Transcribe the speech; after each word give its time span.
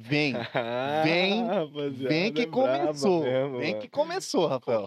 Vem, 0.00 0.32
vem, 1.02 1.44
vem 1.90 2.32
que 2.32 2.42
é 2.42 2.46
começou. 2.46 3.24
mesmo, 3.24 3.58
vem 3.58 3.80
que 3.80 3.88
começou, 3.88 4.46
Rafael. 4.46 4.86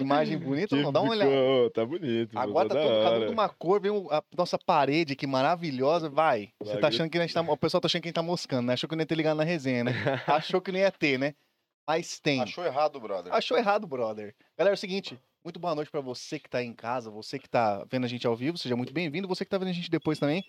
Imagem 0.00 0.36
bonita, 0.36 0.74
não, 0.74 0.90
dá 0.90 1.00
uma 1.00 1.12
olhada. 1.12 1.70
Tá 1.72 1.86
bonito. 1.86 2.36
Agora 2.36 2.68
tá 2.68 2.74
da 2.74 2.82
todo, 2.82 3.04
cada 3.04 3.16
um 3.18 3.26
de 3.26 3.32
uma 3.32 3.48
cor, 3.48 3.80
vem 3.80 3.92
a 4.10 4.20
nossa 4.36 4.58
parede 4.58 5.12
aqui 5.12 5.28
maravilhosa, 5.28 6.08
vai. 6.08 6.52
Você 6.58 6.76
tá 6.78 6.88
achando 6.88 7.08
que 7.08 7.18
a 7.18 7.20
gente 7.20 7.32
tá, 7.32 7.40
o 7.40 7.56
pessoal 7.56 7.80
tá 7.80 7.86
achando 7.86 8.02
que 8.02 8.08
a 8.08 8.10
gente 8.10 8.16
tá 8.16 8.22
moscando, 8.22 8.66
né? 8.66 8.72
Achou 8.72 8.88
que 8.88 8.96
não 8.96 9.02
ia 9.02 9.06
ter 9.06 9.14
ligado 9.14 9.36
na 9.36 9.44
resenha, 9.44 9.84
né? 9.84 9.92
Achou 10.26 10.60
que 10.60 10.72
não 10.72 10.80
ia 10.80 10.90
ter, 10.90 11.16
né? 11.16 11.34
Mas 11.86 12.18
tem. 12.18 12.40
Achou 12.40 12.64
errado, 12.64 12.98
brother. 12.98 13.32
Achou 13.32 13.56
errado, 13.56 13.86
brother. 13.86 14.34
Galera, 14.58 14.74
é 14.74 14.76
o 14.76 14.78
seguinte, 14.78 15.16
muito 15.44 15.60
boa 15.60 15.74
noite 15.74 15.90
pra 15.90 16.00
você 16.00 16.38
que 16.38 16.50
tá 16.50 16.58
aí 16.58 16.66
em 16.66 16.74
casa, 16.74 17.10
você 17.10 17.38
que 17.38 17.48
tá 17.48 17.84
vendo 17.88 18.04
a 18.04 18.08
gente 18.08 18.26
ao 18.26 18.34
vivo, 18.34 18.58
seja 18.58 18.74
muito 18.74 18.92
bem-vindo. 18.92 19.28
Você 19.28 19.44
que 19.44 19.50
tá 19.50 19.58
vendo 19.58 19.68
a 19.68 19.72
gente 19.72 19.90
depois 19.90 20.18
também, 20.18 20.44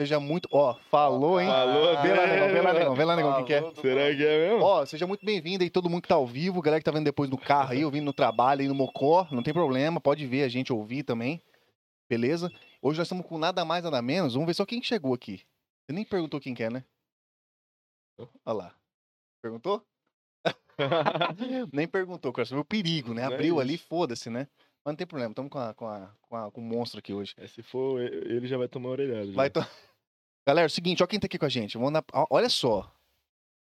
seja 0.00 0.18
muito... 0.18 0.48
Ó, 0.50 0.74
falou, 0.90 1.38
hein? 1.40 1.46
Falou, 1.48 2.00
Vê 2.02 2.14
lá, 2.14 2.26
negão, 2.26 2.48
vê 2.48 2.60
lá, 2.60 2.72
negão, 2.72 2.94
vê 2.94 3.04
lá, 3.04 3.16
negão, 3.16 3.34
quem 3.36 3.44
que 3.44 3.52
é. 3.54 3.60
Será 3.74 4.16
que 4.16 4.24
é 4.24 4.50
mesmo? 4.50 4.64
Ó, 4.64 4.86
seja 4.86 5.06
muito 5.06 5.24
bem-vindo 5.26 5.62
aí, 5.62 5.68
todo 5.70 5.90
mundo 5.90 6.02
que 6.02 6.08
tá 6.08 6.14
ao 6.14 6.26
vivo, 6.26 6.62
galera 6.62 6.80
que 6.80 6.84
tá 6.84 6.90
vendo 6.90 7.04
depois 7.04 7.28
no 7.28 7.36
carro 7.36 7.72
aí, 7.72 7.84
ouvindo 7.84 8.04
no 8.04 8.12
trabalho 8.12 8.62
aí 8.62 8.68
no 8.68 8.74
Mocó, 8.74 9.28
não 9.30 9.42
tem 9.42 9.52
problema, 9.52 10.00
pode 10.00 10.26
ver 10.26 10.42
a 10.44 10.48
gente 10.48 10.72
ouvir 10.72 11.02
também, 11.02 11.42
beleza? 12.08 12.50
Hoje 12.80 12.98
nós 12.98 13.06
estamos 13.06 13.26
com 13.26 13.36
nada 13.36 13.64
mais, 13.64 13.84
nada 13.84 14.00
menos, 14.00 14.32
vamos 14.32 14.46
ver 14.46 14.54
só 14.54 14.64
quem 14.64 14.82
chegou 14.82 15.12
aqui. 15.12 15.42
Você 15.84 15.92
nem 15.92 16.04
perguntou 16.04 16.40
quem 16.40 16.54
que 16.54 16.62
é, 16.62 16.70
né? 16.70 16.82
Olha 18.44 18.56
lá. 18.56 18.74
Perguntou? 19.42 19.82
nem 21.72 21.86
perguntou, 21.86 22.32
cara, 22.32 22.46
você 22.46 22.54
viu 22.54 22.62
o 22.62 22.64
perigo, 22.64 23.12
né? 23.12 23.22
É 23.22 23.24
Abriu 23.26 23.60
ali, 23.60 23.74
isso. 23.74 23.86
foda-se, 23.86 24.30
né? 24.30 24.46
Mas 24.84 24.92
não 24.92 24.96
tem 24.96 25.06
problema, 25.06 25.30
estamos 25.32 25.50
com, 25.50 25.58
a- 25.58 25.74
com, 25.74 25.86
a- 25.86 26.10
com, 26.22 26.36
a- 26.36 26.50
com 26.50 26.60
o 26.60 26.64
monstro 26.64 26.98
aqui 27.00 27.12
hoje. 27.12 27.34
É, 27.36 27.46
se 27.46 27.62
for, 27.62 28.00
ele 28.00 28.46
já 28.46 28.56
vai 28.56 28.66
tomar 28.66 28.88
orelhada. 28.90 29.30
Vai 29.32 29.50
to... 29.50 29.60
Galera, 30.46 30.66
é 30.66 30.68
o 30.68 30.70
seguinte, 30.70 31.02
ó 31.02 31.06
quem 31.06 31.20
tá 31.20 31.26
aqui 31.26 31.38
com 31.38 31.46
a 31.46 31.48
gente, 31.50 31.76
ó, 31.78 32.26
olha 32.30 32.48
só, 32.48 32.90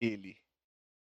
ele, 0.01 0.35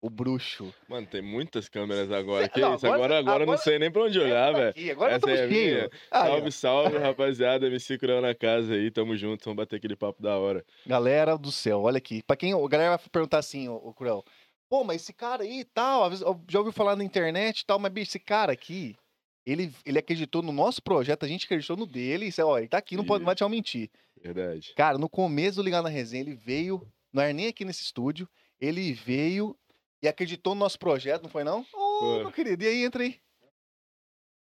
o 0.02 0.10
bruxo. 0.10 0.72
Mano, 0.88 1.06
tem 1.06 1.22
muitas 1.22 1.68
câmeras 1.68 2.10
agora. 2.12 2.44
Cê- 2.44 2.50
Que 2.50 2.60
não, 2.60 2.74
isso? 2.74 2.86
agora- 2.86 3.04
Agora, 3.04 3.18
agora, 3.18 3.42
eu 3.44 3.46
não 3.46 3.56
sei 3.56 3.78
nem 3.78 3.90
pra 3.90 4.02
onde 4.02 4.18
olhar, 4.18 4.52
velho. 4.52 4.68
Aqui, 4.70 4.90
agora 4.90 5.14
Essa 5.14 5.30
é 5.30 5.30
a 5.30 5.34
estamos 5.34 5.52
minha. 5.56 5.74
cheios. 5.78 5.90
Aí, 6.10 6.20
ó. 6.20 6.26
Salve, 6.34 6.52
salve, 6.52 6.98
rapaziada. 6.98 7.66
MC 7.68 7.98
Cruel 7.98 8.20
na 8.20 8.34
casa 8.34 8.74
aí. 8.74 8.90
Tamo 8.90 9.16
junto. 9.16 9.44
Vamos 9.44 9.56
bater 9.56 9.76
aquele 9.76 9.94
papo 9.96 10.20
da 10.22 10.36
hora. 10.38 10.64
Galera 10.86 11.38
do 11.38 11.52
céu, 11.52 11.82
olha 11.82 11.98
aqui. 11.98 12.20
Pra 12.24 12.36
quem. 12.36 12.52
A 12.52 12.68
galera 12.68 12.96
vai 12.96 13.08
perguntar 13.10 13.38
assim, 13.38 13.68
ô, 13.68 13.76
ô 13.76 13.94
Cruel. 13.94 14.24
Pô, 14.68 14.82
mas 14.84 15.02
esse 15.02 15.12
cara 15.12 15.42
aí 15.44 15.60
e 15.60 15.64
tal, 15.64 16.10
já 16.48 16.58
ouviu 16.58 16.72
falar 16.72 16.96
na 16.96 17.04
internet 17.04 17.60
e 17.60 17.66
tal, 17.66 17.78
mas, 17.78 17.92
bicho, 17.92 18.10
esse 18.10 18.18
cara 18.18 18.52
aqui, 18.52 18.96
ele, 19.44 19.74
ele 19.84 19.98
acreditou 19.98 20.42
no 20.42 20.52
nosso 20.52 20.82
projeto, 20.82 21.24
a 21.24 21.28
gente 21.28 21.44
acreditou 21.44 21.76
no 21.76 21.86
dele. 21.86 22.26
Isso, 22.26 22.40
é, 22.40 22.44
ó, 22.44 22.58
ele 22.58 22.68
tá 22.68 22.78
aqui, 22.78 22.96
não 22.96 23.04
pode 23.04 23.24
mais 23.24 23.36
te 23.36 23.48
mentir. 23.48 23.90
Verdade. 24.20 24.72
Cara, 24.76 24.98
no 24.98 25.08
começo 25.08 25.56
do 25.56 25.62
Ligar 25.62 25.82
na 25.82 25.88
Resenha, 25.88 26.22
ele 26.22 26.34
veio, 26.34 26.86
não 27.12 27.22
era 27.22 27.32
nem 27.32 27.48
aqui 27.48 27.64
nesse 27.64 27.82
estúdio, 27.82 28.28
ele 28.60 28.92
veio 28.92 29.56
e 30.02 30.08
acreditou 30.08 30.54
no 30.54 30.60
nosso 30.60 30.78
projeto, 30.78 31.22
não 31.22 31.30
foi 31.30 31.44
não? 31.44 31.60
Ô, 31.72 31.98
Foi. 32.00 32.18
meu 32.20 32.32
querido, 32.32 32.64
e 32.64 32.66
aí, 32.66 32.84
entra 32.84 33.02
aí. 33.02 33.20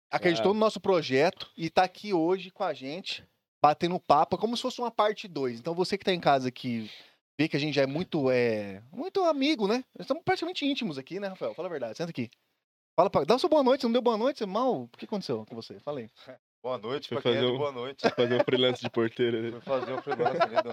Acreditou 0.09 0.53
no 0.53 0.59
nosso 0.59 0.79
projeto 0.79 1.51
e 1.57 1.69
tá 1.69 1.83
aqui 1.83 2.13
hoje 2.13 2.49
com 2.49 2.63
a 2.63 2.73
gente, 2.73 3.27
batendo 3.61 3.99
papo, 3.99 4.37
como 4.37 4.55
se 4.55 4.61
fosse 4.61 4.79
uma 4.79 4.91
parte 4.91 5.27
2. 5.27 5.59
Então 5.59 5.75
você 5.75 5.97
que 5.97 6.05
tá 6.05 6.13
em 6.13 6.19
casa 6.19 6.47
aqui, 6.47 6.89
vê 7.37 7.47
que 7.47 7.57
a 7.57 7.59
gente 7.59 7.75
já 7.75 7.81
é 7.81 7.87
muito, 7.87 8.31
é, 8.31 8.81
muito 8.91 9.21
amigo, 9.23 9.67
né? 9.67 9.83
Nós 9.95 10.05
estamos 10.05 10.23
praticamente 10.23 10.65
íntimos 10.65 10.97
aqui, 10.97 11.19
né, 11.19 11.27
Rafael? 11.27 11.53
Fala 11.53 11.67
a 11.67 11.71
verdade, 11.71 11.97
senta 11.97 12.11
aqui. 12.11 12.29
Fala 12.97 13.11
pra... 13.11 13.23
Dá 13.23 13.35
o 13.35 13.39
seu 13.39 13.47
boa 13.47 13.61
noite, 13.63 13.81
você 13.81 13.87
não 13.87 13.93
deu 13.93 14.01
boa 14.01 14.17
noite, 14.17 14.39
você 14.39 14.45
mal... 14.47 14.81
O 14.81 14.87
que 14.89 15.05
aconteceu 15.05 15.45
com 15.45 15.55
você? 15.55 15.79
Fala 15.79 15.99
aí. 15.99 16.09
Boa 16.63 16.79
noite 16.79 17.07
Foi 17.07 17.21
pra 17.21 17.31
quem 17.31 17.31
é 17.33 17.35
fazer 17.35 17.47
de 17.47 17.53
um- 17.53 17.57
boa 17.59 17.71
noite. 17.71 18.09
Fazer 18.09 18.41
um 18.41 18.43
freelance 18.43 18.81
de 18.81 18.89
porteira. 18.89 19.41
né? 19.41 19.51
Fui 19.51 19.61
fazer 19.61 19.93
um 19.93 20.01
freelance 20.01 20.41
ali. 20.41 20.55
do- 20.55 20.69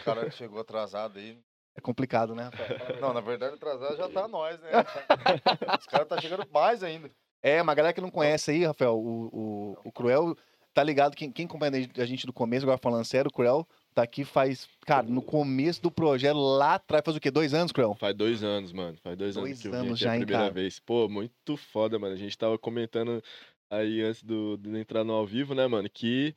O 0.00 0.04
cara 0.04 0.30
chegou 0.32 0.60
atrasado 0.60 1.18
aí. 1.18 1.38
É 1.74 1.80
complicado, 1.80 2.34
né, 2.34 2.42
Rafael? 2.52 3.00
Não, 3.00 3.14
na 3.14 3.20
verdade, 3.20 3.54
atrasado 3.54 3.96
já 3.96 4.08
tá 4.10 4.26
nós, 4.28 4.60
né? 4.60 4.70
Os 5.80 5.86
caras 5.86 6.08
tá 6.08 6.20
chegando 6.20 6.44
mais 6.52 6.82
ainda. 6.82 7.08
É, 7.42 7.62
uma 7.62 7.74
galera 7.74 7.94
que 7.94 8.00
não 8.02 8.10
conhece 8.10 8.50
aí, 8.50 8.66
Rafael, 8.66 8.98
o, 8.98 9.28
o, 9.32 9.76
o 9.84 9.92
Cruel, 9.92 10.36
tá 10.74 10.82
ligado? 10.82 11.14
Quem, 11.16 11.30
quem 11.32 11.46
acompanha 11.46 11.88
a 11.96 12.04
gente 12.04 12.26
do 12.26 12.32
começo, 12.34 12.66
agora 12.66 12.76
falando 12.76 13.04
sério, 13.04 13.30
o 13.30 13.32
Cruel 13.32 13.66
tá 13.94 14.02
aqui 14.02 14.24
faz, 14.24 14.68
cara, 14.86 15.06
no 15.06 15.22
começo 15.22 15.82
do 15.82 15.90
projeto, 15.90 16.36
lá 16.36 16.74
atrás, 16.74 17.02
faz 17.04 17.16
o 17.16 17.20
quê? 17.20 17.30
Dois 17.30 17.54
anos, 17.54 17.72
Cruel? 17.72 17.94
Faz 17.94 18.14
dois 18.14 18.42
anos, 18.42 18.72
mano. 18.72 18.96
Faz 19.02 19.16
dois, 19.16 19.34
Dois 19.34 19.36
anos 19.36 19.60
que 19.60 19.68
eu 19.68 19.72
vim 19.74 19.96
já, 19.96 20.12
a 20.12 20.16
hein, 20.16 20.20
primeira 20.24 20.44
cara? 20.44 20.54
vez. 20.54 20.78
Pô, 20.78 21.08
muito 21.08 21.56
foda, 21.56 21.98
mano. 21.98 22.14
A 22.14 22.18
gente 22.18 22.36
tava 22.36 22.58
comentando 22.58 23.22
aí 23.70 24.02
antes 24.02 24.22
do, 24.22 24.56
de 24.56 24.76
entrar 24.78 25.04
no 25.04 25.12
ao 25.12 25.26
vivo, 25.26 25.54
né, 25.54 25.66
mano? 25.66 25.88
Que 25.88 26.34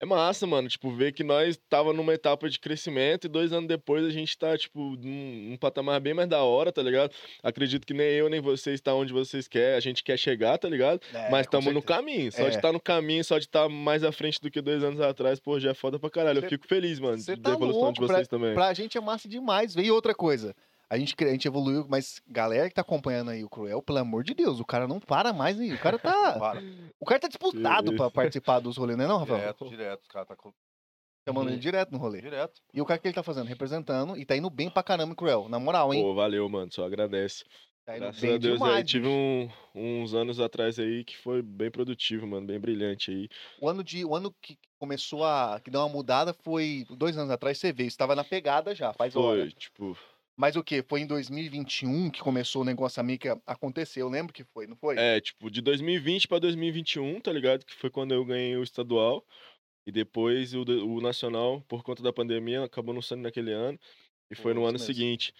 é 0.00 0.04
massa, 0.06 0.46
mano. 0.46 0.68
Tipo, 0.68 0.90
ver 0.90 1.12
que 1.12 1.24
nós 1.24 1.58
tava 1.68 1.92
numa 1.92 2.12
etapa 2.14 2.48
de 2.50 2.58
crescimento 2.60 3.24
e 3.24 3.28
dois 3.28 3.52
anos 3.52 3.66
depois 3.68 4.04
a 4.04 4.10
gente 4.10 4.36
tá, 4.36 4.56
tipo, 4.56 4.78
num, 4.96 5.50
num 5.50 5.56
patamar 5.56 6.00
bem 6.00 6.12
mais 6.14 6.28
da 6.28 6.42
hora, 6.42 6.70
tá 6.70 6.82
ligado? 6.82 7.12
Acredito 7.42 7.86
que 7.86 7.94
nem 7.94 8.06
eu, 8.08 8.28
nem 8.28 8.40
vocês 8.40 8.80
tá 8.80 8.94
onde 8.94 9.12
vocês 9.12 9.48
querem. 9.48 9.76
A 9.76 9.80
gente 9.80 10.04
quer 10.04 10.18
chegar, 10.18 10.58
tá 10.58 10.68
ligado? 10.68 11.00
É, 11.14 11.30
Mas 11.30 11.46
estamos 11.46 11.72
no 11.72 11.80
caminho. 11.82 12.30
Só 12.30 12.42
É. 12.42 12.50
de 12.50 12.56
estar 12.56 12.72
no 12.72 12.80
caminho, 12.80 13.24
só 13.24 13.38
de 13.38 13.44
estar 13.46 13.68
mais 13.68 14.04
à 14.04 14.12
frente 14.12 14.40
do 14.40 14.50
que 14.50 14.60
dois 14.60 14.82
anos 14.84 15.00
atrás, 15.00 15.40
pô, 15.40 15.58
já 15.58 15.70
é 15.70 15.74
foda 15.74 15.98
pra 15.98 16.10
caralho. 16.10 16.40
Cê- 16.40 16.46
Eu 16.46 16.50
fico 16.50 16.66
feliz, 16.66 16.98
mano, 17.00 17.18
cê 17.18 17.34
da 17.36 17.50
tá 17.50 17.56
evolução 17.56 17.92
de 17.92 18.00
louco 18.00 18.14
vocês 18.14 18.28
também. 18.28 18.54
Pra 18.54 18.72
gente 18.74 18.98
é 18.98 19.00
massa 19.00 19.28
demais. 19.28 19.74
Veio 19.74 19.94
outra 19.94 20.14
coisa. 20.14 20.54
A 20.88 20.96
gente, 20.98 21.14
a 21.24 21.28
gente 21.32 21.48
evoluiu, 21.48 21.84
mas 21.88 22.22
galera 22.28 22.68
que 22.68 22.74
tá 22.74 22.82
acompanhando 22.82 23.30
aí 23.32 23.42
o 23.42 23.48
Cruel, 23.48 23.82
pelo 23.82 23.98
amor 23.98 24.22
de 24.22 24.34
Deus, 24.34 24.60
o 24.60 24.64
cara 24.64 24.86
não 24.86 25.00
para 25.00 25.32
mais 25.32 25.58
aí. 25.58 25.72
O 25.72 25.78
cara 25.80 25.98
tá. 25.98 26.12
O 27.00 27.04
cara 27.04 27.20
tá 27.20 27.28
disputado 27.28 27.94
pra 27.96 28.10
participar 28.10 28.60
dos 28.60 28.76
rolês, 28.76 28.96
não 28.96 29.04
é 29.04 29.08
não, 29.08 29.18
Rafael? 29.18 29.38
Direto, 29.40 29.68
direto. 29.68 30.02
Os 30.02 30.08
caras 30.08 30.28
tá 30.28 30.36
com... 30.36 30.52
Chamando 31.28 31.46
Uhum. 31.48 31.52
ele 31.54 31.60
direto 31.60 31.90
no 31.90 31.98
rolê. 31.98 32.20
direto. 32.22 32.60
E 32.72 32.80
o 32.80 32.84
cara 32.86 33.00
que 33.00 33.08
ele 33.08 33.14
tá 33.14 33.22
fazendo? 33.22 33.48
Representando 33.48 34.16
e 34.16 34.24
tá 34.24 34.36
indo 34.36 34.48
bem 34.48 34.70
pra 34.70 34.82
caramba, 34.82 35.14
Cruel. 35.14 35.48
Na 35.48 35.58
moral, 35.58 35.92
hein? 35.92 36.00
Pô, 36.02 36.14
valeu, 36.14 36.48
mano, 36.48 36.72
só 36.72 36.84
agradece. 36.86 37.44
tá 37.84 37.96
indo 37.96 38.02
Graças 38.02 38.20
bem 38.20 38.34
a 38.34 38.38
Deus 38.38 38.54
demais. 38.54 38.76
aí, 38.76 38.84
tive 38.84 39.08
um- 39.08 39.48
uns 39.74 40.14
anos 40.14 40.38
atrás 40.40 40.78
aí 40.78 41.02
que 41.04 41.16
foi 41.18 41.42
bem 41.42 41.68
produtivo, 41.70 42.26
mano, 42.28 42.46
bem 42.46 42.60
brilhante 42.60 43.10
aí. 43.10 43.28
O 43.60 43.68
ano, 43.68 43.82
de, 43.82 44.04
o 44.04 44.14
ano 44.14 44.32
que 44.40 44.56
começou 44.78 45.24
a. 45.24 45.60
que 45.62 45.70
deu 45.70 45.80
uma 45.80 45.88
mudada 45.88 46.32
foi 46.44 46.86
dois 46.90 47.18
anos 47.18 47.30
atrás, 47.32 47.58
você 47.58 47.72
veio. 47.72 47.88
Estava 47.88 48.14
na 48.14 48.22
pegada 48.24 48.72
já, 48.74 48.92
faz 48.92 49.14
hora. 49.16 49.42
Foi, 49.42 49.50
tipo, 49.52 49.98
Mas 50.36 50.54
o 50.54 50.62
quê? 50.62 50.84
Foi 50.86 51.00
em 51.00 51.06
2021 51.06 52.10
que 52.10 52.20
começou 52.20 52.62
o 52.62 52.64
negócio 52.64 53.02
mim 53.02 53.16
que 53.16 53.28
aconteceu. 53.46 54.06
Eu 54.06 54.10
lembro 54.10 54.32
que 54.32 54.44
foi, 54.44 54.66
não 54.66 54.76
foi? 54.76 54.96
é, 54.96 55.20
tipo, 55.20 55.50
de 55.50 55.60
2020 55.62 56.28
pra 56.28 56.38
2021, 56.38 57.20
tá 57.20 57.32
ligado? 57.32 57.64
Que 57.64 57.74
foi 57.74 57.90
quando 57.90 58.12
eu 58.12 58.24
ganhei 58.24 58.56
o 58.56 58.62
estadual. 58.62 59.24
E 59.86 59.92
depois 59.92 60.52
o, 60.52 60.62
o 60.62 61.00
nacional, 61.00 61.62
por 61.62 61.82
conta 61.82 62.02
da 62.02 62.12
pandemia, 62.12 62.64
acabou 62.64 62.92
não 62.92 63.00
sendo 63.00 63.22
naquele 63.22 63.52
ano. 63.52 63.78
E 64.30 64.34
foi 64.34 64.52
no 64.52 64.64
ano 64.64 64.72
mesmo. 64.72 64.86
seguinte. 64.86 65.32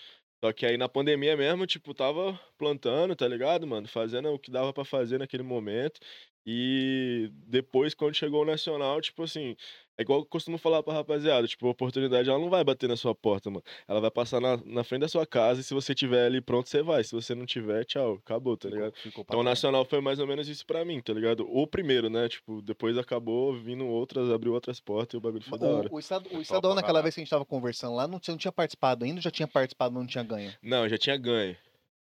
Só 0.42 0.52
que 0.52 0.64
aí 0.64 0.76
na 0.76 0.88
pandemia 0.88 1.36
mesmo, 1.36 1.66
tipo, 1.66 1.92
tava 1.92 2.38
plantando, 2.56 3.16
tá 3.16 3.26
ligado, 3.26 3.66
mano? 3.66 3.88
Fazendo 3.88 4.32
o 4.32 4.38
que 4.38 4.50
dava 4.50 4.72
pra 4.72 4.84
fazer 4.84 5.18
naquele 5.18 5.42
momento. 5.42 6.00
E 6.46 7.28
depois, 7.46 7.92
quando 7.92 8.14
chegou 8.14 8.42
o 8.42 8.44
Nacional, 8.44 9.00
tipo 9.00 9.24
assim, 9.24 9.56
é 9.98 10.02
igual 10.02 10.20
eu 10.20 10.26
costumo 10.26 10.58
falar 10.58 10.82
pra 10.82 10.92
rapaziada, 10.92 11.48
tipo, 11.48 11.66
a 11.66 11.70
oportunidade 11.70 12.28
ela 12.28 12.38
não 12.38 12.50
vai 12.50 12.62
bater 12.62 12.86
na 12.88 12.96
sua 12.96 13.14
porta, 13.14 13.50
mano. 13.50 13.64
Ela 13.88 14.00
vai 14.00 14.10
passar 14.10 14.40
na, 14.40 14.56
na 14.58 14.84
frente 14.84 15.00
da 15.00 15.08
sua 15.08 15.26
casa 15.26 15.60
e 15.60 15.64
se 15.64 15.72
você 15.72 15.94
tiver 15.94 16.26
ali 16.26 16.40
pronto, 16.40 16.68
você 16.68 16.82
vai. 16.82 17.02
Se 17.02 17.12
você 17.12 17.34
não 17.34 17.46
tiver, 17.46 17.84
tchau, 17.84 18.20
acabou, 18.24 18.56
tá 18.56 18.68
ligado? 18.68 18.94
Ficou 18.94 19.24
pra 19.24 19.34
Então 19.34 19.40
o. 19.40 19.42
Nacional 19.42 19.84
foi 19.84 20.00
mais 20.00 20.18
ou 20.20 20.26
menos 20.26 20.48
isso 20.48 20.64
pra 20.66 20.84
mim, 20.84 21.00
tá 21.00 21.12
ligado? 21.14 21.48
O 21.50 21.66
primeiro, 21.66 22.10
né? 22.10 22.28
Tipo, 22.28 22.62
depois 22.62 22.96
acabou 22.98 23.54
vindo 23.54 23.86
outras, 23.86 24.30
abriu 24.30 24.52
outras 24.52 24.78
portas 24.78 25.14
e 25.14 25.16
o 25.16 25.20
bagulho 25.20 25.42
foi 25.42 25.58
da 25.58 25.66
hora. 25.66 25.88
O, 25.90 25.96
o, 25.96 25.98
estado, 25.98 26.28
o 26.30 26.40
estadual, 26.42 26.74
naquela 26.74 27.02
vez 27.02 27.14
que 27.14 27.22
a 27.22 27.24
gente 27.24 27.30
tava 27.30 27.44
conversando 27.44 27.96
lá, 27.96 28.06
não 28.06 28.20
tinha, 28.20 28.34
não 28.34 28.38
tinha 28.38 28.52
participado 28.52 29.04
ainda, 29.04 29.18
ou 29.18 29.22
já 29.22 29.30
tinha 29.30 29.48
participado, 29.48 29.94
mas 29.94 30.02
não 30.02 30.08
tinha 30.08 30.22
ganho. 30.22 30.54
Não, 30.62 30.88
já 30.88 30.98
tinha 30.98 31.16
ganho. 31.16 31.56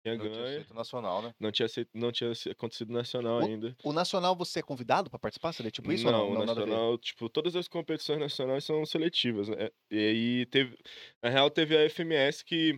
Tinha 0.03 0.17
Não 0.17 0.29
tinha 0.29 0.45
ganho. 0.45 0.55
feito 0.55 0.73
nacional, 0.73 1.21
né? 1.21 1.33
Não 1.39 1.51
tinha, 1.51 1.67
não 1.93 2.11
tinha 2.11 2.31
acontecido 2.51 2.91
nacional 2.93 3.39
O- 3.39 3.47
ainda. 3.47 3.77
O 3.83 3.93
nacional 3.93 4.35
você 4.35 4.59
é 4.59 4.63
convidado 4.63 5.09
pra 5.09 5.19
participar? 5.19 5.53
Seria 5.53 5.71
tipo 5.71 5.91
isso 5.91 6.07
não, 6.07 6.13
ou 6.13 6.13
não? 6.13 6.31
o 6.31 6.35
nacional, 6.35 6.97
tipo, 6.97 7.29
todas 7.29 7.55
as 7.55 7.67
competições 7.67 8.19
nacionais 8.19 8.63
são 8.63 8.85
seletivas, 8.85 9.47
né? 9.49 9.69
E 9.91 9.97
aí 9.97 10.45
teve, 10.47 10.77
na 11.21 11.29
real 11.29 11.49
teve 11.49 11.75
a 11.77 11.81
FMS 11.81 12.43
que 12.45 12.73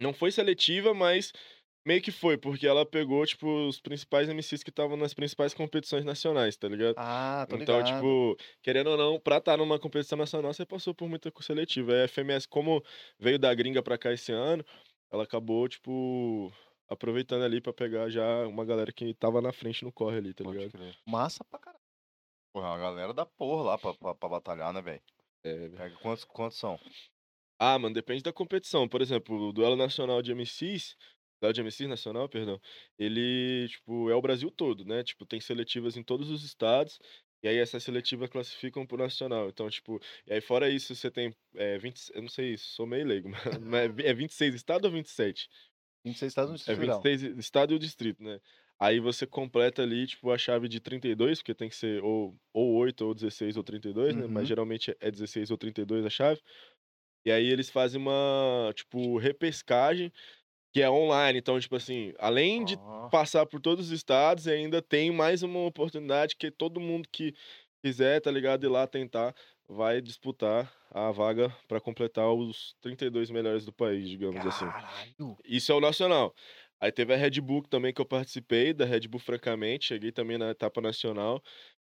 não 0.00 0.12
foi 0.14 0.32
seletiva, 0.32 0.94
mas 0.94 1.32
meio 1.86 2.02
que 2.02 2.12
foi, 2.12 2.38
porque 2.38 2.66
ela 2.66 2.86
pegou, 2.86 3.24
tipo, 3.26 3.48
os 3.68 3.80
principais 3.80 4.28
MCs 4.28 4.62
que 4.64 4.70
estavam 4.70 4.96
nas 4.96 5.14
principais 5.14 5.54
competições 5.54 6.04
nacionais, 6.04 6.56
tá 6.56 6.68
ligado? 6.68 6.96
Ah, 6.96 7.46
tô 7.48 7.56
Então, 7.56 7.56
ligado. 7.56 7.84
tipo, 7.84 8.36
querendo 8.62 8.90
ou 8.90 8.96
não, 8.98 9.20
pra 9.20 9.38
estar 9.38 9.56
numa 9.58 9.78
competição 9.80 10.18
nacional, 10.18 10.52
você 10.54 10.66
passou 10.66 10.94
por 10.94 11.08
muita 11.08 11.32
seletiva. 11.42 11.92
A 11.94 12.04
FMS, 12.04 12.48
como 12.48 12.82
veio 13.18 13.38
da 13.38 13.52
gringa 13.54 13.82
pra 13.82 13.98
cá 13.98 14.12
esse 14.12 14.32
ano, 14.32 14.64
ela 15.10 15.24
acabou, 15.24 15.68
tipo, 15.68 16.52
aproveitando 16.88 17.44
ali 17.44 17.60
pra 17.60 17.72
pegar 17.72 18.08
já 18.10 18.46
uma 18.46 18.64
galera 18.64 18.92
que 18.92 19.14
tava 19.14 19.40
na 19.40 19.52
frente 19.52 19.84
no 19.84 19.92
corre 19.92 20.18
ali, 20.18 20.34
tá 20.34 20.44
Pode 20.44 20.58
ligado? 20.58 20.72
crer. 20.72 20.96
Massa 21.06 21.44
pra 21.44 21.58
caralho. 21.58 21.80
Porra, 22.52 22.68
a 22.74 22.78
galera 22.78 23.14
da 23.14 23.24
porra 23.26 23.62
lá 23.64 23.78
pra, 23.78 23.94
pra, 23.94 24.14
pra 24.14 24.28
batalhar, 24.28 24.72
né, 24.72 24.82
velho? 24.82 25.02
É, 25.44 25.68
Pega 25.70 25.96
quantos, 25.98 26.24
quantos 26.24 26.58
são? 26.58 26.78
Ah, 27.58 27.78
mano, 27.78 27.94
depende 27.94 28.22
da 28.22 28.32
competição. 28.32 28.88
Por 28.88 29.00
exemplo, 29.02 29.36
o 29.48 29.52
duelo 29.52 29.76
nacional 29.76 30.22
de 30.22 30.32
MCs, 30.32 30.96
duelo 31.40 31.54
de 31.54 31.60
MCs 31.60 31.88
nacional, 31.88 32.28
perdão, 32.28 32.58
ele, 32.98 33.68
tipo, 33.68 34.10
é 34.10 34.14
o 34.14 34.22
Brasil 34.22 34.50
todo, 34.50 34.84
né? 34.84 35.02
Tipo, 35.04 35.26
tem 35.26 35.40
seletivas 35.40 35.96
em 35.96 36.02
todos 36.02 36.30
os 36.30 36.44
estados. 36.44 36.98
E 37.42 37.48
aí 37.48 37.56
essas 37.58 37.82
seletivas 37.82 38.28
classificam 38.30 38.86
pro 38.86 38.98
nacional. 38.98 39.48
Então, 39.48 39.68
tipo, 39.70 40.00
e 40.26 40.32
aí 40.34 40.40
fora 40.40 40.68
isso, 40.70 40.94
você 40.94 41.10
tem 41.10 41.34
é, 41.54 41.78
20, 41.78 42.10
eu 42.14 42.22
não 42.22 42.28
sei, 42.28 42.56
sou 42.58 42.86
meio 42.86 43.06
leigo, 43.06 43.30
mas 43.62 43.90
é 43.98 44.14
26 44.14 44.54
estado 44.54 44.84
ou 44.86 44.90
27? 44.92 45.48
26 46.04 46.30
estados 46.30 46.50
no 46.50 46.56
É 46.66 46.74
Distrito 46.74 46.76
Federal. 46.76 47.10
26 47.10 47.22
estado 47.38 47.72
e 47.72 47.76
o 47.76 47.78
distrito, 47.78 48.22
né? 48.22 48.40
Aí 48.78 48.98
você 49.00 49.26
completa 49.26 49.82
ali, 49.82 50.06
tipo, 50.06 50.30
a 50.30 50.38
chave 50.38 50.68
de 50.68 50.80
32, 50.80 51.38
porque 51.40 51.54
tem 51.54 51.68
que 51.68 51.76
ser 51.76 52.02
ou, 52.02 52.36
ou 52.52 52.74
8, 52.76 53.04
ou 53.06 53.14
16, 53.14 53.56
ou 53.56 53.62
32, 53.64 54.16
né? 54.16 54.26
Uhum. 54.26 54.32
Mas 54.32 54.48
geralmente 54.48 54.94
é 55.00 55.10
16 55.10 55.50
ou 55.50 55.58
32 55.58 56.04
a 56.06 56.10
chave. 56.10 56.40
E 57.24 57.30
aí 57.32 57.46
eles 57.46 57.70
fazem 57.70 58.00
uma, 58.00 58.72
tipo, 58.74 59.18
repescagem, 59.18 60.12
que 60.72 60.80
é 60.80 60.90
online. 60.90 61.38
Então, 61.38 61.58
tipo 61.58 61.76
assim, 61.76 62.12
além 62.18 62.64
de 62.64 62.76
passar 63.10 63.46
por 63.46 63.60
todos 63.60 63.86
os 63.86 63.92
estados 63.92 64.46
ainda 64.46 64.80
tem 64.80 65.10
mais 65.10 65.42
uma 65.42 65.60
oportunidade 65.60 66.36
que 66.36 66.50
todo 66.50 66.80
mundo 66.80 67.08
que 67.10 67.34
quiser, 67.82 68.20
tá 68.20 68.30
ligado? 68.30 68.64
Ir 68.64 68.68
lá 68.68 68.86
tentar, 68.86 69.34
vai 69.68 70.00
disputar 70.00 70.72
a 70.90 71.10
vaga 71.10 71.54
pra 71.68 71.80
completar 71.80 72.32
os 72.32 72.74
32 72.80 73.30
melhores 73.30 73.64
do 73.64 73.72
país, 73.72 74.08
digamos 74.08 74.44
assim. 74.44 74.66
Caralho. 74.66 75.36
Isso 75.44 75.72
é 75.72 75.74
o 75.74 75.80
nacional. 75.80 76.34
Aí 76.80 76.90
teve 76.90 77.12
a 77.12 77.16
Red 77.16 77.40
Bull 77.40 77.62
também 77.68 77.92
que 77.92 78.00
eu 78.00 78.06
participei, 78.06 78.72
da 78.72 78.84
Red 78.84 79.06
Bull 79.06 79.20
francamente, 79.20 79.86
cheguei 79.86 80.10
também 80.10 80.38
na 80.38 80.50
etapa 80.50 80.80
nacional. 80.80 81.42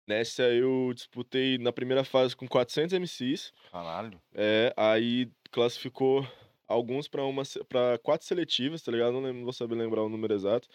Nessa 0.07 0.43
eu 0.43 0.93
disputei 0.93 1.57
na 1.57 1.73
primeira 1.73 2.03
fase 2.03 2.35
com 2.35 2.47
400 2.47 2.93
MCs, 2.93 3.51
Caralho. 3.71 4.21
é, 4.35 4.71
aí 4.77 5.27
classificou 5.51 6.27
alguns 6.67 7.07
para 7.07 7.23
uma 7.25 7.43
para 7.69 7.97
quatro 7.99 8.25
seletivas, 8.27 8.81
tá 8.83 8.91
ligado? 8.91 9.13
Não, 9.13 9.21
lembro, 9.21 9.37
não 9.37 9.43
vou 9.45 9.53
saber 9.53 9.75
lembrar 9.75 10.03
o 10.03 10.09
número 10.09 10.33
exato. 10.33 10.67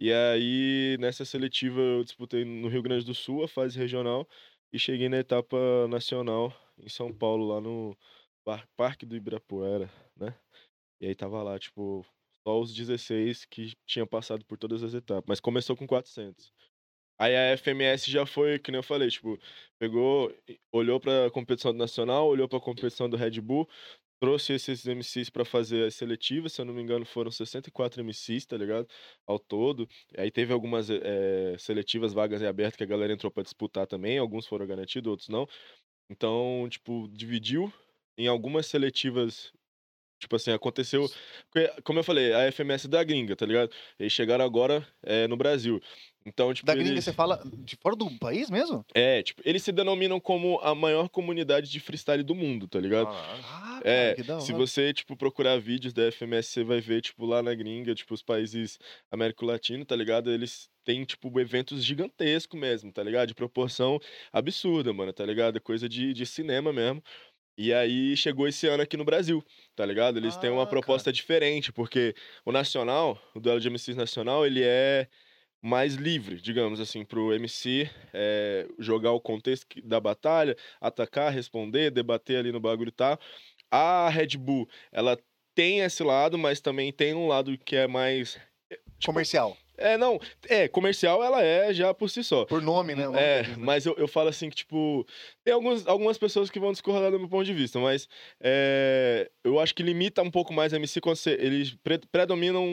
E 0.00 0.12
aí 0.12 0.96
nessa 1.00 1.24
seletiva 1.24 1.80
eu 1.80 2.04
disputei 2.04 2.44
no 2.44 2.68
Rio 2.68 2.82
Grande 2.82 3.04
do 3.04 3.14
Sul 3.14 3.44
a 3.44 3.48
fase 3.48 3.78
regional 3.78 4.28
e 4.72 4.78
cheguei 4.78 5.08
na 5.08 5.18
etapa 5.18 5.56
nacional 5.88 6.52
em 6.78 6.88
São 6.88 7.12
Paulo 7.12 7.46
lá 7.48 7.60
no 7.60 7.96
Par- 8.44 8.68
Parque 8.76 9.06
do 9.06 9.16
Ibirapuera, 9.16 9.90
né? 10.16 10.38
E 11.00 11.06
aí 11.06 11.14
tava 11.14 11.42
lá, 11.42 11.58
tipo, 11.58 12.04
só 12.46 12.60
os 12.60 12.74
16 12.74 13.44
que 13.44 13.74
tinham 13.86 14.06
passado 14.06 14.44
por 14.44 14.58
todas 14.58 14.82
as 14.82 14.94
etapas, 14.94 15.24
mas 15.28 15.40
começou 15.40 15.76
com 15.76 15.86
400. 15.86 16.52
Aí 17.18 17.34
a 17.36 17.52
FMS 17.52 18.10
já 18.10 18.24
foi, 18.26 18.58
que 18.58 18.70
nem 18.70 18.78
eu 18.78 18.82
falei, 18.82 19.08
tipo, 19.10 19.38
pegou, 19.78 20.32
olhou 20.72 21.00
pra 21.00 21.30
competição 21.32 21.72
do 21.72 21.78
Nacional, 21.78 22.28
olhou 22.28 22.48
pra 22.48 22.60
competição 22.60 23.08
do 23.10 23.16
Red 23.16 23.40
Bull, 23.40 23.68
trouxe 24.20 24.52
esses 24.54 24.86
MCs 24.86 25.30
pra 25.30 25.44
fazer 25.44 25.86
as 25.86 25.94
seletivas, 25.94 26.52
se 26.52 26.60
eu 26.60 26.64
não 26.64 26.74
me 26.74 26.82
engano 26.82 27.04
foram 27.04 27.30
64 27.30 28.00
MCs, 28.02 28.46
tá 28.46 28.56
ligado? 28.56 28.86
Ao 29.26 29.38
todo. 29.38 29.88
Aí 30.16 30.30
teve 30.30 30.52
algumas 30.52 30.88
eh, 30.90 31.56
seletivas 31.58 32.12
vagas 32.12 32.42
em 32.42 32.46
aberto 32.46 32.76
que 32.76 32.84
a 32.84 32.86
galera 32.86 33.12
entrou 33.12 33.30
pra 33.30 33.42
disputar 33.42 33.86
também, 33.86 34.18
alguns 34.18 34.46
foram 34.46 34.66
garantidos, 34.66 35.10
outros 35.10 35.28
não. 35.28 35.46
Então, 36.10 36.66
tipo, 36.70 37.08
dividiu 37.08 37.72
em 38.18 38.26
algumas 38.28 38.66
seletivas 38.66 39.52
Tipo 40.18 40.34
assim, 40.36 40.50
aconteceu. 40.50 41.06
Como 41.84 42.00
eu 42.00 42.04
falei, 42.04 42.32
a 42.32 42.50
FMS 42.50 42.86
é 42.86 42.90
da 42.90 43.04
gringa, 43.04 43.36
tá 43.36 43.46
ligado? 43.46 43.70
Eles 43.98 44.12
chegaram 44.12 44.44
agora 44.44 44.86
é, 45.02 45.28
no 45.28 45.36
Brasil. 45.36 45.80
Então, 46.28 46.52
tipo. 46.52 46.66
Da 46.66 46.74
gringa 46.74 46.90
eles... 46.90 47.04
você 47.04 47.12
fala 47.12 47.40
de 47.64 47.76
fora 47.76 47.96
do 47.96 48.10
país 48.18 48.50
mesmo? 48.50 48.84
É, 48.94 49.22
tipo, 49.22 49.42
eles 49.44 49.62
se 49.62 49.72
denominam 49.72 50.20
como 50.20 50.58
a 50.60 50.74
maior 50.74 51.08
comunidade 51.08 51.70
de 51.70 51.80
freestyle 51.80 52.22
do 52.22 52.34
mundo, 52.34 52.68
tá 52.68 52.78
ligado? 52.78 53.08
Ah, 53.10 53.80
É, 53.84 54.14
cara, 54.14 54.40
se 54.40 54.52
você, 54.52 54.92
tipo, 54.92 55.16
procurar 55.16 55.58
vídeos 55.58 55.92
da 55.92 56.02
FMS, 56.12 56.48
você 56.50 56.64
vai 56.64 56.80
ver, 56.80 57.00
tipo, 57.00 57.24
lá 57.26 57.42
na 57.42 57.54
gringa, 57.54 57.94
tipo, 57.94 58.14
os 58.14 58.22
países 58.22 58.78
Américo 59.10 59.44
Latino, 59.44 59.84
tá 59.84 59.96
ligado? 59.96 60.30
Eles 60.30 60.68
têm, 60.84 61.04
tipo, 61.04 61.38
eventos 61.40 61.84
gigantescos 61.84 62.58
mesmo, 62.58 62.92
tá 62.92 63.02
ligado? 63.02 63.28
De 63.28 63.34
proporção 63.34 63.98
absurda, 64.32 64.92
mano, 64.92 65.12
tá 65.12 65.24
ligado? 65.24 65.56
É 65.56 65.60
Coisa 65.60 65.88
de, 65.88 66.12
de 66.12 66.24
cinema 66.26 66.72
mesmo. 66.72 67.02
E 67.56 67.74
aí 67.74 68.16
chegou 68.16 68.46
esse 68.46 68.68
ano 68.68 68.84
aqui 68.84 68.96
no 68.96 69.04
Brasil, 69.04 69.44
tá 69.74 69.84
ligado? 69.84 70.16
Eles 70.16 70.36
têm 70.36 70.48
uma 70.48 70.62
Ah, 70.62 70.66
proposta 70.66 71.12
diferente, 71.12 71.72
porque 71.72 72.14
o 72.44 72.52
Nacional, 72.52 73.20
o 73.34 73.40
duelo 73.40 73.58
de 73.60 73.68
MCs 73.68 73.96
Nacional, 73.96 74.46
ele 74.46 74.62
é 74.62 75.08
mais 75.60 75.94
livre, 75.94 76.40
digamos 76.40 76.80
assim, 76.80 77.04
pro 77.04 77.32
MC 77.32 77.90
é, 78.12 78.66
jogar 78.78 79.12
o 79.12 79.20
contexto 79.20 79.66
da 79.84 80.00
batalha, 80.00 80.56
atacar, 80.80 81.32
responder, 81.32 81.90
debater 81.90 82.38
ali 82.38 82.52
no 82.52 82.60
bagulho 82.60 82.92
e. 82.92 83.18
A 83.70 84.08
Red 84.08 84.38
Bull, 84.38 84.68
ela 84.92 85.18
tem 85.54 85.80
esse 85.80 86.02
lado, 86.02 86.38
mas 86.38 86.60
também 86.60 86.92
tem 86.92 87.14
um 87.14 87.26
lado 87.26 87.58
que 87.58 87.76
é 87.76 87.86
mais. 87.86 88.38
Comercial. 89.04 89.56
É, 89.78 89.96
não. 89.96 90.20
É, 90.48 90.68
comercial 90.68 91.22
ela 91.22 91.42
é 91.42 91.72
já 91.72 91.94
por 91.94 92.10
si 92.10 92.22
só. 92.22 92.44
Por 92.44 92.60
nome, 92.60 92.94
né? 92.94 93.06
Nome 93.06 93.18
É, 93.18 93.42
né? 93.42 93.54
mas 93.56 93.86
eu, 93.86 93.94
eu 93.96 94.08
falo 94.08 94.28
assim 94.28 94.50
que, 94.50 94.56
tipo, 94.56 95.06
tem 95.44 95.54
alguns, 95.54 95.86
algumas 95.86 96.18
pessoas 96.18 96.50
que 96.50 96.58
vão 96.58 96.72
discordar 96.72 97.10
do 97.10 97.18
meu 97.18 97.28
ponto 97.28 97.44
de 97.44 97.54
vista, 97.54 97.78
mas 97.78 98.08
é, 98.40 99.30
eu 99.44 99.58
acho 99.60 99.74
que 99.74 99.82
limita 99.82 100.22
um 100.22 100.30
pouco 100.30 100.52
mais 100.52 100.72
a 100.72 100.76
MC 100.76 101.00
quando 101.00 101.16
você, 101.16 101.32
eles 101.40 101.74
pre- 101.82 102.00
predominam, 102.10 102.64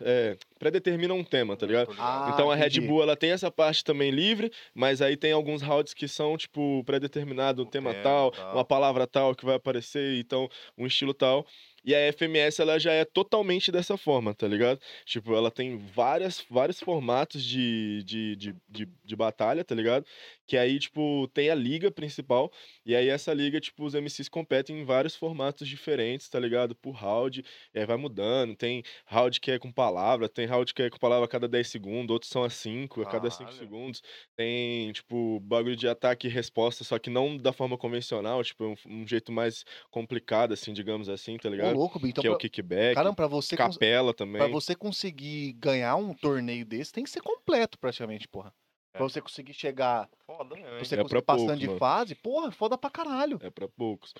é, 0.00 0.36
predeterminam 0.58 1.18
um 1.18 1.24
tema, 1.24 1.56
tá 1.56 1.66
ligado? 1.66 1.94
Ah, 1.98 2.30
então 2.32 2.50
a 2.50 2.54
Red. 2.54 2.80
Bull, 2.80 3.02
ela 3.02 3.16
tem 3.16 3.30
essa 3.32 3.50
parte 3.50 3.84
também 3.84 4.10
livre, 4.10 4.50
mas 4.74 5.02
aí 5.02 5.16
tem 5.16 5.32
alguns 5.32 5.62
rounds 5.62 5.92
que 5.92 6.06
são, 6.06 6.36
tipo, 6.36 6.82
predeterminado, 6.84 7.62
um 7.62 7.66
tema, 7.66 7.92
tal, 7.94 8.30
tal. 8.30 8.54
uma 8.54 8.64
palavra 8.64 9.06
tal 9.06 9.34
que 9.34 9.44
vai 9.44 9.56
aparecer, 9.56 10.18
então, 10.18 10.48
um 10.78 10.86
estilo 10.86 11.12
tal. 11.12 11.46
E 11.84 11.94
a 11.94 12.12
FMS, 12.12 12.60
ela 12.62 12.78
já 12.78 12.92
é 12.92 13.04
totalmente 13.04 13.72
dessa 13.72 13.96
forma, 13.96 14.34
tá 14.34 14.46
ligado? 14.46 14.80
Tipo, 15.04 15.34
ela 15.34 15.50
tem 15.50 15.76
várias, 15.76 16.44
vários 16.48 16.78
formatos 16.80 17.42
de, 17.44 18.02
de, 18.04 18.36
de, 18.36 18.56
de, 18.68 18.88
de 19.04 19.16
batalha, 19.16 19.64
tá 19.64 19.74
ligado? 19.74 20.06
Que 20.52 20.58
aí, 20.58 20.78
tipo, 20.78 21.26
tem 21.28 21.48
a 21.48 21.54
liga 21.54 21.90
principal, 21.90 22.52
e 22.84 22.94
aí 22.94 23.08
essa 23.08 23.32
liga, 23.32 23.58
tipo, 23.58 23.86
os 23.86 23.94
MCs 23.94 24.28
competem 24.28 24.80
em 24.80 24.84
vários 24.84 25.16
formatos 25.16 25.66
diferentes, 25.66 26.28
tá 26.28 26.38
ligado? 26.38 26.74
Por 26.76 26.90
round, 26.94 27.42
e 27.74 27.78
aí 27.78 27.86
vai 27.86 27.96
mudando. 27.96 28.54
Tem 28.54 28.82
round 29.06 29.40
que 29.40 29.50
é 29.50 29.58
com 29.58 29.72
palavra, 29.72 30.28
tem 30.28 30.44
round 30.46 30.74
que 30.74 30.82
é 30.82 30.90
com 30.90 30.98
palavra 30.98 31.24
a 31.24 31.28
cada 31.28 31.48
10 31.48 31.68
segundos, 31.68 32.12
outros 32.12 32.30
são 32.30 32.44
a 32.44 32.50
5, 32.50 33.00
a 33.00 33.06
cada 33.06 33.30
5 33.30 33.50
Caralho. 33.50 33.54
segundos. 33.54 34.02
Tem, 34.36 34.92
tipo, 34.92 35.40
bagulho 35.40 35.74
de 35.74 35.88
ataque 35.88 36.26
e 36.26 36.30
resposta, 36.30 36.84
só 36.84 36.98
que 36.98 37.08
não 37.08 37.38
da 37.38 37.52
forma 37.54 37.78
convencional, 37.78 38.44
tipo, 38.44 38.64
um, 38.66 38.74
um 39.02 39.06
jeito 39.06 39.32
mais 39.32 39.64
complicado, 39.90 40.52
assim, 40.52 40.74
digamos 40.74 41.08
assim, 41.08 41.38
tá 41.38 41.48
Ô, 41.56 41.66
ligado? 41.66 41.70
louco, 41.70 41.98
Bi, 41.98 42.10
então 42.10 42.24
que 42.24 42.26
é 42.26 42.30
o 42.30 42.36
pra- 42.36 42.36
kickback, 42.36 43.02
Caramba, 43.02 43.14
pra 43.16 43.26
você, 43.26 43.56
cons- 43.56 43.78
capela 43.78 44.12
também. 44.12 44.32
pra 44.36 44.48
você 44.48 44.74
conseguir 44.76 45.54
ganhar 45.54 45.96
um 45.96 46.14
torneio 46.14 46.64
desse, 46.66 46.92
tem 46.92 47.04
que 47.04 47.10
ser 47.10 47.22
completo, 47.22 47.78
praticamente, 47.78 48.28
porra. 48.28 48.54
É. 48.94 48.98
Pra 48.98 49.02
você 49.08 49.20
conseguir 49.22 49.54
chegar, 49.54 50.08
Foda, 50.26 50.54
né? 50.54 50.78
você 50.78 50.94
É 50.94 51.02
conseguir 51.02 51.22
passando 51.22 51.46
poucos, 51.46 51.60
de 51.60 51.66
mano. 51.66 51.78
fase, 51.78 52.14
porra, 52.14 52.50
foda 52.52 52.76
pra 52.76 52.90
caralho. 52.90 53.38
É 53.42 53.50
pra 53.50 53.68
poucos. 53.68 54.12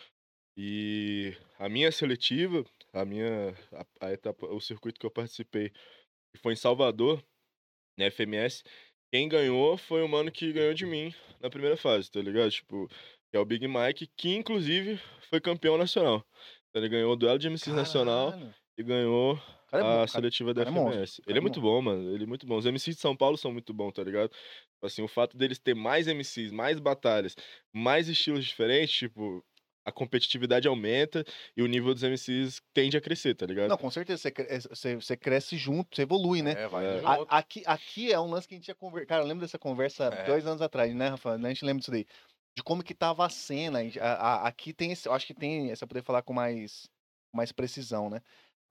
E 0.57 1.35
a 1.59 1.69
minha 1.69 1.91
seletiva, 1.91 2.65
a 2.93 3.05
minha 3.05 3.51
a, 4.01 4.07
a 4.07 4.13
etapa, 4.13 4.47
o 4.47 4.61
circuito 4.61 5.01
que 5.01 5.07
eu 5.07 5.11
participei, 5.11 5.71
que 5.71 6.41
foi 6.43 6.53
em 6.53 6.57
Salvador, 6.57 7.23
na 7.99 8.07
FMS, 8.11 8.63
quem 9.13 9.29
ganhou 9.29 9.77
foi 9.77 10.03
o 10.03 10.09
mano 10.09 10.31
que 10.33 10.53
ganhou 10.53 10.75
de 10.75 10.87
mim 10.87 11.15
na 11.41 11.51
primeira 11.51 11.77
fase, 11.77 12.11
tá 12.11 12.21
ligado? 12.21 12.51
Tipo, 12.51 12.89
que 12.89 13.37
é 13.37 13.39
o 13.39 13.45
Big 13.45 13.67
Mike, 13.69 14.07
que 14.17 14.35
inclusive 14.35 14.99
foi 15.29 15.41
campeão 15.41 15.77
nacional. 15.79 16.25
Então, 16.71 16.83
Ele 16.83 16.89
ganhou 16.89 17.13
o 17.13 17.17
duelo 17.17 17.39
de 17.39 17.49
MCs 17.49 17.75
nacional 17.75 18.33
e 18.79 18.83
ganhou 18.83 19.39
cara 19.73 19.83
é 19.83 19.87
bom, 19.87 19.93
a 19.93 19.97
cara. 19.97 20.09
seletiva 20.09 20.55
da 20.55 20.65
cara 20.65 20.71
é 20.77 20.79
monstro, 20.81 20.93
FMS. 21.03 21.17
cara 21.23 21.31
Ele 21.33 21.39
é 21.39 21.41
é 21.41 21.43
muito 21.43 21.61
bom, 21.61 21.83
mano. 21.83 22.15
Ele 22.15 22.25
é 22.25 22.27
muito 22.27 22.47
bom. 22.47 22.57
Os 22.57 22.67
MCs 22.67 22.95
de 22.97 23.01
São 23.01 23.17
Paulo 23.17 23.37
são 23.37 23.53
muito 23.53 23.73
bons, 23.75 23.93
tá 23.93 24.03
ligado? 24.05 24.31
Assim, 24.83 25.03
o 25.03 25.09
fato 25.09 25.37
deles 25.37 25.59
ter 25.59 25.75
mais 25.75 26.07
MCs, 26.09 26.53
mais 26.53 26.79
batalhas, 26.79 27.35
mais 27.73 28.09
estilos 28.09 28.45
diferentes, 28.45 28.95
tipo, 28.97 29.45
a 29.85 29.91
competitividade 29.91 30.69
aumenta 30.69 31.25
e 31.57 31.63
o 31.63 31.67
nível 31.67 31.93
dos 31.93 32.03
MCs 32.05 32.61
tende 32.73 32.97
a 32.97 33.01
crescer, 33.01 33.35
tá 33.35 33.45
ligado? 33.47 33.69
Não, 33.69 33.77
com 33.77 33.91
certeza, 33.91 34.23
você, 34.23 34.31
cre- 34.31 34.47
é, 34.49 34.61
você, 34.61 34.95
você 34.95 35.17
cresce 35.17 35.57
junto, 35.57 35.97
você 35.97 36.03
evolui, 36.03 36.41
né? 36.43 36.53
É, 36.53 36.69
vai 36.69 36.85
É. 36.87 37.01
A- 37.05 37.39
aqui, 37.39 37.63
aqui 37.67 38.13
é 38.13 38.21
um 38.21 38.31
lance 38.31 38.47
que 38.47 38.55
a 38.55 38.57
gente 38.57 38.65
tinha 38.65 38.75
conversado. 38.77 39.09
Cara, 39.09 39.23
eu 39.23 39.27
lembro 39.27 39.41
dessa 39.41 39.59
conversa 39.59 40.05
É. 40.05 40.25
dois 40.25 40.47
anos 40.47 40.63
atrás, 40.63 40.95
né, 40.95 41.09
Rafa? 41.09 41.35
A 41.35 41.49
gente 41.49 41.65
lembra 41.65 41.81
disso 41.81 41.91
daí. 41.91 42.07
De 42.57 42.63
como 42.63 42.83
que 42.85 42.95
tava 42.95 43.25
a 43.25 43.31
cena. 43.31 43.79
a- 44.01 44.13
a- 44.45 44.47
aqui 44.49 44.73
tem 44.75 44.93
esse. 44.93 45.09
Eu 45.09 45.13
acho 45.15 45.27
que 45.27 45.33
tem. 45.35 45.71
Essa 45.71 45.87
poder 45.87 46.03
falar 46.03 46.23
com 46.23 46.33
mais, 46.35 46.89
mais 47.35 47.51
precisão, 47.51 48.11
né? 48.11 48.21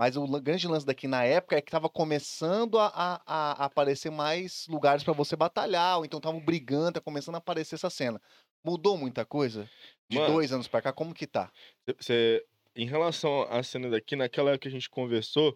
Mas 0.02 0.18
o 0.18 0.26
grande 0.42 0.68
lance 0.68 0.84
daqui 0.84 1.08
na 1.08 1.24
época 1.24 1.56
é 1.56 1.62
que 1.62 1.70
tava 1.72 1.88
começando 1.88 2.80
a, 2.80 2.88
a- 2.88 3.22
a 3.28 3.66
aparecer 3.66 4.10
mais 4.10 4.66
lugares 4.68 5.04
pra 5.04 5.14
você 5.14 5.36
batalhar, 5.36 6.00
ou 6.00 6.06
então 6.06 6.18
estavam 6.18 6.40
brigando, 6.44 6.94
tá 6.94 7.02
começando 7.02 7.36
a 7.36 7.38
aparecer 7.38 7.76
essa 7.76 7.88
cena. 7.88 8.20
Mudou 8.66 8.98
muita 8.98 9.24
coisa? 9.28 9.70
De 10.10 10.18
Mano. 10.18 10.34
dois 10.34 10.52
anos 10.52 10.68
pra 10.68 10.82
cá, 10.82 10.92
como 10.92 11.14
que 11.14 11.28
tá? 11.28 11.52
Você, 12.00 12.44
em 12.76 12.88
relação 12.88 13.44
à 13.44 13.62
cena 13.62 13.92
daqui, 13.92 14.16
naquela 14.16 14.50
época 14.50 14.64
que 14.64 14.68
a 14.70 14.72
gente 14.72 14.90
conversou, 14.90 15.56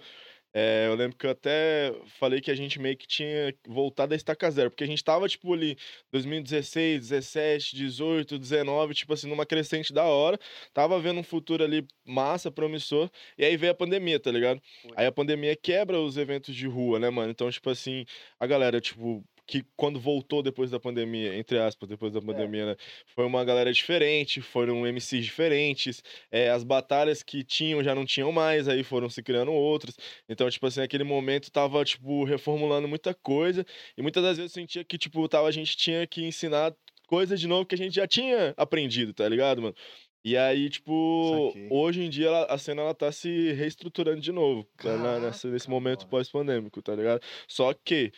é, 0.58 0.88
eu 0.88 0.96
lembro 0.96 1.18
que 1.18 1.26
eu 1.26 1.32
até 1.32 1.94
falei 2.18 2.40
que 2.40 2.50
a 2.50 2.56
gente 2.56 2.80
meio 2.80 2.96
que 2.96 3.06
tinha 3.06 3.54
voltado 3.68 4.14
a 4.14 4.16
estaca 4.16 4.50
zero, 4.50 4.72
porque 4.72 4.86
a 4.86 4.88
gente 4.88 5.04
tava, 5.04 5.28
tipo, 5.28 5.54
ali 5.54 5.76
2016, 6.14 7.10
17, 7.10 7.76
18, 7.76 8.40
19, 8.40 8.94
tipo 8.94 9.14
assim, 9.14 9.28
numa 9.28 9.46
crescente 9.46 9.92
da 9.92 10.06
hora, 10.06 10.40
tava 10.74 10.98
vendo 10.98 11.20
um 11.20 11.24
futuro 11.24 11.62
ali 11.62 11.86
massa, 12.06 12.50
promissor, 12.50 13.10
e 13.38 13.44
aí 13.44 13.58
veio 13.58 13.74
a 13.74 13.76
pandemia, 13.76 14.18
tá 14.18 14.32
ligado? 14.32 14.62
Aí 14.96 15.06
a 15.06 15.12
pandemia 15.12 15.58
quebra 15.58 16.00
os 16.00 16.16
eventos 16.16 16.56
de 16.56 16.68
rua, 16.68 17.00
né, 17.00 17.10
mano? 17.10 17.32
Então, 17.32 17.52
tipo 17.52 17.70
assim, 17.70 18.06
a 18.40 18.48
galera, 18.48 18.80
tipo, 18.80 19.26
que 19.48 19.64
quando 19.75 20.00
voltou 20.00 20.42
depois 20.42 20.72
da 20.72 20.80
pandemia, 20.80 21.36
entre 21.38 21.58
aspas, 21.60 21.88
depois 21.88 22.12
da 22.12 22.20
pandemia, 22.22 22.66
né? 22.68 22.75
Foi 23.14 23.25
uma 23.25 23.44
galera 23.46 23.72
diferente, 23.72 24.42
foram 24.42 24.86
MCs 24.88 25.24
diferentes, 25.24 26.02
é, 26.32 26.50
as 26.50 26.64
batalhas 26.64 27.22
que 27.22 27.44
tinham 27.44 27.84
já 27.84 27.94
não 27.94 28.06
tinham 28.06 28.32
mais, 28.32 28.68
aí 28.68 28.84
foram 28.84 29.10
se 29.10 29.22
criando 29.22 29.52
outras. 29.52 29.96
Então, 30.28 30.50
tipo 30.50 30.66
assim, 30.66 30.82
aquele 30.82 31.04
momento 31.04 31.52
tava, 31.52 31.84
tipo, 31.86 32.24
reformulando 32.24 32.88
muita 32.88 33.14
coisa, 33.14 33.66
e 33.98 34.02
muitas 34.02 34.24
das 34.24 34.38
vezes 34.38 34.52
eu 34.56 34.62
sentia 34.62 34.84
que, 34.84 34.98
tipo, 34.98 35.28
tava, 35.30 35.48
a 35.48 35.52
gente 35.52 35.78
tinha 35.78 36.06
que 36.08 36.24
ensinar 36.25 36.74
coisa 37.08 37.38
de 37.38 37.48
novo 37.48 37.66
que 37.68 37.75
a 37.75 37.78
gente 37.78 37.94
já 37.96 38.08
tinha 38.08 38.54
aprendido, 38.58 39.14
tá 39.14 39.30
ligado, 39.30 39.62
mano? 39.62 39.75
E 40.24 40.36
aí, 40.36 40.72
tipo, 40.72 41.52
hoje 41.70 42.02
em 42.02 42.10
dia 42.10 42.25
ela- 42.25 42.46
a 42.46 42.58
cena 42.58 42.82
ela 42.82 42.96
tá 42.96 43.12
se 43.12 43.52
reestruturando 43.54 44.20
de 44.20 44.32
novo, 44.32 44.64
tá, 44.75 44.90
na- 44.98 45.04
Caraca, 45.04 45.20
nessa- 45.28 45.48
nesse 45.50 45.70
momento 45.70 46.08
pós-pandêmico, 46.08 46.82
tá 46.82 46.96
ligado? 46.96 47.22
Só 47.48 47.72
que 47.75 48.12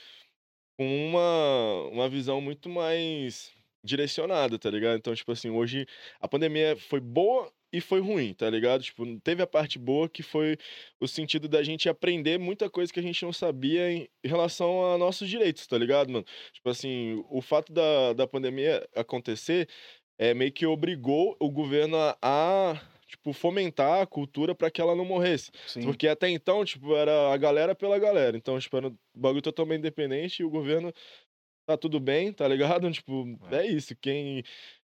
com 0.77 1.07
uma, 1.07 1.89
uma 1.91 2.09
visão 2.09 2.39
muito 2.39 2.69
mais 2.69 3.51
direcionada, 3.83 4.59
tá 4.59 4.69
ligado? 4.69 4.97
Então, 4.97 5.15
tipo 5.15 5.31
assim, 5.31 5.49
hoje 5.49 5.87
a 6.19 6.27
pandemia 6.27 6.75
foi 6.77 6.99
boa 6.99 7.51
e 7.71 7.81
foi 7.81 7.99
ruim, 7.99 8.33
tá 8.33 8.49
ligado? 8.49 8.83
Tipo, 8.83 9.19
teve 9.21 9.41
a 9.41 9.47
parte 9.47 9.77
boa 9.79 10.07
que 10.07 10.23
foi 10.23 10.57
o 10.99 11.07
sentido 11.07 11.47
da 11.47 11.63
gente 11.63 11.89
aprender 11.89 12.37
muita 12.39 12.69
coisa 12.69 12.91
que 12.93 12.99
a 12.99 13.03
gente 13.03 13.23
não 13.23 13.33
sabia 13.33 13.91
em 13.91 14.07
relação 14.23 14.93
a 14.93 14.97
nossos 14.97 15.27
direitos, 15.29 15.67
tá 15.67 15.77
ligado, 15.77 16.11
mano? 16.11 16.25
Tipo 16.53 16.69
assim, 16.69 17.23
o 17.29 17.41
fato 17.41 17.73
da, 17.73 18.13
da 18.13 18.27
pandemia 18.27 18.87
acontecer 18.95 19.67
é, 20.17 20.33
meio 20.33 20.51
que 20.51 20.65
obrigou 20.65 21.35
o 21.39 21.49
governo 21.49 21.97
a, 21.97 22.17
a, 22.21 22.81
tipo, 23.07 23.33
fomentar 23.33 24.01
a 24.01 24.07
cultura 24.07 24.53
para 24.53 24.69
que 24.69 24.81
ela 24.81 24.95
não 24.95 25.05
morresse. 25.05 25.49
Sim. 25.65 25.81
Porque 25.81 26.07
até 26.07 26.29
então, 26.29 26.63
tipo, 26.65 26.95
era 26.95 27.33
a 27.33 27.37
galera 27.37 27.73
pela 27.73 27.97
galera. 27.97 28.37
Então, 28.37 28.59
tipo, 28.59 28.75
era 28.75 28.89
um 28.89 28.97
bagulho 29.15 29.41
totalmente 29.41 29.79
independente 29.79 30.41
e 30.41 30.45
o 30.45 30.49
governo 30.49 30.93
tá 31.65 31.77
tudo 31.77 31.99
bem, 31.99 32.31
tá 32.31 32.47
ligado? 32.47 32.89
Tipo, 32.91 33.25
é, 33.51 33.65
isso. 33.67 33.95
Quem, 33.97 34.43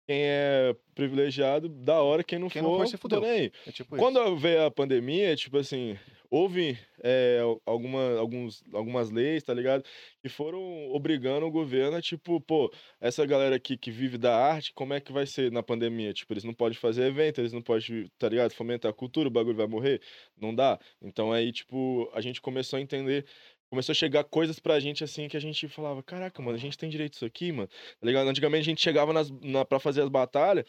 quem 0.07 0.21
é 0.23 0.73
privilegiado, 0.95 1.67
da 1.67 2.01
hora. 2.01 2.23
Quem 2.23 2.39
não 2.39 2.49
Quem 2.49 2.61
for, 2.61 2.69
não 2.69 2.77
for, 2.77 2.87
se 2.87 2.97
fudeu. 2.97 3.19
nem. 3.19 3.51
É 3.67 3.71
tipo 3.71 3.95
isso. 3.95 4.03
Quando 4.03 4.37
veio 4.37 4.65
a 4.65 4.71
pandemia, 4.71 5.35
tipo 5.35 5.57
assim, 5.57 5.97
houve 6.31 6.77
é, 7.03 7.39
alguma, 7.65 8.17
alguns, 8.17 8.63
algumas 8.73 9.11
leis, 9.11 9.43
tá 9.43 9.53
ligado? 9.53 9.83
Que 10.21 10.29
foram 10.29 10.89
obrigando 10.91 11.45
o 11.45 11.51
governo 11.51 11.97
a, 11.97 12.01
tipo, 12.01 12.39
pô, 12.39 12.71
essa 13.01 13.25
galera 13.25 13.57
aqui 13.57 13.77
que 13.77 13.91
vive 13.91 14.17
da 14.17 14.33
arte, 14.33 14.71
como 14.73 14.93
é 14.93 15.01
que 15.01 15.11
vai 15.11 15.25
ser 15.25 15.51
na 15.51 15.61
pandemia? 15.61 16.13
Tipo, 16.13 16.33
eles 16.33 16.45
não 16.45 16.53
podem 16.53 16.77
fazer 16.77 17.03
evento, 17.03 17.41
eles 17.41 17.51
não 17.51 17.61
podem, 17.61 18.09
tá 18.17 18.29
ligado? 18.29 18.53
Fomentar 18.53 18.89
a 18.89 18.93
cultura, 18.93 19.27
o 19.27 19.31
bagulho 19.31 19.57
vai 19.57 19.67
morrer? 19.67 20.01
Não 20.39 20.55
dá. 20.55 20.79
Então 21.01 21.33
aí, 21.33 21.51
tipo, 21.51 22.09
a 22.13 22.21
gente 22.21 22.39
começou 22.39 22.77
a 22.77 22.81
entender. 22.81 23.25
Começou 23.69 23.91
a 23.91 23.95
chegar 23.95 24.23
coisas 24.23 24.59
pra 24.59 24.79
gente 24.79 25.03
assim 25.03 25.27
que 25.27 25.37
a 25.37 25.41
gente 25.41 25.67
falava: 25.67 26.01
caraca, 26.01 26.41
mano, 26.41 26.55
a 26.57 26.59
gente 26.59 26.77
tem 26.77 26.89
direito 26.89 27.13
disso 27.13 27.25
aqui, 27.25 27.51
mano. 27.51 27.67
Tá 27.67 28.07
ligado? 28.07 28.27
Antigamente 28.27 28.61
a 28.61 28.71
gente 28.71 28.81
chegava 28.81 29.11
nas, 29.13 29.29
na, 29.41 29.65
pra 29.65 29.79
fazer 29.79 30.01
as 30.01 30.09
batalhas 30.09 30.65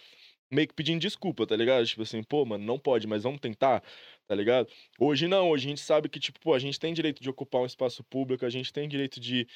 meio 0.51 0.67
que 0.69 0.75
pedindo 0.75 1.01
desculpa, 1.01 1.47
tá 1.47 1.55
ligado? 1.57 1.87
Tipo 1.87 2.03
assim, 2.03 2.23
pô, 2.23 2.45
mano, 2.45 2.65
não 2.65 2.79
pode, 2.79 3.07
mas 3.07 3.23
vamos 3.23 3.41
tentar, 3.41 3.83
tá 4.27 4.35
ligado? 4.35 4.69
Hoje 4.99 5.29
não, 5.29 5.51
hoje 5.51 5.67
a 5.67 5.71
gente 5.71 5.81
sabe 5.81 6.09
que, 6.09 6.19
tipo, 6.19 6.41
pô, 6.41 6.55
a 6.55 6.59
gente 6.59 6.79
tem 6.79 6.95
direito 6.95 7.23
de 7.23 7.29
ocupar 7.29 7.63
um 7.63 7.67
espaço 7.67 8.03
público, 8.05 8.45
a 8.45 8.51
gente 8.51 8.73
tem 8.73 8.89
direito 8.89 9.21
de, 9.21 9.47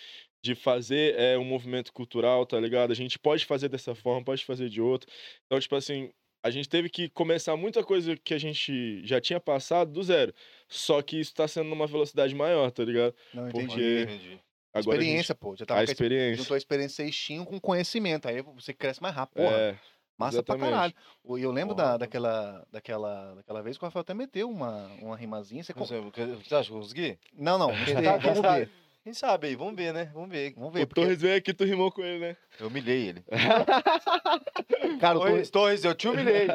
de 0.42 0.54
fazer 0.54 1.14
é, 1.18 1.38
um 1.38 1.44
movimento 1.44 1.92
cultural, 1.92 2.44
tá 2.46 2.60
ligado? 2.60 2.90
A 2.92 2.94
gente 2.94 3.18
pode 3.18 3.46
fazer 3.46 3.68
dessa 3.68 3.94
forma, 3.94 4.24
pode 4.24 4.44
fazer 4.44 4.68
de 4.68 4.80
outra. 4.80 5.10
Então, 5.46 5.58
tipo 5.58 5.74
assim, 5.76 6.12
a 6.42 6.50
gente 6.50 6.68
teve 6.68 6.88
que 6.88 7.08
começar 7.08 7.56
muita 7.56 7.82
coisa 7.84 8.16
que 8.16 8.34
a 8.34 8.38
gente 8.38 9.06
já 9.06 9.20
tinha 9.20 9.38
passado 9.38 9.92
do 9.92 10.02
zero. 10.02 10.32
Só 10.68 11.00
que 11.02 11.20
isso 11.20 11.34
tá 11.34 11.46
sendo 11.46 11.68
numa 11.70 11.86
velocidade 11.86 12.34
maior, 12.34 12.70
tá 12.70 12.84
ligado? 12.84 13.14
Não, 13.32 13.48
entendi. 13.48 13.66
porque- 13.66 14.02
Entendi. 14.02 14.40
Agora 14.74 14.96
a 14.96 15.00
gente- 15.02 15.08
experiência, 15.10 15.34
pô. 15.34 15.54
Já 15.54 15.64
a, 15.64 15.66
tava 15.66 15.84
com 15.84 15.90
a 15.90 15.92
experiência. 15.92 16.36
juntou 16.36 16.54
a 16.54 16.58
experiência 16.58 17.10
tinham 17.10 17.44
com 17.44 17.60
conhecimento. 17.60 18.26
Aí 18.26 18.40
você 18.40 18.72
cresce 18.72 19.02
mais 19.02 19.14
rápido. 19.14 19.36
Porra, 19.44 19.54
É, 19.54 19.78
massa 20.16 20.36
exatamente. 20.38 20.60
pra 20.62 20.70
caralho. 20.70 20.94
O- 21.22 21.36
E 21.38 21.42
eu 21.42 21.52
lembro 21.52 21.74
da, 21.74 21.98
daquela, 21.98 22.66
daquela, 22.72 23.34
daquela 23.34 23.62
vez 23.62 23.76
que 23.76 23.84
o 23.84 23.86
Rafael 23.86 24.00
até 24.00 24.14
meteu 24.14 24.48
uma, 24.48 24.86
uma 25.02 25.14
rimazinha. 25.16 25.62
Você... 25.62 25.74
Você 25.74 26.00
você 26.00 26.54
acha 26.54 26.70
que 26.70 26.74
eu 26.74 26.80
consegui? 26.80 27.18
Não, 27.36 27.58
não. 27.58 27.68
Você- 27.84 28.40
sabe, 28.42 28.70
quem 29.02 29.12
sabe? 29.12 29.48
Aí? 29.48 29.56
Vamos 29.56 29.74
ver, 29.74 29.92
né? 29.92 30.10
Vamos 30.14 30.30
ver. 30.30 30.52
Vamos 30.54 30.70
o 30.70 30.72
ver. 30.72 30.86
Porque, 30.86 31.00
Torres 31.00 31.20
veio 31.20 31.36
aqui, 31.36 31.52
tu 31.52 31.64
rimou 31.64 31.90
com 31.90 32.02
ele, 32.02 32.18
né? 32.20 32.36
Eu 32.60 32.68
humilhei 32.68 33.08
ele. 33.08 33.24
cara, 35.00 35.18
o 35.18 35.20
Torres, 35.22 35.50
Torres, 35.50 35.84
eu 35.84 35.94
te 35.94 36.06
humilhei. 36.06 36.46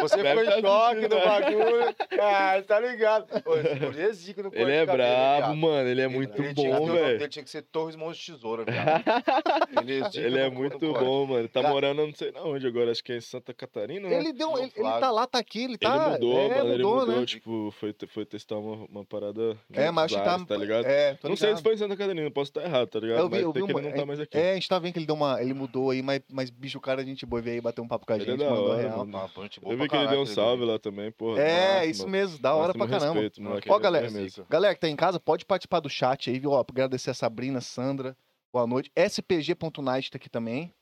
Você 0.00 0.22
Deve 0.22 0.40
ficou 0.40 0.52
tá 0.52 0.58
em 0.58 0.62
choque 0.62 0.98
assistindo, 0.98 1.14
no 1.14 1.16
né? 1.16 1.26
bagulho. 1.26 1.96
Ah, 2.20 2.62
tá 2.66 2.80
ligado. 2.80 3.26
É 3.98 4.12
zica 4.12 4.42
no 4.42 4.50
Ele 4.52 4.70
é 4.72 4.86
brabo, 4.86 5.56
mano. 5.56 5.88
Ele 5.88 6.00
é 6.00 6.04
Ele 6.04 6.14
muito. 6.14 6.40
Ele 6.40 6.54
bom, 6.54 6.82
o 6.82 6.92
velho. 6.92 7.18
dele 7.18 7.28
tinha 7.28 7.42
que 7.42 7.50
ser 7.50 7.62
Torres 7.62 7.96
Mãos 7.96 8.16
de 8.18 8.26
Tesoura, 8.32 8.64
viado. 8.64 9.02
Ele 9.82 10.00
é, 10.00 10.26
Ele 10.26 10.38
é 10.38 10.50
muito 10.50 10.92
bom, 10.92 11.26
mano. 11.26 11.48
Tá 11.48 11.62
Cara- 11.62 11.72
morando 11.72 12.06
não 12.06 12.14
sei 12.14 12.30
na 12.32 12.42
onde 12.42 12.66
agora, 12.66 12.90
acho 12.90 13.02
que 13.02 13.12
é 13.12 13.16
em 13.16 13.20
Santa 13.20 13.52
Catarina, 13.54 14.08
né? 14.08 14.16
ele, 14.16 14.32
deu, 14.32 14.50
Não, 14.50 14.58
ele, 14.58 14.72
ele 14.76 14.90
tá 15.00 15.10
lá, 15.10 15.26
tá 15.26 15.38
aqui, 15.38 15.64
ele 15.64 15.78
tá. 15.78 15.96
Ele 15.96 16.10
mudou, 16.12 16.38
é, 16.38 16.48
mano. 16.48 16.72
Ele 16.74 16.82
mudou, 16.82 17.00
mudou, 17.00 17.20
né? 17.20 17.26
tipo, 17.26 17.70
foi, 17.72 17.94
foi 18.08 18.24
testar 18.26 18.58
uma, 18.58 18.84
uma 18.86 19.04
parada. 19.04 19.56
É, 19.72 19.90
mas 19.90 20.04
acho 20.12 20.16
que 20.16 20.28
tá. 20.28 20.44
tá 20.44 20.56
ligado? 20.56 20.84
É, 20.84 21.14
tô 21.14 21.28
não 21.28 21.36
sei 21.36 21.56
se 21.56 21.62
foi 21.62 21.79
em 21.80 21.88
Santa 21.88 21.96
Catarina, 21.96 22.30
posso 22.30 22.50
estar 22.50 22.62
errado, 22.62 22.88
tá 22.88 23.00
ligado? 23.00 23.18
Eu 23.18 23.28
vi, 23.28 23.36
mas 23.36 23.42
eu 23.42 23.52
vi 23.52 23.62
uma- 23.62 23.70
ele 23.80 23.88
não 23.88 23.96
tá 23.96 24.06
mais 24.06 24.20
aqui. 24.20 24.36
É, 24.38 24.52
a 24.52 24.54
gente 24.54 24.68
tá 24.68 24.78
vendo 24.78 24.92
que 24.92 24.98
ele 24.98 25.06
deu 25.06 25.14
uma. 25.14 25.40
Ele 25.42 25.54
mudou 25.54 25.90
aí, 25.90 26.02
mas, 26.02 26.20
mas 26.30 26.50
bicho, 26.50 26.78
o 26.78 26.80
cara, 26.80 27.00
a 27.00 27.04
gente 27.04 27.24
boa, 27.26 27.40
veio 27.42 27.56
aí 27.56 27.60
bater 27.60 27.80
um 27.80 27.88
papo 27.88 28.06
com 28.06 28.12
a 28.12 28.16
Ele 28.16 28.24
é 28.24 28.26
gente, 28.28 28.38
da 28.38 28.50
mandou 28.50 28.68
hora, 28.70 28.82
real. 28.82 29.06
mano. 29.06 29.30
Eu 29.62 29.76
vi 29.78 29.88
que 29.88 29.96
ele 29.96 30.08
deu 30.08 30.20
um 30.20 30.26
salve 30.26 30.64
lá 30.64 30.78
também, 30.78 31.10
porra. 31.10 31.40
É, 31.40 31.86
isso 31.86 32.06
mesmo, 32.08 32.38
da 32.38 32.54
hora 32.54 32.72
pra 32.72 32.86
caramba. 32.86 33.20
Ó, 33.68 33.76
é 33.76 33.80
galera. 33.80 34.08
Galera 34.48 34.74
que 34.74 34.80
tá 34.80 34.88
em 34.88 34.96
casa, 34.96 35.18
pode 35.18 35.44
participar 35.44 35.80
do 35.80 35.88
chat 35.88 36.30
aí, 36.30 36.38
viu? 36.38 36.50
Ó, 36.50 36.60
agradecer 36.68 37.10
a 37.10 37.14
Sabrina, 37.14 37.60
Sandra, 37.60 38.16
boa 38.52 38.66
noite. 38.66 38.90
spg.night 38.96 40.10
tá 40.10 40.16
aqui 40.16 40.28
também. 40.28 40.72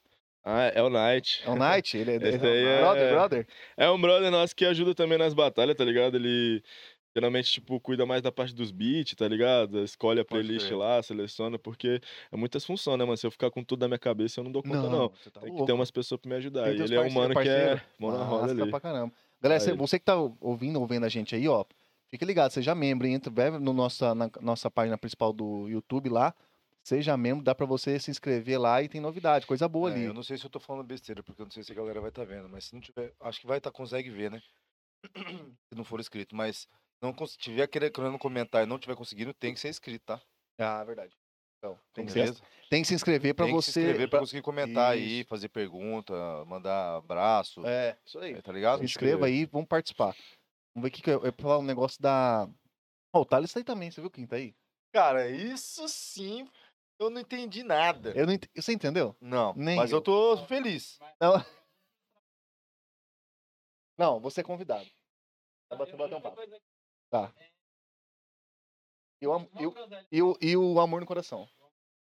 Ah, 0.44 0.70
é 0.74 0.82
o 0.82 0.88
Knight. 0.88 1.42
É 1.44 1.50
o 1.50 1.56
Night? 1.56 1.96
Ele 1.98 2.12
é, 2.12 2.16
Esse 2.16 2.46
é- 2.46 2.62
é- 2.64 2.80
brother, 2.80 3.10
brother? 3.12 3.46
É 3.76 3.90
um 3.90 4.00
brother 4.00 4.30
nosso 4.30 4.56
que 4.56 4.64
ajuda 4.64 4.94
também 4.94 5.18
nas 5.18 5.34
batalhas, 5.34 5.76
tá 5.76 5.84
ligado? 5.84 6.16
Ele 6.16 6.62
geralmente, 7.18 7.50
tipo, 7.52 7.80
cuida 7.80 8.06
mais 8.06 8.22
da 8.22 8.30
parte 8.30 8.54
dos 8.54 8.70
beats, 8.70 9.14
tá 9.14 9.26
ligado? 9.26 9.82
Escolhe 9.82 10.20
a 10.20 10.24
playlist 10.24 10.70
lá, 10.70 11.02
seleciona, 11.02 11.58
porque 11.58 12.00
é 12.30 12.36
muitas 12.36 12.64
funções, 12.64 12.98
né, 12.98 13.04
mano? 13.04 13.16
Se 13.16 13.26
eu 13.26 13.30
ficar 13.30 13.50
com 13.50 13.62
tudo 13.64 13.80
na 13.80 13.88
minha 13.88 13.98
cabeça, 13.98 14.40
eu 14.40 14.44
não 14.44 14.52
dou 14.52 14.62
conta, 14.62 14.88
não. 14.88 15.08
você 15.08 15.30
tá 15.30 15.40
Tem 15.40 15.48
que 15.50 15.54
louco. 15.56 15.66
ter 15.66 15.72
umas 15.72 15.90
pessoas 15.90 16.20
pra 16.20 16.28
me 16.30 16.36
ajudar. 16.36 16.68
Ele 16.72 16.94
é 16.94 17.00
um 17.00 17.10
mano 17.10 17.34
que 17.34 17.48
é 17.48 17.80
mão 17.98 18.10
na 18.12 18.24
roda 18.24 18.52
ali. 18.52 18.70
pra 18.70 18.80
caramba. 18.80 19.12
Galera, 19.40 19.62
Aí 19.62 19.76
você 19.76 19.98
que 19.98 20.04
tá 20.04 20.16
ouvindo 20.40 20.80
ou 20.80 20.86
vendo 20.86 21.04
a 21.04 21.08
gente 21.08 21.34
aí, 21.34 21.46
ó, 21.48 21.64
fica 22.08 22.24
ligado, 22.24 22.50
seja 22.50 22.74
membro, 22.74 23.06
entra 23.06 23.30
no 23.60 23.72
nossa, 23.72 24.14
na 24.14 24.30
nossa 24.40 24.70
página 24.70 24.96
principal 24.98 25.32
do 25.32 25.68
YouTube 25.68 26.08
lá, 26.08 26.34
seja 26.82 27.16
membro, 27.16 27.44
dá 27.44 27.54
pra 27.54 27.66
você 27.66 27.98
se 28.00 28.10
inscrever 28.10 28.58
lá 28.60 28.82
e 28.82 28.88
tem 28.88 29.00
novidade, 29.00 29.46
coisa 29.46 29.68
boa 29.68 29.90
É, 29.90 29.92
ali. 29.92 30.04
eu 30.04 30.14
não 30.14 30.22
sei 30.24 30.36
se 30.38 30.44
eu 30.44 30.50
tô 30.50 30.58
falando 30.58 30.84
besteira, 30.86 31.22
porque 31.22 31.40
eu 31.42 31.44
não 31.46 31.50
sei 31.52 31.62
se 31.62 31.70
a 31.70 31.74
galera 31.74 32.00
vai 32.00 32.08
estar 32.10 32.24
vendo, 32.24 32.48
mas 32.48 32.64
se 32.64 32.74
não 32.74 32.80
tiver, 32.80 33.12
acho 33.20 33.40
que 33.40 33.46
vai 33.46 33.58
estar, 33.58 33.70
consegue 33.70 34.10
ver, 34.10 34.30
né? 34.30 34.42
Se 35.68 35.76
não 35.76 35.84
for 35.84 36.00
inscrito, 36.00 36.34
mas 36.34 36.66
não 37.00 37.14
tiver 37.38 37.66
querendo 37.68 38.18
comentar 38.18 38.62
e 38.62 38.66
não 38.66 38.78
tiver 38.78 38.96
conseguindo, 38.96 39.32
tem 39.34 39.54
que 39.54 39.60
ser 39.60 39.68
inscrito, 39.68 40.04
tá? 40.06 40.20
Ah, 40.58 40.82
verdade. 40.84 41.14
Então, 41.58 41.78
tem, 41.92 42.06
que, 42.06 42.12
se- 42.12 42.42
tem 42.70 42.82
que 42.82 42.88
se 42.88 42.94
inscrever 42.94 43.34
pra 43.34 43.44
tem 43.46 43.54
que 43.54 43.60
você. 43.62 43.72
se 43.72 43.80
inscrever 43.80 44.08
pra 44.08 44.10
pra- 44.10 44.20
conseguir 44.20 44.42
comentar 44.42 44.92
aí, 44.92 45.20
Isso. 45.20 45.28
fazer 45.28 45.48
pergunta, 45.48 46.12
mandar 46.46 46.96
abraço, 46.96 47.66
É, 47.66 47.98
isso 48.06 48.18
aí. 48.20 48.34
é, 48.34 48.42
tá 48.42 48.52
ligado? 48.52 48.78
Se 48.78 48.84
inscreva 48.84 49.26
aí, 49.26 49.44
vamos 49.46 49.66
participar. 49.68 50.14
Vamos 50.74 50.82
ver 50.84 50.88
o 50.88 50.90
que, 50.92 51.02
que 51.02 51.10
eu, 51.10 51.20
eu 51.20 51.26
ia 51.26 51.32
falar 51.32 51.58
um 51.58 51.62
negócio 51.64 52.00
da. 52.00 52.48
Ó, 53.12 53.20
o 53.22 53.24
Thales 53.24 53.52
tá 53.52 53.58
aí 53.58 53.64
também, 53.64 53.90
você 53.90 54.00
viu 54.00 54.10
quem 54.10 54.26
tá 54.26 54.36
aí? 54.36 54.54
Cara, 54.92 55.28
isso 55.28 55.88
sim, 55.88 56.48
eu 57.00 57.10
não 57.10 57.20
entendi 57.20 57.62
nada. 57.64 58.12
Eu 58.16 58.26
não 58.26 58.32
ent... 58.34 58.46
Você 58.54 58.72
entendeu? 58.72 59.16
Não, 59.20 59.52
Nem 59.54 59.76
mas 59.76 59.90
eu. 59.90 59.98
eu 59.98 60.02
tô 60.02 60.36
feliz. 60.46 60.98
Não, 63.98 64.20
você 64.20 64.40
é 64.40 64.44
convidado. 64.44 64.88
Bater, 65.70 65.96
bater 65.96 66.14
um 66.14 66.20
papo. 66.20 66.40
Tá. 67.10 67.32
E 69.20 69.26
o, 69.26 69.32
am- 69.32 69.48
e, 69.58 69.66
o, 69.66 69.74
e, 70.12 70.22
o, 70.22 70.36
e 70.40 70.56
o 70.56 70.80
amor 70.80 71.00
no 71.00 71.06
coração. 71.06 71.48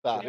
Tá. 0.02 0.20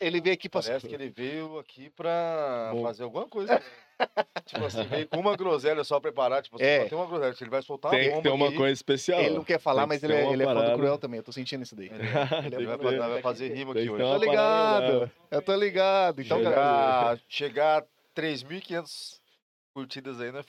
Ele 0.00 0.20
veio 0.20 0.34
aqui 0.34 0.48
pra. 0.48 0.62
Parece 0.62 0.86
que 0.88 0.94
ele 0.94 1.08
veio 1.10 1.58
aqui 1.58 1.90
pra 1.90 2.70
Bom. 2.74 2.82
fazer 2.82 3.02
alguma 3.04 3.26
coisa. 3.28 3.62
tipo 4.44 4.64
assim, 4.64 4.82
veio 4.84 5.06
com 5.08 5.18
uma 5.20 5.36
groselha 5.36 5.84
só 5.84 6.00
preparada. 6.00 6.42
Tipo 6.42 6.56
assim, 6.56 6.64
É. 6.64 6.82
só 6.82 6.88
tem 6.88 6.98
uma 6.98 7.06
groselha. 7.06 7.36
Ele 7.40 7.50
vai 7.50 7.62
soltar 7.62 7.90
Tem 7.92 8.08
uma 8.08 8.08
que 8.08 8.14
bomba 8.14 8.22
ter 8.22 8.30
uma 8.30 8.46
aqui, 8.48 8.56
coisa 8.56 8.72
especial. 8.72 9.20
Ele 9.20 9.34
não 9.36 9.44
quer 9.44 9.58
falar, 9.60 9.82
Tem 9.82 9.88
mas 9.88 10.00
que 10.00 10.06
ele 10.06 10.14
é, 10.14 10.22
uma 10.24 10.32
ele 10.32 10.42
é 10.42 10.46
fã 10.46 10.52
do 10.54 10.60
parada. 10.60 10.76
Cruel 10.78 10.98
também. 10.98 11.18
Eu 11.18 11.24
tô 11.24 11.32
sentindo 11.32 11.62
isso 11.62 11.76
daí. 11.76 11.86
Ele, 11.86 11.96
Ele 11.96 12.02
ele 12.56 12.64
é 12.64 12.76
vai, 12.76 12.78
fã. 12.98 13.08
vai 13.08 13.22
fazer 13.22 13.48
rima 13.54 13.72
Tem 13.74 13.82
aqui 13.84 13.90
que 13.92 13.96
ter 13.96 14.02
hoje. 14.02 14.02
uma 14.02 14.18
Tô 14.20 14.26
parada, 14.26 14.86
ligado. 14.90 15.10
Eu 15.30 15.42
tô 15.42 15.56
ligado. 15.56 16.20
Então, 16.22 16.38
Chegar- 16.38 16.50
galera. 16.50 17.20
chegar, 17.28 17.28
chegar 17.28 17.82
a 17.82 17.86
3.500 18.20 19.20
curtidas 19.74 20.20
aí, 20.20 20.30
né? 20.32 20.40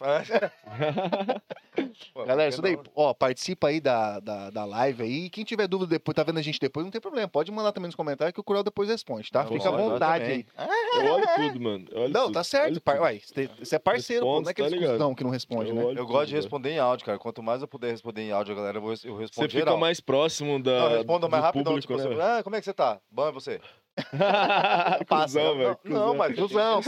Pô, 2.14 2.24
Galera, 2.26 2.48
isso 2.50 2.62
daí, 2.62 2.76
não? 2.78 2.84
ó, 2.96 3.14
participa 3.14 3.68
aí 3.68 3.82
da, 3.82 4.20
da, 4.20 4.50
da 4.52 4.64
live 4.66 5.04
aí. 5.04 5.30
Quem 5.30 5.44
tiver 5.44 5.68
dúvida 5.68 5.90
depois, 5.90 6.16
tá 6.16 6.24
vendo 6.24 6.38
a 6.38 6.42
gente 6.42 6.60
depois, 6.60 6.86
não 6.86 6.92
tem 6.92 7.02
problema. 7.02 7.28
Pode 7.28 7.52
mandar 7.52 7.72
também 7.72 7.88
nos 7.88 7.96
comentários 7.96 8.34
que 8.34 8.40
o 8.40 8.44
Cruel 8.44 8.64
depois 8.64 8.88
responde, 8.88 9.30
tá? 9.32 9.44
Não, 9.44 9.52
Fica 9.52 9.68
à 9.68 9.72
vontade 9.72 10.24
aí. 10.26 10.46
Eu 10.96 11.14
olho 11.14 11.26
tudo, 11.36 11.60
mano. 11.62 11.86
Eu 11.92 12.02
olho 12.04 12.14
Não, 12.14 12.24
tudo. 12.26 12.34
tá 12.36 12.44
certo. 12.44 12.80
Par... 12.80 12.96
tudo. 12.96 13.04
Uai, 13.04 13.20
você 13.60 13.76
é 13.76 13.80
parceiro, 13.80 14.26
pô. 14.26 14.40
Não 14.40 14.48
é 14.48 14.52
aquele 14.52 14.70
tá 14.70 14.78
discussão 14.78 15.16
que 15.16 15.24
não 15.24 15.32
responde, 15.32 15.70
Eu 15.72 15.76
né? 15.76 15.82
Eu 16.00 16.06
gosto 16.06 16.28
de 16.28 16.32
tudo, 16.34 16.42
responder 16.44 16.70
em 16.72 16.80
áudio, 16.80 17.06
cara. 17.06 17.18
Quanto 17.20 17.42
mais 17.44 17.62
eu 17.62 17.68
puder 17.68 17.92
responder 17.92 18.22
em 18.22 18.32
áudio, 18.32 18.56
galera, 18.56 18.78
eu 18.78 18.82
vou- 18.82 18.92
eu 19.04 19.16
respondo 19.18 19.28
Você 19.34 19.50
fica 19.50 19.60
geral. 19.60 19.78
mais 19.78 20.00
próximo 20.00 20.62
da, 20.62 20.80
Não, 20.80 20.90
responda 20.98 21.28
mais 21.28 21.44
do 21.44 21.46
rapidão. 21.46 21.74
público, 21.74 21.94
Tipo 21.98 22.10
né? 22.10 22.24
assim, 22.24 22.40
ah, 22.40 22.44
como 22.44 22.56
é 22.56 22.60
que 22.60 22.66
você 22.66 22.74
tá? 22.74 23.00
Bom, 23.12 23.28
é 23.28 23.32
você? 23.32 23.60
Passa, 25.08 25.40
Cusão, 25.40 25.58
velho. 25.58 25.80
Não, 25.84 25.92
não, 25.94 26.02
cuzão. 26.08 26.16
mas 26.16 26.36
Cusão, 26.36 26.82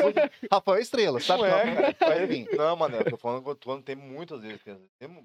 Rafael 0.52 0.80
Estrela, 0.82 1.20
sabe? 1.20 1.44
Não 1.44 1.48
é. 1.50 1.96
Mas, 2.00 2.22
enfim, 2.24 2.48
Não, 2.56 2.76
mano, 2.76 2.98
eu 2.98 3.06
tô 3.06 3.18
falando 3.18 3.44
que 3.44 3.50
o 3.50 3.82
tem 3.82 3.96
muitas 3.96 4.42
vezes. 4.42 4.60
Tem, 4.64 4.78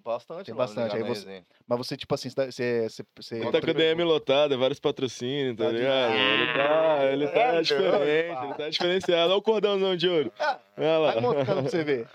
bastante. 0.05 0.47
Tem 0.47 0.55
bastante, 0.55 0.97
aí 0.97 1.03
você- 1.03 1.45
mas 1.67 1.79
você, 1.79 1.97
tipo 1.97 2.15
assim, 2.15 2.29
você. 2.31 2.89
você, 2.89 3.41
tá 3.51 3.61
com 3.61 3.71
a 3.71 3.73
DM 3.75 4.03
lotada, 4.05 4.57
vários 4.57 4.79
patrocínios, 4.79 5.57
tá 5.57 5.65
Tá 5.65 5.71
ligado? 5.73 6.13
Ele 6.15 6.47
tá, 6.53 7.05
ele 7.13 7.29
tá 7.29 7.41
É, 7.41 7.61
diferente, 7.63 8.45
ele 8.45 8.55
tá 8.55 8.69
diferenciado. 8.69 9.31
Olha 9.33 9.39
o 9.39 9.43
cordãozão 9.43 9.97
de 9.97 10.09
ouro. 10.09 10.33
Olha 10.79 10.99
lá. 10.99 11.13
Vai 11.13 11.21
mostrando 11.23 11.47
pra 11.47 11.63
você 11.63 11.85
ver. 11.85 12.07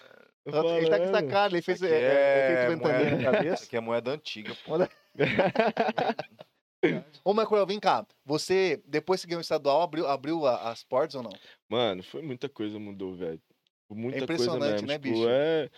Ele 0.45 0.89
tá 0.89 0.97
com 0.97 1.03
essa 1.03 1.23
cara, 1.23 1.53
ele 1.53 1.61
fez 1.61 1.83
Aqui 1.83 1.93
é, 1.93 1.97
é, 1.97 2.71
é 2.71 2.75
moeda- 2.77 3.31
cabeça. 3.31 3.65
Aqui 3.65 3.75
é 3.75 3.79
moeda 3.81 4.11
antiga. 4.11 4.55
pô. 4.65 4.75
Ô, 7.23 7.33
Marco, 7.33 7.65
vem 7.65 7.79
cá. 7.79 8.05
Você, 8.25 8.81
depois 8.85 9.21
que 9.21 9.27
ganhou 9.27 9.39
o 9.39 9.41
estadual, 9.41 9.81
abriu, 9.81 10.07
abriu 10.07 10.45
a- 10.45 10.69
as 10.71 10.83
portas 10.83 11.15
ou 11.15 11.23
não? 11.23 11.31
Mano, 11.69 12.03
foi 12.03 12.21
muita 12.21 12.47
coisa 12.47 12.79
mudou, 12.79 13.15
velho. 13.15 13.41
Muita 13.89 14.17
É 14.17 14.21
coisa 14.21 14.33
impressionante, 14.33 14.73
mesmo. 14.73 14.87
né, 14.87 14.93
tipo, 14.95 15.09
bicho? 15.09 15.27
É, 15.29 15.69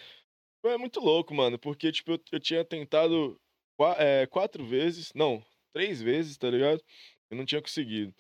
é 0.66 0.78
muito 0.78 1.00
louco, 1.00 1.34
mano. 1.34 1.58
Porque, 1.60 1.92
tipo, 1.92 2.12
eu, 2.14 2.20
eu 2.32 2.40
tinha 2.40 2.66
tentado 2.66 3.40
qua- 3.78 3.96
é, 4.00 4.28
quatro 4.28 4.66
vezes, 4.66 5.12
não, 5.16 5.44
três 5.74 6.02
vezes, 6.02 6.38
tá 6.38 6.50
ligado? 6.50 6.82
Eu 7.30 7.38
não 7.38 7.46
tinha 7.46 7.62
conseguido. 7.62 8.14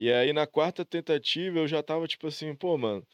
E 0.00 0.12
aí, 0.12 0.32
na 0.32 0.46
quarta 0.46 0.84
tentativa, 0.84 1.58
eu 1.58 1.68
já 1.68 1.82
tava, 1.82 2.06
tipo 2.08 2.26
assim, 2.28 2.54
pô, 2.54 2.76
mano, 2.78 3.06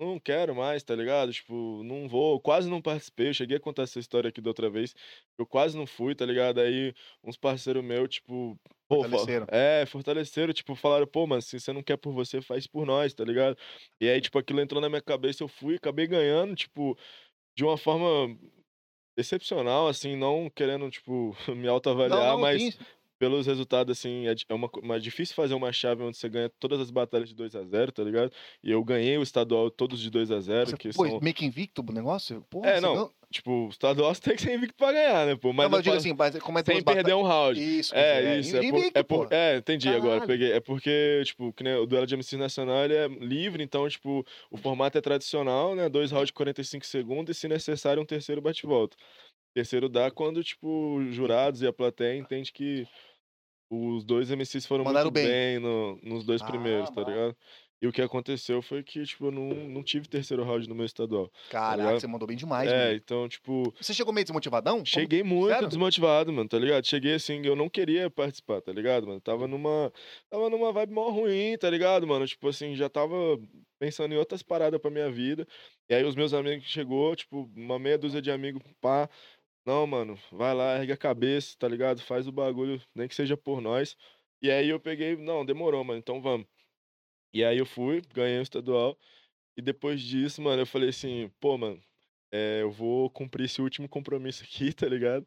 não 0.00 0.18
quero 0.18 0.54
mais, 0.54 0.82
tá 0.82 0.94
ligado? 0.94 1.32
Tipo, 1.32 1.82
não 1.84 2.08
vou, 2.08 2.40
quase 2.40 2.68
não 2.68 2.80
participei. 2.80 3.28
Eu 3.28 3.34
cheguei 3.34 3.56
a 3.58 3.60
contar 3.60 3.82
essa 3.82 3.98
história 3.98 4.28
aqui 4.28 4.40
da 4.40 4.50
outra 4.50 4.70
vez. 4.70 4.94
Eu 5.38 5.46
quase 5.46 5.76
não 5.76 5.86
fui, 5.86 6.14
tá 6.14 6.24
ligado? 6.24 6.60
Aí, 6.60 6.94
uns 7.22 7.36
parceiros 7.36 7.84
meus, 7.84 8.08
tipo, 8.08 8.58
pô, 8.88 9.02
Fortaleceram. 9.02 9.46
é, 9.50 9.84
fortaleceram, 9.86 10.52
tipo, 10.52 10.74
falaram, 10.74 11.06
pô, 11.06 11.26
mano, 11.26 11.42
se 11.42 11.60
você 11.60 11.72
não 11.72 11.82
quer 11.82 11.96
por 11.96 12.12
você, 12.12 12.40
faz 12.40 12.66
por 12.66 12.86
nós, 12.86 13.12
tá 13.14 13.24
ligado? 13.24 13.56
E 14.00 14.08
aí, 14.08 14.20
tipo, 14.20 14.38
aquilo 14.38 14.60
entrou 14.60 14.80
na 14.80 14.88
minha 14.88 15.02
cabeça, 15.02 15.42
eu 15.42 15.48
fui, 15.48 15.76
acabei 15.76 16.06
ganhando, 16.06 16.54
tipo, 16.54 16.96
de 17.56 17.64
uma 17.64 17.76
forma 17.76 18.36
excepcional, 19.16 19.88
assim, 19.88 20.16
não 20.16 20.50
querendo, 20.50 20.90
tipo, 20.90 21.32
me 21.54 21.68
autoavaliar, 21.68 22.38
mas 22.38 22.62
sim. 22.62 22.72
Pelos 23.20 23.46
resultados, 23.46 23.98
assim, 23.98 24.26
é, 24.26 24.34
é 24.48 24.54
uma, 24.54 24.70
mas 24.82 25.02
difícil 25.02 25.34
fazer 25.34 25.52
uma 25.52 25.70
chave 25.70 26.02
onde 26.02 26.16
você 26.16 26.26
ganha 26.26 26.48
todas 26.58 26.80
as 26.80 26.90
batalhas 26.90 27.28
de 27.28 27.34
2 27.34 27.54
a 27.54 27.62
0 27.62 27.92
tá 27.92 28.02
ligado? 28.02 28.32
E 28.64 28.70
eu 28.70 28.82
ganhei 28.82 29.18
o 29.18 29.22
estadual 29.22 29.70
todos 29.70 30.00
de 30.00 30.08
2 30.08 30.30
a 30.30 30.40
0 30.40 30.70
Você 30.70 30.76
que 30.78 30.90
foi 30.94 31.10
são... 31.10 31.20
meio 31.20 31.34
que 31.34 31.44
invicto 31.44 31.84
o 31.86 31.92
negócio? 31.92 32.42
Porra, 32.48 32.70
É, 32.70 32.80
não, 32.80 33.12
Tipo, 33.30 33.66
o 33.66 33.68
estadual 33.68 34.12
você 34.12 34.22
tem 34.22 34.34
que 34.34 34.42
ser 34.42 34.54
invicto 34.54 34.74
pra 34.74 34.90
ganhar, 34.90 35.24
né, 35.26 35.36
pô? 35.36 35.52
Mas, 35.52 35.64
Não, 35.66 35.70
mas 35.70 35.78
eu 35.78 35.82
digo 35.82 35.96
assim, 35.96 36.12
mas 36.14 36.36
como 36.38 36.58
é 36.58 36.64
sem 36.64 36.82
perder 36.82 37.14
um 37.14 37.22
round. 37.22 37.60
Isso, 37.60 37.94
É, 37.94 38.38
isso. 38.38 38.56
É, 38.56 38.64
invicto, 38.64 38.98
é, 38.98 39.02
por- 39.04 39.28
pô. 39.28 39.34
é, 39.34 39.58
entendi 39.58 39.88
agora. 39.88 40.20
Caralho. 40.20 40.26
Peguei. 40.26 40.52
É 40.52 40.58
porque, 40.58 41.22
tipo, 41.26 41.52
que 41.52 41.62
nem 41.62 41.74
o 41.74 41.86
duelo 41.86 42.06
de 42.06 42.14
MC 42.14 42.36
Nacional 42.36 42.84
ele 42.86 42.94
é 42.94 43.06
livre, 43.06 43.62
então, 43.62 43.88
tipo, 43.88 44.26
o 44.50 44.56
formato 44.56 44.98
é 44.98 45.00
tradicional, 45.00 45.76
né? 45.76 45.88
Dois 45.88 46.10
rounds 46.10 46.28
de 46.28 46.32
45 46.32 46.84
segundos 46.86 47.36
e, 47.36 47.38
se 47.38 47.46
necessário, 47.46 48.02
um 48.02 48.06
terceiro 48.06 48.40
bate-volta. 48.40 48.96
Terceiro 49.54 49.88
dá 49.88 50.10
quando, 50.10 50.42
tipo, 50.44 50.96
os 50.96 51.14
jurados 51.14 51.60
e 51.62 51.66
a 51.66 51.72
plateia 51.72 52.16
entende 52.16 52.52
que 52.52 52.86
os 53.70 54.04
dois 54.04 54.30
MCs 54.30 54.66
foram 54.66 54.84
Mandaram 54.84 55.06
muito 55.06 55.14
bem. 55.14 55.26
bem, 55.26 55.58
no- 55.60 55.98
nos 56.02 56.24
dois 56.24 56.42
Ah, 56.42 56.46
primeiros, 56.46 56.90
tá 56.90 57.02
ligado? 57.02 57.36
E 57.82 57.86
o 57.86 57.92
que 57.92 58.02
aconteceu 58.02 58.60
foi 58.60 58.82
que, 58.82 59.02
tipo, 59.04 59.26
eu 59.28 59.30
não, 59.30 59.48
não 59.66 59.82
tive 59.82 60.06
terceiro 60.06 60.44
round 60.44 60.68
no 60.68 60.74
meu 60.74 60.84
estadual. 60.84 61.32
Caraca, 61.48 61.76
ligado? 61.82 62.00
você 62.00 62.06
mandou 62.06 62.28
bem 62.28 62.36
demais, 62.36 62.70
é, 62.70 62.76
mano. 62.88 62.94
então, 62.94 63.26
tipo, 63.26 63.72
Você 63.80 63.94
chegou 63.94 64.12
meio 64.12 64.22
desmotivadão? 64.24 64.74
Como- 64.74 64.86
Cheguei 64.86 65.22
muito 65.22 65.52
Sério? 65.54 65.66
desmotivado, 65.68 66.30
mano, 66.30 66.46
tá 66.46 66.58
ligado? 66.58 66.86
Cheguei 66.86 67.14
assim, 67.14 67.40
eu 67.42 67.56
não 67.56 67.70
queria 67.70 68.10
participar, 68.10 68.60
tá 68.60 68.70
ligado, 68.70 69.06
mano? 69.06 69.18
Tava 69.18 69.48
numa. 69.48 69.90
Tava 70.28 70.50
numa 70.50 70.70
vibe 70.72 70.92
mó 70.92 71.08
ruim, 71.08 71.56
tá 71.56 71.70
ligado, 71.70 72.06
mano? 72.06 72.26
Tipo 72.26 72.48
assim, 72.48 72.76
já 72.76 72.90
tava 72.90 73.16
pensando 73.78 74.12
em 74.12 74.18
outras 74.18 74.42
paradas 74.42 74.78
pra 74.78 74.90
minha 74.90 75.10
vida. 75.10 75.48
E 75.88 75.94
aí 75.94 76.04
os 76.04 76.14
meus 76.14 76.34
amigos 76.34 76.66
chegou, 76.66 77.16
tipo, 77.16 77.50
uma 77.56 77.78
meia 77.78 77.96
dúzia 77.96 78.20
de 78.20 78.30
amigos, 78.30 78.60
pá. 78.78 79.08
Não, 79.64 79.86
mano, 79.86 80.16
vai 80.32 80.54
lá, 80.54 80.76
ergue 80.78 80.92
a 80.92 80.96
cabeça, 80.96 81.56
tá 81.58 81.68
ligado? 81.68 82.00
Faz 82.00 82.26
o 82.26 82.32
bagulho, 82.32 82.82
nem 82.94 83.06
que 83.08 83.14
seja 83.14 83.36
por 83.36 83.60
nós. 83.60 83.96
E 84.42 84.50
aí 84.50 84.68
eu 84.68 84.80
peguei, 84.80 85.16
não, 85.16 85.44
demorou, 85.44 85.84
mano, 85.84 85.98
então 85.98 86.20
vamos. 86.20 86.46
E 87.32 87.44
aí 87.44 87.58
eu 87.58 87.66
fui, 87.66 88.02
ganhei 88.14 88.38
o 88.40 88.42
estadual. 88.42 88.98
E 89.56 89.62
depois 89.62 90.00
disso, 90.02 90.42
mano, 90.42 90.62
eu 90.62 90.66
falei 90.66 90.90
assim, 90.90 91.30
pô, 91.40 91.58
mano, 91.58 91.82
é, 92.32 92.62
eu 92.62 92.70
vou 92.72 93.10
cumprir 93.10 93.46
esse 93.46 93.62
último 93.62 93.88
compromisso 93.88 94.44
aqui, 94.44 94.72
tá 94.74 94.88
ligado? 94.88 95.26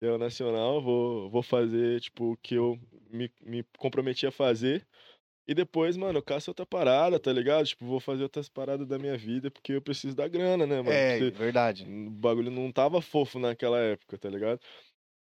É 0.00 0.10
o 0.10 0.18
nacional, 0.18 0.82
vou, 0.82 1.30
vou 1.30 1.42
fazer, 1.42 2.00
tipo, 2.00 2.32
o 2.34 2.36
que 2.38 2.54
eu 2.56 2.78
me, 3.10 3.32
me 3.42 3.64
comprometi 3.78 4.26
a 4.26 4.32
fazer. 4.32 4.86
E 5.48 5.54
depois, 5.54 5.96
mano, 5.96 6.18
eu 6.18 6.22
caço 6.22 6.50
outra 6.50 6.66
parada, 6.66 7.18
tá 7.18 7.32
ligado? 7.32 7.64
Tipo, 7.66 7.86
vou 7.86 7.98
fazer 7.98 8.22
outras 8.22 8.50
paradas 8.50 8.86
da 8.86 8.98
minha 8.98 9.16
vida, 9.16 9.50
porque 9.50 9.72
eu 9.72 9.80
preciso 9.80 10.14
da 10.14 10.28
grana, 10.28 10.66
né, 10.66 10.76
mano? 10.76 10.90
É, 10.92 11.18
Porque 11.18 11.30
verdade. 11.38 11.84
o 11.88 12.10
bagulho 12.10 12.50
não 12.50 12.70
tava 12.70 13.00
fofo 13.00 13.38
naquela 13.38 13.78
época, 13.80 14.18
tá 14.18 14.28
ligado? 14.28 14.60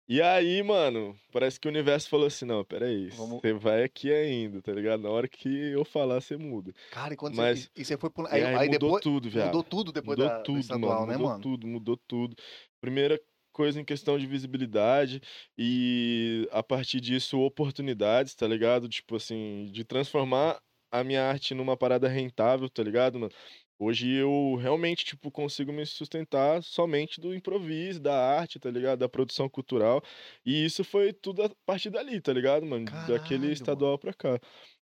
E 0.09 0.21
aí, 0.21 0.63
mano, 0.63 1.15
parece 1.33 1.59
que 1.61 1.67
o 1.69 1.71
universo 1.71 2.09
falou 2.11 2.27
assim, 2.27 2.45
não, 2.45 2.63
peraí, 2.65 3.09
Vamos- 3.09 3.41
você 3.41 3.53
vai 3.55 3.83
aqui 3.85 4.13
ainda, 4.13 4.61
tá 4.63 4.73
ligado? 4.73 5.03
Na 5.03 5.11
hora 5.11 5.27
que 5.29 5.49
eu 5.49 5.85
falar, 5.85 6.21
você 6.21 6.37
muda. 6.37 6.73
Cara, 6.91 7.15
e 7.15 7.17
quando 7.17 7.37
Mas- 7.37 7.65
você. 7.65 7.71
E 7.77 7.85
você 7.85 7.97
foi 7.97 8.11
pro. 8.11 8.27
Aí, 8.27 8.43
aí, 8.45 8.55
aí 8.55 8.69
mudou 8.71 8.89
depois. 8.91 9.03
tudo, 9.03 9.31
viado. 9.31 9.47
Mudou 9.47 9.63
tudo 9.63 9.93
depois 9.93 10.19
mudou 10.19 10.31
da, 10.31 10.39
do 10.39 10.43
tudo, 10.45 10.59
estadual, 10.61 11.01
mano. 11.01 11.07
né, 11.07 11.13
mudou 11.17 11.29
mano? 11.31 11.43
tudo, 11.43 11.67
mudou 11.67 11.97
tudo. 12.07 12.37
Primeira 12.83 13.19
coisa 13.55 13.81
em 13.81 13.87
questão 13.87 14.19
de 14.19 14.27
visibilidade 14.27 15.21
e 15.59 16.49
a 16.53 16.63
partir 16.63 17.01
disso 17.01 17.41
oportunidades, 17.41 18.35
tá 18.35 18.47
ligado? 18.49 18.89
Tipo 18.89 19.17
assim, 19.17 19.67
de 19.73 19.85
transformar 19.85 20.61
a 20.93 21.05
minha 21.05 21.25
arte 21.25 21.55
numa 21.55 21.77
parada 21.77 22.09
rentável, 22.09 22.69
tá 22.71 22.83
ligado, 22.83 23.19
mano? 23.19 23.33
Hoje 23.79 24.09
eu 24.13 24.57
realmente, 24.57 25.05
tipo, 25.05 25.31
consigo 25.31 25.73
me 25.73 25.85
sustentar 25.87 26.63
somente 26.63 27.21
do 27.21 27.35
improviso, 27.35 28.01
da 28.01 28.15
arte, 28.39 28.59
tá 28.61 28.71
ligado? 28.71 29.01
Da 29.01 29.09
produção 29.09 29.49
cultural. 29.49 30.03
E 30.47 30.65
isso 30.65 30.85
foi 30.85 31.13
tudo 31.13 31.43
a 31.45 31.51
partir 31.67 31.91
dali, 31.91 32.21
tá 32.21 32.33
ligado, 32.33 32.65
mano? 32.67 32.91
Caralho, 32.91 33.05
Daquele 33.05 33.53
mano. 33.53 33.53
estadual 33.53 33.99
pra 33.99 34.15
cá. 34.15 34.39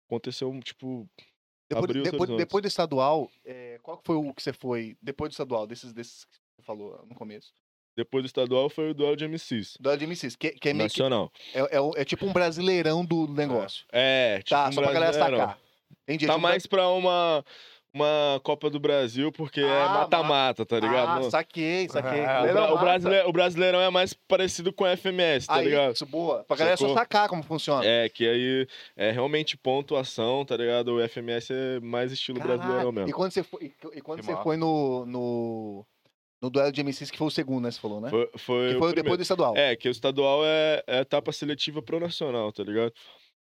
Aconteceu, 0.09 0.51
tipo, 0.61 1.09
Depois, 1.69 1.91
abriu 1.91 2.03
depois, 2.03 2.29
horizontes. 2.29 2.33
depois 2.33 2.61
do 2.61 2.67
estadual, 2.67 3.31
é, 3.45 3.79
qual 3.79 4.01
foi 4.05 4.15
o 4.15 4.33
que 4.33 4.43
você 4.43 4.51
foi 4.53 4.97
depois 5.01 5.29
do 5.29 5.33
estadual, 5.33 5.65
desses, 5.65 5.93
desses 5.93 6.25
que 6.25 6.37
você 6.57 6.61
falou 6.63 7.05
no 7.05 7.15
começo? 7.15 7.53
Depois 7.95 8.23
do 8.23 8.27
estadual 8.27 8.69
foi 8.69 8.91
o 8.91 8.93
duelo 8.93 9.15
de 9.15 9.25
MCs. 9.27 9.77
Do 9.79 9.95
de 9.97 10.05
MCs, 10.07 10.35
que, 10.35 10.51
que 10.51 10.69
é 10.69 10.73
meio 10.73 10.89
que, 10.89 10.99
Nacional. 10.99 11.31
é, 11.53 11.77
é, 11.77 11.81
o- 11.81 11.93
é 11.95 12.05
tipo 12.05 12.25
um 12.25 12.33
brasileirão 12.33 13.03
do 13.05 13.27
negócio. 13.27 13.85
É, 13.91 14.37
tipo 14.39 14.49
tá, 14.51 14.69
um 14.69 14.71
só 14.71 14.81
pra 14.81 14.91
galera 14.93 15.11
Brasileirão. 15.11 15.39
sacar. 15.47 15.59
Entendi. 16.07 16.25
é 16.25 16.27
Tá 16.27 16.33
tipo 16.33 16.41
mais 16.41 16.65
pra 16.65 16.87
uma, 16.89 17.43
uma 17.93 18.39
Copa 18.43 18.69
do 18.69 18.79
Brasil, 18.79 19.31
porque 19.31 19.59
é 19.59 19.81
Ah, 19.83 19.89
mata-mata, 19.89 20.65
tá 20.65 20.79
ligado? 20.79 21.25
Ah, 21.27 21.29
saquei, 21.29 21.87
saquei. 21.89 22.23
Ah, 22.25 22.39
o, 22.39 22.43
Leirão 22.43 22.53
bra- 22.53 22.71
o 22.71 22.75
massa. 22.75 22.85
brasile- 22.85 23.23
o 23.27 23.31
Brasileirão 23.33 23.81
é 23.81 23.89
mais 23.89 24.13
parecido 24.13 24.71
com 24.71 24.85
o 24.85 24.87
FMS, 24.87 25.47
tá 25.47 25.55
Aí, 25.55 25.65
ligado? 25.65 25.93
Isso, 25.93 26.05
boa. 26.05 26.43
Pra 26.45 26.55
galera 26.55 26.77
só 26.77 26.85
Sacou? 26.85 26.97
sacar 26.97 27.27
como 27.29 27.43
funciona. 27.43 27.85
É, 27.85 28.07
que 28.07 28.25
aí 28.27 28.67
é 28.95 29.11
realmente 29.11 29.57
pontuação, 29.57 30.45
tá 30.45 30.55
ligado? 30.55 30.95
O 30.95 31.01
FMS 31.07 31.51
é 31.53 31.79
mais 31.81 32.11
estilo 32.13 32.39
brasileirão 32.39 32.91
mesmo. 32.91 33.09
E 33.09 33.13
quando 33.13 33.31
você 33.33 33.43
foi, 33.43 33.63
e, 33.65 33.97
e 33.97 34.01
quando 34.01 34.19
Que 34.21 34.25
você 34.25 34.35
foi 34.41 34.55
no, 34.55 35.05
no, 35.05 35.85
no 36.41 36.49
duelo 36.49 36.71
de 36.71 36.83
MCs, 36.83 37.11
que 37.11 37.17
foi 37.17 37.27
o 37.27 37.31
segundo, 37.31 37.65
né? 37.65 37.71
Você 37.71 37.79
falou, 37.79 38.01
né? 38.01 38.09
Foi, 38.09 38.29
foi 38.37 38.69
que 38.71 38.75
o 38.75 38.79
foi 38.79 38.89
depois 38.89 38.93
primeiro. 38.93 39.17
do 39.17 39.21
estadual. 39.21 39.55
É, 39.55 39.75
que 39.75 39.87
o 39.87 39.91
estadual 39.91 40.41
é, 40.43 40.83
é 40.87 40.99
etapa 41.01 41.31
seletiva 41.31 41.81
pro 41.81 41.99
nacional, 41.99 42.51
tá 42.51 42.63
ligado? 42.63 42.91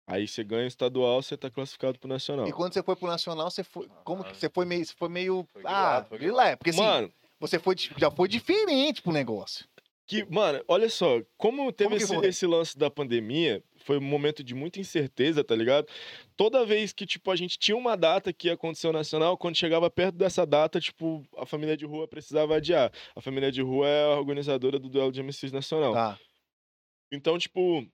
Aí 0.06 0.26
você 0.26 0.44
ganha 0.44 0.64
o 0.64 0.68
estadual, 0.68 1.20
você 1.20 1.36
tá 1.36 1.50
classificado 1.50 1.98
pro 1.98 2.08
nacional. 2.08 2.46
E 2.46 2.52
quando 2.52 2.72
você 2.72 2.82
foi 2.82 2.94
pro 2.94 3.08
Nacional, 3.08 3.50
você 3.50 3.64
foi. 3.64 3.88
Como 4.04 4.22
que 4.22 4.36
você 4.36 4.48
foi 4.48 4.64
meio. 4.64 4.86
Você 4.86 4.94
foi 4.96 5.08
meio. 5.08 5.46
Foi 5.52 5.62
ah, 5.64 6.06
grilado, 6.08 6.48
é, 6.50 6.56
porque 6.56 6.70
assim, 6.70 6.80
Mano, 6.80 7.12
você 7.40 7.58
foi, 7.58 7.74
já 7.76 8.08
foi 8.08 8.28
diferente 8.28 9.02
pro 9.02 9.12
negócio. 9.12 9.66
Que, 10.06 10.24
mano, 10.30 10.62
olha 10.68 10.88
só, 10.88 11.20
como 11.36 11.72
teve 11.72 11.98
Como 12.06 12.20
esse, 12.20 12.28
esse 12.28 12.46
lance 12.46 12.78
da 12.78 12.88
pandemia, 12.88 13.62
foi 13.78 13.98
um 13.98 14.02
momento 14.02 14.44
de 14.44 14.54
muita 14.54 14.78
incerteza, 14.78 15.42
tá 15.42 15.54
ligado? 15.56 15.88
Toda 16.36 16.64
vez 16.64 16.92
que, 16.92 17.04
tipo, 17.04 17.28
a 17.28 17.34
gente 17.34 17.58
tinha 17.58 17.76
uma 17.76 17.96
data 17.96 18.32
que 18.32 18.46
ia 18.46 18.54
acontecer 18.54 18.86
o 18.86 18.92
Nacional, 18.92 19.36
quando 19.36 19.56
chegava 19.56 19.90
perto 19.90 20.16
dessa 20.16 20.46
data, 20.46 20.80
tipo, 20.80 21.26
a 21.36 21.44
família 21.44 21.76
de 21.76 21.84
rua 21.84 22.06
precisava 22.06 22.54
adiar. 22.56 22.92
A 23.16 23.20
família 23.20 23.50
de 23.50 23.60
rua 23.62 23.88
é 23.88 24.04
a 24.04 24.18
organizadora 24.18 24.78
do 24.78 24.88
duelo 24.88 25.10
de 25.10 25.20
MCs 25.20 25.50
Nacional. 25.50 25.92
Tá. 25.92 26.20
Então, 27.10 27.36
tipo, 27.36 27.84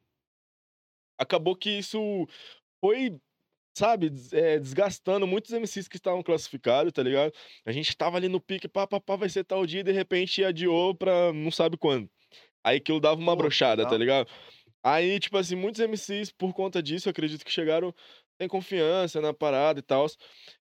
acabou 1.19 1.57
que 1.57 1.71
isso 1.71 2.27
foi, 2.79 3.19
sabe, 3.75 4.13
é, 4.33 4.59
desgastando 4.59 5.27
muitos 5.27 5.53
MCs 5.53 5.89
que 5.89 5.97
estavam 5.97 6.23
classificados, 6.23 6.93
tá 6.93 7.03
ligado? 7.03 7.33
A 7.65 7.73
gente 7.73 7.97
tava 7.97 8.17
ali 8.17 8.29
no 8.29 8.41
pique, 8.41 8.69
pá, 8.69 8.87
pá, 8.87 9.01
pá, 9.01 9.17
vai 9.17 9.29
ser 9.29 9.45
tal 9.45 9.67
dia, 9.67 9.81
e 9.81 9.85
de 9.85 9.93
repente 9.93 10.45
adiou 10.45 10.95
pra 10.95 11.33
não 11.33 11.51
sabe 11.51 11.77
quando. 11.77 12.11
Aí 12.65 12.79
aquilo 12.79 13.01
dava 13.01 13.21
uma 13.21 13.37
Pô, 13.37 13.43
brochada, 13.43 13.87
tá 13.87 13.97
ligado? 13.99 14.29
Aí, 14.83 15.19
tipo 15.21 15.37
assim, 15.39 15.57
muitos 15.57 15.81
MCs, 15.81 16.33
por 16.33 16.53
conta 16.55 16.83
disso, 16.83 17.09
acredito 17.09 17.45
que 17.45 17.53
chegaram 17.53 17.95
sem 18.41 18.49
confiança 18.49 19.21
na 19.21 19.33
parada 19.33 19.79
e 19.81 19.83
tal. 19.83 20.07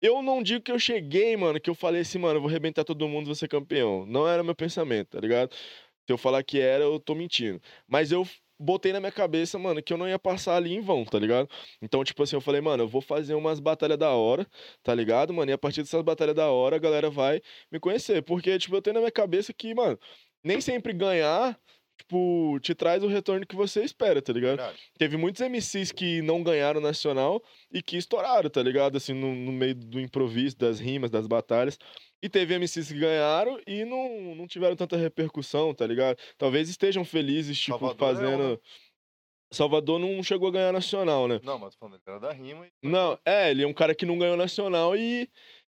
Eu 0.01 0.23
não 0.23 0.43
digo 0.43 0.63
que 0.63 0.73
eu 0.73 0.79
cheguei, 0.79 1.37
mano, 1.37 1.61
que 1.61 1.71
eu 1.71 1.75
falei 1.75 2.03
assim, 2.03 2.19
mano, 2.19 2.37
eu 2.37 2.41
vou 2.41 2.49
arrebentar 2.51 2.85
todo 2.85 3.09
mundo, 3.09 3.27
vou 3.27 3.35
ser 3.35 3.49
campeão. 3.49 4.07
Não 4.07 4.29
era 4.29 4.45
meu 4.45 4.55
pensamento, 4.55 5.11
tá 5.11 5.21
ligado? 5.21 5.53
Se 5.55 6.13
eu 6.13 6.19
falar 6.19 6.43
que 6.45 6.61
era, 6.61 6.85
eu 6.85 7.01
tô 7.01 7.15
mentindo. 7.15 7.61
Mas 7.89 8.13
eu 8.13 8.27
botei 8.59 8.93
na 8.93 9.01
minha 9.01 9.13
cabeça, 9.13 9.59
mano, 9.59 9.83
que 9.83 9.93
eu 9.93 9.97
não 9.99 10.09
ia 10.09 10.19
passar 10.19 10.57
ali 10.57 10.75
em 10.75 10.81
vão, 10.81 11.05
tá 11.05 11.19
ligado? 11.19 11.49
Então, 11.83 12.03
tipo 12.05 12.23
assim, 12.23 12.37
eu 12.37 12.41
falei, 12.41 12.61
mano, 12.61 12.85
eu 12.85 12.89
vou 12.89 13.01
fazer 13.01 13.35
umas 13.35 13.61
batalhas 13.61 13.99
da 13.99 14.11
hora, 14.11 14.47
tá 14.83 14.95
ligado, 14.95 15.33
mano? 15.35 15.51
E 15.51 15.55
a 15.55 15.59
partir 15.59 15.83
dessas 15.83 16.03
batalhas 16.03 16.35
da 16.35 16.51
hora, 16.51 16.77
a 16.77 16.79
galera 16.79 17.11
vai 17.11 17.41
me 17.71 17.81
conhecer. 17.81 18.23
Porque, 18.23 18.59
tipo, 18.59 18.75
eu 18.77 18.83
tenho 18.83 18.95
na 18.95 19.01
minha 19.01 19.13
cabeça 19.13 19.53
que, 19.53 19.75
mano, 19.75 19.99
nem 20.43 20.61
sempre 20.61 20.93
ganhar, 20.93 21.59
tipo, 21.97 22.59
te 22.61 22.75
traz 22.75 23.03
o 23.03 23.07
retorno 23.09 23.47
que 23.47 23.55
você 23.57 23.83
espera, 23.85 24.21
tá 24.21 24.33
ligado? 24.33 24.57
Verdade. 24.59 24.79
Teve 24.99 25.17
muitos 25.17 25.41
MCs 25.41 25.93
que 25.93 26.21
não 26.23 26.43
ganharam 26.43 26.81
nacional 26.81 27.43
e 27.73 27.83
que 27.83 27.97
estouraram, 27.97 28.51
tá 28.51 28.63
ligado? 28.63 28.97
Assim, 28.97 29.13
no, 29.13 29.35
no 29.35 29.53
meio 29.53 29.75
do 29.75 30.01
improviso, 30.01 30.57
das 30.57 30.81
rimas, 30.81 31.11
das 31.11 31.27
batalhas. 31.27 31.79
E 32.23 32.29
teve 32.29 32.55
MCs 32.59 32.89
que 32.89 32.99
ganharam 32.99 33.61
e 33.67 33.85
não, 33.85 34.35
não 34.35 34.47
tiveram 34.47 34.75
tanta 34.77 34.97
repercussão, 34.97 35.75
tá 35.75 35.87
ligado? 35.87 36.17
Talvez 36.39 36.69
estejam 36.69 37.05
felizes, 37.05 37.59
tipo, 37.59 37.79
Salvador 37.79 38.09
é 38.09 38.15
fazendo. 38.15 38.43
uma. 38.45 38.61
Salvador 39.53 40.01
não 40.01 40.23
chegou 40.23 40.49
a 40.49 40.53
ganhar 40.53 40.73
nacional, 40.73 41.29
né? 41.29 41.39
Não, 41.45 41.59
mas 41.59 41.75
tô 41.75 41.81
falando, 41.81 41.95
ele 41.95 42.03
era 42.07 42.19
da 42.19 42.33
rima. 42.33 42.67
e- 42.67 42.89
Não, 42.89 43.19
é, 43.25 43.51
ele 43.51 43.63
é 43.63 43.67
um 43.67 43.73
cara 43.75 43.95
que 43.95 44.07
não 44.07 44.19
ganhou 44.19 44.37
nacional 44.37 44.97
e. 44.97 45.29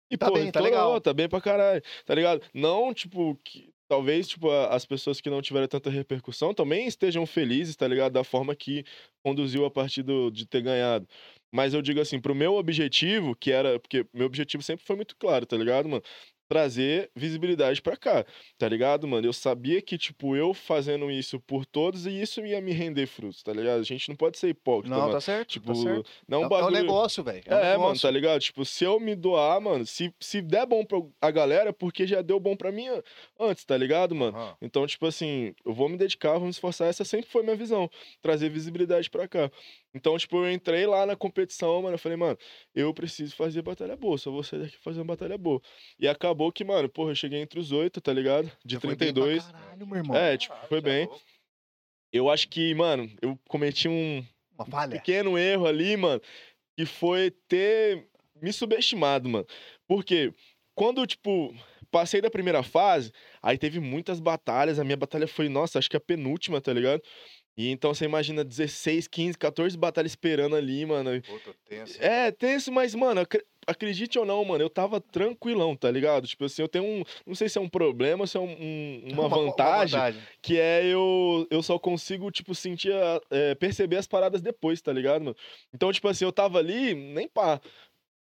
E, 0.09 0.17
Tá 0.17 0.27
pô, 0.27 0.33
bem, 0.35 0.51
tá 0.51 0.59
legal. 0.59 1.01
tá 1.01 1.13
bem 1.13 1.27
pra 1.27 1.41
caralho, 1.41 1.81
tá 2.05 2.13
ligado? 2.13 2.41
Não, 2.53 2.93
tipo, 2.93 3.35
que, 3.43 3.73
talvez, 3.87 4.27
tipo, 4.27 4.49
as 4.51 4.85
pessoas 4.85 5.21
que 5.21 5.29
não 5.29 5.41
tiveram 5.41 5.67
tanta 5.67 5.89
repercussão 5.89 6.53
também 6.53 6.87
estejam 6.87 7.25
felizes, 7.25 7.75
tá 7.75 7.87
ligado? 7.87 8.13
Da 8.13 8.23
forma 8.23 8.55
que 8.55 8.83
conduziu 9.23 9.65
a 9.65 9.71
partir 9.71 10.03
do, 10.03 10.29
de 10.31 10.45
ter 10.45 10.61
ganhado. 10.61 11.07
Mas 11.51 11.73
eu 11.73 11.81
digo 11.81 12.01
assim, 12.01 12.19
pro 12.19 12.35
meu 12.35 12.55
objetivo, 12.55 13.35
que 13.35 13.51
era. 13.51 13.79
Porque 13.79 14.05
meu 14.13 14.25
objetivo 14.27 14.61
sempre 14.63 14.85
foi 14.85 14.95
muito 14.95 15.15
claro, 15.17 15.45
tá 15.45 15.55
ligado, 15.57 15.87
mano? 15.89 16.03
Trazer 16.47 17.09
visibilidade 17.15 17.81
pra 17.81 17.97
cá, 17.97 18.23
tá 18.57 18.69
ligado, 18.69 19.07
mano? 19.07 19.25
Eu 19.27 19.33
sabia 19.33 19.81
que, 19.81 19.97
tipo, 19.97 20.35
eu 20.35 20.53
fazendo 20.53 21.09
isso 21.09 21.39
por 21.39 21.65
todos 21.65 22.05
e 22.05 22.21
isso 22.21 22.45
ia 22.45 22.61
me 22.61 22.71
render 22.71 23.07
frutos, 23.07 23.41
tá 23.41 23.51
ligado? 23.51 23.79
A 23.79 23.83
gente 23.83 24.09
não 24.09 24.15
pode 24.15 24.37
ser 24.37 24.49
hipócrita, 24.49 24.93
Não, 24.95 25.01
mano. 25.03 25.13
tá 25.13 25.21
certo. 25.21 25.49
Tipo, 25.49 25.73
tá 25.73 25.75
certo. 25.75 26.09
não 26.27 26.37
É, 26.37 26.41
um 26.41 26.43
é 26.43 26.45
um 26.45 26.49
bagulho. 26.49 26.71
negócio, 26.75 27.23
velho. 27.23 27.41
É, 27.47 27.55
um 27.55 27.57
É, 27.59 27.77
mano, 27.79 27.99
tá 27.99 28.11
ligado? 28.11 28.39
Tipo, 28.41 28.63
se 28.63 28.83
eu 28.83 28.99
me 28.99 29.15
doar, 29.15 29.59
mano, 29.59 29.85
se, 29.87 30.13
se 30.19 30.39
der 30.39 30.67
bom 30.67 30.85
pra 30.85 30.99
a 31.19 31.31
galera, 31.31 31.73
porque 31.73 32.05
já 32.05 32.21
deu 32.21 32.39
bom 32.39 32.55
pra 32.55 32.71
mim 32.71 32.87
an- 32.89 33.01
antes, 33.39 33.65
tá 33.65 33.75
ligado, 33.75 34.13
mano? 34.13 34.37
Aham. 34.37 34.55
Então, 34.61 34.85
tipo 34.85 35.07
assim, 35.07 35.53
eu 35.65 35.73
vou 35.73 35.89
me 35.89 35.97
dedicar, 35.97 36.33
vou 36.33 36.43
me 36.45 36.51
esforçar. 36.51 36.87
Essa 36.89 37.03
sempre 37.03 37.27
foi 37.29 37.41
minha 37.41 37.55
visão, 37.55 37.89
trazer 38.21 38.49
visibilidade 38.49 39.09
pra 39.09 39.27
cá. 39.27 39.49
Então, 39.95 40.17
tipo, 40.17 40.35
eu 40.35 40.51
entrei 40.51 40.85
lá 40.85 41.05
na 41.05 41.15
competição, 41.15 41.81
mano, 41.81 41.95
eu 41.95 41.99
falei, 41.99 42.17
mano, 42.17 42.37
eu 42.75 42.93
preciso 42.93 43.33
fazer 43.33 43.61
batalha 43.61 43.95
boa, 43.95 44.17
só 44.17 44.29
vou 44.29 44.43
sair 44.43 44.63
daqui 44.63 44.77
fazer 44.77 44.99
uma 44.99 45.05
batalha 45.05 45.37
boa. 45.37 45.61
E 45.97 46.05
acabou 46.05 46.51
que, 46.51 46.65
mano, 46.65 46.89
porra, 46.89 47.11
eu 47.11 47.15
cheguei 47.15 47.39
entre 47.39 47.57
os 47.57 47.71
oito, 47.71 48.01
tá 48.01 48.11
ligado? 48.11 48.51
De 48.65 48.75
Já 48.75 48.81
foi 48.81 48.89
bem 48.89 49.13
32. 49.13 49.45
Caralho, 49.45 49.87
meu 49.87 49.95
irmão. 49.95 50.17
É, 50.17 50.37
tipo, 50.37 50.53
Caralho, 50.53 50.67
foi 50.67 50.77
é 50.79 50.81
bem. 50.81 51.05
louco. 51.05 51.21
Eu 52.11 52.29
acho 52.29 52.49
que, 52.49 52.75
mano, 52.75 53.09
eu 53.21 53.39
cometi 53.47 53.87
um, 53.87 54.25
Uma 54.53 54.65
falha. 54.65 54.91
pequeno 54.91 55.37
erro 55.37 55.65
ali, 55.65 55.95
mano, 55.95 56.21
que 56.77 56.85
foi 56.85 57.31
ter 57.47 58.05
me 58.41 58.51
subestimado, 58.51 59.29
mano. 59.29 59.45
Porque 59.87 60.33
quando, 60.75 61.05
tipo, 61.07 61.55
passei 61.89 62.19
da 62.19 62.29
primeira 62.29 62.63
fase, 62.63 63.13
aí 63.41 63.57
teve 63.57 63.79
muitas 63.79 64.19
batalhas. 64.19 64.77
A 64.77 64.83
minha 64.83 64.97
batalha 64.97 65.25
foi, 65.27 65.47
nossa, 65.47 65.79
acho 65.79 65.89
que 65.89 65.95
a 65.95 66.01
penúltima, 66.01 66.59
tá 66.59 66.73
ligado? 66.73 67.01
E 67.57 67.69
então 67.69 67.93
você 67.93 68.05
imagina 68.05 68.43
16, 68.43 69.07
15, 69.07 69.37
14 69.37 69.77
batalhas 69.77 70.11
esperando 70.11 70.55
ali, 70.55 70.85
mano. 70.85 71.09
Puta, 71.21 71.55
tenso. 71.67 71.97
É, 72.03 72.29
tenso, 72.31 72.71
mas, 72.71 72.93
mano, 72.93 73.21
acre- 73.21 73.45
acredite 73.65 74.19
ou 74.19 74.25
não, 74.25 74.43
mano, 74.43 74.61
eu 74.63 74.69
tava 74.69 74.99
tranquilão, 74.99 75.73
tá 75.75 75.89
ligado? 75.89 76.27
Tipo 76.27 76.45
assim, 76.45 76.61
eu 76.61 76.67
tenho 76.67 76.83
um. 76.83 77.03
Não 77.25 77.33
sei 77.33 77.47
se 77.47 77.57
é 77.57 77.61
um 77.61 77.69
problema, 77.69 78.27
se 78.27 78.35
é 78.35 78.39
um- 78.41 78.43
um- 78.59 79.01
uma, 79.13 79.29
vantagem 79.29 79.99
que 80.41 80.59
é 80.59 80.85
eu, 80.85 81.47
eu 81.49 81.63
só 81.63 81.79
consigo, 81.79 82.29
tipo, 82.29 82.53
sentir, 82.53 82.93
a- 82.93 83.21
é, 83.31 83.55
perceber 83.55 83.95
as 83.97 84.07
paradas 84.07 84.41
depois, 84.41 84.81
tá 84.81 84.91
ligado, 84.91 85.21
mano? 85.23 85.37
Então, 85.73 85.91
tipo 85.93 86.07
assim, 86.09 86.25
eu 86.25 86.33
tava 86.33 86.59
ali, 86.59 86.93
nem 86.93 87.27
pá. 87.27 87.61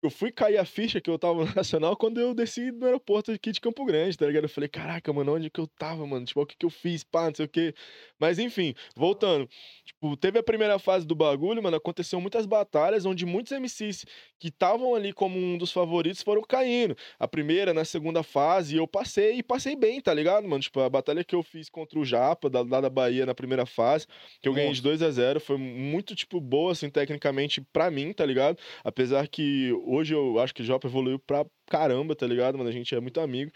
Eu 0.07 0.11
fui 0.11 0.31
cair 0.31 0.57
a 0.57 0.63
ficha 0.63 1.01
que 1.01 1.09
eu 1.09 1.19
tava 1.19 1.43
no 1.43 1.53
Nacional 1.53 1.97
quando 1.97 2.17
eu 2.17 2.33
desci 2.33 2.71
no 2.71 2.85
aeroporto 2.85 3.29
aqui 3.29 3.51
de 3.51 3.59
Campo 3.59 3.83
Grande, 3.83 4.17
tá 4.17 4.25
ligado? 4.25 4.45
Eu 4.45 4.49
falei, 4.49 4.69
caraca, 4.69 5.11
mano, 5.11 5.35
onde 5.35 5.49
que 5.49 5.59
eu 5.59 5.67
tava, 5.67 6.07
mano? 6.07 6.25
Tipo, 6.25 6.43
o 6.43 6.45
que 6.45 6.55
que 6.55 6.65
eu 6.65 6.69
fiz, 6.69 7.03
pá, 7.03 7.25
não 7.27 7.35
sei 7.35 7.45
o 7.45 7.49
quê. 7.49 7.75
Mas, 8.17 8.39
enfim, 8.39 8.73
voltando. 8.95 9.49
Tipo, 9.83 10.15
teve 10.15 10.39
a 10.39 10.43
primeira 10.43 10.79
fase 10.79 11.05
do 11.05 11.13
bagulho, 11.13 11.61
mano, 11.61 11.75
aconteceu 11.75 12.21
muitas 12.21 12.45
batalhas 12.45 13.05
onde 13.05 13.25
muitos 13.25 13.51
MCs 13.51 14.05
que 14.39 14.47
estavam 14.47 14.95
ali 14.95 15.11
como 15.11 15.37
um 15.37 15.57
dos 15.57 15.73
favoritos 15.73 16.21
foram 16.21 16.41
caindo. 16.41 16.95
A 17.19 17.27
primeira, 17.27 17.73
na 17.73 17.83
segunda 17.83 18.23
fase, 18.23 18.77
eu 18.77 18.87
passei 18.87 19.39
e 19.39 19.43
passei 19.43 19.75
bem, 19.75 19.99
tá 19.99 20.13
ligado, 20.13 20.47
mano? 20.47 20.61
Tipo, 20.61 20.79
a 20.79 20.89
batalha 20.89 21.21
que 21.21 21.35
eu 21.35 21.43
fiz 21.43 21.69
contra 21.69 21.99
o 21.99 22.05
Japa, 22.05 22.49
da, 22.49 22.61
lá 22.61 22.79
da 22.79 22.89
Bahia, 22.89 23.25
na 23.25 23.35
primeira 23.35 23.65
fase, 23.65 24.07
que 24.41 24.47
eu 24.47 24.53
ganhei 24.53 24.71
de 24.71 24.81
2 24.81 25.01
a 25.01 25.11
0 25.11 25.41
foi 25.41 25.57
muito, 25.57 26.15
tipo, 26.15 26.39
boa, 26.39 26.71
assim, 26.71 26.89
tecnicamente, 26.89 27.59
pra 27.59 27.91
mim, 27.91 28.13
tá 28.13 28.25
ligado? 28.25 28.57
Apesar 28.85 29.27
que 29.27 29.73
hoje 29.97 30.13
eu 30.13 30.39
acho 30.39 30.53
que 30.53 30.61
o 30.61 30.65
Japa 30.65 30.87
evoluiu 30.87 31.19
pra 31.19 31.45
caramba, 31.69 32.15
tá 32.15 32.25
ligado, 32.25 32.57
mano? 32.57 32.69
A 32.69 32.73
gente 32.73 32.93
é 32.95 32.99
muito 32.99 33.19
amigo. 33.19 33.51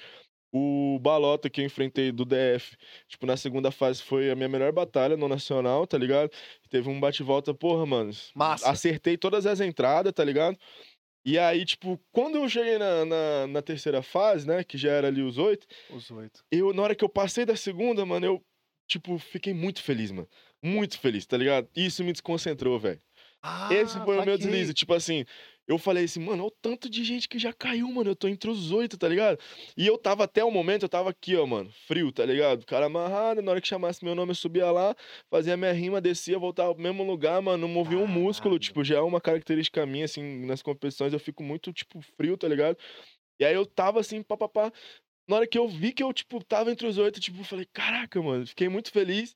O 0.53 0.99
Balota 0.99 1.49
que 1.49 1.61
eu 1.61 1.65
enfrentei 1.65 2.11
do 2.11 2.25
DF, 2.25 2.75
tipo, 3.07 3.25
na 3.25 3.37
segunda 3.37 3.71
fase 3.71 4.03
foi 4.03 4.29
a 4.29 4.35
minha 4.35 4.49
melhor 4.49 4.73
batalha 4.73 5.15
no 5.15 5.29
Nacional, 5.29 5.87
tá 5.87 5.97
ligado? 5.97 6.29
Teve 6.69 6.89
um 6.89 6.99
bate-volta, 6.99 7.53
porra, 7.53 7.85
mano. 7.85 8.11
Massa. 8.35 8.69
Acertei 8.69 9.17
todas 9.17 9.45
as 9.45 9.61
entradas, 9.61 10.11
tá 10.11 10.25
ligado? 10.25 10.57
E 11.23 11.37
aí, 11.39 11.63
tipo, 11.63 11.97
quando 12.11 12.35
eu 12.37 12.49
cheguei 12.49 12.77
na, 12.77 13.05
na, 13.05 13.47
na 13.47 13.61
terceira 13.61 14.01
fase, 14.01 14.45
né, 14.45 14.63
que 14.63 14.77
já 14.77 14.91
era 14.91 15.07
ali 15.07 15.21
os 15.21 15.37
oito, 15.37 15.67
Os 15.89 16.09
oito. 16.11 16.43
eu, 16.51 16.73
na 16.73 16.81
hora 16.81 16.95
que 16.95 17.05
eu 17.05 17.09
passei 17.09 17.45
da 17.45 17.55
segunda, 17.55 18.05
mano, 18.05 18.25
eu, 18.25 18.43
tipo, 18.87 19.17
fiquei 19.19 19.53
muito 19.53 19.81
feliz, 19.81 20.11
mano. 20.11 20.27
Muito 20.61 20.99
feliz, 20.99 21.25
tá 21.25 21.37
ligado? 21.37 21.69
Isso 21.75 22.03
me 22.03 22.11
desconcentrou, 22.11 22.77
velho. 22.77 22.99
Esse 23.71 23.97
Ah, 23.97 24.05
foi 24.05 24.17
o 24.19 24.25
meu 24.25 24.37
deslize. 24.37 24.73
Tipo 24.73 24.93
assim, 24.93 25.25
eu 25.71 25.77
falei 25.77 26.05
assim, 26.05 26.19
mano, 26.19 26.43
olha 26.43 26.47
o 26.47 26.51
tanto 26.51 26.89
de 26.89 27.03
gente 27.03 27.27
que 27.29 27.39
já 27.39 27.53
caiu, 27.53 27.87
mano. 27.89 28.11
Eu 28.11 28.15
tô 28.15 28.27
entre 28.27 28.49
os 28.49 28.71
oito, 28.71 28.97
tá 28.97 29.07
ligado? 29.07 29.39
E 29.77 29.87
eu 29.87 29.97
tava 29.97 30.23
até 30.23 30.43
o 30.43 30.51
momento, 30.51 30.83
eu 30.83 30.89
tava 30.89 31.09
aqui, 31.09 31.35
ó, 31.35 31.45
mano, 31.45 31.71
frio, 31.87 32.11
tá 32.11 32.25
ligado? 32.25 32.65
Cara 32.65 32.87
amarrado, 32.87 33.41
na 33.41 33.51
hora 33.51 33.61
que 33.61 33.67
chamasse 33.67 34.03
meu 34.03 34.13
nome, 34.15 34.31
eu 34.31 34.35
subia 34.35 34.69
lá, 34.71 34.95
fazia 35.29 35.55
minha 35.57 35.71
rima, 35.71 36.01
descia, 36.01 36.37
voltava 36.37 36.73
pro 36.73 36.83
mesmo 36.83 37.03
lugar, 37.03 37.41
mano, 37.41 37.59
não 37.59 37.67
movia 37.67 37.97
um 37.97 38.07
músculo. 38.07 38.59
Tipo, 38.59 38.83
já 38.83 38.97
é 38.97 39.01
uma 39.01 39.21
característica 39.21 39.85
minha, 39.85 40.05
assim, 40.05 40.45
nas 40.45 40.61
competições, 40.61 41.13
eu 41.13 41.19
fico 41.19 41.43
muito, 41.43 41.71
tipo, 41.73 42.01
frio, 42.17 42.37
tá 42.37 42.47
ligado? 42.47 42.77
E 43.39 43.45
aí 43.45 43.53
eu 43.55 43.65
tava 43.65 43.99
assim, 43.99 44.21
papapá. 44.21 44.71
Na 45.27 45.37
hora 45.37 45.47
que 45.47 45.57
eu 45.57 45.67
vi 45.67 45.93
que 45.93 46.03
eu, 46.03 46.11
tipo, 46.13 46.43
tava 46.43 46.71
entre 46.71 46.85
os 46.87 46.97
oito, 46.97 47.19
tipo, 47.19 47.43
falei, 47.43 47.65
caraca, 47.71 48.21
mano, 48.21 48.45
fiquei 48.45 48.67
muito 48.69 48.91
feliz. 48.91 49.35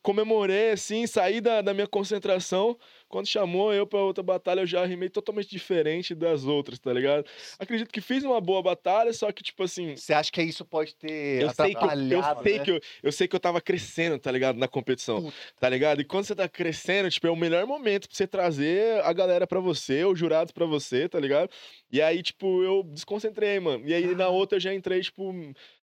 Comemorei, 0.00 0.70
assim, 0.70 1.06
saí 1.06 1.40
da, 1.40 1.60
da 1.60 1.74
minha 1.74 1.86
concentração. 1.86 2.78
Quando 3.08 3.26
chamou 3.26 3.72
eu 3.72 3.86
pra 3.86 4.00
outra 4.00 4.22
batalha, 4.22 4.60
eu 4.60 4.66
já 4.66 4.84
rimei 4.84 5.08
totalmente 5.08 5.48
diferente 5.48 6.14
das 6.14 6.44
outras, 6.44 6.78
tá 6.78 6.92
ligado? 6.92 7.24
Acredito 7.58 7.90
que 7.92 8.00
fiz 8.00 8.24
uma 8.24 8.40
boa 8.40 8.62
batalha, 8.62 9.12
só 9.12 9.30
que, 9.30 9.42
tipo 9.42 9.62
assim. 9.62 9.94
Você 9.96 10.12
acha 10.12 10.30
que 10.30 10.42
isso 10.42 10.64
pode 10.64 10.94
ter 10.96 11.42
Eu 11.42 11.50
sei, 11.50 11.74
que 11.74 11.84
eu, 11.84 11.90
eu, 11.90 12.42
sei 12.42 12.58
né? 12.58 12.64
que 12.64 12.70
eu, 12.70 12.80
eu 13.02 13.12
sei 13.12 13.28
que 13.28 13.36
eu 13.36 13.40
tava 13.40 13.60
crescendo, 13.60 14.18
tá 14.18 14.30
ligado? 14.32 14.58
Na 14.58 14.66
competição, 14.66 15.22
Puta. 15.22 15.36
tá 15.60 15.68
ligado? 15.68 16.00
E 16.00 16.04
quando 16.04 16.24
você 16.24 16.34
tá 16.34 16.48
crescendo, 16.48 17.10
tipo, 17.10 17.26
é 17.26 17.30
o 17.30 17.36
melhor 17.36 17.66
momento 17.66 18.08
pra 18.08 18.16
você 18.16 18.26
trazer 18.26 19.04
a 19.04 19.12
galera 19.12 19.46
pra 19.46 19.60
você, 19.60 20.04
os 20.04 20.18
jurados 20.18 20.52
pra 20.52 20.66
você, 20.66 21.08
tá 21.08 21.20
ligado? 21.20 21.50
E 21.90 22.00
aí, 22.00 22.22
tipo, 22.22 22.62
eu 22.62 22.82
desconcentrei, 22.82 23.60
mano. 23.60 23.86
E 23.86 23.94
aí 23.94 24.14
na 24.14 24.28
outra 24.28 24.56
eu 24.56 24.60
já 24.60 24.74
entrei, 24.74 25.00
tipo, 25.00 25.32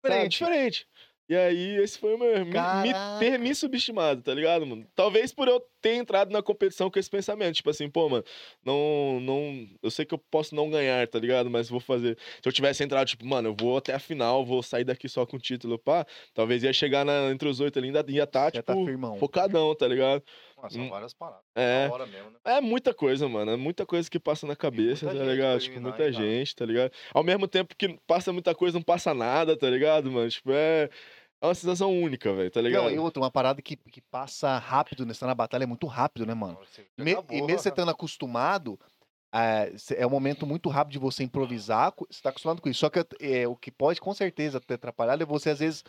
sabe, 0.05 0.27
Diferente. 0.29 0.87
E 1.31 1.35
aí, 1.37 1.77
esse 1.77 1.97
foi 1.97 2.13
o 2.15 2.17
meu. 2.17 2.45
Me, 2.45 2.51
me 2.51 2.93
ter 3.19 3.39
me 3.39 3.55
subestimado, 3.55 4.21
tá 4.21 4.33
ligado, 4.33 4.65
mano? 4.67 4.85
Talvez 4.93 5.33
por 5.33 5.47
eu 5.47 5.61
ter 5.81 5.93
entrado 5.95 6.29
na 6.29 6.43
competição 6.43 6.91
com 6.91 6.99
esse 6.99 7.09
pensamento. 7.09 7.55
Tipo 7.55 7.69
assim, 7.69 7.89
pô, 7.89 8.09
mano, 8.09 8.25
não. 8.65 9.17
não 9.21 9.65
eu 9.81 9.89
sei 9.89 10.03
que 10.03 10.13
eu 10.13 10.17
posso 10.17 10.53
não 10.53 10.69
ganhar, 10.69 11.07
tá 11.07 11.17
ligado? 11.17 11.49
Mas 11.49 11.69
vou 11.69 11.79
fazer. 11.79 12.17
Se 12.41 12.49
eu 12.49 12.51
tivesse 12.51 12.83
entrado, 12.83 13.07
tipo, 13.07 13.25
mano, 13.25 13.47
eu 13.47 13.55
vou 13.57 13.77
até 13.77 13.93
a 13.93 13.99
final, 13.99 14.45
vou 14.45 14.61
sair 14.61 14.83
daqui 14.83 15.07
só 15.07 15.25
com 15.25 15.37
o 15.37 15.39
título, 15.39 15.79
pá. 15.79 16.05
Talvez 16.33 16.63
ia 16.63 16.73
chegar 16.73 17.05
na- 17.05 17.31
entre 17.31 17.47
os 17.47 17.61
oito 17.61 17.79
ali, 17.79 17.87
ainda 17.87 18.03
ia 18.09 18.23
estar, 18.23 18.53
Já 18.53 18.61
tá 18.61 18.73
tipo, 18.73 18.85
firmão. 18.85 19.15
focadão, 19.15 19.73
tá 19.73 19.87
ligado? 19.87 20.21
São 20.69 20.83
Hum. 20.83 20.89
várias 20.89 21.13
paradas. 21.13 21.41
É. 21.55 21.87
Mesmo, 21.87 22.29
né? 22.31 22.37
É 22.43 22.61
muita 22.61 22.93
coisa, 22.93 23.27
mano. 23.29 23.51
É 23.51 23.55
muita 23.55 23.85
coisa 23.85 24.07
que 24.11 24.19
passa 24.19 24.45
na 24.45 24.55
cabeça, 24.55 25.07
tá 25.07 25.13
ligado? 25.13 25.59
Tipo, 25.61 25.79
muita 25.79 26.11
gente, 26.11 26.53
tá 26.55 26.65
ligado? 26.65 26.91
Ao 27.13 27.23
mesmo 27.23 27.47
tempo 27.47 27.73
que 27.75 27.97
passa 28.05 28.33
muita 28.33 28.53
coisa, 28.53 28.77
não 28.77 28.83
passa 28.83 29.13
nada, 29.13 29.55
tá 29.57 29.69
ligado, 29.69 30.11
mano? 30.11 30.29
Tipo, 30.29 30.51
é. 30.51 30.89
É 31.41 31.47
uma 31.47 31.55
sensação 31.55 31.91
única, 31.91 32.31
velho, 32.33 32.51
tá 32.51 32.61
ligado? 32.61 32.83
Não, 32.83 32.91
e 32.91 32.99
outra, 32.99 33.21
uma 33.21 33.31
parada 33.31 33.61
que, 33.61 33.75
que 33.75 33.99
passa 33.99 34.59
rápido, 34.59 35.05
né? 35.05 35.13
Você 35.13 35.21
tá 35.21 35.27
na 35.27 35.33
batalha 35.33 35.63
é 35.63 35.67
muito 35.67 35.87
rápido, 35.87 36.25
né, 36.25 36.35
mano? 36.35 36.59
E, 36.97 37.03
me- 37.03 37.13
acabou, 37.13 37.35
e 37.35 37.41
mesmo 37.41 37.57
você 37.59 37.69
né? 37.69 37.73
estando 37.73 37.89
acostumado, 37.89 38.79
é, 39.33 39.73
é 39.97 40.05
um 40.05 40.09
momento 40.11 40.45
muito 40.45 40.69
rápido 40.69 40.91
de 40.93 40.99
você 40.99 41.23
improvisar, 41.23 41.93
você 41.97 42.21
tá 42.21 42.29
acostumado 42.29 42.61
com 42.61 42.69
isso. 42.69 42.81
Só 42.81 42.89
que 42.91 42.99
é, 43.19 43.47
o 43.47 43.55
que 43.55 43.71
pode 43.71 43.99
com 43.99 44.13
certeza 44.13 44.59
ter 44.61 44.75
atrapalhado 44.75 45.23
é 45.23 45.25
você, 45.25 45.49
às 45.49 45.59
vezes, 45.59 45.83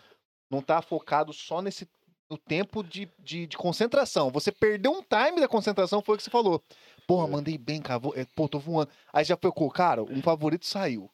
não 0.50 0.62
tá 0.62 0.80
focado 0.80 1.32
só 1.34 1.60
nesse 1.60 1.86
no 2.30 2.38
tempo 2.38 2.82
de, 2.82 3.06
de, 3.18 3.46
de 3.46 3.58
concentração. 3.58 4.30
Você 4.30 4.50
perdeu 4.50 4.90
um 4.90 5.02
time 5.02 5.38
da 5.38 5.46
concentração, 5.46 6.00
foi 6.00 6.14
o 6.14 6.16
que 6.16 6.24
você 6.24 6.30
falou. 6.30 6.62
Porra, 7.06 7.28
É. 7.28 7.30
mandei 7.30 7.58
bem, 7.58 7.82
cara. 7.82 7.98
vou- 7.98 8.14
é, 8.16 8.24
Pô, 8.34 8.48
tô 8.48 8.58
voando. 8.58 8.90
Aí 9.12 9.22
já 9.22 9.36
ficou, 9.36 9.70
cara, 9.70 10.02
um 10.02 10.22
favorito 10.22 10.64
saiu. 10.64 11.10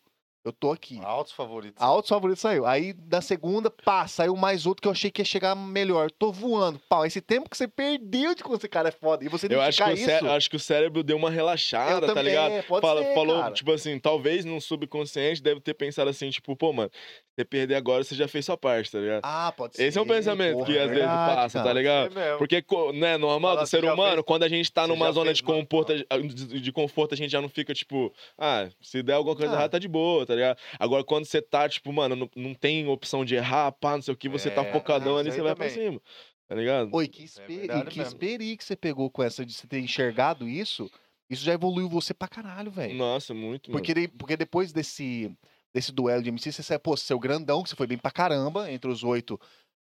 Eu 0.49 0.53
tô 0.53 0.73
aqui. 0.73 0.99
Altos 1.03 1.33
favoritos. 1.33 1.81
Altos 1.83 2.09
favoritos 2.09 2.41
saiu. 2.41 2.65
Aí 2.67 2.93
da 2.95 3.21
segunda, 3.21 3.71
pá, 3.71 4.07
saiu 4.09 4.35
mais 4.35 4.65
outro 4.67 4.81
que 4.83 4.89
eu 4.89 4.93
achei 4.93 5.11
que 5.11 5.21
ia 5.21 5.25
chegar 5.25 5.55
melhor. 5.55 6.11
Tô 6.11 6.33
voando. 6.33 6.81
Pau, 6.89 7.05
esse 7.05 7.21
tempo 7.21 7.49
que 7.51 7.57
você 7.57 7.69
perdeu 7.69 8.35
de 8.35 8.43
quando 8.43 8.59
esse 8.59 8.69
cara 8.69 8.89
é 8.89 8.93
foda. 8.93 9.25
E 9.25 9.29
você 9.29 9.47
Eu 9.51 9.61
acho 9.61 9.85
que, 9.85 9.93
isso. 9.93 10.27
acho 10.27 10.51
que 10.51 10.57
o 10.57 10.61
cérebro 10.61 11.03
deu 11.03 11.17
uma 11.17 11.31
relaxada, 11.31 11.93
Eu 11.93 12.01
tá 12.01 12.07
também, 12.09 12.25
ligado? 12.25 12.65
pode 12.65 12.81
Fala- 12.81 13.03
ser, 13.03 13.15
falou, 13.15 13.41
cara. 13.41 13.53
tipo 13.55 13.73
assim, 13.73 13.99
talvez 13.99 14.45
no 14.45 14.61
subconsciente 14.61 15.43
deve 15.43 15.61
ter 15.61 15.75
pensado 15.75 16.09
assim, 16.11 16.31
tipo, 16.31 16.57
pô, 16.57 16.73
mano, 16.73 16.91
você 17.37 17.45
perder 17.45 17.75
agora, 17.77 18.03
você 18.03 18.15
já 18.15 18.27
fez 18.27 18.45
sua 18.45 18.57
parte, 18.57 18.91
tá 18.91 18.99
ligado? 18.99 19.21
Ah, 19.23 19.53
pode 19.57 19.77
ser. 19.77 19.85
Esse 19.85 19.99
é 19.99 20.03
um 20.03 20.07
pensamento 20.07 20.55
porra, 20.55 20.67
que 20.67 20.73
às 20.73 20.89
vezes 20.89 20.97
verdade, 20.99 21.35
passa, 21.37 21.63
tá 21.63 21.73
ligado? 21.73 22.19
É. 22.19 22.37
Porque, 22.37 22.65
né, 22.95 23.17
normal 23.17 23.53
Fala, 23.53 23.63
do 23.65 23.69
ser 23.69 23.85
humano, 23.85 24.13
fez- 24.15 24.25
quando 24.27 24.43
a 24.45 24.49
gente 24.49 24.73
tá 24.73 24.83
você 24.83 24.89
numa 24.89 25.13
zona 25.13 25.27
fez 25.27 25.39
de 25.39 25.45
uma- 25.45 25.55
conforto, 25.55 25.93
de, 25.95 26.61
de 26.61 26.73
conforto, 26.73 27.15
a 27.15 27.17
gente 27.17 27.31
já 27.31 27.41
não 27.41 27.49
fica, 27.49 27.73
tipo, 27.75 28.13
ah, 28.37 28.69
se 28.81 29.03
der 29.03 29.13
alguma 29.15 29.37
coisa 29.37 29.53
Ah. 29.53 29.55
errada, 29.55 29.69
tá 29.69 29.79
de 29.79 29.89
boa, 29.89 30.25
tá 30.27 30.35
ligado? 30.35 30.38
Agora, 30.79 31.05
quando 31.05 31.25
você 31.25 31.41
tá, 31.43 31.69
tipo, 31.69 31.93
mano, 31.93 32.15
não, 32.17 32.31
não 32.37 32.55
tem 32.55 32.87
opção 32.89 33.25
de 33.25 33.35
errar, 33.35 33.73
pá, 33.73 33.95
não 33.95 34.03
sei 34.03 34.15
o 34.15 34.17
que, 34.17 34.29
você 34.29 34.51
tá 34.51 34.63
É, 34.63 34.73
focadão 34.73 35.13
isso 35.15 35.21
ali, 35.21 35.31
aí 35.31 35.37
você 35.37 35.43
vai 35.43 35.55
pra 35.55 35.69
cima, 35.69 36.01
tá 36.47 36.55
ligado? 36.55 36.91
Oi, 36.95 37.09
que, 37.09 37.23
É 37.23 37.25
esperi, 37.25 37.59
verdade 37.59 37.91
que 37.91 38.01
esperi 38.01 38.57
que 38.57 38.65
você 38.65 38.77
pegou 38.77 39.11
com 39.11 39.23
essa 39.23 39.45
de 39.45 39.53
você 39.53 39.67
ter 39.67 39.81
enxergado 39.81 40.49
isso. 40.49 40.91
Isso 41.31 41.45
já 41.45 41.53
evoluiu 41.53 41.89
você 41.89 42.15
pra 42.15 42.27
caralho, 42.27 42.71
velho. 42.71 42.95
Nossa, 42.95 43.35
muito, 43.35 43.71
mano. 43.71 43.79
Porque, 43.79 43.93
de- 43.93 44.09
porque 44.09 44.37
depois 44.37 44.73
desse, 44.73 45.31
desse 45.75 45.93
duelo 45.93 46.23
de 46.23 46.31
MC, 46.31 46.51
você 46.51 46.63
saiu, 46.63 46.81
pô, 46.81 46.97
seu 46.97 47.19
grandão, 47.19 47.63
que 47.63 47.69
você 47.69 47.77
foi 47.77 47.87
bem 47.87 47.99
pra 47.99 48.11
caramba, 48.11 48.71
entre 48.73 48.91
os 48.91 49.05
oito, 49.05 49.39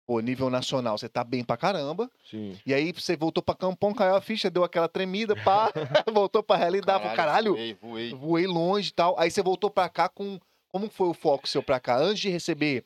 pô, 0.06 0.20
nível 0.20 0.50
nacional, 0.50 0.96
você 0.98 1.08
tá 1.08 1.22
bem 1.24 1.42
pra 1.44 1.56
caramba. 1.56 2.10
Sim. 2.30 2.58
E 2.64 2.72
aí 2.74 2.92
você 2.92 3.16
voltou 3.16 3.42
pra 3.42 3.54
Campão, 3.54 3.94
caiu 3.94 4.14
a 4.16 4.20
ficha, 4.20 4.50
deu 4.50 4.64
aquela 4.64 4.88
tremida, 4.88 5.34
pá, 5.36 5.70
voltou 6.12 6.42
pra 6.42 6.56
realidade, 6.56 7.02
falou, 7.02 7.16
caralho, 7.16 7.52
Voei, 7.54 7.74
voei. 7.80 8.14
voei 8.14 8.46
longe 8.46 8.90
e 8.90 8.92
tal. 8.92 9.18
Aí 9.18 9.30
você 9.30 9.42
voltou 9.42 9.70
pra 9.70 9.88
cá 9.88 10.08
com. 10.08 10.38
Como 10.68 10.90
foi 10.90 11.06
o 11.08 11.14
foco 11.14 11.48
seu 11.48 11.62
pra 11.62 11.78
cá? 11.78 11.96
Antes 11.98 12.18
de 12.20 12.28
receber 12.30 12.84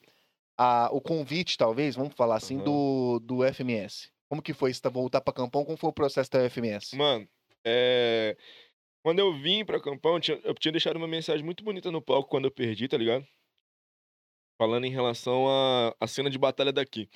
a, 0.58 0.90
o 0.92 1.00
convite, 1.00 1.56
talvez, 1.56 1.96
vamos 1.96 2.14
falar 2.14 2.36
assim, 2.36 2.56
Aham. 2.56 2.64
do, 2.64 3.18
do 3.20 3.44
FMS. 3.44 4.10
Como 4.28 4.42
que 4.42 4.52
foi 4.52 4.74
você 4.74 4.80
tá- 4.80 4.90
voltar 4.90 5.22
pra 5.22 5.32
Campão? 5.32 5.64
Como 5.64 5.78
foi 5.78 5.88
o 5.88 5.92
processo 5.92 6.30
da 6.30 6.44
FMS? 6.50 6.94
Mano, 6.94 7.26
é... 7.64 8.36
quando 9.02 9.20
eu 9.20 9.32
vim 9.40 9.64
pra 9.64 9.80
Campão, 9.80 10.14
eu 10.16 10.20
tinha, 10.20 10.38
eu 10.44 10.52
tinha 10.54 10.72
deixado 10.72 10.96
uma 10.96 11.08
mensagem 11.08 11.42
muito 11.42 11.64
bonita 11.64 11.90
no 11.90 12.02
palco 12.02 12.28
quando 12.28 12.44
eu 12.44 12.50
perdi, 12.50 12.86
tá 12.88 12.98
ligado? 12.98 13.26
Falando 14.58 14.84
em 14.86 14.90
relação 14.90 15.48
à 15.48 15.94
à 16.00 16.06
cena 16.06 16.30
de 16.30 16.38
batalha 16.38 16.72
daqui. 16.72 17.08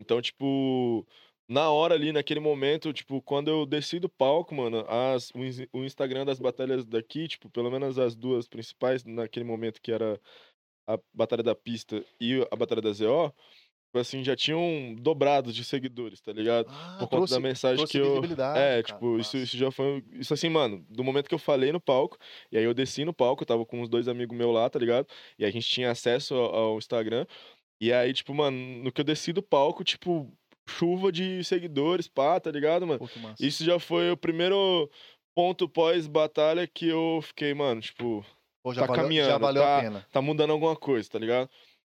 Então, 0.00 0.20
tipo, 0.22 1.06
na 1.48 1.70
hora 1.70 1.94
ali, 1.94 2.12
naquele 2.12 2.40
momento, 2.40 2.92
tipo, 2.92 3.22
quando 3.22 3.48
eu 3.48 3.66
desci 3.66 3.98
do 4.00 4.08
palco, 4.08 4.54
mano, 4.54 4.84
as, 4.88 5.30
o, 5.30 5.38
o 5.78 5.84
Instagram 5.84 6.24
das 6.26 6.38
batalhas 6.40 6.84
daqui, 6.86 7.28
tipo, 7.28 7.50
pelo 7.50 7.70
menos 7.70 7.98
as 7.98 8.16
duas 8.16 8.48
principais, 8.48 9.04
naquele 9.04 9.44
momento 9.44 9.80
que 9.82 9.92
era 9.92 10.20
a 10.86 10.98
Batalha 11.12 11.42
da 11.42 11.54
Pista 11.54 12.04
e 12.20 12.46
a 12.50 12.56
Batalha 12.56 12.82
da 12.82 12.92
ZO, 12.92 13.34
assim, 13.94 14.22
já 14.22 14.36
tinham 14.36 14.94
dobrado 14.98 15.52
de 15.52 15.64
seguidores, 15.64 16.20
tá 16.20 16.32
ligado? 16.32 16.66
Ah, 16.70 16.96
Por 16.98 17.08
conta 17.08 17.34
da 17.34 17.40
mensagem 17.40 17.76
trouxe 17.76 17.92
que 17.92 17.98
eu. 17.98 18.22
É, 18.56 18.82
cara, 18.82 18.82
tipo, 18.82 19.18
isso, 19.18 19.36
isso 19.36 19.56
já 19.56 19.70
foi. 19.70 20.04
Isso 20.12 20.34
assim, 20.34 20.48
mano, 20.48 20.84
do 20.90 21.02
momento 21.02 21.28
que 21.28 21.34
eu 21.34 21.38
falei 21.38 21.72
no 21.72 21.80
palco, 21.80 22.18
e 22.52 22.58
aí 22.58 22.64
eu 22.64 22.74
desci 22.74 23.04
no 23.04 23.14
palco, 23.14 23.42
eu 23.42 23.46
tava 23.46 23.64
com 23.64 23.80
uns 23.80 23.88
dois 23.88 24.08
amigos 24.08 24.36
meus 24.36 24.52
lá, 24.52 24.68
tá 24.68 24.78
ligado? 24.78 25.06
E 25.38 25.44
a 25.44 25.50
gente 25.50 25.66
tinha 25.68 25.90
acesso 25.90 26.34
ao, 26.34 26.54
ao 26.54 26.78
Instagram. 26.78 27.26
E 27.80 27.92
aí, 27.92 28.12
tipo, 28.12 28.34
mano, 28.34 28.56
no 28.82 28.92
que 28.92 29.00
eu 29.00 29.04
desci 29.04 29.32
do 29.32 29.42
palco, 29.42 29.84
tipo, 29.84 30.30
chuva 30.68 31.10
de 31.10 31.42
seguidores, 31.44 32.08
pá, 32.08 32.38
tá 32.40 32.50
ligado, 32.50 32.86
mano? 32.86 32.98
Pô. 32.98 33.08
Isso 33.40 33.64
já 33.64 33.78
foi 33.78 34.10
o 34.10 34.16
primeiro 34.16 34.90
ponto 35.34 35.68
pós-batalha 35.68 36.66
que 36.66 36.88
eu 36.88 37.20
fiquei, 37.22 37.54
mano, 37.54 37.80
tipo, 37.80 38.24
Pô, 38.62 38.74
tá 38.74 38.80
valeu, 38.80 38.96
já 38.96 39.02
caminhando, 39.02 39.54
tá- 39.54 39.80
pena. 39.80 40.06
tá 40.12 40.20
mudando 40.20 40.50
alguma 40.50 40.74
coisa, 40.76 41.08
tá 41.08 41.18
ligado? 41.18 41.48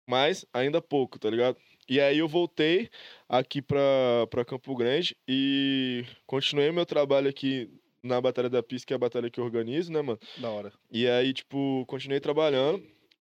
Mas 0.09 0.45
ainda 0.53 0.81
pouco, 0.83 1.19
tá 1.19 1.31
ligado? 1.31 1.57
E 1.89 2.01
aí 2.01 2.19
eu 2.19 2.29
voltei 2.29 2.89
aqui 3.29 3.61
pra, 3.61 4.27
pra 4.31 4.45
Campo 4.45 4.75
Grande 4.75 5.17
e 5.29 6.05
continuei 6.27 6.71
meu 6.73 6.87
trabalho 6.87 7.29
aqui 7.29 7.71
na 8.03 8.21
Batalha 8.21 8.49
da 8.49 8.63
Pista, 8.63 8.87
que 8.87 8.93
é 8.93 8.97
a 8.97 8.99
batalha 8.99 9.31
que 9.31 9.41
eu 9.41 9.45
organizo, 9.45 9.93
né, 9.93 10.03
mano? 10.03 10.19
Da 10.37 10.51
hora. 10.51 10.73
E 10.91 11.09
aí, 11.09 11.33
tipo, 11.33 11.85
continuei 11.87 12.21
trabalhando. 12.21 12.83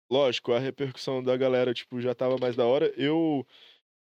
Lógico, 0.09 0.51
a 0.51 0.59
repercussão 0.59 1.23
da 1.23 1.37
galera, 1.37 1.73
tipo, 1.73 2.01
já 2.01 2.13
tava 2.13 2.37
mais 2.37 2.55
da 2.55 2.65
hora. 2.65 2.91
Eu 2.97 3.45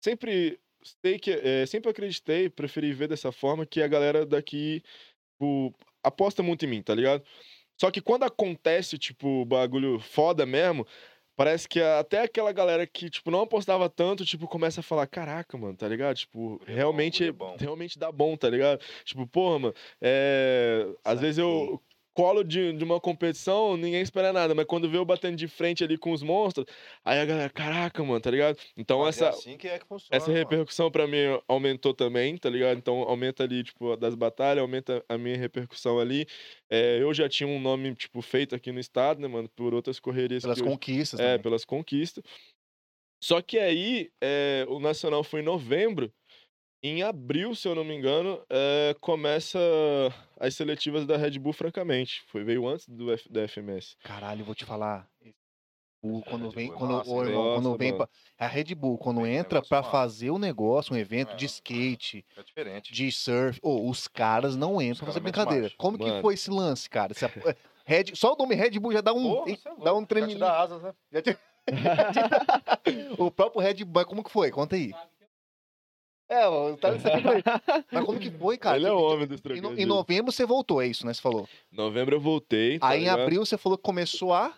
sempre 0.03 0.59
sei 1.03 1.19
que, 1.19 1.31
eh, 1.31 1.65
sempre 1.65 1.91
acreditei, 1.91 2.49
preferi 2.49 2.93
ver 2.93 3.07
dessa 3.07 3.31
forma, 3.31 3.65
que 3.65 3.81
a 3.81 3.87
galera 3.87 4.25
daqui, 4.25 4.81
tipo, 5.33 5.73
aposta 6.03 6.41
muito 6.41 6.65
em 6.65 6.69
mim, 6.69 6.81
tá 6.81 6.95
ligado? 6.95 7.23
Só 7.79 7.91
que 7.91 8.01
quando 8.01 8.23
acontece, 8.23 8.97
tipo, 8.97 9.45
bagulho 9.45 9.99
foda 9.99 10.45
mesmo, 10.45 10.85
parece 11.43 11.67
que 11.67 11.81
até 11.81 12.21
aquela 12.21 12.51
galera 12.51 12.85
que, 12.85 13.09
tipo, 13.09 13.31
não 13.31 13.41
apostava 13.41 13.89
tanto, 13.89 14.23
tipo, 14.23 14.47
começa 14.47 14.81
a 14.81 14.83
falar, 14.83 15.07
caraca, 15.07 15.57
mano, 15.57 15.75
tá 15.75 15.87
ligado? 15.87 16.15
Tipo, 16.15 16.61
é 16.67 16.71
bom, 16.71 16.75
realmente, 16.75 17.23
é 17.23 17.31
bom." 17.31 17.55
realmente 17.59 17.97
dá 17.97 18.11
bom, 18.11 18.37
tá 18.37 18.47
ligado? 18.47 18.79
Tipo, 19.03 19.25
porra, 19.25 19.57
mano, 19.57 19.73
é... 19.99 20.87
Às 21.03 21.19
vezes 21.19 21.39
eu 21.39 21.81
colo 22.13 22.43
de, 22.43 22.73
de 22.73 22.83
uma 22.83 22.99
competição, 22.99 23.77
ninguém 23.77 24.01
espera 24.01 24.33
nada, 24.33 24.53
mas 24.55 24.65
quando 24.65 24.89
vê 24.89 24.97
eu 24.97 25.05
batendo 25.05 25.35
de 25.37 25.47
frente 25.47 25.83
ali 25.83 25.97
com 25.97 26.11
os 26.11 26.21
monstros, 26.23 26.65
aí 27.05 27.19
a 27.19 27.25
galera, 27.25 27.49
caraca, 27.49 28.03
mano, 28.03 28.19
tá 28.21 28.29
ligado? 28.31 28.57
Então 28.75 29.05
é 29.05 29.09
essa, 29.09 29.29
assim 29.29 29.57
que 29.57 29.67
é 29.67 29.79
que 29.79 29.87
funciona. 29.87 30.15
essa 30.15 30.27
mano. 30.27 30.39
repercussão 30.39 30.91
pra 30.91 31.07
mim 31.07 31.17
aumentou 31.47 31.93
também, 31.93 32.37
tá 32.37 32.49
ligado? 32.49 32.77
Então 32.77 32.99
aumenta 33.03 33.43
ali, 33.43 33.63
tipo, 33.63 33.95
das 33.97 34.15
batalhas, 34.15 34.61
aumenta 34.61 35.03
a 35.07 35.17
minha 35.17 35.37
repercussão 35.37 35.99
ali. 35.99 36.25
É, 36.69 37.01
eu 37.01 37.13
já 37.13 37.29
tinha 37.29 37.47
um 37.47 37.59
nome, 37.59 37.95
tipo, 37.95 38.21
feito 38.21 38.55
aqui 38.55 38.71
no 38.71 38.79
estado, 38.79 39.19
né, 39.21 39.27
mano, 39.27 39.49
por 39.49 39.73
outras 39.73 39.99
correrias 39.99 40.43
Pelas 40.43 40.61
que 40.61 40.61
eu 40.61 40.65
conquistas 40.65 41.19
é, 41.19 41.37
também. 41.37 41.39
pelas 41.39 41.65
conquistas. 41.65 42.23
Só 43.23 43.41
que 43.41 43.59
aí, 43.59 44.11
é, 44.21 44.65
o 44.67 44.79
Nacional 44.79 45.23
foi 45.23 45.41
em 45.41 45.43
novembro. 45.43 46.11
Em 46.83 47.03
abril, 47.03 47.53
se 47.53 47.67
eu 47.67 47.75
não 47.75 47.83
me 47.83 47.95
engano, 47.95 48.41
é, 48.49 48.95
começa 48.99 49.59
as 50.39 50.55
seletivas 50.55 51.05
da 51.05 51.15
Red 51.15 51.37
Bull, 51.37 51.53
francamente. 51.53 52.23
Foi, 52.27 52.43
veio 52.43 52.67
antes 52.67 52.87
do 52.89 53.11
F- 53.13 53.29
da 53.31 53.43
FMS. 53.47 53.95
Caralho, 54.03 54.41
eu 54.41 54.45
vou 54.45 54.55
te 54.55 54.65
falar. 54.65 55.07
Quando 56.25 56.45
Red 56.49 56.55
vem, 56.55 56.65
Bull 56.69 56.75
é 56.75 56.77
quando, 56.79 56.91
hein? 56.91 57.27
irmão, 57.27 57.53
quando 57.53 57.63
Nossa, 57.65 57.77
vem 57.77 57.91
mano. 57.91 58.07
pra, 58.37 58.45
a 58.45 58.47
Red 58.49 58.73
Bull, 58.73 58.97
quando 58.97 59.21
Vem 59.21 59.35
entra 59.35 59.59
massa. 59.69 59.83
fazer 59.91 60.31
o 60.31 60.39
negócio, 60.39 60.95
um 60.95 60.97
evento 60.97 61.35
de 61.35 61.45
É. 61.45 61.47
skate, 61.47 62.25
É 62.35 62.41
diferente. 62.41 62.91
de 62.91 63.11
surf, 63.11 63.59
ô, 63.61 63.87
os 63.87 64.07
caras 64.07 64.55
não 64.55 64.81
entram 64.81 64.97
pra 65.05 65.07
fazer 65.07 65.19
brincadeira. 65.19 65.61
marcha. 65.65 65.75
Como 65.77 65.99
que 65.99 66.05
Mano. 66.07 66.21
foi 66.23 66.33
esse 66.33 66.49
lance, 66.49 66.89
cara? 66.89 67.11
Esse 67.11 67.25
ap- 67.25 67.55
Red, 67.85 68.15
só 68.15 68.33
o 68.33 68.37
nome 68.37 68.55
Red 68.55 68.71
Bull 68.79 68.91
já 68.93 69.01
dá 69.01 69.13
um, 69.13 69.21
Porra, 69.21 69.51
é 69.51 69.57
dá 69.63 69.93
um 69.93 69.99
louco, 69.99 70.19
já 70.19 70.27
te 70.27 70.35
dá 70.39 70.59
asas, 70.59 70.81
né? 70.81 70.93
Já 71.13 71.21
te- 71.21 71.37
o 73.21 73.29
próprio 73.29 73.61
Red 73.61 73.75
Bull, 73.85 73.91
mas 73.93 74.05
como 74.05 74.23
que 74.23 74.31
foi? 74.31 74.49
Conta 74.49 74.75
aí. 74.75 74.91
É, 76.33 76.47
tá 76.77 76.89
aqui 76.89 77.21
pra 77.21 77.33
ele. 77.33 77.43
Mas 77.91 78.05
como 78.05 78.17
que 78.19 78.31
foi, 78.39 78.57
cara? 78.57 78.77
Ele 78.77 78.87
é 78.87 78.91
Você 78.91 78.95
o 78.95 79.01
homem 79.01 79.27
dos 79.27 79.39
Em, 79.41 79.43
no- 79.43 79.47
em 79.47 79.59
trocadilhos. 79.59 79.87
novembro 79.89 80.31
você 80.31 80.45
voltou, 80.45 80.81
é 80.81 80.87
isso, 80.87 81.05
né? 81.05 81.13
Você 81.13 81.21
falou. 81.21 81.47
Novembro 81.71 82.15
eu 82.15 82.21
voltei. 82.21 82.79
tá 82.79 82.87
Aí 82.87 82.99
em 82.99 83.01
ligado? 83.01 83.19
abril 83.21 83.45
você 83.45 83.57
falou 83.57 83.77
que 83.77 83.83
começou 83.83 84.33
a 84.33 84.53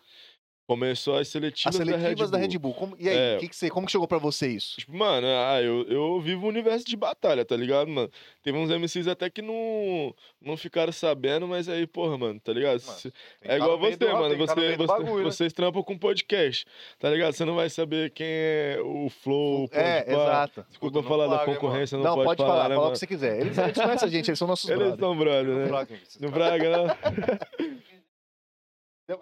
Começou 0.65 1.15
as 1.15 1.21
as 1.21 1.28
seletivas, 1.28 1.76
seletivas 1.76 2.32
da 2.32 2.38
da 2.38 2.41
Red 2.41 2.52
Red 2.54 2.58
Bull. 2.58 2.71
Bull. 2.71 2.80
Como- 2.80 2.95
e 2.97 3.10
aí, 3.10 3.15
É. 3.17 3.38
que 3.38 3.49
que 3.49 3.56
você, 3.56 3.69
como 3.69 3.86
que 3.86 3.91
chegou 3.91 4.08
pra 4.08 4.17
você 4.17 4.47
isso? 4.47 4.78
Tipo, 4.80 4.95
mano, 4.95 5.28
ah, 5.28 5.62
eu, 5.62 5.84
eu 5.89 6.21
vivo 6.21 6.45
um 6.45 6.49
universo 6.49 6.86
de 6.86 6.95
batalha, 6.95 7.43
tá 7.43 7.56
ligado, 7.58 7.89
mano? 7.89 8.10
Teve 8.41 8.58
uns 8.58 8.69
MCs 8.71 9.08
até 9.10 9.30
que 9.30 9.41
não, 9.41 10.15
não 10.41 10.56
ficaram 10.56 10.93
sabendo, 10.93 11.45
mas 11.49 11.67
aí, 11.67 11.86
porra, 11.86 12.17
mano, 12.17 12.39
tá 12.39 12.54
ligado? 12.54 12.82
Mano, 12.86 13.13
É 13.41 13.56
igual 13.58 13.78
você, 13.78 13.97
do- 13.97 14.08
mano. 14.13 14.38
Você, 14.38 14.78
você- 14.78 14.86
bagulho, 14.88 15.17
né? 15.17 15.23
vocês 15.32 15.52
trampam 15.52 15.84
com 15.84 15.97
podcast, 15.97 16.65
tá 16.97 17.10
ligado? 17.10 17.34
Você 17.34 17.43
não 17.43 17.56
vai 17.56 17.69
saber 17.69 18.12
quem 18.12 18.26
é 18.30 18.78
o 18.82 19.10
Flow, 19.10 19.65
o 19.65 19.69
É, 19.73 20.02
Podpah. 20.04 20.12
exato. 20.23 20.65
Desculpa 20.69 21.02
Não 21.02 21.04
falar 21.08 21.28
da 21.28 21.39
concorrência, 21.45 21.97
não, 21.97 22.06
Não, 22.06 22.13
pode, 22.15 22.26
pode 22.26 22.38
falar, 22.38 22.49
falar, 22.52 22.62
fala 22.63 22.69
né, 22.69 22.76
o 22.78 22.80
mano? 22.84 22.91
que 22.93 22.99
você 22.99 23.08
quiser. 23.08 23.41
Eles, 23.41 23.58
eles 23.58 23.78
conhecem 23.78 24.08
a 24.08 24.12
gente, 24.12 24.30
eles 24.30 24.39
são 24.39 24.47
nossos 24.47 24.69
Eles 24.69 24.80
brothers. 24.80 24.99
são 25.02 25.17
brother, 25.17 25.45
Não 25.45 25.56
né? 25.60 25.67
fraga, 25.67 25.93
esses 25.95 26.19
Não 26.21 26.30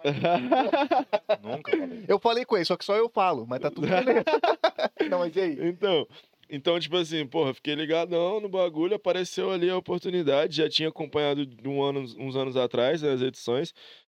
Nunca 1.42 1.76
falei. 1.76 2.04
Eu 2.08 2.18
falei 2.18 2.44
com 2.44 2.56
ele, 2.56 2.64
só 2.64 2.76
que 2.76 2.84
só 2.84 2.96
eu 2.96 3.08
falo, 3.08 3.46
mas 3.46 3.60
tá 3.60 3.70
tudo 3.70 3.86
beleza. 3.86 4.24
não, 5.10 5.18
mas 5.20 5.34
e 5.36 5.40
aí? 5.40 5.58
Então, 5.68 6.06
então, 6.48 6.78
tipo 6.78 6.96
assim, 6.96 7.26
porra, 7.26 7.54
fiquei 7.54 7.74
ligadão 7.74 8.40
no 8.40 8.48
bagulho, 8.48 8.94
apareceu 8.94 9.50
ali 9.50 9.70
a 9.70 9.76
oportunidade, 9.76 10.56
já 10.56 10.68
tinha 10.68 10.88
acompanhado 10.88 11.46
de 11.46 11.68
um 11.68 11.82
ano, 11.82 12.00
uns 12.18 12.36
anos 12.36 12.56
atrás 12.56 13.02
né, 13.02 13.10
as 13.12 13.22
edições, 13.22 13.72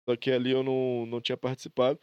só 0.09 0.17
que 0.17 0.31
ali 0.31 0.51
eu 0.51 0.63
não, 0.63 1.07
não 1.07 1.21
tinha 1.21 1.37
participado. 1.37 1.99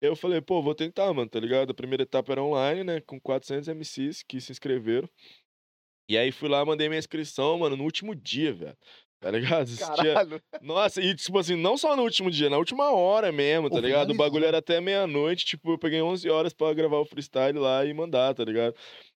Eu 0.00 0.16
falei, 0.16 0.40
pô, 0.40 0.62
vou 0.62 0.74
tentar, 0.74 1.12
mano, 1.14 1.28
tá 1.30 1.40
ligado? 1.40 1.70
A 1.70 1.74
primeira 1.74 2.02
etapa 2.02 2.32
era 2.32 2.42
online, 2.42 2.84
né, 2.84 3.00
com 3.00 3.20
400 3.20 3.68
MCs 3.68 4.22
que 4.22 4.40
se 4.40 4.52
inscreveram. 4.52 5.08
E 6.08 6.18
aí 6.18 6.30
fui 6.30 6.48
lá, 6.48 6.64
mandei 6.64 6.88
minha 6.88 6.98
inscrição, 6.98 7.58
mano, 7.58 7.76
no 7.76 7.84
último 7.84 8.14
dia, 8.14 8.52
velho. 8.52 8.76
Tá 9.24 9.30
ligado? 9.30 9.70
Caralho. 9.78 10.42
Nossa, 10.60 11.00
e 11.00 11.14
tipo 11.14 11.38
assim, 11.38 11.56
não 11.56 11.78
só 11.78 11.96
no 11.96 12.02
último 12.02 12.30
dia, 12.30 12.50
na 12.50 12.58
última 12.58 12.92
hora 12.92 13.32
mesmo, 13.32 13.70
tá 13.70 13.80
ligado? 13.80 14.10
O 14.10 14.14
bagulho 14.14 14.44
era 14.44 14.58
até 14.58 14.82
meia-noite, 14.82 15.46
tipo, 15.46 15.70
eu 15.72 15.78
peguei 15.78 16.02
11 16.02 16.28
horas 16.28 16.52
pra 16.52 16.74
gravar 16.74 16.98
o 16.98 17.06
freestyle 17.06 17.58
lá 17.58 17.86
e 17.86 17.94
mandar, 17.94 18.34
tá 18.34 18.44
ligado? 18.44 18.74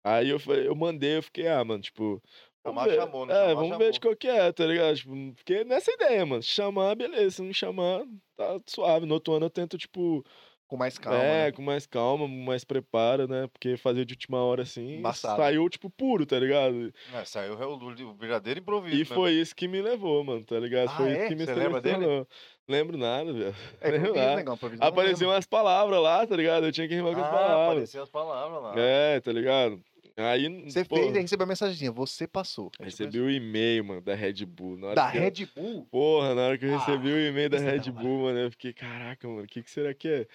Aí 0.05 0.29
eu, 0.29 0.39
falei, 0.39 0.69
eu 0.69 0.75
mandei, 0.75 1.17
eu 1.17 1.23
fiquei, 1.23 1.49
ah, 1.49 1.65
mano, 1.65 1.81
tipo. 1.81 2.23
Chamar, 2.67 2.85
ver. 2.85 2.97
chamou, 2.97 3.25
não 3.25 3.35
É, 3.35 3.49
chamar, 3.49 3.55
vamos 3.55 3.79
ver 3.79 3.93
de 3.93 3.97
chamou. 3.97 4.01
qual 4.01 4.17
que 4.17 4.29
é, 4.29 4.53
tá 4.53 4.67
ligado? 4.67 4.97
Tipo, 4.97 5.15
fiquei 5.37 5.65
nessa 5.65 5.91
ideia, 5.91 6.27
mano. 6.27 6.43
Chamar, 6.43 6.95
beleza. 6.97 7.37
Se 7.37 7.43
não 7.43 7.53
chamar, 7.55 8.05
tá 8.37 8.61
suave. 8.67 9.07
No 9.07 9.15
outro 9.15 9.33
ano 9.33 9.47
eu 9.47 9.51
tento, 9.51 9.79
tipo, 9.79 10.23
Com 10.67 10.77
mais 10.79 10.97
calma. 10.99 11.19
é, 11.23 11.45
né? 11.47 11.53
com 11.53 11.63
mais 11.63 11.87
calma, 11.87 12.27
mais 12.27 12.65
preparo, 12.65 13.29
né? 13.29 13.47
Porque 13.53 13.77
fazer 13.77 14.05
de 14.05 14.15
última 14.15 14.39
hora 14.43 14.63
assim, 14.63 14.97
Embaçado. 14.97 15.37
saiu, 15.37 15.69
tipo, 15.69 15.91
puro, 15.91 16.25
tá 16.25 16.39
ligado? 16.39 16.93
É, 17.13 17.25
saiu 17.25 17.55
o, 17.55 17.75
o 17.77 18.15
verdadeiro 18.15 18.61
improviso. 18.61 18.95
E 18.97 18.99
mesmo. 19.01 19.15
foi 19.15 19.33
isso 19.33 19.55
que 19.55 19.69
me 19.69 19.83
levou, 19.83 20.25
mano, 20.25 20.43
tá 20.45 20.59
ligado? 20.59 20.89
Ah, 20.89 20.97
foi 20.97 21.11
é? 21.11 21.19
isso 21.19 21.29
que 21.29 21.35
me 21.37 21.45
Você 21.45 21.55
lembra 21.55 21.81
dele? 21.81 21.95
selecionou. 21.97 22.29
Lembro 22.67 22.97
nada, 22.97 23.33
velho. 23.33 23.55
É, 23.81 23.91
Lembro 23.91 23.99
improviso, 24.09 24.25
nada. 24.25 24.37
negão, 24.37 24.55
improviso, 24.55 24.81
eu 24.83 24.85
não 24.85 24.89
Apareciam 24.89 25.19
lembro. 25.21 25.35
umas 25.37 25.47
palavras 25.47 26.01
lá, 26.03 26.27
tá 26.27 26.35
ligado? 26.37 26.67
Eu 26.67 26.73
tinha 26.73 26.89
que 26.89 26.95
rimar 26.95 27.13
com 27.15 27.21
as 27.21 27.27
Ah, 27.27 27.31
palavras. 27.31 27.69
apareciam 27.73 28.03
as 28.03 28.11
palavras 28.11 28.63
lá. 28.63 28.75
É, 28.77 29.21
tá 29.21 29.33
ligado? 29.33 29.81
Aí, 30.17 30.49
Você 30.71 30.85
pô, 30.85 30.95
fez 30.95 31.13
e 31.17 31.21
recebeu 31.21 31.43
a 31.43 31.49
mensagenzinha, 31.49 31.91
você 31.91 32.25
passou. 32.29 32.71
Recebi 32.79 33.19
o 33.19 33.29
e-mail, 33.29 33.85
mano, 33.85 34.01
da 34.01 34.15
Red 34.15 34.47
Bull. 34.47 34.77
Na 34.77 34.87
hora 34.87 34.95
Da 34.95 35.11
que 35.11 35.17
eu- 35.17 35.21
Red 35.23 35.47
Bull? 35.57 35.89
Porra, 35.91 36.35
na 36.37 36.43
hora 36.43 36.57
que 36.57 36.65
eu 36.67 36.71
recebi 36.79 37.09
o 37.09 37.27
e-mail 37.27 37.51
da 37.51 37.57
é 37.57 37.61
Red. 37.61 37.91
Bull, 37.91 38.23
mano, 38.23 38.39
eu 38.39 38.51
fiquei, 38.53 38.73
caraca, 38.73 39.27
mano, 39.27 39.43
o 39.43 39.47
que, 39.47 39.61
que 39.61 39.69
será 39.69 39.93
que 39.93 40.07
é? 40.09 40.27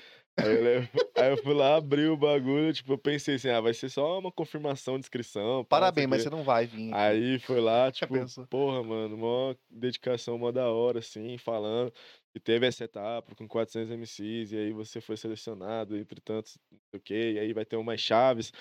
Aí 0.44 0.76
eu, 0.76 1.24
aí 1.24 1.32
eu 1.32 1.38
fui 1.38 1.54
lá, 1.54 1.76
abri 1.76 2.08
o 2.08 2.18
bagulho, 2.18 2.74
tipo, 2.74 2.94
eu 2.94 2.98
pensei 2.98 3.36
assim, 3.36 3.50
ah, 3.50 3.62
vai 3.62 3.74
ser 3.74 3.90
só 3.90 4.20
uma 4.20 4.32
confirmação 4.32 4.96
de 4.96 5.02
inscrição. 5.02 5.66
Parabéns, 5.66 6.08
mas 6.08 6.24
você 6.24 6.30
não 6.30 6.44
vai 6.44 6.66
vir. 6.66 6.94
Aí 6.94 7.40
foi 7.40 7.60
lá, 7.60 7.92
tipo, 7.92 8.14
porra, 8.50 8.84
mano, 8.84 9.18
mó 9.18 9.56
dedicação, 9.70 10.38
mó 10.38 10.52
da 10.52 10.70
hora, 10.70 11.00
assim, 11.00 11.38
falando. 11.38 11.94
E 12.34 12.40
teve 12.40 12.68
essa 12.68 12.84
etapa 12.84 13.36
com 13.36 13.48
400 13.48 13.92
MCs, 13.92 14.52
e 14.52 14.58
aí 14.58 14.72
você 14.72 15.02
foi 15.02 15.18
selecionado 15.18 15.98
entre 15.98 16.22
tantos, 16.22 16.58
não 16.72 16.80
sei 16.92 17.00
o 17.00 17.02
quê, 17.02 17.32
e 17.34 17.40
aí 17.40 17.54
vai 17.54 17.66
ter 17.66 17.76
umas 17.76 18.00
chaves. 18.00 18.52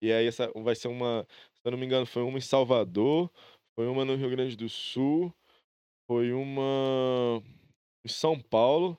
E 0.00 0.12
aí 0.12 0.26
essa 0.26 0.50
vai 0.56 0.74
ser 0.74 0.88
uma, 0.88 1.26
se 1.54 1.60
eu 1.64 1.72
não 1.72 1.78
me 1.78 1.86
engano, 1.86 2.06
foi 2.06 2.22
uma 2.22 2.38
em 2.38 2.42
Salvador, 2.42 3.30
foi 3.74 3.86
uma 3.88 4.04
no 4.04 4.14
Rio 4.14 4.30
Grande 4.30 4.56
do 4.56 4.68
Sul, 4.68 5.34
foi 6.06 6.32
uma 6.32 7.42
em 8.04 8.08
São 8.08 8.40
Paulo, 8.40 8.96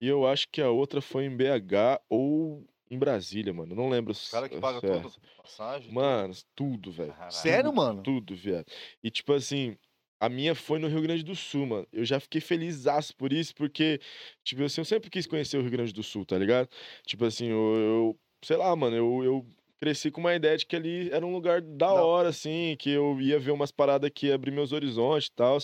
e 0.00 0.06
eu 0.08 0.26
acho 0.26 0.48
que 0.48 0.60
a 0.60 0.70
outra 0.70 1.00
foi 1.00 1.24
em 1.26 1.36
BH 1.36 2.00
ou 2.08 2.64
em 2.90 2.98
Brasília, 2.98 3.52
mano. 3.52 3.74
Não 3.74 3.88
lembro. 3.88 4.12
Os 4.12 4.30
caras 4.30 4.48
que 4.48 4.54
s- 4.56 4.62
pagam 4.62 4.80
certo. 4.80 5.02
tudo, 5.10 5.20
passagem. 5.36 5.92
Mano, 5.92 6.34
tudo, 6.54 6.90
velho. 6.90 7.14
Sério, 7.30 7.72
mano? 7.72 8.02
Tudo, 8.02 8.34
viado. 8.34 8.66
E 9.02 9.10
tipo 9.10 9.32
assim, 9.32 9.76
a 10.18 10.28
minha 10.28 10.54
foi 10.54 10.78
no 10.78 10.88
Rio 10.88 11.02
Grande 11.02 11.22
do 11.22 11.34
Sul, 11.36 11.66
mano. 11.66 11.86
Eu 11.92 12.04
já 12.04 12.18
fiquei 12.18 12.40
feliz 12.40 12.84
por 13.16 13.32
isso, 13.32 13.54
porque, 13.54 14.00
tipo 14.44 14.62
assim, 14.62 14.80
eu 14.80 14.84
sempre 14.84 15.08
quis 15.10 15.26
conhecer 15.26 15.56
o 15.58 15.62
Rio 15.62 15.70
Grande 15.70 15.92
do 15.92 16.02
Sul, 16.02 16.24
tá 16.26 16.36
ligado? 16.36 16.68
Tipo 17.06 17.24
assim, 17.24 17.46
eu, 17.46 17.74
eu- 17.76 18.20
sei 18.44 18.56
lá, 18.56 18.74
mano, 18.74 18.96
eu, 18.96 19.22
eu 19.24 19.46
cresci 19.78 20.10
com 20.10 20.20
uma 20.20 20.34
ideia 20.34 20.56
de 20.56 20.66
que 20.66 20.76
ali 20.76 21.10
era 21.10 21.24
um 21.24 21.32
lugar 21.32 21.60
da 21.62 21.92
Da 21.92 21.94
hora, 21.94 22.28
assim, 22.28 22.76
que 22.78 22.90
eu 22.90 23.20
ia 23.20 23.38
ver 23.38 23.50
umas 23.52 23.70
paradas 23.70 24.10
que 24.14 24.26
ia 24.26 24.34
abrir 24.34 24.50
meus 24.50 24.72
horizontes 24.72 25.28
e 25.28 25.32
tal. 25.32 25.58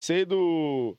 Sei 0.00 0.24
do. 0.24 0.96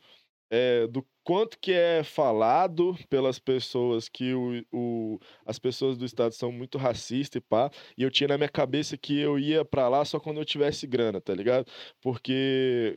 é, 0.49 0.87
do 0.87 1.05
quanto 1.27 1.59
que 1.59 1.73
é 1.73 2.03
falado 2.05 2.95
pelas 3.09 3.37
pessoas 3.37 4.07
que 4.07 4.33
o, 4.33 4.63
o- 4.71 5.19
as 5.45 5.59
pessoas 5.59 5.97
do 5.97 6.05
estado 6.05 6.31
são 6.33 6.51
muito 6.53 6.77
racistas 6.77 7.41
e 7.41 7.41
pá, 7.41 7.69
e 7.97 8.03
eu 8.03 8.09
tinha 8.11 8.29
na 8.29 8.37
minha 8.37 8.47
cabeça 8.49 8.97
que 8.97 9.19
eu 9.19 9.37
ia 9.37 9.65
pra 9.65 9.89
lá 9.89 10.05
só 10.05 10.19
quando 10.21 10.39
eu 10.39 10.45
tivesse 10.45 10.87
grana, 10.87 11.19
tá 11.19 11.33
ligado? 11.33 11.69
Porque 12.01 12.95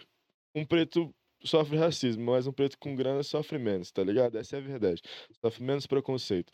um 0.54 0.64
preto 0.64 1.14
sofre 1.44 1.76
racismo, 1.78 2.24
mas 2.24 2.46
um 2.46 2.52
preto 2.52 2.78
com 2.78 2.94
grana 2.94 3.22
sofre 3.24 3.58
menos, 3.58 3.90
tá 3.92 4.04
ligado? 4.04 4.38
Essa 4.38 4.56
é 4.56 4.60
a 4.60 4.62
verdade. 4.62 5.02
Sofre 5.44 5.64
menos 5.64 5.86
preconceito. 5.86 6.52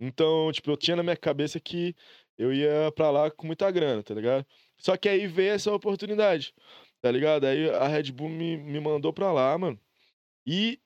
Então, 0.00 0.50
tipo, 0.52 0.70
eu 0.70 0.76
tinha 0.76 0.96
na 0.96 1.02
minha 1.02 1.16
cabeça 1.16 1.60
que 1.60 1.94
eu 2.38 2.52
ia 2.52 2.90
pra 2.94 3.10
lá 3.10 3.30
com 3.30 3.46
muita 3.46 3.70
grana, 3.70 4.02
tá 4.02 4.14
ligado? 4.14 4.46
Só 4.78 4.96
que 4.96 5.08
aí 5.08 5.26
veio 5.28 5.52
essa 5.52 5.72
oportunidade, 5.72 6.54
tá 7.00 7.10
ligado? 7.10 7.44
Aí 7.46 7.70
a 7.70 7.86
Red 7.88 8.12
Bull 8.12 8.28
me, 8.30 8.56
me 8.56 8.80
mandou 8.80 9.12
pra 9.12 9.32
lá, 9.32 9.56
mano. 9.58 9.80
E 10.46 10.81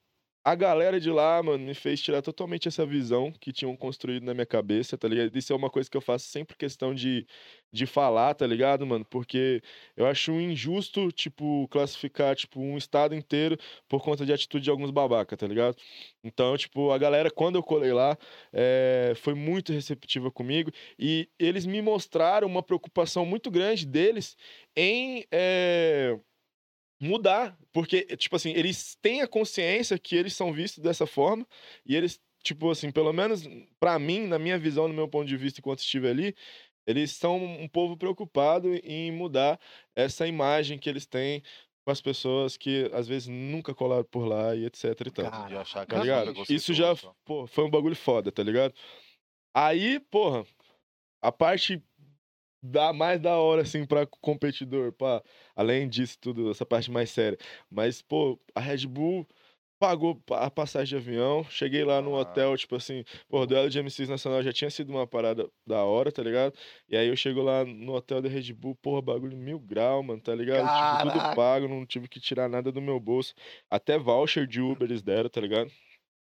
a 0.48 0.54
galera 0.54 1.00
de 1.00 1.10
lá, 1.10 1.42
mano, 1.42 1.64
me 1.64 1.74
fez 1.74 2.00
tirar 2.00 2.22
totalmente 2.22 2.68
essa 2.68 2.86
visão 2.86 3.32
que 3.32 3.52
tinham 3.52 3.76
construído 3.76 4.22
na 4.24 4.32
minha 4.32 4.46
cabeça, 4.46 4.96
tá 4.96 5.08
ligado? 5.08 5.36
Isso 5.36 5.52
é 5.52 5.56
uma 5.56 5.68
coisa 5.68 5.90
que 5.90 5.96
eu 5.96 6.00
faço 6.00 6.28
sempre 6.28 6.56
questão 6.56 6.94
de, 6.94 7.26
de 7.72 7.84
falar, 7.84 8.32
tá 8.34 8.46
ligado, 8.46 8.86
mano? 8.86 9.04
Porque 9.04 9.60
eu 9.96 10.06
acho 10.06 10.30
injusto, 10.34 11.10
tipo, 11.10 11.66
classificar, 11.68 12.36
tipo, 12.36 12.60
um 12.60 12.78
estado 12.78 13.12
inteiro 13.12 13.58
por 13.88 14.00
conta 14.04 14.24
de 14.24 14.32
atitude 14.32 14.62
de 14.62 14.70
alguns 14.70 14.92
babaca, 14.92 15.36
tá 15.36 15.48
ligado? 15.48 15.76
Então, 16.22 16.56
tipo, 16.56 16.92
a 16.92 16.98
galera, 16.98 17.28
quando 17.28 17.56
eu 17.56 17.62
colei 17.62 17.92
lá, 17.92 18.16
eh, 18.52 19.14
foi 19.16 19.34
muito 19.34 19.72
receptiva 19.72 20.30
comigo 20.30 20.70
e 20.96 21.28
eles 21.40 21.66
me 21.66 21.82
mostraram 21.82 22.46
uma 22.46 22.62
preocupação 22.62 23.26
muito 23.26 23.50
grande 23.50 23.84
deles 23.84 24.36
em 24.76 25.26
eh, 25.32 26.16
mudar, 27.00 27.56
porque, 27.72 28.02
tipo 28.16 28.36
assim, 28.36 28.50
eles 28.50 28.96
têm 29.00 29.22
a 29.22 29.28
consciência 29.28 29.98
que 29.98 30.16
eles 30.16 30.34
são 30.34 30.52
vistos 30.52 30.82
dessa 30.82 31.06
forma 31.06 31.46
e 31.84 31.94
eles, 31.94 32.20
tipo 32.42 32.70
assim, 32.70 32.90
pelo 32.90 33.12
menos 33.12 33.42
pra 33.78 33.98
mim, 33.98 34.26
na 34.26 34.38
minha 34.38 34.58
visão, 34.58 34.88
no 34.88 34.94
meu 34.94 35.08
ponto 35.08 35.26
de 35.26 35.36
vista, 35.36 35.60
enquanto 35.60 35.80
estive 35.80 36.08
ali, 36.08 36.34
eles 36.86 37.10
são 37.12 37.36
um 37.36 37.68
povo 37.68 37.96
preocupado 37.96 38.74
em 38.82 39.10
mudar 39.10 39.60
essa 39.94 40.26
imagem 40.26 40.78
que 40.78 40.88
eles 40.88 41.04
têm 41.04 41.42
com 41.84 41.90
as 41.90 42.00
pessoas 42.00 42.56
que 42.56 42.90
às 42.92 43.06
vezes 43.06 43.28
nunca 43.28 43.74
colaram 43.74 44.04
por 44.04 44.26
lá 44.26 44.54
e 44.56 44.64
etc 44.64 44.84
e 44.84 45.10
tal. 45.10 45.30
Cara, 45.30 45.60
achar 45.60 45.86
Tá 45.86 46.00
ligado? 46.00 46.34
Isso 46.48 46.74
já, 46.74 46.94
pô, 47.24 47.46
foi 47.46 47.64
um 47.64 47.70
bagulho 47.70 47.94
foda, 47.94 48.32
tá 48.32 48.42
ligado? 48.42 48.74
Aí, 49.54 50.00
porra, 50.00 50.44
a 51.22 51.32
parte 51.32 51.82
da 52.66 52.92
mais 52.92 53.20
da 53.20 53.36
hora, 53.38 53.62
assim, 53.62 53.86
pra 53.86 54.06
competidor, 54.06 54.92
pá, 54.92 55.22
além 55.54 55.88
disso 55.88 56.18
tudo, 56.20 56.50
essa 56.50 56.66
parte 56.66 56.90
mais 56.90 57.10
séria. 57.10 57.38
Mas, 57.70 58.02
pô, 58.02 58.38
a 58.54 58.60
Red 58.60 58.86
Bull 58.86 59.26
pagou 59.78 60.14
pa- 60.16 60.40
a 60.46 60.50
passagem 60.50 60.98
de 60.98 61.04
avião, 61.04 61.44
cheguei 61.44 61.84
lá 61.84 62.00
no 62.00 62.14
hotel, 62.14 62.56
tipo 62.56 62.74
assim, 62.76 63.04
pô, 63.28 63.40
o 63.42 63.46
duelo 63.46 63.68
de 63.68 63.78
MCs 63.78 64.08
Nacional 64.08 64.42
já 64.42 64.52
tinha 64.52 64.70
sido 64.70 64.90
uma 64.90 65.06
parada 65.06 65.50
da 65.66 65.84
hora, 65.84 66.10
tá 66.10 66.22
ligado? 66.22 66.54
E 66.88 66.96
aí 66.96 67.08
eu 67.08 67.16
chego 67.16 67.42
lá 67.42 67.64
no 67.64 67.92
hotel 67.94 68.22
da 68.22 68.28
Red 68.28 68.52
Bull, 68.54 68.74
porra, 68.76 69.02
bagulho 69.02 69.36
mil 69.36 69.58
grau, 69.60 70.02
mano, 70.02 70.20
tá 70.22 70.34
ligado? 70.34 70.70
Tipo, 70.70 70.96
tudo 70.96 71.20
Caraca. 71.20 71.34
pago, 71.34 71.68
não 71.68 71.84
tive 71.86 72.08
que 72.08 72.18
tirar 72.20 72.48
nada 72.48 72.72
do 72.72 72.80
meu 72.80 72.98
bolso. 72.98 73.34
Até 73.70 73.98
voucher 73.98 74.46
de 74.46 74.60
Uber 74.62 74.88
eles 74.88 75.02
deram, 75.02 75.28
tá 75.28 75.40
ligado? 75.40 75.70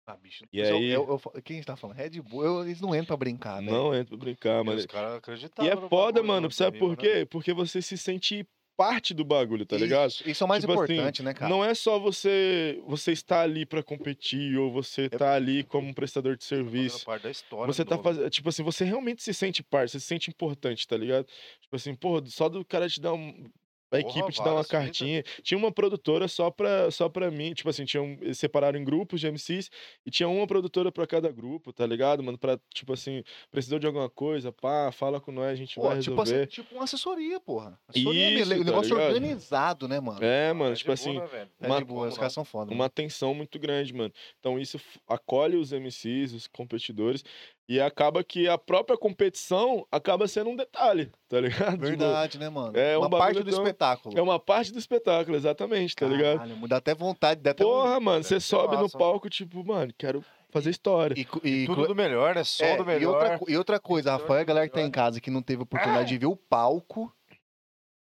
Ah, 0.06 0.18
bicho. 0.18 0.44
E 0.52 0.60
eu- 0.60 0.76
aí- 0.78 0.90
eu- 0.92 1.08
eu 1.08 1.18
fa- 1.18 1.32
quem 1.42 1.56
a 1.56 1.60
gente 1.60 1.66
tá 1.66 1.78
falando? 1.78 1.96
Red 1.96 2.22
Bull, 2.22 2.44
eu- 2.44 2.64
eles 2.66 2.82
não 2.82 2.90
entram 2.94 3.06
pra 3.08 3.18
brincar, 3.18 3.62
né? 3.62 3.72
Não 3.72 3.94
entra 3.96 4.18
pra 4.18 4.18
brincar, 4.18 4.62
E 4.62 4.66
mano. 4.66 4.78
os 4.78 4.86
caras 4.86 5.14
E 5.14 5.18
acreditavam. 5.18 5.72
é 5.72 5.90
foda, 5.90 6.14
bagulho, 6.14 6.26
mano, 6.28 6.48
no 6.48 6.52
sabe 6.52 6.78
por 6.78 6.90
nível, 6.90 7.04
né? 7.06 7.20
quê? 7.22 7.26
Porque 7.26 7.54
você 7.54 7.82
se 7.82 7.98
sente 7.98 8.46
parte 8.76 9.14
do 9.14 9.24
bagulho, 9.24 9.66
tá 9.66 9.78
ligado? 9.78 10.10
Isso, 10.26 10.44
é 10.44 10.46
o 10.46 10.50
mais 10.50 10.62
Tipo 10.62 10.74
assim, 10.74 10.94
importante, 10.94 11.24
né, 11.24 11.34
cara? 11.34 11.48
Não 11.50 11.64
é 11.64 11.74
só 11.74 12.00
você 12.00 12.82
você 12.86 13.12
estar 13.14 13.42
ali 13.42 13.66
pra 13.66 13.82
competir 13.84 14.58
ou 14.58 14.72
você 14.74 15.08
tá 15.08 15.36
ali 15.36 15.64
como 15.64 15.88
um 15.88 15.94
prestador 15.94 16.36
de 16.36 16.40
Tá 16.44 16.48
serviço. 16.50 17.06
parte 17.06 17.24
da 17.24 17.32
história 17.32 17.72
Você 17.72 17.86
tá 17.86 17.98
fazendo, 18.00 18.30
tipo 18.30 18.50
assim, 18.50 18.64
você 18.64 18.84
realmente 18.84 19.22
se 19.24 19.34
sente 19.34 19.64
parte, 19.64 19.92
você 19.92 20.00
se 20.02 20.08
sente 20.08 20.30
importante, 20.30 20.86
tá 20.88 20.98
ligado? 20.98 21.28
Tipo 21.62 21.76
assim, 21.76 21.96
porra, 21.96 22.26
só 22.26 22.50
do 22.50 22.66
cara 22.66 22.90
te 22.90 23.00
dar 23.00 23.14
um 23.14 23.46
a 23.98 24.02
Porra, 24.02 24.10
equipe 24.20 24.34
te 24.34 24.44
dá 24.44 24.54
uma 24.54 24.66
cartinha. 24.66 25.24
Tinha 25.42 25.58
uma 25.58 25.72
produtora 25.72 26.28
só 26.28 26.50
pra, 26.50 26.90
só 26.90 27.08
pra 27.08 27.30
mim. 27.30 27.54
Tipo 27.54 27.70
assim, 27.70 27.86
tinham, 27.86 28.18
eles 28.22 28.40
separaram 28.40 28.80
em 28.80 28.84
grupos 28.84 29.20
de 29.20 29.28
MCs 29.28 29.70
e 30.06 30.10
tinha 30.12 30.28
uma 30.28 30.48
produtora 30.48 30.92
pra 30.92 31.06
cada 31.06 31.32
grupo, 31.32 31.72
tá 31.72 31.86
ligado, 31.86 32.24
mano? 32.24 32.38
Pra, 32.38 32.60
tipo 32.74 32.92
assim, 32.94 33.24
precisou 33.52 33.78
de 33.80 33.86
alguma 33.88 34.10
coisa, 34.10 34.52
pá, 34.52 34.92
fala 34.92 35.22
com 35.22 35.32
nós, 35.32 35.52
a 35.52 35.56
gente 35.56 35.76
Pô, 35.76 35.84
vai 35.84 36.00
tipo, 36.00 36.20
assim, 36.22 36.32
resolver. 36.32 36.48
tipo 36.48 36.76
uma 36.76 36.84
assessoria, 36.86 37.40
porra. 37.40 37.80
Assessoria 37.88 38.30
Isso, 38.32 38.50
mesmo, 38.50 38.66
tá 38.66 38.72
negócio 38.72 38.96
ligado? 38.96 39.14
organizado, 39.16 39.88
né, 39.88 40.00
mano? 40.00 40.24
É, 40.24 40.52
mano, 40.54 40.70
Red 40.72 40.78
tipo 40.78 40.88
Bull, 40.88 40.94
assim, 40.94 41.14
né? 41.20 41.48
É 41.62 41.68
uma- 41.68 41.78
de 41.80 41.86
boa, 41.86 42.08
os 42.08 42.18
caras 42.18 42.34
são 42.34 42.44
foda. 42.44 42.74
uma 42.74 42.90
tensão 42.90 43.34
muito 43.34 43.60
grande, 43.60 43.94
mano. 43.94 44.12
Então 44.40 44.58
isso 44.60 44.80
acolhe 45.08 45.56
os 45.58 45.72
MCs, 45.72 46.34
os 46.34 46.48
competidores, 46.48 47.24
e 47.68 47.80
acaba 47.80 48.24
que 48.24 48.48
a 48.48 48.58
própria 48.58 48.98
competição 48.98 49.88
acaba 49.92 50.28
sendo 50.28 50.50
um 50.50 50.56
detalhe, 50.56 51.12
tá 51.30 51.40
ligado? 51.40 51.72
Tipo, 51.78 51.86
Verdade, 51.86 52.38
né, 52.38 52.50
mano? 52.50 52.78
é 52.78 52.98
um 52.98 53.02
uma 53.02 53.10
parte 53.10 53.22
bagulho 53.36 53.44
do 53.46 53.52
tão- 53.52 53.64
espetáculo. 53.64 54.18
é 54.18 54.22
uma 54.22 54.40
parte 54.40 54.72
do 54.74 54.80
espetáculo, 54.80 55.38
exatamente, 55.38 55.96
tá 55.96 56.06
ligado? 56.06 56.40
Caralho, 56.40 56.58
me 56.58 56.68
dá 56.68 56.78
até 56.78 56.94
vontade, 56.94 57.42
dá 57.42 57.52
até 57.52 57.64
um- 57.66 57.70
Porra, 57.70 58.00
mano, 58.00 58.18
deve 58.22 58.28
você 58.28 58.40
sobe 58.40 58.76
no 58.78 58.90
palco, 58.90 59.30
tipo, 59.30 59.64
mano, 59.66 59.94
quero 59.98 60.24
fazer 60.50 60.70
história. 60.70 61.16
E, 61.18 61.24
cu- 61.26 61.42
e 61.44 61.66
Tudo 61.66 61.88
do 61.88 61.96
melhor, 61.96 62.36
né? 62.36 62.44
Som 62.44 62.64
é, 62.66 62.78
do 62.78 62.84
e 62.84 62.86
melhor. 62.86 63.14
outra, 63.16 63.40
co- 63.40 63.46
e 63.50 63.58
outra 63.58 63.80
coisa, 63.80 64.12
Rafael, 64.12 64.42
a 64.42 64.44
galera 64.44 64.68
que 64.68 64.74
tá 64.74 64.82
em 64.82 64.92
casa 64.92 65.20
que 65.22 65.32
não 65.32 65.42
teve 65.42 65.64
oportunidade 65.64 66.10
de 66.10 66.18
ver 66.18 66.26
o 66.28 66.36
palco, 66.36 67.12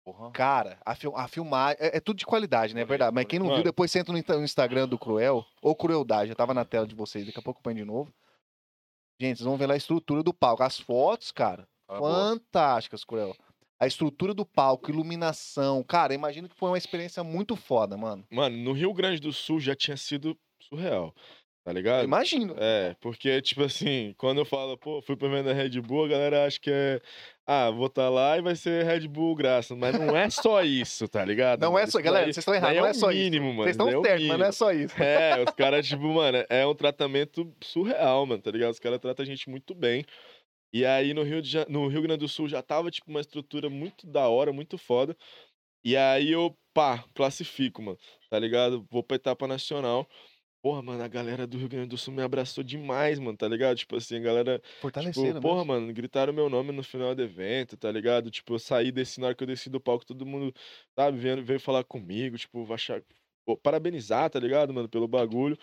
Porra. 0.05 0.31
cara, 0.31 0.79
a, 0.87 0.95
fil 0.95 1.15
a 1.17 1.29
filmagem. 1.29 1.77
É, 1.81 1.99
é 1.99 2.01
tudo 2.01 2.17
de 2.17 2.25
qualidade, 2.25 2.75
né? 2.75 2.81
É 2.81 2.85
verdade. 2.85 3.15
Mas 3.15 3.27
quem 3.27 3.39
não 3.39 3.53
viu, 3.55 3.63
depois 3.65 3.91
você 3.91 3.99
entra 3.99 4.13
no 4.13 4.19
Insta- 4.19 4.39
no 4.39 4.45
Instagram 4.45 4.89
do 4.89 4.97
Cruel, 4.99 5.45
ou 5.61 5.75
Crueldade, 5.75 6.29
já 6.31 6.35
tava 6.35 6.55
na 6.55 6.65
tela 6.65 6.87
de 6.87 6.95
vocês, 6.95 7.27
daqui 7.27 7.39
a 7.39 7.43
pouco 7.43 7.59
eu 7.59 7.63
ponho 7.63 7.77
de 7.77 7.85
novo. 7.85 8.11
Gente, 9.21 9.39
vocês 9.39 9.47
vão 9.47 9.57
ver 9.57 9.67
lá 9.67 9.75
a 9.75 9.77
estrutura 9.77 10.23
do 10.23 10.33
palco. 10.33 10.63
As 10.63 10.79
fotos, 10.79 11.33
cara, 11.33 11.67
Ah, 11.89 11.99
fantásticas, 11.99 13.05
Cruel. 13.05 13.35
A 13.81 13.87
estrutura 13.87 14.35
do 14.35 14.45
palco, 14.45 14.91
iluminação. 14.91 15.83
Cara, 15.85 16.15
imagino 16.15 16.49
que 16.49 16.57
foi 16.57 16.71
uma 16.71 16.79
experiência 16.79 17.23
muito 17.25 17.57
foda, 17.57 17.97
mano. 17.97 18.25
Mano, 18.31 18.57
no 18.57 18.73
Rio 18.73 18.93
Grande 18.93 19.21
do 19.21 19.33
Sul 19.33 19.61
já 19.61 19.75
tinha 19.75 19.97
sido 19.97 20.37
surreal, 20.61 21.15
tá 21.65 21.73
ligado? 21.73 22.05
Imagino. 22.05 22.55
É, 22.59 22.95
porque, 23.01 23.41
tipo 23.41 23.63
assim, 23.63 24.15
quando 24.19 24.39
eu 24.39 24.45
falo, 24.45 24.77
pô, 24.77 25.01
fui 25.03 25.17
pra 25.17 25.29
venda 25.29 25.53
Red 25.53 25.81
Bull, 25.81 26.05
a 26.05 26.09
galera 26.09 26.45
acha 26.47 26.59
que 26.61 26.71
é 26.71 27.01
ah, 27.51 27.71
vou 27.71 27.87
estar 27.87 28.11
lá 28.11 28.37
e 28.37 28.43
vai 28.43 28.55
ser 28.55 28.85
Red 28.85 29.09
Bull 29.09 29.35
graça. 29.35 29.75
Mas 29.75 29.99
não 29.99 30.15
é 30.15 30.29
só 30.29 30.63
isso, 30.63 31.09
tá 31.09 31.25
ligado? 31.25 31.63
Não 31.63 31.79
é 31.79 31.81
mano? 31.81 31.91
só, 31.91 31.99
Isso 31.99 32.05
galera, 32.05 32.27
vocês 32.27 32.37
estão 32.39 32.55
errados, 32.55 32.77
não 32.77 32.87
é 32.87 32.89
é 32.91 32.93
o 32.93 32.95
só 32.95 33.11
isso. 33.11 33.25
mínimo, 33.25 33.47
mano. 33.55 33.63
Vocês 33.63 33.75
estão 33.75 33.89
é 33.89 33.99
certos, 34.03 34.27
mas 34.27 34.39
não 34.39 34.47
é 34.47 34.53
só 34.53 34.71
isso. 34.73 34.95
É, 35.03 35.43
os 35.43 35.51
caras, 35.55 35.87
tipo, 35.89 36.03
mano, 36.13 36.45
é 36.51 36.67
um 36.67 36.75
tratamento 36.75 37.51
surreal, 37.65 38.27
mano, 38.27 38.43
tá 38.43 38.51
ligado? 38.51 38.73
Os 38.73 38.79
caras 38.79 38.99
tratam 39.01 39.23
a 39.23 39.27
gente 39.27 39.49
muito 39.49 39.75
bem. 39.75 40.05
E 40.73 40.85
aí 40.85 41.15
no 41.15 41.23
Rio, 41.23 41.41
de 41.41 41.57
no 41.71 41.89
Rio 41.89 42.03
Grande 42.03 42.21
do 42.21 42.29
Sul 42.29 42.49
já 42.49 42.63
tava, 42.63 42.91
tipo, 42.91 43.11
uma 43.11 43.21
estrutura 43.21 43.71
muito 43.71 44.07
da 44.07 44.29
hora, 44.29 44.53
muito 44.53 44.77
foda. 44.77 45.17
E 45.85 45.97
aí 45.97 46.31
eu, 46.33 46.57
pá, 46.75 47.05
classifico, 47.15 47.81
mano, 47.83 47.99
tá 48.31 48.39
ligado? 48.39 48.87
Vou 48.91 49.03
pra 49.03 49.17
etapa 49.17 49.47
nacional. 49.49 50.07
Porra, 50.63 50.83
mano, 50.83 51.03
a 51.05 51.09
galera 51.09 51.47
do 51.47 51.57
Rio 51.57 51.69
Grande 51.69 51.89
do 51.91 51.97
Sul 51.99 52.13
me 52.13 52.21
abraçou 52.23 52.65
demais, 52.65 53.19
mano, 53.21 53.37
tá 53.39 53.47
ligado? 53.47 53.77
Tipo 53.77 53.97
assim, 53.97 54.17
a 54.17 54.21
galera 54.21 54.61
Fortaleceram, 54.81 55.35
Tipo, 55.35 55.39
porra, 55.41 55.65
mesmo. 55.65 55.65
mano, 55.65 55.93
gritaram 55.93 56.33
meu 56.33 56.51
nome 56.51 56.73
no 56.73 56.83
final 56.83 57.15
do 57.15 57.23
evento, 57.23 57.77
tá 57.77 57.91
ligado? 57.93 58.29
Tipo, 58.31 58.55
eu 58.55 58.59
saí 58.59 58.91
desse, 58.91 59.21
na 59.21 59.29
hora 59.29 59.37
que 59.37 59.43
eu 59.45 59.47
desci 59.47 59.71
do 59.71 59.81
palco, 59.81 60.05
todo 60.05 60.27
mundo, 60.27 60.53
sabe, 60.99 61.17
veio, 61.19 61.45
veio 61.45 61.61
falar 61.61 61.85
comigo, 61.85 62.37
tipo, 62.37 62.71
achar, 62.73 63.03
pô, 63.47 63.57
parabenizar, 63.57 64.29
tá 64.31 64.41
ligado, 64.41 64.75
mano, 64.75 64.89
pelo 64.89 65.07
bagulho. 65.07 65.57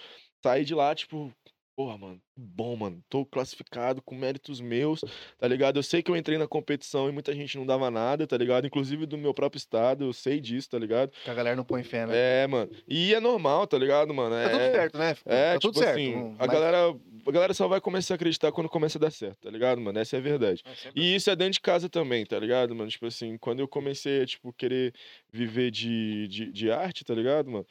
Saí 0.43 0.63
de 0.63 0.73
lá, 0.73 0.95
tipo, 0.95 1.33
porra, 1.75 1.97
mano, 1.97 2.21
bom, 2.37 2.73
mano, 2.77 3.03
tô 3.09 3.25
classificado 3.25 4.01
com 4.01 4.15
méritos 4.15 4.61
meus, 4.61 5.01
tá 5.37 5.45
ligado? 5.47 5.77
Eu 5.77 5.83
sei 5.83 6.01
que 6.01 6.09
eu 6.09 6.15
entrei 6.15 6.37
na 6.37 6.47
competição 6.47 7.09
e 7.09 7.11
muita 7.11 7.33
gente 7.35 7.57
não 7.57 7.65
dava 7.65 7.91
nada, 7.91 8.25
tá 8.25 8.37
ligado? 8.37 8.65
Inclusive 8.65 9.05
do 9.05 9.17
meu 9.17 9.33
próprio 9.33 9.57
estado, 9.57 10.05
eu 10.05 10.13
sei 10.13 10.39
disso, 10.39 10.69
tá 10.69 10.79
ligado? 10.79 11.11
Que 11.23 11.29
a 11.29 11.33
galera 11.33 11.55
não 11.55 11.65
põe 11.65 11.83
fé, 11.83 12.05
né? 12.05 12.13
É, 12.43 12.47
mano. 12.47 12.71
E 12.87 13.13
é 13.13 13.19
normal, 13.19 13.67
tá 13.67 13.77
ligado, 13.77 14.13
mano? 14.13 14.33
Tá 14.35 14.49
tudo 14.49 14.61
É- 14.61 14.71
certo, 14.71 14.97
né? 14.97 15.15
é, 15.25 15.53
tá 15.53 15.59
tudo 15.59 15.73
tipo 15.73 15.83
certo. 15.85 15.97
assim, 15.99 16.15
não- 16.15 16.31
a 16.31 16.35
mas- 16.39 16.47
galera, 16.49 16.77
a 17.27 17.31
galera 17.31 17.53
só 17.53 17.67
vai 17.67 17.81
começar 17.81 18.13
a 18.13 18.15
acreditar 18.15 18.51
quando 18.53 18.69
começa 18.69 18.97
a 18.97 19.01
dar 19.01 19.11
certo, 19.11 19.39
tá 19.41 19.49
ligado, 19.49 19.81
mano? 19.81 19.99
Essa 19.99 20.15
é 20.15 20.19
a 20.19 20.21
verdade. 20.21 20.63
É 20.65 20.91
E 20.95 21.15
isso 21.15 21.29
é 21.29 21.35
dentro 21.35 21.53
de 21.53 21.61
casa 21.61 21.89
também, 21.89 22.25
tá 22.25 22.39
ligado, 22.39 22.73
mano? 22.73 22.89
Tipo 22.89 23.07
assim, 23.07 23.37
quando 23.37 23.59
eu 23.59 23.67
comecei 23.67 24.21
a, 24.21 24.25
tipo, 24.25 24.53
querer 24.53 24.93
viver 25.29 25.71
de, 25.71 26.27
de, 26.29 26.51
de 26.53 26.71
arte, 26.71 27.03
tá 27.03 27.13
ligado, 27.13 27.51
mano? 27.51 27.65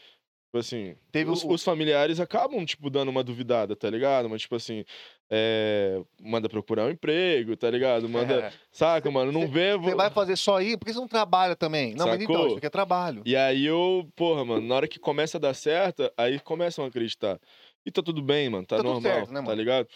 Tipo 0.55 0.61
assim, 0.61 0.95
Teve 1.11 1.33
os, 1.33 1.43
o- 1.43 1.49
os 1.51 1.65
familiares 1.65 2.21
acabam, 2.21 2.65
tipo, 2.65 2.89
dando 2.89 3.09
uma 3.09 3.25
duvidada, 3.25 3.75
tá 3.75 3.91
ligado? 3.91 4.29
Mas, 4.31 4.43
tipo 4.43 4.55
assim, 4.55 4.85
é, 5.29 6.01
manda 6.23 6.49
procurar 6.49 6.85
um 6.87 6.91
emprego, 6.91 7.57
tá 7.57 7.69
ligado? 7.69 8.07
Manda, 8.09 8.35
É. 8.47 8.53
saca, 8.71 9.11
mano? 9.11 9.33
Não 9.33 9.49
vê... 9.49 9.73
Você 9.73 9.91
vo- 9.91 9.97
vai 9.97 10.11
fazer 10.13 10.37
só 10.37 10.59
aí? 10.59 10.77
Por 10.77 10.85
que 10.87 10.93
você 10.93 11.01
não 11.01 11.09
trabalha 11.09 11.57
também? 11.57 11.93
Não, 11.97 12.07
mas 12.07 12.21
então, 12.23 12.35
Sacou? 12.37 12.47
isso 12.51 12.59
aqui 12.59 12.67
é 12.67 12.71
trabalho. 12.71 13.23
E 13.27 13.35
aí 13.35 13.67
eu, 13.67 14.09
porra, 14.15 14.45
mano, 14.45 14.65
na 14.65 14.77
hora 14.77 14.87
que 14.87 15.01
começa 15.01 15.39
a 15.39 15.41
dar 15.41 15.55
certo, 15.55 16.09
aí 16.17 16.39
começam 16.39 16.85
a 16.85 16.89
acreditar. 16.89 17.41
E 17.85 17.91
tá 17.91 18.01
tudo 18.01 18.23
bem, 18.23 18.49
mano, 18.49 18.65
tá, 18.65 18.77
Tá 18.77 18.83
normal, 18.85 19.03
certo, 19.13 19.31
né, 19.33 19.41
tá 19.41 19.43
mano? 19.43 19.57
ligado? 19.61 19.89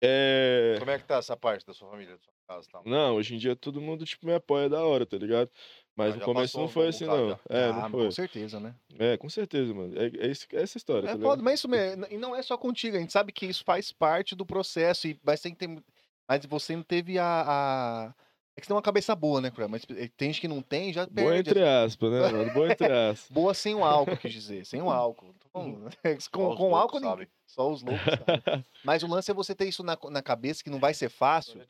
É... 0.00 0.76
Como 0.78 0.92
é 0.92 0.98
que 0.98 1.04
tá 1.04 1.16
essa 1.16 1.36
parte 1.36 1.66
da 1.66 1.74
sua 1.74 1.90
família, 1.90 2.14
da 2.14 2.20
sua 2.20 2.32
casa 2.46 2.68
tal? 2.70 2.82
Não, 2.86 3.16
hoje 3.16 3.34
em 3.34 3.38
dia 3.38 3.56
todo 3.56 3.80
mundo, 3.80 4.04
tipo, 4.04 4.26
me 4.26 4.34
apoia 4.34 4.68
da 4.68 4.84
hora, 4.86 5.04
tá 5.04 5.16
ligado? 5.16 5.50
Mas 5.94 6.14
Ah, 6.14 6.16
no 6.16 6.24
começo 6.24 6.58
não 6.58 6.68
foi 6.68 6.88
assim, 6.88 7.04
bocado 7.04 7.22
não. 7.22 7.28
já. 7.30 7.38
É, 7.50 7.64
ah, 7.64 7.72
não 7.72 7.80
mas 7.82 7.90
foi. 7.90 8.04
com 8.06 8.10
certeza, 8.12 8.58
né? 8.60 8.74
É, 8.98 9.16
com 9.18 9.28
certeza, 9.28 9.74
mano. 9.74 9.94
É, 9.98 10.06
é, 10.06 10.30
esse- 10.30 10.46
é 10.52 10.62
essa 10.62 10.78
história, 10.78 11.06
É 11.06 11.10
tá 11.10 11.16
ligado? 11.18 11.42
mas 11.42 11.58
isso 11.60 11.68
mesmo. 11.68 12.06
E 12.10 12.16
não 12.16 12.34
é 12.34 12.42
só 12.42 12.56
contigo, 12.56 12.96
a 12.96 13.00
gente 13.00 13.12
sabe 13.12 13.30
que 13.32 13.44
isso 13.46 13.62
faz 13.64 13.92
parte 13.92 14.34
do 14.34 14.46
processo. 14.46 15.06
E, 15.06 15.18
mas, 15.22 15.40
tem 15.42 15.52
que 15.54 15.58
ter, 15.66 15.82
mas 16.26 16.46
você 16.46 16.74
não 16.74 16.82
teve 16.82 17.18
a. 17.18 17.24
a- 17.46 18.14
É 18.56 18.60
que 18.60 18.66
você 18.66 18.68
tem 18.68 18.76
uma 18.76 18.82
cabeça 18.82 19.14
boa, 19.14 19.40
né, 19.40 19.50
Cura? 19.50 19.66
Mas 19.68 19.82
tem 20.16 20.28
gente 20.32 20.40
que 20.40 20.48
não 20.48 20.60
tem, 20.62 20.92
já 20.92 21.04
Boa 21.06 21.30
perde. 21.32 21.50
entre 21.50 21.62
aspas, 21.62 22.10
né, 22.10 22.20
mano? 22.30 22.52
Boa 22.52 22.70
entre 22.70 22.86
aspas. 22.92 23.30
Boa 23.30 23.52
sem 23.54 23.74
o 23.74 23.84
álcool, 23.84 24.16
quis 24.16 24.32
dizer. 24.32 24.64
Sem 24.66 24.80
o 24.82 24.90
álcool. 24.90 25.34
Só 26.20 26.30
com 26.30 26.56
com 26.56 26.74
álcool, 26.76 26.96
ninguém- 27.00 27.10
sabem. 27.10 27.28
só 27.46 27.70
os 27.70 27.82
loucos 27.82 28.02
sabem. 28.04 28.64
Mas 28.82 29.02
o 29.02 29.06
lance 29.06 29.30
é 29.30 29.34
você 29.34 29.54
ter 29.54 29.66
isso 29.68 29.82
na, 29.82 29.98
na 30.10 30.22
cabeça, 30.22 30.62
que 30.64 30.70
não 30.70 30.78
vai 30.80 30.94
ser 30.94 31.10
fácil. 31.10 31.60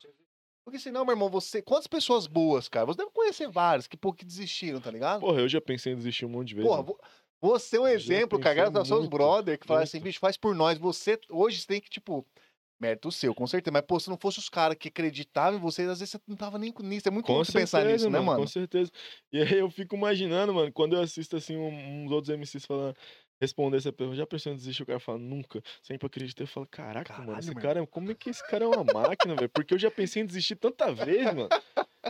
Porque 0.65 0.79
senão, 0.79 1.03
meu 1.03 1.13
irmão, 1.13 1.29
você. 1.29 1.61
Quantas 1.61 1.87
pessoas 1.87 2.25
boas, 2.25 2.69
cara? 2.69 2.85
Você 2.85 2.97
deve 2.97 3.11
conhecer 3.11 3.49
várias 3.49 3.87
que, 3.87 3.97
pô, 3.97 4.13
que 4.13 4.25
desistiram, 4.25 4.79
tá 4.79 4.89
ligado? 4.89 5.19
Porra, 5.21 5.41
eu 5.41 5.49
já 5.49 5.59
pensei 5.59 5.93
em 5.93 5.95
desistir 5.97 6.25
um 6.25 6.29
monte 6.29 6.49
de 6.49 6.55
vezes. 6.55 6.69
Porra, 6.69 6.81
mano. 6.83 6.97
vo- 6.97 6.99
você 7.41 7.75
é 7.75 7.79
um 7.81 7.87
Já 7.87 7.91
exemplo, 7.93 8.39
cara. 8.39 8.55
Graças 8.55 8.75
aos 8.75 8.87
seus 8.87 9.07
brother 9.07 9.59
que 9.59 9.67
falam 9.67 9.83
assim, 9.83 9.99
bicho, 9.99 10.19
faz 10.19 10.37
por 10.37 10.55
nós. 10.55 10.77
Você, 10.77 11.19
hoje, 11.29 11.59
você 11.59 11.67
tem 11.67 11.81
que, 11.81 11.89
tipo, 11.89 12.25
mérito 12.79 13.11
seu, 13.11 13.35
com 13.35 13.45
certeza. 13.45 13.73
Mas, 13.73 13.83
pô, 13.85 13.99
se 13.99 14.09
não 14.09 14.17
fosse 14.17 14.39
os 14.39 14.47
caras 14.47 14.77
que 14.77 14.87
acreditavam 14.87 15.59
em 15.59 15.61
vocês, 15.61 15.89
às 15.89 15.99
vezes 15.99 16.11
você 16.13 16.19
não 16.25 16.37
tava 16.37 16.57
nem 16.57 16.71
com 16.71 16.81
nisso. 16.83 17.07
É 17.07 17.11
muito 17.11 17.25
Com 17.25 17.43
você 17.43 17.51
pensar 17.51 17.79
certeza, 17.79 17.93
nisso, 18.05 18.09
né, 18.09 18.19
mano? 18.21 18.41
Com 18.41 18.47
certeza. 18.47 18.91
E 19.31 19.41
aí 19.41 19.59
eu 19.59 19.69
fico 19.69 19.95
imaginando, 19.95 20.53
mano, 20.53 20.71
quando 20.71 20.95
eu 20.95 21.01
assisto, 21.01 21.35
assim, 21.35 21.57
uns 21.57 22.09
outros 22.11 22.29
MCs 22.33 22.65
falando, 22.65 22.95
responder 23.43 23.77
essa 23.77 23.91
pergunta, 23.93 24.17
já 24.17 24.25
pensou 24.25 24.51
em 24.51 24.55
desistir? 24.55 24.83
O 24.83 24.85
cara 24.85 24.99
fala, 24.99 25.17
nunca. 25.19 25.61
Sempre 25.81 26.07
acreditei. 26.07 26.43
Eu 26.43 26.47
falo, 26.47 26.65
caraca, 26.65 27.13
mano, 27.13 27.25
Caralho, 27.25 27.39
esse 27.39 27.53
meu 27.53 27.61
cara, 27.61 27.83
é- 27.83 27.85
como 27.85 28.11
é 28.11 28.15
que 28.15 28.29
esse 28.29 28.47
cara 28.47 28.65
é 28.65 28.67
uma 28.67 28.83
máquina, 28.83 29.35
velho? 29.35 29.49
Porque 29.49 29.73
eu 29.73 29.79
já 29.79 29.91
pensei 29.91 30.23
em 30.23 30.25
desistir 30.25 30.55
tanta 30.55 30.91
vez, 30.91 31.25
mano. 31.25 31.49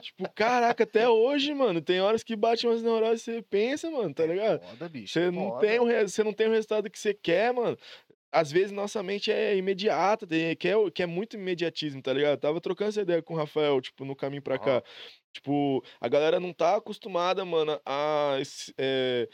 Tipo, 0.01 0.29
caraca, 0.33 0.83
até 0.83 1.07
hoje, 1.07 1.53
mano, 1.53 1.81
tem 1.81 2.01
horas 2.01 2.23
que 2.23 2.35
bate 2.35 2.65
umas 2.67 2.81
neuroses 2.81 3.27
e 3.27 3.33
você 3.35 3.41
pensa, 3.41 3.89
mano, 3.91 4.13
tá 4.13 4.25
ligado? 4.25 4.61
Foda, 4.61 4.89
bicho. 4.89 5.13
Você 5.13 5.29
não, 5.31 5.49
foda. 5.49 5.67
tem 5.67 5.79
o, 5.79 5.85
você 6.07 6.23
não 6.23 6.33
tem 6.33 6.47
o 6.47 6.51
resultado 6.51 6.89
que 6.89 6.97
você 6.99 7.13
quer, 7.13 7.53
mano. 7.53 7.77
Às 8.31 8.51
vezes 8.51 8.71
nossa 8.71 9.03
mente 9.03 9.31
é 9.31 9.55
imediata, 9.55 10.25
tem, 10.25 10.55
quer, 10.55 10.75
o- 10.75 10.91
quer 10.91 11.05
muito 11.05 11.35
imediatismo, 11.37 12.01
tá 12.01 12.11
ligado? 12.11 12.39
Tava 12.39 12.59
trocando 12.59 12.89
essa 12.89 13.01
ideia 13.01 13.21
com 13.21 13.35
o 13.35 13.37
Rafael, 13.37 13.79
tipo, 13.79 14.03
no 14.05 14.15
caminho 14.15 14.41
pra 14.41 14.57
cá. 14.57 14.83
Tipo, 15.31 15.83
a 16.01 16.07
galera 16.07 16.39
não 16.39 16.51
tá 16.53 16.75
acostumada, 16.75 17.45
mano, 17.45 17.79
a 17.85 18.37
esse- 18.39 18.73
é, 18.77 19.29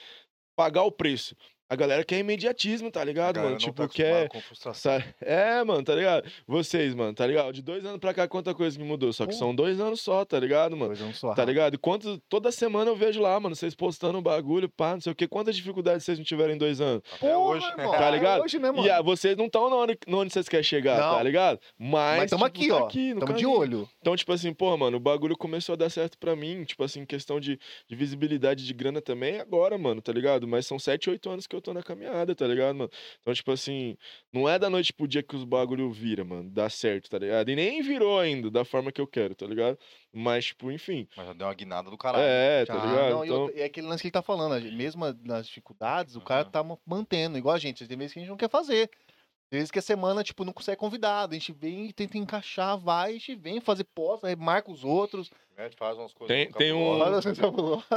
pagar 0.55 0.83
o 0.83 0.91
preço. 0.91 1.35
A 1.69 1.75
galera 1.75 2.03
quer 2.03 2.17
imediatismo, 2.17 2.89
tá 2.89 3.03
ligado, 3.03 3.37
mano? 3.39 3.51
tá 3.51 3.57
Tipo, 3.57 3.87
quer. 3.87 4.27
com 4.29 4.41
frustração. 4.41 4.99
Sa- 4.99 5.05
É, 5.21 5.63
mano, 5.63 5.83
tá 5.83 5.93
ligado? 5.93 6.27
Vocês, 6.47 6.95
mano, 6.95 7.13
tá 7.13 7.27
ligado? 7.27 7.53
De 7.53 7.61
dois 7.61 7.85
anos 7.85 7.99
pra 7.99 8.11
cá, 8.13 8.27
quanta 8.27 8.55
coisa 8.55 8.75
que 8.77 8.83
mudou. 8.83 9.13
Só 9.13 9.25
que 9.27 9.33
Pô. 9.33 9.37
são 9.37 9.53
dois 9.53 9.79
anos 9.79 10.01
só, 10.01 10.25
tá 10.25 10.39
ligado, 10.39 10.75
mano? 10.75 10.95
É, 10.99 11.03
um 11.03 11.13
só 11.13 11.35
Tá 11.35 11.45
ligado? 11.45 11.75
E 11.75 11.77
quantos, 11.77 12.17
toda 12.27 12.51
semana 12.51 12.89
eu 12.89 12.95
vejo 12.95 13.21
lá, 13.21 13.39
mano, 13.39 13.55
vocês 13.55 13.75
postando 13.75 14.17
um 14.17 14.21
bagulho, 14.21 14.67
pá, 14.67 14.93
não 14.93 15.01
sei 15.01 15.11
o 15.11 15.15
quê. 15.15 15.27
Quantas 15.27 15.55
dificuldades 15.55 16.03
vocês 16.03 16.17
não 16.17 16.25
tiveram 16.25 16.53
em 16.53 16.57
dois 16.57 16.81
anos? 16.81 17.03
Até 17.13 17.37
hoje. 17.37 17.65
Porra, 17.75 17.97
Tá 17.99 18.07
é 18.07 18.11
ligado? 18.11 18.43
Hoje, 18.43 18.57
né, 18.57 18.71
mano? 18.71 18.87
E 18.87 18.89
ah, 18.89 19.01
vocês 19.03 19.37
não 19.37 19.45
estão 19.45 19.71
onde, 19.71 19.95
onde 20.07 20.33
vocês 20.33 20.49
querem 20.49 20.63
chegar, 20.63 20.97
tá 20.99 21.17
Não. 21.17 21.23
ligado? 21.23 21.59
Mas, 21.77 22.17
Mas 22.21 22.29
tamo 22.31 22.49
tipo, 22.49 22.57
aqui, 22.59 22.67
tá 22.69 22.75
ó. 22.75 22.85
aqui 22.87 23.09
Tamo 23.09 23.19
de 23.19 23.43
caminho. 23.43 23.51
olho. 23.51 23.89
Então, 24.01 24.15
tipo 24.15 24.33
assim, 24.33 24.51
pô, 24.53 24.75
mano, 24.75 24.97
o 24.97 24.99
bagulho 24.99 25.37
começou 25.37 25.73
a 25.73 25.75
dar 25.75 25.89
certo 25.91 26.17
pra 26.17 26.35
mim, 26.35 26.63
tipo 26.63 26.83
assim, 26.83 27.05
questão 27.05 27.39
de, 27.39 27.59
de 27.87 27.95
visibilidade 27.95 28.65
de 28.65 28.73
grana 28.73 29.01
também 29.01 29.39
agora, 29.39 29.77
mano, 29.77 30.01
tá 30.01 30.11
ligado? 30.11 30.47
Mas 30.47 30.65
são 30.65 30.79
7, 30.79 31.09
8 31.11 31.29
anos 31.29 31.45
que 31.45 31.55
eu 31.55 31.58
tô 31.61 31.73
na 31.73 31.81
caminhada, 31.83 32.35
tá 32.35 32.45
ligado, 32.47 32.75
mano? 32.75 32.89
Então, 33.21 33.33
tipo 33.33 33.51
assim, 33.51 33.97
não 34.33 34.47
é 34.47 34.57
da 34.59 34.69
noite 34.69 34.91
pro 34.93 35.07
dia 35.07 35.21
que 35.23 35.35
os 35.35 35.43
bagulho 35.43 35.91
vira, 35.91 36.23
mano, 36.23 36.49
dá 36.49 36.69
certo, 36.69 37.09
tá 37.09 37.17
ligado? 37.19 37.49
E 37.49 37.55
nem 37.55 37.81
virou 37.81 38.19
ainda 38.19 38.49
da 38.51 38.63
forma 38.65 38.91
que 38.91 38.99
eu 39.01 39.07
quero, 39.07 39.35
tá 39.35 39.45
ligado? 39.45 39.77
Mas, 40.13 40.45
tipo, 40.45 40.71
enfim. 40.71 41.07
Mas 41.15 41.27
já 41.27 41.33
deu 41.33 41.47
uma 41.47 41.53
guinada 41.53 41.89
do 41.89 41.97
caralho. 41.97 42.23
É, 42.23 42.65
tá 42.65 42.73
ligado? 42.73 43.09
não, 43.11 43.23
e 43.23 43.27
Então, 43.27 43.51
é 43.55 43.63
aquele 43.65 43.87
lance 43.87 44.01
que 44.01 44.07
ele 44.07 44.11
tá 44.13 44.21
falando, 44.21 44.59
gente- 44.59 44.75
mesmo 44.75 45.05
nas 45.23 45.47
dificuldades, 45.47 46.15
o 46.15 46.21
cara 46.21 46.45
tá 46.45 46.63
ma- 46.63 46.77
mantendo, 46.85 47.37
igual 47.37 47.55
a 47.55 47.59
gente. 47.59 47.87
Tem 47.87 47.97
vezes 47.97 48.13
que 48.13 48.19
a 48.19 48.21
gente 48.21 48.29
não 48.29 48.37
quer 48.37 48.49
fazer. 48.49 48.89
Vezes 49.51 49.71
que 49.71 49.79
a 49.79 49.81
semana, 49.81 50.23
tipo, 50.23 50.45
não 50.45 50.53
consegue 50.53 50.77
convidado. 50.77 51.33
A 51.33 51.37
gente 51.37 51.51
vem 51.51 51.87
e 51.87 51.93
tenta 51.93 52.17
encaixar, 52.19 52.77
vai, 52.77 53.09
a 53.09 53.13
gente 53.13 53.35
vem 53.35 53.59
fazer 53.59 53.83
posta, 53.83 54.27
aí 54.27 54.35
marca 54.35 54.71
os 54.71 54.83
outros. 54.83 55.31
Mete, 55.57 55.75
faz 55.75 55.97
umas 55.97 56.13
coisas. 56.13 56.35
Tem- 56.35 56.51
tem 56.51 56.71
um-. 56.71 56.99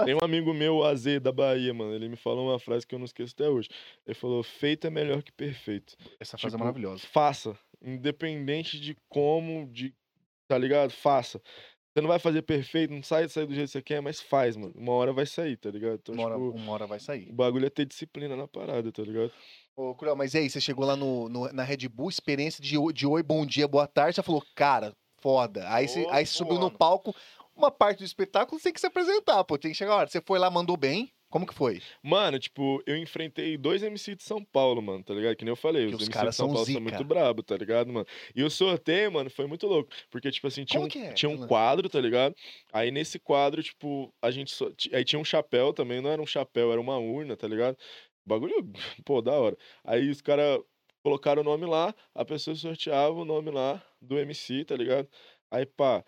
Tem 0.04 0.14
um 0.14 0.18
amigo 0.22 0.54
meu, 0.54 0.76
o 0.76 0.84
AZ, 0.84 1.04
da 1.20 1.30
Bahia, 1.30 1.74
mano. 1.74 1.94
Ele 1.94 2.08
me 2.08 2.16
falou 2.16 2.48
uma 2.48 2.58
frase 2.58 2.86
que 2.86 2.94
eu 2.94 2.98
não 2.98 3.04
esqueço 3.04 3.34
até 3.34 3.48
hoje. 3.50 3.68
Ele 4.06 4.14
falou: 4.14 4.42
feito 4.42 4.86
é 4.86 4.90
melhor 4.90 5.22
que 5.22 5.30
perfeito. 5.30 5.94
Essa 6.18 6.38
frase 6.38 6.54
é 6.54 6.56
Tipo, 6.56 6.64
maravilhosa. 6.64 7.06
Faça. 7.06 7.56
Independente 7.82 8.80
de 8.80 8.96
como, 9.08 9.68
de. 9.70 9.94
Tá 10.48 10.56
ligado? 10.58 10.90
Faça. 10.90 11.40
Você 11.94 12.00
não 12.00 12.08
vai 12.08 12.18
fazer 12.18 12.40
perfeito, 12.42 12.90
não 12.94 13.02
sai, 13.02 13.28
sai 13.28 13.44
do 13.46 13.54
jeito 13.54 13.66
que 13.66 13.72
você 13.72 13.82
quer, 13.82 14.00
mas 14.00 14.18
faz, 14.20 14.56
mano. 14.56 14.72
Uma 14.74 14.92
hora 14.94 15.12
vai 15.12 15.26
sair, 15.26 15.58
tá 15.58 15.70
ligado? 15.70 15.96
Então, 16.02 16.14
Uma 16.14 16.24
hora, 16.24 16.34
tipo, 16.36 16.50
uma 16.50 16.72
hora 16.72 16.86
vai 16.86 16.98
sair. 16.98 17.28
o 17.28 17.34
bagulho 17.34 17.66
é 17.66 17.70
ter 17.70 17.84
disciplina 17.84 18.34
na 18.34 18.48
parada, 18.48 18.90
tá 18.90 19.02
ligado? 19.02 19.30
Ô, 19.76 19.94
Cruel, 19.94 20.14
mas 20.14 20.34
e 20.34 20.38
aí, 20.38 20.50
você 20.50 20.60
chegou 20.60 20.84
lá 20.84 20.94
no, 20.96 21.28
no- 21.28 21.52
na 21.52 21.62
Red 21.62 21.88
Bull, 21.88 22.10
experiência 22.10 22.62
de, 22.62 22.76
oi- 22.76 22.92
de 22.92 23.06
oi, 23.06 23.22
bom 23.22 23.46
dia, 23.46 23.66
boa 23.66 23.86
tarde, 23.86 24.16
você 24.16 24.22
falou, 24.22 24.44
cara, 24.54 24.92
foda. 25.20 25.64
Aí 25.72 25.88
você, 25.88 26.06
aí 26.10 26.26
você 26.26 26.34
subiu 26.34 26.58
no 26.58 26.70
palco, 26.70 27.14
uma 27.56 27.70
parte 27.70 27.98
do 28.00 28.04
espetáculo 28.04 28.60
tem 28.60 28.72
que 28.72 28.80
se 28.80 28.86
apresentar, 28.86 29.42
pô, 29.44 29.56
tem 29.56 29.70
que 29.72 29.76
chegar 29.76 29.92
a 29.92 29.96
hora. 29.96 30.08
Você 30.08 30.20
foi 30.20 30.38
lá, 30.38 30.50
mandou 30.50 30.76
bem, 30.76 31.10
como 31.30 31.46
que 31.46 31.54
foi? 31.54 31.80
Mano, 32.02 32.38
tipo, 32.38 32.82
eu 32.86 32.98
enfrentei 32.98 33.56
dois 33.56 33.82
MC 33.82 34.14
de 34.14 34.22
São 34.22 34.44
Paulo, 34.44 34.82
mano, 34.82 35.02
tá 35.02 35.14
ligado? 35.14 35.34
Que 35.36 35.44
nem 35.46 35.52
eu 35.52 35.56
falei, 35.56 35.88
Que 35.88 35.94
os 35.94 36.02
os 36.02 36.08
MC 36.08 36.18
de 36.18 36.24
São 36.26 36.32
são 36.32 36.46
Paulo 36.48 36.58
são 36.58 36.66
zica. 36.66 36.80
muito 36.82 37.04
brabo, 37.04 37.42
tá 37.42 37.56
ligado, 37.56 37.90
mano? 37.90 38.06
E 38.36 38.42
o 38.42 38.50
sorteio, 38.50 39.10
mano, 39.10 39.30
foi 39.30 39.46
muito 39.46 39.66
louco. 39.66 39.90
Porque, 40.10 40.30
tipo 40.30 40.46
assim, 40.46 40.66
tinha, 40.66 40.80
Como 40.86 40.92
um, 40.94 41.06
é? 41.06 41.14
tinha 41.14 41.30
um 41.30 41.46
quadro, 41.46 41.88
tá 41.88 41.98
ligado? 41.98 42.34
Aí 42.70 42.90
nesse 42.90 43.18
quadro, 43.18 43.62
tipo, 43.62 44.12
a 44.20 44.30
gente 44.30 44.50
só. 44.50 44.68
Aí 44.92 45.02
tinha 45.02 45.18
um 45.18 45.24
chapéu 45.24 45.72
também, 45.72 46.02
não 46.02 46.10
era 46.10 46.20
um 46.20 46.26
chapéu, 46.26 46.70
era 46.70 46.80
uma 46.80 46.98
urna, 46.98 47.34
tá 47.38 47.48
ligado? 47.48 47.78
Bagulho, 48.26 48.72
pô, 49.04 49.20
da 49.20 49.32
hora. 49.32 49.56
Aí 49.84 50.08
os 50.08 50.20
caras 50.20 50.60
colocaram 51.02 51.42
o 51.42 51.44
nome 51.44 51.66
lá, 51.66 51.94
a 52.14 52.24
pessoa 52.24 52.54
sorteava 52.54 53.12
o 53.12 53.24
nome 53.24 53.50
lá 53.50 53.82
do 54.00 54.18
MC, 54.18 54.64
tá 54.64 54.76
ligado? 54.76 55.08
Aí, 55.50 55.66
pá, 55.66 56.04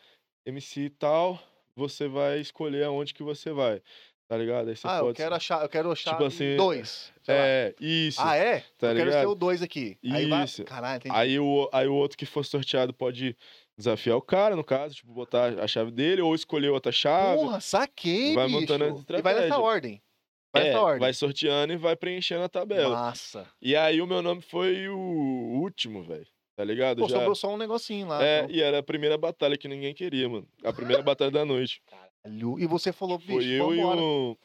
MC 0.46 0.90
tal, 0.90 1.38
você 1.74 2.08
vai 2.08 2.40
escolher 2.40 2.84
aonde 2.84 3.12
que 3.12 3.22
você 3.22 3.50
vai, 3.50 3.82
tá 4.28 4.36
ligado? 4.36 4.68
Aí 4.68 4.76
você 4.76 4.86
ah, 4.86 4.98
eu 4.98 5.04
pode. 5.06 5.16
quero 5.16 5.34
achar, 5.34 5.62
eu 5.62 5.68
quero 5.68 5.90
achar 5.90 6.12
Tipo 6.12 6.24
assim, 6.24 6.56
dois. 6.56 7.12
sei 7.22 7.34
lá. 7.34 7.46
É, 7.46 7.74
isso. 7.80 8.20
Ah, 8.22 8.36
é? 8.36 8.60
tá 8.78 8.88
eu 8.88 8.96
quero 8.96 9.10
ser 9.10 9.16
ligado? 9.18 9.30
o 9.30 9.34
dois 9.34 9.62
aqui. 9.62 9.98
Aí 10.08 10.28
vai... 10.28 10.44
Isso. 10.44 10.64
Caralho, 10.64 10.96
entendi. 10.98 11.14
Aí 11.14 11.38
o, 11.38 11.68
aí 11.72 11.88
o 11.88 11.94
outro 11.94 12.16
que 12.16 12.26
for 12.26 12.44
sorteado 12.44 12.94
pode 12.94 13.36
desafiar 13.76 14.16
o 14.16 14.22
cara, 14.22 14.54
no 14.54 14.62
caso, 14.62 14.94
tipo, 14.94 15.12
botar 15.12 15.58
a 15.58 15.66
chave 15.66 15.90
dele 15.90 16.22
ou 16.22 16.34
escolher 16.34 16.68
outra 16.68 16.92
chave. 16.92 17.36
Porra, 17.36 17.60
saquei, 17.60 18.34
Vai 18.34 18.46
bicho. 18.46 18.60
montando 18.60 19.04
E 19.10 19.22
vai 19.22 19.34
nessa 19.34 19.58
ordem. 19.58 20.00
Vai 20.54 20.68
É, 20.68 20.98
vai 20.98 21.12
sorteando 21.12 21.72
e 21.72 21.76
vai 21.76 21.96
preenchendo 21.96 22.44
a 22.44 22.48
tabela. 22.48 22.94
Massa. 22.94 23.46
E 23.60 23.74
aí 23.74 24.00
o 24.00 24.06
meu 24.06 24.22
nome 24.22 24.40
foi 24.40 24.88
o 24.88 24.96
último, 25.60 26.02
velho. 26.04 26.26
Tá 26.56 26.62
ligado? 26.64 26.98
Pô, 27.02 27.08
Já- 27.08 27.16
sobrou 27.16 27.34
só 27.34 27.52
um 27.52 27.56
negocinho 27.56 28.06
lá. 28.06 28.24
É, 28.24 28.42
então. 28.44 28.54
e 28.54 28.62
era 28.62 28.78
a 28.78 28.82
primeira 28.82 29.18
batalha 29.18 29.58
que 29.58 29.66
ninguém 29.66 29.92
queria, 29.92 30.28
mano. 30.28 30.46
A 30.62 30.72
primeira 30.72 31.02
batalha 31.02 31.32
da 31.32 31.44
noite. 31.44 31.82
Caralho. 31.90 32.58
E 32.60 32.66
você 32.66 32.92
falou, 32.92 33.18
bicho, 33.18 33.32
Foi 33.32 33.44
eu 33.44 33.74
e 33.74 33.78
vambora. 33.78 34.00
o. 34.00 34.38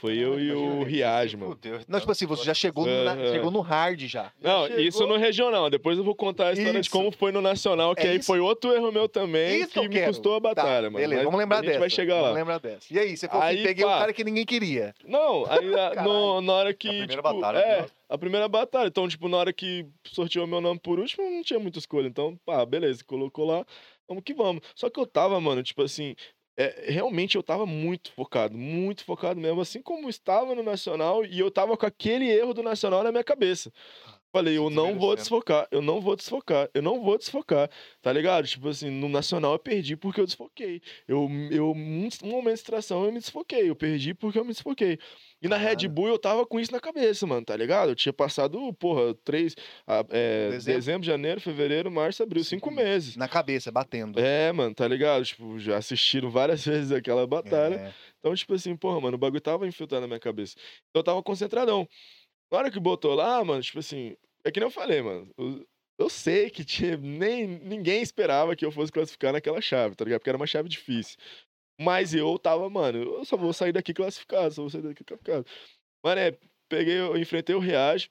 Foi 0.00 0.16
eu 0.18 0.38
e 0.38 0.52
o 0.52 0.82
Riage, 0.82 1.36
mano. 1.36 1.58
Não, 1.88 1.98
tipo 1.98 2.12
assim, 2.12 2.26
você 2.26 2.44
já 2.44 2.52
chegou 2.52 2.84
no, 2.86 3.04
na- 3.04 3.16
chegou 3.32 3.50
no 3.50 3.60
hard 3.60 4.00
já. 4.06 4.30
Não, 4.42 4.66
chegou. 4.66 4.80
isso 4.82 5.06
no 5.06 5.16
regional. 5.16 5.70
Depois 5.70 5.96
eu 5.96 6.04
vou 6.04 6.14
contar 6.14 6.48
a 6.48 6.52
história 6.52 6.74
de 6.74 6.80
Isso. 6.80 6.90
como 6.90 7.10
foi 7.10 7.32
no 7.32 7.40
nacional, 7.40 7.94
que 7.94 8.02
É 8.06 8.10
aí 8.10 8.16
isso. 8.18 8.26
foi 8.26 8.38
outro 8.38 8.72
erro 8.72 8.92
meu 8.92 9.08
também, 9.08 9.60
Isso 9.62 9.70
que 9.72 9.78
eu 9.78 9.84
me 9.84 9.88
quero. 9.88 10.08
custou 10.08 10.34
a 10.34 10.40
batalha, 10.40 10.82
Tá, 10.88 10.90
mano. 10.90 10.96
Beleza, 10.96 11.14
Mas 11.16 11.24
vamos 11.24 11.38
lembrar 11.40 11.56
a 11.56 11.60
gente 11.60 11.68
dessa. 11.68 11.80
vai 11.80 11.90
chegar 11.90 12.14
vamos 12.16 12.28
lá. 12.30 12.34
lembrar 12.34 12.58
dessa. 12.60 12.86
E 12.92 12.98
aí, 12.98 13.16
você 13.16 13.26
falou 13.26 13.42
Aí, 13.42 13.54
assim, 13.56 13.64
peguei 13.64 13.84
o 13.84 13.88
pá. 13.88 13.98
cara 14.00 14.12
que 14.12 14.24
ninguém 14.24 14.44
queria. 14.44 14.94
Não, 15.04 15.44
aí 15.50 15.74
a- 15.74 15.90
Caralho. 15.90 16.08
no- 16.08 16.40
na 16.42 16.52
hora 16.52 16.74
que. 16.74 16.88
A 16.88 16.90
primeira 16.90 17.12
tipo, 17.22 17.22
batalha, 17.22 17.58
É, 17.58 17.80
né? 17.82 17.86
a 18.08 18.18
primeira 18.18 18.48
batalha. 18.48 18.88
Então, 18.88 19.08
tipo, 19.08 19.28
na 19.28 19.36
hora 19.38 19.52
que 19.52 19.86
sorteou 20.04 20.46
meu 20.46 20.60
nome 20.60 20.78
por 20.78 20.98
último, 21.00 21.24
não 21.30 21.42
tinha 21.42 21.58
muita 21.58 21.78
escolha. 21.78 22.06
Então, 22.06 22.38
pá, 22.44 22.64
beleza, 22.66 23.02
colocou 23.04 23.46
lá, 23.46 23.64
vamos 24.06 24.22
que 24.22 24.34
vamos. 24.34 24.60
Só 24.74 24.90
que 24.90 25.00
eu 25.00 25.06
tava, 25.06 25.40
mano, 25.40 25.62
tipo 25.62 25.82
assim. 25.82 26.14
É, 26.56 26.86
realmente 26.90 27.36
eu 27.36 27.42
tava 27.42 27.66
muito 27.66 28.10
focado, 28.12 28.56
muito 28.56 29.04
focado 29.04 29.38
mesmo, 29.38 29.60
assim 29.60 29.82
como 29.82 30.08
estava 30.08 30.54
no 30.54 30.62
Nacional, 30.62 31.24
e 31.24 31.38
eu 31.38 31.50
tava 31.50 31.76
com 31.76 31.86
aquele 31.86 32.28
erro 32.30 32.54
do 32.54 32.62
Nacional 32.62 33.02
na 33.02 33.12
minha 33.12 33.24
cabeça. 33.24 33.72
Falei, 34.36 34.58
eu 34.58 34.68
não 34.68 34.98
vou 34.98 35.16
desfocar, 35.16 35.66
eu 35.70 35.80
não 35.80 35.98
vou 35.98 36.14
desfocar, 36.14 36.68
eu 36.74 36.82
não 36.82 37.00
vou 37.00 37.16
desfocar, 37.16 37.70
tá 38.02 38.12
ligado? 38.12 38.46
Tipo 38.46 38.68
assim, 38.68 38.90
no 38.90 39.08
Nacional 39.08 39.54
eu 39.54 39.58
perdi 39.58 39.96
porque 39.96 40.20
eu 40.20 40.26
desfoquei. 40.26 40.82
Eu, 41.08 41.26
eu, 41.50 41.72
um 41.72 42.06
um 42.22 42.28
momento 42.28 42.48
de 42.48 42.60
distração 42.60 43.06
eu 43.06 43.12
me 43.12 43.18
desfoquei, 43.18 43.70
eu 43.70 43.74
perdi 43.74 44.12
porque 44.12 44.38
eu 44.38 44.44
me 44.44 44.52
desfoquei. 44.52 44.98
E 45.40 45.48
na 45.48 45.56
Red. 45.56 45.88
Bull 45.88 46.08
eu 46.08 46.18
tava 46.18 46.44
com 46.44 46.60
isso 46.60 46.70
na 46.70 46.80
cabeça, 46.80 47.26
mano, 47.26 47.46
tá 47.46 47.56
ligado? 47.56 47.90
Eu 47.90 47.94
tinha 47.94 48.12
passado, 48.12 48.74
porra, 48.74 49.14
três, 49.24 49.54
ah, 49.86 50.04
é, 50.10 50.50
Dezembro. 50.50 50.80
dezembro. 50.80 51.06
janeiro, 51.06 51.40
fevereiro, 51.40 51.90
março, 51.90 52.22
abril, 52.22 52.44
cinco, 52.44 52.68
Cinco 52.68 52.76
meses. 52.76 53.16
Na 53.16 53.28
cabeça, 53.28 53.72
batendo. 53.72 54.20
É, 54.20 54.52
mano, 54.52 54.74
tá 54.74 54.86
ligado? 54.86 55.24
Tipo, 55.24 55.58
já 55.58 55.78
assistiram 55.78 56.30
várias 56.30 56.62
vezes 56.66 56.92
aquela 56.92 57.26
batalha. 57.26 57.76
É. 57.76 57.94
Então, 58.18 58.34
tipo 58.34 58.52
assim, 58.52 58.76
porra, 58.76 59.00
mano, 59.00 59.14
o 59.14 59.18
bagulho 59.18 59.40
tava 59.40 59.66
infiltrado 59.66 60.02
na 60.02 60.06
minha 60.06 60.20
cabeça. 60.20 60.56
Então 60.90 61.00
eu 61.00 61.04
tava 61.04 61.22
concentradão. 61.22 61.88
Na 62.50 62.58
hora 62.58 62.70
que 62.70 62.78
botou 62.78 63.14
lá, 63.14 63.42
mano, 63.44 63.62
tipo 63.62 63.78
assim, 63.80 64.16
é 64.46 64.50
que 64.52 64.60
nem 64.60 64.66
eu 64.68 64.70
falei, 64.70 65.02
mano. 65.02 65.28
Eu, 65.98 66.08
sei 66.08 66.50
que 66.50 66.64
tinha, 66.64 66.96
nem 66.96 67.46
ninguém 67.46 68.00
esperava 68.00 68.54
que 68.54 68.64
eu 68.64 68.70
fosse 68.70 68.92
classificar 68.92 69.32
naquela 69.32 69.60
chave, 69.60 69.96
tá 69.96 70.04
ligado? 70.04 70.20
Porque 70.20 70.30
era 70.30 70.36
uma 70.36 70.46
chave 70.46 70.68
difícil. 70.68 71.18
Mas 71.80 72.14
eu 72.14 72.38
tava, 72.38 72.70
mano, 72.70 72.98
eu 72.98 73.24
só 73.24 73.36
vou 73.36 73.52
sair 73.52 73.72
daqui 73.72 73.92
classificado, 73.92 74.54
só 74.54 74.62
vou 74.62 74.70
sair 74.70 74.82
daqui 74.82 75.04
classificado. 75.04 75.46
Mano, 76.04 76.20
é, 76.20 76.38
peguei, 76.68 76.98
eu 76.98 77.16
enfrentei 77.16 77.54
o 77.54 77.58
Reage 77.58 78.08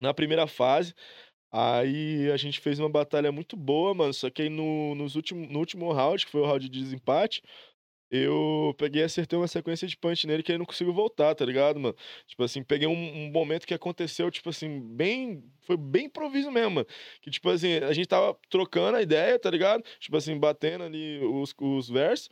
na 0.00 0.14
primeira 0.14 0.46
fase. 0.46 0.94
Aí 1.52 2.30
a 2.30 2.36
gente 2.36 2.60
fez 2.60 2.78
uma 2.78 2.88
batalha 2.90 3.30
muito 3.32 3.56
boa, 3.56 3.94
mano. 3.94 4.14
Só 4.14 4.30
que 4.30 4.42
aí 4.42 4.48
no, 4.48 4.94
nos 4.94 5.16
último, 5.16 5.46
no 5.46 5.58
último 5.58 5.92
round, 5.92 6.24
que 6.24 6.32
foi 6.32 6.40
o 6.40 6.46
round 6.46 6.68
de 6.68 6.80
desempate, 6.80 7.42
eu 8.10 8.74
peguei 8.78 9.02
e 9.02 9.04
acertei 9.04 9.38
uma 9.38 9.48
sequência 9.48 9.86
de 9.86 9.96
punch 9.96 10.26
nele 10.26 10.42
que 10.42 10.50
ele 10.50 10.58
não 10.58 10.66
conseguiu 10.66 10.94
voltar, 10.94 11.34
tá 11.34 11.44
ligado, 11.44 11.78
mano? 11.78 11.94
Tipo 12.26 12.42
assim, 12.44 12.62
peguei 12.62 12.88
um, 12.88 12.92
um 12.92 13.30
momento 13.30 13.66
que 13.66 13.74
aconteceu, 13.74 14.30
tipo 14.30 14.48
assim, 14.48 14.80
bem. 14.80 15.44
Foi 15.62 15.76
bem 15.76 16.06
improviso 16.06 16.50
mesmo, 16.50 16.70
mano. 16.70 16.86
Que, 17.20 17.30
tipo 17.30 17.48
assim, 17.50 17.74
a 17.78 17.92
gente 17.92 18.08
tava 18.08 18.38
trocando 18.48 18.96
a 18.96 19.02
ideia, 19.02 19.38
tá 19.38 19.50
ligado? 19.50 19.84
Tipo 20.00 20.16
assim, 20.16 20.38
batendo 20.38 20.84
ali 20.84 21.20
os, 21.24 21.54
os 21.60 21.88
versos. 21.88 22.30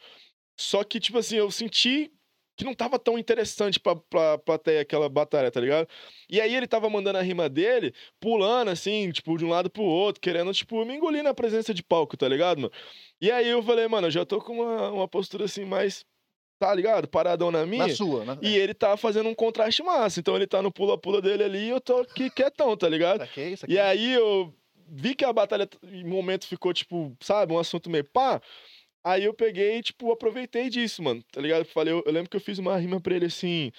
Só 0.57 0.83
que, 0.85 0.99
tipo 0.99 1.19
assim, 1.19 1.37
eu 1.37 1.51
senti 1.51 2.11
que 2.57 2.65
não 2.65 2.75
tava 2.75 2.99
tão 2.99 3.19
interessante 3.19 3.79
pra, 3.79 3.95
pra 3.97 4.39
plateia 4.39 4.81
aquela 4.81 5.09
batalha, 5.09 5.51
tá 5.51 5.61
ligado? 5.61 5.87
E 6.29 6.41
aí 6.41 6.55
ele 6.55 6.67
tava 6.67 6.89
mandando 6.89 7.19
a 7.19 7.23
rima 7.23 7.49
dele, 7.49 7.93
pulando 8.19 8.71
assim, 8.71 9.11
tipo, 9.13 9.37
de 9.37 9.45
um 9.45 9.51
lado 9.51 9.69
pro 9.69 9.83
outro, 9.83 10.21
querendo, 10.21 10.53
tipo, 10.55 10.85
me 10.85 10.95
engolir 10.95 11.23
na 11.23 11.35
presença 11.35 11.75
de 11.75 11.83
palco, 11.83 12.17
tá 12.17 12.27
ligado, 12.27 12.59
mano? 12.63 12.73
E 13.21 13.31
aí 13.31 13.49
eu 13.49 13.63
falei, 13.63 13.87
mano, 13.89 14.07
eu 14.07 14.11
já 14.11 14.25
tô 14.25 14.41
com 14.41 14.55
uma, 14.61 14.91
uma 14.91 15.09
postura 15.09 15.45
assim 15.45 15.65
mais, 15.65 16.05
tá 16.59 16.75
ligado? 16.75 17.07
Paradão 17.09 17.51
na 17.51 17.67
minha. 17.67 17.87
Na 17.87 17.95
sua, 17.95 18.25
né? 18.25 18.39
E 18.41 18.57
ele 18.57 18.73
tá 18.73 18.97
fazendo 18.97 19.29
um 19.29 19.35
contraste 19.35 19.83
massa. 19.83 20.21
Então 20.21 20.35
ele 20.35 20.47
tá 20.47 20.63
no 20.63 20.73
pula-pula 20.73 21.21
dele 21.21 21.45
ali 21.45 21.67
e 21.67 21.71
eu 21.71 21.81
tô 21.81 21.99
aqui 21.99 22.31
quietão, 22.35 22.77
tá 22.77 22.89
ligado? 22.89 23.21
Saquei, 23.21 23.53
E 23.53 23.57
saquei. 23.57 23.79
aí 23.79 24.13
eu 24.15 24.55
vi 24.89 25.15
que 25.15 25.25
a 25.25 25.33
batalha, 25.33 25.69
em 25.83 26.05
momento, 26.05 26.47
ficou, 26.47 26.73
tipo, 26.73 27.15
sabe, 27.21 27.53
um 27.53 27.59
assunto 27.59 27.91
meio 27.91 28.05
pá. 28.05 28.41
Aí 29.07 29.23
eu 29.23 29.33
peguei 29.33 29.77
e, 29.79 29.83
tipo, 29.85 30.11
aproveitei 30.11 30.69
disso, 30.69 31.01
mano, 31.01 31.23
tá 31.31 31.41
ligado? 31.41 31.65
Falei, 31.65 31.93
eu, 31.95 32.03
eu 32.05 32.13
lembro 32.13 32.29
que 32.29 32.37
eu 32.37 32.41
fiz 32.41 32.59
uma 32.59 32.77
rima 32.77 33.01
pra 33.01 33.15
ele 33.15 33.27
assim. 33.27 33.71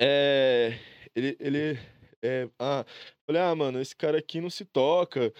É. 0.00 0.76
Ele. 1.14 1.36
ele 1.38 1.78
é, 2.22 2.48
ah, 2.58 2.84
falei, 3.24 3.40
ah, 3.40 3.54
mano, 3.54 3.80
esse 3.80 3.94
cara 3.94 4.18
aqui 4.18 4.40
não 4.40 4.50
se 4.50 4.64
toca. 4.64 5.32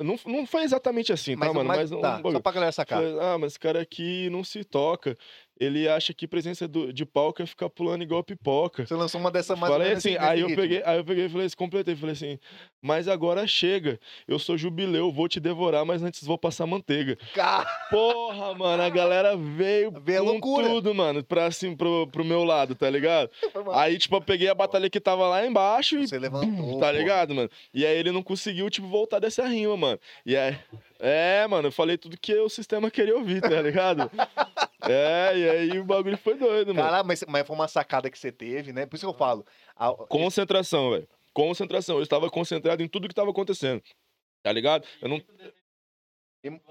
Não, 0.00 0.18
não 0.26 0.44
foi 0.44 0.62
exatamente 0.64 1.12
assim, 1.12 1.34
tá, 1.34 1.44
Mas- 1.46 1.54
mano? 1.54 1.68
mas- 1.68 1.78
Mas, 1.78 1.92
um 1.92 2.00
tá, 2.00 2.16
bagulho. 2.16 2.32
só 2.34 2.40
pra 2.40 2.52
galera 2.52 2.72
sacar. 2.72 3.00
Falei, 3.00 3.16
ah, 3.20 3.38
mas 3.38 3.52
esse 3.52 3.60
cara 3.60 3.80
aqui 3.80 4.28
não 4.30 4.42
se 4.42 4.64
toca. 4.64 5.16
Ele 5.62 5.88
acha 5.88 6.12
que 6.12 6.26
presença 6.26 6.66
do- 6.66 6.92
de 6.92 7.04
palco 7.06 7.40
é 7.42 7.46
ficar 7.46 7.70
pulando 7.70 8.02
igual 8.02 8.24
pipoca. 8.24 8.84
Você 8.86 8.94
lançou 8.94 9.20
uma 9.20 9.30
dessa 9.30 9.54
mais 9.54 9.72
Falei 9.72 9.92
assim, 9.92 10.16
aí 10.18 10.40
eu 10.40 10.48
ritmo. 10.48 10.62
peguei, 10.62 10.82
aí 10.84 10.98
eu 10.98 11.04
peguei 11.04 11.26
e 11.26 11.28
falei 11.28 11.46
assim, 11.46 11.56
completei, 11.56 11.94
falei 11.94 12.14
assim, 12.14 12.38
mas 12.80 13.06
agora 13.06 13.46
chega, 13.46 14.00
eu 14.26 14.38
sou 14.38 14.58
jubileu, 14.58 15.12
vou 15.12 15.28
te 15.28 15.38
devorar, 15.38 15.84
mas 15.84 16.02
antes 16.02 16.24
vou 16.24 16.36
passar 16.36 16.66
manteiga. 16.66 17.16
Cara, 17.34 17.64
Porra, 17.90 18.54
mano, 18.54 18.82
a 18.82 18.88
galera 18.88 19.36
veio 19.36 19.92
Veio 20.02 20.24
loucura. 20.24 20.68
tudo, 20.68 20.94
mano, 20.94 21.22
pra 21.22 21.46
assim, 21.46 21.76
pro, 21.76 22.06
pro 22.08 22.24
meu 22.24 22.42
lado, 22.42 22.74
tá 22.74 22.90
ligado? 22.90 23.30
Aí, 23.72 23.98
tipo, 23.98 24.16
eu 24.16 24.20
peguei 24.22 24.48
a 24.48 24.54
batalha 24.54 24.90
que 24.90 24.98
tava 25.00 25.28
lá 25.28 25.46
embaixo 25.46 25.96
e 25.98 26.08
Você 26.08 26.18
levantou. 26.18 26.80
Tá 26.80 26.90
ligado, 26.90 27.34
mano? 27.34 27.50
E 27.72 27.86
aí 27.86 27.96
ele 27.96 28.10
não 28.10 28.22
conseguiu, 28.22 28.68
tipo, 28.68 28.88
voltar 28.88 29.18
dessa 29.20 29.46
rima, 29.46 29.76
mano. 29.76 29.98
E 30.26 30.36
aí. 30.36 30.56
É, 30.98 31.46
mano, 31.48 31.68
eu 31.68 31.72
falei 31.72 31.96
tudo 31.98 32.16
que 32.16 32.32
o 32.34 32.48
sistema 32.48 32.90
queria 32.90 33.16
ouvir, 33.16 33.40
tá 33.40 33.60
ligado? 33.62 34.10
é, 34.88 35.38
e 35.38 35.50
aí 35.50 35.78
o 35.78 35.84
bagulho 35.84 36.16
foi 36.18 36.34
doido, 36.36 36.74
mano. 36.74 36.86
Caralho, 36.88 37.06
mas, 37.06 37.24
mas 37.28 37.46
foi 37.46 37.54
uma 37.56 37.68
sacada 37.68 38.10
que 38.10 38.18
você 38.18 38.32
teve, 38.32 38.72
né? 38.72 38.86
Por 38.86 38.96
isso 38.96 39.06
que 39.06 39.10
eu 39.10 39.18
falo. 39.18 39.44
a- 39.76 39.92
Concentração, 40.08 40.90
velho. 40.90 41.08
Concentração. 41.32 41.96
Eu 41.96 42.02
estava 42.02 42.28
concentrado 42.30 42.82
em 42.82 42.88
tudo 42.88 43.08
que 43.08 43.14
tava 43.14 43.30
acontecendo. 43.30 43.82
Tá 44.42 44.52
ligado? 44.52 44.86
Eu 45.00 45.08
não. 45.08 45.22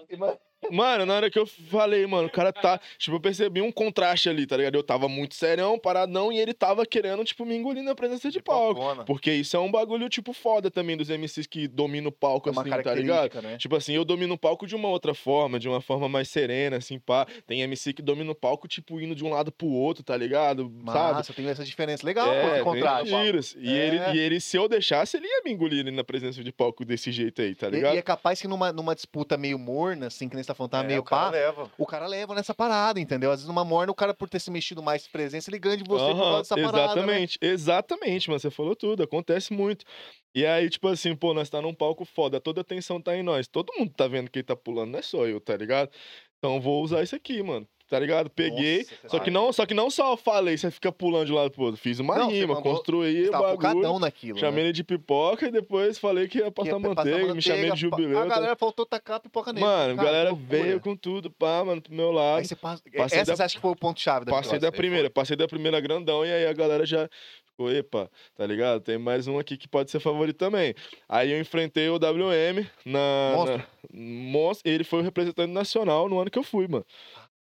ima- 0.09 0.37
Mano, 0.69 1.05
na 1.05 1.15
hora 1.15 1.29
que 1.31 1.39
eu 1.39 1.45
falei, 1.45 2.05
mano, 2.05 2.27
o 2.27 2.31
cara 2.31 2.53
tá. 2.53 2.79
Tipo, 2.97 3.15
eu 3.17 3.19
percebi 3.19 3.61
um 3.61 3.71
contraste 3.71 4.29
ali, 4.29 4.45
tá 4.45 4.55
ligado? 4.57 4.75
Eu 4.75 4.83
tava 4.83 5.07
muito 5.09 5.33
serião, 5.35 5.77
paradão, 5.79 6.31
e 6.31 6.39
ele 6.39 6.53
tava 6.53 6.85
querendo, 6.85 7.23
tipo, 7.23 7.45
me 7.45 7.55
engolir 7.55 7.83
na 7.83 7.95
presença 7.95 8.29
de 8.29 8.41
palco. 8.41 9.03
Porque 9.05 9.31
isso 9.31 9.55
é 9.57 9.59
um 9.59 9.71
bagulho, 9.71 10.07
tipo, 10.09 10.33
foda 10.33 10.69
também 10.69 10.95
dos 10.95 11.09
MCs 11.09 11.47
que 11.47 11.67
dominam 11.67 12.09
o 12.09 12.11
palco, 12.11 12.49
É 12.49 12.51
assim, 12.51 12.69
tá 12.83 12.93
ligado? 12.93 13.41
né? 13.41 13.57
Tipo 13.57 13.75
assim, 13.75 13.93
eu 13.93 14.05
domino 14.05 14.35
o 14.35 14.37
palco 14.37 14.67
de 14.67 14.75
uma 14.75 14.87
outra 14.89 15.13
forma, 15.13 15.59
de 15.59 15.67
uma 15.67 15.81
forma 15.81 16.07
mais 16.07 16.29
serena, 16.29 16.77
assim, 16.77 16.99
pá. 16.99 17.25
Tem 17.47 17.61
MC 17.61 17.93
que 17.93 18.01
domina 18.01 18.31
o 18.31 18.35
palco, 18.35 18.67
tipo, 18.67 18.99
indo 19.01 19.15
de 19.15 19.23
um 19.23 19.29
lado 19.29 19.51
pro 19.51 19.67
outro, 19.67 20.03
tá 20.03 20.15
ligado? 20.15 20.71
Sabe? 20.85 21.13
Massa, 21.15 21.33
tem 21.33 21.47
essa 21.47 21.63
diferença. 21.65 22.05
Legal, 22.05 22.27
pô, 22.27 22.31
é, 22.31 22.53
tem 22.55 22.63
contraste. 22.63 23.57
E, 23.59 23.69
É. 23.69 23.87
ele, 23.87 23.97
e 24.17 24.19
ele, 24.19 24.39
se 24.39 24.57
eu 24.57 24.67
deixasse, 24.67 25.17
ele 25.17 25.27
ia 25.27 25.41
me 25.43 25.51
engolir 25.51 25.81
ali 25.81 25.91
na 25.91 26.03
presença 26.03 26.43
de 26.43 26.51
palco 26.51 26.85
desse 26.85 27.11
jeito 27.11 27.41
aí, 27.41 27.55
tá 27.55 27.67
E, 27.67 27.71
ligado? 27.71 27.95
e 27.95 27.97
é 27.97 28.01
capaz 28.01 28.39
que 28.41 28.47
numa, 28.47 28.71
numa 28.71 28.93
disputa 28.95 29.37
meio 29.37 29.57
morna, 29.57 30.07
assim, 30.07 30.29
que 30.29 30.35
nem 30.35 30.43
tá 30.51 30.55
falando, 30.55 30.71
tá 30.71 30.83
É, 30.83 30.83
meio 30.83 31.01
o 31.01 31.03
cara 31.03 31.25
pá, 31.25 31.29
leva. 31.29 31.71
o 31.77 31.85
cara 31.85 32.07
leva 32.07 32.35
nessa 32.35 32.53
parada, 32.55 32.99
entendeu? 32.99 33.31
Às 33.31 33.39
vezes 33.41 33.47
numa 33.47 33.65
morna, 33.65 33.91
o 33.91 33.95
cara, 33.95 34.13
por 34.13 34.29
ter 34.29 34.39
se 34.39 34.51
mexido 34.51 34.81
mais 34.83 35.07
presença, 35.07 35.49
ele 35.49 35.59
ganha 35.59 35.77
de 35.77 35.83
você 35.83 36.15
por 36.15 36.25
Aham, 36.25 36.27
causa 36.27 36.43
dessa 36.43 36.57
parada, 36.57 37.07
né? 37.07 37.21
exatamente, 37.21 37.37
exatamente, 37.41 38.29
mano. 38.29 38.39
Você 38.39 38.49
falou 38.49 38.75
tudo, 38.75 39.03
acontece 39.03 39.51
muito. 39.53 39.85
E 40.33 40.45
aí, 40.45 40.69
tipo 40.69 40.87
assim, 40.87 41.13
pô, 41.15 41.33
nós 41.33 41.49
tá 41.49 41.61
num 41.61 41.73
palco 41.75 42.05
foda, 42.05 42.39
toda 42.39 42.61
a 42.61 42.63
atenção 42.63 43.01
tá 43.01 43.15
em 43.15 43.21
nós. 43.23 43.47
Todo 43.47 43.73
mundo 43.77 43.93
tá 43.93 44.07
vendo 44.07 44.29
quem 44.31 44.43
tá 44.43 44.55
pulando, 44.55 44.91
não 44.91 44.99
é 44.99 45.01
só 45.01 45.27
eu, 45.27 45.41
tá 45.41 45.55
ligado? 45.57 45.91
Então 46.37 46.61
vou 46.61 46.81
usar 46.83 47.03
isso 47.03 47.15
aqui, 47.15 47.43
mano. 47.43 47.67
Tá 47.91 47.99
ligado? 47.99 48.29
Peguei. 48.29 48.77
Nossa, 49.03 49.09
só 49.09 49.19
que 49.19 49.29
não, 49.29 49.51
só 49.51 49.65
que 49.65 49.73
não 49.73 49.89
só 49.89 50.15
falei, 50.15 50.57
você 50.57 50.71
fica 50.71 50.93
pulando 50.93 51.25
de 51.25 51.33
um 51.33 51.35
lado 51.35 51.51
pro 51.51 51.63
outro. 51.65 51.81
Fiz 51.81 51.99
uma 51.99 52.15
Não, 52.17 52.29
rima, 52.29 52.53
mandou- 52.55 52.71
construí 52.75 53.27
o 53.27 53.31
bagulho. 53.33 53.99
naquilo, 53.99 54.39
Chamei 54.39 54.63
né? 54.63 54.69
ele 54.69 54.71
de 54.71 54.81
pipoca 54.81 55.45
e 55.47 55.51
depois 55.51 55.99
falei 55.99 56.25
que 56.29 56.37
ia 56.37 56.45
Que 56.45 56.51
passar 56.51 56.69
ia 56.69 56.79
passar 56.79 56.95
manteiga, 57.11 57.35
me 57.35 57.41
chamei 57.41 57.63
de 57.63 57.67
manteiga, 57.69 57.75
jubileu. 57.75 58.19
A 58.19 58.23
tá- 58.27 58.35
galera 58.35 58.55
faltou 58.55 58.85
tacar 58.85 59.17
a 59.17 59.19
pipoca 59.19 59.51
nele. 59.51 59.65
Mano, 59.65 59.99
a 59.99 60.03
galera 60.05 60.29
loucura. 60.29 60.47
veio 60.63 60.79
com 60.79 60.95
tudo, 60.95 61.29
pá, 61.29 61.65
mano, 61.65 61.81
pro 61.81 61.93
meu 61.93 62.11
lado. 62.13 62.47
Passa... 62.61 62.81
Passei 62.95 63.19
Essa 63.19 63.35
da- 63.35 63.43
acha 63.43 63.55
que 63.55 63.61
foi 63.61 63.71
o 63.71 63.75
ponto-chave 63.75 64.23
da 64.25 64.31
Passei 64.31 64.57
da 64.57 64.71
primeira, 64.71 65.09
passei 65.09 65.35
da 65.35 65.45
primeira 65.49 65.81
grandão 65.81 66.25
e 66.25 66.31
aí 66.31 66.45
a 66.47 66.53
galera 66.53 66.85
já 66.85 67.09
ficou, 67.45 67.69
epa, 67.69 68.09
tá 68.37 68.45
ligado? 68.47 68.79
Tem 68.81 68.97
mais 68.97 69.27
um 69.27 69.37
aqui 69.37 69.57
que 69.57 69.67
pode 69.67 69.91
ser 69.91 69.99
favorito 69.99 70.37
também. 70.37 70.73
Aí 71.09 71.29
eu 71.33 71.41
enfrentei 71.41 71.89
o 71.89 71.95
WM 71.99 72.65
na. 72.85 73.33
Monstro. 73.35 73.57
na- 73.57 73.65
Monstro. 73.93 74.71
Ele 74.71 74.83
foi 74.85 74.99
o 74.99 75.03
representante 75.03 75.51
nacional 75.51 76.07
no 76.07 76.19
ano 76.19 76.31
que 76.31 76.39
eu 76.39 76.43
fui, 76.43 76.67
mano. 76.69 76.85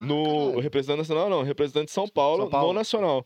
No 0.02 0.60
representante 0.60 0.98
nacional, 1.00 1.30
não, 1.30 1.44
representante 1.44 1.86
de 1.86 1.92
São 1.92 2.08
Paulo, 2.08 2.44
São 2.44 2.50
Paulo. 2.50 2.68
no 2.70 2.74
nacional. 2.80 3.26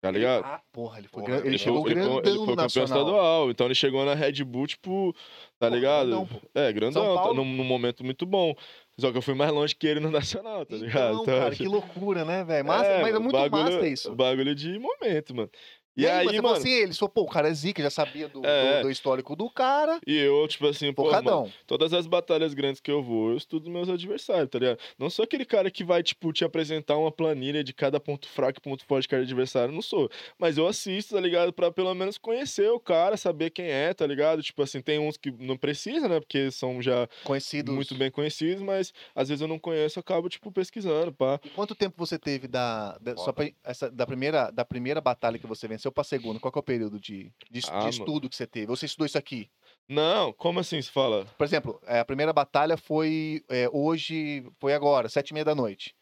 tá 0.00 0.10
ligado? 0.10 0.44
Ah, 0.44 0.60
porra, 0.70 0.98
ele 1.00 1.08
foi 1.08 1.22
Porra, 1.24 1.38
ele 1.38 1.48
ele 1.48 1.58
chegou 1.58 1.78
ele, 1.88 1.94
foi- 1.94 1.94
grandão 1.94 2.18
ele 2.18 2.38
foi 2.38 2.46
no 2.46 2.56
campeão 2.56 2.84
estadual. 2.84 3.50
Então 3.50 3.66
ele 3.66 3.74
chegou 3.74 4.04
na 4.04 4.14
Red 4.14 4.44
Bull, 4.44 4.66
tipo, 4.68 5.12
tá 5.58 5.68
Pô, 5.68 5.74
ligado? 5.74 6.06
grandão, 6.08 6.28
é, 6.54 6.72
grandão, 6.72 7.16
tá 7.16 7.32
num, 7.34 7.44
num 7.44 7.64
momento 7.64 8.04
muito 8.04 8.24
bom. 8.24 8.54
Só 9.00 9.10
que 9.10 9.18
eu 9.18 9.22
fui 9.22 9.34
mais 9.34 9.50
longe 9.50 9.74
que 9.74 9.86
ele 9.86 9.98
no 9.98 10.10
Nacional, 10.12 10.64
tá 10.64 10.76
ligado? 10.76 11.14
Então, 11.14 11.24
cara, 11.24 11.48
acho- 11.48 11.56
que 11.56 11.66
loucura, 11.68 12.24
né, 12.24 12.44
velho? 12.44 12.66
Massa, 12.68 12.98
mas 13.02 13.14
é 13.14 13.18
muito 13.18 13.32
bagulho, 13.32 13.64
massa 13.64 13.88
isso. 13.88 14.14
Bagulho 14.14 14.54
de 14.54 14.78
momento, 14.78 15.34
mano. 15.34 15.50
E, 15.96 16.02
E, 16.02 16.06
aí, 16.06 16.18
aí, 16.28 16.34
você 16.36 16.40
mano, 16.42 16.56
assim, 16.56 16.70
ele 16.70 16.92
falou, 16.94 17.08
pô, 17.10 17.22
o 17.22 17.26
cara 17.28 17.48
é 17.48 17.54
zica, 17.54 17.82
já 17.82 17.88
sabia 17.90 18.28
do, 18.28 18.44
É. 18.44 18.78
do- 18.78 18.82
do 18.82 18.90
histórico 18.90 19.34
do 19.34 19.48
cara, 19.48 19.98
e 20.06 20.14
eu, 20.16 20.46
tipo 20.46 20.66
assim, 20.66 20.92
pô, 20.92 21.10
mano, 21.10 21.50
todas 21.66 21.92
as 21.94 22.06
batalhas 22.06 22.52
grandes 22.52 22.80
que 22.80 22.90
eu 22.90 23.02
vou, 23.02 23.30
eu 23.30 23.36
estudo 23.36 23.70
meus 23.70 23.88
adversários, 23.88 24.48
tá 24.50 24.58
ligado? 24.58 24.78
Não 24.98 25.08
sou 25.08 25.22
aquele 25.24 25.44
cara 25.44 25.70
que 25.70 25.82
vai, 25.84 26.02
tipo, 26.02 26.32
te 26.32 26.44
apresentar 26.44 26.96
uma 26.98 27.10
planilha 27.10 27.64
de 27.64 27.72
cada 27.72 27.98
ponto 27.98 28.28
fraco 28.28 28.58
e 28.58 28.62
ponto 28.62 28.84
forte 28.84 29.02
de 29.02 29.08
cada 29.08 29.22
adversário, 29.22 29.72
não 29.72 29.80
sou. 29.82 30.10
Mas 30.38 30.58
eu 30.58 30.66
assisto, 30.66 31.14
tá 31.14 31.20
ligado? 31.20 31.52
Pra 31.52 31.70
pelo 31.72 31.94
menos 31.94 32.18
conhecer 32.18 32.68
o 32.70 32.78
cara, 32.78 33.16
saber 33.16 33.50
quem 33.50 33.66
é, 33.66 33.94
tá 33.94 34.06
ligado? 34.06 34.42
Tipo 34.42 34.62
assim, 34.62 34.80
tem 34.82 34.98
uns 34.98 35.16
que 35.16 35.30
não 35.30 35.56
precisa, 35.56 36.08
né? 36.08 36.20
Porque 36.20 36.50
são 36.50 36.82
já 36.82 37.08
Conhecidos. 37.24 37.74
muito 37.74 37.94
bem 37.94 38.10
conhecidos, 38.10 38.62
mas 38.62 38.92
às 39.14 39.28
vezes 39.28 39.40
eu 39.40 39.48
não 39.48 39.58
conheço, 39.58 39.98
eu 39.98 40.00
acabo, 40.02 40.28
tipo, 40.28 40.52
pesquisando, 40.52 41.12
pá. 41.12 41.40
E 41.42 41.48
quanto 41.50 41.74
tempo 41.74 41.94
você 41.96 42.18
teve 42.18 42.46
da, 42.46 42.98
da, 42.98 43.16
só 43.16 43.32
pra- 43.32 43.48
essa, 43.64 43.90
da, 43.90 44.06
primeira, 44.06 44.50
da 44.50 44.64
primeira 44.64 45.00
batalha 45.00 45.38
que 45.38 45.46
você 45.46 45.66
venceu 45.66 45.85
pra 45.92 46.04
segunda? 46.04 46.38
Qual 46.40 46.50
que 46.52 46.58
é 46.58 46.60
o 46.60 46.62
período 46.62 46.98
de, 47.00 47.32
de, 47.50 47.60
de 47.60 47.66
Ah, 47.70 47.74
mano. 47.76 47.88
estudo 47.90 48.28
que 48.28 48.36
você 48.36 48.46
teve? 48.46 48.66
Você 48.66 48.86
estudou 48.86 49.06
isso 49.06 49.18
aqui? 49.18 49.48
Não, 49.88 50.32
como 50.32 50.60
assim 50.60 50.80
se 50.82 50.90
fala? 50.90 51.26
Por 51.38 51.44
exemplo, 51.44 51.80
é, 51.86 51.98
a 52.00 52.04
primeira 52.04 52.32
batalha 52.32 52.76
foi 52.76 53.42
é, 53.48 53.68
hoje, 53.72 54.44
foi 54.58 54.72
agora, 54.74 55.08
sete 55.08 55.30
e 55.30 55.34
meia 55.34 55.44
da 55.44 55.54
noite. 55.54 55.94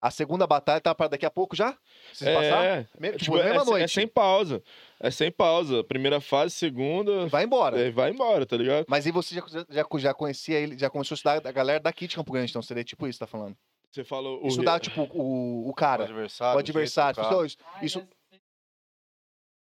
A 0.00 0.10
segunda 0.10 0.46
batalha 0.46 0.80
tá 0.80 0.94
para 0.94 1.08
daqui 1.08 1.24
a 1.26 1.30
pouco 1.30 1.56
já? 1.56 1.76
Vocês 2.12 2.32
passaram? 2.32 2.62
É, 2.64 2.86
Me- 3.00 3.08
tipo, 3.12 3.18
tipo, 3.24 3.36
na 3.38 3.42
é, 3.42 3.46
mesma 3.46 3.64
se- 3.64 3.70
noite. 3.70 3.84
é 3.84 3.88
sem 3.88 4.06
pausa. 4.06 4.62
É 5.00 5.10
sem 5.10 5.32
pausa. 5.32 5.82
Primeira 5.82 6.20
fase, 6.20 6.54
segunda, 6.54 7.26
Vai 7.28 7.44
embora. 7.44 7.80
é, 7.80 7.90
vai 7.90 8.10
embora, 8.10 8.44
tá 8.46 8.56
ligado? 8.56 8.84
Mas 8.88 9.06
aí 9.06 9.10
você 9.12 9.34
já, 9.34 9.42
já, 9.68 9.84
já 9.98 10.14
conhecia 10.14 10.58
ele, 10.60 10.78
já 10.78 10.90
começou 10.90 11.14
a 11.14 11.16
estudar 11.16 11.46
a 11.46 11.52
galera 11.52 11.80
daqui 11.80 12.06
de 12.06 12.14
Campo 12.14 12.30
Grande, 12.30 12.50
então 12.52 12.62
seria 12.62 12.84
tipo 12.84 13.08
isso, 13.08 13.18
tá 13.18 13.26
falando? 13.26 13.56
Você 13.90 14.04
falou 14.04 14.44
o 14.44 14.46
Estudar, 14.48 14.78
tipo, 14.78 15.08
o, 15.14 15.68
o 15.70 15.72
cara, 15.74 16.02
o 16.02 16.04
adversário. 16.04 16.56
o 16.56 16.58
adversário. 16.58 17.16
jeito 17.22 17.34
do 17.34 17.46
Isso, 17.46 17.56
isso- 17.82 18.08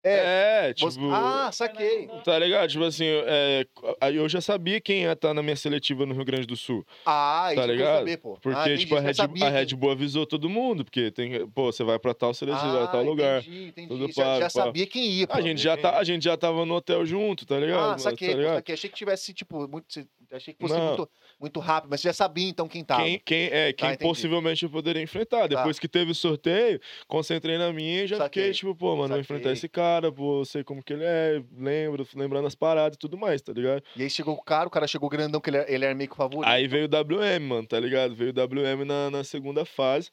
é, 0.04 0.68
É, 0.68 0.74
tipo. 0.74 0.90
você- 0.90 1.00
ah, 1.12 1.50
saquei. 1.52 2.08
Tá 2.24 2.38
ligado? 2.38 2.68
Tipo 2.70 2.84
assim, 2.84 3.04
é, 3.06 3.66
eu 4.12 4.28
já 4.28 4.40
sabia 4.40 4.80
quem 4.80 5.02
ia 5.02 5.12
estar 5.12 5.34
na 5.34 5.42
minha 5.42 5.56
seletiva 5.56 6.06
no 6.06 6.14
Rio 6.14 6.24
Grande 6.24 6.46
do 6.46 6.56
Sul. 6.56 6.84
Ah, 7.04 7.48
isso 7.52 7.56
Tá 7.56 7.62
eu 7.62 7.66
quero 7.66 7.72
ligado? 7.78 7.98
saber, 7.98 8.16
pô. 8.18 8.38
Porque, 8.40 8.58
ah, 8.58 8.76
tipo, 8.78 8.96
a 8.96 9.00
Red, 9.00 9.14
sabia 9.14 9.46
a 9.46 9.50
Red 9.50 9.66
Bull 9.74 9.90
avisou 9.90 10.26
todo 10.26 10.48
mundo, 10.48 10.84
porque 10.84 11.10
tem. 11.10 11.46
Pô, 11.50 11.72
você 11.72 11.82
vai 11.84 11.98
pra 11.98 12.14
tal 12.14 12.32
seletiva, 12.32 12.84
ah, 12.84 12.86
tal 12.86 13.02
lugar. 13.02 13.40
Entendi, 13.42 13.64
entendi. 13.68 13.88
tudo 13.88 14.06
já, 14.12 14.34
já 14.38 14.40
pá. 14.44 14.50
sabia 14.50 14.86
quem 14.86 15.04
ia, 15.10 15.26
pô. 15.26 15.34
A 15.36 15.40
gente, 15.40 15.60
já 15.60 15.76
tá, 15.76 15.98
a 15.98 16.04
gente 16.04 16.22
já 16.24 16.36
tava 16.36 16.64
no 16.64 16.74
hotel 16.74 17.04
junto, 17.04 17.44
tá 17.44 17.58
ligado? 17.58 17.78
Ah, 17.80 17.86
mano? 17.88 17.98
saquei, 17.98 18.28
tá 18.30 18.36
ligado? 18.36 18.54
saquei. 18.54 18.74
Achei 18.74 18.90
que 18.90 18.96
tivesse, 18.96 19.32
tipo, 19.34 19.68
muito. 19.68 19.86
Achei 20.30 20.52
que 20.52 20.60
fosse 20.60 20.74
Não. 20.78 20.88
muito, 20.88 21.08
muito 21.40 21.60
rápido, 21.60 21.90
mas 21.90 22.00
você 22.00 22.08
já 22.08 22.12
sabia 22.12 22.48
então 22.48 22.66
quem 22.66 22.82
tava. 22.84 23.02
Quem, 23.04 23.18
quem, 23.24 23.46
é, 23.46 23.72
quem 23.72 23.90
Tá, 23.90 23.98
possivelmente 23.98 24.64
eu 24.64 24.70
poderia 24.70 25.02
enfrentar. 25.02 25.40
Tá. 25.42 25.46
Depois 25.46 25.78
que 25.78 25.86
teve 25.88 26.10
o 26.10 26.14
sorteio, 26.14 26.80
concentrei 27.06 27.56
na 27.58 27.72
minha 27.72 28.04
e 28.04 28.06
já 28.06 28.16
Saquei. 28.16 28.42
fiquei, 28.44 28.54
tipo, 28.54 28.74
pô, 28.74 28.88
mano, 28.96 28.98
vou 28.98 29.06
Saquei. 29.08 29.20
enfrentar 29.20 29.52
esse 29.52 29.68
cara, 29.68 30.10
pô, 30.10 30.44
sei 30.44 30.64
como 30.64 30.82
que 30.82 30.92
ele 30.92 31.04
é, 31.04 31.42
lembro, 31.56 32.06
lembrando 32.14 32.46
as 32.46 32.54
paradas 32.54 32.96
e 32.96 32.98
tudo 32.98 33.16
mais, 33.16 33.40
tá 33.40 33.52
ligado? 33.52 33.82
E 33.96 34.02
aí 34.02 34.10
chegou 34.10 34.34
o 34.34 34.42
cara, 34.42 34.66
o 34.66 34.70
cara 34.70 34.86
chegou 34.86 35.08
grandão, 35.08 35.40
que 35.40 35.50
ele, 35.50 35.58
era- 35.58 35.70
ele 35.72 35.84
era 35.84 35.94
meio 35.94 36.10
que 36.10 36.16
favorito. 36.16 36.48
Aí 36.50 36.66
veio 36.66 36.86
o 36.86 36.88
WM, 36.88 37.40
mano, 37.46 37.66
tá 37.68 37.78
ligado? 37.78 38.14
Veio 38.14 38.30
o 38.30 38.34
WM 38.34 38.84
na, 38.84 39.10
na 39.10 39.22
segunda 39.24 39.64
fase. 39.64 40.10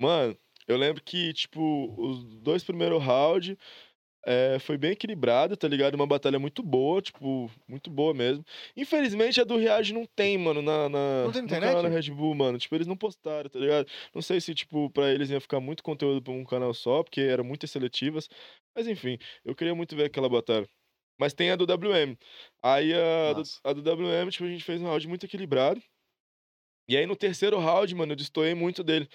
Mano, 0.00 0.36
eu 0.68 0.76
lembro 0.76 1.02
que, 1.02 1.32
tipo, 1.32 1.94
os 1.98 2.24
dois 2.40 2.62
primeiros 2.62 3.02
rounds 3.02 3.56
é, 4.24 4.58
foi 4.58 4.76
bem 4.76 4.92
equilibrado, 4.92 5.56
tá 5.56 5.66
ligado? 5.66 5.94
Uma 5.94 6.06
batalha 6.06 6.38
muito 6.38 6.62
boa, 6.62 7.00
tipo, 7.00 7.50
muito 7.68 7.90
boa 7.90 8.12
mesmo. 8.12 8.44
Infelizmente 8.76 9.40
a 9.40 9.44
do 9.44 9.56
Reage 9.56 9.94
não 9.94 10.04
tem, 10.06 10.36
mano, 10.36 10.60
na, 10.60 10.88
na, 10.88 11.24
Não 11.24 11.32
tem 11.32 11.42
no 11.42 11.48
canal 11.48 11.78
internet? 11.78 12.08
Red 12.08 12.14
Bull, 12.14 12.34
mano. 12.34 12.58
Tipo, 12.58 12.74
eles 12.74 12.86
não 12.86 12.96
postaram, 12.96 13.48
tá 13.48 13.58
ligado? 13.58 13.88
Não 14.14 14.22
sei 14.22 14.40
se, 14.40 14.54
tipo, 14.54 14.90
pra 14.90 15.12
eles 15.12 15.30
ia 15.30 15.40
ficar 15.40 15.60
muito 15.60 15.82
conteúdo 15.82 16.22
pra 16.22 16.32
um 16.32 16.44
canal 16.44 16.74
só, 16.74 17.02
porque 17.02 17.20
eram 17.20 17.44
muitas 17.44 17.70
seletivas. 17.70 18.28
Mas 18.74 18.86
enfim, 18.86 19.18
eu 19.44 19.54
queria 19.54 19.74
muito 19.74 19.96
ver 19.96 20.04
aquela 20.04 20.28
batalha. 20.28 20.68
Mas 21.18 21.34
tem 21.34 21.50
a 21.50 21.56
do 21.56 21.66
WM. 21.66 22.16
Aí 22.62 22.92
a 22.94 23.32
do, 23.34 23.42
a 23.64 23.72
do 23.72 23.82
WM, 23.82 24.30
tipo, 24.30 24.44
a 24.44 24.48
gente 24.48 24.64
fez 24.64 24.80
um 24.80 24.86
round 24.86 25.06
muito 25.08 25.26
equilibrado. 25.26 25.82
E 26.88 26.96
aí 26.96 27.06
no 27.06 27.14
terceiro 27.14 27.58
round, 27.58 27.94
mano, 27.94 28.12
eu 28.12 28.16
destoei 28.16 28.54
muito 28.54 28.82
dele. 28.82 29.08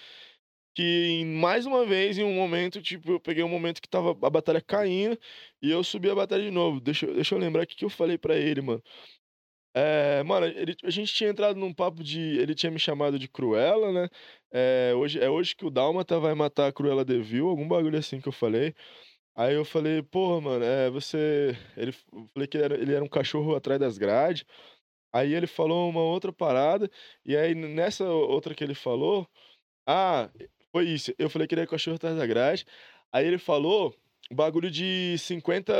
Que 0.76 1.24
mais 1.26 1.64
uma 1.66 1.86
vez, 1.86 2.18
em 2.18 2.24
um 2.24 2.34
momento, 2.34 2.82
tipo, 2.82 3.12
eu 3.12 3.20
peguei 3.20 3.42
um 3.42 3.48
momento 3.48 3.80
que 3.82 3.88
tava 3.88 4.10
a 4.10 4.30
batalha 4.30 4.60
caindo 4.60 5.18
e 5.62 5.70
eu 5.70 5.82
subi 5.82 6.10
a 6.10 6.14
batalha 6.14 6.44
de 6.44 6.50
novo. 6.50 6.80
Deixa, 6.80 7.06
deixa 7.14 7.34
eu 7.34 7.38
lembrar 7.38 7.64
o 7.64 7.66
que, 7.66 7.84
eu 7.84 7.90
falei 7.90 8.18
pra 8.18 8.36
ele, 8.36 8.60
mano. 8.60 8.82
É, 9.74 10.22
mano, 10.24 10.46
ele- 10.46 10.76
a 10.84 10.90
gente 10.90 11.12
tinha 11.14 11.30
entrado 11.30 11.58
num 11.60 11.72
papo 11.74 12.02
de. 12.02 12.20
Ele 12.38 12.54
tinha 12.54 12.70
me 12.72 12.78
chamado 12.78 13.18
de 13.18 13.28
Cruella, 13.28 13.92
né? 13.92 14.08
É 14.52 14.94
hoje, 14.94 15.20
é 15.20 15.28
hoje 15.30 15.54
que 15.56 15.66
o 15.66 15.70
Dálmata 15.70 16.18
vai 16.20 16.34
matar 16.34 16.68
a 16.68 16.72
Cruella 16.72 17.04
Devil, 17.04 17.48
algum 17.48 17.68
bagulho 17.68 17.98
assim 17.98 18.20
que 18.20 18.28
eu 18.28 18.32
falei. 18.32 18.74
Aí 19.34 19.54
eu 19.54 19.64
falei, 19.64 20.02
porra, 20.02 20.40
mano, 20.40 20.64
é, 20.64 20.90
você. 20.90 21.56
Ele, 21.76 21.92
eu 22.12 22.28
falei 22.34 22.48
que 22.48 22.56
ele 22.58 22.64
era, 22.64 22.74
ele 22.76 22.94
era 22.94 23.04
um 23.04 23.08
cachorro 23.08 23.54
atrás 23.56 23.80
das 23.80 23.98
grades. 23.98 24.44
Aí 25.12 25.32
ele 25.34 25.46
falou 25.46 25.88
uma 25.88 26.02
outra 26.02 26.32
parada, 26.32 26.90
e 27.24 27.36
aí 27.36 27.54
nessa 27.54 28.04
outra 28.08 28.54
que 28.54 28.62
ele 28.64 28.74
falou, 28.74 29.28
ah, 29.86 30.30
foi 30.72 30.84
isso. 30.86 31.12
Eu 31.18 31.30
falei 31.30 31.46
que 31.48 31.54
ele 31.54 31.62
era 31.62 31.70
cachorro 31.70 31.96
atrás 31.96 32.16
da 32.16 32.26
grade. 32.26 32.66
Aí 33.12 33.26
ele 33.26 33.38
falou 33.38 33.94
bagulho 34.34 34.70
de 34.70 35.16
50, 35.18 35.72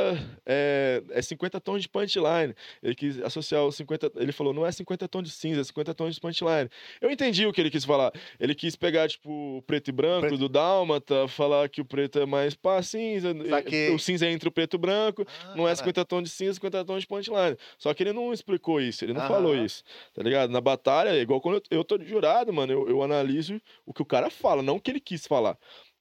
é, 0.45 1.03
é 1.09 1.21
50 1.21 1.59
tons 1.59 1.81
de 1.81 1.89
punchline. 1.89 2.53
Ele 2.81 2.95
quis 2.95 3.19
associar 3.21 3.65
os 3.65 3.75
50, 3.75 4.11
ele 4.15 4.31
falou, 4.31 4.53
não 4.53 4.65
é 4.65 4.71
50 4.71 5.07
tons 5.07 5.23
de 5.23 5.31
cinza, 5.31 5.61
é 5.61 5.63
50 5.63 5.93
tons 5.93 6.15
de 6.15 6.21
punchline. 6.21 6.69
Eu 7.01 7.11
entendi 7.11 7.45
o 7.45 7.51
que 7.51 7.59
ele 7.59 7.69
quis 7.69 7.83
falar. 7.83 8.11
Ele 8.39 8.55
quis 8.55 8.75
pegar, 8.75 9.09
tipo, 9.09 9.57
o 9.57 9.61
preto 9.63 9.89
e 9.89 9.91
branco 9.91 10.27
Preto. 10.27 10.37
do 10.37 10.47
Dálmata, 10.49 11.27
falar 11.27 11.67
que 11.69 11.81
o 11.81 11.85
preto 11.85 12.19
é 12.19 12.25
mais 12.25 12.55
pá, 12.55 12.81
cinza, 12.81 13.31
e- 13.31 13.49
Saquei. 13.49 13.93
o 13.93 13.99
cinza 13.99 14.25
é 14.25 14.31
entre 14.31 14.47
o 14.47 14.51
preto 14.51 14.75
e 14.75 14.77
o 14.77 14.79
branco, 14.79 15.25
Ah, 15.27 15.47
não 15.55 15.63
é 15.67 15.71
caralho. 15.71 15.77
50 15.77 16.05
tons 16.05 16.23
de 16.23 16.29
cinza, 16.29 16.53
50 16.53 16.85
tons 16.85 17.01
de 17.01 17.07
punchline. 17.07 17.57
Só 17.77 17.93
que 17.93 18.03
ele 18.03 18.13
não 18.13 18.31
explicou 18.31 18.79
isso, 18.79 19.03
ele 19.03 19.13
não 19.13 19.21
Aham. 19.21 19.27
falou 19.27 19.55
isso, 19.55 19.83
tá 20.13 20.23
ligado? 20.23 20.49
Na 20.51 20.61
batalha, 20.61 21.09
é 21.09 21.19
igual 21.19 21.41
quando 21.41 21.55
eu, 21.69 21.79
eu 21.79 21.83
tô 21.83 22.01
jurado, 22.01 22.53
mano, 22.53 22.71
eu, 22.71 22.89
eu 22.89 23.03
analiso 23.03 23.61
o 23.85 23.93
que 23.93 24.01
o 24.01 24.05
cara 24.05 24.29
fala, 24.29 24.61
não 24.63 24.77
o 24.77 24.79
que 24.81 24.91
ele 24.91 24.99
quis 24.99 25.27
falar, 25.27 25.57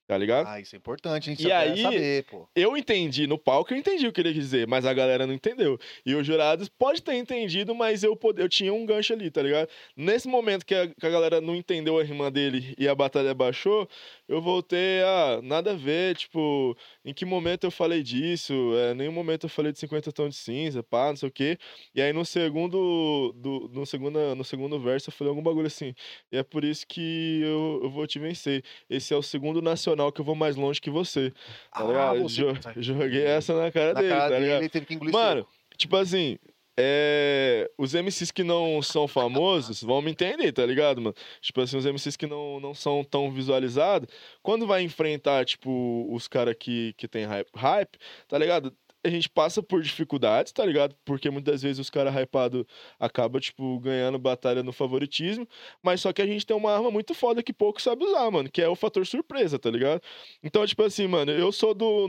tá 0.07 0.17
ligado? 0.17 0.47
Ah, 0.47 0.61
isso 0.61 0.75
é 0.75 0.79
importante, 0.79 1.29
a 1.29 1.33
gente 1.35 1.47
E 1.47 1.53
aí- 1.53 1.83
saber, 1.83 2.25
pô. 2.25 2.49
Eu 2.55 2.77
entendi 2.77 3.27
no 3.27 3.37
palco, 3.39 3.73
eu 3.73 3.77
entendi 3.79 4.07
o 4.07 4.13
que 4.13 4.21
ele 4.21 4.33
quis 4.33 4.43
dizer, 4.45 4.67
mas 4.67 4.85
a 4.87 4.93
galera 4.95 5.27
não 5.27 5.35
entendeu. 5.35 5.79
E 6.05 6.15
os 6.15 6.27
jurados 6.27 6.69
pode 6.69 7.03
ter 7.03 7.15
entendido, 7.15 7.75
mas 7.75 8.03
eu, 8.05 8.15
pod- 8.17 8.39
eu 8.41 8.49
tinha 8.49 8.73
um 8.73 8.87
gancho 8.87 9.13
ali, 9.13 9.31
tá 9.31 9.43
ligado? 9.43 9.69
Nesse 9.97 10.29
momento 10.29 10.65
que 10.65 10.75
a, 10.75 10.87
que 10.87 11.07
a 11.07 11.11
galera 11.11 11.41
não 11.41 11.55
entendeu 11.57 11.99
a 11.99 12.03
rima 12.05 12.31
dele 12.31 12.75
e 12.79 12.87
a 12.87 12.95
batalha 12.95 13.35
baixou, 13.35 13.89
eu 14.29 14.41
voltei 14.41 15.03
a 15.03 15.41
nada 15.43 15.73
a 15.73 15.75
ver, 15.75 16.15
tipo, 16.17 16.77
em 17.05 17.13
que 17.13 17.25
momento 17.25 17.65
eu 17.65 17.71
falei 17.71 18.03
disso? 18.03 18.53
É, 18.77 18.95
nenhum 18.95 19.13
momento 19.13 19.45
eu 19.47 19.51
falei 19.51 19.73
de 19.73 19.79
50 19.79 20.13
tons 20.13 20.31
de 20.35 20.41
cinza, 20.41 20.83
pá, 20.83 21.09
não 21.09 21.17
sei 21.17 21.29
o 21.29 21.33
quê. 21.33 21.59
E 21.95 22.01
aí 22.01 22.13
no 22.13 22.25
segundo, 22.25 23.33
do, 23.37 23.71
no, 23.73 23.85
segunda, 23.87 24.35
no 24.35 24.45
segundo 24.45 24.79
verso 24.79 25.09
eu 25.11 25.13
falei 25.13 25.31
algum 25.31 25.43
bagulho 25.43 25.67
assim. 25.67 25.95
E 26.31 26.37
é 26.37 26.43
por 26.43 26.65
isso 26.65 26.87
que 26.87 27.41
eu, 27.43 27.81
eu 27.85 27.91
vou 27.91 28.07
te 28.07 28.19
vencer. 28.19 28.63
Esse 28.89 29.13
é 29.13 29.17
o 29.17 29.23
segundo 29.23 29.61
nacional 29.61 29.96
que 30.13 30.21
eu 30.21 30.25
vou 30.25 30.35
mais 30.35 30.57
longe 30.57 30.81
que 30.81 30.91
você. 30.91 31.33
Tá 31.73 31.85
ligado? 31.85 32.17
Ah, 32.19 32.23
você... 32.23 32.35
Jo- 32.37 32.55
Joguei 32.77 33.25
essa 33.25 33.55
na 33.55 33.71
cara 33.73 33.95
Na 33.95 34.01
dele, 34.01 34.13
cara 34.15 34.31
tá 34.31 34.39
ligado? 34.39 34.61
ele 34.63 34.69
teve 34.69 34.87
que 34.87 34.95
engolir 34.95 35.13
Mano, 35.13 35.41
seco. 35.43 35.51
tipo 35.77 35.97
assim, 35.97 36.39
é... 36.79 37.71
os 37.79 37.95
MCs 37.95 38.31
que 38.31 38.45
não 38.45 38.83
são 38.83 39.09
famosos 39.09 39.83
vão 39.83 40.03
me 40.03 40.11
entender, 40.11 40.53
tá 40.53 40.65
ligado, 40.67 41.01
mano? 41.01 41.15
Tipo 41.41 41.61
assim, 41.63 41.77
os 41.77 41.87
MCs 41.87 42.17
que 42.17 42.27
não, 42.27 42.61
não 42.61 42.75
são 42.75 43.03
tão 43.03 43.31
visualizados, 43.33 44.09
quando 44.43 44.67
vai 44.67 44.83
enfrentar, 44.83 45.45
tipo, 45.45 46.07
os 46.11 46.29
caras 46.29 46.55
que, 46.59 46.93
que 46.99 47.09
tem 47.09 47.25
hype, 47.25 47.49
hype, 47.55 47.99
tá 48.29 48.37
ligado? 48.39 48.73
A 49.07 49.11
gente 49.11 49.29
passa 49.29 49.63
por 49.63 49.81
dificuldades, 49.83 50.53
tá 50.53 50.65
ligado? 50.65 50.97
Porque 51.05 51.31
muitas 51.31 51.63
vezes 51.63 51.79
os 51.79 51.89
caras 51.89 52.13
hypados 52.15 52.65
acabam, 52.99 53.41
tipo, 53.41 53.79
ganhando 53.79 54.19
batalha 54.19 54.63
no 54.65 54.73
favoritismo. 54.73 55.47
Mas 55.81 56.01
só 56.01 56.13
que 56.13 56.21
a 56.21 56.27
gente 56.27 56.45
tem 56.45 56.57
uma 56.57 56.73
arma 56.73 56.91
muito 56.91 57.15
foda 57.15 57.43
que 57.43 57.53
pouco 57.53 57.81
sabe 57.81 58.05
usar, 58.05 58.29
mano. 58.31 58.51
Que 58.51 58.61
é 58.61 58.69
o 58.69 58.75
fator 58.75 59.07
surpresa, 59.07 59.59
tá 59.61 59.71
ligado? 59.71 60.01
Então, 60.43 60.67
tipo 60.67 60.83
assim, 60.83 61.07
mano, 61.07 61.31
eu 61.31 61.53
sou 61.53 61.73
do. 61.73 62.09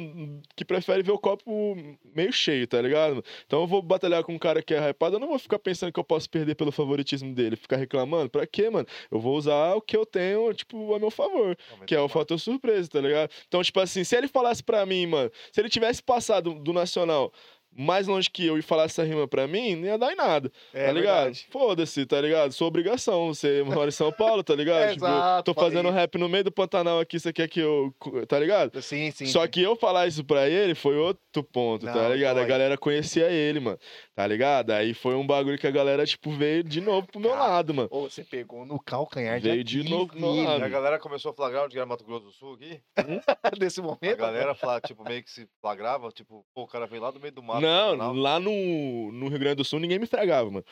que 0.55 0.65
prefere 0.65 1.03
ver 1.03 1.11
o 1.11 1.19
copo 1.19 1.75
meio 2.15 2.33
cheio, 2.33 2.65
tá 2.67 2.81
ligado? 2.81 3.23
Então 3.45 3.61
eu 3.61 3.67
vou 3.67 3.81
batalhar 3.81 4.23
com 4.23 4.33
um 4.33 4.39
cara 4.39 4.63
que 4.63 4.73
é 4.73 4.89
hypado, 4.89 5.17
eu 5.17 5.19
não 5.19 5.27
vou 5.27 5.39
ficar 5.39 5.59
pensando 5.59 5.91
que 5.91 5.99
eu 5.99 6.03
posso 6.03 6.27
perder 6.29 6.55
pelo 6.55 6.71
favoritismo 6.71 7.33
dele, 7.33 7.55
ficar 7.55 7.77
reclamando. 7.77 8.29
Pra 8.29 8.47
quê, 8.47 8.69
mano? 8.69 8.87
Eu 9.11 9.19
vou 9.19 9.37
usar 9.37 9.75
o 9.75 9.81
que 9.81 9.95
eu 9.95 10.05
tenho, 10.05 10.53
tipo, 10.53 10.93
a 10.95 10.99
meu 10.99 11.11
favor. 11.11 11.55
Que 11.85 11.95
é 11.95 11.99
o 12.01 12.09
fator 12.09 12.39
surpresa, 12.39 12.89
tá 12.89 13.01
ligado? 13.01 13.29
Então, 13.47 13.61
tipo 13.61 13.79
assim, 13.79 14.03
se 14.03 14.15
ele 14.15 14.27
falasse 14.27 14.63
pra 14.63 14.85
mim, 14.85 15.05
mano, 15.05 15.31
se 15.51 15.61
ele 15.61 15.69
tivesse 15.69 16.01
passado 16.01 16.53
do 16.55 16.73
Nacional 16.87 17.31
mais 17.77 18.07
longe 18.07 18.29
que 18.29 18.45
eu 18.45 18.57
e 18.57 18.61
falar 18.61 18.83
essa 18.85 19.03
rima 19.03 19.27
pra 19.27 19.47
mim, 19.47 19.75
não 19.75 19.85
ia 19.87 19.97
dar 19.97 20.11
em 20.11 20.15
nada, 20.15 20.51
É 20.73 20.87
tá 20.87 20.91
ligado? 20.91 21.15
verdade. 21.15 21.47
Foda-se, 21.51 22.05
tá 22.05 22.19
ligado? 22.19 22.51
Sua 22.51 22.67
obrigação, 22.67 23.33
você 23.33 23.63
mora 23.63 23.89
em 23.89 23.91
São 23.91 24.11
Paulo, 24.11 24.43
tá 24.43 24.55
ligado? 24.55 24.81
É, 24.83 24.93
Tipo, 24.97 25.05
exato, 25.05 25.53
tô 25.53 25.59
fazendo 25.59 25.89
rap 25.91 26.17
no 26.17 26.27
meio 26.27 26.43
do 26.45 26.51
Pantanal 26.51 26.99
aqui, 26.99 27.19
você 27.19 27.31
quer 27.31 27.47
que 27.47 27.59
eu. 27.59 27.93
Tá 28.27 28.39
ligado? 28.39 28.81
Sim, 28.81 29.11
sim. 29.11 29.25
Só 29.27 29.43
sim. 29.43 29.49
que 29.49 29.61
eu 29.61 29.75
falar 29.75 30.07
isso 30.07 30.23
pra 30.23 30.49
ele 30.49 30.73
foi 30.75 30.95
outro 30.97 31.43
ponto, 31.43 31.85
tá 31.85 31.93
Não, 31.93 32.13
ligado? 32.13 32.37
A 32.37 32.41
dói. 32.41 32.49
galera 32.49 32.77
conhecia 32.77 33.29
ele, 33.29 33.59
mano, 33.59 33.77
tá 34.15 34.25
ligado? 34.25 34.71
Aí 34.71 34.93
foi 34.93 35.15
um 35.15 35.25
bagulho 35.27 35.57
que 35.57 35.67
a 35.67 35.71
galera, 35.71 36.05
tipo, 36.05 36.31
veio 36.31 36.63
de 36.63 36.81
novo 36.81 37.07
pro 37.07 37.19
meu 37.19 37.31
Cara, 37.31 37.43
lado, 37.47 37.73
mano. 37.73 37.89
Ô, 37.91 38.09
você 38.09 38.23
pegou 38.23 38.65
no 38.65 38.79
calcanhar 38.79 39.39
Veio 39.39 39.63
de 39.63 39.83
novo 39.87 40.07
pro 40.07 40.19
meu 40.19 40.43
lado. 40.43 40.63
A 40.63 40.67
galera 40.69 40.97
começou 40.99 41.31
a 41.31 41.33
flagrar 41.33 41.65
onde 41.65 41.77
era 41.77 41.85
Mato 41.85 42.03
Grosso 42.03 42.25
do 42.25 42.31
Sul 42.31 42.53
aqui. 42.55 42.81
Nesse 43.59 43.79
A 43.79 43.83
momento. 43.83 44.17
galera 44.17 44.55
fala, 44.55 44.81
tipo, 44.81 45.03
meio 45.03 45.23
que 45.23 45.29
se 45.29 45.47
flagrava, 45.61 46.09
tipo, 46.09 46.45
pô, 46.55 46.63
o 46.63 46.67
cara 46.67 46.87
veio 46.87 47.01
lá 47.01 47.11
do 47.11 47.19
meio 47.19 47.33
do 47.33 47.43
mato. 47.43 47.61
Não, 47.95 48.13
lá 48.13 48.39
no, 48.39 49.11
no 49.11 49.27
Rio 49.27 49.39
Grande 49.39 49.57
do 49.57 49.65
Sul 49.65 49.79
ninguém 49.79 49.99
me 49.99 50.05
fragava, 50.05 50.49
mano. 50.49 50.65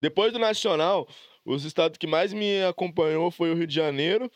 Depois 0.00 0.32
do 0.32 0.38
Nacional, 0.38 1.06
os 1.44 1.64
estados 1.64 1.98
que 1.98 2.06
mais 2.06 2.32
me 2.32 2.62
acompanhou 2.64 3.30
foi 3.30 3.50
o 3.50 3.54
Rio 3.54 3.66
de 3.66 3.74
Janeiro, 3.74 4.30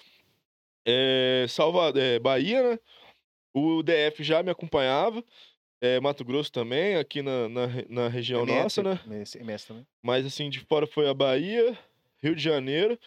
é, 0.87 1.47
Salvador, 1.49 2.01
é, 2.01 2.19
Bahia, 2.19 2.71
né? 2.71 2.79
O 3.53 3.83
DF 3.83 4.23
já 4.23 4.43
me 4.43 4.51
acompanhava, 4.51 5.25
é, 5.81 6.01
Mato 6.01 6.25
Grosso 6.25 6.51
também, 6.51 6.97
aqui 6.97 7.23
na, 7.23 7.49
na, 7.49 7.67
na 7.89 8.09
região 8.09 8.43
MS, 8.43 8.63
nossa, 8.63 8.83
né? 8.83 9.01
MS, 9.07 9.39
MS 9.39 9.67
também. 9.67 9.87
Mas 10.03 10.27
assim, 10.27 10.51
de 10.51 10.61
fora 10.61 10.87
foi 10.87 11.09
a 11.09 11.15
Bahia, 11.15 11.79
Rio 12.23 12.35
de 12.35 12.43
Janeiro 12.43 12.99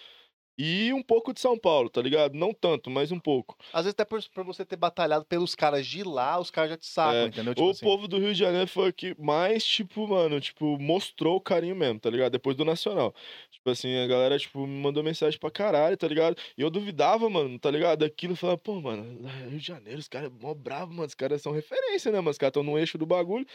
e 0.57 0.91
um 0.93 1.03
pouco 1.03 1.33
de 1.33 1.39
São 1.39 1.57
Paulo, 1.57 1.89
tá 1.89 2.01
ligado? 2.01 2.33
Não 2.33 2.53
tanto, 2.53 2.89
mas 2.89 3.11
um 3.11 3.19
pouco. 3.19 3.55
Às 3.71 3.85
vezes 3.85 3.93
até 3.93 4.03
por, 4.05 4.21
por 4.29 4.43
você 4.43 4.65
ter 4.65 4.75
batalhado 4.75 5.23
pelos 5.25 5.53
caras 5.53 5.85
de 5.85 6.03
lá, 6.03 6.39
os 6.39 6.49
caras 6.49 6.71
já 6.71 6.77
te 6.77 6.85
sacam, 6.87 7.13
É, 7.15 7.25
entendeu? 7.27 7.53
Tipo 7.53 7.67
o 7.67 7.71
assim. 7.71 7.85
povo 7.85 8.07
do 8.07 8.17
Rio 8.17 8.33
de 8.33 8.39
Janeiro 8.39 8.67
foi 8.67 8.89
o 8.89 8.93
que 8.93 9.15
mais, 9.21 9.63
tipo, 9.65 10.07
mano, 10.07 10.39
tipo, 10.41 10.79
mostrou 10.79 11.35
o 11.35 11.41
carinho 11.41 11.75
mesmo, 11.75 11.99
tá 11.99 12.09
ligado? 12.09 12.31
Depois 12.31 12.55
do 12.57 12.65
Nacional. 12.65 13.13
Tipo 13.51 13.69
assim, 13.69 13.95
a 13.97 14.07
galera, 14.07 14.37
tipo, 14.39 14.65
me 14.65 14.79
mandou 14.81 15.03
mensagem 15.03 15.39
pra 15.39 15.51
caralho, 15.51 15.95
tá 15.97 16.07
ligado? 16.07 16.35
E 16.57 16.61
eu 16.61 16.69
duvidava, 16.69 17.29
mano, 17.29 17.59
tá 17.59 17.69
ligado? 17.69 17.99
Daquilo, 17.99 18.33
eu 18.33 18.37
falava, 18.37 18.57
pô, 18.57 18.79
mano, 18.81 19.27
Rio 19.49 19.59
de 19.59 19.65
Janeiro, 19.65 19.99
os 19.99 20.07
caras 20.07 20.31
mó 20.31 20.53
bravos, 20.53 20.95
mano, 20.95 21.07
os 21.07 21.15
caras 21.15 21.41
são 21.41 21.51
referência, 21.51 22.11
né, 22.11 22.19
mano? 22.19 22.31
Os 22.31 22.37
caras 22.37 22.53
tão 22.53 22.63
no 22.63 22.77
eixo 22.79 22.97
do 22.97 23.05
bagulho. 23.05 23.45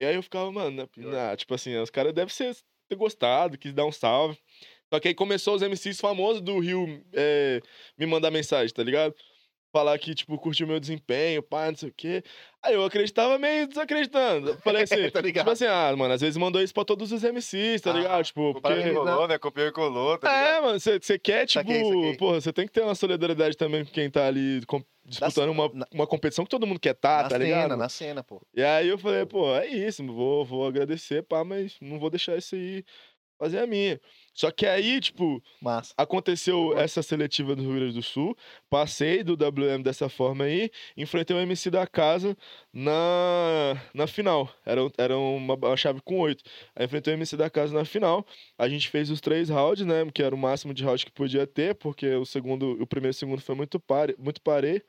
E 0.00 0.04
aí 0.06 0.14
eu 0.16 0.22
ficava, 0.22 0.50
mano, 0.52 0.70
né, 0.82 0.88
nah, 0.96 1.36
tipo 1.36 1.54
assim, 1.54 1.76
os 1.76 1.90
caras 1.90 2.12
devem 2.12 2.32
ser, 2.32 2.54
ter 2.88 2.96
gostado, 2.96 3.56
quis 3.58 3.72
dar 3.72 3.86
um 3.86 3.92
salve. 3.92 4.38
Só 4.94 5.00
que 5.00 5.08
aí 5.08 5.14
começou 5.14 5.56
os 5.56 5.62
MCs 5.62 5.98
famosos 6.00 6.40
do 6.40 6.56
Rio 6.60 7.02
é, 7.12 7.60
me 7.98 8.06
mandar 8.06 8.30
mensagem, 8.30 8.72
tá 8.72 8.80
ligado? 8.84 9.12
Falar 9.72 9.98
que, 9.98 10.14
tipo, 10.14 10.38
curtiu 10.38 10.68
meu 10.68 10.78
desempenho, 10.78 11.42
pá, 11.42 11.68
não 11.68 11.76
sei 11.76 11.88
o 11.88 11.92
quê. 11.96 12.22
Aí 12.62 12.74
eu 12.74 12.84
acreditava 12.84 13.36
meio 13.40 13.66
desacreditando. 13.66 14.50
Eu 14.50 14.58
Falei 14.58 14.84
assim, 14.84 14.94
Tá 15.10 15.20
ligado? 15.20 15.42
tipo 15.46 15.50
assim, 15.50 15.64
ah, 15.66 15.92
mano, 15.96 16.14
às 16.14 16.20
vezes 16.20 16.36
mandou 16.36 16.62
isso 16.62 16.72
pra 16.72 16.84
todos 16.84 17.10
os 17.10 17.24
MCs, 17.24 17.80
tá 17.80 17.90
Ah, 17.90 17.94
ligado? 17.94 18.24
Tipo, 18.24 18.52
porque... 18.52 18.72
e 18.72 18.94
colou, 18.94 19.26
né? 19.26 19.36
Copiou 19.36 19.66
e 19.66 19.72
colou, 19.72 20.16
tá 20.16 20.28
ligado? 20.28 20.46
É, 20.46 20.60
mano, 20.60 20.78
você 20.78 21.18
quer, 21.18 21.44
tipo, 21.44 21.64
Saquei, 21.66 21.82
saquei. 21.84 22.16
porra, 22.16 22.40
você 22.40 22.52
tem 22.52 22.66
que 22.66 22.72
ter 22.72 22.82
uma 22.82 22.94
solidariedade 22.94 23.56
também 23.56 23.84
com 23.84 23.90
quem 23.90 24.08
tá 24.08 24.28
ali 24.28 24.60
disputando 25.04 25.50
uma, 25.50 25.68
na- 25.74 25.88
uma 25.92 26.06
competição 26.06 26.44
que 26.44 26.50
todo 26.50 26.68
mundo 26.68 26.78
quer 26.78 26.94
tá, 26.94 27.24
na 27.24 27.28
tá 27.30 27.30
cena, 27.30 27.44
ligado? 27.44 27.76
na 27.76 27.88
cena, 27.88 28.22
pô. 28.22 28.40
E 28.54 28.62
aí 28.62 28.86
eu 28.86 28.96
falei, 28.96 29.26
pô, 29.26 29.52
é 29.56 29.66
isso, 29.66 30.06
vou, 30.06 30.44
vou 30.44 30.64
agradecer, 30.68 31.24
pá, 31.24 31.42
mas 31.42 31.74
não 31.80 31.98
vou 31.98 32.10
deixar 32.10 32.36
isso 32.38 32.54
aí 32.54 32.84
fazer 33.44 33.58
a 33.58 33.66
minha. 33.66 34.00
Só 34.32 34.50
que 34.50 34.66
aí, 34.66 35.00
tipo, 35.00 35.40
Massa. 35.62 35.94
aconteceu 35.96 36.76
essa 36.76 37.02
seletiva 37.02 37.54
do 37.54 37.62
Rio 37.62 37.74
Grande 37.74 37.94
do 37.94 38.02
Sul, 38.02 38.36
passei 38.68 39.22
do 39.22 39.34
WM 39.34 39.82
dessa 39.82 40.08
forma 40.08 40.44
aí, 40.44 40.70
enfrentei 40.96 41.36
o 41.36 41.40
MC 41.40 41.70
da 41.70 41.86
casa 41.86 42.36
na, 42.72 43.80
na 43.94 44.06
final. 44.08 44.52
Era, 44.66 44.80
era 44.98 45.16
uma, 45.16 45.54
uma 45.54 45.76
chave 45.76 46.00
com 46.02 46.18
oito. 46.20 46.42
Aí 46.74 46.84
enfrentei 46.86 47.14
o 47.14 47.16
MC 47.16 47.36
da 47.36 47.48
casa 47.48 47.72
na 47.72 47.84
final. 47.84 48.26
A 48.58 48.68
gente 48.68 48.88
fez 48.88 49.08
os 49.08 49.20
três 49.20 49.48
rounds, 49.48 49.86
né? 49.86 50.04
Que 50.12 50.22
era 50.22 50.34
o 50.34 50.38
máximo 50.38 50.74
de 50.74 50.82
round 50.82 51.04
que 51.04 51.12
podia 51.12 51.46
ter, 51.46 51.74
porque 51.76 52.08
o 52.16 52.24
segundo, 52.24 52.72
o 52.82 52.86
primeiro 52.86 53.14
e 53.14 53.16
o 53.16 53.18
segundo 53.18 53.40
foi 53.40 53.54
muito 53.54 53.78
pare, 53.78 54.16
muito 54.18 54.40
parei. 54.40 54.82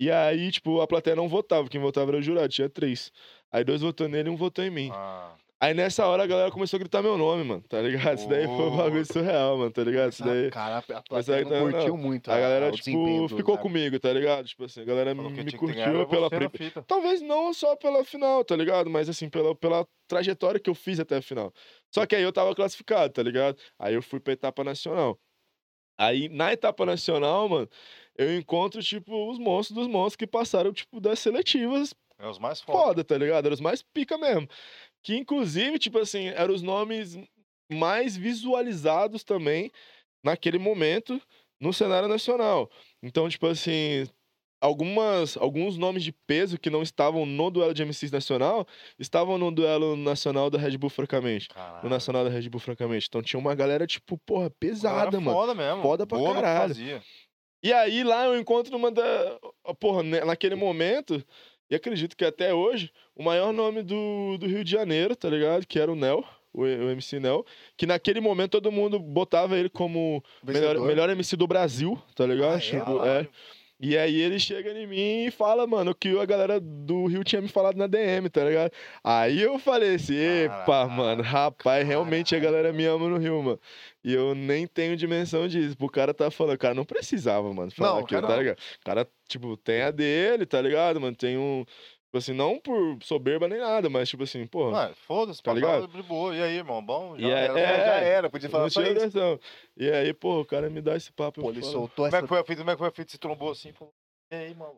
E 0.00 0.10
aí, 0.10 0.50
tipo, 0.50 0.80
a 0.80 0.86
plateia 0.86 1.14
não 1.14 1.28
votava. 1.28 1.68
Quem 1.68 1.80
votava 1.80 2.10
era 2.10 2.18
o 2.18 2.22
jurado, 2.22 2.48
tinha 2.48 2.68
três. 2.68 3.12
Aí 3.52 3.62
dois 3.62 3.82
votou 3.82 4.08
nele 4.08 4.30
e 4.30 4.32
um 4.32 4.36
votou 4.36 4.64
em 4.64 4.70
mim. 4.70 4.90
Ah, 4.92 5.34
Aí 5.62 5.72
nessa 5.74 6.04
hora 6.08 6.24
a 6.24 6.26
galera 6.26 6.50
começou 6.50 6.76
a 6.76 6.80
gritar 6.80 7.02
meu 7.02 7.16
nome, 7.16 7.44
mano, 7.44 7.62
tá 7.68 7.80
ligado? 7.80 8.18
Isso 8.18 8.28
daí 8.28 8.46
foi 8.46 8.66
um 8.68 8.76
bagulho 8.76 9.06
surreal, 9.06 9.56
mano, 9.58 9.70
tá 9.70 9.84
ligado? 9.84 10.10
Isso 10.12 10.24
daí. 10.24 10.50
Cara, 10.50 10.78
a 10.78 10.82
plateia 11.02 11.38
aí 11.38 11.44
não 11.44 11.50
tá- 11.50 11.60
curtiu 11.78 11.96
muito 11.96 12.32
A 12.32 12.40
galera, 12.40 12.72
tipo, 12.72 13.28
ficou 13.28 13.56
comigo, 13.58 14.00
tá 14.00 14.12
ligado? 14.12 14.44
Tipo 14.48 14.64
assim, 14.64 14.80
a 14.80 14.84
galera 14.84 15.14
me 15.14 15.22
curtiu 15.52 16.08
pela 16.08 16.28
você 16.28 16.38
na 16.40 16.50
pri- 16.50 16.58
fita. 16.58 16.82
Talvez 16.82 17.22
não 17.22 17.54
só 17.54 17.76
pela 17.76 18.04
final, 18.04 18.44
tá 18.44 18.56
ligado? 18.56 18.90
Mas 18.90 19.08
assim, 19.08 19.28
pela, 19.30 19.54
pela 19.54 19.86
trajetória 20.08 20.58
que 20.58 20.68
eu 20.68 20.74
fiz 20.74 20.98
até 20.98 21.18
a 21.18 21.22
final. 21.22 21.52
Só 21.94 22.04
que 22.06 22.16
aí 22.16 22.22
eu 22.24 22.32
tava 22.32 22.52
classificado, 22.56 23.12
tá 23.12 23.22
ligado? 23.22 23.56
Aí 23.78 23.94
eu 23.94 24.02
fui 24.02 24.18
pra 24.18 24.32
etapa 24.32 24.64
nacional. 24.64 25.16
Aí, 25.96 26.28
na 26.28 26.52
etapa 26.52 26.84
nacional, 26.84 27.48
mano, 27.48 27.68
eu 28.18 28.36
encontro, 28.36 28.82
tipo, 28.82 29.30
os 29.30 29.38
monstros 29.38 29.76
dos 29.78 29.86
monstros 29.86 30.16
que 30.16 30.26
passaram, 30.26 30.72
tipo, 30.72 31.00
das 31.00 31.20
seletivas 31.20 31.94
É 32.18 32.26
os 32.26 32.38
mais 32.40 32.60
foda. 32.60 32.78
foda, 32.78 33.04
tá 33.04 33.16
ligado? 33.16 33.44
Eram 33.46 33.54
os 33.54 33.60
mais 33.60 33.82
pica 33.82 34.18
mesmo. 34.18 34.48
Que, 35.02 35.16
inclusive, 35.16 35.78
tipo 35.78 35.98
assim, 35.98 36.28
eram 36.28 36.54
os 36.54 36.62
nomes 36.62 37.18
mais 37.70 38.16
visualizados 38.16 39.24
também 39.24 39.70
naquele 40.22 40.58
momento 40.58 41.20
no 41.60 41.72
cenário 41.72 42.08
nacional. 42.08 42.70
Então, 43.02 43.28
tipo 43.28 43.46
assim, 43.46 44.06
algumas, 44.60 45.36
alguns 45.36 45.76
nomes 45.76 46.04
de 46.04 46.12
peso 46.12 46.58
que 46.58 46.70
não 46.70 46.82
estavam 46.82 47.26
no 47.26 47.50
duelo 47.50 47.74
de 47.74 47.82
MCs 47.82 48.12
nacional 48.12 48.66
estavam 48.98 49.36
no 49.36 49.50
duelo 49.50 49.96
nacional 49.96 50.48
da 50.48 50.58
Red 50.58 50.78
Bull, 50.78 50.90
francamente. 50.90 51.48
Caralho. 51.48 51.82
No 51.82 51.90
nacional 51.90 52.24
da 52.24 52.30
Red 52.30 52.48
Bull, 52.48 52.60
francamente. 52.60 53.06
Então 53.08 53.22
tinha 53.22 53.40
uma 53.40 53.54
galera, 53.54 53.86
tipo, 53.86 54.16
porra, 54.18 54.50
pesada, 54.50 55.20
mano. 55.20 55.36
Foda 55.36 55.54
mesmo. 55.54 55.82
Foda 55.82 56.06
pra 56.06 56.18
Boa 56.18 56.34
caralho. 56.34 57.02
E 57.64 57.72
aí 57.72 58.02
lá 58.02 58.26
eu 58.26 58.38
encontro 58.38 58.76
uma 58.76 58.90
da. 58.90 59.38
Porra, 59.78 60.02
né, 60.02 60.24
naquele 60.24 60.54
momento, 60.54 61.24
e 61.72 61.74
acredito 61.74 62.14
que 62.14 62.24
até 62.26 62.52
hoje, 62.52 62.92
o 63.16 63.22
maior 63.22 63.50
nome 63.50 63.82
do, 63.82 64.36
do 64.36 64.46
Rio 64.46 64.62
de 64.62 64.70
Janeiro, 64.70 65.16
tá 65.16 65.26
ligado? 65.26 65.66
Que 65.66 65.78
era 65.78 65.90
o 65.90 65.96
Nel, 65.96 66.22
o, 66.52 66.60
o 66.64 66.90
MC 66.90 67.18
Nel. 67.18 67.46
Que 67.78 67.86
naquele 67.86 68.20
momento 68.20 68.50
todo 68.50 68.70
mundo 68.70 68.98
botava 68.98 69.56
ele 69.56 69.70
como 69.70 70.22
melhor, 70.44 70.78
melhor 70.80 71.08
MC 71.08 71.34
do 71.34 71.46
Brasil, 71.46 71.98
tá 72.14 72.26
ligado? 72.26 72.52
Ah, 72.52 72.56
é? 72.56 72.60
Tipo, 72.60 73.04
é. 73.06 73.28
E 73.84 73.98
aí 73.98 74.20
ele 74.20 74.38
chega 74.38 74.70
em 74.70 74.86
mim 74.86 75.24
e 75.26 75.30
fala, 75.32 75.66
mano, 75.66 75.90
o 75.90 75.94
que 75.94 76.16
a 76.16 76.24
galera 76.24 76.60
do 76.60 77.06
Rio 77.06 77.24
tinha 77.24 77.42
me 77.42 77.48
falado 77.48 77.76
na 77.76 77.88
DM, 77.88 78.30
tá 78.30 78.44
ligado? 78.44 78.70
Aí 79.02 79.42
eu 79.42 79.58
falei 79.58 79.96
assim, 79.96 80.14
epa, 80.14 80.86
mano, 80.86 81.20
rapaz, 81.20 81.84
realmente 81.84 82.36
a 82.36 82.38
galera 82.38 82.72
me 82.72 82.86
ama 82.86 83.08
no 83.08 83.18
Rio, 83.18 83.42
mano. 83.42 83.60
E 84.04 84.14
eu 84.14 84.36
nem 84.36 84.68
tenho 84.68 84.96
dimensão 84.96 85.48
disso. 85.48 85.76
O 85.80 85.88
cara 85.88 86.14
tá 86.14 86.30
falando, 86.30 86.54
o 86.54 86.58
cara 86.58 86.74
não 86.74 86.84
precisava, 86.84 87.52
mano, 87.52 87.72
falar 87.72 87.94
Não, 87.94 87.98
aquilo, 87.98 88.22
tá 88.22 88.36
ligado? 88.36 88.58
O 88.58 88.84
cara, 88.84 89.08
tipo, 89.26 89.56
tem 89.56 89.82
a 89.82 89.90
dele, 89.90 90.46
tá 90.46 90.60
ligado, 90.60 91.00
mano? 91.00 91.16
Tem 91.16 91.36
um. 91.36 91.64
Tipo 92.12 92.18
assim, 92.18 92.34
não 92.34 92.58
por 92.58 92.98
soberba 93.02 93.48
nem 93.48 93.58
nada, 93.58 93.88
mas 93.88 94.06
tipo 94.06 94.22
assim, 94.24 94.46
porra. 94.46 94.70
Mano, 94.70 94.94
foda-se, 95.06 95.42
Tá 95.42 95.54
ligado? 95.54 95.88
de 95.88 96.02
boa. 96.02 96.36
E 96.36 96.42
aí, 96.42 96.56
irmão? 96.58 96.84
Bom? 96.84 97.16
Já 97.18 97.26
E 97.26 97.30
é- 97.30 97.44
era. 97.46 97.58
É, 97.58 97.62
é, 97.62 97.76
já 97.86 97.94
era, 97.94 98.28
podia 98.30 98.50
falar 98.50 98.64
não 98.64 98.70
só 98.70 98.82
isso. 98.82 98.92
atenção. 98.92 99.40
E 99.74 99.90
aí, 99.90 100.12
pô, 100.12 100.42
o 100.42 100.44
cara 100.44 100.68
me 100.68 100.82
dá 100.82 100.94
esse 100.94 101.10
papo. 101.10 101.40
Pô, 101.40 101.48
ele 101.48 101.60
falo, 101.62 101.72
soltou 101.72 102.04
Como 102.04 102.06
é 102.08 102.08
essa... 102.18 102.22
que 102.22 102.28
foi 102.28 102.38
a 102.38 102.44
fita? 102.44 102.58
Como 102.58 102.70
é 102.70 102.74
que 102.74 102.78
foi 102.80 102.88
a 102.88 102.92
fita? 102.92 103.10
Se 103.12 103.18
trombou 103.18 103.50
assim 103.50 103.70
e 103.70 103.72
falou, 103.72 103.94
e 104.30 104.34
aí, 104.36 104.54
mano? 104.54 104.76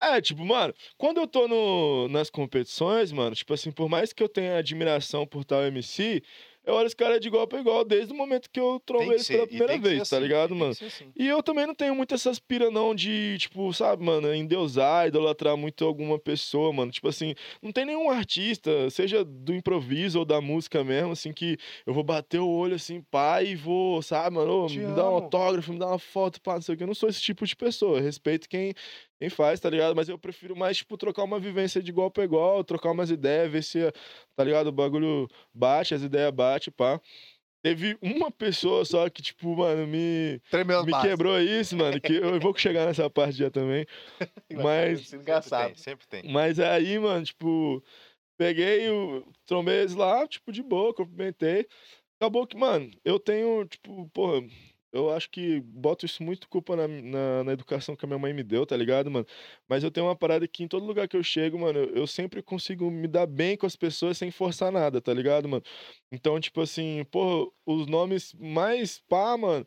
É, 0.00 0.20
tipo, 0.20 0.44
mano, 0.44 0.72
quando 0.96 1.18
eu 1.18 1.26
tô 1.26 1.48
no, 1.48 2.06
nas 2.06 2.30
competições, 2.30 3.10
mano, 3.10 3.34
tipo 3.34 3.52
assim, 3.52 3.72
por 3.72 3.88
mais 3.88 4.12
que 4.12 4.22
eu 4.22 4.28
tenha 4.28 4.56
admiração 4.56 5.26
por 5.26 5.44
tal 5.44 5.64
MC, 5.64 6.22
eu 6.68 6.74
olho 6.74 6.86
os 6.86 6.92
caras 6.92 7.18
de 7.18 7.28
igual 7.28 7.46
pra 7.46 7.60
igual 7.60 7.82
desde 7.82 8.12
o 8.12 8.16
momento 8.16 8.50
que 8.52 8.60
eu 8.60 8.78
eles 9.12 9.26
ser. 9.26 9.32
pela 9.34 9.46
primeira 9.46 9.78
vez, 9.78 10.08
tá 10.08 10.16
assim, 10.16 10.26
ligado, 10.26 10.44
e 10.44 10.48
tem 10.48 10.58
mano? 10.58 10.72
assim. 10.72 11.12
E 11.16 11.26
eu 11.26 11.42
também 11.42 11.66
não 11.66 11.74
tenho 11.74 11.94
muito 11.94 12.14
essas 12.14 12.38
pira 12.38 12.70
não 12.70 12.94
de, 12.94 13.38
tipo, 13.38 13.72
sabe, 13.72 14.04
mano, 14.04 14.34
endeusar, 14.34 15.08
idolatrar 15.08 15.56
muito 15.56 15.82
alguma 15.82 16.18
pessoa, 16.18 16.70
mano. 16.70 16.92
Tipo 16.92 17.08
assim, 17.08 17.34
não 17.62 17.72
tem 17.72 17.86
nenhum 17.86 18.10
artista, 18.10 18.90
seja 18.90 19.24
do 19.24 19.54
improviso 19.54 20.18
ou 20.18 20.24
da 20.26 20.42
música 20.42 20.84
mesmo, 20.84 21.12
assim, 21.12 21.32
que 21.32 21.56
eu 21.86 21.94
vou 21.94 22.04
bater 22.04 22.38
o 22.38 22.48
olho 22.48 22.74
assim, 22.74 23.00
pá, 23.00 23.42
e 23.42 23.56
vou, 23.56 24.02
sabe, 24.02 24.36
mano, 24.36 24.66
Te 24.66 24.78
me 24.78 24.94
dá 24.94 25.08
um 25.08 25.14
autógrafo, 25.14 25.72
me 25.72 25.78
dá 25.78 25.86
uma 25.86 25.98
foto, 25.98 26.38
pá, 26.42 26.56
não 26.56 26.62
sei 26.62 26.74
o 26.74 26.78
que. 26.78 26.82
Eu 26.82 26.88
não 26.88 26.94
sou 26.94 27.08
esse 27.08 27.22
tipo 27.22 27.46
de 27.46 27.56
pessoa. 27.56 27.96
Eu 27.98 28.02
respeito 28.02 28.46
quem, 28.46 28.74
quem 29.18 29.28
faz, 29.28 29.58
tá 29.58 29.68
ligado? 29.68 29.96
Mas 29.96 30.08
eu 30.08 30.18
prefiro 30.18 30.54
mais, 30.56 30.76
tipo, 30.76 30.96
trocar 30.96 31.24
uma 31.24 31.40
vivência 31.40 31.82
de 31.82 31.90
igual 31.90 32.10
pra 32.10 32.24
igual, 32.24 32.62
trocar 32.62 32.92
umas 32.92 33.10
ideias, 33.10 33.50
ver 33.50 33.62
se, 33.64 33.92
tá 34.36 34.44
ligado, 34.44 34.68
o 34.68 34.72
bagulho 34.72 35.28
bate, 35.52 35.94
as 35.94 36.02
ideias 36.02 36.30
bate, 36.32 36.70
pá. 36.70 37.00
Teve 37.60 37.98
uma 38.00 38.30
pessoa 38.30 38.84
só 38.84 39.10
que, 39.10 39.20
tipo, 39.20 39.56
mano, 39.56 39.86
me, 39.86 40.40
Tremeu 40.48 40.84
me 40.84 40.92
bases. 40.92 41.10
quebrou 41.10 41.40
isso, 41.40 41.76
mano. 41.76 42.00
Que 42.00 42.14
eu 42.14 42.38
vou 42.38 42.56
chegar 42.56 42.86
nessa 42.86 43.10
parte 43.10 43.36
já 43.36 43.50
também. 43.50 43.84
Mas, 44.52 45.12
é 45.12 45.16
engraçado. 45.16 45.76
Sempre 45.76 46.06
tem, 46.06 46.22
sempre 46.22 46.22
tem. 46.22 46.32
mas 46.32 46.60
aí, 46.60 46.98
mano, 46.98 47.24
tipo, 47.24 47.82
peguei 48.38 48.88
o 48.88 49.26
trombei 49.44 49.80
eles 49.80 49.94
lá, 49.94 50.26
tipo, 50.28 50.52
de 50.52 50.62
boa, 50.62 50.94
cumprimentei. 50.94 51.66
Acabou 52.20 52.46
que, 52.46 52.56
mano, 52.56 52.90
eu 53.04 53.18
tenho, 53.18 53.64
tipo, 53.66 54.08
porra, 54.10 54.40
eu 54.92 55.10
acho 55.10 55.30
que 55.30 55.60
boto 55.60 56.06
isso 56.06 56.22
muito 56.22 56.48
culpa 56.48 56.74
na, 56.76 56.88
na, 56.88 57.44
na 57.44 57.52
educação 57.52 57.94
que 57.96 58.04
a 58.04 58.08
minha 58.08 58.18
mãe 58.18 58.32
me 58.32 58.42
deu, 58.42 58.64
tá 58.66 58.76
ligado, 58.76 59.10
mano? 59.10 59.26
Mas 59.68 59.84
eu 59.84 59.90
tenho 59.90 60.06
uma 60.06 60.16
parada 60.16 60.46
que 60.48 60.62
em 60.64 60.68
todo 60.68 60.84
lugar 60.86 61.08
que 61.08 61.16
eu 61.16 61.22
chego, 61.22 61.58
mano, 61.58 61.78
eu, 61.78 61.94
eu 61.96 62.06
sempre 62.06 62.42
consigo 62.42 62.90
me 62.90 63.06
dar 63.08 63.26
bem 63.26 63.56
com 63.56 63.66
as 63.66 63.76
pessoas 63.76 64.18
sem 64.18 64.30
forçar 64.30 64.72
nada, 64.72 65.00
tá 65.00 65.12
ligado, 65.12 65.48
mano? 65.48 65.62
Então, 66.12 66.40
tipo 66.40 66.60
assim, 66.60 67.04
pô, 67.10 67.52
os 67.66 67.86
nomes 67.86 68.34
mais 68.34 68.98
pá, 69.08 69.36
mano 69.36 69.66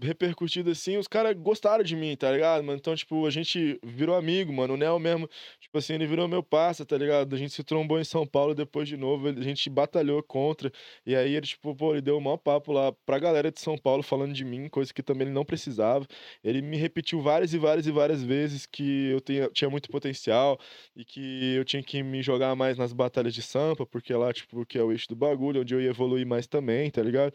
repercutido 0.00 0.70
assim, 0.70 0.96
os 0.96 1.06
caras 1.06 1.36
gostaram 1.36 1.84
de 1.84 1.94
mim, 1.94 2.16
tá 2.16 2.30
ligado, 2.32 2.64
mano? 2.64 2.78
Então, 2.78 2.94
tipo, 2.96 3.26
a 3.26 3.30
gente 3.30 3.78
virou 3.84 4.16
amigo, 4.16 4.52
mano. 4.52 4.74
O 4.74 4.76
Nel 4.76 4.98
mesmo, 4.98 5.28
tipo 5.60 5.76
assim, 5.76 5.94
ele 5.94 6.06
virou 6.06 6.26
meu 6.26 6.42
parça, 6.42 6.86
tá 6.86 6.96
ligado? 6.96 7.34
A 7.34 7.38
gente 7.38 7.52
se 7.52 7.62
trombou 7.62 8.00
em 8.00 8.04
São 8.04 8.26
Paulo 8.26 8.54
depois 8.54 8.88
de 8.88 8.96
novo, 8.96 9.28
a 9.28 9.42
gente 9.42 9.68
batalhou 9.68 10.22
contra. 10.22 10.72
E 11.04 11.14
aí 11.14 11.34
ele, 11.34 11.46
tipo, 11.46 11.74
pô, 11.74 11.92
ele 11.92 12.00
deu 12.00 12.16
um 12.16 12.20
maior 12.20 12.38
papo 12.38 12.72
lá 12.72 12.92
pra 13.04 13.18
galera 13.18 13.50
de 13.52 13.60
São 13.60 13.76
Paulo 13.76 14.02
falando 14.02 14.32
de 14.32 14.44
mim, 14.44 14.68
coisa 14.68 14.92
que 14.92 15.02
também 15.02 15.26
ele 15.26 15.34
não 15.34 15.44
precisava. 15.44 16.06
Ele 16.42 16.62
me 16.62 16.76
repetiu 16.76 17.20
várias 17.20 17.52
e 17.52 17.58
várias 17.58 17.86
e 17.86 17.90
várias 17.92 18.22
vezes 18.22 18.64
que 18.66 19.10
eu 19.10 19.20
tinha, 19.20 19.50
tinha 19.50 19.70
muito 19.70 19.90
potencial 19.90 20.58
e 20.96 21.04
que 21.04 21.54
eu 21.54 21.64
tinha 21.64 21.82
que 21.82 22.02
me 22.02 22.22
jogar 22.22 22.56
mais 22.56 22.78
nas 22.78 22.92
batalhas 22.92 23.34
de 23.34 23.42
Sampa, 23.42 23.84
porque 23.86 24.14
lá, 24.14 24.32
tipo, 24.32 24.64
que 24.64 24.78
é 24.78 24.82
o 24.82 24.90
eixo 24.92 25.08
do 25.08 25.16
bagulho, 25.16 25.60
onde 25.60 25.74
eu 25.74 25.80
ia 25.80 25.90
evoluir 25.90 26.26
mais 26.26 26.46
também, 26.46 26.90
tá 26.90 27.02
ligado? 27.02 27.32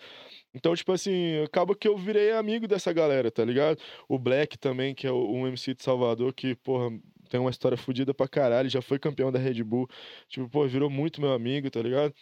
Então, 0.53 0.75
tipo 0.75 0.91
assim, 0.91 1.41
acaba 1.43 1.75
que 1.75 1.87
eu 1.87 1.97
virei 1.97 2.31
amigo 2.31 2.67
dessa 2.67 2.93
galera, 2.93 3.31
tá 3.31 3.43
ligado? 3.43 3.79
O 4.07 4.19
Black 4.19 4.57
também, 4.57 4.93
que 4.93 5.07
é 5.07 5.11
um 5.11 5.47
MC 5.47 5.73
de 5.73 5.83
Salvador, 5.83 6.33
que, 6.33 6.55
porra, 6.55 6.89
tem 7.29 7.39
uma 7.39 7.49
história 7.49 7.77
fodida 7.77 8.13
pra 8.13 8.27
caralho, 8.27 8.69
já 8.69 8.81
foi 8.81 8.99
campeão 8.99 9.31
da 9.31 9.39
Red 9.39 9.63
Bull. 9.63 9.87
Tipo, 10.27 10.47
pô, 10.49 10.67
virou 10.67 10.89
muito 10.89 11.19
meu 11.21 11.33
amigo, 11.33 11.69
tá 11.71 11.81
ligado? 11.81 12.13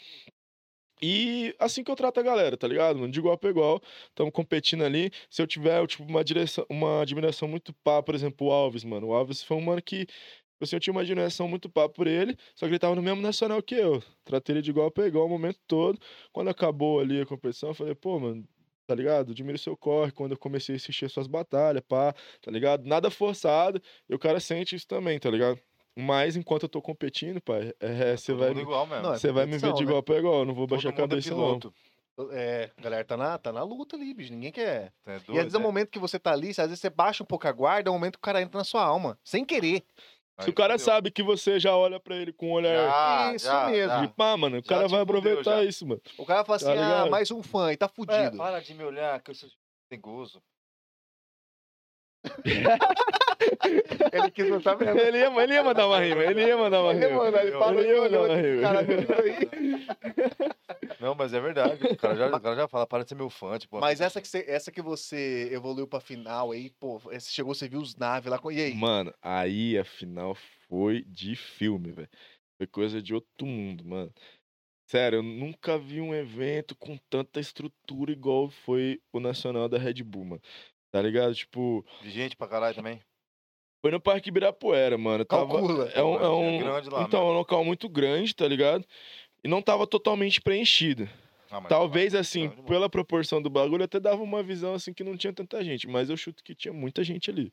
E 1.04 1.56
assim 1.60 1.84
que 1.84 1.90
eu 1.90 1.96
trato 1.96 2.20
a 2.20 2.24
galera, 2.24 2.56
tá 2.56 2.68
ligado? 2.68 3.00
Mano? 3.00 3.12
De 3.12 3.20
igual 3.20 3.36
pra 3.38 3.50
igual, 3.50 3.82
estamos 4.10 4.32
competindo 4.32 4.84
ali. 4.84 5.12
Se 5.30 5.42
eu 5.42 5.48
tiver, 5.48 5.86
tipo, 5.88 6.04
uma, 6.04 6.24
direção, 6.24 6.66
uma 6.70 7.02
admiração 7.02 7.48
muito 7.48 7.74
pá, 7.84 8.04
por 8.04 8.14
exemplo, 8.14 8.48
o 8.48 8.52
Alves, 8.52 8.84
mano. 8.84 9.08
O 9.08 9.14
Alves 9.14 9.42
foi 9.42 9.58
um 9.58 9.62
mano 9.62 9.82
que 9.82 10.06
assim, 10.64 10.76
eu 10.76 10.80
tinha 10.80 10.92
uma 10.92 11.02
admiração 11.02 11.48
muito 11.48 11.70
pá 11.70 11.88
por 11.90 12.08
ele, 12.08 12.38
só 12.56 12.66
que 12.66 12.72
ele 12.72 12.80
tava 12.80 12.96
no 12.96 13.02
mesmo 13.02 13.22
nacional 13.22 13.62
que 13.62 13.76
eu. 13.76 14.02
Tratei 14.24 14.56
ele 14.56 14.62
de 14.62 14.72
igual 14.72 14.92
pra 14.92 15.08
igual 15.08 15.26
o 15.26 15.30
momento 15.30 15.60
todo. 15.68 16.00
Quando 16.32 16.50
acabou 16.50 17.00
ali 17.00 17.22
a 17.22 17.26
competição, 17.26 17.70
eu 17.70 17.76
falei, 17.76 17.96
pô, 17.96 18.20
mano, 18.20 18.48
tá 18.88 18.96
ligado? 18.96 19.32
Admiro 19.32 19.58
seu 19.58 19.78
corre. 19.78 20.12
Quando 20.12 20.32
eu 20.32 20.38
comecei 20.38 20.76
a 20.76 20.78
assistir 20.78 21.10
suas 21.10 21.28
batalhas, 21.28 21.84
pá, 21.88 22.14
tá 22.42 22.52
ligado? 22.52 22.86
Nada 22.86 23.10
forçado, 23.10 23.82
e 24.10 24.16
o 24.16 24.20
cara 24.20 24.40
sente 24.40 24.76
isso 24.76 24.88
também, 24.88 25.20
tá 25.20 25.30
ligado? 25.30 25.60
Mas 25.96 26.36
enquanto 26.36 26.64
eu 26.64 26.70
tô 26.70 26.82
competindo, 26.82 27.42
pai, 27.42 27.74
é, 27.80 28.16
você 28.16 28.34
vai, 28.34 28.52
igual 28.52 28.88
mesmo. 28.88 29.04
Não, 29.04 29.14
é 29.14 29.18
você 29.18 29.32
vai 29.32 29.46
me 29.46 29.58
ver 29.58 29.74
de 29.74 29.84
né? 29.84 29.90
igual 29.90 30.02
pra 30.04 30.18
igual. 30.18 30.40
Eu 30.40 30.46
não 30.46 30.54
vou 30.54 30.66
Todo 30.66 30.78
baixar 30.78 30.90
a 30.90 30.94
é 30.94 30.96
cabeça, 30.96 31.36
não. 31.36 31.60
É, 32.32 32.70
a 32.78 32.82
galera 32.82 33.04
tá 33.04 33.18
na, 33.18 33.38
tá 33.38 33.52
na 33.52 33.64
luta 33.64 33.96
ali, 33.96 34.14
bicho. 34.14 34.32
Ninguém 34.32 34.52
quer. 34.52 34.94
É 35.06 35.12
e 35.12 35.16
às 35.16 35.24
doido, 35.24 35.42
vezes 35.44 35.54
é 35.54 35.58
o 35.58 35.62
é. 35.62 35.64
momento 35.64 35.90
que 35.90 36.00
você 36.00 36.20
tá 36.20 36.32
ali, 36.32 36.50
às 36.50 36.58
vezes 36.58 36.80
você 36.80 36.90
baixa 36.90 37.24
um 37.24 37.26
pouco 37.26 37.48
a 37.48 37.52
guarda, 37.52 37.90
é 37.90 37.92
o 37.92 37.94
momento 37.94 38.14
que 38.14 38.20
o 38.20 38.22
cara 38.22 38.42
entra 38.42 38.58
na 38.58 38.64
sua 38.64 38.84
alma. 38.84 39.18
Sem 39.24 39.44
querer. 39.44 39.84
Se 40.44 40.50
o 40.50 40.54
cara 40.54 40.78
sabe 40.78 41.12
que 41.12 41.22
você 41.24 41.60
já 41.60 41.76
olha 41.76 42.00
pra 42.00 42.16
ele 42.16 42.32
com 42.34 42.50
um 42.50 42.54
olhar 42.54 42.88
Já, 42.90 43.36
Isso 43.36 43.46
já, 43.46 43.68
mesmo. 43.68 43.88
já. 43.90 44.02
de 44.06 44.08
pá, 44.14 44.36
mano, 44.38 44.58
o 44.58 44.62
Já 44.62 44.68
cara 44.68 44.88
vai 44.88 45.02
aproveitar 45.02 45.58
já. 45.58 45.64
isso, 45.64 45.86
mano. 45.88 46.02
O 46.18 46.26
cara 46.26 46.44
fala 46.46 46.56
assim, 46.58 46.66
Tá 46.66 47.02
ah, 47.04 47.10
mais 47.10 47.30
um 47.32 47.42
fã, 47.44 47.72
e 47.72 47.78
tá 47.78 47.86
É, 47.86 47.90
fudido. 47.90 48.38
para 48.38 48.60
de 48.60 48.74
me 48.74 48.84
olhar, 48.84 49.22
que 49.22 49.32
eu 49.32 49.36
sou 49.36 49.50
tegoso. 49.90 50.42
Ele 54.14 54.32
quis 54.32 54.50
botar 54.50 54.76
mesmo. 54.78 55.00
Ele 55.00 55.18
ia, 55.20 55.44
ele 55.44 55.54
ia 55.54 55.64
mandar 55.64 55.88
uma 55.88 56.00
rima, 56.00 56.24
ele 56.24 56.46
ia 56.46 56.58
mandar 56.58 56.82
uma 56.82 56.94
Ele 56.94 57.08
rima. 57.08 57.24
manda, 57.24 57.42
ele 57.42 57.52
fala, 57.52 57.80
Ele 57.80 57.88
ia 57.88 58.02
olhou, 58.02 58.22
mandar 58.22 58.34
uma 58.34 58.40
esse 58.40 58.50
rima. 58.50 58.62
cara 58.62 58.84
vindo 58.84 59.14
aí. 59.14 59.92
Não, 61.00 61.16
mas 61.16 61.34
é 61.34 61.40
verdade. 61.40 61.84
O 61.84 61.98
cara 61.98 62.16
já, 62.16 62.28
o 62.28 62.40
cara 62.40 62.56
já 62.56 62.68
fala, 62.68 62.86
para 62.86 63.04
de 63.04 63.10
ser 63.10 63.16
meu 63.16 63.30
fã. 63.30 63.58
Tipo, 63.58 63.80
Mas 63.80 64.00
essa 64.02 64.22
que, 64.22 64.28
você, 64.28 64.46
essa 64.48 64.72
que 64.72 64.82
você 64.82 65.50
evoluiu 65.52 65.88
pra 65.88 66.00
final 66.00 66.52
aí, 66.52 66.70
pô, 66.80 67.00
você 67.00 67.20
chegou, 67.32 67.56
você 67.56 67.68
viu 67.68 67.80
os 67.80 67.96
naves 67.96 68.30
lá. 68.30 68.38
com- 68.38 68.52
E 68.52 68.62
aí? 68.62 68.74
Mano, 68.76 69.12
aí 69.22 69.78
a 69.78 69.84
final 69.84 70.36
foi 70.68 71.04
de 71.08 71.36
filme, 71.36 71.92
velho. 71.92 72.10
Foi 72.58 72.68
coisa 72.68 73.02
de 73.02 73.16
outro 73.16 73.48
mundo, 73.48 73.84
mano. 73.84 74.14
Sério, 74.88 75.18
eu 75.20 75.24
nunca 75.24 75.78
vi 75.80 76.02
um 76.02 76.14
evento 76.14 76.76
com 76.76 76.98
tanta 77.10 77.40
estrutura 77.40 78.12
igual 78.12 78.50
foi 78.50 79.00
o 79.12 79.20
Nacional 79.20 79.68
da 79.68 79.78
Red 79.80 80.04
Bull, 80.04 80.26
mano. 80.26 80.42
Tá 80.92 81.02
ligado? 81.02 81.34
Tipo, 81.34 81.84
De 82.02 82.10
gente 82.12 82.36
pra 82.36 82.48
caralho 82.48 82.76
também. 82.76 83.02
Foi 83.82 83.92
no 83.92 84.00
Parque 84.00 84.30
Ibirapuera, 84.30 84.98
mano. 84.98 85.26
Tava, 85.26 85.48
Calcula. 85.48 85.90
é 85.90 86.04
um, 86.04 86.16
é 86.22 86.30
um- 86.30 86.58
grande 86.60 86.90
lá. 86.90 87.04
então, 87.04 87.20
é 87.20 87.24
mesmo. 87.24 87.34
um 87.36 87.38
local 87.38 87.64
muito 87.66 87.90
grande, 87.90 88.36
tá 88.36 88.48
ligado? 88.48 88.86
E 89.44 89.48
não 89.48 89.62
tava 89.62 89.88
totalmente 89.88 90.40
preenchido. 90.40 91.10
Ah, 91.50 91.60
Talvez, 91.64 92.14
é 92.14 92.20
assim, 92.20 92.48
pela 92.66 92.90
proporção 92.90 93.42
do 93.42 93.50
bagulho, 93.50 93.84
até 93.84 94.00
dava 94.00 94.22
uma 94.24 94.42
visão, 94.42 94.74
assim, 94.74 94.94
que 94.94 95.04
não 95.04 95.18
tinha 95.18 95.34
tanta 95.34 95.62
gente. 95.66 95.86
Mas 95.86 96.10
eu 96.10 96.16
chuto 96.16 96.42
que 96.44 96.56
tinha 96.56 96.74
muita 96.74 97.04
gente 97.04 97.30
ali, 97.30 97.52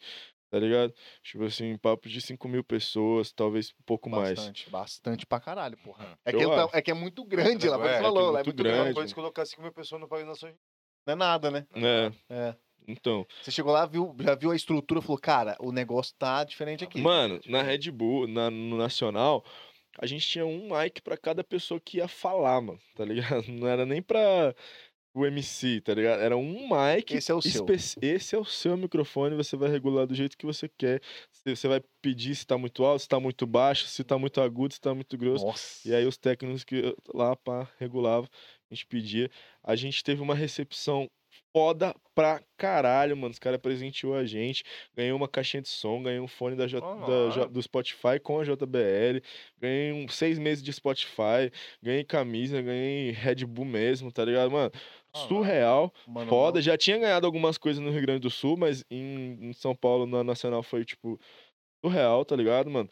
tá 0.51 0.59
ligado? 0.61 0.95
Tipo 1.21 1.45
assim, 1.47 1.77
papo 1.79 2.09
de 2.09 2.21
5 2.21 2.47
mil 2.47 2.63
pessoas, 2.63 3.33
talvez 3.33 3.71
um 3.71 3.83
pouco 3.85 4.09
mais. 4.09 4.35
Bastante, 4.39 4.71
bastante 4.71 5.27
pra 5.27 5.41
caralho, 5.41 5.77
porra. 5.79 6.05
Hum. 6.13 6.17
É 6.25 6.33
que, 6.33 6.45
é- 6.45 6.47
acho. 6.47 6.77
é 6.77 6.83
que 6.83 6.91
é 6.93 6.95
muito 6.95 7.25
grande 7.25 7.69
lá, 7.69 7.75
É, 7.77 7.79
você 7.81 7.89
é 7.89 7.97
que 7.97 8.03
falou, 8.05 8.21
é 8.21 8.25
lá 8.27 8.29
é 8.29 8.33
muito 8.45 8.47
muito 8.47 8.57
grande. 8.63 8.79
grande. 8.79 8.95
Pode 8.95 9.15
colocar 9.17 9.45
5 9.47 9.63
mil 9.63 9.73
pessoas 9.73 10.01
no 10.01 10.07
País 10.07 10.25
Nações. 10.25 10.55
Não 11.05 11.13
é 11.15 11.17
nada, 11.17 11.51
né? 11.51 11.67
É, 11.75 12.13
É. 12.29 12.55
então. 12.89 13.27
Você 13.43 13.51
chegou 13.51 13.73
lá, 13.73 13.87
viu, 13.87 14.17
já 14.19 14.35
viu 14.35 14.51
a 14.51 14.57
estrutura, 14.57 15.03
falou, 15.03 15.19
cara, 15.19 15.57
o 15.61 15.71
negócio 15.71 16.15
tá 16.19 16.43
diferente 16.43 16.83
aqui. 16.83 17.01
Mano, 17.01 17.41
na 17.47 17.63
Red 17.63 17.91
Bull, 17.91 18.27
na, 18.27 18.51
no 18.51 18.77
Nacional, 18.77 19.45
a 19.99 20.07
gente 20.07 20.27
tinha 20.27 20.47
um 20.47 20.71
mic 20.71 21.03
pra 21.03 21.17
cada 21.17 21.45
pessoa 21.45 21.81
que 21.81 21.99
ia 21.99 22.09
falar, 22.09 22.61
mano, 22.61 22.81
tá 22.97 23.05
ligado? 23.05 23.45
Não 23.53 23.67
era 23.69 23.85
nem 23.85 24.01
pra 24.01 24.55
o 25.15 25.27
MC, 25.27 25.81
tá 25.81 25.95
ligado? 25.95 26.21
Era 26.21 26.37
um 26.37 26.69
mic. 26.69 27.13
Esse 27.15 27.33
é 27.33 27.35
o 27.35 27.43
seu. 27.43 27.67
Esse 28.01 28.37
é 28.37 28.39
o 28.39 28.45
seu 28.45 28.77
microfone, 28.77 29.35
você 29.35 29.57
vai 29.57 29.69
regular 29.69 30.07
do 30.07 30.15
jeito 30.15 30.37
que 30.37 30.47
você 30.47 30.69
quer. 30.69 31.01
Você 31.31 31.57
você 31.57 31.69
vai 31.69 31.83
pedir 32.01 32.35
se 32.35 32.47
tá 32.47 32.57
muito 32.57 32.85
alto, 32.85 33.01
se 33.03 33.09
tá 33.09 33.19
muito 33.19 33.47
baixo, 33.47 33.87
se 33.87 34.05
tá 34.05 34.19
muito 34.19 34.41
agudo, 34.41 34.75
se 34.75 34.81
tá 34.81 34.95
muito 34.95 35.17
grosso. 35.19 35.45
Nossa. 35.45 35.89
E 35.89 35.95
aí 35.95 36.07
os 36.07 36.17
técnicos 36.17 36.63
que 36.63 36.95
lá 37.13 37.35
pá, 37.35 37.69
regulavam, 37.79 38.29
a 38.71 38.75
gente 38.75 38.87
pedia. 38.87 39.31
A 39.65 39.75
gente 39.75 40.05
teve 40.05 40.23
uma 40.23 40.35
recepção 40.35 41.11
foda 41.59 41.95
pra 42.15 42.41
caralho, 42.57 43.17
mano. 43.17 43.33
Os 43.33 43.39
caras 43.39 43.61
presenteou 43.61 44.15
a 44.15 44.25
gente. 44.25 44.63
Ganhei 44.97 45.13
uma 45.13 45.27
caixinha 45.29 45.61
de 45.63 45.69
som, 45.69 46.03
ganhei 46.03 46.21
um 46.21 46.29
fone 46.29 46.55
da 46.57 46.67
J- 46.67 46.81
Oh, 46.85 47.07
da 47.37 47.47
do 47.47 47.61
Spotify 47.63 48.21
com 48.23 48.39
a 48.41 48.45
JBL. 48.45 49.21
Ganhei 49.61 49.93
um, 49.93 50.09
seis 50.09 50.39
meses 50.39 50.63
de 50.63 50.73
Spotify. 50.73 51.51
Ganhei 51.83 52.05
camisa, 52.05 52.63
ganhei 52.63 53.11
Red 53.11 53.45
Bull 53.45 53.65
mesmo, 53.65 54.13
tá 54.13 54.25
ligado, 54.25 54.51
mano? 54.51 54.71
Surreal, 55.27 55.93
Mano, 56.07 56.29
foda. 56.31 56.63
Já 56.63 56.77
tinha 56.77 56.99
ganhado 56.99 57.27
algumas 57.27 57.59
coisas 57.59 57.83
no 57.83 57.91
Rio 57.91 58.03
Grande 58.03 58.21
do 58.21 58.31
Sul, 58.31 58.57
mas 58.57 58.85
em, 58.91 59.37
em 59.49 59.53
São 59.53 59.75
Paulo, 59.75 60.07
na 60.07 60.23
Nacional, 60.23 60.63
foi, 60.63 60.85
tipo, 60.85 61.19
surreal, 61.85 62.25
tá 62.25 62.37
ligado, 62.37 62.71
mano? 62.71 62.89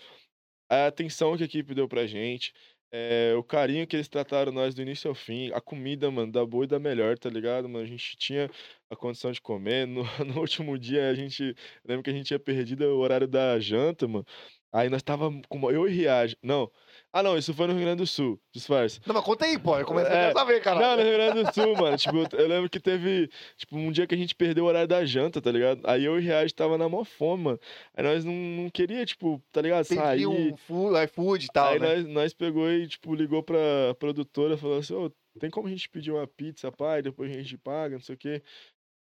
A 0.69 0.87
atenção 0.89 1.37
que 1.37 1.45
a 1.45 1.47
equipe 1.47 1.75
deu 1.75 1.87
pra 1.89 2.07
gente, 2.07 2.53
é, 2.93 3.35
o 3.37 3.43
carinho 3.43 3.87
que 3.87 3.97
eles 3.97 4.09
trataram 4.09 4.53
nós 4.53 4.75
do 4.75 4.83
início 4.83 5.09
ao 5.09 5.15
fim, 5.15 5.51
a 5.53 5.61
comida, 5.61 6.11
mano, 6.11 6.33
da 6.33 6.45
boa 6.47 6.65
e 6.65 6.69
da 6.69 6.79
melhor, 6.79 7.19
tá 7.19 7.29
ligado, 7.29 7.69
mano? 7.69 7.85
A 7.85 7.87
gente 7.89 8.17
tinha 8.17 8.51
a 8.91 8.97
condição 8.97 9.33
de 9.33 9.41
comer. 9.41 9.87
No, 9.87 10.03
no 10.27 10.41
último 10.41 10.79
dia, 10.79 11.09
a 11.11 11.15
gente. 11.15 11.55
Lembro 11.85 12.03
que 12.03 12.11
a 12.11 12.13
gente 12.13 12.27
tinha 12.27 12.39
perdido 12.39 12.85
o 12.85 12.99
horário 12.99 13.27
da 13.29 13.59
janta, 13.61 14.07
mano. 14.09 14.25
Aí 14.73 14.89
nós 14.89 15.03
tava 15.03 15.31
com. 15.49 15.71
Eu 15.71 15.89
e 15.89 15.93
Riage. 15.93 16.37
Não. 16.43 16.71
Ah, 17.13 17.23
não, 17.23 17.39
isso 17.39 17.55
foi 17.55 17.67
no 17.67 17.73
Rio 17.73 17.83
Grande 17.83 18.03
do 18.03 18.07
Sul, 18.07 18.39
disfarce. 18.53 19.01
Não, 19.07 19.15
mas 19.15 19.25
conta 19.25 19.47
aí, 19.47 19.59
pô. 19.59 19.79
Eu 19.79 19.87
comecei 19.87 20.13
É, 20.13 20.27
a 20.29 20.33
saber, 20.33 20.61
cara. 20.61 20.79
Não, 20.81 20.97
no 20.97 21.03
Rio 21.03 21.13
Grande 21.15 21.43
do 21.45 21.55
Sul, 21.55 21.75
mano. 21.75 21.97
Tipo, 21.97 22.17
eu 22.37 22.47
lembro 22.49 22.69
que 22.69 22.79
teve, 22.79 23.31
tipo, 23.57 23.77
um 23.77 23.91
dia 23.91 24.07
que 24.07 24.15
a 24.15 24.19
gente 24.19 24.35
perdeu 24.35 24.65
o 24.65 24.67
horário 24.67 24.87
da 24.89 25.05
janta, 25.05 25.41
tá 25.41 25.51
ligado? 25.51 25.81
Aí 25.85 26.05
eu 26.05 26.17
e 26.17 26.19
o 26.19 26.21
Riage 26.23 26.55
tava 26.55 26.77
na 26.77 26.89
mó 26.89 27.05
fome, 27.05 27.45
mano. 27.45 27.61
Aí 27.95 28.05
nós 28.05 28.25
não, 28.25 28.33
não 28.35 28.69
queria, 28.71 29.07
tipo, 29.07 29.43
tá 29.51 29.63
ligado? 29.63 29.85
Sair. 29.85 30.11
Pedi 30.11 30.27
um 30.27 30.57
food, 30.57 31.05
iFood 31.05 31.45
e 31.47 31.49
tal, 31.49 31.73
Aí 31.73 31.79
né? 31.79 31.97
nós, 31.97 32.07
nós 32.07 32.35
pegou 32.35 32.71
e, 32.71 32.87
tipo, 32.87 33.15
ligou 33.15 33.43
pra 33.43 33.57
produtora, 33.99 34.59
falou 34.59 34.79
assim, 34.79 34.93
ô, 34.95 35.11
tem 35.39 35.49
como 35.49 35.69
a 35.69 35.71
gente 35.71 35.89
pedir 35.89 36.11
uma 36.13 36.27
pizza, 36.27 36.71
pai? 36.71 37.01
Depois 37.03 37.31
a 37.31 37.35
gente 37.35 37.57
paga, 37.57 37.97
não 37.97 38.03
sei 38.03 38.15
o 38.15 38.19
quê. 38.19 38.43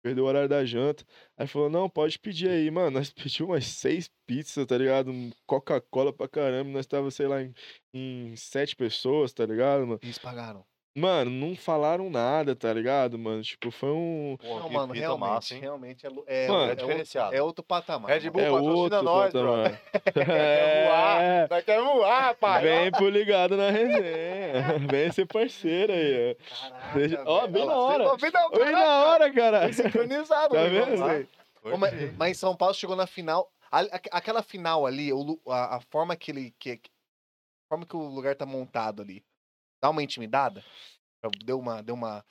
Perdeu 0.05 0.23
o 0.25 0.27
horário 0.27 0.47
da 0.47 0.63
janta. 0.63 1.03
Aí 1.35 1.47
falou, 1.47 1.67
não, 1.67 1.89
pode 1.89 2.19
pedir 2.19 2.47
aí, 2.47 2.69
mano. 2.69 2.91
Nós 2.91 3.09
pedimos 3.11 3.49
umas 3.49 3.65
seis 3.65 4.07
pizzas, 4.27 4.63
tá 4.67 4.77
ligado? 4.77 5.09
Um 5.09 5.31
Coca-Cola 5.47 6.13
pra 6.13 6.27
caramba. 6.27 6.69
Nós 6.69 6.85
tava, 6.85 7.09
sei 7.09 7.25
lá, 7.25 7.41
em, 7.41 7.51
em 7.91 8.35
sete 8.35 8.75
pessoas, 8.75 9.33
tá 9.33 9.43
ligado, 9.47 9.79
mano? 9.87 9.99
Eles 10.03 10.19
pagaram. 10.19 10.63
Mano, 10.97 11.29
não 11.29 11.57
falaram 11.57 12.09
nada, 12.09 12.55
tá 12.55 12.71
ligado, 12.71 13.19
mano? 13.19 13.41
Tipo, 13.41 13.69
foi 13.69 13.89
um. 13.89 14.37
Pô, 14.39 14.59
não, 14.59 14.67
que 14.69 14.73
mano, 14.75 14.93
realmente, 14.93 15.19
massa, 15.29 15.53
hein? 15.55 15.59
realmente 15.59 16.05
é, 16.05 16.09
é, 16.09 16.11
Mano, 16.11 16.25
é, 16.27 16.45
É 16.45 16.69
outro, 16.69 16.85
diferenciado. 16.87 17.35
é 17.35 17.41
outro 17.41 17.63
patamar. 17.65 18.11
Red. 18.11 18.29
Bull 18.29 18.41
É 18.41 18.49
patrocina 18.49 18.75
outro 18.75 19.03
nós, 19.03 19.33
patamar. 19.33 19.81
Quer 20.13 20.85
voar? 20.85 21.49
Nós 21.49 21.63
quer 21.65 21.81
voar, 21.81 22.35
pai. 22.35 22.63
Vem 22.63 22.91
pro 22.91 23.09
ligado 23.09 23.57
na 23.57 23.69
resenha. 23.71 24.34
Vem 24.91 25.11
ser 25.11 25.25
parceiro 25.25 25.91
aí, 25.93 26.31
ó. 26.31 26.69
Caraca, 26.69 27.23
ó, 27.25 27.39
velho. 27.41 27.51
bem 27.53 27.65
na 27.65 27.77
hora. 27.77 28.17
Bem 28.17 28.31
na 28.31 28.47
Oi, 28.47 28.71
na 28.71 29.05
hora, 29.05 29.33
cara. 29.33 29.59
Bem 29.61 29.73
sincronizado. 29.73 30.53
Tá 30.53 30.63
irmão, 30.63 30.85
vendo? 30.85 31.79
mas, 31.79 32.15
mas 32.17 32.31
em 32.31 32.33
São 32.33 32.55
Paulo 32.55 32.73
chegou 32.73 32.95
na 32.95 33.07
final. 33.07 33.51
a- 33.71 33.81
a- 33.81 33.99
Aquela 34.11 34.41
final 34.43 34.85
ali, 34.85 35.09
a, 35.47 35.77
a 35.77 35.81
forma 35.81 36.15
que 36.15 36.31
ele. 36.31 36.53
Que, 36.59 36.71
a 36.73 37.67
forma 37.69 37.85
que 37.85 37.95
o 37.95 38.05
lugar 38.07 38.35
tá 38.35 38.45
montado 38.45 39.01
ali. 39.01 39.23
Dá 39.81 39.89
uma 39.89 40.03
intimidada? 40.03 40.63
Deu 41.43 41.59
uma. 41.59 41.81
Deu 41.81 41.95
uma 41.95 42.23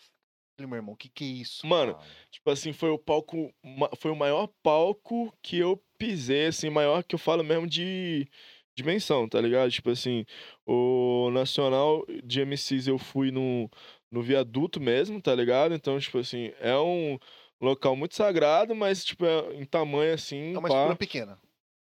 Falei, 0.57 0.71
meu 0.71 0.77
irmão, 0.77 0.95
o 0.95 0.97
que 0.97 1.09
que 1.09 1.25
é 1.25 1.27
isso? 1.27 1.67
Mano, 1.67 1.99
Ah, 2.01 2.05
tipo 2.31 2.49
assim, 2.49 2.73
foi 2.73 2.89
o 2.91 2.97
palco. 2.99 3.53
Foi 3.99 4.13
o 4.13 4.17
maior 4.17 4.49
palco 4.63 5.37
que 5.43 5.59
eu 5.59 5.83
pisei, 5.99 6.47
assim, 6.47 6.71
maior 6.71 7.03
que 7.03 7.17
eu 7.17 7.19
falo 7.19 7.43
mesmo 7.43 7.67
de 7.67 8.29
dimensão, 8.77 9.29
tá 9.29 9.41
ligado? 9.41 9.71
Tipo 9.71 9.91
assim, 9.91 10.25
o 10.67 11.31
Nacional 11.33 12.05
de 12.25 12.41
MCs 12.41 12.87
eu 12.89 12.99
fui 12.99 13.31
no, 13.31 13.71
no 14.11 14.23
viaduto 14.23 14.81
mesmo, 14.81 15.21
tá 15.21 15.35
ligado? 15.35 15.75
Então, 15.75 15.99
tipo 15.99 16.19
assim, 16.19 16.53
é 16.61 16.77
um 16.77 17.19
local 17.61 17.95
muito 17.97 18.15
sagrado, 18.15 18.75
mas, 18.75 19.05
tipo, 19.05 19.25
é 19.25 19.55
em 19.55 19.65
tamanho 19.65 20.13
assim. 20.15 20.55
É 20.55 20.59
uma 20.59 20.63
pá. 20.69 20.75
estrutura 20.75 20.97
pequena. 20.97 21.39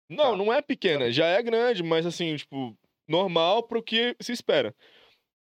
Não, 0.09 0.31
Tá. 0.31 0.37
não 0.37 0.53
é 0.53 0.61
pequena, 0.61 1.11
já 1.11 1.25
é 1.25 1.41
grande, 1.41 1.81
mas 1.81 2.05
assim, 2.05 2.35
tipo, 2.35 2.77
normal 3.07 3.63
pro 3.63 3.81
que 3.81 4.15
se 4.21 4.31
espera. 4.31 4.75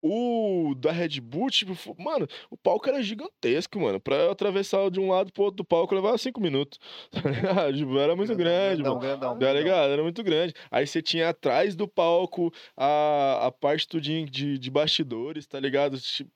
O 0.03 0.75
da 0.77 0.91
Red 0.93 1.21
Bull, 1.21 1.51
tipo, 1.51 1.75
mano, 2.03 2.27
o 2.51 2.57
palco 2.57 2.89
era 2.89 3.03
gigantesco, 3.03 3.79
mano. 3.79 4.01
Pra 4.01 4.17
eu 4.17 4.31
atravessar 4.31 4.91
de 4.91 4.99
um 4.99 5.11
lado 5.11 5.33
pro 5.33 5.45
outro 5.45 5.59
do 5.59 5.65
palco 5.65 5.95
levava 5.95 6.17
cinco 6.17 6.41
minutos. 6.41 6.79
tá? 7.13 7.73
Tipo, 7.73 7.99
era 7.99 8.17
muito 8.17 8.35
grande, 8.35 8.83
mano. 8.83 8.99
grandão, 8.99 9.39
Tá 9.39 9.53
ligado? 9.53 9.93
Era 9.93 10.03
muito 10.03 10.23
grande. 10.23 10.55
Aí 10.71 10.87
você 10.87 11.03
tinha 11.03 11.29
atrás 11.29 11.75
do 11.77 11.87
palco 11.87 12.51
a, 12.77 13.47
a 13.47 13.53
parte 13.53 13.87
tudinho 13.87 14.25
de, 14.29 14.59
de 14.59 14.71
bastidores, 14.71 15.47
tá 15.47 15.61
ligado? 15.61 15.99
Tipo, 16.01 16.31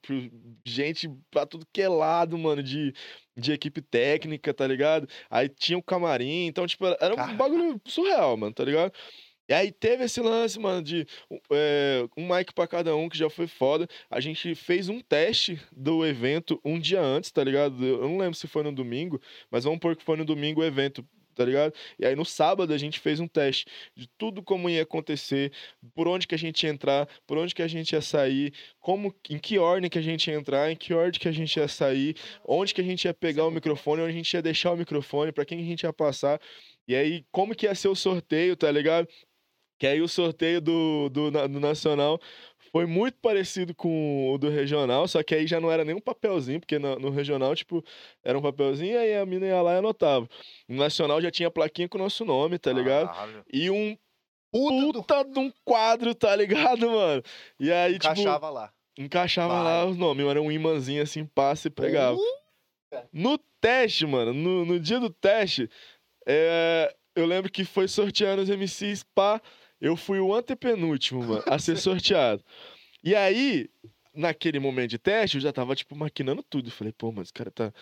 gente 0.65 1.09
pra 1.31 1.45
tudo 1.45 1.65
que 1.73 1.81
é 1.81 1.89
lado, 1.89 2.37
mano, 2.37 2.61
de, 2.61 2.93
de 3.35 3.51
equipe 3.51 3.81
técnica, 3.81 4.53
tá 4.53 4.67
ligado? 4.67 5.07
Aí 5.29 5.49
tinha 5.49 5.77
o 5.77 5.83
camarim, 5.83 6.45
então, 6.45 6.67
tipo, 6.67 6.85
era- 6.85 7.13
um 7.13 7.15
Caralho. 7.15 7.37
bagulho 7.37 7.81
surreal, 7.85 8.37
mano, 8.37 8.53
tá 8.53 8.63
ligado? 8.63 8.91
E 9.47 9.53
aí 9.53 9.71
teve 9.71 10.03
esse 10.03 10.19
lance, 10.21 10.59
mano, 10.59 10.81
de 10.81 11.05
é, 11.51 12.07
um 12.17 12.27
mic 12.27 12.51
pra 12.53 12.67
cada 12.67 12.95
um, 12.95 13.07
que 13.07 13.17
já 13.17 13.29
foi 13.29 13.47
foda. 13.47 13.87
A 14.09 14.19
gente 14.19 14.55
fez 14.55 14.89
um 14.89 14.99
teste 14.99 15.59
do 15.71 16.05
evento 16.05 16.59
um 16.65 16.79
dia 16.79 17.01
antes, 17.01 17.31
tá 17.31 17.43
ligado? 17.43 17.83
Eu 17.85 18.01
não 18.01 18.17
lembro 18.17 18.35
se 18.35 18.47
foi 18.47 18.63
no 18.63 18.71
domingo, 18.71 19.21
mas 19.51 19.63
vamos 19.63 19.79
pôr 19.79 19.95
que 19.95 20.03
foi 20.03 20.17
no 20.17 20.25
domingo 20.25 20.61
o 20.61 20.63
evento, 20.63 21.07
tá 21.35 21.45
ligado? 21.45 21.73
E 21.99 22.05
aí 22.05 22.15
no 22.15 22.25
sábado 22.25 22.73
a 22.73 22.77
gente 22.77 22.99
fez 22.99 23.19
um 23.19 23.27
teste 23.27 23.65
de 23.95 24.07
tudo 24.17 24.41
como 24.41 24.69
ia 24.69 24.81
acontecer, 24.81 25.51
por 25.93 26.07
onde 26.07 26.25
que 26.25 26.33
a 26.33 26.37
gente 26.37 26.63
ia 26.63 26.71
entrar, 26.71 27.07
por 27.27 27.37
onde 27.37 27.53
que 27.53 27.61
a 27.61 27.67
gente 27.67 27.91
ia 27.91 28.01
sair, 28.01 28.53
como, 28.79 29.13
em 29.29 29.37
que 29.37 29.59
ordem 29.59 29.89
que 29.89 29.99
a 29.99 30.01
gente 30.01 30.29
ia 30.31 30.35
entrar, 30.37 30.71
em 30.71 30.75
que 30.75 30.93
ordem 30.93 31.19
que 31.19 31.27
a 31.27 31.31
gente 31.31 31.55
ia 31.57 31.67
sair, 31.67 32.15
onde 32.47 32.73
que 32.73 32.81
a 32.81 32.83
gente 32.83 33.05
ia 33.05 33.13
pegar 33.13 33.45
o 33.45 33.51
microfone, 33.51 34.01
onde 34.01 34.11
a 34.11 34.15
gente 34.15 34.33
ia 34.33 34.41
deixar 34.41 34.71
o 34.71 34.77
microfone, 34.77 35.31
pra 35.31 35.45
quem 35.45 35.59
que 35.59 35.63
a 35.65 35.67
gente 35.67 35.83
ia 35.83 35.93
passar. 35.93 36.39
E 36.87 36.95
aí, 36.95 37.25
como 37.31 37.55
que 37.55 37.65
ia 37.65 37.75
ser 37.75 37.87
o 37.89 37.95
sorteio, 37.95 38.55
tá 38.55 38.71
ligado? 38.71 39.07
Que 39.77 39.87
aí 39.87 40.01
o 40.01 40.07
sorteio 40.07 40.61
do, 40.61 41.09
do, 41.09 41.31
do 41.31 41.59
Nacional 41.59 42.19
foi 42.71 42.85
muito 42.85 43.17
parecido 43.21 43.73
com 43.75 44.31
o 44.33 44.37
do 44.37 44.49
Regional, 44.49 45.07
só 45.07 45.21
que 45.23 45.33
aí 45.35 45.47
já 45.47 45.59
não 45.59 45.71
era 45.71 45.85
nem 45.85 45.95
um 45.95 45.99
papelzinho, 46.01 46.59
porque 46.59 46.77
no, 46.79 46.97
no 46.97 47.09
Regional, 47.09 47.55
tipo, 47.55 47.83
era 48.23 48.37
um 48.37 48.41
papelzinho, 48.41 48.99
aí 48.99 49.15
a 49.15 49.25
mina 49.25 49.45
ia 49.47 49.61
lá 49.61 49.73
e 49.75 49.77
anotava. 49.77 50.27
No 50.67 50.77
Nacional 50.77 51.21
já 51.21 51.31
tinha 51.31 51.49
plaquinha 51.51 51.87
com 51.87 51.97
o 51.97 52.01
nosso 52.01 52.23
nome, 52.25 52.57
tá 52.59 52.71
ligado? 52.73 53.07
caralho. 53.07 53.45
E 53.51 53.69
um 53.69 53.97
Puta 54.51 54.75
do... 54.85 54.93
puta 54.93 55.23
de 55.25 55.39
um 55.39 55.51
quadro, 55.65 56.15
tá 56.15 56.33
ligado, 56.35 56.89
mano? 56.89 57.21
E 57.59 57.71
aí, 57.71 57.93
tipo, 57.99 58.13
Encaixava 58.13 58.49
lá. 58.49 58.73
encaixava 58.97 59.53
lá 59.61 59.81
Vai. 59.83 59.91
os 59.91 59.97
nomes, 59.97 60.25
era 60.25 60.41
um 60.41 60.49
imãzinho 60.51 61.03
assim, 61.03 61.25
passa 61.25 61.67
e 61.67 61.71
pegava. 61.71 62.15
Uh, 62.17 62.97
No 63.11 63.37
teste, 63.59 64.05
mano, 64.05 64.33
no, 64.33 64.63
no 64.63 64.79
dia 64.79 64.99
do 64.99 65.09
teste, 65.09 65.69
é, 66.25 66.93
eu 67.15 67.25
lembro 67.25 67.51
que 67.51 67.65
foi 67.65 67.87
sorteando 67.87 68.41
os 68.41 68.49
MCs, 68.49 69.03
pá, 69.13 69.41
eu 69.79 69.95
fui 69.95 70.19
o 70.19 70.33
antepenúltimo, 70.33 71.23
mano, 71.23 71.43
a 71.47 71.59
ser 71.59 71.77
sorteado. 71.77 72.43
E 73.03 73.13
aí, 73.15 73.69
naquele 74.13 74.59
momento 74.59 74.91
de 74.91 74.97
teste, 74.97 75.37
eu 75.37 75.41
já 75.41 75.51
tava, 75.53 75.75
tipo, 75.75 75.95
maquinando 75.95 76.41
tudo. 76.43 76.71
Falei, 76.71 76.93
pô, 76.93 77.11
mas 77.11 77.25
esse 77.27 77.33
cara 77.33 77.51
tá. 77.51 77.73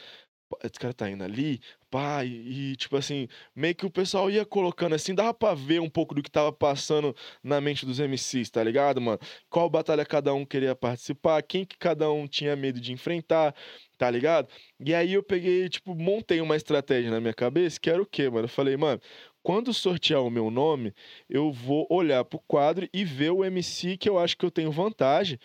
Esse 0.63 0.79
cara 0.79 0.93
tá 0.93 1.09
indo 1.09 1.23
ali, 1.23 1.59
pá, 1.89 2.23
e, 2.23 2.73
e, 2.73 2.75
tipo 2.75 2.95
assim, 2.95 3.27
meio 3.55 3.73
que 3.73 3.87
o 3.87 3.89
pessoal 3.89 4.29
ia 4.29 4.45
colocando 4.45 4.93
assim, 4.93 5.15
dava 5.15 5.33
pra 5.33 5.55
ver 5.55 5.81
um 5.81 5.89
pouco 5.89 6.13
do 6.13 6.21
que 6.21 6.29
tava 6.29 6.51
passando 6.51 7.15
na 7.43 7.59
mente 7.59 7.87
dos 7.87 7.99
MCs, 7.99 8.51
tá 8.51 8.63
ligado, 8.63 9.01
mano? 9.01 9.19
Qual 9.49 9.67
batalha 9.67 10.05
cada 10.05 10.31
um 10.31 10.45
queria 10.45 10.75
participar, 10.75 11.41
quem 11.41 11.65
que 11.65 11.75
cada 11.75 12.11
um 12.11 12.27
tinha 12.27 12.55
medo 12.55 12.79
de 12.79 12.91
enfrentar, 12.91 13.55
tá 13.97 14.11
ligado? 14.11 14.47
E 14.79 14.93
aí 14.93 15.13
eu 15.13 15.23
peguei, 15.23 15.67
tipo, 15.69 15.95
montei 15.95 16.39
uma 16.39 16.55
estratégia 16.55 17.09
na 17.09 17.19
minha 17.19 17.33
cabeça, 17.33 17.79
que 17.79 17.89
era 17.89 18.01
o 18.01 18.05
quê, 18.05 18.29
mano? 18.29 18.45
Eu 18.45 18.49
falei, 18.49 18.77
mano, 18.77 19.01
quando 19.43 19.73
sortear 19.73 20.23
o 20.23 20.29
meu 20.29 20.49
nome, 20.49 20.93
eu 21.29 21.51
vou 21.51 21.85
olhar 21.89 22.23
pro 22.23 22.39
quadro 22.47 22.87
e 22.93 23.03
ver 23.03 23.31
o 23.31 23.43
MC 23.43 23.97
que 23.97 24.09
eu 24.09 24.17
acho 24.17 24.37
que 24.37 24.45
eu 24.45 24.51
tenho 24.51 24.71
vantagem 24.71 25.37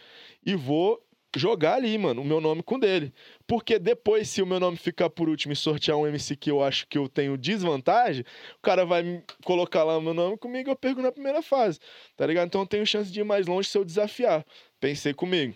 e 0.46 0.54
vou 0.54 1.04
jogar 1.36 1.74
ali, 1.74 1.98
mano, 1.98 2.22
o 2.22 2.24
meu 2.24 2.40
nome 2.40 2.62
com 2.62 2.76
o 2.76 2.80
dele. 2.80 3.12
Porque 3.46 3.78
depois, 3.78 4.28
se 4.28 4.40
o 4.40 4.46
meu 4.46 4.58
nome 4.60 4.76
ficar 4.76 5.10
por 5.10 5.28
último 5.28 5.52
e 5.52 5.56
sortear 5.56 5.96
um 5.98 6.06
MC 6.06 6.36
que 6.36 6.50
eu 6.50 6.62
acho 6.62 6.86
que 6.86 6.96
eu 6.96 7.08
tenho 7.08 7.36
desvantagem, 7.36 8.24
o 8.56 8.62
cara 8.62 8.86
vai 8.86 9.22
colocar 9.44 9.84
lá 9.84 9.98
o 9.98 10.00
meu 10.00 10.14
nome 10.14 10.38
comigo 10.38 10.70
e 10.70 10.72
eu 10.72 10.76
perco 10.76 11.02
na 11.02 11.12
primeira 11.12 11.42
fase, 11.42 11.78
tá 12.16 12.26
ligado? 12.26 12.46
Então 12.46 12.62
eu 12.62 12.66
tenho 12.66 12.86
chance 12.86 13.12
de 13.12 13.20
ir 13.20 13.24
mais 13.24 13.46
longe 13.46 13.68
se 13.68 13.76
eu 13.76 13.84
desafiar. 13.84 14.44
Pensei 14.80 15.12
comigo. 15.12 15.54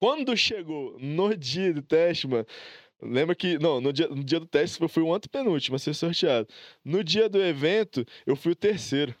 Quando 0.00 0.36
chegou 0.36 0.98
no 0.98 1.36
dia 1.36 1.72
do 1.72 1.80
teste, 1.80 2.26
mano, 2.26 2.44
lembra 3.02 3.34
que. 3.34 3.58
Não, 3.58 3.80
no 3.80 3.92
dia, 3.92 4.08
no 4.08 4.22
dia 4.24 4.40
do 4.40 4.46
teste 4.46 4.80
eu 4.80 4.88
fui 4.88 5.02
o 5.02 5.12
antepenúltimo 5.14 5.76
a 5.76 5.78
ser 5.78 5.94
sorteado. 5.94 6.48
No 6.84 7.02
dia 7.04 7.28
do 7.28 7.42
evento, 7.42 8.04
eu 8.26 8.36
fui 8.36 8.52
o 8.52 8.56
terceiro. 8.56 9.14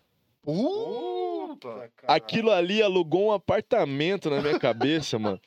Uh, 0.44 1.32
Puta, 1.48 1.90
Aquilo 2.06 2.50
ali 2.50 2.82
alugou 2.82 3.26
um 3.28 3.32
apartamento 3.32 4.30
na 4.30 4.40
minha 4.40 4.58
cabeça, 4.58 5.18
mano. 5.18 5.40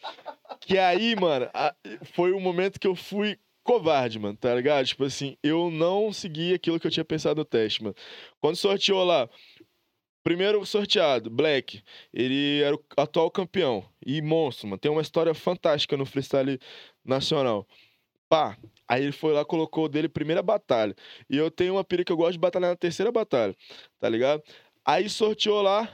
Que 0.61 0.77
aí, 0.77 1.15
mano, 1.15 1.49
a- 1.53 1.75
foi 2.13 2.31
o 2.31 2.39
momento 2.39 2.79
que 2.79 2.87
eu 2.87 2.95
fui 2.95 3.37
covarde, 3.63 4.19
mano, 4.19 4.37
tá 4.37 4.53
ligado? 4.53 4.85
Tipo 4.85 5.03
assim, 5.05 5.35
eu 5.43 5.71
não 5.71 6.13
segui 6.13 6.53
aquilo 6.53 6.79
que 6.79 6.85
eu 6.87 6.91
tinha 6.91 7.03
pensado 7.03 7.39
no 7.39 7.45
teste, 7.45 7.81
mano. 7.83 7.95
Quando 8.39 8.55
sorteou 8.55 9.03
lá, 9.03 9.27
primeiro 10.23 10.63
sorteado, 10.65 11.29
Black, 11.29 11.81
ele 12.13 12.61
era 12.61 12.75
o 12.75 12.83
atual 12.97 13.29
campeão 13.31 13.83
e 14.05 14.21
monstro, 14.21 14.67
mano. 14.67 14.79
Tem 14.79 14.91
uma 14.91 15.01
história 15.01 15.33
fantástica 15.33 15.97
no 15.97 16.05
freestyle 16.05 16.59
nacional. 17.03 17.67
Pá, 18.35 18.57
aí 18.85 19.01
ele 19.01 19.13
foi 19.13 19.31
lá, 19.31 19.45
colocou 19.45 19.87
dele 19.87 20.09
primeira 20.09 20.43
batalha. 20.43 20.93
E 21.29 21.37
eu 21.37 21.49
tenho 21.49 21.75
uma 21.75 21.85
pira 21.85 22.03
que 22.03 22.11
eu 22.11 22.17
gosto 22.17 22.33
de 22.33 22.39
batalhar 22.39 22.71
na 22.71 22.75
terceira 22.75 23.09
batalha, 23.09 23.55
tá 23.97 24.09
ligado? 24.09 24.43
Aí 24.83 25.07
sorteou 25.07 25.61
lá 25.61 25.89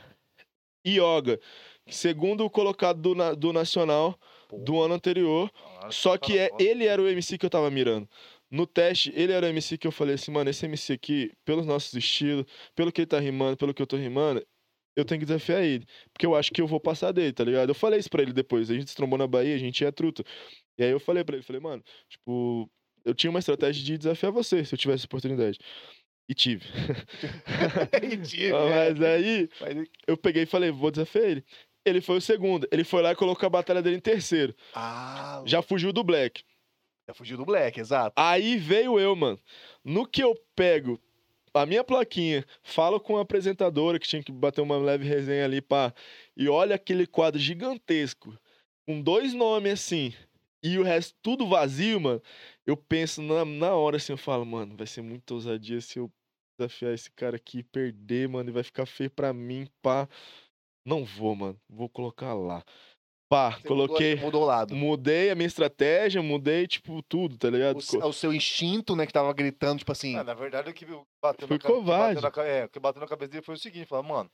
Yoga, 0.84 1.40
segundo 1.88 2.50
colocado 2.50 3.00
do, 3.00 3.36
do 3.36 3.54
Nacional 3.54 4.20
do 4.52 4.82
ano 4.82 4.96
anterior. 4.96 5.52
Caralho, 5.52 5.94
Só 5.94 6.18
que 6.18 6.36
é, 6.40 6.50
ele 6.60 6.88
era 6.88 7.00
o 7.00 7.08
MC 7.08 7.38
que 7.38 7.46
eu 7.46 7.50
tava 7.52 7.70
mirando. 7.70 8.10
No 8.50 8.66
teste, 8.66 9.14
ele 9.16 9.32
era 9.34 9.46
o 9.46 9.50
MC 9.50 9.78
que 9.78 9.86
eu 9.86 9.92
falei 9.92 10.16
assim, 10.16 10.32
mano, 10.32 10.50
esse 10.50 10.66
MC 10.66 10.94
aqui, 10.94 11.32
pelos 11.46 11.68
nossos 11.68 11.94
estilos, 11.94 12.46
pelo 12.76 12.92
que 12.92 13.02
ele 13.02 13.08
tá 13.08 13.20
rimando, 13.20 13.56
pelo 13.56 13.72
que 13.72 13.84
eu 13.84 13.88
tô 13.88 13.98
rimando, 13.98 14.44
eu 14.96 15.06
tenho 15.06 15.20
que 15.20 15.26
desafiar 15.26 15.64
ele. 15.64 15.86
Porque 16.12 16.26
eu 16.26 16.36
acho 16.36 16.52
que 16.52 16.62
eu 16.62 16.68
vou 16.68 16.80
passar 16.80 17.12
dele, 17.12 17.34
tá 17.34 17.44
ligado? 17.44 17.70
Eu 17.70 17.76
falei 17.76 18.00
isso 18.00 18.10
pra 18.10 18.22
ele 18.22 18.34
depois. 18.34 18.70
A 18.70 18.74
gente 18.74 18.90
se 18.90 18.96
trombou 18.96 19.18
na 19.18 19.28
Bahia, 19.28 19.56
a 19.56 19.60
gente 19.60 19.86
é 19.86 19.92
truta. 19.92 20.24
E 20.82 20.84
aí 20.86 20.90
eu 20.92 21.00
falei 21.00 21.24
pra 21.24 21.36
ele, 21.36 21.44
falei, 21.46 21.62
mano, 21.62 21.84
tipo, 22.10 22.68
eu 23.06 23.14
tinha 23.14 23.30
uma 23.30 23.38
estratégia 23.38 23.84
de 23.84 23.98
desafiar 24.00 24.32
você 24.32 24.66
se 24.66 24.74
eu 24.74 24.80
tivesse 24.80 25.06
oportunidade. 25.06 25.60
E 26.28 26.34
tive. 26.34 26.66
Ah, 28.54 28.66
é. 28.66 28.90
Mas 28.94 29.02
aí, 29.04 29.50
Mas- 29.60 29.88
eu 30.08 30.18
peguei 30.18 30.44
e 30.44 30.48
falei, 30.48 30.72
vou 30.72 30.90
desafiar 30.92 31.26
ele. 31.26 31.46
Ele 31.86 32.02
foi 32.02 32.18
o 32.18 32.22
segundo. 32.22 32.68
Ele 32.72 32.84
foi 32.84 33.02
lá 33.02 33.12
e 33.12 33.16
colocou 33.16 33.46
a 33.46 33.50
batalha 33.50 33.82
dele 33.82 33.98
em 33.98 34.00
terceiro. 34.02 34.56
Ah, 34.74 35.44
Já 35.46 35.62
fugiu 35.62 35.92
do 35.94 36.04
Black. 36.04 36.44
já 37.08 37.14
fugiu 37.14 37.38
do 37.38 37.46
Black, 37.46 37.80
exato. 37.80 38.14
Aí 38.16 38.58
veio 38.58 39.00
eu, 39.00 39.16
mano. 39.16 39.40
No 39.84 40.06
que 40.08 40.24
eu 40.24 40.36
pego 40.56 41.00
a 41.54 41.66
minha 41.66 41.84
plaquinha, 41.84 42.46
falo 42.64 43.00
com 43.00 43.18
a 43.18 43.22
apresentadora 43.22 44.00
que 44.00 44.08
tinha 44.08 44.24
que 44.24 44.32
bater 44.32 44.62
uma 44.62 44.78
leve 44.78 45.06
resenha 45.08 45.46
ali, 45.46 45.62
pá. 45.62 45.94
E 46.38 46.48
olha 46.48 46.76
aquele 46.76 47.06
quadro 47.06 47.40
gigantesco, 47.40 48.38
com 48.88 49.02
dois 49.02 49.34
nomes 49.34 49.74
assim, 49.74 50.14
e 50.64 50.78
o 50.78 50.84
resto 50.84 51.16
tudo 51.22 51.48
vazio, 51.48 52.00
mano. 52.00 52.22
Eu 52.66 52.78
penso 52.78 53.22
na, 53.22 53.44
na 53.46 53.74
hora 53.76 53.98
assim, 53.98 54.14
eu 54.14 54.18
falo, 54.18 54.46
mano, 54.46 54.76
vai 54.78 54.88
ser 54.88 55.02
muita 55.02 55.34
ousadia 55.34 55.82
se 55.82 56.00
eu 56.00 56.12
desafiar 56.60 56.94
esse 56.94 57.10
cara 57.12 57.36
aqui 57.38 57.60
e 57.60 57.64
perder, 57.64 58.28
mano, 58.30 58.50
e 58.50 58.54
vai 58.54 58.64
ficar 58.64 58.86
feio 58.86 59.10
pra 59.10 59.34
mim, 59.34 59.68
pá. 59.82 60.08
Não 60.86 61.04
vou, 61.06 61.36
mano. 61.36 61.60
Vou 61.70 61.90
colocar 61.90 62.34
lá. 62.34 62.64
Pá, 63.32 63.54
Você 63.54 63.68
coloquei. 63.68 64.16
Mudou, 64.16 64.26
mudou 64.26 64.42
o 64.44 64.46
lado. 64.46 64.76
Mudei 64.76 65.30
a 65.30 65.36
minha 65.36 65.48
estratégia, 65.48 66.22
mudei, 66.22 66.68
tipo, 66.68 67.02
tudo, 67.04 67.38
tá 67.38 67.50
ligado? 67.50 67.78
O, 67.78 68.08
o 68.08 68.14
seu 68.14 68.34
instinto, 68.34 68.94
né, 68.96 69.06
que 69.08 69.14
tava 69.14 69.32
gritando, 69.34 69.80
tipo 69.80 69.92
assim. 69.92 70.18
É, 70.18 70.24
na 70.24 70.34
verdade, 70.34 70.70
o 70.70 70.74
que 70.74 70.86
bateu 71.24 71.48
na, 71.48 71.58
ca- 71.58 71.70
que 71.70 71.74
covarde. 71.74 72.22
bateu 72.22 72.44
na 72.44 72.50
é, 72.50 72.66
o 72.66 72.70
que 72.70 72.80
bateu 72.80 73.00
na 73.00 73.08
cabeça 73.08 73.32
dele 73.32 73.44
foi 73.44 73.56
o 73.56 73.58
seguinte, 73.58 73.86
falar, 73.86 74.04
mano, 74.04 74.30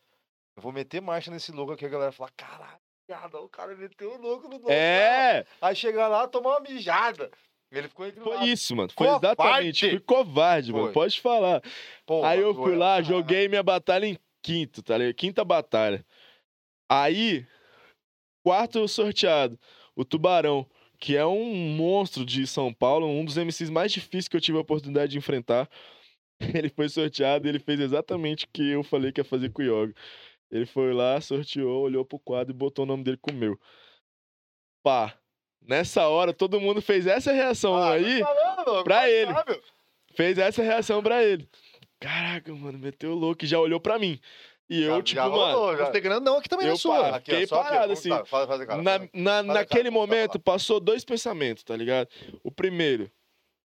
eu 0.56 0.64
vou 0.64 0.72
meter 0.72 1.00
marcha 1.00 1.30
nesse 1.30 1.52
louco 1.52 1.74
aqui, 1.74 1.86
a 1.86 1.90
galera 1.90 2.12
fala, 2.12 2.32
caralho, 2.36 2.80
viado, 3.08 3.36
o 3.38 3.49
cara 3.49 3.76
meteu 3.76 4.14
o 4.14 4.22
louco 4.22 4.47
no 4.47 4.55
louco. 4.58 4.72
É! 4.72 5.45
Aí 5.62 5.76
chega 5.76 6.08
lá, 6.08 6.28
tomar 6.28 6.58
uma 6.58 6.60
mijada. 6.60 7.32
Ele 7.72 7.88
ficou 7.88 8.05
entre 8.05 8.22
Foi 8.22 8.45
isso, 8.45 8.76
mano. 8.76 8.89
Foi 8.95 9.08
Covarde! 9.08 9.28
exatamente. 9.28 9.89
Fui 9.89 9.99
covarde, 9.99 10.72
mano. 10.72 10.86
Foi. 10.86 10.93
Pode 10.93 11.22
falar. 11.22 11.62
Porra, 12.05 12.30
Aí 12.30 12.39
eu 12.39 12.53
fui 12.53 12.76
lá, 12.76 13.01
joguei 13.01 13.47
minha 13.47 13.64
batalha 13.64 14.05
em 14.05 14.18
quinto, 14.41 14.82
tá 14.82 14.97
ligado? 14.97 15.16
Quinta 15.16 15.43
batalha. 15.43 16.05
Aí, 16.89 17.45
quarto 18.45 18.88
sorteado, 18.88 19.60
o 19.95 20.05
Tubarão, 20.05 20.66
que 20.99 21.18
é 21.18 21.26
um 21.26 21.53
monstro 21.76 22.26
de 22.26 22.47
São 22.47 22.74
Paulo, 22.74 23.05
um 23.05 23.26
dos 23.26 23.38
MCs 23.38 23.70
mais 23.70 23.91
difíceis 23.91 24.28
que 24.30 24.38
eu 24.38 24.41
tive 24.41 24.58
a 24.58 24.62
oportunidade 24.62 25.12
de 25.12 25.18
enfrentar. 25.18 25.70
Ele 26.55 26.70
foi 26.70 26.88
sorteado 26.88 27.47
e 27.47 27.49
ele 27.49 27.58
fez 27.58 27.80
exatamente 27.80 28.45
o 28.45 28.49
que 28.53 28.70
eu 28.70 28.84
falei 28.84 29.12
que 29.12 29.20
ia 29.20 29.26
fazer 29.26 29.49
com 29.49 29.64
o 29.64 29.66
Yoga. 29.66 29.95
Ele 30.52 30.66
foi 30.66 30.93
lá, 30.93 31.20
sorteou, 31.20 31.84
olhou 31.84 32.06
pro 32.06 32.20
quadro 32.20 32.54
e 32.54 32.58
botou 32.58 32.84
o 32.84 32.88
nome 32.88 33.04
dele 33.04 33.18
com 33.18 33.32
o 33.32 33.36
meu. 33.36 33.60
Pá. 34.84 35.18
Nessa 35.62 36.08
hora, 36.08 36.34
todo 36.34 36.62
mundo 36.62 36.82
fez 36.82 37.06
essa 37.08 37.32
reação 37.34 37.76
Ah, 37.76 37.93
aí. 37.93 38.22
falando, 38.22 38.84
pra 38.84 39.10
ele. 39.10 39.34
sabe? 39.34 39.62
Fez 40.14 40.38
essa 40.38 40.64
reação 40.64 41.04
pra 41.04 41.24
ele. 41.24 41.50
Caraca, 42.00 42.54
mano, 42.54 42.78
meteu 42.80 43.12
o 43.12 43.16
louco 43.16 43.43
e 43.43 43.48
já 43.48 43.60
olhou 43.60 43.80
pra 43.80 44.00
mim. 44.00 44.20
E 44.70 44.82
eu, 44.84 44.98
Já- 44.98 45.02
tipo, 45.04 45.16
já 45.22 45.30
mano. 45.30 45.36
rolou, 45.36 45.72
Não 45.72 45.78
já. 45.80 45.91
tem 45.91 46.02
grana 46.02 46.20
não, 46.22 46.38
aqui 46.38 46.48
também 46.48 46.68
Eu 46.68 46.74
é 46.74 46.78
sua. 46.78 47.02
paro. 47.02 47.16
Aqui, 47.16 47.32
Fiquei 47.32 47.43
aqui, 47.43 47.50
parado, 47.50 47.91
assim. 47.93 48.10
cara, 48.10 48.82
Na, 48.82 49.00
na, 49.14 49.43
naquele 49.43 49.84
cara, 49.86 49.91
momento, 49.91 50.39
passou 50.39 50.80
dois 50.80 51.04
pensamentos, 51.04 51.64
tá 51.64 51.76
ligado? 51.76 52.08
O 52.43 52.52
primeiro, 52.52 53.12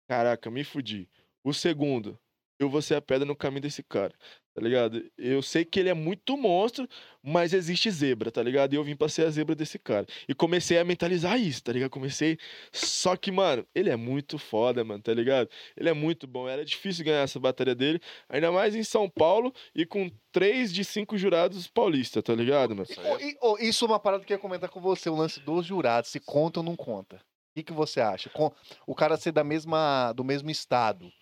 caraca, 0.08 0.50
me 0.50 0.64
fudi. 0.64 1.08
O 1.44 1.52
segundo, 1.52 2.18
eu 2.58 2.68
vou 2.68 2.80
ser 2.80 2.94
a 2.94 3.02
pedra 3.02 3.26
no 3.26 3.36
caminho 3.36 3.62
desse 3.62 3.82
cara, 3.82 4.14
tá 4.54 4.60
ligado? 4.62 5.04
Eu 5.18 5.42
sei 5.42 5.64
que 5.64 5.80
ele 5.80 5.88
é 5.88 5.94
muito 5.94 6.36
monstro, 6.36 6.88
mas 7.20 7.52
existe 7.52 7.90
zebra, 7.90 8.30
tá 8.30 8.42
ligado? 8.42 8.72
E 8.72 8.76
eu 8.76 8.84
vim 8.84 8.94
pra 8.94 9.08
ser 9.08 9.26
a 9.26 9.30
zebra 9.30 9.54
desse 9.54 9.78
cara. 9.78 10.06
E 10.28 10.34
comecei 10.34 10.78
a 10.78 10.84
mentalizar 10.84 11.40
isso, 11.40 11.62
tá 11.62 11.72
ligado? 11.72 11.90
Comecei. 11.90 12.38
Só 12.72 13.16
que, 13.16 13.32
mano, 13.32 13.66
ele 13.74 13.90
é 13.90 13.96
muito 13.96 14.38
foda, 14.38 14.84
mano, 14.84 15.02
tá 15.02 15.12
ligado? 15.12 15.50
Ele 15.76 15.88
é 15.88 15.92
muito 15.92 16.26
bom. 16.26 16.48
Era 16.48 16.64
difícil 16.64 17.04
ganhar 17.04 17.22
essa 17.22 17.40
batalha 17.40 17.74
dele, 17.74 18.00
ainda 18.28 18.52
mais 18.52 18.76
em 18.76 18.84
São 18.84 19.10
Paulo 19.10 19.52
e 19.74 19.84
com 19.84 20.08
três 20.30 20.72
de 20.72 20.84
cinco 20.84 21.18
jurados 21.18 21.66
paulistas, 21.66 22.22
tá 22.22 22.34
ligado, 22.34 22.76
mano? 22.76 22.86
E, 23.20 23.36
ô, 23.42 23.58
isso 23.58 23.84
é 23.84 23.88
uma 23.88 23.98
parada 23.98 24.24
que 24.24 24.32
eu 24.32 24.36
ia 24.36 24.40
comentar 24.40 24.70
com 24.70 24.80
você, 24.80 25.10
o 25.10 25.16
lance 25.16 25.40
dos 25.40 25.66
jurados, 25.66 26.10
se 26.10 26.20
conta 26.20 26.60
ou 26.60 26.64
não 26.64 26.76
conta. 26.76 27.20
O 27.54 27.56
que, 27.56 27.62
que 27.62 27.72
você 27.72 28.00
acha? 28.00 28.28
Com- 28.30 28.50
o 28.84 28.96
cara 28.96 29.16
ser 29.16 29.30
da 29.30 29.44
mesma, 29.44 30.12
do 30.12 30.24
mesmo 30.24 30.50
estado, 30.50 31.12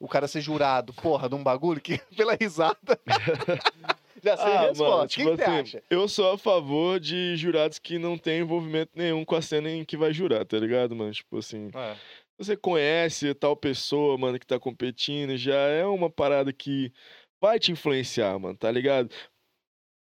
o 0.00 0.08
cara 0.08 0.26
ser 0.26 0.40
jurado, 0.40 0.94
porra, 0.94 1.28
de 1.28 1.34
um 1.34 1.42
bagulho 1.42 1.78
que, 1.78 1.98
pela 2.16 2.34
risada, 2.40 2.98
já 4.24 4.34
sei 4.34 4.46
a 4.46 4.60
Ah, 4.62 4.66
resposta. 4.68 4.82
mano, 4.82 5.04
O 5.04 5.08
que 5.08 5.14
tipo 5.16 5.30
que 5.30 5.36
você 5.36 5.42
assim, 5.42 5.60
acha? 5.60 5.82
eu 5.90 6.08
sou 6.08 6.32
a 6.32 6.38
favor 6.38 6.98
de 6.98 7.36
jurados 7.36 7.78
que 7.78 7.98
não 7.98 8.16
têm 8.16 8.40
envolvimento 8.40 8.92
nenhum 8.94 9.26
com 9.26 9.36
a 9.36 9.42
cena 9.42 9.68
em 9.70 9.84
que 9.84 9.94
vai 9.94 10.10
jurar, 10.10 10.46
tá 10.46 10.56
ligado, 10.58 10.96
mano? 10.96 11.12
Tipo 11.12 11.36
assim, 11.36 11.68
É. 11.74 11.96
você 12.38 12.56
conhece 12.56 13.34
tal 13.34 13.54
pessoa, 13.54 14.16
mano, 14.16 14.38
que 14.38 14.46
tá 14.46 14.58
competindo, 14.58 15.36
já 15.36 15.54
é 15.68 15.84
uma 15.84 16.08
parada 16.08 16.50
que 16.50 16.90
vai 17.38 17.58
te 17.58 17.72
influenciar, 17.72 18.38
mano, 18.38 18.56
tá 18.56 18.70
ligado? 18.70 19.14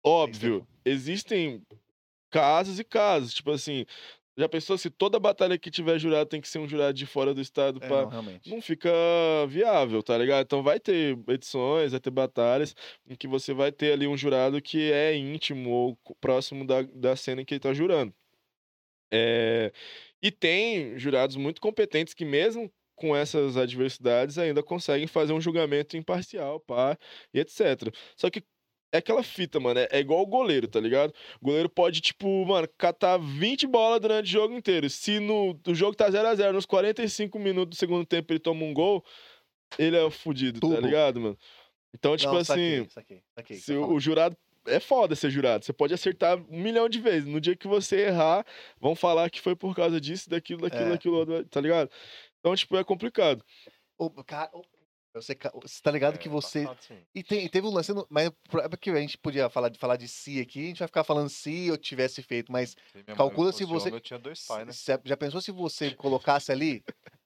Óbvio, 0.06 0.66
existem 0.86 1.62
casos 2.32 2.80
e 2.80 2.84
casos, 2.86 3.34
tipo 3.34 3.52
assim, 3.52 3.86
já 4.38 4.50
pensou 4.50 4.78
se 4.78 4.90
toda 4.90 5.20
batalha 5.20 5.58
que 5.58 5.72
tiver 5.72 5.98
jurado 6.00 6.30
tem 6.30 6.42
que 6.42 6.48
ser 6.48 6.60
um 6.60 6.68
jurado 6.68 6.94
de 6.94 7.06
fora 7.06 7.34
do 7.34 7.42
estado 7.42 7.80
É, 7.80 7.88
pra 7.88 8.04
não, 8.04 8.10
realmente. 8.10 8.56
não 8.56 8.62
fica 8.62 8.90
viável, 9.48 10.04
tá 10.04 10.18
ligado? 10.18 10.44
Então 10.46 10.64
vai 10.64 10.80
ter 10.80 11.18
edições, 11.30 11.92
vai 11.92 12.00
ter 12.02 12.12
batalhas 12.12 12.76
em 13.08 13.16
que 13.16 13.28
você 13.28 13.54
vai 13.54 13.72
ter 13.72 13.94
ali 13.94 14.08
um 14.08 14.18
jurado 14.18 14.62
que 14.62 14.92
é 14.92 15.16
íntimo 15.16 15.70
ou 15.72 15.98
próximo 16.22 16.66
da, 16.66 16.82
da 16.84 17.16
cena 17.16 17.42
em 17.42 17.46
que 17.46 17.54
ele 17.54 17.60
tá 17.62 17.74
jurando. 17.74 18.14
É, 19.14 19.72
E 20.22 20.32
tem 20.32 20.98
jurados 21.00 21.36
muito 21.38 21.62
competentes 21.62 22.14
que, 22.14 22.26
mesmo 22.26 22.72
com 22.96 23.16
essas 23.16 23.58
adversidades, 23.58 24.38
ainda 24.38 24.64
conseguem 24.64 25.08
fazer 25.08 25.34
um 25.34 25.42
julgamento 25.42 25.98
imparcial, 25.98 26.60
pá, 26.62 26.98
e 27.34 27.40
etc. 27.40 27.94
Só 28.18 28.30
que 28.30 28.44
é 28.96 29.00
aquela 29.00 29.24
fita, 29.24 29.60
mano. 29.60 29.80
É, 29.80 29.88
é 29.92 30.00
igual 30.00 30.22
o 30.22 30.26
goleiro, 30.28 30.68
tá 30.68 30.80
ligado? 30.80 31.14
O 31.42 31.46
goleiro 31.46 31.70
pode, 31.70 32.02
tipo, 32.02 32.46
mano, 32.46 32.68
catar 32.78 33.18
20 33.18 33.68
bolas 33.68 34.00
durante 34.02 34.26
o 34.28 34.30
jogo 34.32 34.54
inteiro. 34.56 34.90
Se 34.90 35.20
no 35.20 35.60
o 35.68 35.76
jogo 35.76 35.96
tá 35.96 36.10
0 36.10 36.28
a 36.28 36.36
0 36.36 36.54
nos 36.54 36.66
45 36.66 37.38
minutos 37.40 37.78
do 37.78 37.80
segundo 37.80 38.06
tempo 38.06 38.32
ele 38.32 38.40
toma 38.40 38.64
um 38.64 38.74
gol, 38.74 39.04
ele 39.78 39.98
é 39.98 40.10
fudido, 40.10 40.60
tá 40.60 40.68
Tudo. 40.68 40.82
ligado, 40.82 41.20
mano? 41.20 41.38
Então, 41.94 42.16
tipo 42.18 42.34
Não, 42.34 42.40
assim, 42.40 42.86
saquei, 42.86 42.88
saquei, 42.90 43.24
saquei, 43.36 43.58
se 43.58 43.74
tá 43.74 43.80
o, 43.80 43.94
o 43.94 44.00
jurado. 44.00 44.36
É 44.68 44.80
foda 44.80 45.16
ser 45.16 45.30
jurado. 45.30 45.64
Você 45.64 45.72
pode 45.72 45.94
acertar 45.94 46.38
um 46.50 46.60
milhão 46.60 46.90
de 46.90 47.00
vezes. 47.00 47.26
No 47.30 47.40
dia 47.40 47.56
que 47.56 47.68
você 47.68 48.08
errar, 48.08 48.44
vão 48.82 48.96
falar 48.96 49.30
que 49.30 49.40
foi 49.40 49.56
por 49.56 49.76
causa 49.76 50.02
disso, 50.02 50.28
daquilo, 50.28 50.62
daquilo, 50.62 50.86
É. 50.86 50.90
daquilo, 50.90 51.46
tá 51.46 51.62
ligado? 51.62 51.92
Então, 52.40 52.56
tipo, 52.56 52.76
é 52.76 52.84
complicado. 52.84 53.44
Ô, 53.98 54.10
cara, 54.24 54.50
você, 55.22 55.38
você 55.62 55.82
tá 55.82 55.92
ligado 55.92 56.18
que 56.18 56.28
É, 56.28 56.32
você. 56.32 56.64
passado, 56.64 56.82
sim. 56.82 56.98
E, 57.14 57.24
tem- 57.24 57.46
e 57.46 57.50
teve 57.50 57.66
um 57.68 57.72
lance, 57.72 57.94
no- 57.94 58.06
mas 58.10 58.28
é 58.64 58.68
porque 58.70 58.90
a 58.90 59.00
gente 59.00 59.18
podia 59.18 59.50
falar 59.50 59.70
de, 59.70 59.80
falar 59.80 59.96
de 59.96 60.08
si 60.08 60.40
aqui, 60.40 60.60
a 60.66 60.68
gente 60.68 60.80
vai 60.80 60.88
ficar 60.88 61.04
falando 61.04 61.30
se 61.30 61.68
eu 61.68 61.78
tivesse 61.78 62.22
feito, 62.22 62.52
mas 62.52 62.76
Calcula 63.16 63.52
se 63.52 63.64
você- 63.66 63.90
Eu 63.92 64.00
tinha 64.00 64.20
dois 64.20 64.46
pais, 64.46 64.66
né? 64.68 64.72
se- 64.74 65.00
já 65.06 65.18
pensou 65.18 65.40
se 65.42 65.52
você 65.52 65.92
colocasse 65.92 66.52
ali 66.52 66.84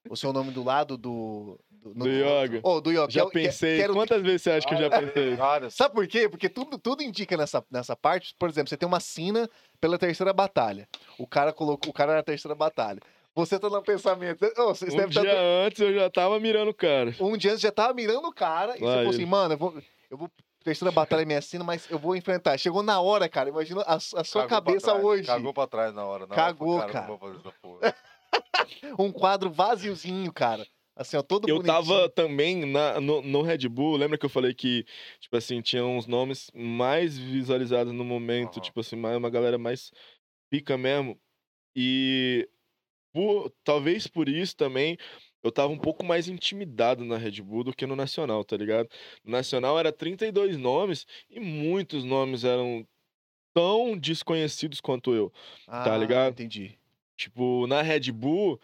o 0.10 0.16
seu 0.16 0.32
nome 0.34 0.52
do 0.52 0.64
lado 0.64 0.98
do. 0.98 1.60
Do, 1.72 1.94
Do 1.94 2.10
yoga. 2.10 2.60
Do 2.82 2.92
yoga. 2.92 3.08
que 3.08 3.18
é 3.18 3.22
Já 3.22 3.26
que- 3.26 3.32
pensei. 3.32 3.82
que 3.82 3.90
o- 3.90 3.94
Quantas 3.94 4.22
vezes 4.22 4.42
você 4.42 4.52
acha 4.52 4.68
que 4.68 4.74
eu 4.74 4.78
já 4.80 4.90
pensei? 4.90 5.36
Várias. 5.36 5.74
Sabe 5.74 5.96
por 5.96 6.06
quê? 6.08 6.28
Porque 6.28 6.50
tudo, 6.50 6.78
tudo 6.78 7.02
indica 7.02 7.38
nessa, 7.38 7.66
nessa 7.72 7.96
parte, 7.96 8.36
por 8.38 8.50
exemplo, 8.50 8.70
você 8.70 8.76
tem 8.76 8.86
uma 8.88 9.00
sina 9.00 9.50
pela 9.80 9.98
terceira 9.98 10.34
batalha. 10.34 10.90
O 11.18 11.26
cara 11.26 11.54
colocou 11.54 11.90
o 11.90 11.94
cara 11.94 12.14
na 12.16 12.22
terceira 12.22 12.54
batalha. 12.54 13.00
Você 13.36 13.60
tá 13.60 13.70
no 13.70 13.82
pensamento. 13.82 14.44
Ô, 14.58 14.68
vocês 14.74 14.94
Um 14.94 14.98
devem 14.98 15.12
dia 15.12 15.22
estar. 15.22 15.38
antes 15.68 15.80
eu 15.80 15.94
já 15.94 16.10
tava 16.10 16.40
mirando 16.40 16.70
o 16.70 16.74
cara. 16.74 17.16
Um 17.20 17.38
dia 17.38 17.52
antes 17.52 17.62
já 17.62 17.72
tava 17.72 17.94
mirando 17.94 18.28
o 18.28 18.34
cara 18.34 18.76
e 18.76 18.80
você 18.80 18.86
Lá 18.86 18.96
falou 18.96 19.10
assim, 19.12 19.26
mano, 19.26 19.54
eu 19.54 19.58
vou. 19.58 19.82
Eu 20.10 20.18
vou 20.18 20.30
terceira 20.64 20.92
batalha 20.92 21.22
é 21.22 21.26
minha 21.26 21.42
sina, 21.42 21.64
mas 21.64 21.90
eu 21.90 21.98
vou 21.98 22.16
enfrentar. 22.16 22.58
Chegou 22.58 22.84
na 22.84 23.00
hora, 23.00 23.30
cara. 23.30 23.48
Imagina 23.50 23.82
a, 23.82 23.96
a 23.96 24.00
sua 24.00 24.46
Cagou 24.46 24.48
cabeça 24.48 24.94
hoje. 24.94 25.26
Cagou 25.26 25.54
pra 25.54 25.68
trás 25.68 25.94
na 25.94 26.04
hora. 26.06 26.28
Na 26.28 26.36
Cagou, 26.36 26.78
hora, 26.78 26.92
cara. 26.92 27.18
Porra. 27.62 27.96
Um 29.00 29.12
quadro 29.12 29.50
vaziozinho, 29.50 30.32
cara. 30.32 30.66
Assim, 30.96 31.16
ó, 31.18 31.22
todo 31.24 31.48
Eu 31.48 31.58
bonitinho. 31.62 31.74
tava 31.88 32.10
também 32.10 32.66
na, 32.66 33.00
no, 33.00 33.22
no 33.22 33.42
Red 33.42 33.68
Bull, 33.70 33.96
lembra 33.96 34.18
que 34.18 34.26
eu 34.26 34.30
falei 34.30 34.54
que, 34.54 34.86
tipo 35.20 35.36
assim, 35.38 35.62
tinha 35.62 35.84
uns 35.86 36.06
nomes 36.06 36.52
mais 36.54 37.18
visualizados 37.18 37.94
no 37.94 38.04
momento, 38.04 38.56
Aham. 38.58 38.62
tipo 38.62 38.80
assim, 38.82 38.98
mais- 38.98 39.16
uma 39.18 39.30
galera 39.30 39.58
mais 39.58 39.92
pica 40.52 40.78
mesmo. 40.78 41.18
E 41.76 42.48
por- 43.14 43.52
talvez 43.64 44.08
por 44.08 44.30
isso 44.30 44.56
também 44.56 44.98
eu 45.44 45.52
tava 45.52 45.72
um 45.72 45.78
pouco 45.78 46.06
mais 46.06 46.28
intimidado 46.28 47.04
na 47.06 47.18
Red 47.18 47.42
Bull 47.42 47.64
do 47.64 47.74
que 47.74 47.86
no 47.86 47.96
Nacional, 47.96 48.44
tá 48.44 48.58
ligado? 48.58 48.90
No 49.24 49.32
Nacional 49.32 49.80
era 49.80 49.92
32 49.92 50.58
nomes 50.58 51.06
e 51.30 51.40
muitos 51.40 52.04
nomes 52.04 52.44
eram 52.44 52.86
tão 53.54 53.98
desconhecidos 53.98 54.82
quanto 54.82 55.14
eu. 55.14 55.32
Ah, 55.68 55.84
ligado? 55.98 56.34
Entendi. 56.34 56.80
Tipo, 57.18 57.68
na 57.68 57.82
Red 57.82 58.12
Bull, 58.12 58.60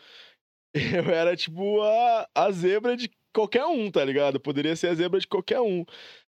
eu 0.74 1.14
era 1.14 1.36
tipo 1.36 1.82
a, 1.82 2.30
a 2.36 2.52
zebra 2.52 2.96
de 2.98 3.10
qualquer 3.34 3.66
um, 3.66 3.92
tá 3.92 4.04
ligado? 4.04 4.36
Eu 4.36 4.40
poderia 4.42 4.76
ser 4.76 4.88
a 4.90 4.96
zebra 4.96 5.20
de 5.20 5.28
qualquer 5.28 5.62
um. 5.62 5.86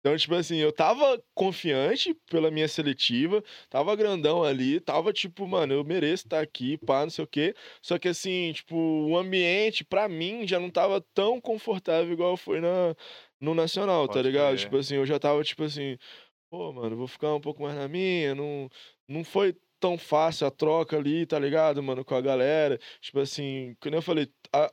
Então, 0.09 0.17
tipo 0.17 0.35
assim, 0.35 0.57
eu 0.57 0.73
tava 0.73 1.23
confiante 1.35 2.15
pela 2.31 2.51
minha 2.51 2.67
seletiva, 2.67 3.45
tava 3.69 3.95
grandão 3.95 4.43
ali, 4.43 4.81
tava 4.81 5.13
tipo, 5.13 5.47
mano, 5.47 5.75
eu 5.75 5.85
mereço 5.85 6.25
estar 6.25 6.41
aqui, 6.41 6.79
pá, 6.79 7.03
não 7.03 7.11
sei 7.11 7.25
o 7.25 7.29
quê. 7.29 7.55
Só 7.83 7.99
que 7.99 8.09
assim, 8.09 8.53
tipo, 8.55 8.75
o 8.75 9.19
ambiente, 9.19 9.85
pra 9.85 10.09
mim, 10.09 10.47
já 10.49 10.59
não 10.59 10.71
tava 10.71 11.03
tão 11.13 11.39
confortável 11.43 12.11
igual 12.11 12.39
foi 12.39 12.59
na, 12.61 12.95
no 13.39 13.55
Nacional, 13.55 14.09
tá 14.09 14.15
Pode 14.15 14.23
ligado? 14.23 14.57
crer. 14.57 14.59
Tipo 14.59 14.77
assim, 14.79 14.97
eu 14.97 15.05
já 15.05 15.19
tava, 15.19 15.45
tipo 15.45 15.63
assim, 15.65 15.99
pô, 16.51 16.73
mano, 16.73 16.97
vou 16.97 17.09
ficar 17.09 17.35
um 17.35 17.41
pouco 17.41 17.63
mais 17.63 17.77
na 17.77 17.89
minha, 17.89 18.35
não, 18.35 18.69
não 19.09 19.25
foi 19.25 19.57
tão 19.81 19.99
fácil 19.99 20.47
a 20.47 20.51
troca 20.51 20.97
ali, 20.99 21.27
tá 21.27 21.39
ligado, 21.39 21.83
mano, 21.83 22.05
com 22.05 22.15
a 22.15 22.21
galera. 22.23 22.79
Tipo 23.01 23.21
assim, 23.21 23.77
como 23.81 23.95
eu 23.97 24.03
falei, 24.03 24.33
a, 24.55 24.73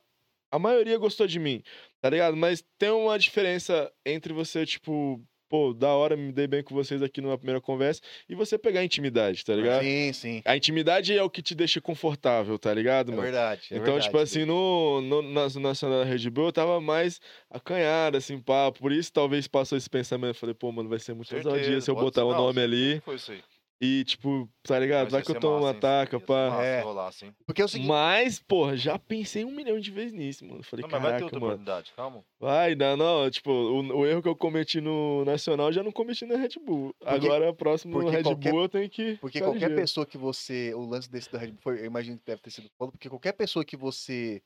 a 0.52 0.60
maioria 0.60 0.98
gostou 0.98 1.28
de 1.28 1.40
mim, 1.40 1.62
tá 2.02 2.10
ligado? 2.10 2.36
Mas 2.38 2.64
tem 2.78 2.90
uma 2.90 3.18
diferença 3.20 3.92
entre 4.06 4.34
você, 4.34 4.66
tipo, 4.66 5.22
pô, 5.48 5.74
da 5.74 5.90
hora, 5.94 6.18
me 6.18 6.32
dei 6.32 6.48
bem 6.48 6.64
com 6.64 6.74
vocês 6.74 7.02
aqui 7.04 7.22
numa 7.22 7.38
primeira 7.38 7.62
conversa, 7.62 8.02
e 8.28 8.34
você 8.36 8.58
pegar 8.58 8.80
a 8.80 8.84
intimidade, 8.84 9.46
tá 9.46 9.56
ligado? 9.56 9.84
Sim, 9.84 10.12
sim. 10.12 10.42
A 10.44 10.58
intimidade 10.58 11.16
é 11.16 11.22
o 11.24 11.30
que 11.30 11.42
te 11.42 11.54
deixa 11.56 11.80
confortável, 11.80 12.58
tá 12.58 12.74
ligado, 12.74 13.12
É 13.12 13.16
mano? 13.16 13.22
verdade. 13.24 13.62
é 13.72 13.76
Então, 13.76 13.86
verdade, 13.94 14.06
tipo 14.06 14.18
assim, 14.18 14.44
no, 14.44 15.02
no, 15.02 15.22
na, 15.22 15.48
no 15.48 15.60
Nacional 15.60 16.00
da 16.00 16.06
Red 16.06 16.30
Bull, 16.32 16.48
eu 16.48 16.52
tava 16.54 16.82
mais 16.82 17.20
acanhado, 17.50 18.18
assim, 18.18 18.40
pá. 18.40 18.72
Por 18.72 18.92
isso, 18.92 19.14
talvez 19.14 19.48
passou 19.48 19.78
esse 19.78 19.90
pensamento. 19.90 20.32
Eu 20.32 20.36
Falei, 20.36 20.56
pô, 20.56 20.72
mano, 20.72 20.90
vai 20.90 21.00
ser 21.00 21.14
muito 21.14 21.34
ousadia 21.36 21.60
Certeza, 21.64 21.82
se 21.86 21.92
eu 21.92 21.96
botar 21.96 22.26
o 22.26 22.32
Não, 22.32 22.38
nome 22.40 22.62
ali. 22.62 23.00
Foi 23.02 23.16
isso 23.16 23.32
aí. 23.32 23.42
E, 23.82 24.06
tipo, 24.06 24.50
tá 24.64 24.80
ligado? 24.80 25.10
Vai 25.10 25.22
que 25.22 25.32
eu 25.32 25.40
tomo 25.40 25.68
Ia 25.68 25.74
ser 25.74 25.80
pá. 26.22 26.50
massa 26.50 26.64
É. 26.64 27.08
assim. 27.08 27.34
Porque 27.46 27.62
é 27.62 27.66
o 27.66 27.68
seguinte. 27.68 27.90
Mas, 27.90 28.40
porra, 28.40 28.78
já 28.78 28.98
pensei 28.98 29.44
um 29.44 29.52
milhão 29.52 29.78
de 29.78 29.92
vezes 29.92 30.14
nisso, 30.14 30.46
mano. 30.46 30.64
Falei, 30.64 30.84
Não, 30.84 30.90
mas 30.90 31.02
vai 31.02 31.12
ter 31.12 31.18
caraca, 31.18 31.26
outra 31.26 31.40
mano. 31.42 31.54
oportunidade, 31.54 31.92
calma. 31.94 32.24
Vai, 32.40 32.74
não, 32.74 32.96
não. 32.96 33.30
Tipo, 33.30 33.52
o, 33.52 33.98
o 34.00 34.06
erro 34.08 34.22
que 34.22 34.30
eu 34.30 34.36
cometi 34.36 34.80
no 34.80 35.26
Nacional 35.26 35.74
já 35.74 35.84
não 35.84 35.92
cometi 35.92 36.26
na 36.26 36.38
Red 36.38 36.52
Bull. 36.66 36.96
Porque- 36.98 37.14
Agora, 37.28 37.54
próximo 37.54 38.02
no 38.02 38.08
Red 38.10 38.24
qualquer- 38.24 38.52
Bull, 38.52 38.62
eu 38.62 38.70
tenho 38.70 38.90
que. 38.90 39.18
Porque 39.18 39.40
qualquer 39.40 39.56
ligeiro. 39.56 39.76
pessoa 39.76 40.06
que 40.06 40.18
você. 40.18 40.74
O 40.74 40.86
lance 40.86 41.12
desse 41.12 41.30
da 41.30 41.38
Red 41.38 41.48
Bull 41.52 41.60
foi, 41.62 41.82
eu 41.82 41.86
imagino 41.86 42.18
que 42.18 42.24
deve 42.26 42.42
ter 42.42 42.52
sido 42.52 42.70
foda, 42.78 42.94
porque 42.94 43.10
qualquer 43.10 43.34
pessoa 43.34 43.66
que 43.66 43.76
você 43.76 44.42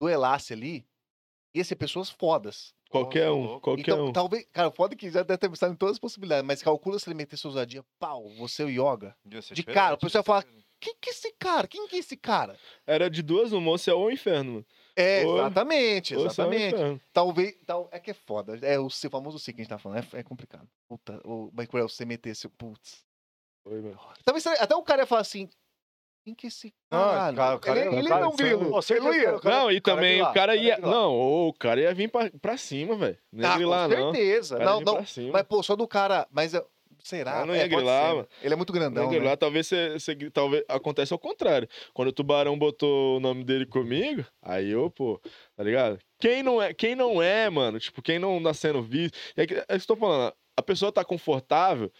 duelasse 0.00 0.52
ali, 0.52 0.84
ia 1.54 1.64
ser 1.64 1.76
pessoas 1.76 2.10
fodas. 2.10 2.72
Qualquer 2.90 3.30
um, 3.30 3.60
qualquer 3.60 3.82
então, 3.82 4.06
um. 4.08 4.12
talvez. 4.12 4.44
Cara, 4.52 4.70
foda 4.72 4.96
que 4.96 5.08
já 5.10 5.22
deve 5.22 5.38
ter 5.38 5.48
pensado 5.48 5.72
em 5.72 5.76
todas 5.76 5.94
as 5.94 5.98
possibilidades, 6.00 6.44
mas 6.44 6.60
calcula 6.62 6.98
se 6.98 7.08
ele 7.08 7.14
metesse 7.16 7.46
ousadia, 7.46 7.84
pau, 8.00 8.28
você 8.30 8.64
e 8.64 8.78
o 8.80 8.92
Yoga. 8.92 9.16
De 9.24 9.62
cara, 9.62 9.94
o 9.94 9.98
pessoal 9.98 10.20
ia 10.20 10.22
ser 10.22 10.26
fala- 10.26 10.40
diferente. 10.42 10.66
quem 10.80 10.94
que 11.00 11.08
é 11.10 11.12
esse 11.12 11.32
cara? 11.38 11.68
Quem 11.68 11.86
que 11.86 11.96
é 11.96 11.98
esse 12.00 12.16
cara? 12.16 12.58
Era 12.84 13.08
de 13.08 13.22
duas, 13.22 13.52
uma, 13.52 13.70
ou 13.70 13.76
é 13.86 13.92
ou 13.94 14.06
o 14.06 14.10
inferno, 14.10 14.54
mano. 14.54 14.66
É, 14.96 15.24
Ou- 15.24 15.36
exatamente, 15.38 16.14
é 16.14 16.18
exatamente. 16.18 17.00
Talvez. 17.12 17.54
Tal, 17.64 17.88
é 17.92 18.00
que 18.00 18.10
é 18.10 18.14
foda. 18.14 18.58
É 18.60 18.78
o 18.78 18.90
seu 18.90 19.08
famoso 19.08 19.38
si 19.38 19.52
que 19.52 19.60
a 19.60 19.62
gente 19.62 19.70
tá 19.70 19.78
falando. 19.78 20.04
É, 20.12 20.18
é 20.18 20.22
complicado. 20.24 20.68
Puta, 20.88 21.20
o 21.24 21.48
Michael, 21.56 21.88
você 21.88 22.04
meter 22.04 22.34
seu. 22.34 22.50
Putz. 22.50 23.04
Foi. 23.62 23.94
Talvez 24.24 24.44
até 24.46 24.74
o 24.74 24.82
cara 24.82 25.02
ia 25.02 25.06
falar 25.06 25.20
assim. 25.20 25.48
Quem 26.30 26.34
que 26.36 26.46
é 26.46 26.48
esse 26.48 26.72
Não, 26.90 26.98
cara? 26.98 27.34
cara, 27.34 27.56
o 27.56 27.58
cara- 27.58 27.80
ele 27.80 27.88
o 27.88 27.98
ele 27.98 28.08
cara- 28.08 28.20
não 28.24 28.36
grilo. 28.36 28.82
Certeza 28.82 29.08
Ele 29.08 29.18
ia. 29.18 29.38
cara- 29.40 29.56
não, 29.56 29.70
e 29.72 29.80
cara 29.80 29.96
também 29.96 30.12
grilar, 30.12 30.30
o 30.30 30.34
cara 30.34 30.46
cara 30.52 30.56
ia. 30.56 30.74
grilar. 30.76 30.90
Não, 30.92 31.14
o 31.48 31.52
cara 31.54 31.80
ia 31.80 31.94
vir 31.94 32.08
pra, 32.08 32.30
pra 32.40 32.56
cima, 32.56 32.94
velho. 32.96 33.18
Não 33.32 33.42
ia 33.42 33.48
Ah, 33.50 33.56
grilar, 33.56 33.88
com 33.88 33.96
não. 33.96 34.12
Certeza. 34.12 34.56
cara 34.58 34.70
ia 34.70 34.74
Não, 34.76 34.80
não. 34.80 35.04
Mas, 35.32 35.42
pô, 35.42 35.62
só 35.62 35.74
do 35.74 35.88
cara. 35.88 36.26
Mas 36.30 36.54
eu- 36.54 36.64
será? 37.02 37.40
Ah, 37.40 37.46
não 37.46 37.52
É, 37.54 37.58
ia 37.58 37.62
pode 37.64 37.74
grilar, 37.76 38.14
ser. 38.14 38.28
Ele 38.42 38.54
é 38.54 38.56
muito 38.56 38.72
grandão. 38.72 39.04
Não, 39.06 39.10
né? 39.12 39.18
lá, 39.18 39.36
talvez 39.36 39.66
você, 39.66 39.98
você- 39.98 40.30
talvez 40.30 40.62
acontece 40.68 41.12
ao 41.12 41.18
contrário. 41.18 41.68
Quando 41.92 42.08
o 42.08 42.12
Tubarão 42.12 42.56
botou 42.56 43.16
o 43.16 43.20
nome 43.20 43.42
dele 43.42 43.66
comigo, 43.66 44.24
aí 44.40 44.70
eu, 44.70 44.88
pô, 44.88 45.20
tá 45.56 45.64
ligado? 45.64 45.98
Quem 46.20 46.42
não 46.44 46.62
é, 46.62 46.72
quem 46.72 46.94
não 46.94 47.20
é, 47.20 47.50
mano, 47.50 47.80
tipo, 47.80 48.00
quem 48.02 48.18
não 48.20 48.40
tá 48.40 48.54
sendo 48.54 48.82
visto, 48.82 49.18
é 49.36 49.46
que 49.46 49.54
é 49.54 49.64
que 49.66 49.72
eu 49.74 49.86
tô 49.86 49.96
falando, 49.96 50.32
a 50.56 50.62
pessoa 50.62 50.92
tá 50.92 51.02
confortável, 51.02 51.90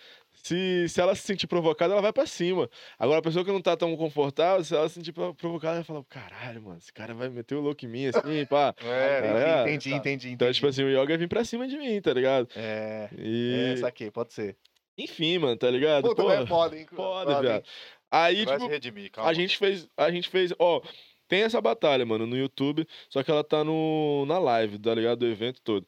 se, 0.42 0.88
se 0.88 1.00
ela 1.00 1.14
se 1.14 1.22
sentir 1.22 1.46
provocada, 1.46 1.92
ela 1.92 2.02
vai 2.02 2.12
pra 2.12 2.26
cima. 2.26 2.68
Agora, 2.98 3.18
a 3.18 3.22
pessoa 3.22 3.44
que 3.44 3.52
não 3.52 3.60
tá 3.60 3.76
tão 3.76 3.96
confortável, 3.96 4.64
se 4.64 4.74
ela 4.74 4.88
se 4.88 4.94
sentir 4.96 5.12
pro- 5.12 5.34
provocada, 5.34 5.76
ela 5.76 5.84
fala, 5.84 6.04
caralho, 6.08 6.62
mano, 6.62 6.78
esse 6.78 6.92
cara 6.92 7.14
vai 7.14 7.28
meter 7.28 7.54
o 7.54 7.60
louco 7.60 7.84
em 7.84 7.88
mim, 7.88 8.06
assim, 8.06 8.44
pá. 8.46 8.74
É, 8.82 9.20
Tá 9.20 9.62
Entendi, 9.62 9.90
entendi, 9.90 9.94
entendi. 9.94 10.28
Então, 10.30 10.46
entendi. 10.48 10.54
tipo 10.56 10.66
assim, 10.66 10.82
o 10.84 10.88
Yoga 10.90 11.12
ia 11.12 11.18
vir 11.18 11.28
pra 11.28 11.44
cima 11.44 11.66
de 11.68 11.76
mim, 11.76 12.00
tá 12.00 12.12
ligado? 12.12 12.48
É, 12.56 13.08
E... 13.16 13.72
é, 13.72 13.76
saquei, 13.76 14.10
pode 14.10 14.32
ser. 14.32 14.56
Enfim, 14.98 15.38
mano, 15.38 15.56
tá 15.56 15.70
ligado? 15.70 16.08
Puta, 16.08 16.22
Porra, 16.22 16.34
é 16.34 16.46
foda, 16.46 16.76
hein? 16.78 16.86
foda, 16.90 17.40
viado. 17.40 17.64
Aí, 18.10 18.44
tipo, 18.44 18.66
redimir. 18.66 19.10
A 19.16 19.32
gente 19.32 19.56
fez, 19.56 19.88
a 19.96 20.10
gente 20.10 20.28
fez, 20.28 20.52
ó, 20.58 20.82
tem 21.28 21.42
essa 21.42 21.60
batalha, 21.60 22.04
mano, 22.04 22.26
no 22.26 22.36
YouTube, 22.36 22.86
só 23.08 23.22
que 23.22 23.30
ela 23.30 23.44
tá 23.44 23.62
no, 23.62 24.26
na 24.26 24.38
live, 24.38 24.78
tá 24.78 24.94
ligado? 24.94 25.20
Do 25.20 25.26
evento 25.26 25.60
todo. 25.62 25.86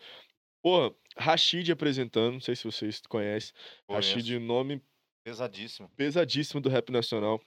Porra, 0.62 0.95
Rashid 1.16 1.70
apresentando, 1.70 2.34
não 2.34 2.40
sei 2.40 2.55
se 2.56 2.64
vocês 2.64 3.01
conhecem. 3.09 3.52
Conheço. 3.86 4.14
Rashid, 4.14 4.39
nome 4.39 4.82
Pesadíssimo. 5.24 5.89
pesadíssimo 5.97 6.60
do 6.60 6.68
rap 6.68 6.90
nacional, 6.90 7.40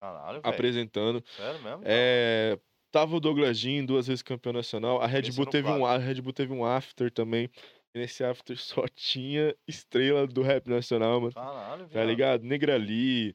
Caralho, 0.00 0.40
velho. 0.42 0.54
apresentando. 0.54 1.24
Sério 1.36 1.62
mesmo? 1.62 1.82
É, 1.84 2.58
tava 2.90 3.14
o 3.16 3.20
Douglas 3.20 3.56
Jean, 3.58 3.84
duas 3.84 4.06
vezes 4.08 4.22
campeão 4.22 4.52
nacional. 4.52 5.00
A 5.00 5.06
Red 5.06 5.20
Esse 5.20 5.32
Bull 5.36 5.46
teve 5.46 5.68
um, 5.68 5.86
a 5.86 5.98
Red 5.98 6.20
Bull 6.20 6.32
teve 6.32 6.52
um 6.52 6.64
after 6.64 7.10
também. 7.10 7.48
E 7.94 7.98
nesse 7.98 8.24
after 8.24 8.56
só 8.56 8.86
tinha 8.96 9.54
estrela 9.68 10.26
do 10.26 10.42
rap 10.42 10.66
nacional, 10.68 11.20
mano. 11.20 11.32
Caralho, 11.32 11.82
Tá 11.84 11.88
viado. 11.92 12.08
ligado? 12.08 12.42
Negrali. 12.44 13.34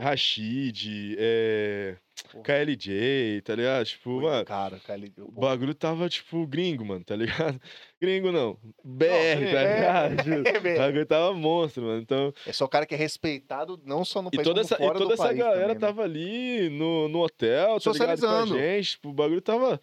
Rashid, 0.00 1.16
é... 1.18 1.96
Porra. 2.30 2.44
KLJ, 2.44 3.42
tá 3.42 3.54
ligado? 3.56 3.84
Tipo, 3.86 4.20
mano, 4.22 4.44
Cara, 4.44 4.80
ele- 4.90 5.12
o 5.18 5.32
bagulho 5.32 5.74
tava, 5.74 6.08
tipo, 6.08 6.46
gringo, 6.46 6.84
mano, 6.84 7.04
tá 7.04 7.16
ligado? 7.16 7.60
Gringo 8.00 8.30
não, 8.30 8.56
BR, 8.84 9.06
tá 9.06 9.60
é, 9.60 9.74
ligado? 10.14 10.46
é, 10.48 10.58
O 10.58 10.60
velho. 10.62 10.78
bagulho 10.78 11.06
tava 11.06 11.34
monstro, 11.34 11.82
mano. 11.84 12.00
Então, 12.00 12.32
É 12.46 12.52
só 12.52 12.64
o 12.64 12.68
cara 12.68 12.86
que 12.86 12.94
é 12.94 12.98
respeitado 12.98 13.80
não 13.84 14.04
só 14.04 14.22
no 14.22 14.28
e 14.32 14.36
país, 14.36 14.46
toda 14.46 14.60
como 14.62 14.74
essa, 14.74 14.74
e 14.74 14.86
fora 14.86 14.98
toda 14.98 15.08
do 15.16 15.22
essa 15.22 15.32
galera 15.32 15.60
também, 15.60 15.74
né? 15.74 15.80
tava 15.80 16.02
ali 16.02 16.68
no, 16.70 17.08
no 17.08 17.20
hotel, 17.24 17.80
tá 17.80 17.90
ligado? 17.92 18.20
Com 18.20 18.26
a 18.26 18.46
gente, 18.46 18.90
tipo, 18.92 19.08
o 19.08 19.12
bagulho 19.12 19.40
tava... 19.42 19.80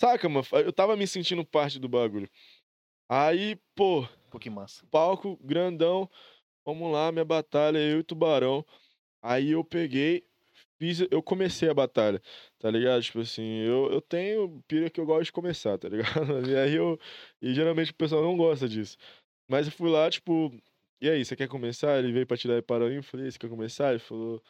Saca, 0.00 0.28
mano? 0.28 0.46
Eu 0.52 0.72
tava 0.72 0.94
me 0.96 1.06
sentindo 1.06 1.44
parte 1.44 1.78
do 1.78 1.88
bagulho. 1.88 2.28
Aí, 3.08 3.56
pô, 3.74 4.06
Pô, 4.30 4.38
que 4.38 4.50
massa. 4.50 4.84
palco 4.90 5.38
grandão, 5.42 6.08
vamos 6.64 6.92
lá, 6.92 7.10
minha 7.12 7.24
batalha, 7.24 7.78
eu 7.78 8.00
e 8.00 8.02
Tubarão. 8.02 8.64
Aí 9.22 9.52
eu 9.52 9.64
peguei, 9.64 10.24
fiz, 10.78 11.00
eu 11.10 11.22
comecei 11.22 11.68
a 11.68 11.74
batalha, 11.74 12.20
tá 12.58 12.70
ligado? 12.70 13.02
Tipo 13.02 13.20
assim, 13.20 13.60
eu, 13.60 13.90
eu 13.92 14.00
tenho 14.00 14.62
pira 14.68 14.90
que 14.90 15.00
eu 15.00 15.06
gosto 15.06 15.24
de 15.26 15.32
começar, 15.32 15.78
tá 15.78 15.88
ligado? 15.88 16.06
E 16.50 16.56
aí 16.56 16.74
eu, 16.74 16.98
e 17.42 17.54
geralmente 17.54 17.90
o 17.92 17.94
pessoal 17.94 18.22
não 18.22 18.36
gosta 18.36 18.68
disso. 18.68 18.96
Mas 19.48 19.66
eu 19.66 19.72
fui 19.72 19.90
lá, 19.90 20.10
tipo, 20.10 20.52
e 21.00 21.10
aí, 21.10 21.24
você 21.24 21.36
quer 21.36 21.48
começar? 21.48 21.98
Ele 21.98 22.12
veio 22.12 22.26
pra 22.26 22.36
tirar 22.36 22.62
para 22.62 22.86
eu 22.90 23.02
falei, 23.02 23.30
você 23.30 23.38
quer 23.38 23.50
começar? 23.50 23.90
Ele 23.90 23.98
falou, 23.98 24.42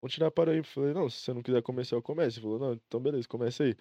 vamos 0.00 0.12
tirar 0.14 0.30
para 0.30 0.54
eu 0.54 0.62
falei, 0.64 0.92
não, 0.92 1.08
se 1.08 1.18
você 1.20 1.32
não 1.32 1.42
quiser 1.42 1.62
começar, 1.62 1.96
eu 1.96 2.02
começo. 2.02 2.38
Ele 2.38 2.42
falou, 2.42 2.58
não, 2.58 2.72
então 2.74 3.00
beleza, 3.00 3.26
começa 3.26 3.64
aí. 3.64 3.74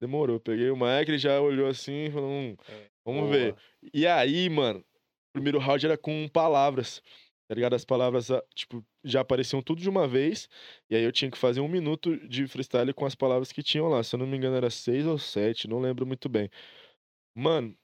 Demorou, 0.00 0.40
peguei 0.40 0.70
o 0.70 0.76
Mike, 0.76 1.10
ele 1.10 1.18
já 1.18 1.38
olhou 1.40 1.68
assim, 1.68 2.10
falou, 2.10 2.30
hum, 2.30 2.56
É, 2.68 2.86
vamos 3.04 3.30
ver. 3.30 3.52
Boa. 3.52 3.62
E 3.92 4.06
aí, 4.06 4.48
mano, 4.48 4.80
o 4.80 5.32
primeiro 5.34 5.58
round 5.58 5.84
era 5.84 5.98
com 5.98 6.26
palavras. 6.28 7.02
Tá 7.48 7.54
ligado? 7.54 7.74
As 7.74 7.84
palavras, 7.84 8.30
ah, 8.30 8.42
tipo, 8.54 8.84
já 9.04 9.20
apareciam 9.20 9.62
tudo 9.62 9.80
de 9.80 9.88
uma 9.88 10.08
vez. 10.08 10.48
E 10.90 10.96
aí 10.96 11.02
eu 11.04 11.12
tinha 11.12 11.30
que 11.30 11.38
fazer 11.38 11.60
um 11.60 11.68
minuto 11.68 12.16
de 12.28 12.46
freestyle 12.48 12.92
com 12.92 13.06
as 13.06 13.14
palavras 13.14 13.52
que 13.52 13.62
tinham 13.62 13.88
lá. 13.88 14.02
Se 14.02 14.14
eu 14.14 14.18
não 14.18 14.26
me 14.26 14.36
engano, 14.36 14.56
era 14.56 14.70
seis 14.70 15.06
ou 15.06 15.18
sete, 15.18 15.68
não 15.68 15.78
lembro 15.78 16.06
muito 16.06 16.28
bem. 16.28 16.50
Mano, 17.34 17.76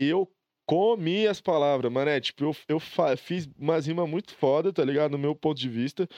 eu 0.00 0.30
comi 0.66 1.26
as 1.26 1.40
palavras, 1.40 1.90
mano. 1.92 2.20
Tipo, 2.20 2.44
eu, 2.44 2.56
eu 2.68 2.80
fiz 3.16 3.48
umas 3.58 3.86
rimas 3.86 4.08
muito 4.08 4.34
foda, 4.34 4.72
tá 4.72 4.84
ligado? 4.84 5.12
No 5.12 5.18
meu 5.18 5.34
ponto 5.34 5.58
de 5.58 5.68
vista. 5.68 6.08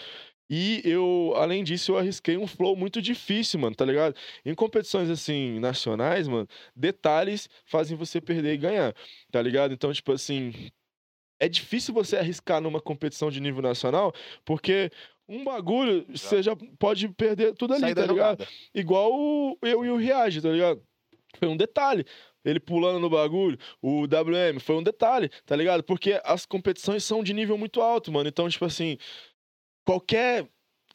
E 0.50 0.82
eu, 0.84 1.32
além 1.36 1.62
disso, 1.62 1.92
eu 1.92 1.98
arrisquei 1.98 2.36
um 2.36 2.46
flow 2.46 2.74
muito 2.76 3.00
difícil, 3.00 3.60
mano, 3.60 3.76
tá 3.76 3.84
ligado? 3.84 4.16
Em 4.44 4.52
competições 4.54 5.08
assim, 5.08 5.60
nacionais, 5.60 6.26
mano, 6.26 6.48
detalhes 6.74 7.48
fazem 7.64 7.96
você 7.96 8.20
perder 8.20 8.54
e 8.54 8.56
ganhar, 8.58 8.94
tá 9.30 9.40
ligado? 9.40 9.72
Então, 9.72 9.92
tipo 9.92 10.10
assim, 10.12 10.52
é 11.40 11.48
difícil 11.48 11.92
você 11.94 12.16
arriscar 12.16 12.60
numa 12.60 12.80
competição 12.80 13.30
de 13.30 13.40
nível 13.40 13.62
nacional, 13.62 14.12
porque 14.44 14.90
um 15.28 15.42
bagulho 15.42 16.04
você 16.08 16.42
já 16.42 16.54
pode 16.78 17.08
perder 17.08 17.54
tudo 17.54 17.72
ali, 17.74 17.80
Sair 17.80 17.94
da 17.94 18.02
tá 18.06 18.12
ligado? 18.12 18.38
jogada. 18.42 18.48
Igual 18.74 19.10
o- 19.12 19.58
eu 19.62 19.84
e 19.84 19.90
o 19.90 19.96
Reage, 19.96 20.42
tá 20.42 20.50
ligado? 20.50 20.82
Foi 21.38 21.48
um 21.48 21.56
detalhe. 21.56 22.04
Ele 22.44 22.58
pulando 22.58 22.98
no 22.98 23.10
bagulho, 23.10 23.58
o 23.82 24.06
WM, 24.06 24.58
foi 24.60 24.74
um 24.76 24.82
detalhe, 24.82 25.28
tá 25.44 25.54
ligado? 25.54 25.82
Porque 25.84 26.20
as 26.24 26.46
competições 26.46 27.04
são 27.04 27.22
de 27.22 27.32
nível 27.34 27.56
muito 27.58 27.80
alto, 27.82 28.10
mano. 28.10 28.28
Então, 28.28 28.48
tipo 28.48 28.64
assim, 28.64 28.96
qualquer 29.84 30.48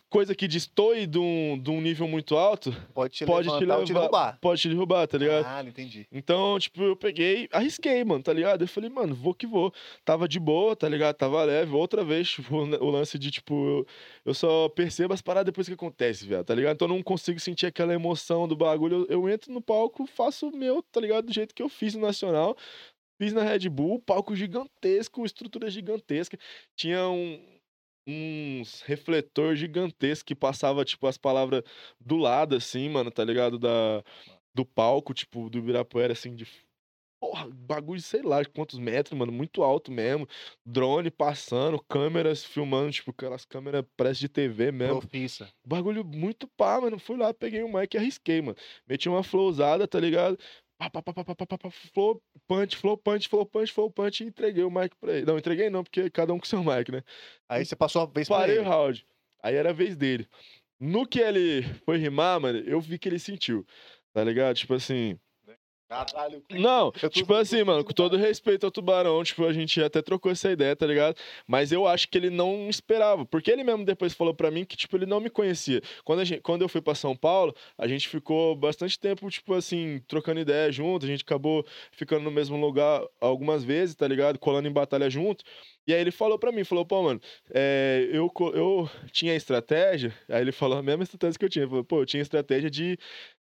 coisa 0.10 0.34
que 0.34 0.48
destoie 0.48 1.06
de 1.06 1.18
um, 1.18 1.60
de 1.60 1.70
um 1.70 1.82
nível 1.82 2.08
muito 2.08 2.38
alto 2.38 2.72
Pode 2.94 3.14
te 3.14 3.26
pode 3.26 3.48
te 3.50 3.66
levar, 3.66 3.84
te 3.84 3.94
derrubar. 3.94 4.38
pode 4.40 4.62
te 4.62 4.70
derrubar, 4.70 5.08
tá 5.08 5.18
ligado? 5.18 5.46
Ah, 5.46 5.64
entendi. 5.64 6.08
Então, 6.12 6.58
tipo, 6.60 6.82
eu 6.82 6.96
peguei, 6.96 7.50
arrisquei, 7.52 8.04
mano, 8.04 8.24
tá 8.24 8.32
ligado? 8.32 8.62
Eu 8.62 8.68
falei, 8.68 8.90
mano, 8.90 9.14
vou 9.14 9.34
que 9.34 9.46
vou. 9.46 9.74
Tava 10.04 10.28
de 10.28 10.40
boa, 10.40 10.76
tá 10.76 10.88
ligado? 10.88 11.16
Tava 11.16 11.44
leve. 11.44 11.74
Outra 11.74 12.04
vez, 12.04 12.30
tipo, 12.30 12.56
o 12.56 12.86
o 12.86 12.90
lance 12.90 13.18
de, 13.20 13.32
tipo, 13.32 13.54
eu, 13.54 13.88
eu 14.26 14.34
só 14.34 14.70
percebo 14.70 15.14
as 15.14 15.22
paradas 15.22 15.46
depois 15.48 15.68
que 15.68 15.74
acontece, 15.74 16.26
viado, 16.26 16.46
tá 16.46 16.56
ligado? 16.56 16.76
Então 16.76 16.88
eu 16.88 16.94
não 16.96 17.04
consigo 17.04 17.40
sentir 17.40 17.66
aquela 17.66 17.94
emoção 17.94 18.48
do 18.48 18.56
bagulho. 18.56 19.06
Eu, 19.10 19.24
eu 19.24 19.30
entro 19.30 19.52
no 19.52 19.62
palco, 19.62 20.06
faço 20.06 20.48
o 20.48 20.56
meu, 20.56 20.82
tá 20.84 21.02
ligado? 21.02 21.26
Do 21.26 21.34
jeito 21.34 21.54
que 21.54 21.62
eu 21.64 21.70
fiz 21.70 21.94
no 21.96 22.02
Nacional. 22.02 22.56
Fiz 23.18 23.32
na 23.32 23.44
Red 23.44 23.70
Bull, 23.70 24.00
palco 24.02 24.36
gigantesco, 24.36 25.26
estrutura 25.26 25.70
gigantesca. 25.70 26.38
Tinha 26.76 27.08
um, 27.08 27.42
uns 28.08 28.82
refletor 28.82 29.56
gigantesco 29.56 30.26
que 30.26 30.36
passava, 30.36 30.86
tipo, 30.86 31.08
as 31.08 31.18
palavras 31.18 31.64
do 32.00 32.18
lado, 32.18 32.56
assim, 32.56 32.90
mano, 32.90 33.12
tá 33.12 33.24
ligado? 33.24 33.58
Da, 33.58 34.04
do 34.54 34.66
palco, 34.66 35.14
tipo, 35.14 35.50
do 35.50 35.58
Ibirapuera, 35.58 36.14
assim, 36.14 36.36
de. 36.36 36.48
Porra, 37.20 37.50
bagulho, 37.50 38.02
sei 38.02 38.22
lá, 38.22 38.44
quantos 38.46 38.78
metros, 38.78 39.18
mano, 39.18 39.32
muito 39.32 39.64
alto 39.64 39.92
mesmo. 39.92 40.28
Drone 40.66 41.10
passando, 41.10 41.84
câmeras 41.90 42.44
filmando, 42.44 42.92
tipo, 42.92 43.12
aquelas 43.12 43.46
câmeras 43.46 43.84
parece 43.98 44.20
de 44.20 44.30
TV 44.30 44.72
mesmo. 44.72 45.00
Profissa. 45.00 45.50
Bagulho 45.66 46.04
muito 46.06 46.48
pá, 46.48 46.80
mano. 46.80 47.00
Fui 47.00 47.18
lá, 47.18 47.34
peguei 47.34 47.64
o 47.64 47.74
mic 47.74 47.96
e 47.96 47.98
arrisquei, 47.98 48.42
mano. 48.42 48.56
Meti 48.88 49.10
uma 49.10 49.24
flowzada, 49.24 49.88
tá 49.88 50.00
ligado? 50.00 50.38
Pá, 50.78 50.90
pá, 50.90 51.02
pá, 51.02 51.14
pá, 51.14 51.24
pá, 51.24 51.36
pá, 51.48 51.58
pá, 51.58 51.70
flow, 51.72 52.22
punch, 52.48 52.76
flow, 52.76 52.98
punch, 52.98 53.30
flow, 53.30 53.46
punch, 53.46 53.72
flow, 53.74 53.90
punch 53.90 54.24
e 54.24 54.28
entreguei 54.28 54.64
o 54.64 54.70
mic 54.70 54.94
pra 55.00 55.14
ele. 55.14 55.26
Não, 55.26 55.38
entreguei 55.38 55.70
não, 55.70 55.84
porque 55.84 56.10
cada 56.10 56.34
um 56.34 56.40
com 56.40 56.46
seu 56.46 56.64
mic, 56.64 56.92
né? 56.92 57.02
Aí 57.48 57.66
você 57.66 57.76
passou 57.76 58.02
a 58.02 58.06
vez 58.06 58.30
pra 58.30 58.40
Parei 58.40 58.58
o 58.60 58.62
ele. 58.62 58.70
round. 58.70 59.08
Aí 59.42 59.56
era 59.56 59.70
a 59.70 59.74
vez 59.74 59.96
dele. 59.96 60.28
No 60.80 61.08
que 61.08 61.20
ele 61.20 61.64
foi 61.86 61.98
rimar, 61.98 62.40
mano, 62.42 62.60
eu 62.60 62.82
vi 62.82 63.00
que 63.00 63.08
ele 63.08 63.20
sentiu. 63.20 63.66
Tá 64.14 64.24
ligado? 64.24 64.56
Tipo 64.58 64.74
assim. 64.74 65.20
Caralho. 65.88 66.44
Não, 66.52 66.92
tipo 66.92 67.32
assim, 67.36 67.64
mano, 67.64 67.84
com 67.84 67.94
todo 67.94 68.18
respeito 68.18 68.66
ao 68.66 68.72
Tubarão, 68.72 69.24
tipo, 69.24 69.46
a 69.46 69.54
gente 69.54 69.82
até 69.84 70.02
trocou 70.02 70.32
essa 70.32 70.52
ideia, 70.52 70.76
tá 70.76 70.86
ligado? 70.88 71.16
Mas 71.48 71.72
eu 71.72 71.88
acho 71.88 72.10
que 72.10 72.18
ele 72.18 72.32
não 72.32 72.68
esperava, 72.68 73.24
porque 73.24 73.52
ele 73.52 73.64
mesmo 73.64 73.86
depois 73.86 74.14
falou 74.14 74.34
pra 74.34 74.50
mim 74.50 74.66
que, 74.66 74.76
tipo, 74.76 74.98
ele 74.98 75.06
não 75.06 75.20
me 75.20 75.30
conhecia. 75.30 75.82
Quando, 76.04 76.26
gente, 76.26 76.42
quando 76.42 76.64
eu 76.64 76.70
fui 76.70 76.82
pra 76.82 76.96
São 76.96 77.16
Paulo, 77.16 77.56
a 77.78 77.88
gente 77.88 78.10
ficou 78.10 78.56
bastante 78.56 79.00
tempo, 79.00 79.30
tipo 79.30 79.54
assim, 79.54 80.02
trocando 80.08 80.40
ideia 80.40 80.72
junto, 80.72 81.06
a 81.06 81.10
gente 81.10 81.22
acabou 81.22 81.64
ficando 81.92 82.24
no 82.24 82.32
mesmo 82.32 82.58
lugar 82.58 83.04
algumas 83.22 83.64
vezes, 83.64 83.94
tá 83.94 84.08
ligado? 84.08 84.40
Colando 84.40 84.68
em 84.68 84.74
batalha 84.74 85.08
junto. 85.08 85.44
E 85.88 85.94
aí 85.94 86.02
ele 86.02 86.12
falou 86.12 86.40
pra 86.40 86.52
mim, 86.52 86.64
falou, 86.64 86.86
pô, 86.86 87.04
mano, 87.04 87.22
é, 87.54 88.10
eu, 88.12 88.32
eu 88.54 88.90
tinha 89.12 89.36
estratégia, 89.36 90.14
aí 90.28 90.42
ele 90.42 90.52
falou 90.52 90.78
a 90.78 90.84
mesma 90.84 91.04
estratégia 91.04 91.38
que 91.38 91.46
eu 91.46 91.50
tinha, 91.50 91.64
ele 91.64 91.70
falou, 91.70 91.84
pô, 91.84 92.02
eu 92.02 92.06
tinha 92.06 92.22
estratégia 92.22 92.70
de 92.70 92.98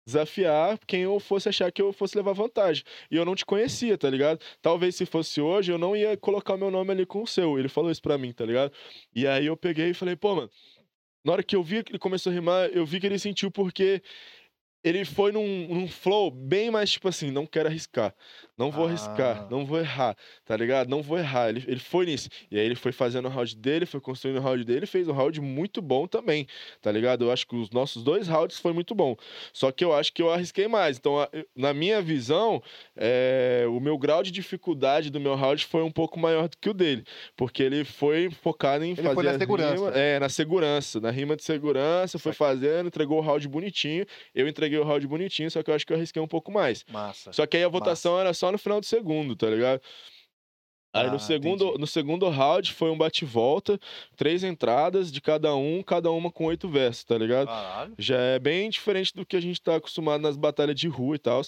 desafiar 0.07 0.79
quem 0.87 1.03
eu 1.03 1.19
fosse 1.19 1.49
achar 1.49 1.73
que 1.73 1.81
eu 1.81 1.93
fosse 1.93 2.16
levar 2.16 2.33
vantagem. 2.33 2.85
E 3.11 3.16
eu 3.16 3.25
não 3.25 3.35
te 3.35 3.47
conhecia, 3.47 3.97
tá 3.97 4.11
ligado? 4.11 4.41
Talvez 4.61 4.95
se 4.97 5.07
fosse 5.07 5.41
hoje, 5.41 5.73
eu 5.73 5.79
não 5.79 5.97
ia 5.97 6.16
colocar 6.16 6.57
meu 6.57 6.71
nome 6.71 6.93
ali 6.93 7.07
com 7.07 7.23
o 7.23 7.27
seu. 7.27 7.59
Ele 7.59 7.69
falou 7.69 7.91
isso 7.91 8.03
pra 8.03 8.19
mim, 8.19 8.33
tá 8.33 8.45
ligado? 8.45 8.73
E 9.15 9.27
aí 9.27 9.47
eu 9.47 9.57
peguei 9.57 9.91
e 9.91 9.95
falei, 9.95 10.15
pô, 10.15 10.35
mano, 10.35 10.51
na 11.25 11.33
hora 11.33 11.43
que 11.43 11.57
eu 11.57 11.62
vi 11.62 11.83
que 11.83 11.93
ele 11.93 11.99
começou 11.99 12.31
a 12.31 12.35
rimar, 12.35 12.69
eu 12.71 12.85
vi 12.85 13.01
que 13.01 13.07
ele 13.07 13.19
sentiu 13.19 13.51
porque 13.51 14.03
ele 14.85 15.05
foi 15.05 15.32
num, 15.32 15.66
num 15.69 15.89
flow 15.89 16.31
bem 16.31 16.70
mais 16.70 16.90
tipo 16.90 17.09
assim, 17.09 17.31
não 17.31 17.47
quero 17.47 17.69
arriscar, 17.69 18.15
não 18.56 18.70
vou 18.70 18.85
Ah. 18.85 18.89
arriscar, 18.89 19.48
não 19.51 19.65
vou 19.65 19.78
errar, 19.81 20.15
tá 20.44 20.56
ligado? 20.56 20.89
Não 20.89 21.02
vou 21.02 21.19
errar. 21.19 21.48
Ele, 21.48 21.65
ele 21.66 21.81
foi 21.81 22.06
nisso. 22.06 22.28
E 22.51 22.59
aí 22.59 22.65
ele 22.66 22.74
foi 22.77 22.93
fazendo 22.93 23.27
o 23.27 23.31
round 23.31 23.56
dele, 23.56 23.86
foi 23.86 24.01
construindo 24.01 24.36
o 24.36 24.40
round 24.40 24.62
dele, 24.65 24.86
fez 24.86 25.09
um 25.09 25.12
round 25.12 25.40
muito 25.40 25.81
bom 25.82 26.06
também, 26.06 26.47
tá 26.82 26.93
ligado? 26.93 27.24
Eu 27.24 27.32
acho 27.32 27.47
que 27.47 27.56
os 27.56 27.70
nossos 27.70 28.02
dois 28.05 28.28
rounds 28.28 28.59
foi 28.59 28.73
muito 28.73 28.94
bom. 28.94 29.16
Só 29.52 29.73
que 29.73 29.85
eu 29.85 29.93
acho 29.94 30.12
que 30.12 30.20
eu 30.23 30.31
arrisquei 30.32 30.69
mais. 30.69 30.98
Então, 30.98 31.15
na 31.56 31.73
minha 31.74 32.01
visão, 32.02 32.62
é, 32.97 33.65
o 33.69 33.81
meu 33.81 33.97
grau 33.98 34.23
de 34.23 34.31
dificuldade 34.31 35.11
do 35.11 35.19
meu 35.19 35.35
round 35.35 35.65
foi 35.65 35.82
um 35.82 35.90
pouco 35.90 36.19
maior 36.19 36.48
do 36.48 36.56
que 36.59 36.69
o 36.69 36.74
dele. 36.74 37.05
Porque 37.36 37.62
ele 37.62 37.85
foi 37.85 38.31
focado 38.31 38.85
em 38.85 38.90
Ele 38.93 39.02
fazer 39.02 39.15
foi 39.15 39.24
na 39.24 39.39
segurança. 39.39 39.74
rimas- 39.74 39.97
é, 39.97 40.19
na 40.19 40.28
segurança, 40.28 41.01
na 41.01 41.11
rima 41.11 41.36
de 41.36 41.43
segurança, 41.43 42.19
foi 42.19 42.32
fazendo, 42.32 42.86
entregou 42.89 43.19
o 43.19 43.20
round 43.23 43.47
bonitinho. 43.48 44.05
Eu 44.35 44.47
entreguei 44.48 44.74
o 44.79 44.85
round 44.85 45.07
bonitinho, 45.07 45.51
só 45.51 45.63
que 45.63 45.71
eu 45.71 45.75
acho 45.75 45.87
que 45.87 45.93
eu 45.93 45.97
arrisquei 45.97 46.21
um 46.23 46.29
pouco 46.29 46.51
mais. 46.53 46.85
Massa. 46.91 47.33
Só 47.33 47.47
que 47.47 47.57
aí 47.57 47.65
a 47.65 47.69
votação 47.69 48.19
era 48.19 48.33
só 48.35 48.51
no 48.53 48.59
final 48.59 48.81
do 48.81 48.87
segundo, 48.87 49.35
tá 49.37 49.49
ligado? 49.49 49.81
Aí 50.93 51.09
Ah, 51.09 51.11
no, 51.11 51.19
segundo, 51.19 51.65
entendi. 51.65 51.81
no 51.81 51.87
segundo 51.89 52.29
round 52.29 52.73
foi 52.73 52.89
um 52.89 52.97
bate-volta, 52.97 53.81
três 54.17 54.45
entradas 54.45 55.11
de 55.11 55.21
cada 55.21 55.55
um, 55.57 55.83
cada 55.83 56.09
uma 56.13 56.31
com 56.31 56.45
oito 56.45 56.69
versos, 56.69 57.03
tá 57.03 57.19
ligado? 57.19 57.49
Caralho. 57.49 57.95
Já 57.99 58.17
é 58.17 58.39
bem 58.39 58.71
diferente 58.71 59.13
do 59.13 59.27
que 59.27 59.37
a 59.37 59.41
gente 59.41 59.61
tá 59.61 59.75
acostumado 59.75 60.21
nas 60.21 60.37
batalhas 60.37 60.77
de 60.77 60.87
rua 60.87 61.17
e 61.17 61.19
tal. 61.19 61.43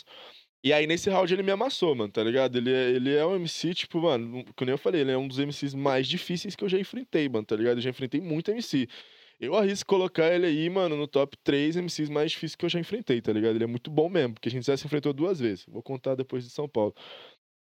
E 0.65 0.73
aí, 0.73 0.85
nesse 0.85 1.09
round, 1.09 1.33
ele 1.33 1.45
me 1.45 1.53
amassou, 1.53 1.95
mano, 1.95 2.11
tá 2.11 2.25
ligado? 2.25 2.59
Ele 2.59 2.73
é, 2.73 2.91
ele 2.91 3.15
é 3.15 3.25
um 3.25 3.37
MC, 3.37 3.73
tipo, 3.73 4.01
mano, 4.01 4.45
nem 4.61 4.71
eu 4.71 4.79
falei, 4.79 5.03
ele 5.03 5.13
é 5.13 5.17
um 5.17 5.29
dos 5.29 5.39
MCs 5.39 5.75
mais 5.75 6.09
difíceis 6.09 6.57
que 6.57 6.65
eu 6.65 6.69
já 6.69 6.77
enfrentei, 6.77 7.29
mano, 7.29 7.47
tá 7.47 7.55
ligado? 7.55 7.79
Eu 7.79 7.83
já 7.83 7.91
enfrentei 7.91 8.21
muito 8.21 8.51
MC. 8.51 8.89
Eu 9.39 9.55
arrisco 9.55 9.89
colocar 9.89 10.33
ele 10.35 10.47
aí, 10.47 10.71
mano, 10.71 10.97
no 10.97 11.07
top 11.07 11.37
3 11.45 11.77
MCs 11.77 12.09
mais 12.09 12.31
difíceis 12.33 12.57
que 12.57 12.65
eu 12.65 12.69
já 12.71 12.81
enfrentei, 12.81 13.21
tá 13.21 13.33
ligado? 13.33 13.55
Ele 13.57 13.65
é 13.65 13.67
muito 13.67 13.91
bom 13.91 14.09
mesmo, 14.09 14.35
porque 14.35 14.49
a 14.49 14.53
gente 14.53 14.65
já 14.67 14.77
se 14.77 14.87
enfrentou 14.87 15.13
duas 15.13 15.39
vezes. 15.39 15.67
Vou 15.69 15.83
contar 15.83 16.15
depois 16.15 16.43
de 16.45 16.51
São 16.51 16.67
Paulo. 16.69 16.95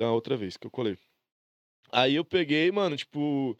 Da 0.01 0.11
outra 0.11 0.37
vez 0.37 0.57
que 0.57 0.67
eu 0.67 0.71
colei. 0.71 0.99
Aí 1.93 2.15
eu 2.17 2.25
peguei, 2.25 2.71
mano, 2.73 2.97
tipo. 2.97 3.57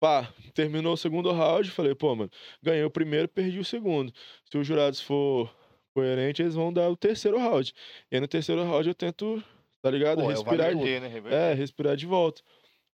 Pá, 0.00 0.32
terminou 0.52 0.94
o 0.94 0.96
segundo 0.96 1.30
round, 1.30 1.70
falei, 1.70 1.94
pô, 1.94 2.12
mano, 2.16 2.30
ganhei 2.60 2.82
o 2.82 2.90
primeiro, 2.90 3.28
perdi 3.28 3.60
o 3.60 3.64
segundo. 3.64 4.12
Se 4.50 4.58
os 4.58 4.66
jurados 4.66 5.00
for 5.00 5.48
coerentes, 5.94 6.40
eles 6.40 6.54
vão 6.56 6.72
dar 6.72 6.88
o 6.90 6.96
terceiro 6.96 7.38
round. 7.38 7.72
E 8.10 8.16
aí 8.16 8.20
no 8.20 8.26
terceiro 8.26 8.64
round 8.64 8.88
eu 8.88 8.94
tento, 8.96 9.40
tá 9.80 9.88
ligado? 9.92 10.16
Pô, 10.18 10.24
é 10.28 10.34
respirar. 10.34 10.70
de- 10.74 10.74
Reverter, 10.74 11.00
né? 11.30 11.52
É, 11.52 11.54
respirar 11.54 11.94
de 11.96 12.04
volta. 12.04 12.42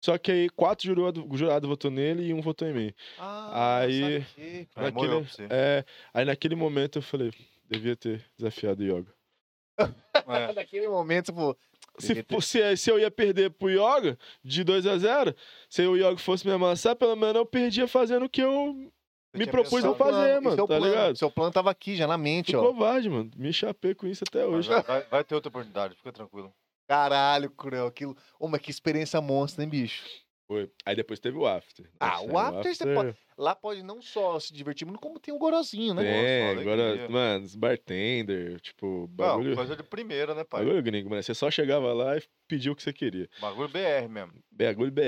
Só 0.06 0.16
que 0.16 0.30
aí 0.30 0.48
quatro 0.50 0.86
jurados 0.86 1.24
jurado 1.36 1.66
votou 1.66 1.90
nele 1.90 2.28
e 2.28 2.32
um 2.32 2.40
votou 2.40 2.68
em 2.68 2.72
mim. 2.72 2.92
Ah, 3.18 3.78
Aí- 3.78 4.20
saquei. 4.22 4.68
Aí 4.76 4.84
naquele-. 4.84 5.26
É, 5.50 5.84
aí 6.14 6.24
naquele 6.24 6.54
momento 6.54 6.98
eu 6.98 7.02
falei, 7.02 7.32
devia 7.68 7.96
ter 7.96 8.24
desafiado 8.38 8.84
o 8.84 8.86
Yoga. 8.86 9.12
É. 10.28 10.52
Naquele 10.52 10.88
momento, 10.88 11.32
pô. 11.34 11.56
Se, 11.98 12.24
se, 12.40 12.76
se 12.76 12.90
eu 12.90 12.98
ia 13.00 13.10
perder 13.10 13.50
pro 13.50 13.68
Yoga 13.68 14.16
de 14.44 14.62
2 14.62 14.86
a 14.86 14.96
0 14.96 15.34
se 15.68 15.82
o 15.86 15.96
Yoga 15.96 16.18
fosse 16.18 16.46
me 16.46 16.52
amassar, 16.52 16.94
pelo 16.94 17.16
menos 17.16 17.34
eu 17.36 17.44
perdia 17.46 17.86
fazendo 17.88 18.26
o 18.26 18.28
que 18.28 18.42
eu 18.42 18.74
Você 19.32 19.38
Me 19.38 19.46
propus 19.46 19.84
a 19.84 19.92
fazer, 19.94 20.12
plano, 20.12 20.42
mano, 20.42 20.54
é 20.54 20.56
tá 20.56 20.66
plano. 20.66 20.86
ligado? 20.86 21.16
Seu 21.18 21.30
plano 21.30 21.52
tava 21.52 21.70
aqui 21.70 21.96
já 21.96 22.06
na 22.06 22.16
mente, 22.18 22.52
Fui 22.52 22.60
ó. 22.60 22.66
covarde, 22.72 23.10
mano. 23.10 23.30
Me 23.36 23.52
chapei 23.52 23.94
com 23.94 24.06
isso 24.06 24.22
até 24.26 24.46
hoje. 24.46 24.68
Vai, 24.68 24.82
vai- 24.82 25.02
vai 25.10 25.24
ter 25.24 25.34
outra 25.34 25.48
oportunidade, 25.48 25.94
fica 25.96 26.12
tranquilo. 26.12 26.52
Caralho, 26.86 27.50
Cruel, 27.50 27.86
aquilo. 27.86 28.16
Ô, 28.38 28.48
mas 28.48 28.60
que 28.60 28.70
experiência 28.70 29.20
monstra, 29.20 29.62
hein, 29.64 29.68
bicho? 29.70 30.04
Foi. 30.48 30.70
Aí 30.84 30.94
depois 30.94 31.18
teve 31.18 31.36
o 31.36 31.44
after. 31.44 31.90
Ah, 31.98 32.10
Nossa, 32.22 32.24
o 32.32 32.38
after 32.38 32.74
você 32.74 32.94
pode- 32.94 33.16
Lá 33.38 33.54
pode 33.54 33.82
não 33.82 34.00
só 34.00 34.40
se 34.40 34.50
divertir, 34.54 34.86
mas 34.86 34.96
como 34.96 35.18
tem 35.20 35.34
o 35.34 35.38
gorozinho, 35.38 35.92
né? 35.92 36.48
Nossa, 36.48 36.60
agora, 36.62 37.08
mano, 37.10 37.44
os 37.44 37.54
bartender, 37.54 38.58
tipo, 38.60 39.00
Não, 39.00 39.08
bagulho. 39.10 39.54
coisa 39.54 39.76
de 39.76 39.82
primeira, 39.82 40.34
né, 40.34 40.42
pai? 40.42 40.64
Bagulho 40.64 40.82
gringo, 40.82 41.10
mano. 41.10 41.22
Você 41.22 41.34
só 41.34 41.50
chegava 41.50 41.92
lá 41.92 42.16
e 42.16 42.22
pedia 42.48 42.72
o 42.72 42.76
que 42.76 42.82
você 42.82 42.94
queria. 42.94 43.28
Bagulho 43.38 43.68
BR 43.68 44.08
mesmo. 44.08 44.32
Bagulho 44.50 44.90
BR. 44.90 45.02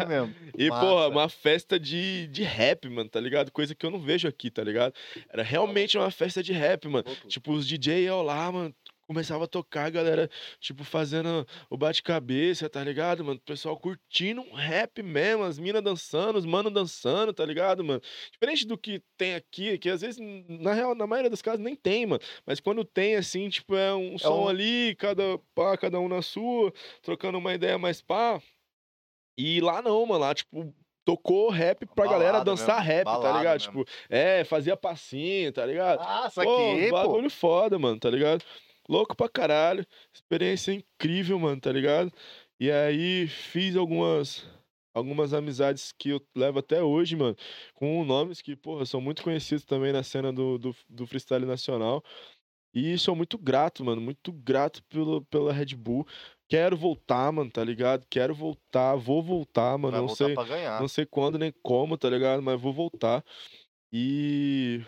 É 0.00 0.06
mesmo. 0.06 0.34
E, 0.56 0.70
Massa. 0.70 0.80
porra, 0.86 1.08
uma 1.08 1.28
festa 1.28 1.78
de, 1.78 2.26
de 2.28 2.42
rap, 2.42 2.88
mano, 2.88 3.10
tá 3.10 3.20
ligado? 3.20 3.50
Coisa 3.52 3.74
que 3.74 3.84
eu 3.84 3.90
não 3.90 3.98
vejo 4.00 4.26
aqui, 4.26 4.50
tá 4.50 4.64
ligado? 4.64 4.94
Era 5.28 5.42
realmente 5.42 5.98
uma 5.98 6.10
festa 6.10 6.42
de 6.42 6.54
rap, 6.54 6.88
mano. 6.88 7.04
Tipo, 7.28 7.52
os 7.52 7.66
DJ 7.66 8.04
iam 8.04 8.22
lá, 8.22 8.50
mano, 8.50 8.74
começava 9.06 9.44
a 9.44 9.46
tocar, 9.48 9.86
a 9.86 9.90
galera, 9.90 10.28
tipo, 10.60 10.84
fazendo 10.84 11.46
o 11.70 11.76
bate-cabeça, 11.76 12.68
tá 12.68 12.82
ligado, 12.82 13.24
mano? 13.24 13.38
O 13.38 13.42
pessoal 13.42 13.78
curtindo 13.78 14.40
um 14.42 14.54
rap 14.54 15.02
mesmo, 15.02 15.44
as 15.44 15.58
minas 15.58 15.82
dançando, 15.82 16.38
os 16.38 16.44
manos 16.46 16.72
dançando, 16.72 17.32
tá 17.32 17.44
ligado, 17.44 17.84
mano? 17.84 18.00
Diferente 18.32 18.66
do 18.66 18.76
que 18.78 19.02
tem 19.16 19.34
aqui, 19.34 19.78
que 19.78 19.88
às 19.90 20.00
vezes, 20.00 20.18
na 20.48 20.72
real, 20.72 20.94
na 20.94 21.06
maioria 21.06 21.30
dos 21.30 21.42
casos, 21.42 21.60
nem 21.60 21.76
tem, 21.76 22.06
mano. 22.06 22.20
Mas 22.46 22.60
quando 22.60 22.84
tem, 22.84 23.16
assim, 23.16 23.48
tipo, 23.48 23.74
é 23.76 23.94
um 23.94 24.18
som 24.18 24.44
um- 24.44 24.48
ali, 24.48 24.94
cada, 24.96 25.38
pá, 25.54 25.76
cada 25.76 26.00
um 26.00 26.08
na 26.08 26.22
sua, 26.22 26.72
trocando 27.02 27.38
uma 27.38 27.54
ideia 27.54 27.78
mais 27.78 28.00
pá. 28.02 28.40
E 29.38 29.60
lá 29.60 29.82
não, 29.82 30.04
mano, 30.06 30.20
lá, 30.20 30.34
tipo, 30.34 30.74
tocou 31.04 31.50
rap 31.50 31.86
pra 31.86 32.06
galera 32.06 32.40
Balada 32.40 32.44
dançar 32.44 32.76
mesmo, 32.76 32.82
rap, 32.82 33.16
tá 33.18 33.18
balada 33.18 33.38
ligado? 33.38 33.60
mesmo. 33.60 33.60
Tipo, 33.60 33.84
é, 34.08 34.44
fazia 34.44 34.76
passinho, 34.76 35.52
tá 35.52 35.64
ligado? 35.64 36.00
Ah, 36.00 36.30
Pô, 36.34 36.78
saquei, 36.80 36.92
pô. 36.92 36.92
bagulho 36.92 37.30
foda, 37.30 37.78
mano, 37.78 37.98
tá 38.00 38.10
ligado? 38.10 38.44
Louco 38.88 39.16
pra 39.16 39.28
caralho. 39.28 39.86
Experiência 40.12 40.72
incrível, 40.72 41.38
mano, 41.38 41.60
tá 41.60 41.72
ligado? 41.72 42.12
E 42.58 42.70
aí 42.70 43.26
fiz 43.28 43.76
algumas 43.76 44.46
algumas 44.94 45.34
amizades 45.34 45.92
que 45.92 46.08
eu 46.08 46.26
levo 46.34 46.58
até 46.58 46.82
hoje, 46.82 47.14
mano, 47.16 47.36
com 47.74 48.02
nomes 48.02 48.40
que, 48.40 48.56
porra, 48.56 48.86
são 48.86 48.98
muito 48.98 49.22
conhecidos 49.22 49.62
também 49.62 49.92
na 49.92 50.02
cena 50.02 50.32
do, 50.32 50.56
do, 50.56 50.74
do 50.88 51.06
freestyle 51.06 51.44
nacional. 51.44 52.02
E 52.72 52.96
sou 52.98 53.14
muito 53.14 53.36
grato, 53.38 53.84
mano, 53.84 54.00
muito 54.00 54.32
grato 54.32 54.82
pelo, 54.84 55.22
pela 55.26 55.52
Red 55.52 55.74
Bull. 55.74 56.06
Quero 56.48 56.76
voltar, 56.76 57.30
mano, 57.32 57.50
tá 57.50 57.62
ligado? 57.64 58.06
Quero 58.08 58.34
voltar, 58.34 58.94
vou 58.96 59.22
voltar, 59.22 59.76
mano. 59.76 59.92
Vai 59.92 60.00
não 60.00 60.08
voltar 60.08 60.46
sei, 60.46 60.64
não 60.80 60.88
sei 60.88 61.06
quando 61.06 61.38
nem 61.38 61.52
como, 61.62 61.98
tá 61.98 62.08
ligado? 62.08 62.42
Mas 62.42 62.60
vou 62.60 62.72
voltar. 62.72 63.24
E. 63.92 64.80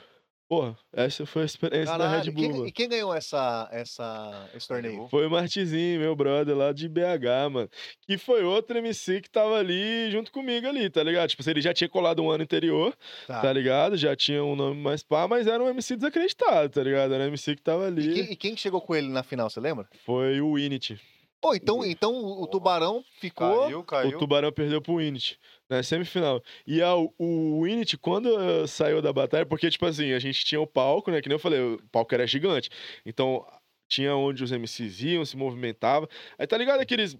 Porra, 0.49 0.75
essa 0.95 1.27
foi 1.27 1.43
a 1.43 1.45
experiência 1.45 1.99
da 1.99 2.05
Red 2.09 2.11
Caralho, 2.11 2.33
Bull, 2.33 2.43
quem- 2.43 2.53
mano. 2.53 2.67
e 2.69 2.73
quem 2.73 2.89
ganhou 2.89 3.13
essa, 3.15 3.69
essa, 3.71 4.49
esse 4.55 4.67
torneio? 4.67 5.07
Foi 5.11 5.27
o 5.27 5.31
Martizinho, 5.31 6.01
meu 6.01 6.17
brother 6.17 6.57
lá 6.57 6.73
de 6.73 6.89
BH, 6.89 7.51
mano. 7.51 7.69
Que 8.07 8.17
foi 8.17 8.43
outro 8.45 8.79
MC 8.79 9.21
que 9.21 9.29
tava 9.29 9.57
ali 9.59 10.11
junto 10.11 10.33
comigo 10.33 10.67
ali, 10.67 10.89
tá 10.89 11.03
ligado? 11.03 11.29
Tipo, 11.29 11.43
assim, 11.43 11.51
ele 11.51 11.61
já 11.61 11.75
tinha 11.75 11.89
colado 11.91 12.23
um 12.23 12.31
ano 12.31 12.45
anterior, 12.45 12.97
Tá. 13.27 13.43
tá 13.43 13.53
ligado? 13.53 13.95
Já 13.99 14.17
tinha 14.17 14.43
um 14.43 14.57
nome 14.57 14.81
mais 14.81 15.03
pá, 15.03 15.29
mas 15.29 15.47
era 15.47 15.63
um 15.63 15.69
MC 15.69 15.97
desacreditado, 15.97 16.71
tá 16.71 16.83
ligado? 16.83 17.13
Era 17.13 17.25
um 17.25 17.29
MC 17.29 17.55
que 17.55 17.63
tava 17.63 17.85
E 17.85 17.87
ali. 17.89 18.15
quem, 18.15 18.33
e 18.33 18.37
quem 18.37 18.55
que 18.55 18.61
chegou 18.63 18.81
com 18.81 18.95
ele 18.97 19.09
na 19.09 19.23
final, 19.23 19.51
você 19.51 19.61
lembra? 19.61 19.87
Foi 20.07 20.41
o 20.41 20.53
Unity. 20.53 20.99
Pô, 21.41 21.55
então, 21.55 21.85
então 21.85 22.13
o, 22.17 22.47
Tubarão 22.49 23.05
ficou. 23.21 23.65
Caiu, 23.65 23.85
caiu. 23.85 24.17
O 24.17 24.19
Tubarão 24.19 24.51
perdeu 24.51 24.83
pro 24.83 24.95
Unity, 24.95 25.39
na 25.69 25.83
semifinal. 25.83 26.43
E 26.67 26.81
a, 26.83 26.95
o 26.95 27.61
Unity, 27.61 27.97
quando 27.99 28.29
eh, 28.41 28.67
saiu 28.67 29.03
da 29.03 29.13
batalha, 29.13 29.47
porque, 29.47 29.71
tipo 29.71 29.85
assim, 29.87 30.13
a 30.13 30.19
gente 30.19 30.45
tinha 30.45 30.61
o 30.61 30.67
palco, 30.67 31.11
né? 31.11 31.21
Que 31.21 31.29
nem 31.29 31.35
eu 31.37 31.39
falei, 31.41 31.61
o 31.61 31.83
palco 31.91 32.15
era 32.15 32.27
gigante. 32.27 32.71
Então, 33.05 33.47
tinha 33.89 34.15
onde 34.17 34.43
os 34.45 34.53
MCs 34.53 35.01
iam, 35.03 35.25
se 35.25 35.37
movimentava. 35.37 36.09
Aí 36.39 36.47
tá 36.47 36.57
ligado 36.59 36.81
aqueles. 36.81 37.17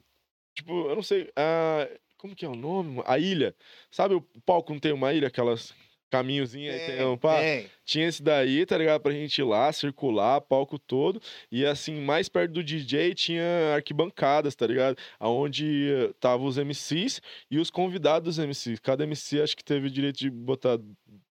Tipo, 0.55 0.89
eu 0.91 0.97
não 0.97 1.03
sei. 1.03 1.31
a- 1.37 1.89
como 2.19 2.35
que 2.35 2.45
é 2.45 2.49
o 2.49 2.55
nome? 2.57 3.03
A 3.07 3.19
ilha. 3.19 3.55
Sabe 3.91 4.15
o 4.15 4.23
palco 4.45 4.73
não 4.73 4.81
tem 4.81 4.93
uma 4.93 5.13
ilha, 5.13 5.29
aquelas 5.29 5.73
caminhozinhos 6.11 6.75
aí 6.75 6.81
tem 6.87 7.07
um 7.07 7.17
pá? 7.17 7.39
tem. 7.41 7.71
Tinha 7.85 8.07
esse 8.07 8.23
daí, 8.23 8.67
tá 8.67 8.77
ligado? 8.77 9.01
Pra 9.01 9.13
gente 9.13 9.39
ir 9.39 9.45
lá, 9.45 9.73
circular, 9.73 10.41
palco 10.43 10.79
todo. 10.79 11.21
E 11.51 11.65
assim, 11.65 11.95
mais 12.01 12.29
perto 12.29 12.53
do 12.53 12.63
DJ 12.63 13.15
tinha 13.15 13.75
arquibancadas, 13.75 14.55
tá 14.55 14.67
ligado? 14.67 14.97
Aonde 15.19 15.89
tava 16.21 16.43
os 16.45 16.59
MCs 16.59 17.21
e 17.51 17.59
os 17.59 17.71
convidados 17.71 18.37
dos 18.37 18.45
MCs. 18.45 18.79
Cada 18.81 19.05
MC 19.05 19.41
acho 19.41 19.57
que 19.57 19.65
teve 19.65 19.87
o 19.87 19.91
direito 19.91 20.19
de 20.19 20.31
botar 20.31 20.79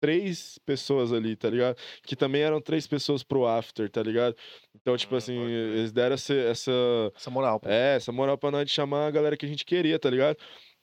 três 0.00 0.58
pessoas 0.64 1.12
ali, 1.12 1.36
tá 1.36 1.50
ligado? 1.50 1.76
Que 2.02 2.16
também 2.16 2.42
eram 2.42 2.60
três 2.60 2.86
pessoas 2.86 3.22
pro 3.22 3.46
after, 3.46 3.90
tá 3.90 4.02
ligado? 4.02 4.34
Então, 4.74 4.96
tipo 4.96 5.14
Ah, 5.14 5.18
assim, 5.18 5.36
pode 5.36 5.52
eles 5.52 5.92
deram 5.92 6.14
essa, 6.14 6.32
essa, 6.34 6.72
Essa 7.14 7.30
moral, 7.30 7.60
pô. 7.60 7.68
é, 7.68 7.96
essa 7.96 8.12
moral 8.12 8.38
pra 8.38 8.50
nós 8.50 8.66
de 8.66 8.72
chamar 8.72 9.06
a 9.06 9.10
galera 9.10 9.36
que 9.36 9.44
a 9.44 9.48
gente 9.48 9.64
queria, 9.64 9.98
tá 9.98 10.08
ligado? 10.08 10.36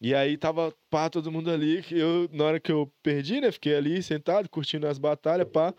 E 0.04 0.14
aí 0.14 0.38
tava, 0.38 0.76
pá, 0.90 1.10
todo 1.10 1.32
mundo 1.32 1.50
ali. 1.50 1.82
que 1.82 1.98
Eu, 1.98 2.30
na 2.32 2.44
hora 2.46 2.60
que 2.60 2.72
eu 2.72 2.94
perdi, 3.02 3.40
né? 3.42 3.52
Fiquei 3.52 3.76
ali 3.76 4.04
sentado, 4.04 4.50
curtindo 4.50 4.88
as 4.88 4.98
batalhas, 5.00 5.48
pá. 5.50 5.74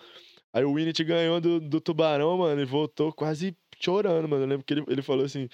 Aí 0.53 0.65
o 0.65 0.75
Winnet 0.75 1.03
ganhou 1.05 1.41
do, 1.41 1.61
do 1.61 1.81
Tubarão, 1.81 2.39
mano, 2.39 2.61
e 2.61 2.65
voltou 2.65 3.13
quase 3.13 3.57
chorando, 3.81 4.29
mano. 4.29 4.45
Eu 4.45 4.49
lembro 4.49 4.65
que 4.67 4.75
ele, 4.75 4.85
ele 4.89 5.03
falou 5.03 5.25
assim. 5.27 5.49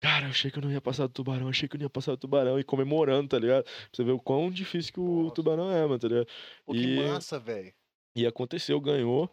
Cara, 0.00 0.26
eu 0.26 0.30
achei 0.30 0.50
que 0.50 0.58
eu 0.58 0.62
não 0.62 0.70
ia 0.70 0.80
passar 0.80 1.08
do 1.08 1.12
tubarão, 1.12 1.48
achei 1.48 1.68
que 1.68 1.76
eu 1.76 1.78
não 1.78 1.86
ia 1.86 1.90
passar 1.90 2.12
do 2.12 2.18
tubarão, 2.18 2.58
e 2.60 2.64
comemorando, 2.64 3.28
tá 3.28 3.38
ligado? 3.38 3.64
Pra 3.64 3.72
você 3.92 4.04
ver 4.04 4.12
o 4.12 4.20
quão 4.20 4.50
difícil 4.50 4.92
que 4.92 5.00
o 5.00 5.24
Nossa. 5.24 5.34
tubarão 5.34 5.72
é, 5.72 5.82
mano, 5.82 5.98
tá 5.98 6.06
ligado? 6.08 6.28
Pô, 6.64 6.72
que 6.74 6.86
e- 6.86 6.96
massa, 6.96 7.38
velho. 7.38 7.74
E 8.16 8.26
aconteceu, 8.26 8.80
ganhou, 8.80 9.32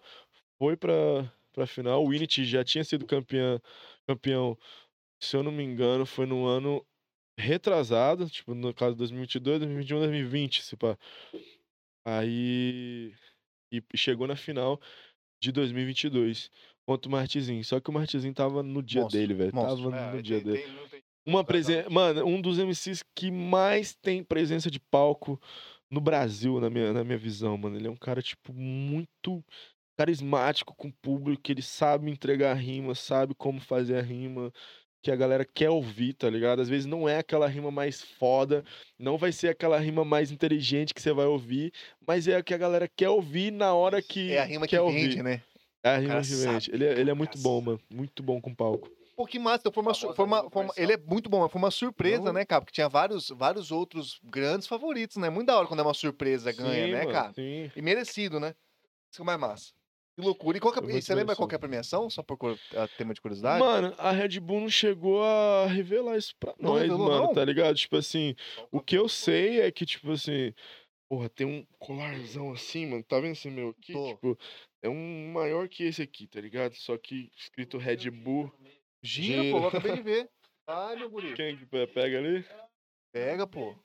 foi 0.59 0.77
pra, 0.77 1.31
pra 1.53 1.67
final. 1.67 2.03
O 2.03 2.09
Winnet 2.09 2.45
já 2.45 2.63
tinha 2.63 2.83
sido 2.83 3.05
campeão, 3.05 3.59
campeão, 4.07 4.57
se 5.21 5.35
eu 5.37 5.43
não 5.43 5.51
me 5.51 5.63
engano, 5.63 6.05
foi 6.05 6.25
no 6.25 6.45
ano 6.45 6.85
retrasado, 7.37 8.29
tipo, 8.29 8.53
no 8.55 8.73
caso 8.73 8.95
2022, 8.95 9.59
2021, 9.59 9.99
2020, 9.99 10.61
se 10.63 10.75
pá. 10.75 10.97
Aí. 12.05 13.13
E 13.71 13.81
chegou 13.95 14.27
na 14.27 14.35
final 14.35 14.79
de 15.41 15.51
2022 15.51 16.49
contra 16.87 17.09
o 17.09 17.11
Martizinho. 17.11 17.63
Só 17.63 17.79
que 17.79 17.89
o 17.89 17.93
Martizinho 17.93 18.33
tava 18.33 18.61
no 18.63 18.81
dia 18.81 19.01
Monstro, 19.01 19.19
dele, 19.19 19.33
velho. 19.33 19.51
Tava 19.51 19.95
É, 19.97 20.11
no 20.15 20.21
dia 20.21 20.37
tem- 20.37 20.45
dele. 20.53 20.67
tem- 20.67 20.87
tem- 20.89 21.03
Uma 21.27 21.43
presença. 21.43 21.89
Mano, 21.89 22.23
um 22.25 22.39
dos 22.39 22.59
MCs 22.59 23.03
que 23.15 23.31
mais 23.31 23.95
tem 23.95 24.23
presença 24.23 24.69
de 24.69 24.79
palco 24.79 25.41
no 25.89 25.99
Brasil, 25.99 26.59
na 26.61 26.69
minha, 26.69 26.93
na 26.93 27.03
minha 27.03 27.17
visão, 27.17 27.57
mano. 27.57 27.75
Ele 27.75 27.87
é 27.87 27.91
um 27.91 27.95
cara, 27.97 28.21
tipo, 28.21 28.53
muito 28.53 29.43
carismático 29.97 30.75
com 30.75 30.89
o 30.89 30.93
público, 31.01 31.41
que 31.41 31.51
ele 31.51 31.61
sabe 31.63 32.11
entregar 32.11 32.51
a 32.51 32.53
rima, 32.53 32.93
sabe 32.93 33.33
como 33.33 33.59
fazer 33.59 33.97
a 33.97 34.01
rima, 34.01 34.53
que 35.06 35.11
a 35.11 35.15
galera 35.15 35.45
quer 35.45 35.69
ouvir, 35.69 36.14
tá 36.14 36.27
ligado? 36.27 36.64
Às 36.64 36.68
vezes 36.68 36.88
não 36.88 37.07
é 37.07 37.19
aquela 37.19 37.45
rima 37.48 37.69
mais 37.69 38.02
foda, 38.02 38.65
não 38.98 39.19
vai 39.19 39.32
ser 39.32 39.49
aquela 39.49 39.77
rima 39.77 40.03
mais 40.03 40.32
inteligente 40.32 40.95
que 40.95 40.99
você 41.02 41.14
vai 41.14 41.27
ouvir, 41.27 41.72
mas 42.07 42.27
é 42.27 42.38
a 42.38 42.41
que 42.41 42.56
a 42.56 42.57
galera 42.57 42.88
quer 42.88 43.10
ouvir 43.10 43.52
na 43.52 43.72
hora 43.76 44.02
que 44.02 44.32
É 44.32 44.40
a 44.40 44.44
rima 44.45 44.65
que 44.65 44.76
quer 44.76 44.82
vende, 44.82 45.03
ouvir. 45.10 45.23
né? 45.23 45.44
É 45.84 45.90
a 45.90 45.98
rima 45.99 46.22
que 46.22 46.34
vende. 46.34 46.72
Ele, 46.73 46.86
é- 46.86 46.99
ele 46.99 47.10
é 47.11 47.14
o 47.14 47.15
muito 47.15 47.38
bom, 47.38 47.61
mano. 47.61 47.80
Muito 47.88 48.23
bom 48.23 48.41
com 48.41 48.52
palco. 48.56 48.90
Pô, 49.15 49.27
que 49.27 49.38
massa. 49.38 49.60
Então 49.60 49.72
foi 49.72 49.84
uma, 49.84 49.94
Famosa 49.94 50.15
foi 50.15 50.26
uma- 50.26 50.49
foi 50.49 50.64
uma- 50.64 50.73
ele 50.76 50.94
é 50.94 50.98
muito 50.98 51.30
bom, 51.30 51.41
mas 51.41 51.52
foi 51.52 51.61
uma 51.61 51.69
surpresa, 51.69 52.23
Não. 52.23 52.34
né, 52.34 52.44
cara? 52.44 52.61
Porque 52.61 52.73
tinha 52.73 52.90
vários, 52.90 53.30
vários 53.30 53.72
outros 53.72 54.19
grandes 54.23 54.68
favoritos, 54.68 55.18
né? 55.18 55.30
Muito 55.30 55.45
da 55.49 55.56
hora 55.60 55.68
quando 55.68 55.82
é 55.82 55.84
uma 55.84 55.94
surpresa, 55.94 56.52
ganha, 56.52 56.86
Sim, 56.88 56.91
né, 56.94 56.99
mano, 57.02 57.11
cara? 57.11 57.32
Sim. 57.36 57.69
E 57.76 57.82
merecido, 57.84 58.40
né? 58.40 58.56
Isso 59.11 59.18
que 59.18 59.22
é 59.22 59.23
mais 59.26 59.40
massa. 59.40 59.72
Que 60.15 60.21
loucura. 60.21 60.57
E, 60.57 60.61
qual 60.61 60.71
que 60.73 60.79
é- 60.79 60.83
e 60.83 60.85
muito 60.85 61.03
você 61.05 61.13
lembra 61.13 61.35
qual 61.35 61.47
que 61.47 61.55
é 61.55 61.57
a 61.57 61.59
premiação? 61.59 62.09
Só 62.09 62.23
por 62.23 62.37
a 62.75 62.87
tema 62.87 63.13
de 63.13 63.19
curiosidade? 63.19 63.59
Mano, 63.59 63.93
a 63.97 64.11
Red 64.11 64.39
Bull 64.39 64.61
não 64.61 64.69
chegou 64.69 65.21
a 65.23 65.65
revelar 65.67 66.17
isso 66.17 66.33
pra 66.39 66.53
Não 66.57 66.71
nós, 66.73 66.81
revelou, 66.83 67.07
mano, 67.09 67.23
não? 67.25 67.33
tá 67.33 67.43
ligado? 67.43 67.75
Tipo 67.75 67.97
assim, 67.97 68.33
o 68.71 68.79
que 68.79 68.97
eu 68.97 69.09
sei 69.09 69.59
é 69.61 69.69
que, 69.71 69.85
tipo 69.85 70.11
assim, 70.13 70.53
porra, 71.09 71.27
tem 71.29 71.45
um 71.45 71.65
colarzão 71.79 72.53
assim, 72.53 72.85
mano, 72.85 73.03
tá 73.03 73.19
vendo 73.19 73.33
esse 73.33 73.49
meu 73.49 73.69
aqui? 73.69 73.91
Tô. 73.91 74.07
Tipo, 74.13 74.39
é 74.81 74.87
um 74.89 75.31
maior 75.33 75.67
que 75.67 75.83
esse 75.83 76.01
aqui, 76.01 76.27
tá 76.27 76.39
ligado? 76.39 76.73
Só 76.75 76.97
que 76.97 77.29
escrito 77.35 77.77
Red 77.77 78.09
Bull. 78.09 78.49
Gira, 79.03 79.43
gira. 79.43 79.51
pô, 79.51 79.63
eu 79.63 79.67
acabei 79.67 79.95
de 79.97 80.01
ver. 80.01 80.29
Ai, 80.67 80.95
meu 80.95 81.09
guri. 81.09 81.33
Quem 81.35 81.57
que 81.57 81.65
pe- 81.65 81.87
pega 81.87 82.17
ali? 82.19 82.43
Pega, 83.13 83.45
pô. 83.45 83.75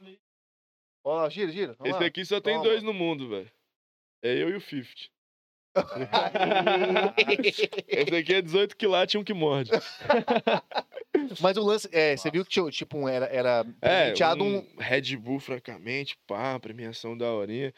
Ó, 1.05 1.29
gira, 1.29 1.51
gira. 1.51 1.77
Esse 1.85 1.99
lá. 1.99 2.07
aqui 2.07 2.25
só 2.25 2.41
tem 2.41 2.55
Toma. 2.55 2.65
dois 2.65 2.83
no 2.83 2.93
mundo, 2.95 3.29
velho. 3.29 3.51
É 4.23 4.35
eu 4.35 4.49
e 4.51 4.55
o 4.55 4.61
50. 4.61 5.11
Esse 7.89 8.17
aqui 8.17 8.35
é 8.35 8.43
18 8.43 8.77
quilates 8.77 9.15
e 9.15 9.19
um 9.19 9.25
que 9.25 9.35
morde. 9.35 9.71
Mas 11.41 11.57
o 11.57 11.63
lance, 11.65 11.89
é, 11.93 12.17
você 12.17 12.31
viu 12.31 12.45
que 12.45 12.51
tinha, 12.51 12.69
tipo, 12.71 12.99
um- 12.99 13.09
era, 13.09 13.27
era 13.27 13.65
É, 13.83 14.13
um... 14.37 14.59
um 14.59 14.67
Red 14.79 15.17
Bull, 15.17 15.41
francamente, 15.41 16.17
pá, 16.27 16.59
premiação 16.59 17.17
da 17.17 17.31
horinha. 17.33 17.73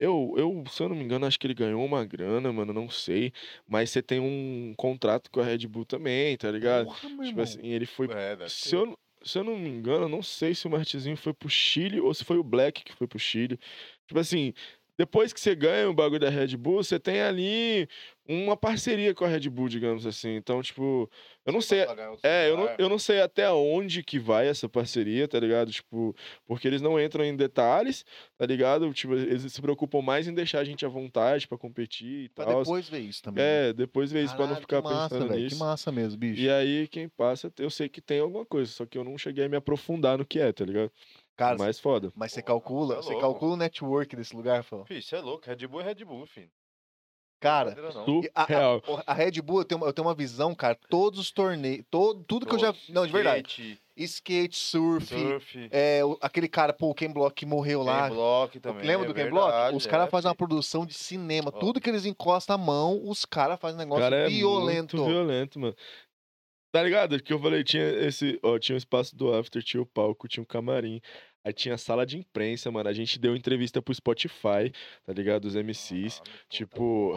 Eu, 0.00 0.34
eu, 0.36 0.64
se 0.70 0.82
eu 0.82 0.88
não 0.88 0.96
me 0.96 1.02
engano, 1.02 1.26
acho 1.26 1.38
que 1.38 1.46
ele 1.46 1.54
ganhou 1.54 1.84
uma 1.84 2.04
grana, 2.04 2.52
mano, 2.52 2.72
não 2.72 2.88
sei. 2.88 3.32
Mas 3.66 3.90
você 3.90 4.00
tem 4.00 4.20
um 4.20 4.72
contrato 4.76 5.30
com 5.30 5.40
a 5.40 5.44
Red 5.44 5.66
Bull 5.66 5.84
também, 5.84 6.36
tá 6.36 6.50
ligado? 6.50 6.86
Porra, 6.86 6.98
Tipo 7.00 7.24
irmão. 7.24 7.42
assim, 7.42 7.66
ele 7.66 7.86
foi. 7.86 8.08
É, 8.12 8.36
Se 8.48 8.76
eu, 8.76 8.96
se 9.24 9.38
eu 9.38 9.44
não 9.44 9.58
me 9.58 9.68
engano, 9.68 10.04
eu 10.04 10.08
não 10.08 10.22
sei 10.22 10.54
se 10.54 10.68
o 10.68 10.70
Martizinho 10.70 11.16
foi 11.16 11.34
pro 11.34 11.48
Chile 11.48 12.00
ou 12.00 12.14
se 12.14 12.24
foi 12.24 12.38
o 12.38 12.44
Black 12.44 12.84
que 12.84 12.94
foi 12.94 13.08
pro 13.08 13.18
Chile. 13.18 13.58
Tipo 14.06 14.20
assim, 14.20 14.54
depois 14.98 15.32
que 15.32 15.40
você 15.40 15.54
ganha 15.54 15.88
o 15.88 15.94
bagulho 15.94 16.18
da 16.20 16.28
Red 16.28 16.56
Bull, 16.56 16.82
você 16.82 16.98
tem 16.98 17.20
ali 17.22 17.88
uma 18.26 18.56
parceria 18.56 19.14
com 19.14 19.24
a 19.24 19.28
Red 19.28 19.48
Bull, 19.48 19.68
digamos 19.68 20.04
assim. 20.04 20.34
Então, 20.34 20.60
tipo, 20.60 21.08
eu 21.46 21.52
não 21.52 21.62
sei. 21.62 21.80
É, 22.22 22.48
eu 22.50 22.56
não, 22.56 22.64
celular. 22.64 22.76
eu 22.78 22.88
não 22.90 22.98
sei 22.98 23.20
até 23.22 23.50
onde 23.50 24.02
que 24.02 24.18
vai 24.18 24.48
essa 24.48 24.68
parceria, 24.68 25.26
tá 25.26 25.38
ligado? 25.40 25.70
Tipo, 25.70 26.14
porque 26.46 26.66
eles 26.68 26.82
não 26.82 27.00
entram 27.00 27.24
em 27.24 27.34
detalhes, 27.34 28.04
tá 28.36 28.44
ligado? 28.44 28.92
Tipo, 28.92 29.14
eles 29.14 29.50
se 29.50 29.62
preocupam 29.62 30.02
mais 30.02 30.28
em 30.28 30.34
deixar 30.34 30.58
a 30.60 30.64
gente 30.64 30.84
à 30.84 30.88
vontade 30.88 31.46
pra 31.48 31.56
competir 31.56 32.24
e 32.24 32.28
Pra 32.30 32.44
tal. 32.44 32.58
depois 32.64 32.88
ver 32.88 32.98
isso 32.98 33.22
também. 33.22 33.42
né? 33.42 33.68
É, 33.68 33.72
depois 33.72 34.10
ver 34.12 34.24
isso 34.24 34.36
pra 34.36 34.46
não 34.46 34.56
ficar 34.56 34.82
que 34.82 34.88
massa, 34.88 35.08
pensando 35.14 35.28
velho, 35.30 35.42
nisso. 35.44 35.56
Que 35.56 35.60
massa 35.62 35.92
mesmo, 35.92 36.18
bicho. 36.18 36.42
E 36.42 36.50
aí, 36.50 36.86
quem 36.88 37.08
passa, 37.08 37.50
eu 37.58 37.70
sei 37.70 37.88
que 37.88 38.00
tem 38.02 38.18
alguma 38.20 38.44
coisa, 38.44 38.70
só 38.70 38.84
que 38.84 38.98
eu 38.98 39.04
não 39.04 39.16
cheguei 39.16 39.44
a 39.44 39.48
me 39.48 39.56
aprofundar 39.56 40.18
no 40.18 40.26
que 40.26 40.38
é, 40.38 40.52
tá 40.52 40.64
ligado? 40.66 40.92
Cara, 41.38 41.56
Mais 41.56 41.78
foda. 41.78 42.12
mas 42.16 42.32
você 42.32 42.42
calcula, 42.42 42.96
você 42.96 43.12
é 43.12 43.14
você 43.14 43.20
calcula 43.20 43.52
o 43.54 43.56
network 43.56 44.16
desse 44.16 44.34
lugar, 44.34 44.64
Fã? 44.64 44.84
Filho, 44.84 45.00
você 45.00 45.14
é 45.14 45.20
louco. 45.20 45.46
Red 45.46 45.66
Bull 45.68 45.80
é 45.80 45.84
Red 45.84 46.04
Bull, 46.04 46.26
filho. 46.26 46.50
Cara, 47.40 47.76
a, 48.34 48.42
a- 48.42 49.02
a 49.06 49.14
Red 49.14 49.40
Bull, 49.40 49.60
eu 49.60 49.64
tenho, 49.64 49.80
uma- 49.80 49.86
eu 49.86 49.92
tenho 49.92 50.08
uma 50.08 50.14
visão, 50.16 50.52
cara, 50.52 50.74
todos 50.90 51.20
os 51.20 51.30
torneios, 51.30 51.84
todo, 51.88 52.24
tudo 52.24 52.44
que 52.44 52.52
eu 52.56 52.58
já... 52.58 52.74
Não, 52.88 53.06
de 53.06 53.12
verdade. 53.12 53.48
Skate, 53.48 53.80
Skate, 53.96 54.56
surf, 54.56 55.06
surf, 55.06 55.68
é, 55.70 56.04
o- 56.04 56.18
aquele 56.20 56.48
cara, 56.48 56.72
pô, 56.72 56.90
o 56.90 56.94
Ken 56.94 57.12
Block 57.12 57.32
que 57.36 57.46
morreu 57.46 57.84
lá. 57.84 58.08
Ken 58.08 58.14
Block 58.16 58.58
também. 58.58 58.84
Lembra 58.84 59.06
é 59.06 59.08
do 59.08 59.14
Ken 59.14 59.30
Block? 59.30 59.76
Os 59.76 59.86
caras 59.86 60.08
é, 60.08 60.10
fazem 60.10 60.28
uma 60.28 60.34
produção 60.34 60.84
de 60.84 60.94
cinema. 60.94 61.52
Ó. 61.54 61.58
Tudo 61.60 61.80
que 61.80 61.88
eles 61.88 62.04
encostam 62.04 62.56
a 62.56 62.58
mão, 62.58 63.00
os 63.08 63.24
caras 63.24 63.60
fazem 63.60 63.76
um 63.76 63.78
negócio 63.78 64.02
cara 64.02 64.16
é 64.16 64.28
violento. 64.28 64.96
muito 64.96 65.08
violento, 65.08 65.60
mano. 65.60 65.76
Tá 66.70 66.82
ligado? 66.82 67.22
Que 67.22 67.32
eu 67.32 67.40
falei, 67.40 67.64
tinha 67.64 67.82
esse. 67.82 68.38
Ó, 68.42 68.58
tinha 68.58 68.74
o 68.74 68.78
espaço 68.78 69.16
do 69.16 69.32
after, 69.32 69.62
tinha 69.62 69.82
o 69.82 69.86
palco, 69.86 70.28
tinha 70.28 70.42
o 70.42 70.46
camarim. 70.46 71.00
Aí 71.44 71.52
tinha 71.52 71.74
a 71.74 71.78
sala 71.78 72.04
de 72.04 72.18
imprensa, 72.18 72.70
mano. 72.70 72.88
A 72.88 72.92
gente 72.92 73.18
deu 73.18 73.34
entrevista 73.34 73.80
pro 73.80 73.94
Spotify, 73.94 74.72
tá 75.06 75.12
ligado? 75.12 75.42
Dos 75.42 75.54
MCs. 75.54 76.20
Ah. 76.20 76.30
Tipo. 76.48 77.14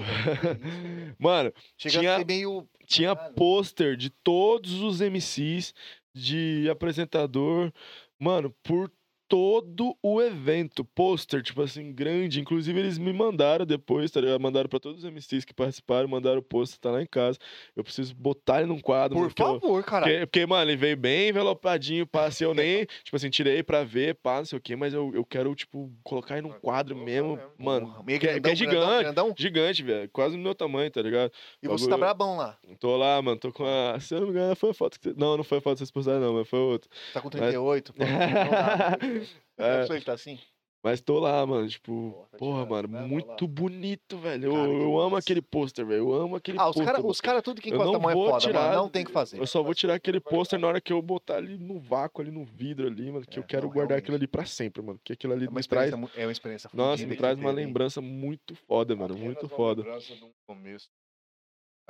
mano, 1.20 1.52
Chega 1.78 2.00
tinha- 2.00 2.26
meio... 2.26 2.68
tinha 2.86 3.16
pôster 3.16 3.96
de 3.98 4.10
todos 4.10 4.74
os 4.82 5.02
MCs, 5.02 5.74
de 6.14 6.70
apresentador, 6.70 7.72
mano, 8.20 8.54
por 8.64 8.92
todo 9.32 9.96
o 10.04 10.22
evento. 10.22 10.84
Pôster, 10.84 11.42
tipo 11.42 11.62
assim, 11.62 11.94
grande. 11.94 12.42
Inclusive, 12.42 12.78
eles 12.78 12.98
me 12.98 13.14
mandaram 13.14 13.66
depois, 13.66 14.12
tá 14.12 14.20
ligado? 14.20 14.42
Mandaram 14.42 14.68
pra 14.68 14.78
todos 14.78 15.06
os 15.06 15.10
MCs 15.10 15.46
que 15.46 15.54
participaram, 15.54 16.06
mandaram 16.10 16.40
o 16.40 16.44
pôster, 16.44 16.78
tá 16.80 16.92
lá 16.92 17.02
em 17.02 17.06
casa. 17.06 17.40
Eu 17.74 17.82
preciso 17.82 18.14
botar 18.14 18.58
ele 18.60 18.68
num 18.68 18.80
quadro. 18.82 19.18
Por 19.18 19.28
eu- 19.28 19.34
favor, 19.46 19.82
cara. 19.86 20.06
porque, 20.06 20.20
porque, 20.28 20.46
mano, 20.46 20.70
ele 20.70 20.76
veio 20.78 20.98
bem 20.98 21.30
envelopadinho, 21.30 22.06
pá, 22.06 22.26
assim, 22.26 22.44
eu 22.44 22.54
nem, 22.54 22.86
tipo 23.06 23.16
assim, 23.16 23.30
tirei 23.30 23.64
pra 23.64 23.86
ver, 23.86 24.16
pá, 24.16 24.40
não 24.40 24.46
sei 24.46 24.58
o 24.58 24.62
quê, 24.62 24.76
mas 24.76 24.94
eu, 24.94 25.12
eu 25.16 25.24
quero, 25.24 25.56
tipo, 25.56 25.90
colocar 26.04 26.38
ele 26.38 26.48
num 26.48 26.54
quadro 26.60 26.94
mesmo, 26.96 27.38
mesmo. 27.38 27.52
mano, 27.58 28.04
meio 28.06 28.20
que 28.20 28.28
é- 28.28 28.38
que 28.42 28.50
é 28.50 28.54
grandão, 28.54 28.54
grandão, 28.54 28.56
gigante. 28.56 29.04
grandão. 29.04 29.34
gigante, 29.38 29.84
velho, 29.84 30.10
quase 30.12 30.36
do 30.36 30.42
meu 30.44 30.54
tamanho, 30.54 30.92
tá 30.92 31.02
ligado? 31.02 31.32
E 31.64 31.68
você 31.70 31.88
tá 31.88 31.98
brabão 31.98 32.36
lá. 32.36 32.58
Tô 32.82 32.98
lá, 32.98 33.22
mano, 33.22 33.38
tô 33.40 33.52
com 33.54 33.64
a, 33.66 33.98
se 34.00 34.14
eu 34.14 34.20
não 34.20 34.28
me 34.28 34.34
engano, 34.34 34.56
foi 34.58 34.72
a 34.72 34.74
foto 34.74 35.00
que. 35.00 35.14
Não, 35.16 35.38
não 35.38 35.44
foi 35.44 35.60
a 35.60 35.62
foto 35.62 35.74
que 35.76 35.80
vocês 35.80 35.92
postaram, 35.92 36.20
não, 36.20 36.34
mas 36.34 36.48
foi 36.50 36.60
outra. 36.60 36.90
Tá 37.14 37.22
com 37.22 37.30
38. 37.30 37.94
pô, 37.94 38.04
não 38.04 38.10
dá. 38.52 38.98
É. 39.58 39.84
Eu 39.84 40.00
que 40.00 40.06
tá 40.06 40.14
assim. 40.14 40.40
Mas 40.84 41.00
tô 41.00 41.20
lá, 41.20 41.46
mano, 41.46 41.68
tipo, 41.70 42.28
Porra, 42.40 42.66
porra, 42.66 42.66
mano, 42.66 42.88
né? 42.88 43.02
Muito 43.06 43.48
bonito, 43.48 44.18
velho, 44.18 44.46
eu, 44.46 44.52
Cara, 44.54 44.68
que 44.68 44.74
eu 44.74 45.00
amo 45.00 45.16
aquele 45.16 45.40
pôster, 45.40 45.86
velho, 45.86 46.00
eu 46.00 46.14
amo 46.14 46.36
aquele 46.36 46.58
Ah, 46.58 46.64
os 46.64 46.70
pôster. 46.76 46.86
caras, 46.86 47.00
mano. 47.02 47.12
os 47.12 47.22
cara, 47.22 47.42
tudo 47.44 47.62
que 47.62 47.70
Eu 47.70 47.76
encosta 47.76 47.90
a 47.92 47.94
não 47.94 48.00
mão 48.00 48.10
é 48.10 48.14
vou 48.16 48.26
foda, 48.32 48.40
tirar- 48.40 48.62
mano. 48.70 48.76
Não 48.82 48.90
tem 48.90 49.04
o 49.04 49.06
que 49.06 49.12
fazer. 49.12 49.40
Eu 49.40 49.46
só 49.46 49.62
vou 49.62 49.76
tirar 49.76 49.94
aquele 49.94 50.20
pôster 50.20 50.58
na 50.58 50.68
hora 50.68 50.82
que 50.82 50.92
eu 50.92 51.00
botar 51.00 51.36
ali 51.36 51.56
no 51.60 51.80
vácuo, 51.80 52.24
ali 52.24 52.32
no 52.32 52.44
vidro 52.44 52.88
ali, 52.88 53.12
mano, 53.12 53.24
que 53.28 53.38
É, 53.38 53.40
eu 53.40 53.44
quero 53.46 53.68
não, 53.68 53.74
guardar 53.74 53.90
realmente. 53.90 54.04
aquilo 54.06 54.18
ali 54.18 54.26
pra 54.28 54.44
sempre, 54.44 54.82
mano, 54.82 54.98
porque 54.98 55.14
aquilo 55.14 55.34
ali 55.34 55.46
É 55.46 55.50
uma 55.50 55.60
me 55.60 55.64
traz... 55.68 55.92
é 55.92 56.26
uma 56.26 56.32
experiência 56.32 56.68
Nossa, 56.74 57.06
me 57.06 57.16
traz 57.16 57.38
uma 57.38 57.52
lembrança 57.52 58.02
muito 58.02 58.56
foda, 58.56 58.96
mano, 58.96 59.16
muito 59.16 59.44
uma 59.46 59.50
foda. 59.50 59.84
lembrança 59.84 60.16
de 60.16 60.24
um 60.24 60.32
começo. 60.48 60.90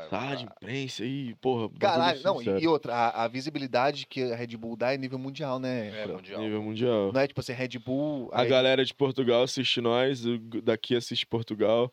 Sala 0.10 0.36
de 0.36 0.44
imprensa 0.46 1.04
aí, 1.04 1.36
porra, 1.36 1.70
Caralho, 1.80 2.22
não, 2.24 2.38
sincero. 2.40 2.60
e, 2.60 2.64
e 2.64 2.68
outra, 2.68 2.94
a, 2.94 3.24
a 3.26 3.28
visibilidade 3.28 4.06
que 4.08 4.24
a 4.32 4.36
Red 4.36 4.56
Bull 4.58 4.76
dá 4.76 4.94
é 4.94 4.98
nível 4.98 5.20
mundial, 5.20 5.60
né? 5.60 5.88
É, 5.90 6.04
Fran? 6.04 6.14
mundial. 6.16 6.42
Nível 6.42 6.62
mundial. 6.64 7.12
Não 7.14 7.22
é 7.22 7.28
tipo 7.28 7.40
assim, 7.40 7.54
Red 7.54 7.78
Bull. 7.80 8.30
A 8.34 8.42
Red- 8.44 8.50
galera 8.50 8.84
de 8.86 8.94
Portugal 8.94 9.44
assiste 9.44 9.80
nós, 9.82 10.22
daqui 10.64 10.96
assiste 10.96 11.26
Portugal. 11.26 11.92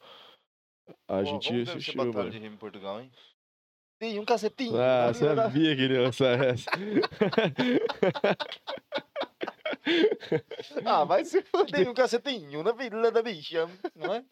A 1.06 1.18
Pô, 1.18 1.24
gente 1.24 1.62
assistiu, 1.62 1.94
batalha 1.96 2.14
mano. 2.18 2.30
de 2.30 2.38
rima 2.38 2.54
em 2.54 2.58
Portugal, 2.58 3.00
hein? 3.00 3.10
Tem 4.00 4.18
um 4.20 4.24
cacetinho. 4.24 4.76
Ah, 4.80 5.12
sabia 5.12 5.74
que 5.74 5.82
ele 5.82 5.94
ia 5.94 6.02
lançar 6.02 6.38
essa. 6.44 6.70
Ah, 10.84 11.04
vai 11.04 11.24
se. 11.24 11.42
Tem 11.72 11.88
um 11.88 11.94
cacetinho 11.94 12.62
na 12.62 12.72
vila 12.72 13.10
da 13.10 13.22
bicha, 13.22 13.66
não 13.94 14.14
é? 14.14 14.24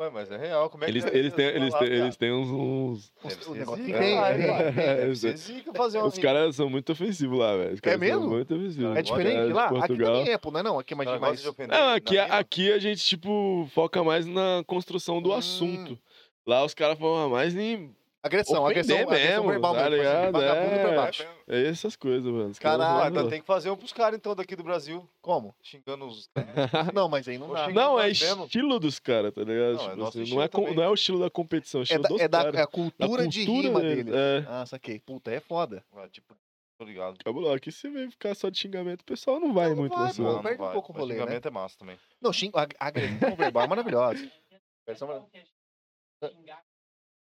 Ué, 0.00 0.10
mas 0.10 0.30
é 0.30 0.36
real. 0.36 0.68
Como 0.70 0.82
é 0.82 0.86
que 0.86 0.92
Eles, 0.92 1.04
deve 1.04 1.18
eles, 1.18 1.32
ser 1.32 1.36
têm, 1.36 1.62
eles, 1.62 1.74
têm, 1.74 1.88
eles 1.88 2.16
têm 2.16 2.32
uns. 2.32 2.48
uns- 2.50 3.12
Deve 3.22 3.34
o 3.40 3.44
ser 3.44 3.58
negócio 3.58 3.84
zica, 3.84 3.98
tem, 3.98 4.16
vai, 4.16 4.36
tem. 4.36 4.46
vai. 4.46 4.62
É, 4.84 5.04
é. 5.04 6.06
Os 6.06 6.18
caras 6.18 6.56
são 6.56 6.68
muito 6.70 6.90
ofensivos 6.92 7.38
lá, 7.38 7.56
velho. 7.56 7.74
Os 7.74 7.80
caras 7.80 8.00
mesmo? 8.00 8.28
Muito 8.28 8.54
ofensivos. 8.54 8.96
É 8.96 9.02
diferente 9.02 9.52
lá? 9.52 9.66
Aqui 9.66 9.74
Portugal. 9.78 10.18
também 10.18 10.32
é, 10.32 10.38
pô, 10.38 10.50
não 10.50 10.60
é 10.60 10.62
não? 10.62 10.78
Aqui 10.78 10.94
é 10.94 10.96
mais... 10.96 11.20
Mais... 11.20 11.44
Não, 11.44 11.88
aqui, 11.94 12.18
aqui 12.18 12.72
a 12.72 12.78
gente, 12.78 13.04
tipo, 13.04 13.68
foca 13.74 14.02
mais 14.02 14.26
na 14.26 14.62
construção 14.66 15.20
do 15.22 15.30
Hum. 15.30 15.34
assunto. 15.34 15.98
Lá 16.46 16.64
os 16.64 16.74
caras 16.74 16.98
falam 16.98 17.30
mais 17.30 17.54
em. 17.56 17.94
Agressão, 18.24 18.64
agressão, 18.64 18.96
agressão 19.00 19.08
mesmo, 19.42 19.48
verbal 19.50 19.74
tá 19.74 19.90
mesmo. 19.90 20.06
assim, 20.06 20.26
ligado? 20.26 20.32
pra 20.32 20.92
É. 20.92 20.96
baixo. 20.96 21.26
É 21.48 21.66
essas 21.66 21.96
coisas, 21.96 22.24
mano. 22.32 22.54
Caralho, 22.60 23.10
então 23.10 23.28
tem 23.28 23.40
que 23.40 23.46
fazer 23.46 23.68
um 23.70 23.76
pros 23.76 23.92
caras, 23.92 24.16
então, 24.16 24.32
daqui 24.34 24.54
do 24.54 24.62
Brasil, 24.62 25.08
Como? 25.20 25.52
xingando 25.60 26.06
os... 26.06 26.30
Não, 26.94 27.08
mas 27.08 27.26
aí 27.26 27.36
não 27.36 27.52
dá. 27.52 27.66
xingar 27.66 27.74
Não, 27.82 27.98
é 27.98 28.06
mesmo. 28.06 28.44
estilo 28.44 28.78
dos 28.78 29.00
caras, 29.00 29.32
tá 29.34 29.40
ligado? 29.42 29.74
Não, 29.74 29.80
é 29.80 29.84
Tipo 29.88 29.96
nosso 29.96 30.20
assim, 30.22 30.34
não, 30.34 30.42
é, 30.42 30.48
com- 30.48 30.72
não 30.72 30.82
é 30.84 30.88
o 30.88 30.94
estilo 30.94 31.18
da 31.18 31.28
competição, 31.30 31.80
é 31.80 31.82
o 31.82 31.82
É 31.82 31.84
estilo 31.84 32.02
da, 32.04 32.08
dos 32.10 32.20
é 32.20 32.28
da 32.28 32.38
caras. 32.44 32.54
é 32.60 32.62
a 32.62 32.66
cultura, 32.68 33.22
A 33.22 33.26
de 33.26 33.44
cultura 33.44 33.66
rima 33.68 33.80
deles, 33.80 34.04
deles. 34.06 34.14
é. 34.20 34.44
Ah, 34.48 34.66
saquei. 34.66 35.00
Puta, 35.00 35.30
é 35.32 35.40
foda. 35.40 35.84
Ah, 35.92 36.08
tipo, 36.08 36.34
Tô 36.78 36.84
ligado. 36.86 37.16
Cabulão, 37.24 37.52
aqui 37.52 37.70
você 37.70 37.88
vem 37.90 38.10
ficar 38.10 38.34
só 38.34 38.48
de 38.48 38.58
xingamento, 38.58 39.02
o 39.02 39.04
pessoal 39.04 39.38
não 39.38 39.52
vai 39.52 39.64
Não, 39.68 39.70
não 39.76 39.82
muito 39.82 39.94
vai, 39.96 40.06
nessa. 40.06 40.22
pô. 40.22 40.32
Não, 40.32 40.42
perde 40.42 40.62
um 40.62 40.70
pouco 40.72 40.92
o 40.92 40.96
rolê, 40.96 41.14
né? 41.14 41.20
xingamento 41.20 41.46
é 41.46 41.50
massa 41.50 41.78
também. 41.78 41.96
Não, 42.20 42.32
xing... 42.32 42.50
a 42.54 42.62
a 42.62 42.86
agressão 42.88 43.36
verbal 43.36 43.64
é 43.64 43.66
maravilhosa. 43.68 44.30
Agressão 44.86 45.06
mara- 45.06 45.24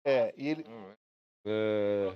É, 0.05 0.33
e 0.37 0.47
ele. 0.49 0.65
É, 1.45 2.13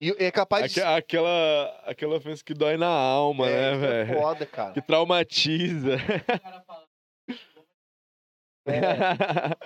E 0.00 0.10
é 0.18 0.30
capaz 0.30 0.72
de. 0.72 0.80
aquela, 0.82 1.82
aquela 1.86 2.16
ofensa 2.16 2.42
que 2.44 2.52
dói 2.54 2.76
na 2.76 2.88
alma, 2.88 3.46
é, 3.48 3.50
né, 3.50 3.72
é 3.72 4.04
velho? 4.04 4.20
foda, 4.20 4.46
cara. 4.46 4.72
Que 4.72 4.82
traumatiza. 4.82 5.96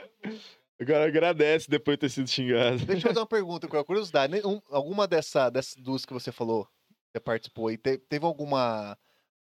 Agora 0.81 1.07
agradece 1.07 1.69
depois 1.69 1.97
de 1.97 2.01
ter 2.03 2.09
sido 2.11 2.29
xingado. 2.29 2.79
Deixa 2.85 3.07
eu 3.07 3.11
fazer 3.11 3.21
uma 3.21 3.27
pergunta, 3.27 3.67
com 3.67 3.83
curiosidade. 3.85 4.33
né? 4.33 4.41
Um- 4.45 4.61
alguma 4.71 5.07
dessa, 5.09 5.51
dessas 5.51 5.75
duas 5.77 6.05
que 6.07 6.13
você 6.13 6.31
falou, 6.31 6.69
você 7.13 7.19
participou 7.21 7.69
aí, 7.69 7.77
te- 7.77 7.99
teve 7.99 8.25
alguma 8.25 8.97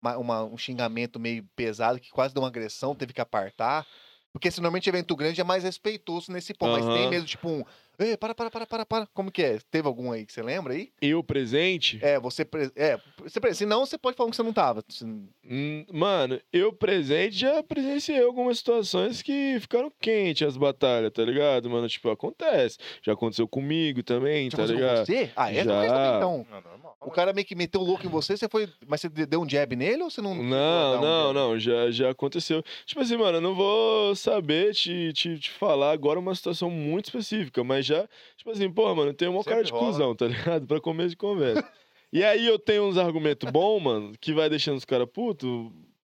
uma- 0.04 0.16
uma- 0.18 0.44
um 0.44 0.58
xingamento 0.58 1.20
meio 1.20 1.44
pesado 1.54 2.00
que 2.00 2.10
quase 2.10 2.34
deu 2.34 2.42
uma 2.42 2.48
agressão, 2.48 2.92
teve 2.94 3.12
que 3.12 3.20
apartar? 3.20 3.86
Porque 4.32 4.50
se 4.50 4.60
normalmente 4.60 4.88
evento 4.88 5.14
grande 5.14 5.40
é 5.40 5.44
mais 5.44 5.62
respeitoso 5.62 6.32
nesse 6.32 6.52
ponto, 6.52 6.72
mas 6.72 6.84
tem 6.86 7.08
mesmo 7.08 7.26
tipo 7.28 7.48
um, 7.48 7.64
Ei, 8.02 8.16
para, 8.16 8.34
para, 8.34 8.50
para, 8.50 8.66
para, 8.66 8.86
para. 8.86 9.06
Como 9.14 9.30
que 9.30 9.42
é? 9.42 9.58
Teve 9.70 9.86
algum 9.88 10.10
aí 10.12 10.26
que 10.26 10.32
você 10.32 10.42
lembra 10.42 10.72
aí? 10.74 10.90
Eu 11.00 11.22
presente? 11.22 11.98
É, 12.02 12.18
você, 12.18 12.44
pre- 12.44 12.70
é, 12.76 12.98
você, 13.18 13.40
pre- 13.40 13.54
se 13.54 13.64
não, 13.66 13.86
você 13.86 13.96
pode 13.96 14.16
falar 14.16 14.30
que 14.30 14.36
você 14.36 14.42
não 14.42 14.52
tava. 14.52 14.84
Se- 14.88 15.04
Hum, 15.44 15.84
Mano, 15.92 16.40
eu 16.52 16.72
presente 16.72 17.36
já 17.36 17.62
presenciei 17.62 18.22
algumas 18.22 18.58
situações 18.58 19.20
que 19.22 19.58
ficaram 19.60 19.92
quentes 20.00 20.46
as 20.46 20.56
batalhas, 20.56 21.10
tá 21.12 21.22
ligado? 21.24 21.68
Mano, 21.68 21.88
tipo, 21.88 22.08
acontece. 22.10 22.78
Já 23.02 23.12
aconteceu 23.12 23.46
comigo 23.48 24.02
também, 24.02 24.48
Já 24.50 24.56
tá 24.56 24.62
aconteceu 24.62 24.76
com 24.78 24.88
ligado? 24.92 25.06
você? 25.06 25.30
Ah, 25.36 25.50
é? 25.52 25.64
Já. 25.64 25.86
Também, 25.86 26.16
então. 26.16 26.46
Não, 26.50 26.60
normal. 26.60 26.96
O 27.00 27.10
cara 27.10 27.32
meio 27.32 27.44
que 27.46 27.56
meteu 27.56 27.80
o 27.80 27.84
louco 27.84 28.06
em 28.06 28.08
você, 28.08 28.36
você 28.36 28.48
foi. 28.48 28.68
Mas 28.86 29.00
você 29.00 29.08
deu 29.08 29.42
um 29.42 29.48
jab 29.48 29.74
nele 29.74 30.02
ou 30.04 30.08
você 30.10 30.22
não. 30.22 30.32
Não, 30.36 30.42
um 30.42 31.00
não, 31.00 31.22
jab? 31.26 31.34
não, 31.34 31.58
já, 31.58 31.90
já 31.90 32.10
aconteceu. 32.10 32.62
Tipo 32.86 33.00
assim, 33.00 33.16
mano, 33.16 33.38
eu 33.38 33.42
não 33.42 33.54
vou 33.54 34.14
saber 34.14 34.72
te, 34.72 35.12
te, 35.12 35.38
te 35.40 35.50
falar 35.50 35.90
agora 35.90 36.18
uma 36.20 36.34
situação 36.34 36.70
muito 36.70 37.06
específica, 37.06 37.64
mas 37.64 37.84
já, 37.84 37.91
tipo 38.36 38.50
assim, 38.50 38.70
pô, 38.70 38.94
mano, 38.94 39.12
tem 39.12 39.28
uma 39.28 39.42
cara 39.44 39.62
de 39.62 39.70
rola. 39.72 39.86
cuzão, 39.86 40.14
tá 40.14 40.26
ligado? 40.26 40.66
Pra 40.68 40.80
começo 40.80 41.10
de 41.10 41.16
conversa. 41.16 41.66
e 42.12 42.22
aí 42.24 42.46
eu 42.46 42.58
tenho 42.58 42.84
uns 42.84 42.98
argumentos 42.98 43.50
bons, 43.50 43.80
mano, 43.80 44.12
que 44.20 44.32
vai 44.32 44.48
deixando 44.48 44.76
os 44.78 44.84
caras 44.84 45.08
putos. 45.12 45.48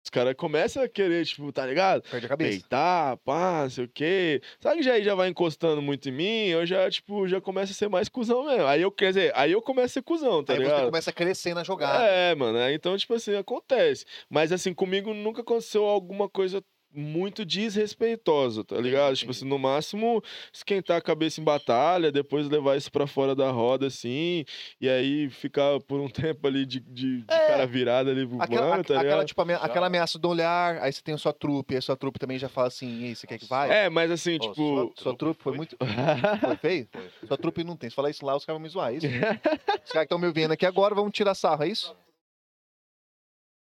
Os 0.04 0.10
caras 0.12 0.36
começam 0.38 0.84
a 0.84 0.88
querer, 0.88 1.26
tipo, 1.26 1.52
tá 1.52 1.66
ligado? 1.66 2.04
Perde 2.04 2.28
a 2.28 2.30
cabeça. 2.30 2.52
Peitar, 2.60 3.18
pá, 3.26 3.64
não 3.64 3.70
sei 3.72 3.86
o 3.86 3.90
quê. 3.92 4.40
Sabe 4.60 4.78
que 4.78 4.84
já, 4.84 5.02
já 5.02 5.16
vai 5.16 5.30
encostando 5.30 5.82
muito 5.82 6.08
em 6.08 6.12
mim, 6.12 6.46
eu 6.46 6.64
já, 6.64 6.88
tipo, 6.92 7.28
já 7.28 7.42
começo 7.42 7.72
a 7.72 7.76
ser 7.76 7.90
mais 7.90 8.08
cuzão 8.08 8.46
mesmo. 8.46 8.68
Aí 8.68 8.84
eu, 8.84 8.92
quer 8.92 9.08
dizer, 9.08 9.32
aí 9.36 9.52
eu 9.52 9.64
começo 9.64 9.86
a 9.86 9.90
ser 9.94 10.04
cuzão, 10.04 10.44
tá 10.44 10.54
Aí 10.54 10.60
ligado? 10.60 10.78
você 10.82 10.86
começa 10.86 11.10
a 11.10 11.14
crescer 11.14 11.56
na 11.56 11.64
jogada. 11.64 12.06
É, 12.06 12.36
mano. 12.36 12.56
aí 12.60 12.76
Então, 12.76 12.96
tipo 12.96 13.16
assim, 13.16 13.34
acontece. 13.36 14.06
Mas 14.30 14.52
assim, 14.52 14.76
comigo 14.76 15.12
nunca 15.12 15.42
aconteceu 15.42 15.84
alguma 15.86 16.30
coisa 16.30 16.64
muito 16.96 17.44
desrespeitosa, 17.46 18.64
tá 18.64 18.78
ligado? 18.78 19.16
Tipo 19.16 19.32
assim, 19.32 19.46
no 19.46 19.58
máximo 19.60 20.24
esquentar 20.54 20.98
a 20.98 21.02
cabeça 21.02 21.40
em 21.42 21.44
batalha, 21.44 22.12
depois 22.12 22.48
levar 22.50 22.76
isso 22.78 22.92
pra 22.92 23.06
fora 23.08 23.36
da 23.36 23.52
roda, 23.52 23.88
assim, 23.88 24.44
e 24.80 24.90
aí 24.90 25.30
ficar 25.30 25.80
por 25.82 26.00
um 26.00 26.08
tempo 26.10 26.48
ali 26.48 26.66
de, 26.66 26.80
de, 26.80 27.22
de 27.22 27.26
É. 27.34 27.48
cara 27.48 27.66
virada 27.68 28.12
ali 28.12 28.26
pro 28.28 28.42
Aquela, 28.42 28.70
tá 28.78 28.82
aquela, 28.82 29.02
ligado? 29.04 29.26
tipo, 29.26 29.42
amea- 29.42 29.58
Já. 29.60 29.66
aquela 29.66 29.88
ameaça 29.88 30.18
do 30.20 30.30
olhar, 30.30 30.78
aí 30.82 30.92
você 30.92 31.02
tem 31.02 31.14
a 31.16 31.18
sua 31.18 31.34
trupe, 31.34 31.74
aí 31.74 31.78
a 31.80 31.82
sua 31.82 31.96
trupe 31.96 32.20
também 32.20 32.38
já 32.40 32.50
fala 32.50 32.68
assim, 32.68 33.02
e 33.02 33.06
aí, 33.06 33.16
você 33.16 33.28
quer 33.28 33.38
que 33.38 33.46
vai? 33.46 33.70
É, 33.86 33.90
mas 33.90 34.10
assim, 34.12 34.36
Ô, 34.36 34.40
tipo. 34.40 34.94
Sua 34.98 35.16
trupe 35.16 35.42
foi 35.44 35.56
muito. 35.56 35.76
Foi 36.42 36.56
feio? 36.58 36.88
Sua 37.28 37.38
trupe 37.38 37.64
não 37.64 37.76
tem. 37.76 37.90
Se 37.90 37.96
falar 37.96 38.10
isso 38.10 38.26
lá, 38.26 38.36
os 38.36 38.46
caras 38.46 38.60
vão 38.60 38.64
me 38.64 38.70
zoar, 38.70 38.92
é 38.94 38.96
isso? 38.98 39.08
Os 39.86 39.92
caras 39.92 39.92
que 39.92 40.00
estão 40.00 40.18
me 40.20 40.28
ouvindo 40.28 40.52
aqui 40.52 40.66
agora 40.66 40.94
vão 40.96 41.10
tirar 41.10 41.36
sarro, 41.36 41.64
é 41.64 41.68
isso? 41.70 41.96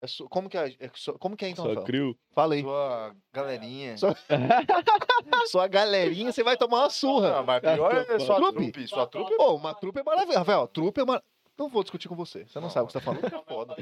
É 0.03 0.07
su- 0.07 0.27
Como 0.27 0.49
que 0.49 0.57
é, 0.57 0.67
é 0.81 0.91
su- 0.93 1.17
como 1.17 1.37
que 1.37 1.45
é 1.45 1.49
então, 1.49 1.63
Só 1.63 1.69
Rafael? 1.69 1.85
crio. 1.85 2.17
Fala 2.33 2.55
aí. 2.55 2.61
Sua 2.61 3.15
galerinha. 3.31 3.97
Só- 3.97 4.13
Sua 5.49 5.67
galerinha, 5.67 6.29
você 6.31 6.43
vai 6.43 6.57
tomar 6.57 6.79
uma 6.81 6.89
surra. 6.89 7.31
Não, 7.37 7.43
mas 7.45 7.61
pior 7.61 8.05
é 8.09 8.19
sua 8.19 8.35
Trupe? 8.35 8.71
trupe. 8.71 8.87
Sua 8.87 9.07
trupe 9.07 9.35
Pô, 9.37 9.55
uma 9.55 9.73
trupe 9.73 9.99
é 9.99 10.03
maravilhosa. 10.03 10.39
Rafael, 10.39 10.67
trupe 10.67 10.99
é 10.99 11.05
mar... 11.05 11.23
Não 11.57 11.69
vou 11.69 11.83
discutir 11.83 12.09
com 12.09 12.15
você. 12.15 12.45
Você 12.45 12.59
não 12.59 12.69
sabe 12.69 12.83
o 12.83 12.87
que 12.87 12.93
você 12.93 12.99
tá 12.99 13.05
falando. 13.05 13.25
É 13.25 13.43
foda. 13.47 13.75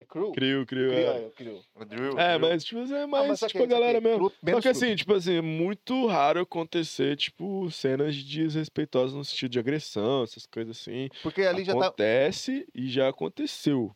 É 0.00 0.04
cru? 0.06 0.32
Crio, 0.32 0.66
crio. 0.66 0.90
Crio, 1.34 2.18
É, 2.18 2.22
é, 2.22 2.32
é 2.32 2.34
é 2.34 2.38
mas, 2.38 2.64
tipo, 2.64 2.80
é 2.92 3.02
Ah, 3.02 3.06
mais, 3.06 3.38
só 3.40 3.46
tipo, 3.46 3.58
que- 3.60 3.64
a 3.64 3.66
galera 3.78 4.00
mesmo. 4.02 4.18
trupe- 4.18 4.36
Só 4.40 4.46
menos 4.46 4.62
que 4.62 4.68
assim, 4.68 4.94
tipo 4.94 5.14
assim, 5.14 5.36
é 5.36 5.40
muito 5.40 6.06
raro 6.06 6.40
acontecer, 6.40 7.16
tipo, 7.16 7.70
cenas 7.70 8.14
desrespeitosas 8.22 9.14
no 9.16 9.24
sentido 9.24 9.52
de 9.52 9.58
agressão, 9.58 10.22
essas 10.24 10.44
coisas 10.44 10.78
assim. 10.78 11.08
Porque 11.22 11.42
ali 11.42 11.64
já 11.64 11.72
tá. 11.74 11.86
acontece 11.86 12.66
e 12.74 12.88
já 12.88 13.08
aconteceu, 13.08 13.94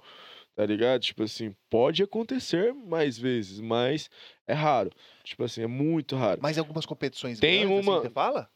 tá 0.55 0.65
ligado? 0.67 1.01
Tipo 1.03 1.23
assim, 1.23 1.55
pode 1.71 2.03
acontecer 2.03 2.73
mais 2.75 3.19
vezes, 3.19 3.61
mas 3.61 4.09
é 4.47 4.53
raro. 4.53 4.91
Tipo 5.25 5.45
assim, 5.45 5.63
é 5.63 5.67
muito 5.67 6.17
raro. 6.17 6.41
Mas 6.43 6.57
em 6.57 6.61
algumas 6.61 6.87
competições 6.87 7.39
Tem 7.39 7.61
grandes, 7.67 7.87
uma- 7.87 7.97
assim, 7.99 8.07
você 8.09 8.13
fala? 8.13 8.51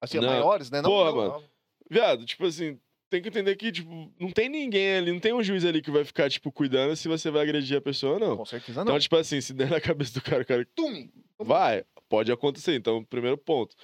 Assim, 0.00 0.18
Não. 0.20 0.28
maiores, 0.28 0.70
né? 0.70 0.82
Não, 0.82 0.90
Porra, 0.90 1.10
não, 1.10 1.16
mano. 1.16 1.32
não. 1.32 1.44
Viado, 1.90 2.24
tipo 2.26 2.44
assim, 2.44 2.78
tem 3.08 3.22
que 3.22 3.28
entender 3.28 3.54
que, 3.56 3.70
tipo, 3.70 4.12
não 4.18 4.30
tem 4.30 4.48
ninguém 4.48 4.96
ali, 4.98 5.12
não 5.12 5.20
tem 5.20 5.32
um 5.32 5.42
juiz 5.42 5.64
ali 5.64 5.80
que 5.80 5.90
vai 5.90 6.04
ficar, 6.04 6.28
tipo, 6.28 6.50
cuidando 6.52 6.94
se 6.96 7.06
você 7.08 7.30
vai 7.30 7.42
agredir 7.42 7.76
a 7.78 7.80
pessoa 7.80 8.14
ou 8.14 8.18
não. 8.20 8.36
Com 8.36 8.44
certeza 8.44 8.80
não. 8.84 8.90
Então, 8.92 8.98
tipo 9.00 9.16
assim, 9.16 9.40
se 9.40 9.54
der 9.54 9.70
na 9.70 9.80
cabeça 9.80 10.12
do 10.14 10.22
cara, 10.22 10.42
o 10.42 10.46
cara 10.46 10.66
Tum! 10.74 11.08
Vai, 11.38 11.84
pode 12.08 12.32
acontecer. 12.32 12.74
Então, 12.74 13.04
primeiro 13.04 13.38
ponto. 13.38 13.76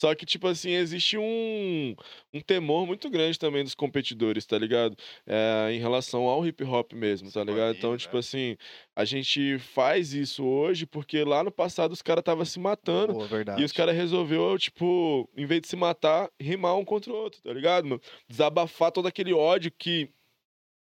Só 0.00 0.14
que, 0.14 0.24
tipo 0.24 0.48
assim, 0.48 0.70
existe 0.70 1.18
um, 1.18 1.94
um 2.32 2.40
temor 2.40 2.86
muito 2.86 3.10
grande 3.10 3.38
também 3.38 3.62
dos 3.62 3.74
competidores, 3.74 4.46
tá 4.46 4.56
ligado? 4.56 4.96
É, 5.26 5.72
em 5.72 5.78
relação 5.78 6.22
ao 6.22 6.46
hip 6.46 6.64
hop 6.64 6.94
mesmo, 6.94 7.30
tá 7.30 7.44
ligado? 7.44 7.76
Então, 7.76 7.94
Escolhido, 7.94 7.98
tipo 7.98 8.14
né? 8.14 8.20
assim, 8.20 8.56
a 8.96 9.04
gente 9.04 9.58
faz 9.58 10.14
isso 10.14 10.42
hoje 10.44 10.86
porque 10.86 11.22
lá 11.22 11.44
no 11.44 11.50
passado 11.50 11.92
os 11.92 12.00
caras 12.00 12.22
estavam 12.22 12.46
se 12.46 12.58
matando. 12.58 13.12
Boa, 13.12 13.26
verdade. 13.26 13.60
E 13.60 13.64
os 13.64 13.72
caras 13.72 13.94
resolveu, 13.94 14.58
tipo, 14.58 15.28
em 15.36 15.44
vez 15.44 15.60
de 15.60 15.68
se 15.68 15.76
matar, 15.76 16.30
rimar 16.40 16.76
um 16.78 16.84
contra 16.84 17.12
o 17.12 17.16
outro, 17.16 17.42
tá 17.42 17.52
ligado, 17.52 17.86
mano? 17.86 18.00
Desabafar 18.26 18.90
todo 18.90 19.06
aquele 19.06 19.34
ódio 19.34 19.70
que 19.70 20.08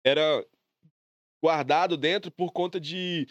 era 0.04 0.44
guardado 1.42 1.96
dentro 1.96 2.30
por 2.30 2.52
conta 2.52 2.78
de 2.78 3.26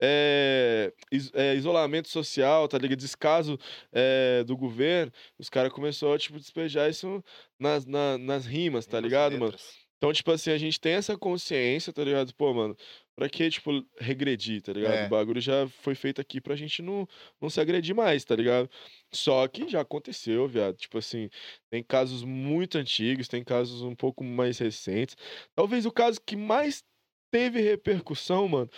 é, 0.00 0.92
é, 1.34 1.54
isolamento 1.54 2.08
social, 2.08 2.68
tá 2.68 2.78
ligado? 2.78 2.98
Descaso 2.98 3.58
é, 3.92 4.44
do 4.44 4.56
governo. 4.56 5.12
Os 5.38 5.48
caras 5.48 5.72
começaram 5.72 6.12
a, 6.14 6.18
tipo, 6.18 6.38
despejar 6.38 6.88
isso 6.90 7.22
nas, 7.58 7.84
na- 7.86 8.18
nas 8.18 8.46
rimas, 8.46 8.86
tá 8.86 9.00
ligado, 9.00 9.38
mano? 9.38 9.54
Então, 9.96 10.12
tipo 10.12 10.30
assim, 10.30 10.50
a 10.52 10.58
gente 10.58 10.78
tem 10.80 10.92
essa 10.92 11.18
consciência, 11.18 11.92
tá 11.92 12.04
ligado? 12.04 12.32
Pô, 12.36 12.54
mano, 12.54 12.76
pra 13.16 13.28
que, 13.28 13.50
tipo, 13.50 13.84
regredir, 13.98 14.62
tá 14.62 14.72
ligado? 14.72 14.94
É. 14.94 15.06
O 15.06 15.08
bagulho 15.08 15.40
já 15.40 15.66
foi 15.68 15.96
feito 15.96 16.20
aqui 16.20 16.40
pra 16.40 16.54
gente 16.54 16.80
não, 16.82 17.04
não 17.40 17.50
se 17.50 17.60
agredir 17.60 17.96
mais, 17.96 18.24
tá 18.24 18.36
ligado? 18.36 18.70
Só 19.12 19.46
que 19.48 19.68
já 19.68 19.80
aconteceu, 19.80 20.46
viado. 20.46 20.76
Tipo 20.76 20.98
assim, 20.98 21.28
tem 21.68 21.82
casos 21.82 22.22
muito 22.22 22.78
antigos, 22.78 23.26
tem 23.26 23.42
casos 23.42 23.82
um 23.82 23.96
pouco 23.96 24.22
mais 24.22 24.58
recentes. 24.58 25.16
Talvez 25.56 25.84
o 25.84 25.90
caso 25.90 26.20
que 26.24 26.36
mais 26.36 26.84
teve 27.32 27.60
repercussão, 27.60 28.46
mano, 28.48 28.70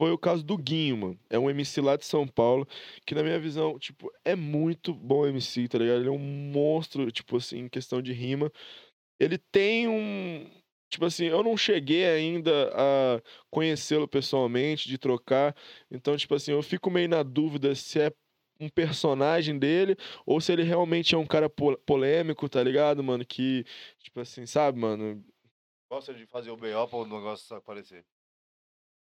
foi 0.00 0.12
o 0.12 0.16
caso 0.18 0.42
do 0.42 0.56
Guinho, 0.56 0.96
mano. 0.96 1.20
É 1.28 1.38
um 1.38 1.50
MC 1.50 1.78
lá 1.82 1.94
de 1.94 2.06
São 2.06 2.26
Paulo, 2.26 2.66
que 3.04 3.14
na 3.14 3.22
minha 3.22 3.38
visão, 3.38 3.78
tipo, 3.78 4.10
é 4.24 4.34
muito 4.34 4.94
bom 4.94 5.26
MC, 5.26 5.68
tá 5.68 5.76
ligado? 5.76 6.00
Ele 6.00 6.08
é 6.08 6.10
um 6.10 6.18
monstro, 6.18 7.12
tipo 7.12 7.36
assim, 7.36 7.58
em 7.58 7.68
questão 7.68 8.00
de 8.00 8.10
rima. 8.14 8.50
Ele 9.20 9.36
tem 9.36 9.88
um. 9.88 10.50
Tipo 10.88 11.04
assim, 11.04 11.26
eu 11.26 11.42
não 11.42 11.54
cheguei 11.54 12.06
ainda 12.06 12.70
a 12.74 13.22
conhecê-lo 13.50 14.08
pessoalmente, 14.08 14.88
de 14.88 14.96
trocar. 14.96 15.54
Então, 15.90 16.16
tipo 16.16 16.34
assim, 16.34 16.52
eu 16.52 16.62
fico 16.62 16.90
meio 16.90 17.08
na 17.08 17.22
dúvida 17.22 17.74
se 17.74 18.00
é 18.00 18.10
um 18.58 18.70
personagem 18.70 19.58
dele 19.58 19.96
ou 20.24 20.40
se 20.40 20.50
ele 20.50 20.62
realmente 20.62 21.14
é 21.14 21.18
um 21.18 21.26
cara 21.26 21.50
po- 21.50 21.76
polêmico, 21.84 22.48
tá 22.48 22.62
ligado, 22.62 23.04
mano? 23.04 23.22
Que, 23.26 23.64
tipo 23.98 24.18
assim, 24.20 24.46
sabe, 24.46 24.78
mano? 24.78 25.22
Gosta 25.90 26.14
de 26.14 26.24
fazer 26.24 26.50
o 26.50 26.56
B.O. 26.56 26.88
pra 26.88 26.98
o 26.98 27.04
negócio 27.04 27.54
aparecer. 27.54 28.02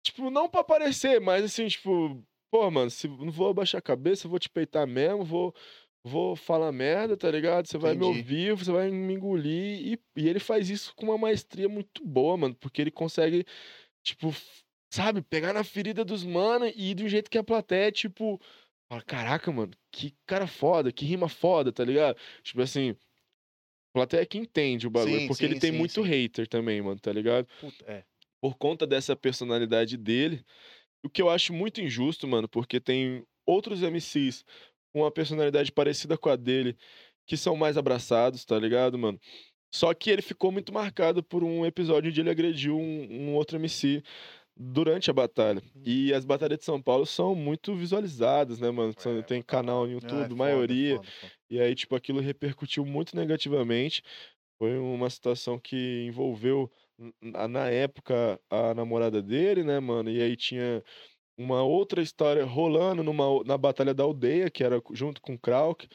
Tipo, 0.06 0.30
não 0.30 0.48
pra 0.48 0.62
aparecer, 0.62 1.20
mas 1.20 1.44
assim, 1.44 1.68
tipo, 1.68 2.24
pô, 2.52 2.70
mano, 2.70 2.92
se 2.92 3.08
não 3.08 3.32
vou 3.32 3.50
abaixar 3.50 3.80
a 3.80 3.82
cabeça, 3.82 4.28
vou 4.28 4.38
te 4.38 4.48
peitar 4.48 4.86
mesmo, 4.86 5.26
vou, 5.26 5.54
vou 6.04 6.36
falar 6.36 6.72
merda, 6.72 7.18
tá 7.18 7.30
ligado? 7.32 7.68
Você 7.68 7.80
vai 7.80 7.96
me 7.96 8.04
ouvir, 8.04 8.56
você 8.56 8.72
vai 8.72 8.92
me 8.92 9.14
engolir. 9.16 9.94
E, 9.94 10.00
e 10.16 10.30
ele 10.30 10.40
faz 10.40 10.70
isso 10.70 10.94
com 10.96 11.08
uma 11.08 11.18
maestria 11.18 11.68
muito 11.68 12.06
boa, 12.06 12.38
mano, 12.38 12.54
porque 12.56 12.84
ele 12.84 12.92
consegue, 12.92 13.46
tipo, 14.04 14.32
sabe, 14.94 15.24
pegar 15.24 15.54
na 15.54 15.64
ferida 15.64 16.06
dos 16.06 16.24
mano 16.24 16.68
e 16.68 16.92
ir 16.92 17.04
um 17.04 17.10
jeito 17.10 17.30
que 17.30 17.38
a 17.40 17.44
plateia, 17.44 17.92
tipo, 17.92 18.40
fala, 18.88 19.02
caraca, 19.02 19.52
mano, 19.52 19.72
que 19.92 20.16
cara 20.28 20.46
foda, 20.46 20.92
que 20.92 21.04
rima 21.04 21.28
foda, 21.28 21.72
tá 21.72 21.84
ligado? 21.84 22.16
Tipo 22.44 22.62
assim. 22.62 22.92
a 22.92 22.96
Plateia 23.94 24.26
que 24.26 24.38
entende 24.38 24.88
o 24.88 24.92
bagulho, 24.92 25.22
Sim, 25.22 25.28
porque 25.28 25.46
ele 25.46 25.56
sim, 25.56 25.60
tem 25.62 25.72
sim, 25.72 25.78
muito 25.78 26.02
hater 26.04 26.48
também, 26.48 26.82
mano, 26.82 27.00
tá 27.00 27.12
ligado? 27.12 27.48
Puta, 27.60 27.86
é. 27.92 28.04
Por 28.46 28.58
conta 28.58 28.86
dessa 28.86 29.16
personalidade 29.16 29.98
dele, 29.98 30.46
o 31.04 31.10
que 31.10 31.20
eu 31.20 31.32
acho 31.32 31.52
muito 31.52 31.82
injusto, 31.82 32.28
mano, 32.28 32.48
porque 32.48 32.80
tem 32.80 33.26
outros 33.44 33.82
MCs 33.82 34.46
com 34.94 35.02
uma 35.02 35.10
personalidade 35.10 35.72
parecida 35.72 36.16
com 36.16 36.30
a 36.30 36.36
dele 36.36 36.78
que 37.26 37.36
são 37.36 37.56
mais 37.56 37.76
abraçados, 37.76 38.46
tá 38.46 38.60
ligado, 38.60 39.00
mano? 39.00 39.20
Só 39.74 39.92
que 39.96 40.12
ele 40.12 40.22
ficou 40.22 40.52
muito 40.52 40.72
marcado 40.72 41.24
por 41.24 41.44
um 41.44 41.66
episódio 41.66 42.12
onde 42.12 42.22
ele 42.22 42.30
agrediu 42.30 42.78
um, 42.78 43.08
um 43.10 43.34
outro 43.34 43.58
MC 43.58 44.04
durante 44.56 45.10
a 45.10 45.14
batalha. 45.14 45.60
E 45.84 46.14
as 46.14 46.24
batalhas 46.24 46.60
de 46.60 46.66
São 46.66 46.80
Paulo 46.80 47.08
são 47.08 47.34
muito 47.34 47.76
visualizadas, 47.76 48.60
né, 48.60 48.70
mano? 48.70 48.94
É, 49.08 49.22
tem 49.24 49.42
canal 49.42 49.86
no 49.86 49.90
é 49.90 49.94
YouTube, 49.96 50.22
foda, 50.22 50.36
maioria. 50.36 50.98
foda, 50.98 51.08
foda. 51.20 51.34
E 51.50 51.60
aí, 51.60 51.74
tipo, 51.74 51.96
aquilo 51.96 52.20
repercutiu 52.20 52.86
muito 52.86 53.16
negativamente. 53.16 54.04
Foi 54.60 54.78
uma 54.78 55.10
situação 55.10 55.60
que 55.60 56.06
envolveu, 56.08 56.72
na 57.22 57.70
época, 57.70 58.40
a 58.50 58.74
namorada 58.74 59.22
dele, 59.22 59.64
né, 59.64 59.80
mano? 59.80 60.10
E 60.10 60.22
aí 60.22 60.36
tinha 60.36 60.84
uma 61.38 61.64
outra 61.64 62.02
história 62.02 62.46
rolando 62.46 63.04
numa, 63.04 63.44
na 63.44 63.58
Batalha 63.58 63.94
da 63.94 64.04
Aldeia, 64.04 64.50
que 64.50 64.64
era 64.64 64.82
junto 64.94 65.22
com 65.22 65.34
o 65.34 65.40
Krauk. 65.40 65.88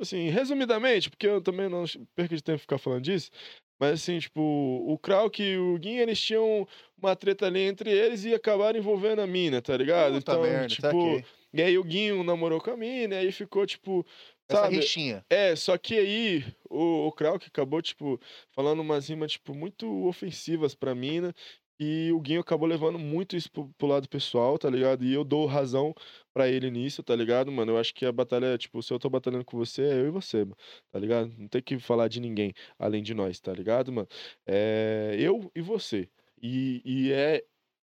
Assim, 0.00 0.28
resumidamente, 0.30 1.10
porque 1.10 1.26
eu 1.26 1.42
também 1.42 1.68
não 1.68 1.84
perco 2.14 2.34
de 2.34 2.42
tempo 2.42 2.58
ficar 2.58 2.78
falando 2.78 3.02
disso, 3.02 3.30
mas 3.78 3.92
assim, 3.92 4.18
tipo, 4.18 4.40
o 4.40 4.98
Krauk 4.98 5.42
e 5.42 5.56
o 5.56 5.78
Guin, 5.78 5.96
eles 5.96 6.20
tinham 6.20 6.66
uma 6.96 7.14
treta 7.14 7.46
ali 7.46 7.60
entre 7.60 7.90
eles 7.90 8.24
e 8.24 8.34
acabaram 8.34 8.78
envolvendo 8.78 9.20
a 9.20 9.26
mina, 9.26 9.60
tá 9.62 9.76
ligado? 9.76 10.14
Puta 10.14 10.32
então, 10.32 10.42
merda, 10.42 10.66
tipo, 10.68 10.82
saquei. 10.82 11.24
e 11.52 11.62
aí 11.62 11.78
o 11.78 11.84
Guinho 11.84 12.22
namorou 12.22 12.60
com 12.60 12.70
a 12.70 12.76
mina, 12.76 13.14
e 13.14 13.18
aí 13.18 13.32
ficou, 13.32 13.66
tipo, 13.66 14.04
Essa 14.50 14.62
sabe? 14.62 14.76
rixinha. 14.76 15.24
É, 15.30 15.54
só 15.56 15.78
que 15.78 15.94
aí 15.98 16.44
o, 16.68 17.06
o 17.08 17.12
Krauk 17.12 17.46
acabou, 17.46 17.80
tipo, 17.80 18.20
falando 18.50 18.80
umas 18.80 19.08
rimas, 19.08 19.32
tipo, 19.32 19.54
muito 19.54 19.86
ofensivas 20.06 20.74
pra 20.74 20.94
mina. 20.94 21.34
E 21.82 22.12
o 22.12 22.20
Guinho 22.20 22.40
acabou 22.42 22.68
levando 22.68 22.98
muito 22.98 23.34
isso 23.36 23.50
pro, 23.50 23.68
pro 23.78 23.86
lado 23.86 24.06
pessoal, 24.08 24.58
tá 24.58 24.68
ligado? 24.68 25.02
E 25.02 25.14
eu 25.14 25.24
dou 25.24 25.46
razão 25.46 25.94
pra 26.32 26.46
ele 26.46 26.70
nisso, 26.70 27.02
tá 27.02 27.16
ligado, 27.16 27.50
mano? 27.50 27.72
Eu 27.72 27.78
acho 27.78 27.94
que 27.94 28.04
a 28.04 28.12
batalha, 28.12 28.58
tipo, 28.58 28.82
se 28.82 28.92
eu 28.92 28.98
tô 28.98 29.08
batalhando 29.08 29.46
com 29.46 29.56
você, 29.56 29.82
é 29.84 29.94
eu 29.94 30.08
e 30.08 30.10
você, 30.10 30.44
mano, 30.44 30.56
tá 30.90 30.98
ligado? 30.98 31.32
Não 31.38 31.48
tem 31.48 31.62
que 31.62 31.78
falar 31.78 32.08
de 32.08 32.20
ninguém 32.20 32.52
além 32.78 33.02
de 33.02 33.14
nós, 33.14 33.40
tá 33.40 33.52
ligado, 33.54 33.90
mano? 33.92 34.08
É 34.46 35.16
eu 35.18 35.50
e 35.54 35.62
você. 35.62 36.10
E, 36.42 36.82
e 36.84 37.12
é 37.12 37.42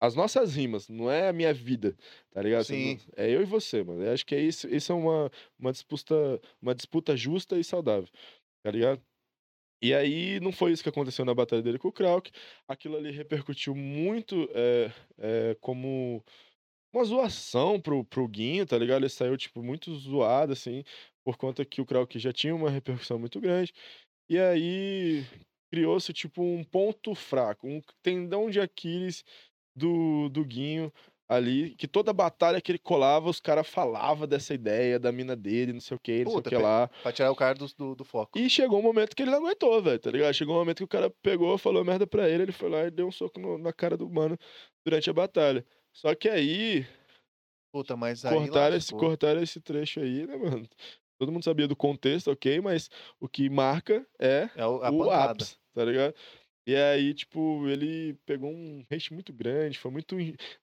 as 0.02 0.16
nossas 0.16 0.56
rimas, 0.56 0.88
não 0.88 1.08
é 1.08 1.28
a 1.28 1.32
minha 1.32 1.54
vida, 1.54 1.96
tá 2.32 2.42
ligado? 2.42 2.64
Sim. 2.64 2.98
É 3.16 3.30
eu 3.30 3.40
e 3.40 3.44
você, 3.44 3.84
mano. 3.84 4.02
Eu 4.02 4.12
acho 4.12 4.26
que 4.26 4.34
é 4.34 4.40
isso, 4.40 4.66
isso 4.66 4.90
é 4.90 4.94
uma, 4.96 5.30
uma 5.56 5.70
disputa, 5.70 6.40
uma 6.60 6.74
disputa 6.74 7.16
justa 7.16 7.56
e 7.56 7.62
saudável, 7.62 8.08
tá 8.64 8.72
ligado? 8.72 9.00
E 9.80 9.94
aí 9.94 10.40
não 10.40 10.50
foi 10.50 10.72
isso 10.72 10.82
que 10.82 10.88
aconteceu 10.88 11.24
na 11.24 11.32
batalha 11.32 11.62
dele 11.62 11.78
com 11.78 11.86
o 11.86 11.92
Krauk. 11.92 12.32
Aquilo 12.66 12.96
ali 12.96 13.12
repercutiu 13.12 13.76
muito 13.76 14.48
é, 14.52 14.92
é, 15.18 15.56
como 15.60 16.24
uma 16.92 17.04
zoação 17.04 17.80
pro, 17.80 18.04
pro 18.04 18.26
Guinho, 18.26 18.66
tá 18.66 18.76
ligado? 18.76 19.02
Ele 19.02 19.08
saiu, 19.08 19.36
tipo, 19.36 19.62
muito 19.62 19.94
zoado, 19.94 20.52
assim, 20.52 20.82
por 21.24 21.36
conta 21.36 21.64
que 21.64 21.80
o 21.80 21.86
Krauk 21.86 22.18
já 22.18 22.32
tinha 22.32 22.54
uma 22.56 22.70
repercussão 22.70 23.20
muito 23.20 23.40
grande. 23.40 23.72
E 24.28 24.36
aí 24.36 25.24
criou-se, 25.70 26.12
tipo, 26.12 26.42
um 26.42 26.64
ponto 26.64 27.14
fraco, 27.14 27.68
um 27.68 27.80
tendão 28.02 28.50
de 28.50 28.60
Aquiles 28.60 29.24
do, 29.74 30.28
do 30.28 30.44
Guinho 30.44 30.92
ali, 31.28 31.74
que 31.76 31.88
toda 31.88 32.12
batalha 32.12 32.60
que 32.60 32.70
ele 32.72 32.78
colava, 32.78 33.28
os 33.30 33.40
caras 33.40 33.66
falavam 33.66 34.26
dessa 34.26 34.52
ideia 34.52 34.98
da 34.98 35.10
mina 35.10 35.34
dele, 35.34 35.72
não 35.72 35.80
sei 35.80 35.96
o 35.96 36.00
que, 36.00 36.24
não 36.24 36.32
Puta, 36.32 36.50
sei 36.50 36.58
o 36.58 36.60
que 36.60 36.66
lá. 36.66 36.88
Pra 37.02 37.12
tirar 37.12 37.30
o 37.30 37.36
cara 37.36 37.54
do, 37.54 37.66
do, 37.74 37.94
do 37.94 38.04
foco. 38.04 38.38
E 38.38 38.50
chegou 38.50 38.78
um 38.78 38.82
momento 38.82 39.16
que 39.16 39.22
ele 39.22 39.30
não 39.30 39.38
aguentou, 39.38 39.80
velho, 39.82 39.98
tá 39.98 40.10
ligado? 40.10 40.34
Chegou 40.34 40.54
um 40.54 40.58
momento 40.58 40.78
que 40.78 40.84
o 40.84 40.88
cara 40.88 41.08
pegou, 41.22 41.56
falou 41.56 41.84
merda 41.84 42.06
pra 42.06 42.28
ele, 42.28 42.42
ele 42.44 42.52
foi 42.52 42.68
lá 42.68 42.84
e 42.86 42.90
deu 42.90 43.06
um 43.06 43.12
soco 43.12 43.40
no- 43.40 43.56
na 43.56 43.72
cara 43.72 43.96
do 43.96 44.08
mano 44.10 44.36
durante 44.84 45.08
a 45.08 45.12
batalha. 45.12 45.64
Só 45.92 46.14
que 46.14 46.28
aí, 46.28 46.84
Puta, 47.72 47.96
mas 47.96 48.24
aí 48.24 48.34
cortaram 48.34 48.76
esse, 48.76 48.92
lascou. 48.92 49.00
cortaram 49.00 49.42
esse 49.42 49.60
trecho 49.60 50.00
aí, 50.00 50.26
né, 50.26 50.36
mano? 50.36 50.68
Todo 51.18 51.32
mundo 51.32 51.44
sabia 51.44 51.68
do 51.68 51.76
contexto, 51.76 52.30
ok, 52.30 52.60
mas 52.60 52.90
o 53.20 53.28
que 53.28 53.48
marca 53.48 54.06
é 54.20 54.50
É 54.56 54.66
o- 54.66 54.80
o 54.80 55.10
ápice, 55.10 55.56
tá 55.74 55.84
ligado? 55.84 56.14
E 56.66 56.76
aí, 56.76 57.12
tipo, 57.12 57.66
ele 57.68 58.14
pegou 58.24 58.50
um 58.50 58.84
hate 58.90 59.12
muito 59.12 59.32
grande, 59.32 59.78
foi 59.78 59.90
muito, 59.90 60.16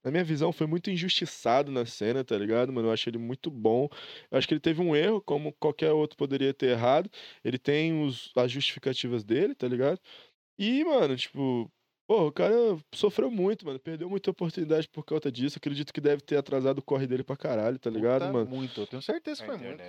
na 0.03 0.09
minha 0.11 0.23
visão, 0.23 0.53
foi 0.53 0.65
muito 0.65 0.89
injustiçado 0.89 1.71
na 1.71 1.85
cena, 1.85 2.23
tá 2.23 2.37
ligado, 2.37 2.71
mano? 2.71 2.87
Eu 2.87 2.91
acho 2.93 3.09
ele 3.09 3.17
muito 3.17 3.51
bom. 3.51 3.89
Eu 4.31 4.37
acho 4.37 4.47
que 4.47 4.53
ele 4.53 4.61
teve 4.61 4.81
um 4.81 4.95
erro, 4.95 5.21
como 5.21 5.51
qualquer 5.53 5.91
outro 5.91 6.17
poderia 6.17 6.53
ter 6.53 6.67
errado. 6.71 7.09
Ele 7.43 7.57
tem 7.57 8.01
os, 8.01 8.31
as 8.37 8.51
justificativas 8.51 9.23
dele, 9.25 9.53
tá 9.55 9.67
ligado? 9.67 9.99
E, 10.57 10.83
mano, 10.85 11.15
tipo, 11.17 11.71
pô, 12.07 12.27
o 12.27 12.31
cara 12.31 12.53
sofreu 12.93 13.31
muito, 13.31 13.65
mano. 13.65 13.79
Perdeu 13.79 14.09
muita 14.09 14.31
oportunidade 14.31 14.87
por 14.89 15.03
conta 15.05 15.31
disso. 15.31 15.57
Acredito 15.57 15.93
que 15.93 16.01
deve 16.01 16.21
ter 16.21 16.37
atrasado 16.37 16.79
o 16.79 16.83
corre 16.83 17.07
dele 17.07 17.23
pra 17.23 17.37
caralho, 17.37 17.79
tá 17.79 17.89
ligado, 17.89 18.21
Puta, 18.23 18.33
mano? 18.33 18.49
Muito, 18.49 18.81
eu 18.81 18.87
tenho 18.87 19.01
certeza 19.01 19.41
que 19.41 19.45
foi 19.45 19.57
muito. 19.57 19.83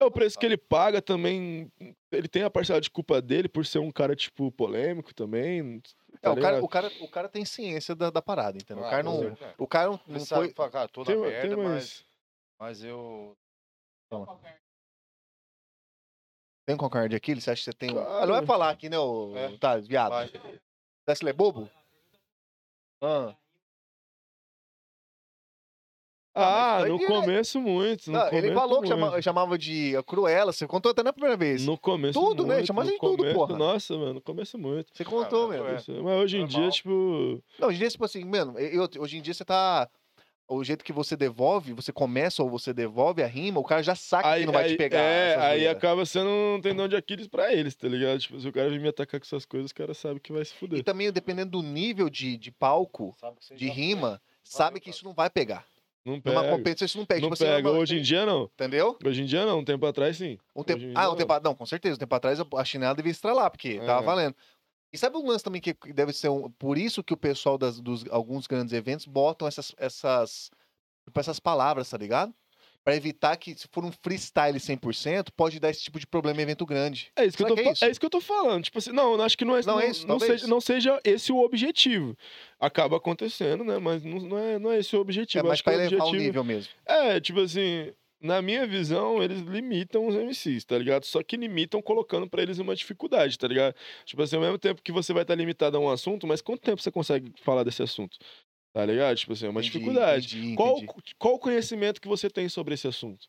É 0.00 0.04
o 0.04 0.10
preço 0.10 0.38
que 0.38 0.46
ele 0.46 0.56
paga 0.56 1.02
também. 1.02 1.70
Ele 2.10 2.26
tem 2.26 2.42
a 2.42 2.48
parcela 2.50 2.80
de 2.80 2.88
culpa 2.88 3.20
dele 3.20 3.48
por 3.48 3.66
ser 3.66 3.80
um 3.80 3.90
cara, 3.90 4.16
tipo, 4.16 4.50
polêmico 4.50 5.14
também. 5.14 5.82
É, 6.14 6.18
tá 6.20 6.32
o, 6.32 6.40
cara, 6.40 6.64
o, 6.64 6.68
cara, 6.68 6.90
o 7.02 7.08
cara 7.08 7.28
tem 7.28 7.44
ciência 7.44 7.94
da, 7.94 8.08
da 8.08 8.22
parada, 8.22 8.56
entendeu? 8.56 8.82
o 8.82 8.86
Ah, 8.86 8.90
cara 8.90 9.04
com 9.04 9.10
não. 9.22 9.38
O 9.58 9.66
cara 9.66 9.90
não, 9.90 10.00
não 10.06 10.20
sabe 10.20 10.46
foi. 10.46 10.54
falar, 10.54 10.70
cara, 10.70 10.88
toda 10.88 11.12
Tem, 11.12 11.20
merda, 11.20 11.48
tem 11.48 11.56
mas, 11.56 11.66
mais. 11.66 12.06
mas 12.58 12.84
eu... 12.84 13.36
Tem 16.66 16.74
um 16.74 16.78
calcanhar 16.78 17.08
de 17.08 17.16
Aquiles? 17.16 17.44
Você 17.44 17.50
acha 17.50 17.60
que 17.60 17.64
você 17.64 17.72
tem. 17.72 17.90
Claro. 17.90 18.10
Ah, 18.10 18.26
não 18.26 18.34
vai 18.34 18.46
falar 18.46 18.70
aqui, 18.70 18.88
né, 18.88 18.98
ô. 18.98 19.36
É. 19.36 19.56
Tá, 19.58 19.76
viado. 19.76 20.10
Vai. 20.12 20.28
Você 20.28 20.38
acha 21.08 21.18
que 21.18 21.24
ele 21.24 21.30
é 21.30 21.32
bobo? 21.34 21.70
Ah. 23.02 23.34
Ah, 26.42 26.76
Ah, 26.76 26.84
no 26.86 26.98
direto. 26.98 27.06
começo 27.20 27.60
muito. 27.60 28.06
No 28.10 28.18
Não, 28.18 28.26
ele 28.28 28.30
começo 28.40 28.54
falou 28.54 28.80
que 28.82 28.88
muito. 28.88 29.00
chama- 29.10 29.22
chamava 29.22 29.58
de 29.58 29.92
Cruella. 30.06 30.52
Você 30.52 30.66
contou 30.66 30.92
até 30.92 31.02
na 31.02 31.12
primeira 31.12 31.36
vez. 31.36 31.64
No 31.66 31.76
começo 31.78 32.18
Tudo, 32.18 32.46
né? 32.46 32.54
muito, 32.56 32.66
Chamou 32.66 32.84
no 32.84 32.90
de 32.90 32.98
tudo, 32.98 33.16
começo- 33.18 33.34
porra. 33.34 33.56
Nossa, 33.58 33.96
mano, 33.96 34.14
no 34.14 34.20
começo 34.20 34.58
muito. 34.58 34.90
Você 34.94 35.04
contou, 35.04 35.48
mas 35.48 35.56
meu. 35.86 35.98
é. 35.98 36.02
Mas 36.02 36.22
hoje 36.22 36.38
em 36.38 36.46
dia, 36.46 36.56
Normal. 36.58 36.72
tipo. 36.72 37.42
Não, 37.58 37.68
hoje 37.68 37.76
em 37.76 37.80
dia, 37.80 37.90
tipo 37.90 38.04
assim, 38.04 38.24
mano, 38.24 38.58
eu, 38.58 38.88
hoje 38.98 39.18
em 39.18 39.22
dia 39.22 39.34
você 39.34 39.44
tá. 39.44 39.88
O 40.52 40.64
jeito 40.64 40.84
que 40.84 40.92
você 40.92 41.16
devolve, 41.16 41.72
você 41.72 41.92
começa 41.92 42.42
ou 42.42 42.50
você 42.50 42.72
devolve 42.72 43.22
a 43.22 43.26
rima, 43.28 43.60
o 43.60 43.64
cara 43.64 43.84
já 43.84 43.94
saca 43.94 44.36
que 44.36 44.44
não 44.44 44.52
vai 44.52 44.66
te 44.68 44.76
pegar. 44.76 44.98
É, 44.98 45.36
aí 45.36 45.58
zoeira. 45.60 45.70
acaba 45.70 46.04
sendo 46.04 46.28
um 46.28 46.60
tendão 46.60 46.88
de 46.88 46.96
Aquiles 46.96 47.28
pra 47.28 47.54
eles, 47.54 47.76
tá 47.76 47.86
ligado? 47.86 48.18
Tipo, 48.18 48.40
se 48.40 48.48
o 48.48 48.52
cara 48.52 48.68
vir 48.68 48.80
me 48.80 48.88
atacar 48.88 49.20
com 49.20 49.24
essas 49.24 49.44
coisas, 49.44 49.70
o 49.70 49.74
cara 49.76 49.94
sabe 49.94 50.18
que 50.18 50.32
vai 50.32 50.44
se 50.44 50.52
E 50.52 50.56
fuder. 50.56 50.82
também, 50.82 51.12
dependendo 51.12 51.52
do 51.52 51.62
nível 51.62 52.10
de, 52.10 52.36
de 52.36 52.50
palco, 52.50 53.14
Sabe 53.20 53.36
que 53.38 53.44
você 53.44 53.54
de 53.54 53.68
rima, 53.68 54.20
sabe 54.42 54.80
que 54.80 54.90
isso 54.90 55.04
não 55.04 55.14
vai 55.14 55.30
pegar. 55.30 55.64
Não 56.04 56.14
Numa 56.24 56.40
pega. 56.42 56.56
competição, 56.56 56.86
isso 56.86 56.98
não 56.98 57.04
pega. 57.04 57.20
Não 57.20 57.28
tipo 57.30 57.34
assim, 57.34 57.52
pega. 57.52 57.68
mano, 57.68 57.80
Hoje 57.80 57.98
em 57.98 58.02
dia, 58.02 58.24
não. 58.24 58.44
Entendeu? 58.44 58.98
Hoje 59.04 59.22
em 59.22 59.26
dia, 59.26 59.44
não. 59.44 59.58
Um 59.58 59.64
tempo 59.64 59.84
atrás, 59.86 60.16
sim. 60.16 60.38
Um 60.56 60.62
tempo, 60.64 60.82
ah, 60.94 61.10
um 61.10 61.16
tempo, 61.16 61.40
não, 61.44 61.54
com 61.54 61.66
certeza. 61.66 61.96
Um 61.96 61.98
tempo 61.98 62.14
atrás 62.14 62.38
a 62.40 62.64
chinela 62.64 62.94
devia 62.94 63.12
estralar, 63.12 63.50
porque 63.50 63.78
tava 63.80 64.02
É. 64.02 64.04
valendo. 64.06 64.34
E 64.92 64.98
sabe 64.98 65.16
um 65.16 65.26
lance 65.26 65.44
também 65.44 65.60
que 65.60 65.74
deve 65.92 66.12
ser 66.12 66.28
um. 66.30 66.50
Por 66.50 66.76
isso 66.78 67.04
que 67.04 67.12
o 67.14 67.16
pessoal 67.16 67.56
das, 67.58 67.80
dos 67.80 68.04
alguns 68.10 68.46
grandes 68.46 68.72
eventos 68.72 69.06
botam 69.06 69.46
essas, 69.46 69.72
essas, 69.76 70.50
tipo, 71.04 71.20
essas 71.20 71.38
palavras, 71.38 71.88
tá 71.90 71.96
ligado? 71.98 72.34
Pra 72.82 72.96
evitar 72.96 73.36
que, 73.36 73.54
se 73.54 73.68
for 73.70 73.84
um 73.84 73.92
freestyle 73.92 74.58
100%, 74.58 75.28
pode 75.36 75.60
dar 75.60 75.68
esse 75.70 75.82
tipo 75.82 76.00
de 76.00 76.06
problema 76.06 76.40
em 76.40 76.42
evento 76.42 76.64
grande. 76.64 77.12
É 77.14 77.26
isso, 77.26 77.36
que 77.36 77.42
eu 77.42 77.48
tô, 77.48 77.54
que 77.54 77.60
é 77.60 77.72
isso? 77.72 77.84
é 77.84 77.90
isso 77.90 78.00
que 78.00 78.06
eu 78.06 78.10
tô 78.10 78.20
falando. 78.20 78.64
Tipo 78.64 78.78
assim, 78.78 78.90
não, 78.90 79.14
eu 79.14 79.22
acho 79.22 79.36
que 79.36 79.44
não 79.44 79.56
é, 79.56 79.60
Não 79.60 79.74
não, 79.74 79.80
é 79.80 79.88
isso, 79.88 80.06
não, 80.06 80.18
seja, 80.18 80.46
não 80.46 80.60
seja 80.60 81.00
esse 81.04 81.30
o 81.30 81.38
objetivo. 81.38 82.16
Acaba 82.58 82.96
acontecendo, 82.96 83.64
né? 83.64 83.78
Mas 83.78 84.02
não, 84.02 84.18
não 84.20 84.38
é, 84.38 84.58
não 84.58 84.72
é 84.72 84.78
esse 84.78 84.96
o 84.96 84.98
É 84.98 85.00
objetivo. 85.00 85.44
Eu 85.44 85.48
mais 85.48 85.60
o 85.60 85.70
elevar 85.70 86.06
o 86.06 86.08
objetivo 86.08 86.24
nível 86.24 86.44
mesmo. 86.44 86.72
É, 86.86 87.20
tipo 87.20 87.40
assim, 87.40 87.92
na 88.20 88.42
minha 88.42 88.66
visão, 88.66 89.22
eles 89.22 89.40
limitam 89.40 90.06
os 90.06 90.14
MCs, 90.14 90.64
tá 90.64 90.76
ligado? 90.76 91.04
Só 91.04 91.22
que 91.22 91.36
limitam 91.36 91.80
colocando 91.80 92.28
pra 92.28 92.42
eles 92.42 92.58
uma 92.58 92.76
dificuldade, 92.76 93.38
tá 93.38 93.48
ligado? 93.48 93.74
Tipo 94.04 94.22
assim, 94.22 94.36
ao 94.36 94.42
mesmo 94.42 94.58
tempo 94.58 94.82
que 94.82 94.92
você 94.92 95.12
vai 95.12 95.22
estar 95.22 95.34
limitado 95.34 95.76
a 95.76 95.80
um 95.80 95.88
assunto, 95.88 96.26
mas 96.26 96.42
quanto 96.42 96.60
tempo 96.60 96.82
você 96.82 96.90
consegue 96.90 97.32
falar 97.42 97.64
desse 97.64 97.82
assunto? 97.82 98.18
Tá 98.72 98.84
ligado? 98.86 99.16
Tipo 99.16 99.32
assim, 99.32 99.46
é 99.46 99.48
uma 99.50 99.60
Entendi, 99.60 99.72
dificuldade. 99.78 100.38
entendi, 100.38 100.54
Qual, 100.56 100.76
entendi. 100.78 101.14
qual 101.18 101.34
o 101.34 101.38
conhecimento 101.38 102.00
que 102.00 102.06
você 102.08 102.30
tem 102.30 102.48
sobre 102.48 102.74
esse 102.74 102.86
assunto? 102.86 103.26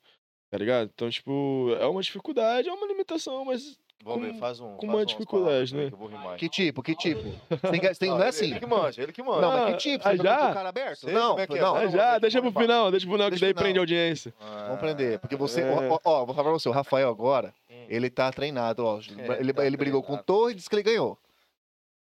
Tá 0.51 0.57
ligado? 0.57 0.91
Então, 0.93 1.09
tipo, 1.09 1.75
é 1.79 1.85
uma 1.87 2.01
dificuldade, 2.01 2.69
é 2.69 2.73
uma 2.73 2.85
limitação, 2.85 3.45
mas 3.45 3.79
Vamos 4.03 4.27
ver, 4.27 4.33
faz 4.35 4.59
um. 4.59 4.75
com 4.75 4.85
faz 4.87 4.93
uma 4.99 5.05
dificuldade, 5.05 5.75
né? 5.75 5.87
que 5.87 5.93
eu 5.93 5.97
vou 5.97 6.07
rimar. 6.09 6.35
Que 6.37 6.49
tipo, 6.49 6.83
que 6.83 6.95
tipo? 6.95 7.21
Você 7.49 7.71
tem 7.71 7.79
que- 7.79 7.87
você 7.93 7.99
tem- 7.99 8.09
não 8.09 8.17
é 8.17 8.21
ele- 8.21 8.29
assim. 8.29 8.45
Ele 8.51 8.59
que 8.59 8.65
manja, 8.67 9.01
ele 9.03 9.11
que 9.13 9.23
manja. 9.23 9.41
Não, 9.41 9.51
mas 9.51 9.61
Ah, 9.61 9.71
que 9.71 9.77
tipo? 9.77 10.07
ah, 10.07 10.11
Você 10.11 10.17
tá 10.17 10.23
já? 10.23 10.37
com 10.45 10.51
o 10.51 10.53
cara 10.53 10.69
aberto? 10.69 10.99
Sei 10.99 11.13
não, 11.13 11.39
é 11.39 11.43
é, 11.43 11.47
não. 11.47 11.75
Ah, 11.75 11.83
não, 11.85 11.91
já, 11.91 12.19
deixa 12.19 12.41
pro 12.41 12.51
final, 12.51 12.91
deixa 12.91 13.05
pro 13.07 13.13
final, 13.15 13.27
que 13.27 13.31
Deixa 13.31 13.45
daí 13.45 13.53
prende 13.53 13.69
final. 13.69 13.81
audiência. 13.83 14.33
Vamos 14.39 14.73
aprender, 14.75 15.19
porque 15.19 15.35
você, 15.35 15.61
É. 15.61 15.71
ó, 15.71 15.93
ó, 15.93 15.99
ó, 16.03 16.25
vou 16.25 16.35
falar 16.35 16.49
pra 16.49 16.59
você, 16.59 16.67
o 16.69 16.71
Rafael 16.71 17.09
agora, 17.09 17.53
Hum. 17.69 17.85
ele 17.89 18.09
tá 18.09 18.31
treinado, 18.31 18.85
ó, 18.85 18.99
É, 18.99 19.39
ele, 19.39 19.53
tá 19.53 19.65
ele 19.65 19.77
brigou 19.77 20.01
com 20.01 20.07
o 20.13 20.17
treinado. 20.17 20.25
Torre 20.25 20.51
e 20.51 20.55
disse 20.55 20.69
que 20.69 20.75
ele 20.75 20.83
ganhou, 20.83 21.17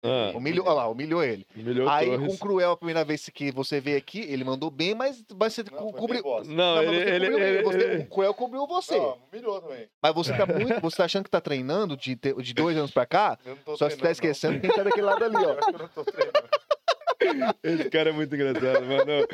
Ah, 0.03 0.33
humilhou, 0.37 0.65
ó 0.67 0.73
lá, 0.75 0.89
humilhou 0.89 1.25
ele. 1.25 1.45
humilhou 1.57 1.89
Aí 1.89 2.07
Torres. 2.07 2.27
com 2.29 2.35
o 2.35 2.39
Cruel, 2.39 2.71
a 2.71 2.77
primeira 2.77 3.05
vez 3.05 3.29
que 3.29 3.51
você 3.51 3.81
veio 3.81 3.99
aqui, 3.99 4.21
ele 4.21 4.45
mandou 4.45 4.71
bem, 4.71 4.95
mas, 4.95 5.25
mas 5.37 5.55
você 5.55 5.65
Não, 5.71 5.91
cobriu... 5.93 6.23
Não, 6.45 6.77
Não, 6.77 6.83
ele, 6.83 6.97
ele, 7.11 7.27
cobriu 7.31 7.39
ele, 7.49 7.63
você- 7.65 7.79
ele- 7.79 8.03
o 8.05 8.07
Cruel 8.07 8.35
cobriu 8.35 8.67
você. 8.67 8.97
Não, 8.97 9.19
humilhou 9.33 9.61
também. 9.61 9.89
Mas 10.01 10.15
você 10.15 10.33
tá 10.37 10.47
muito, 10.47 10.81
você 10.81 10.97
tá 10.99 11.05
achando 11.05 11.25
que 11.25 11.31
tá 11.31 11.41
treinando 11.41 11.97
de, 11.97 12.15
de 12.15 12.55
dois 12.55 12.77
anos 12.77 12.91
pra 12.93 13.05
cá, 13.07 13.39
Eu 13.45 13.57
não 13.57 13.63
tô 13.65 13.77
só 13.77 13.89
que 13.89 13.97
você 13.97 13.97
tá 13.97 14.03
treinando, 14.03 14.05
não. 14.05 14.13
esquecendo 14.13 14.61
quem 14.61 14.71
tá 14.71 14.83
daquele 14.85 15.07
lado 15.07 15.25
ali, 15.25 15.37
ó. 15.37 15.41
Eu 15.73 15.79
não 15.79 15.89
tô 15.89 16.05
treinando. 16.05 16.49
Esse 17.63 17.91
cara 17.91 18.11
é 18.11 18.13
muito 18.13 18.35
engraçado, 18.35 18.85
mano. 18.87 19.27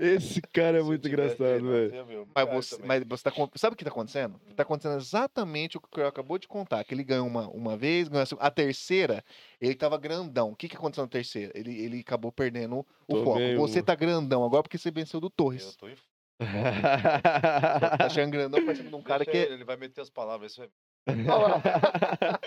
Esse 0.00 0.40
cara 0.40 0.78
é 0.78 0.80
Se 0.80 0.86
muito 0.86 1.06
eu 1.06 1.12
engraçado, 1.12 1.70
velho. 1.70 1.94
eu 1.94 2.28
Mas 2.34 2.48
você, 2.48 2.82
mas 2.84 3.04
você 3.04 3.22
tá, 3.24 3.32
sabe 3.56 3.74
o 3.74 3.76
que 3.76 3.84
tá 3.84 3.90
acontecendo? 3.90 4.40
Tá 4.54 4.62
acontecendo 4.62 4.96
exatamente 4.96 5.76
o 5.76 5.80
que 5.80 5.86
o 5.88 5.90
Creu 5.90 6.06
acabou 6.06 6.38
de 6.38 6.46
contar. 6.46 6.84
Que 6.84 6.94
ele 6.94 7.04
ganhou 7.04 7.26
uma, 7.26 7.48
uma 7.48 7.76
vez, 7.76 8.08
ganhou 8.08 8.22
a 8.22 8.26
segunda. 8.26 8.46
A 8.46 8.50
terceira, 8.50 9.24
ele 9.60 9.74
tava 9.74 9.98
grandão. 9.98 10.50
O 10.50 10.56
que, 10.56 10.68
que 10.68 10.76
aconteceu 10.76 11.02
na 11.04 11.08
terceira? 11.10 11.52
Ele, 11.54 11.76
ele 11.82 12.00
acabou 12.00 12.30
perdendo 12.30 12.86
o 13.08 13.14
Tô 13.16 13.24
foco. 13.24 13.38
meio- 13.38 13.58
Você 13.58 13.82
tá 13.82 13.94
grandão 13.94 14.44
agora 14.44 14.62
porque 14.62 14.78
você 14.78 14.90
venceu 14.90 15.20
do 15.20 15.26
Eu 15.26 15.30
Torres. 15.30 15.76
tô 15.76 15.88
em 15.88 15.96
tá 16.42 18.06
achando 18.06 18.30
grandão 18.30 18.64
parecendo 18.64 18.88
de 18.88 18.94
um 18.94 19.02
cara 19.02 19.24
Deixa 19.24 19.30
que. 19.30 19.36
ele, 19.46 19.54
ele 19.54 19.64
vai 19.64 19.76
meter 19.76 20.00
as 20.00 20.10
palavras, 20.10 20.52
isso 20.52 20.62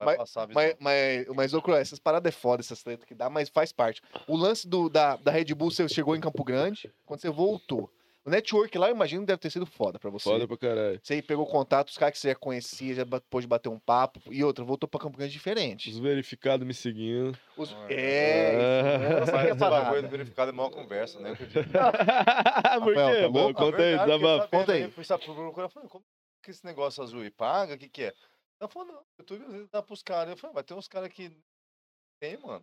Mas- 0.00 0.06
vai 0.06 0.16
passar 0.16 0.42
a 0.42 0.46
visão. 0.46 0.62
Mas, 0.62 0.76
mas, 0.80 1.26
mas 1.36 1.54
ô, 1.54 1.62
essas 1.76 1.98
paradas 1.98 2.32
é 2.34 2.36
foda, 2.36 2.60
essas 2.62 2.82
tretas 2.82 3.04
que 3.04 3.14
dá, 3.14 3.28
mas 3.28 3.48
faz 3.48 3.72
parte. 3.72 4.00
O 4.26 4.36
lance 4.36 4.66
do, 4.66 4.88
da, 4.88 5.16
da 5.16 5.30
Red 5.30 5.54
Bull, 5.54 5.70
você 5.70 5.88
chegou 5.88 6.16
em 6.16 6.20
Campo 6.20 6.42
Grande, 6.42 6.92
quando 7.04 7.20
você 7.20 7.30
voltou. 7.30 7.90
O 8.22 8.28
network 8.28 8.76
lá, 8.76 8.88
eu 8.88 8.94
imagino, 8.94 9.24
deve 9.24 9.38
ter 9.38 9.48
sido 9.48 9.64
foda 9.64 9.98
pra 9.98 10.10
você. 10.10 10.24
Foda 10.24 10.46
pra 10.46 10.56
caralho. 10.56 11.00
Você 11.02 11.22
pegou 11.22 11.46
contato, 11.46 11.88
os 11.88 11.96
caras 11.96 12.12
que 12.12 12.18
você 12.20 12.28
já 12.28 12.34
conhecia, 12.34 12.94
já 12.94 13.06
pôde 13.30 13.46
bater 13.46 13.70
um 13.70 13.78
papo. 13.78 14.20
E 14.30 14.44
outra, 14.44 14.62
voltou 14.62 14.86
pra 14.86 15.00
Campo 15.00 15.16
Grande 15.16 15.32
diferente. 15.32 15.88
Os 15.90 15.98
verificados 15.98 16.66
me 16.66 16.74
seguindo. 16.74 17.36
Os... 17.56 17.72
Ah, 17.72 17.86
É, 17.88 18.54
é. 18.54 19.22
isso 19.24 19.34
é 19.34 19.54
bagulho 19.54 20.02
do 20.02 20.08
verificado 20.08 20.50
é 20.50 20.52
maior 20.52 20.68
conversa, 20.68 21.18
né? 21.18 21.34
Por 21.34 21.48
quê, 21.48 21.64
tá? 21.64 21.92
Conta 23.54 23.82
aí, 23.82 23.98
fiquei 23.98 24.58
Conta 24.58 24.72
aí. 24.72 24.82
Eu 24.82 24.90
fui 24.90 25.04
sabe, 25.04 25.24
falei, 25.24 25.88
como 25.88 26.04
que 26.42 26.50
esse 26.50 26.64
negócio 26.64 27.02
azul 27.02 27.22
aí 27.22 27.30
paga? 27.30 27.74
O 27.74 27.78
que 27.78 27.88
que 27.88 28.02
é? 28.04 28.14
Ela 28.60 28.68
falou, 28.68 28.88
não, 28.88 29.02
eu 29.18 29.24
tô 29.24 29.34
às 29.34 29.52
vezes 29.52 29.68
dá 29.70 29.82
pros 29.82 30.02
caras. 30.02 30.30
Eu 30.32 30.36
falei, 30.36 30.54
vai 30.54 30.64
ter 30.64 30.74
uns 30.74 30.88
caras 30.88 31.08
que 31.10 31.30
tem, 32.20 32.36
mano. 32.38 32.62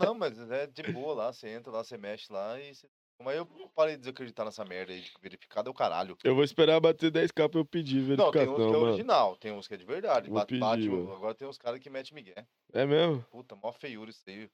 Não, 0.00 0.14
mas 0.14 0.38
é 0.50 0.66
de 0.66 0.82
boa 0.92 1.14
lá, 1.14 1.32
você 1.32 1.48
entra 1.48 1.72
lá, 1.72 1.82
você 1.82 1.96
mexe 1.98 2.32
lá 2.32 2.58
e 2.60 2.74
você... 2.74 2.88
Mas 3.22 3.34
eu 3.36 3.46
parei 3.74 3.94
de 3.94 4.00
desacreditar 4.02 4.44
nessa 4.44 4.62
merda 4.62 4.92
aí 4.92 5.00
de 5.00 5.10
verificado 5.22 5.68
é 5.68 5.70
o 5.70 5.74
caralho. 5.74 6.18
Eu 6.22 6.34
vou 6.34 6.44
esperar 6.44 6.78
bater 6.78 7.10
10k 7.10 7.48
pra 7.48 7.58
eu 7.60 7.64
pedir 7.64 8.02
Não, 8.14 8.30
tem 8.30 8.42
verificação, 8.44 8.52
uns 8.52 8.56
que 8.56 8.62
é 8.62 8.66
mano. 8.78 8.84
original, 8.92 9.36
tem 9.36 9.52
uns 9.52 9.66
que 9.66 9.72
é 9.74 9.76
de 9.78 9.86
verdade. 9.86 10.28
Vou 10.28 10.38
Bate, 10.38 10.58
bate, 10.58 10.76
pedir, 10.82 10.90
o- 10.90 11.04
mano. 11.04 11.12
agora 11.14 11.34
tem 11.34 11.48
uns 11.48 11.56
caras 11.56 11.80
que 11.80 11.88
metem 11.88 12.12
migué. 12.14 12.46
É 12.74 12.84
mesmo? 12.84 13.22
Puta, 13.30 13.56
mó 13.56 13.72
feiura 13.72 14.10
isso 14.10 14.22
aí. 14.28 14.50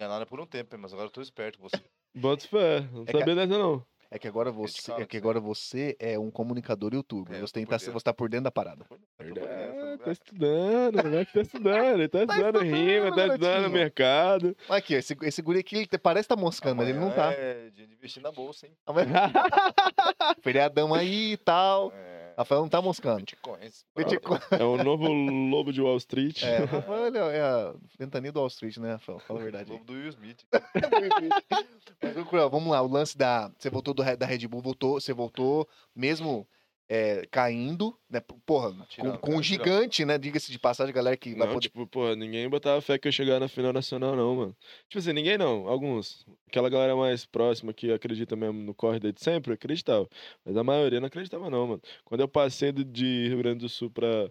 Enganaram 0.00 0.26
por 0.26 0.40
um 0.40 0.46
tempo, 0.46 0.76
mas 0.78 0.92
agora 0.92 1.06
eu 1.06 1.12
tô 1.12 1.22
esperto 1.22 1.58
com 1.60 1.68
você. 1.68 1.80
Bota 2.16 2.48
fé. 2.48 2.80
Não 2.92 3.02
É 3.02 3.06
que- 3.06 3.18
sabia 3.18 3.34
dessa, 3.36 3.46
não. 3.58 3.86
É 4.12 4.18
que 4.18 4.26
agora 4.26 4.50
você, 4.50 4.82
fala 4.90 5.02
é 5.02 5.06
que 5.06 5.16
agora 5.16 5.38
você 5.38 5.96
é 6.00 6.18
um 6.18 6.32
comunicador 6.32 6.92
youtuber. 6.92 7.36
É, 7.36 7.40
você, 7.40 7.52
tem, 7.52 7.64
por 7.64 7.70
tá, 7.70 7.76
dentro. 7.76 7.92
você 7.92 8.04
tá 8.04 8.12
por 8.12 8.28
dentro 8.28 8.44
da 8.44 8.50
parada. 8.50 8.84
É, 9.20 9.96
tá 9.98 10.10
estudando, 10.10 10.98
o 10.98 11.02
moleque 11.04 11.32
tá 11.32 11.40
estudando, 11.40 11.94
ele 12.00 12.08
tá 12.08 12.18
estudando 12.22 12.56
estudando, 12.56 12.76
rima, 12.76 13.14
tá 13.14 13.26
estudando 13.26 13.70
mercado. 13.70 14.56
Aqui, 14.68 14.96
ó, 14.96 14.98
esse, 14.98 15.16
esse 15.22 15.40
guri 15.40 15.60
aqui, 15.60 15.76
ele 15.76 15.86
te- 15.86 15.96
parece 15.96 16.28
que 16.28 16.34
tá 16.34 16.40
moscando, 16.40 16.76
mas 16.76 16.88
ele 16.88 16.98
não 16.98 17.12
tá. 17.12 17.32
É 17.32 17.70
dia 17.70 17.86
de 17.86 17.94
investir 17.94 18.20
na 18.20 18.32
bolsa, 18.32 18.66
hein? 18.66 18.72
Feriadão 20.42 20.92
aí 20.92 21.32
e 21.32 21.36
tal. 21.36 21.92
É. 21.94 22.19
Rafael 22.40 22.62
não 22.62 22.68
tá 22.70 22.80
moscando. 22.80 23.18
Bitcoins. 23.18 23.84
Bitcoin. 23.94 24.38
É 24.52 24.64
o 24.64 24.82
novo 24.82 25.08
lobo 25.08 25.72
de 25.72 25.82
Wall 25.82 25.98
Street. 25.98 26.42
É, 26.42 26.62
o 26.62 26.66
Rafael 26.66 27.30
é 27.30 27.40
a 27.40 27.74
ventania 27.98 28.32
do 28.32 28.38
Wall 28.38 28.48
Street, 28.48 28.78
né, 28.78 28.92
Rafael? 28.92 29.18
Fala 29.18 29.40
a 29.40 29.42
verdade 29.42 29.70
aí. 29.70 29.78
Lobo 29.78 29.84
do 29.84 29.92
Will 29.92 30.08
Smith. 30.08 30.42
Mas, 32.02 32.16
ô, 32.16 32.24
Cruel, 32.24 32.48
vamos 32.48 32.70
lá, 32.70 32.80
o 32.80 32.88
lance 32.88 33.16
da. 33.16 33.52
Você 33.58 33.68
voltou 33.68 33.92
do, 33.92 34.02
da 34.16 34.24
Red 34.24 34.48
Bull, 34.48 34.62
voltou, 34.62 34.98
você 34.98 35.12
voltou 35.12 35.68
mesmo 35.94 36.48
é, 36.92 37.24
caindo, 37.30 37.96
né? 38.10 38.20
Porra, 38.44 38.74
com, 38.98 39.16
com 39.18 39.36
um 39.36 39.42
gigante, 39.42 40.04
né? 40.04 40.18
Diga-se 40.18 40.50
de 40.50 40.58
passagem, 40.58 40.92
galera 40.92 41.16
que 41.16 41.36
vai 41.36 41.46
Não, 41.46 41.54
poder. 41.54 41.68
tipo, 41.68 41.86
pô, 41.86 42.16
ninguém 42.16 42.48
botava 42.48 42.80
fé 42.80 42.98
que 42.98 43.06
eu 43.06 43.12
chegar 43.12 43.38
na 43.38 43.46
final 43.46 43.72
nacional, 43.72 44.16
não, 44.16 44.34
mano. 44.34 44.56
Tipo 44.88 44.98
assim, 44.98 45.12
ninguém 45.12 45.38
não, 45.38 45.68
alguns. 45.68 46.26
Aquela 46.48 46.68
galera 46.68 46.96
mais 46.96 47.24
próxima 47.24 47.72
que 47.72 47.92
acredita 47.92 48.34
mesmo 48.34 48.60
no 48.60 48.74
corre 48.74 48.98
desde 48.98 49.22
sempre, 49.22 49.52
acreditava. 49.52 50.08
Mas 50.44 50.56
a 50.56 50.64
maioria 50.64 50.98
não 50.98 51.06
acreditava, 51.06 51.48
não, 51.48 51.64
mano. 51.68 51.82
Quando 52.04 52.22
eu 52.22 52.28
passei 52.28 52.72
de 52.72 53.28
Rio 53.28 53.38
Grande 53.38 53.60
do 53.60 53.68
Sul 53.68 53.88
pra, 53.88 54.28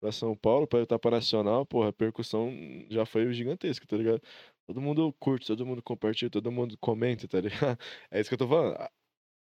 pra 0.00 0.12
São 0.12 0.34
Paulo, 0.34 0.66
pra 0.66 0.80
etapa 0.80 1.10
nacional, 1.10 1.66
porra, 1.66 1.90
a 1.90 1.92
percussão 1.92 2.50
já 2.90 3.04
foi 3.06 3.32
gigantesca, 3.34 3.86
tá 3.86 3.96
ligado? 3.96 4.22
Todo 4.66 4.80
mundo 4.80 5.12
curte, 5.18 5.46
todo 5.46 5.66
mundo 5.66 5.82
compartilha, 5.82 6.30
todo 6.30 6.50
mundo 6.50 6.78
comenta, 6.80 7.28
tá 7.28 7.40
ligado? 7.40 7.78
É 8.10 8.20
isso 8.20 8.30
que 8.30 8.34
eu 8.34 8.38
tô 8.38 8.48
falando. 8.48 8.76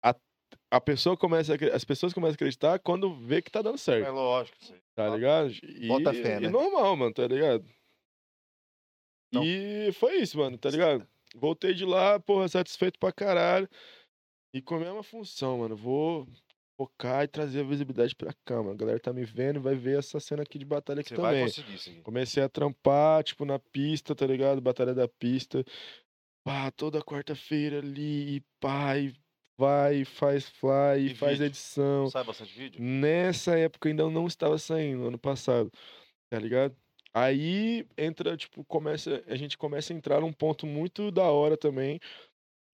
A, 0.02 0.16
a, 0.76 0.80
pessoa 0.80 1.16
começa 1.16 1.54
a, 1.54 1.76
as 1.76 1.84
pessoas 1.84 2.12
começam 2.12 2.32
a 2.32 2.34
acreditar 2.34 2.78
quando 2.78 3.14
vê 3.14 3.40
que 3.42 3.50
tá 3.50 3.62
dando 3.62 3.78
certo. 3.78 4.06
É 4.06 4.10
lógico. 4.10 4.56
Aí. 4.70 4.80
Tá 4.94 5.08
ligado? 5.08 5.52
E, 5.62 5.88
Bota 5.88 6.12
fé, 6.12 6.36
e 6.36 6.40
né? 6.40 6.48
normal, 6.48 6.96
mano, 6.96 7.12
tá 7.12 7.26
ligado? 7.26 7.64
Não. 9.32 9.44
E 9.44 9.92
foi 9.92 10.16
isso, 10.16 10.38
mano, 10.38 10.56
tá 10.56 10.70
ligado? 10.70 11.06
Voltei 11.34 11.74
de 11.74 11.84
lá, 11.84 12.18
porra, 12.18 12.48
satisfeito 12.48 12.98
pra 12.98 13.12
caralho. 13.12 13.68
E 14.54 14.62
com 14.62 14.76
a 14.76 14.80
mesma 14.80 15.02
função, 15.02 15.58
mano. 15.58 15.76
Vou 15.76 16.26
focar 16.78 17.24
e 17.24 17.28
trazer 17.28 17.60
a 17.60 17.64
visibilidade 17.64 18.14
pra 18.14 18.32
cá, 18.44 18.56
mano. 18.56 18.72
A 18.72 18.76
galera 18.76 19.00
tá 19.00 19.12
me 19.12 19.24
vendo 19.24 19.56
e 19.56 19.62
vai 19.62 19.74
ver 19.74 19.98
essa 19.98 20.20
cena 20.20 20.42
aqui 20.42 20.58
de 20.58 20.64
batalha 20.64 21.00
aqui 21.00 21.10
Você 21.10 21.16
vai 21.16 21.32
também. 21.32 21.46
conseguir 21.46 21.74
isso 21.74 21.90
aqui. 21.90 22.00
Comecei 22.02 22.42
a 22.42 22.48
trampar, 22.48 23.24
tipo, 23.24 23.44
na 23.44 23.58
pista, 23.58 24.14
tá 24.14 24.26
ligado? 24.26 24.60
Batalha 24.60 24.94
da 24.94 25.08
pista. 25.08 25.64
Pá, 26.44 26.70
toda 26.70 27.02
quarta-feira 27.02 27.78
ali, 27.78 28.36
e 28.36 28.40
pá, 28.60 28.96
e 28.96 29.12
vai, 29.58 30.04
faz 30.04 30.48
fly, 30.48 31.06
E 31.10 31.14
faz 31.14 31.32
vídeo? 31.38 31.46
edição. 31.46 32.08
Sai 32.10 32.24
bastante 32.24 32.52
vídeo? 32.56 32.82
Nessa 32.82 33.58
época 33.58 33.88
ainda 33.88 34.08
não 34.10 34.26
estava 34.26 34.58
saindo, 34.58 35.06
ano 35.08 35.18
passado, 35.18 35.70
tá 36.30 36.38
ligado? 36.38 36.76
Aí 37.14 37.86
entra, 37.96 38.36
tipo, 38.36 38.64
começa, 38.64 39.24
a 39.26 39.36
gente 39.36 39.56
começa 39.56 39.92
a 39.92 39.96
entrar 39.96 40.20
num 40.20 40.32
ponto 40.32 40.66
muito 40.66 41.10
da 41.10 41.24
hora 41.30 41.56
também, 41.56 41.98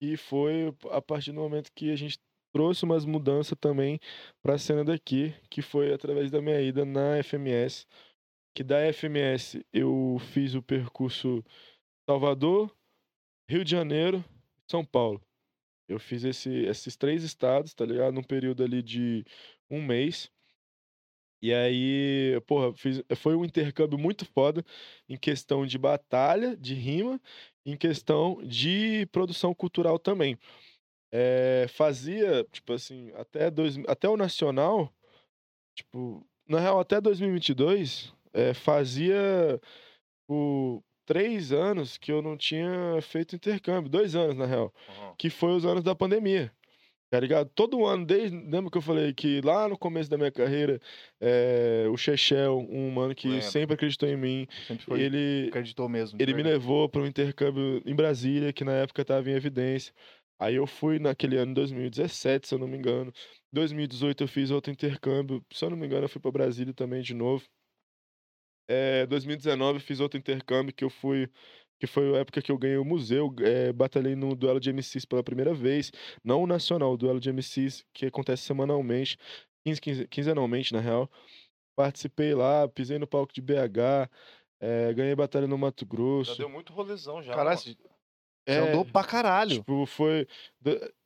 e 0.01 0.17
foi 0.17 0.75
a 0.91 1.01
partir 1.01 1.31
do 1.31 1.41
momento 1.41 1.71
que 1.73 1.93
a 1.93 1.97
gente 1.97 2.19
trouxe 2.53 2.85
umas 2.85 3.05
mudanças 3.05 3.57
também 3.59 4.01
pra 4.43 4.59
cena 4.59 4.85
daqui, 4.85 5.33
que 5.49 5.63
foi 5.63 5.93
através 5.95 6.31
da 6.31 6.43
minha 6.43 6.61
ida 6.61 6.85
na 6.85 7.23
FMS, 7.23 7.87
que 8.55 8.65
da 8.65 8.93
FMS 8.93 9.65
eu 9.73 10.19
fiz 10.33 10.55
o 10.55 10.63
percurso 10.63 11.43
Salvador, 12.11 12.71
Rio 13.49 13.65
de 13.65 13.71
Janeiro, 13.71 14.25
São 14.69 14.85
Paulo. 14.85 15.23
Eu 15.89 15.99
fiz 15.99 16.25
esse, 16.25 16.51
esses 16.65 16.97
três 16.97 17.23
estados, 17.23 17.75
tá 17.75 17.85
ligado? 17.85 18.15
Num 18.15 18.23
período 18.23 18.63
ali 18.63 18.83
de 18.83 19.25
um 19.71 19.83
mês. 19.83 20.31
E 21.43 21.53
aí, 21.53 22.41
porra, 22.47 22.73
fiz, 22.73 23.03
foi 23.17 23.35
um 23.35 23.45
intercâmbio 23.45 23.99
muito 23.99 24.25
foda 24.25 24.65
em 25.09 25.17
questão 25.17 25.67
de 25.67 25.77
batalha, 25.77 26.57
de 26.57 26.73
rima, 26.75 27.21
em 27.67 27.77
questão 27.77 28.41
de 28.45 29.07
produção 29.07 29.53
cultural 29.53 29.99
também. 29.99 30.39
É, 31.11 31.67
fazia, 31.69 32.45
tipo 32.53 32.73
assim, 32.73 33.11
até, 33.15 33.51
dois, 33.51 33.77
até 33.89 34.09
o 34.09 34.17
Nacional, 34.17 34.95
tipo, 35.75 36.27
na 36.49 36.61
real, 36.61 36.81
até 36.81 37.01
2022, 37.01 38.15
é, 38.33 38.55
fazia 38.55 39.61
tipo, 40.33 40.85
três 41.13 41.53
anos 41.53 41.97
que 41.99 42.11
eu 42.13 42.23
não 42.23 42.37
tinha 42.37 43.01
feito 43.03 43.37
intercâmbio, 43.37 43.91
dois 43.91 44.15
anos, 44.17 44.37
na 44.37 44.47
real 44.47 44.73
Uhum. 44.89 45.15
que 45.19 45.31
foi 45.31 45.53
os 45.55 45.65
anos 45.65 45.83
da 45.85 45.95
pandemia. 45.95 46.53
Tá 47.11 47.21
ligado? 47.21 47.51
Todo 47.55 47.85
ano, 47.85 48.07
desde. 48.07 48.35
Lembra 48.39 48.71
que 48.71 48.79
eu 48.79 48.83
falei 48.83 49.13
que 49.13 49.43
lá 49.43 49.69
no 49.69 49.77
começo 49.77 50.09
da 50.09 50.17
minha 50.17 50.33
carreira, 50.33 50.81
eh, 51.21 51.87
o 51.93 51.97
Chechel, 51.97 52.59
um 52.71 52.91
mano 52.91 53.15
que 53.15 53.29
Lembro. 53.29 53.43
sempre 53.45 53.75
acreditou 53.75 54.09
em 54.09 54.17
mim, 54.17 54.47
foi. 54.81 55.01
ele, 55.03 55.49
Acreditou 55.49 55.89
mesmo. 55.91 56.17
ele 56.19 56.33
me 56.33 56.43
verdade. 56.43 56.59
levou 56.59 56.89
para 56.89 57.03
um 57.03 57.07
intercâmbio 57.07 57.83
em 57.85 57.95
Brasília, 57.95 58.51
que 58.53 58.65
na 58.65 58.73
época 58.73 59.03
estava 59.03 59.29
em 59.29 59.35
evidência. 59.35 59.93
Aí 60.39 60.55
eu 60.55 60.67
fui 60.67 60.99
naquele 60.99 61.37
ano, 61.37 61.53
2017, 61.55 62.49
se 62.49 62.55
eu 62.55 62.59
não 62.59 62.67
me 62.67 62.79
engano. 62.79 63.13
2018 63.53 64.25
eu 64.25 64.29
fiz 64.29 64.51
outro 64.51 64.73
intercâmbio, 64.73 65.45
se 65.53 65.63
eu 65.65 65.71
não 65.71 65.77
me 65.77 65.87
engano, 65.87 66.05
eu 66.05 66.09
fui 66.09 66.21
para 66.21 66.31
Brasília 66.33 66.73
também 66.73 67.03
de 67.03 67.13
novo. 67.15 67.45
É, 68.69 69.07
2019 69.07 69.79
eu 69.79 69.81
fiz 69.81 70.01
outro 70.01 70.19
intercâmbio 70.19 70.75
que 70.75 70.85
eu 70.85 70.91
fui, 70.91 71.29
que 71.81 71.87
foi 71.87 72.17
a 72.17 72.21
época 72.21 72.41
que 72.41 72.51
eu 72.51 72.59
ganhei 72.59 72.77
o 72.77 72.85
museu, 72.85 73.35
é, 73.41 73.73
batalhei 73.73 74.15
no 74.15 74.35
duelo 74.35 74.61
de 74.61 74.71
MCs 74.71 75.05
pela 75.05 75.23
primeira 75.23 75.53
vez, 75.53 75.91
não 76.25 76.43
o 76.43 76.47
nacional, 76.47 76.93
o 76.93 76.97
duelo 76.97 77.21
de 77.21 77.31
MCs 77.31 77.85
que 77.93 78.07
acontece 78.07 78.45
semanalmente, 78.45 79.19
15, 79.65 79.81
15, 79.81 80.09
quinzenalmente 80.09 80.73
na 80.73 80.81
real. 80.81 81.11
Participei 81.75 82.35
lá, 82.35 82.69
pisei 82.69 82.99
no 82.99 83.07
palco 83.07 83.33
de 83.33 83.41
BH, 83.41 84.09
é, 84.61 84.93
ganhei 84.95 85.15
batalha 85.15 85.47
no 85.47 85.59
Mato 85.59 85.85
Já 85.85 85.91
Grosso. 85.91 86.39
deu 86.39 86.49
muito 86.49 86.73
rolezão 86.73 87.23
já. 87.23 87.35
Caralho, 87.35 87.59
você 87.59 87.77
andou 88.49 88.85
pra 88.85 89.05
caralho. 89.05 89.57
Tipo, 89.57 89.87
foi. 89.87 90.27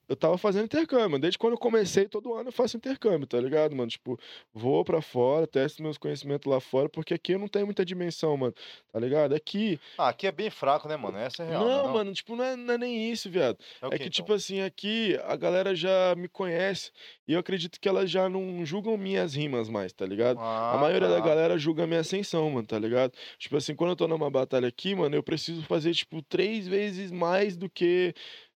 Eu 0.09 0.17
tava 0.17 0.39
fazendo 0.39 0.65
intercâmbio. 0.67 1.19
Desde 1.19 1.39
quando 1.39 1.55
eu 1.55 1.59
comecei, 1.59 2.09
todo 2.09 2.35
ano 2.35 2.49
eu 2.49 2.53
faço 2.53 2.77
intercâmbio, 2.77 3.27
tá 3.27 3.41
ligado, 3.41 3.75
mano? 3.75 3.91
Tipo, 3.91 4.19
vou 4.53 4.85
pra 4.85 5.03
fora, 5.03 5.47
testo 5.47 5.83
meus 5.83 5.99
conhecimentos 5.99 6.51
lá 6.51 6.61
fora, 6.61 6.89
porque 6.89 7.15
aqui 7.15 7.33
eu 7.33 7.39
não 7.39 7.49
tenho 7.49 7.67
muita 7.67 7.85
dimensão, 7.85 8.37
mano. 8.37 8.55
Tá 8.93 8.99
ligado? 9.01 9.35
Aqui. 9.35 9.81
Ah, 9.99 10.09
aqui 10.09 10.27
é 10.27 10.33
bem 10.33 10.51
fraco, 10.51 10.89
né, 10.89 10.97
mano? 10.97 11.19
Essa 11.19 11.43
é 11.43 11.47
real. 11.49 11.65
não, 11.65 11.83
né, 11.83 11.93
mano, 11.93 12.13
tipo, 12.13 12.35
não 12.35 12.43
é, 12.45 12.57
não 12.57 12.75
é 12.75 12.79
nem 12.79 13.11
isso, 13.13 13.31
viado. 13.31 13.57
É, 13.81 13.87
o 13.89 13.93
É 13.93 13.99
que, 13.99 14.09
então? 14.09 14.11
tipo 14.11 14.33
assim, 14.33 14.61
aqui 14.63 15.17
a 15.25 15.37
galera 15.37 15.77
já 15.77 16.13
me 16.17 16.29
conhece 16.29 16.91
e 17.27 17.35
eu 17.35 17.39
acredito 17.39 17.79
que 17.81 17.89
elas 17.89 18.11
já 18.11 18.29
não 18.29 18.65
julgam 18.67 18.97
minhas 18.97 19.35
rimas 19.35 19.69
mais, 19.69 19.93
tá 19.93 20.05
ligado? 20.05 20.41
A 20.69 20.77
Ah, 20.77 20.77
maioria 20.77 21.09
da 21.09 21.21
tá. 21.21 21.21
galera 21.21 21.57
julga 21.57 21.85
a 21.85 21.87
minha 21.87 22.01
ascensão, 22.01 22.51
mano, 22.51 22.67
tá 22.67 22.79
ligado? 22.81 23.13
Tipo 23.39 23.57
assim, 23.57 23.77
quando 23.77 23.91
eu 23.91 23.97
tô 23.97 24.09
numa 24.09 24.29
batalha 24.29 24.67
aqui, 24.67 24.93
mano, 24.97 25.15
eu 25.15 25.23
preciso 25.23 25.63
fazer, 25.63 25.95
tipo, 25.95 26.21
três 26.23 26.67
vezes 26.67 27.13
mais 27.13 27.57
do 27.57 27.71
que. 27.71 28.13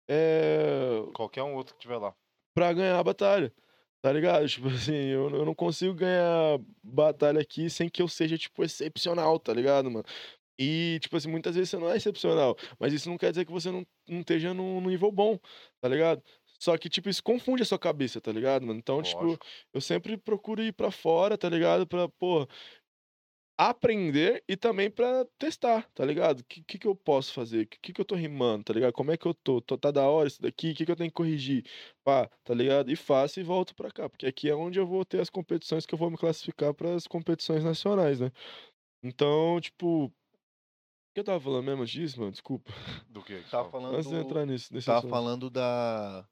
É, 0.08 1.02
Qualquer 1.14 1.42
um 1.42 1.54
outro 1.54 1.74
que 1.74 1.80
tiver 1.80 1.98
lá. 1.98 2.14
pra 2.54 2.72
ganhar 2.72 2.98
a 2.98 3.04
batalha. 3.04 3.52
Tá 4.00 4.12
ligado? 4.12 4.46
Tipo 4.48 4.68
assim, 4.68 4.94
eu, 4.94 5.28
eu 5.30 5.44
não 5.44 5.54
consigo 5.54 5.92
ganhar 5.94 6.58
batalha 6.82 7.40
aqui 7.40 7.68
sem 7.68 7.88
que 7.88 8.00
eu 8.00 8.08
seja, 8.08 8.38
tipo, 8.38 8.62
excepcional, 8.64 9.38
tá 9.40 9.52
ligado, 9.52 9.90
mano? 9.90 10.04
E, 10.58 10.98
tipo 11.00 11.16
assim, 11.16 11.28
muitas 11.30 11.54
vezes 11.56 11.70
você 11.70 11.78
não 11.78 11.90
é 11.90 11.96
excepcional, 11.96 12.56
mas 12.80 12.92
isso 12.92 13.08
não 13.08 13.16
quer 13.18 13.30
dizer 13.30 13.44
que 13.44 13.52
você 13.52 13.70
não, 13.70 13.86
não 14.08 14.20
esteja 14.20 14.52
num, 14.54 14.80
num 14.80 14.88
nível 14.90 15.10
bom, 15.12 15.38
tá 15.80 15.88
ligado? 15.88 16.22
Só 16.60 16.76
que, 16.76 16.88
tipo, 16.88 17.08
isso 17.08 17.22
confunde 17.22 17.62
a 17.62 17.66
sua 17.66 17.78
cabeça, 17.78 18.20
tá 18.20 18.32
ligado, 18.32 18.66
mano? 18.66 18.78
Então, 18.80 19.00
tipo, 19.02 19.22
Lógico. 19.24 19.46
eu 19.72 19.80
sempre 19.80 20.16
procuro 20.16 20.62
ir 20.62 20.72
pra 20.72 20.90
fora, 20.90 21.38
tá 21.38 21.48
ligado? 21.48 21.86
Pra, 21.86 22.08
pô, 22.08 22.46
aprender 23.58 24.44
e 24.48 24.56
também 24.56 24.88
pra 24.90 25.24
testar, 25.36 25.90
tá 25.92 26.04
ligado? 26.04 26.40
O 26.40 26.44
que, 26.44 26.62
que, 26.62 26.78
que 26.78 26.86
eu 26.86 26.94
posso 26.94 27.32
fazer? 27.32 27.64
O 27.64 27.68
que, 27.68 27.92
que 27.92 28.00
eu 28.00 28.04
tô 28.04 28.14
rimando, 28.14 28.64
tá 28.64 28.72
ligado? 28.72 28.92
Como 28.92 29.10
é 29.10 29.16
que 29.16 29.26
eu 29.26 29.34
tô? 29.34 29.60
tô 29.60 29.76
tá 29.76 29.90
da 29.90 30.08
hora 30.08 30.28
isso 30.28 30.40
daqui? 30.40 30.70
O 30.70 30.74
que, 30.76 30.86
que 30.86 30.92
eu 30.92 30.96
tenho 30.96 31.10
que 31.10 31.14
corrigir? 31.16 31.64
Pá, 32.04 32.28
tá 32.44 32.54
ligado? 32.54 32.90
E 32.90 32.96
faço 32.96 33.40
e 33.40 33.42
volto 33.42 33.74
pra 33.74 33.90
cá, 33.90 34.08
porque 34.08 34.26
aqui 34.26 34.48
é 34.48 34.54
onde 34.54 34.78
eu 34.78 34.86
vou 34.86 35.04
ter 35.04 35.20
as 35.20 35.28
competições 35.28 35.84
que 35.84 35.92
eu 35.94 35.98
vou 35.98 36.10
me 36.10 36.16
classificar 36.16 36.72
pras 36.72 37.06
competições 37.08 37.64
nacionais, 37.64 38.20
né? 38.20 38.30
Então, 39.02 39.60
tipo. 39.60 40.06
O 40.06 40.12
que 41.14 41.20
eu 41.20 41.24
tava 41.24 41.40
falando 41.40 41.64
mesmo 41.64 41.84
disso, 41.84 42.20
mano? 42.20 42.30
Desculpa. 42.30 42.72
Do 43.10 43.22
que? 43.24 43.40
Tava 43.50 43.70
falando. 43.70 43.96
Antes 43.96 44.08
de 44.08 44.14
entrar 44.14 44.46
nisso, 44.46 44.72
nesse 44.72 44.86
Tava 44.86 44.98
assunto. 44.98 45.10
falando 45.10 45.50
da. 45.50 46.28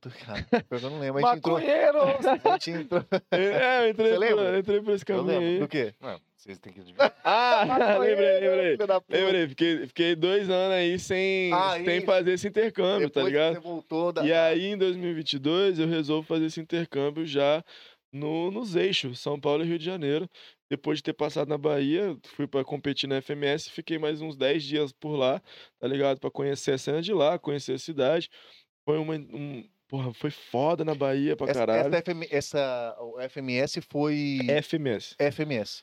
Puta, 0.00 0.10
cara. 0.24 0.46
Eu 0.70 0.80
não 0.80 0.98
lembro. 0.98 1.26
A 1.26 1.34
gente 1.34 1.38
entrou. 1.38 1.54
Maconheiro! 1.58 1.98
A 2.48 2.52
gente 2.52 2.70
entrou. 2.70 3.04
É, 3.30 3.84
eu 3.84 3.90
entrei, 3.90 4.10
Você 4.12 4.18
lembra? 4.18 4.44
eu 4.44 4.58
entrei 4.58 4.80
por 4.80 4.94
esse 4.94 5.04
Eu 5.06 5.16
caminho 5.18 5.26
lembro. 5.26 5.46
aí. 5.46 5.58
Do 5.58 5.68
quê? 5.68 5.94
Não, 6.00 6.20
vocês 6.36 6.58
têm 6.58 6.72
que 6.72 6.80
adivinhar. 6.80 7.14
Ah, 7.22 7.64
lembrei, 8.00 8.40
lembrei. 8.40 8.76
Lembrei, 9.10 9.48
fiquei, 9.48 9.86
fiquei 9.86 10.16
dois 10.16 10.48
anos 10.48 10.72
aí 10.74 10.98
sem, 10.98 11.52
Ah, 11.52 11.74
sem 11.84 12.00
fazer 12.00 12.32
esse 12.32 12.48
intercâmbio, 12.48 13.08
Depois 13.08 13.12
tá 13.12 13.20
que 13.22 13.26
ligado? 13.26 13.54
Você 13.54 13.60
voltou 13.60 14.12
da. 14.12 14.24
E 14.24 14.32
aí, 14.32 14.66
em 14.66 14.76
2022, 14.78 15.78
eu 15.78 15.86
resolvo 15.86 16.26
fazer 16.26 16.46
esse 16.46 16.60
intercâmbio 16.60 17.26
já 17.26 17.62
no, 18.12 18.50
nos 18.50 18.74
eixos, 18.74 19.20
São 19.20 19.38
Paulo 19.38 19.62
e 19.62 19.66
Rio 19.66 19.78
de 19.78 19.84
Janeiro. 19.84 20.28
Depois 20.70 20.98
de 20.98 21.02
ter 21.02 21.12
passado 21.12 21.48
na 21.48 21.58
Bahia, 21.58 22.16
fui 22.36 22.46
pra 22.46 22.64
competir 22.64 23.08
na 23.08 23.20
FMS, 23.20 23.68
fiquei 23.68 23.98
mais 23.98 24.20
uns 24.22 24.36
10 24.36 24.62
dias 24.62 24.92
por 24.92 25.16
lá, 25.16 25.42
tá 25.80 25.86
ligado? 25.88 26.20
Pra 26.20 26.30
conhecer 26.30 26.72
a 26.72 26.78
cena 26.78 27.02
de 27.02 27.12
lá, 27.12 27.38
conhecer 27.38 27.72
a 27.74 27.78
cidade. 27.78 28.30
Foi 28.84 28.96
uma. 28.98 29.14
Um, 29.14 29.68
porra, 29.90 30.14
foi 30.14 30.30
foda 30.30 30.84
na 30.84 30.94
Bahia 30.94 31.36
pra 31.36 31.50
essa, 31.50 31.58
caralho. 31.66 31.94
essa, 31.94 32.02
FM, 32.02 32.22
essa 32.30 32.96
o 33.00 33.20
FMS 33.28 33.80
foi. 33.90 34.38
FMS. 34.62 35.16
FMS. 35.18 35.82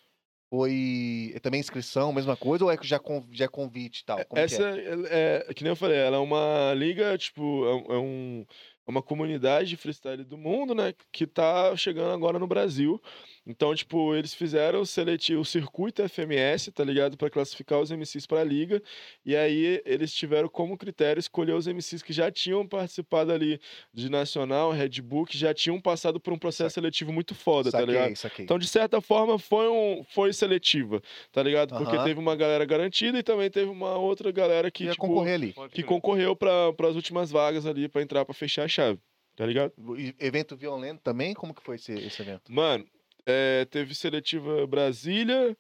Foi 0.50 1.34
é 1.36 1.40
também 1.40 1.60
inscrição, 1.60 2.14
mesma 2.14 2.38
coisa, 2.38 2.64
ou 2.64 2.72
é 2.72 2.78
que 2.78 2.88
já, 2.88 3.02
já 3.32 3.46
é 3.46 3.50
convite 3.50 4.00
e 4.00 4.06
tal? 4.06 4.24
Como 4.26 4.40
que 4.40 4.40
Essa 4.40 4.64
é? 4.64 4.86
é, 5.10 5.46
é- 5.50 5.54
que 5.54 5.62
nem 5.62 5.72
eu 5.72 5.76
falei, 5.76 5.98
ela 5.98 6.16
é 6.16 6.20
uma 6.20 6.74
liga, 6.74 7.18
tipo, 7.18 7.66
é, 7.66 7.96
é 7.96 7.98
um, 7.98 8.46
é 8.88 8.90
uma 8.92 9.02
comunidade 9.02 9.68
de 9.68 9.76
freestyle 9.76 10.24
do 10.24 10.38
mundo, 10.38 10.74
né? 10.74 10.94
Que 11.12 11.28
tá 11.28 11.76
chegando 11.76 12.14
agora 12.14 12.40
no 12.40 12.48
Brasil. 12.48 13.02
Então, 13.50 13.74
tipo, 13.74 14.14
eles 14.14 14.34
fizeram 14.34 14.82
o 14.82 14.86
seletivo, 14.86 15.40
o 15.40 15.46
circuito 15.46 16.04
FMS, 16.04 16.70
tá 16.70 16.84
ligado? 16.84 17.16
Pra 17.16 17.30
classificar 17.30 17.80
os 17.80 17.90
MCs 17.90 18.28
pra 18.28 18.44
liga. 18.44 18.84
E 19.26 19.38
aí 19.38 19.82
eles 19.86 20.14
tiveram 20.14 20.50
como 20.50 20.78
critério 20.78 21.18
escolher 21.18 21.54
os 21.54 21.66
MCs 21.66 22.04
que 22.04 22.12
já 22.12 22.30
tinham 22.30 22.68
participado 22.68 23.32
ali 23.32 23.58
de 23.94 24.10
Nacional, 24.10 24.72
Red 24.72 25.02
Bull, 25.02 25.26
que 25.26 25.38
já 25.38 25.54
tinham 25.54 25.80
passado 25.80 26.20
por 26.20 26.34
um 26.34 26.38
processo 26.38 26.74
seletivo 26.74 27.14
muito 27.14 27.34
foda, 27.34 27.72
tá 27.72 27.86
ligado? 27.86 28.02
Saquei, 28.02 28.16
saquei. 28.18 28.44
Então, 28.44 28.60
de 28.60 28.68
certa 28.68 29.00
forma, 29.00 29.40
foi, 29.40 29.70
um, 29.70 30.04
foi 30.04 30.34
seletiva, 30.34 31.02
tá 31.32 31.42
ligado? 31.42 31.74
Porque 31.74 31.96
Aham. 31.96 32.04
teve 32.04 32.20
uma 32.20 32.36
galera 32.36 32.66
garantida 32.66 33.18
e 33.18 33.24
também 33.24 33.50
teve 33.50 33.72
uma 33.72 33.96
outra 33.96 34.30
galera 34.30 34.70
que, 34.70 34.84
Ia 34.84 34.92
tipo, 34.92 35.08
concorrer 35.08 35.36
ali. 35.36 35.56
Que 35.72 35.84
concorreu 35.84 36.36
para 36.36 36.74
as 36.90 36.96
últimas 36.96 37.32
vagas 37.32 37.66
ali 37.66 37.88
pra 37.88 38.02
entrar 38.02 38.26
pra 38.26 38.34
fechar 38.34 38.66
a 38.66 38.68
chave, 38.68 39.00
tá 39.38 39.46
ligado? 39.46 39.72
E 39.98 40.14
Evento 40.20 40.58
violento 40.58 41.00
também? 41.02 41.34
Como 41.34 41.54
que 41.54 41.64
foi 41.64 41.76
esse, 41.76 41.94
esse 41.94 42.22
evento? 42.22 42.52
Mano, 42.52 42.86
é, 43.28 43.66
teve 43.66 43.94
seletiva 43.94 44.66
Brasília, 44.66 45.56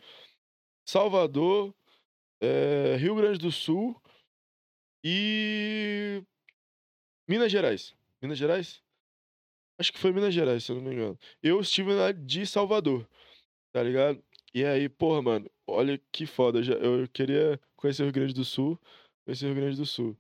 Salvador, 0.86 1.76
é, 2.40 2.96
Rio 2.96 3.16
Grande 3.16 3.40
do 3.40 3.52
Sul 3.52 4.02
e 5.04 6.24
Minas 7.28 7.52
Gerais. 7.52 7.94
Minas 8.22 8.38
Gerais? 8.38 8.82
Acho 9.78 9.92
que 9.92 10.00
foi 10.00 10.14
Minas 10.14 10.34
Gerais, 10.34 10.64
se 10.64 10.72
eu 10.72 10.78
não 10.78 10.84
me 10.84 10.94
engano. 10.94 11.20
Eu 11.44 11.60
estive 11.60 11.94
na 11.94 12.12
de 12.14 12.48
Salvador, 12.48 13.08
tá 13.74 13.84
ligado? 13.84 14.24
E 14.54 14.64
aí, 14.64 14.88
porra, 14.88 15.22
mano, 15.22 15.52
olha 15.68 16.02
que 16.12 16.26
foda. 16.26 16.60
Eu 16.60 17.08
queria 17.10 17.60
conhecer 17.76 18.04
o 18.04 18.06
Rio 18.06 18.14
Grande 18.14 18.34
do 18.34 18.46
Sul, 18.46 18.80
conhecer 19.26 19.46
o 19.46 19.50
Rio 19.50 19.62
Grande 19.62 19.78
do 19.78 19.86
Sul. 19.86 20.18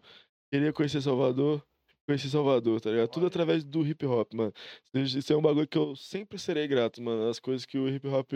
Queria 0.51 0.73
conhecer 0.73 1.01
Salvador, 1.01 1.65
conhecer 2.07 2.29
Salvador, 2.29 2.81
tá 2.81 2.89
ligado? 2.89 3.09
Tudo 3.09 3.27
através 3.27 3.63
do 3.63 3.85
hip 3.85 4.05
hop, 4.05 4.33
mano. 4.33 4.53
Isso 4.93 5.31
é 5.33 5.37
um 5.37 5.41
bagulho 5.41 5.67
que 5.67 5.77
eu 5.77 5.95
sempre 5.95 6.39
serei 6.39 6.67
grato, 6.67 7.01
mano. 7.01 7.27
As 7.29 7.39
coisas 7.39 7.65
que 7.65 7.77
o 7.77 7.87
hip 7.89 8.07
hop, 8.07 8.31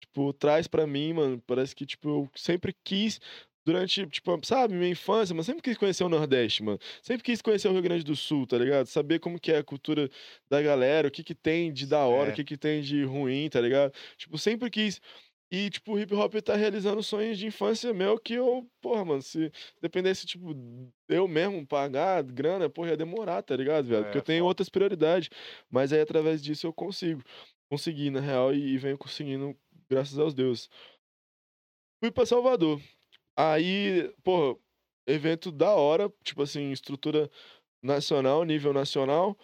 tipo, 0.00 0.32
traz 0.34 0.68
pra 0.68 0.86
mim, 0.86 1.12
mano. 1.14 1.42
Parece 1.46 1.74
que, 1.74 1.86
tipo, 1.86 2.08
eu 2.08 2.30
sempre 2.36 2.74
quis, 2.84 3.18
durante, 3.64 4.06
tipo, 4.08 4.38
sabe, 4.44 4.74
minha 4.74 4.90
infância, 4.90 5.34
mas 5.34 5.46
sempre 5.46 5.62
quis 5.62 5.76
conhecer 5.78 6.04
o 6.04 6.08
Nordeste, 6.08 6.62
mano. 6.62 6.78
Sempre 7.02 7.24
quis 7.24 7.42
conhecer 7.42 7.68
o 7.68 7.72
Rio 7.72 7.82
Grande 7.82 8.04
do 8.04 8.14
Sul, 8.14 8.46
tá 8.46 8.58
ligado? 8.58 8.86
Saber 8.86 9.18
como 9.18 9.40
que 9.40 9.50
é 9.52 9.58
a 9.58 9.64
cultura 9.64 10.08
da 10.48 10.62
galera, 10.62 11.08
o 11.08 11.10
que 11.10 11.24
que 11.24 11.34
tem 11.34 11.72
de 11.72 11.86
da 11.86 12.04
hora, 12.06 12.30
o 12.30 12.32
É. 12.32 12.34
que 12.34 12.44
que 12.44 12.56
tem 12.56 12.82
de 12.82 13.02
ruim, 13.04 13.48
tá 13.48 13.60
ligado? 13.60 13.92
Tipo, 14.16 14.38
sempre 14.38 14.70
quis. 14.70 15.00
E, 15.50 15.70
tipo, 15.70 15.92
o 15.92 15.98
hip 15.98 16.12
hop 16.14 16.34
tá 16.42 16.56
realizando 16.56 17.02
sonhos 17.02 17.38
de 17.38 17.46
infância 17.46 17.94
meu 17.94 18.18
que 18.18 18.34
eu, 18.34 18.68
porra, 18.80 19.04
mano, 19.04 19.22
se 19.22 19.52
dependesse, 19.80 20.26
tipo, 20.26 20.54
eu 21.08 21.28
mesmo 21.28 21.64
pagar 21.66 22.22
grana, 22.24 22.68
porra, 22.68 22.90
ia 22.90 22.96
demorar, 22.96 23.42
tá 23.42 23.54
ligado, 23.56 23.86
velho? 23.86 24.02
Porque 24.04 24.18
É, 24.18 24.20
eu 24.20 24.24
tenho 24.24 24.44
outras 24.44 24.68
prioridades. 24.68 25.28
Mas 25.70 25.92
aí, 25.92 26.00
através 26.00 26.42
disso, 26.42 26.66
eu 26.66 26.72
consigo. 26.72 27.22
Consegui, 27.70 28.10
na 28.10 28.20
real, 28.20 28.52
e, 28.54 28.74
e 28.74 28.78
venho 28.78 28.98
conseguindo, 28.98 29.56
graças 29.88 30.18
aos 30.18 30.34
deuses. 30.34 30.68
Fui 32.00 32.10
pra 32.10 32.26
Salvador. 32.26 32.80
Aí, 33.36 34.12
porra, 34.22 34.58
evento 35.06 35.50
da 35.52 35.74
hora, 35.74 36.12
tipo 36.24 36.42
assim, 36.42 36.70
estrutura 36.72 37.30
nacional, 37.82 38.44
nível 38.44 38.72
nacional, 38.72 39.38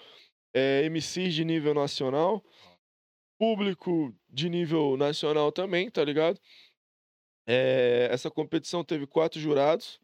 é, 0.54 0.84
MCs 0.86 1.34
de 1.34 1.44
nível 1.44 1.74
nacional, 1.74 2.44
público 3.42 4.14
de 4.30 4.48
nível 4.48 4.96
nacional 4.96 5.50
também, 5.50 5.90
tá 5.90 6.04
ligado? 6.04 6.38
É, 7.44 8.06
essa 8.08 8.30
competição 8.30 8.84
teve 8.84 9.04
quatro 9.04 9.40
jurados. 9.40 9.98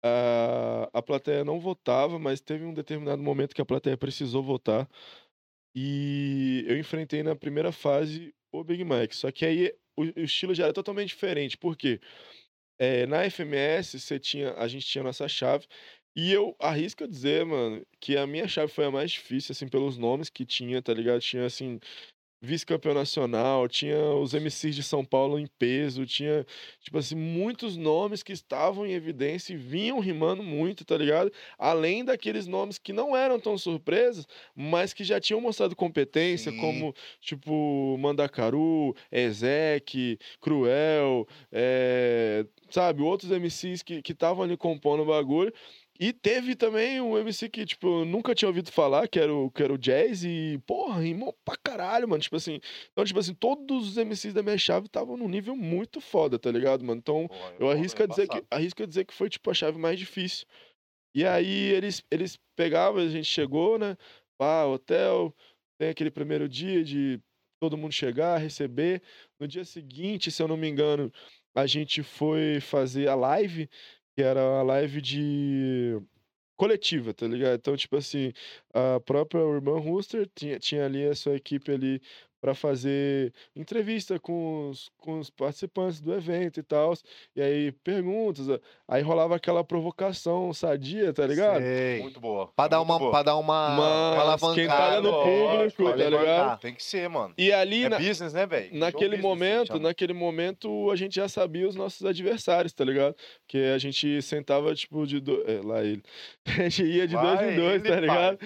A, 0.00 0.88
a 0.92 1.02
plateia 1.02 1.44
não 1.44 1.58
votava, 1.58 2.20
mas 2.20 2.40
teve 2.40 2.64
um 2.64 2.72
determinado 2.72 3.20
momento 3.20 3.52
que 3.52 3.60
a 3.60 3.66
plateia 3.66 3.96
precisou 3.96 4.44
votar. 4.44 4.88
E 5.74 6.64
eu 6.68 6.78
enfrentei 6.78 7.24
na 7.24 7.34
primeira 7.34 7.72
fase 7.72 8.32
o 8.52 8.62
Big 8.62 8.84
Mike. 8.84 9.16
Só 9.16 9.32
que 9.32 9.44
aí 9.44 9.74
o, 9.96 10.02
o 10.02 10.20
estilo 10.20 10.54
já 10.54 10.66
era 10.66 10.72
totalmente 10.72 11.08
diferente. 11.08 11.58
Por 11.58 11.76
quê? 11.76 12.00
É, 12.78 13.06
na 13.06 13.24
FMS, 13.28 13.98
você 13.98 14.20
tinha, 14.20 14.54
a 14.54 14.68
gente 14.68 14.86
tinha 14.86 15.02
nossa 15.02 15.26
chave. 15.26 15.66
E 16.14 16.32
eu 16.32 16.54
arrisco 16.60 17.08
dizer, 17.08 17.44
mano, 17.44 17.84
que 18.00 18.16
a 18.16 18.24
minha 18.24 18.46
chave 18.46 18.72
foi 18.72 18.84
a 18.84 18.90
mais 18.90 19.10
difícil, 19.10 19.52
assim, 19.52 19.66
pelos 19.66 19.98
nomes 19.98 20.30
que 20.30 20.46
tinha, 20.46 20.80
tá 20.80 20.94
ligado? 20.94 21.20
Tinha, 21.20 21.44
assim, 21.44 21.80
vice-campeão 22.42 22.94
nacional, 22.94 23.68
tinha 23.68 23.98
os 24.14 24.32
MCs 24.32 24.74
de 24.74 24.82
São 24.82 25.04
Paulo 25.04 25.38
em 25.38 25.46
peso, 25.46 26.06
tinha, 26.06 26.46
tipo 26.80 26.96
assim, 26.96 27.14
muitos 27.14 27.76
nomes 27.76 28.22
que 28.22 28.32
estavam 28.32 28.86
em 28.86 28.92
evidência 28.92 29.52
e 29.52 29.56
vinham 29.56 30.00
rimando 30.00 30.42
muito, 30.42 30.84
tá 30.84 30.96
ligado? 30.96 31.30
Além 31.58 32.04
daqueles 32.04 32.46
nomes 32.46 32.78
que 32.78 32.92
não 32.92 33.14
eram 33.14 33.38
tão 33.38 33.58
surpresas, 33.58 34.26
mas 34.54 34.94
que 34.94 35.04
já 35.04 35.20
tinham 35.20 35.40
mostrado 35.40 35.76
competência, 35.76 36.50
Sim. 36.50 36.58
como, 36.58 36.94
tipo, 37.20 37.96
Mandacaru, 37.98 38.94
Ezek, 39.12 40.18
Cruel, 40.40 41.28
é, 41.52 42.46
sabe, 42.70 43.02
outros 43.02 43.30
MCs 43.30 43.82
que 43.82 44.02
estavam 44.08 44.44
ali 44.44 44.56
compondo 44.56 45.02
o 45.02 45.06
bagulho. 45.06 45.52
E 46.02 46.14
teve 46.14 46.56
também 46.56 46.98
um 46.98 47.18
MC 47.18 47.50
que, 47.50 47.66
tipo, 47.66 48.00
eu 48.00 48.04
nunca 48.06 48.34
tinha 48.34 48.48
ouvido 48.48 48.72
falar, 48.72 49.06
que 49.06 49.20
era 49.20 49.34
o, 49.34 49.50
que 49.50 49.62
era 49.62 49.70
o 49.70 49.76
Jazz, 49.76 50.24
e, 50.24 50.58
porra, 50.66 50.98
rimou 51.02 51.38
pra 51.44 51.58
caralho, 51.62 52.08
mano. 52.08 52.22
Tipo 52.22 52.36
assim, 52.36 52.58
então, 52.90 53.04
tipo 53.04 53.18
assim, 53.18 53.34
todos 53.34 53.90
os 53.90 53.96
MCs 53.98 54.32
da 54.32 54.42
minha 54.42 54.56
chave 54.56 54.86
estavam 54.86 55.14
num 55.18 55.28
nível 55.28 55.54
muito 55.54 56.00
foda, 56.00 56.38
tá 56.38 56.50
ligado, 56.50 56.82
mano? 56.82 56.98
Então, 57.00 57.28
eu 57.58 57.66
foda, 57.66 57.72
arrisco 57.72 58.02
a 58.02 58.06
dizer 58.06 58.26
que, 58.28 58.42
arrisco 58.50 58.82
a 58.82 58.86
dizer 58.86 59.04
que 59.04 59.12
foi, 59.12 59.28
tipo, 59.28 59.50
a 59.50 59.54
chave 59.54 59.78
mais 59.78 59.98
difícil. 59.98 60.46
E 61.14 61.26
aí 61.26 61.72
eles, 61.72 62.02
eles 62.10 62.38
pegavam, 62.56 63.02
a 63.02 63.08
gente 63.08 63.26
chegou, 63.26 63.78
né? 63.78 63.94
Pá, 64.38 64.64
hotel, 64.64 65.34
tem 65.78 65.90
aquele 65.90 66.10
primeiro 66.10 66.48
dia 66.48 66.82
de 66.82 67.20
todo 67.60 67.76
mundo 67.76 67.92
chegar, 67.92 68.38
receber. 68.38 69.02
No 69.38 69.46
dia 69.46 69.66
seguinte, 69.66 70.30
se 70.30 70.42
eu 70.42 70.48
não 70.48 70.56
me 70.56 70.66
engano, 70.66 71.12
a 71.54 71.66
gente 71.66 72.02
foi 72.02 72.58
fazer 72.60 73.08
a 73.08 73.14
live, 73.14 73.68
que 74.20 74.24
era 74.24 74.42
a 74.42 74.62
live 74.62 75.00
de 75.00 75.98
coletiva, 76.54 77.14
tá 77.14 77.26
ligado? 77.26 77.54
Então, 77.58 77.74
tipo 77.74 77.96
assim, 77.96 78.34
a 78.74 79.00
própria 79.00 79.40
Urban 79.42 79.80
Rooster 79.80 80.28
tinha, 80.34 80.58
tinha 80.58 80.84
ali 80.84 81.06
a 81.06 81.14
sua 81.14 81.36
equipe 81.36 81.72
ali 81.72 82.02
para 82.40 82.54
fazer 82.54 83.32
entrevista 83.54 84.18
com 84.18 84.70
os, 84.70 84.90
com 84.98 85.18
os 85.18 85.28
participantes 85.30 86.00
do 86.00 86.14
evento 86.14 86.58
e 86.58 86.62
tal. 86.62 86.94
E 87.36 87.42
aí, 87.42 87.72
perguntas. 87.72 88.46
Aí 88.88 89.02
rolava 89.02 89.36
aquela 89.36 89.62
provocação 89.62 90.52
sadia, 90.54 91.12
tá 91.12 91.26
ligado? 91.26 91.60
Sei. 91.60 92.00
Muito 92.00 92.18
boa. 92.20 92.50
Pra 92.56 92.66
dar 92.68 92.80
uma, 92.80 92.98
boa. 92.98 93.10
pra 93.10 93.22
dar 93.22 93.36
uma, 93.36 93.74
Uma 93.74 94.20
alavancada. 94.20 94.60
esquentada 94.60 95.00
no 95.02 95.12
público, 95.22 95.84
tá 95.90 95.96
ligado? 95.96 96.60
Tem 96.60 96.74
que 96.74 96.82
ser, 96.82 97.08
mano. 97.08 97.34
E 97.36 97.52
ali, 97.52 97.84
É 97.84 97.88
na- 97.88 97.98
business, 97.98 98.32
né, 98.32 98.46
velho? 98.46 98.70
naquele 98.78 99.16
business, 99.16 99.22
momento, 99.22 99.78
naquele 99.78 100.12
momento, 100.12 100.90
a 100.90 100.96
gente 100.96 101.14
já 101.16 101.28
sabia 101.28 101.68
os 101.68 101.74
nossos 101.76 102.04
adversários, 102.06 102.72
tá 102.72 102.84
ligado? 102.84 103.14
Que 103.46 103.58
a 103.74 103.78
gente 103.78 104.20
sentava, 104.22 104.74
tipo, 104.74 105.06
de 105.06 105.20
dois. 105.20 105.46
É, 105.48 105.60
lá 105.62 105.82
ele. 105.82 106.02
A 106.60 106.68
gente 106.68 106.84
ia 106.84 107.06
de 107.06 107.14
dois 107.14 107.36
Vai 107.38 107.52
em 107.52 107.56
dois, 107.56 107.82
tá 107.82 107.88
pai. 107.90 108.00
ligado? 108.00 108.38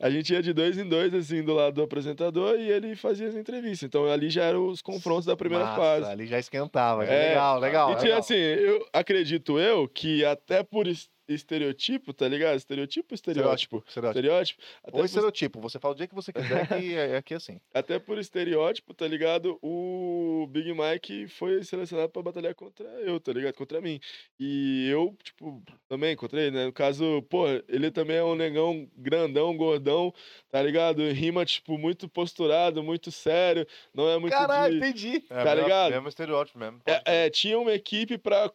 A 0.00 0.08
gente 0.08 0.32
ia 0.32 0.42
de 0.42 0.54
dois 0.54 0.78
em 0.78 0.88
dois, 0.88 1.12
assim, 1.12 1.42
do 1.42 1.52
lado 1.52 1.74
do 1.74 1.82
apresentador 1.82 2.58
e 2.58 2.70
ele 2.70 2.96
fazia 2.96 3.28
as 3.28 3.34
entrevistas. 3.34 3.82
Então 3.82 4.10
ali 4.10 4.30
já 4.30 4.44
eram 4.44 4.66
os 4.66 4.80
confrontos 4.80 5.26
da 5.26 5.36
primeira 5.36 5.66
Massa, 5.66 5.76
fase. 5.76 6.10
Ali 6.10 6.26
já 6.26 6.38
esquentava. 6.38 7.04
É, 7.04 7.28
legal, 7.28 7.58
legal. 7.58 7.90
E 7.90 7.96
tinha 7.96 8.04
legal. 8.04 8.18
assim, 8.20 8.34
eu 8.34 8.86
acredito 8.94 9.58
eu 9.58 9.86
que 9.86 10.24
até 10.24 10.62
por 10.62 10.86
estereotipo, 11.34 12.12
tá 12.12 12.26
ligado? 12.28 12.56
Estereotipo 12.56 13.08
ou 13.10 13.14
estereótipo? 13.14 13.84
Estereótipo. 13.86 14.18
Estereótipo. 14.18 14.62
Até 14.82 14.92
Ou 14.96 14.98
por, 15.00 15.04
estereotipo. 15.04 15.60
Você 15.60 15.78
fala 15.78 15.94
o 15.94 15.96
dia 15.96 16.06
que 16.06 16.14
você 16.14 16.32
quiser, 16.32 16.66
que 16.68 16.94
é 16.94 17.16
aqui 17.16 17.34
assim. 17.34 17.60
até 17.72 17.98
por 17.98 18.18
estereótipo, 18.18 18.94
tá 18.94 19.06
ligado? 19.06 19.58
O 19.62 20.46
Big 20.50 20.72
Mike 20.72 21.28
foi 21.28 21.62
selecionado 21.62 22.10
pra 22.10 22.22
batalhar 22.22 22.54
contra 22.54 22.86
eu, 23.00 23.18
tá 23.20 23.32
ligado? 23.32 23.54
Contra 23.54 23.80
mim. 23.80 24.00
E 24.38 24.88
eu, 24.90 25.16
tipo, 25.22 25.62
também 25.88 26.16
contra 26.16 26.40
ele, 26.40 26.56
né? 26.56 26.66
No 26.66 26.72
caso, 26.72 27.22
pô, 27.28 27.46
ele 27.68 27.90
também 27.90 28.16
é 28.16 28.24
um 28.24 28.34
negão 28.34 28.88
grandão, 28.96 29.56
gordão, 29.56 30.12
tá 30.50 30.62
ligado? 30.62 31.02
Rima, 31.10 31.44
tipo, 31.44 31.78
muito 31.78 32.08
posturado, 32.08 32.82
muito 32.82 33.10
sério. 33.10 33.66
Não 33.94 34.08
é 34.08 34.18
muito 34.18 34.32
Caralho, 34.32 34.72
de... 34.72 34.78
entendi. 34.78 35.24
É, 35.30 35.44
tá 35.44 35.44
mesmo- 35.54 35.62
ligado? 35.62 35.90
Mesmo 35.92 36.08
estereótipo 36.08 36.58
mesmo. 36.58 36.80
É, 36.86 37.26
é, 37.26 37.30
tinha 37.30 37.58
uma 37.58 37.72
equipe 37.72 38.18
pra 38.18 38.50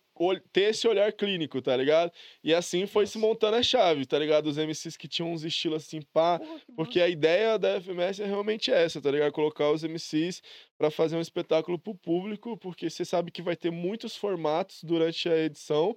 ter 0.51 0.69
esse 0.71 0.87
olhar 0.87 1.11
clínico, 1.13 1.61
tá 1.61 1.75
ligado? 1.75 2.11
E 2.43 2.53
assim 2.53 2.85
foi 2.87 3.05
se 3.07 3.17
Nossa. 3.17 3.19
montando 3.19 3.57
a 3.57 3.63
chave, 3.63 4.05
tá 4.05 4.17
ligado? 4.19 4.47
Os 4.47 4.57
MCs 4.57 4.97
que 4.97 5.07
tinham 5.07 5.31
uns 5.31 5.43
estilos 5.43 5.83
assim, 5.83 6.01
pá. 6.01 6.41
Porque 6.75 6.99
a 7.01 7.07
ideia 7.07 7.57
da 7.59 7.75
FMS 7.77 8.21
é 8.23 8.25
realmente 8.25 8.71
essa, 8.71 9.01
tá 9.01 9.11
ligado? 9.11 9.31
Colocar 9.31 9.71
os 9.71 9.83
MCs 9.83 10.41
pra 10.77 10.89
fazer 10.91 11.15
um 11.17 11.21
espetáculo 11.21 11.79
pro 11.79 11.95
público, 11.95 12.57
porque 12.57 12.89
você 12.89 13.05
sabe 13.05 13.31
que 13.31 13.41
vai 13.41 13.55
ter 13.55 13.71
muitos 13.71 14.15
formatos 14.15 14.83
durante 14.83 15.27
a 15.29 15.37
edição. 15.37 15.95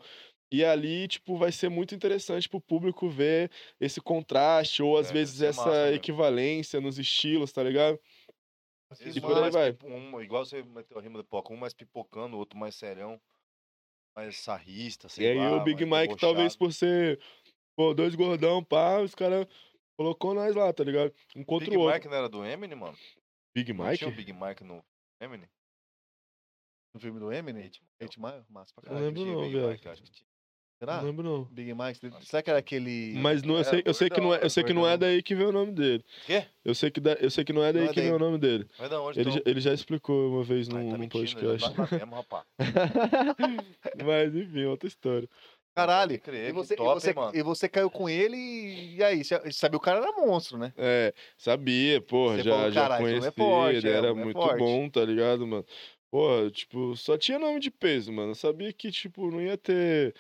E 0.51 0.65
ali, 0.65 1.07
tipo, 1.09 1.37
vai 1.37 1.53
ser 1.53 1.69
muito 1.69 1.95
interessante 1.95 2.49
pro 2.49 2.61
público 2.61 3.09
ver 3.09 3.51
esse 3.79 4.01
contraste, 4.01 4.83
ou 4.83 4.97
às 4.97 5.11
É, 5.11 5.11
vezes 5.11 5.43
essa 5.43 5.53
massa 5.53 5.87
mesmo. 5.89 5.95
equivalência 5.95 6.81
nos 6.81 6.99
estilos, 6.99 7.53
tá 7.53 7.63
ligado? 7.63 7.99
Às 8.91 9.01
vezes 9.01 9.17
E 9.17 9.21
por 9.21 9.37
aí 9.39 9.51
vai. 9.51 9.77
um, 9.83 10.21
igual 10.21 10.45
você 10.45 10.63
meteu 10.63 10.99
a 10.99 11.03
rima 11.03 11.19
do 11.19 11.25
pipoca, 11.25 11.53
um 11.53 11.57
mais 11.57 11.75
pipocando, 11.75 12.37
o 12.37 12.39
outro 12.39 12.59
mais 12.59 12.75
serão, 12.75 13.21
mais 14.17 14.37
sarrista, 14.39 15.09
sei 15.09 15.27
E 15.27 15.29
aí 15.31 15.37
lá, 15.37 15.57
o 15.57 15.61
Big 15.65 15.85
Mike, 15.85 16.17
talvez 16.17 16.55
debochado. 16.55 16.59
por 16.59 16.73
ser, 16.73 17.21
pô, 17.77 17.95
dois 17.95 18.15
gordão, 18.15 18.63
pá, 18.65 19.01
os 19.01 19.15
caras 19.15 19.47
colocou 19.97 20.35
nós 20.35 20.55
lá, 20.55 20.73
tá 20.73 20.85
ligado? 20.85 21.15
Um 21.37 21.45
contra 21.45 21.71
Big 21.71 21.77
o 21.77 21.81
outro. 21.81 21.95
Mike 21.95 22.09
não 22.09 22.17
era 22.17 22.29
do 22.29 22.45
Eminem, 22.45 22.77
mano? 22.79 22.97
Big 23.55 23.73
Não 23.73 23.85
Mike? 23.87 23.99
tinha 23.99 24.11
o 24.11 24.15
Big 24.15 24.33
Mike 24.33 24.65
no 24.65 24.85
Eminem? 25.21 25.49
No 26.95 27.01
filme 27.01 27.21
do 27.21 27.33
Eminem? 27.33 27.71
Eight 28.01 28.21
Mile. 28.21 28.45
Massa 28.49 28.73
pra 28.75 28.83
Não 28.83 28.99
caralho. 28.99 29.07
lembro 29.07 29.25
não, 29.27 29.41
Big 29.43 29.53
viado. 29.53 29.71
Mike, 29.71 29.89
acho 29.89 30.03
que. 30.03 30.28
Será? 30.79 30.99
Não 30.99 31.05
lembro 31.07 31.25
não. 31.25 31.45
Big 31.45 31.75
Mike? 31.75 31.99
Será 32.25 32.41
que 32.43 32.51
era 32.51 32.59
aquele... 32.61 33.15
Mas 33.17 33.43
não, 33.43 33.59
eu, 33.59 33.65
sei, 33.65 33.83
eu 33.85 33.93
sei 33.93 34.09
que 34.09 34.21
não 34.21 34.33
é, 34.33 34.39
eu 34.45 34.49
sei 34.51 34.63
que 34.63 34.73
não 34.73 34.87
é 34.87 34.97
daí 34.97 35.23
que 35.23 35.35
veio 35.35 35.49
o 35.49 35.53
nome 35.53 35.73
dele. 35.73 36.05
Quê? 36.25 36.45
Eu 36.65 36.75
sei 36.75 36.91
que, 36.91 37.01
da, 37.01 37.15
eu 37.15 37.31
sei 37.31 37.45
que 37.45 37.53
não 37.53 37.65
é 37.65 37.73
daí 37.73 37.83
Não 37.85 37.91
é 37.91 37.95
que 37.95 38.01
veio 38.01 38.15
o 38.15 38.19
daí. 38.19 38.27
nome 38.29 38.39
dele. 38.39 38.67
Mas 38.79 38.89
da 38.91 39.01
onde 39.03 39.19
Ele, 39.19 39.29
então? 39.31 39.43
já, 39.45 39.51
ele 39.51 39.61
já 39.61 39.75
explicou 39.75 40.31
uma 40.31 40.45
vez 40.45 40.69
Ai, 40.69 40.75
num, 40.85 40.91
tá 40.91 40.97
num 40.97 41.01
mentindo, 41.01 41.25
podcast. 41.41 41.75
tá 41.75 41.83
lá 41.83 41.89
mesmo, 41.91 42.15
rapaz. 42.15 42.45
Mas 44.05 44.35
enfim, 44.35 44.65
outra 44.67 44.87
história. 44.89 45.29
Caralho. 45.75 46.21
Crer, 46.21 46.51
E 46.51 46.53
você, 46.53 46.75
top, 46.75 46.91
e, 46.91 47.01
você, 47.01 47.11
hein, 47.11 47.31
e 47.35 47.43
você 47.43 47.69
caiu 47.69 47.91
com 47.91 48.09
ele 48.09 48.37
e, 48.37 48.97
e 48.97 49.05
aí? 49.05 49.23
Você 49.23 49.51
sabia 49.53 49.77
o 49.77 49.81
cara 49.81 49.99
era 50.01 50.13
monstro, 50.13 50.59
né? 50.59 50.73
É, 50.77 51.15
sabia, 51.37 52.01
porra, 52.01 52.37
Você 52.37 52.43
já, 52.43 52.51
falou, 52.51 52.71
já 52.73 52.81
"Caralho, 52.83 53.03
conheci 53.05 53.29
esse 53.29 53.41
homem 53.41 53.49
é 53.49 53.53
forte, 53.73 53.77
ele, 53.87 53.89
é, 53.89 53.93
era 53.97 54.09
é 54.09 54.13
muito 54.13 54.41
forte." 54.41 54.59
bom, 54.59 54.89
tá 54.91 55.05
ligado, 55.05 55.47
mano? 55.47 55.65
Porra, 56.11 56.51
tipo, 56.51 56.97
só 56.97 57.17
tinha 57.19 57.39
nome 57.39 57.61
de 57.61 57.71
peso, 57.71 58.11
mano. 58.13 58.31
Eu 58.31 58.35
sabia 58.35 58.73
que, 58.73 58.91
tipo, 58.91 59.31
não 59.31 59.41
ia 59.43 59.57
ter. 59.59 60.15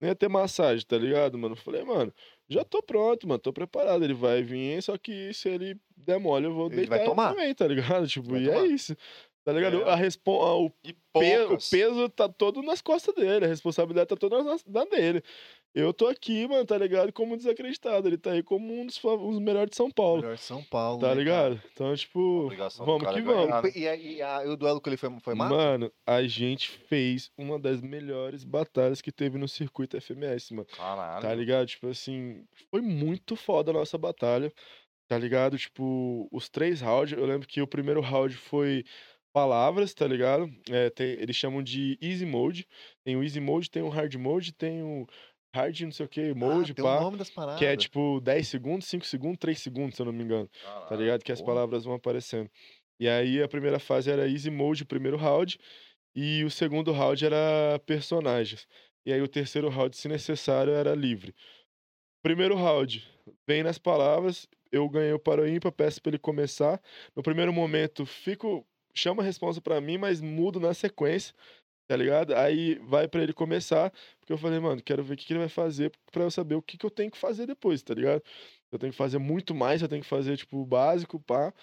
Não 0.00 0.08
ia 0.08 0.14
ter 0.14 0.28
massagem, 0.28 0.84
tá 0.86 0.98
ligado, 0.98 1.38
mano? 1.38 1.52
Eu 1.54 1.56
falei, 1.56 1.82
mano, 1.84 2.12
já 2.48 2.64
tô 2.64 2.82
pronto, 2.82 3.26
mano, 3.26 3.38
tô 3.38 3.52
preparado. 3.52 4.04
Ele 4.04 4.14
vai 4.14 4.42
vir, 4.42 4.82
só 4.82 4.98
que 4.98 5.32
se 5.32 5.48
ele 5.48 5.76
der 5.96 6.18
mole, 6.18 6.46
eu 6.46 6.52
vou 6.54 6.66
Ele 6.66 6.76
deitar 6.76 6.96
vai 6.98 7.04
tomar. 7.06 7.30
também, 7.34 7.54
tá 7.54 7.66
ligado? 7.66 8.06
Tipo, 8.08 8.30
vai 8.30 8.40
e 8.42 8.48
é 8.50 8.52
tomar. 8.54 8.66
isso. 8.66 8.96
Tá 9.44 9.52
ligado? 9.52 9.82
É. 9.82 9.90
A 9.90 9.94
respon... 9.94 10.40
a- 10.42 10.56
o, 10.56 10.70
pe- 10.70 10.96
o 11.44 11.58
peso 11.70 12.08
tá 12.08 12.28
todo 12.28 12.62
nas 12.62 12.80
costas 12.80 13.14
dele, 13.14 13.44
a 13.44 13.48
responsabilidade 13.48 14.08
tá 14.08 14.16
toda 14.16 14.42
na 14.42 14.84
dele. 14.86 15.22
Eu 15.74 15.92
tô 15.92 16.06
aqui, 16.06 16.46
mano, 16.46 16.64
tá 16.64 16.78
ligado? 16.78 17.12
Como 17.12 17.36
desacreditado. 17.36 18.06
Ele 18.06 18.16
tá 18.16 18.30
aí 18.30 18.42
como 18.44 18.72
um 18.72 18.86
dos, 18.86 19.02
um 19.04 19.30
dos 19.32 19.40
melhores 19.40 19.70
de 19.70 19.76
São 19.76 19.90
Paulo. 19.90 20.22
Melhor 20.22 20.38
São 20.38 20.62
Paulo. 20.62 21.00
Tá 21.00 21.08
né, 21.08 21.14
ligado? 21.16 21.60
Então, 21.72 21.92
tipo, 21.96 22.48
vamos 22.78 23.02
cara 23.02 23.14
que 23.16 23.22
ganhar, 23.22 23.34
vamos. 23.34 23.46
né? 23.46 23.52
cara? 23.62 23.78
E, 23.78 23.88
a- 23.88 23.96
e 23.96 24.22
a- 24.22 24.44
e 24.44 24.48
o 24.48 24.56
duelo 24.56 24.80
que 24.80 24.88
ele 24.88 24.96
foi, 24.96 25.10
foi 25.18 25.34
massa? 25.34 25.52
Mano, 25.54 25.92
a 26.06 26.22
gente 26.22 26.70
fez 26.70 27.28
uma 27.36 27.58
das 27.58 27.80
melhores 27.82 28.44
batalhas 28.44 29.02
que 29.02 29.10
teve 29.10 29.36
no 29.36 29.48
circuito 29.48 29.96
FMS, 29.96 30.54
mano. 30.54 30.68
Caralho. 30.76 31.20
Tá 31.22 31.34
ligado? 31.34 31.66
Tipo 31.66 31.88
assim, 31.88 32.44
foi 32.70 32.80
muito 32.80 33.34
foda 33.34 33.72
a 33.72 33.74
nossa 33.74 33.98
batalha. 33.98 34.52
Tá 35.08 35.18
ligado? 35.18 35.58
Tipo, 35.58 36.28
os 36.32 36.48
três 36.48 36.80
rounds, 36.80 37.18
eu 37.18 37.26
lembro 37.26 37.46
que 37.48 37.60
o 37.60 37.66
primeiro 37.66 38.00
round 38.00 38.34
foi 38.36 38.84
palavras, 39.34 39.92
tá 39.92 40.06
ligado? 40.06 40.48
É, 40.70 40.88
tem- 40.90 41.10
eles 41.20 41.34
chamam 41.34 41.62
de 41.62 41.98
easy 42.00 42.24
mode. 42.24 42.66
Tem 43.04 43.16
o 43.16 43.22
easy 43.22 43.40
mode, 43.40 43.68
tem 43.70 43.82
o 43.82 43.88
hard 43.88 44.14
mode, 44.14 44.52
tem 44.52 44.82
o 44.82 45.06
hard 45.54 45.80
não 45.82 45.92
sei 45.92 46.06
o 46.06 46.08
que, 46.08 46.34
mode, 46.34 46.72
ah, 46.72 46.82
pá. 46.82 46.98
o 46.98 47.02
nome 47.02 47.16
das 47.16 47.30
paradas. 47.30 47.58
Que 47.58 47.64
é 47.64 47.76
tipo 47.76 48.20
10 48.20 48.48
segundos, 48.48 48.88
5 48.88 49.06
segundos, 49.06 49.38
3 49.38 49.58
segundos, 49.58 49.96
se 49.96 50.02
eu 50.02 50.06
não 50.06 50.12
me 50.12 50.24
engano. 50.24 50.50
Tá 50.88 50.96
ligado? 50.96 51.22
Que 51.22 51.32
as 51.32 51.40
porra. 51.40 51.54
palavras 51.54 51.84
vão 51.84 51.94
aparecendo. 51.94 52.50
E 52.98 53.08
aí 53.08 53.42
a 53.42 53.48
primeira 53.48 53.78
fase 53.78 54.10
era 54.10 54.28
easy 54.28 54.50
mode, 54.50 54.82
o 54.82 54.86
primeiro 54.86 55.16
round. 55.16 55.58
E 56.14 56.44
o 56.44 56.50
segundo 56.50 56.92
round 56.92 57.24
era 57.24 57.78
personagens. 57.86 58.66
E 59.06 59.12
aí 59.12 59.20
o 59.20 59.28
terceiro 59.28 59.68
round, 59.68 59.96
se 59.96 60.08
necessário, 60.08 60.72
era 60.72 60.94
livre. 60.94 61.34
Primeiro 62.22 62.54
round, 62.54 63.06
vem 63.46 63.62
nas 63.62 63.78
palavras, 63.78 64.48
eu 64.72 64.88
ganhei 64.88 65.12
o 65.12 65.18
para 65.18 65.42
o 65.42 65.48
ímpar, 65.48 65.72
peço 65.72 66.00
pra 66.00 66.10
ele 66.10 66.18
começar. 66.18 66.80
No 67.14 67.22
primeiro 67.22 67.52
momento, 67.52 68.04
fico. 68.06 68.66
Chama 68.96 69.22
a 69.22 69.26
resposta 69.26 69.60
pra 69.60 69.80
mim, 69.80 69.98
mas 69.98 70.20
mudo 70.20 70.60
na 70.60 70.72
sequência, 70.72 71.34
tá 71.94 71.96
ligado? 71.96 72.34
Aí 72.34 72.74
vai 72.80 73.06
pra 73.06 73.22
ele 73.22 73.32
começar, 73.32 73.92
porque 74.18 74.32
eu 74.32 74.38
falei, 74.38 74.58
mano, 74.58 74.82
quero 74.82 75.00
ver 75.04 75.14
o 75.14 75.16
que, 75.16 75.24
que 75.24 75.32
ele 75.32 75.38
vai 75.38 75.48
fazer 75.48 75.92
pra 76.10 76.24
eu 76.24 76.30
saber 76.30 76.56
o 76.56 76.62
que, 76.62 76.76
que 76.76 76.84
eu 76.84 76.90
tenho 76.90 77.08
que 77.08 77.16
fazer 77.16 77.46
depois, 77.46 77.82
tá 77.84 77.94
ligado? 77.94 78.20
Eu 78.72 78.78
tenho 78.80 78.90
que 78.90 78.98
fazer 78.98 79.18
muito 79.18 79.54
mais, 79.54 79.80
eu 79.80 79.88
tenho 79.88 80.02
que 80.02 80.08
fazer, 80.08 80.36
tipo, 80.36 80.58
o 80.60 80.66
básico, 80.66 81.20
pá. 81.20 81.54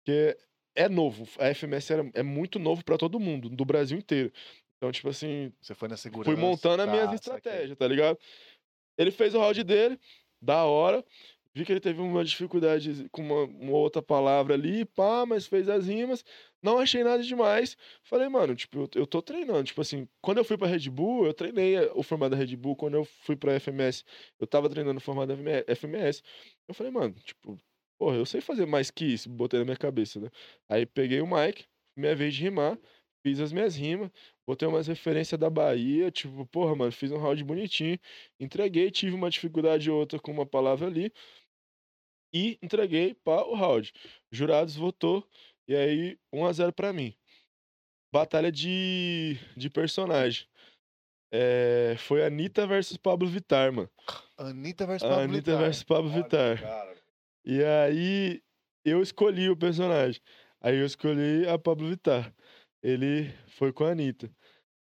Porque 0.00 0.38
é 0.74 0.88
novo. 0.88 1.28
A 1.38 1.48
FMS 1.54 1.92
era, 1.92 2.10
é 2.14 2.22
muito 2.22 2.58
novo 2.58 2.82
pra 2.82 2.96
todo 2.96 3.20
mundo, 3.20 3.50
do 3.50 3.64
Brasil 3.64 3.98
inteiro. 3.98 4.32
Então, 4.78 4.90
tipo 4.90 5.10
assim, 5.10 5.52
Você 5.60 5.74
foi 5.74 5.88
na 5.88 5.98
segurança. 5.98 6.30
fui 6.30 6.40
montando 6.40 6.82
as 6.82 6.88
minhas 6.88 7.04
saquei. 7.10 7.16
estratégias, 7.16 7.76
tá 7.76 7.86
ligado? 7.86 8.18
Ele 8.96 9.10
fez 9.10 9.34
o 9.34 9.38
round 9.38 9.62
dele, 9.64 10.00
da 10.40 10.64
hora. 10.64 11.04
Vi 11.58 11.64
que 11.64 11.72
ele 11.72 11.80
teve 11.80 12.00
uma 12.00 12.24
dificuldade 12.24 13.08
com 13.10 13.20
uma, 13.20 13.42
uma 13.44 13.72
outra 13.72 14.00
palavra 14.00 14.54
ali, 14.54 14.84
pá, 14.84 15.26
mas 15.26 15.44
fez 15.44 15.68
as 15.68 15.88
rimas. 15.88 16.24
Não 16.62 16.78
achei 16.78 17.02
nada 17.02 17.20
demais. 17.20 17.76
Falei, 18.04 18.28
mano, 18.28 18.54
tipo, 18.54 18.78
eu, 18.78 18.88
eu 18.94 19.06
tô 19.08 19.20
treinando. 19.20 19.64
Tipo 19.64 19.80
assim, 19.80 20.08
quando 20.20 20.38
eu 20.38 20.44
fui 20.44 20.56
pra 20.56 20.68
Red 20.68 20.88
Bull, 20.88 21.26
eu 21.26 21.34
treinei 21.34 21.76
o 21.94 22.02
formato 22.04 22.30
da 22.30 22.36
Red 22.36 22.54
Bull. 22.56 22.76
Quando 22.76 22.94
eu 22.94 23.04
fui 23.04 23.34
pra 23.34 23.58
FMS, 23.58 24.04
eu 24.38 24.46
tava 24.46 24.68
treinando 24.70 24.98
o 24.98 25.00
formato 25.00 25.26
da 25.28 25.36
FM 25.36 25.64
FMS. 25.66 26.22
Eu 26.68 26.74
falei, 26.74 26.92
mano, 26.92 27.12
tipo, 27.24 27.58
porra, 27.98 28.16
eu 28.16 28.24
sei 28.26 28.40
fazer 28.40 28.64
mais 28.66 28.88
que 28.88 29.04
isso, 29.04 29.28
botei 29.28 29.58
na 29.58 29.64
minha 29.64 29.76
cabeça, 29.76 30.20
né? 30.20 30.30
Aí 30.68 30.86
peguei 30.86 31.20
o 31.20 31.26
mic, 31.26 31.64
minha 31.96 32.14
vez 32.14 32.34
de 32.34 32.42
rimar, 32.44 32.78
fiz 33.22 33.40
as 33.40 33.52
minhas 33.52 33.74
rimas, 33.76 34.10
botei 34.46 34.68
umas 34.68 34.86
referências 34.86 35.38
da 35.38 35.50
Bahia, 35.50 36.10
tipo, 36.10 36.46
porra, 36.46 36.76
mano, 36.76 36.92
fiz 36.92 37.10
um 37.10 37.18
round 37.18 37.42
bonitinho, 37.44 37.98
entreguei, 38.38 38.90
tive 38.90 39.14
uma 39.14 39.28
dificuldade 39.30 39.90
ou 39.90 39.98
outra 39.98 40.18
com 40.20 40.30
uma 40.30 40.46
palavra 40.46 40.86
ali, 40.86 41.12
e 42.32 42.58
entreguei 42.62 43.14
para 43.14 43.46
o 43.46 43.54
round. 43.54 43.92
Jurados 44.30 44.76
votou, 44.76 45.26
e 45.66 45.74
aí 45.74 46.18
1 46.32 46.46
a 46.46 46.52
0 46.52 46.72
pra 46.72 46.92
mim. 46.92 47.14
Batalha 48.12 48.50
de, 48.50 49.36
de 49.56 49.68
personagem. 49.68 50.46
É, 51.30 51.94
foi 51.98 52.24
Anitta 52.24 52.66
versus 52.66 52.96
Pablo 52.96 53.28
Vittar, 53.28 53.70
mano. 53.72 53.90
Anitta 54.38 54.86
versus 54.86 55.06
Pablo 55.06 55.22
Anitta 55.24 55.50
Vittar. 55.50 55.58
versus 55.58 55.82
Pablo 55.82 56.10
Olha, 56.10 56.22
Vittar. 56.22 56.60
cara, 56.62 56.96
E 57.44 57.62
aí 57.62 58.42
eu 58.84 59.02
escolhi 59.02 59.50
o 59.50 59.56
personagem. 59.56 60.20
Aí 60.60 60.76
eu 60.78 60.86
escolhi 60.86 61.46
a 61.46 61.58
Pablo 61.58 61.88
Vittar. 61.88 62.34
Ele 62.82 63.30
foi 63.48 63.72
com 63.72 63.84
a 63.84 63.90
Anitta. 63.90 64.30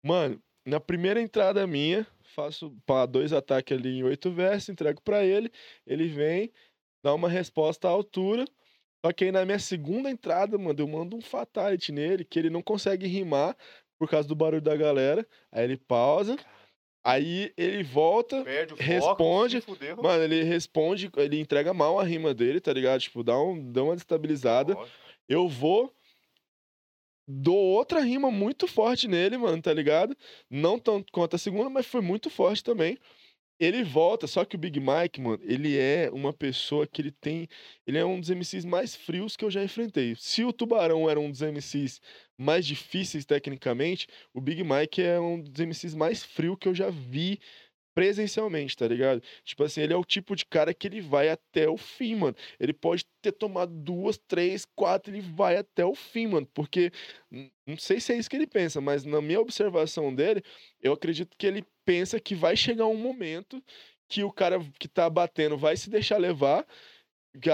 Mano, 0.05 0.39
na 0.67 0.79
primeira 0.79 1.21
entrada 1.21 1.67
minha, 1.67 2.07
faço 2.35 2.77
pá, 2.85 3.07
dois 3.07 3.33
ataques 3.33 3.77
ali 3.77 3.99
em 3.99 4.03
oito 4.03 4.31
versos, 4.31 4.69
entrego 4.69 5.01
pra 5.01 5.25
ele. 5.25 5.51
Ele 5.87 6.09
vem, 6.09 6.53
dá 7.05 7.13
uma 7.13 7.29
resposta 7.29 7.87
à 7.87 7.91
altura. 7.91 8.47
Só 9.05 9.13
que 9.13 9.27
aí 9.27 9.31
na 9.31 9.45
minha 9.45 9.59
segunda 9.59 10.11
entrada, 10.11 10.57
mano, 10.57 10.81
eu 10.81 10.89
mando 10.89 11.15
um 11.15 11.21
fatality 11.21 11.93
nele, 11.93 12.25
que 12.25 12.39
ele 12.39 12.49
não 12.49 12.63
consegue 12.63 13.07
rimar 13.07 13.55
por 13.99 14.09
causa 14.09 14.27
do 14.27 14.35
barulho 14.35 14.63
da 14.63 14.75
galera. 14.75 15.27
Aí 15.53 15.65
ele 15.65 15.77
pausa. 15.77 16.37
Aí 17.05 17.53
ele 17.59 17.83
volta, 17.83 18.43
Perde 18.43 18.71
foco, 18.71 18.83
Responde, 18.83 19.61
fudeu. 19.61 20.03
Mano, 20.03 20.25
ele 20.25 20.43
responde, 20.43 21.11
ele 21.19 21.39
entrega 21.39 21.75
mal 21.75 22.01
a 22.01 22.03
rima 22.03 22.33
dele, 22.33 22.63
tá 22.63 22.73
ligado? 22.73 23.03
Tipo, 23.03 23.23
dá, 23.23 23.39
um, 23.39 23.71
dá 23.71 23.83
uma 23.83 23.95
destabilizada. 23.95 24.73
Lógico. 24.73 24.99
Eu 25.29 25.47
vou. 25.47 25.95
Dou 27.29 27.57
outra 27.57 28.01
rima 28.01 28.31
muito 28.31 28.67
forte 28.67 29.07
nele, 29.07 29.37
mano, 29.37 29.61
tá 29.61 29.73
ligado? 29.73 30.17
Não 30.49 30.79
tanto 30.79 31.13
quanto 31.13 31.37
a 31.37 31.39
segunda, 31.39 31.69
mas 31.69 31.85
foi 31.85 32.01
muito 32.01 32.31
forte 32.31 32.65
também. 32.65 32.99
Ele 33.65 33.83
volta, 33.83 34.27
só 34.27 34.45
que 34.45 34.57
o 34.57 34.59
Big 34.59 34.79
Mike, 34.79 35.21
mano, 35.21 35.41
ele 35.43 35.79
é 35.79 36.11
uma 36.13 36.35
pessoa 36.35 36.87
que 36.87 37.01
ele 37.01 37.11
tem. 37.11 37.49
Ele 37.87 37.97
é 37.97 38.05
um 38.05 38.21
dos 38.21 38.29
MCs 38.29 38.65
mais 38.65 38.95
frios 38.95 39.37
que 39.37 39.45
eu 39.45 39.51
já 39.51 39.65
enfrentei. 39.65 40.15
Se 40.19 40.45
o 40.45 40.53
Tubarão 40.53 41.09
era 41.09 41.19
um 41.19 41.31
dos 41.31 41.41
MCs 41.41 42.01
mais 42.37 42.67
difíceis 42.67 43.25
tecnicamente, 43.25 44.07
o 44.35 44.41
Big 44.41 44.63
Mike 44.63 45.01
é 45.03 45.19
um 45.19 45.41
dos 45.41 45.59
MCs 45.59 45.95
mais 45.95 46.23
frios 46.23 46.59
que 46.61 46.69
eu 46.69 46.75
já 46.75 46.91
vi 46.91 47.41
presencialmente, 47.95 48.77
tá 48.77 48.87
ligado? 48.89 49.23
Tipo 49.45 49.65
assim, 49.65 49.81
ele 49.81 49.93
é 49.93 49.97
o 49.97 50.05
tipo 50.05 50.35
de 50.35 50.45
cara 50.45 50.75
que 50.75 50.87
ele 50.87 51.01
vai 51.01 51.29
até 51.29 51.69
o 51.69 51.77
fim, 51.77 52.17
mano. 52.17 52.37
Ele 52.59 52.73
pode 52.73 53.07
ter 53.23 53.33
tomado 53.33 53.73
duas, 53.73 54.19
três, 54.19 54.65
quatro, 54.75 55.13
ele 55.13 55.21
vai 55.21 55.57
até 55.57 55.85
o 55.85 55.95
fim, 55.95 56.27
mano. 56.27 56.47
Porque 56.53 56.91
não 57.31 57.77
sei 57.79 58.01
se 58.01 58.13
é 58.13 58.19
isso 58.19 58.29
que 58.29 58.37
ele 58.37 58.47
pensa, 58.47 58.81
mas 58.81 59.05
na 59.05 59.23
minha 59.23 59.41
observação 59.41 60.15
dele, 60.15 60.43
eu 60.83 60.93
acredito 60.93 61.37
que 61.39 61.47
ele 61.47 61.65
pensa 61.85 62.21
que 62.21 62.35
vai 62.35 62.57
chegar 62.57 62.87
um 62.87 62.97
momento 62.97 63.63
que 64.09 64.25
o 64.25 64.33
cara 64.33 64.59
que 64.79 64.89
tá 64.89 65.09
batendo 65.09 65.57
vai 65.57 65.77
se 65.77 65.89
deixar 65.89 66.19
levar, 66.19 66.67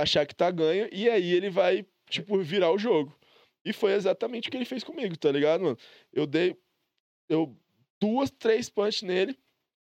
achar 0.01 0.27
que 0.27 0.35
tá 0.35 0.51
ganho, 0.51 0.89
e 0.93 1.09
aí 1.09 1.33
ele 1.33 1.51
vai, 1.51 1.87
tipo, 2.09 2.39
virar 2.43 2.73
o 2.73 2.79
jogo. 2.79 3.15
E 3.65 3.73
foi 3.73 3.93
exatamente 3.93 4.49
o 4.49 4.51
que 4.51 4.57
ele 4.57 4.65
fez 4.65 4.83
comigo, 4.83 5.17
tá 5.17 5.31
ligado, 5.31 5.63
mano? 5.63 5.79
Eu 6.13 6.27
dei 6.27 6.57
eu 7.29 7.57
duas, 8.01 8.31
três 8.31 8.69
punch 8.69 9.05
nele, 9.05 9.39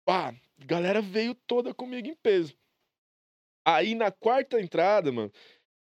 pá, 0.06 0.34
galera 0.56 1.02
veio 1.02 1.34
toda 1.34 1.74
comigo 1.74 2.08
em 2.08 2.14
peso. 2.14 2.56
Aí 3.66 3.94
na 3.94 4.10
quarta 4.12 4.60
entrada, 4.60 5.12
mano, 5.12 5.30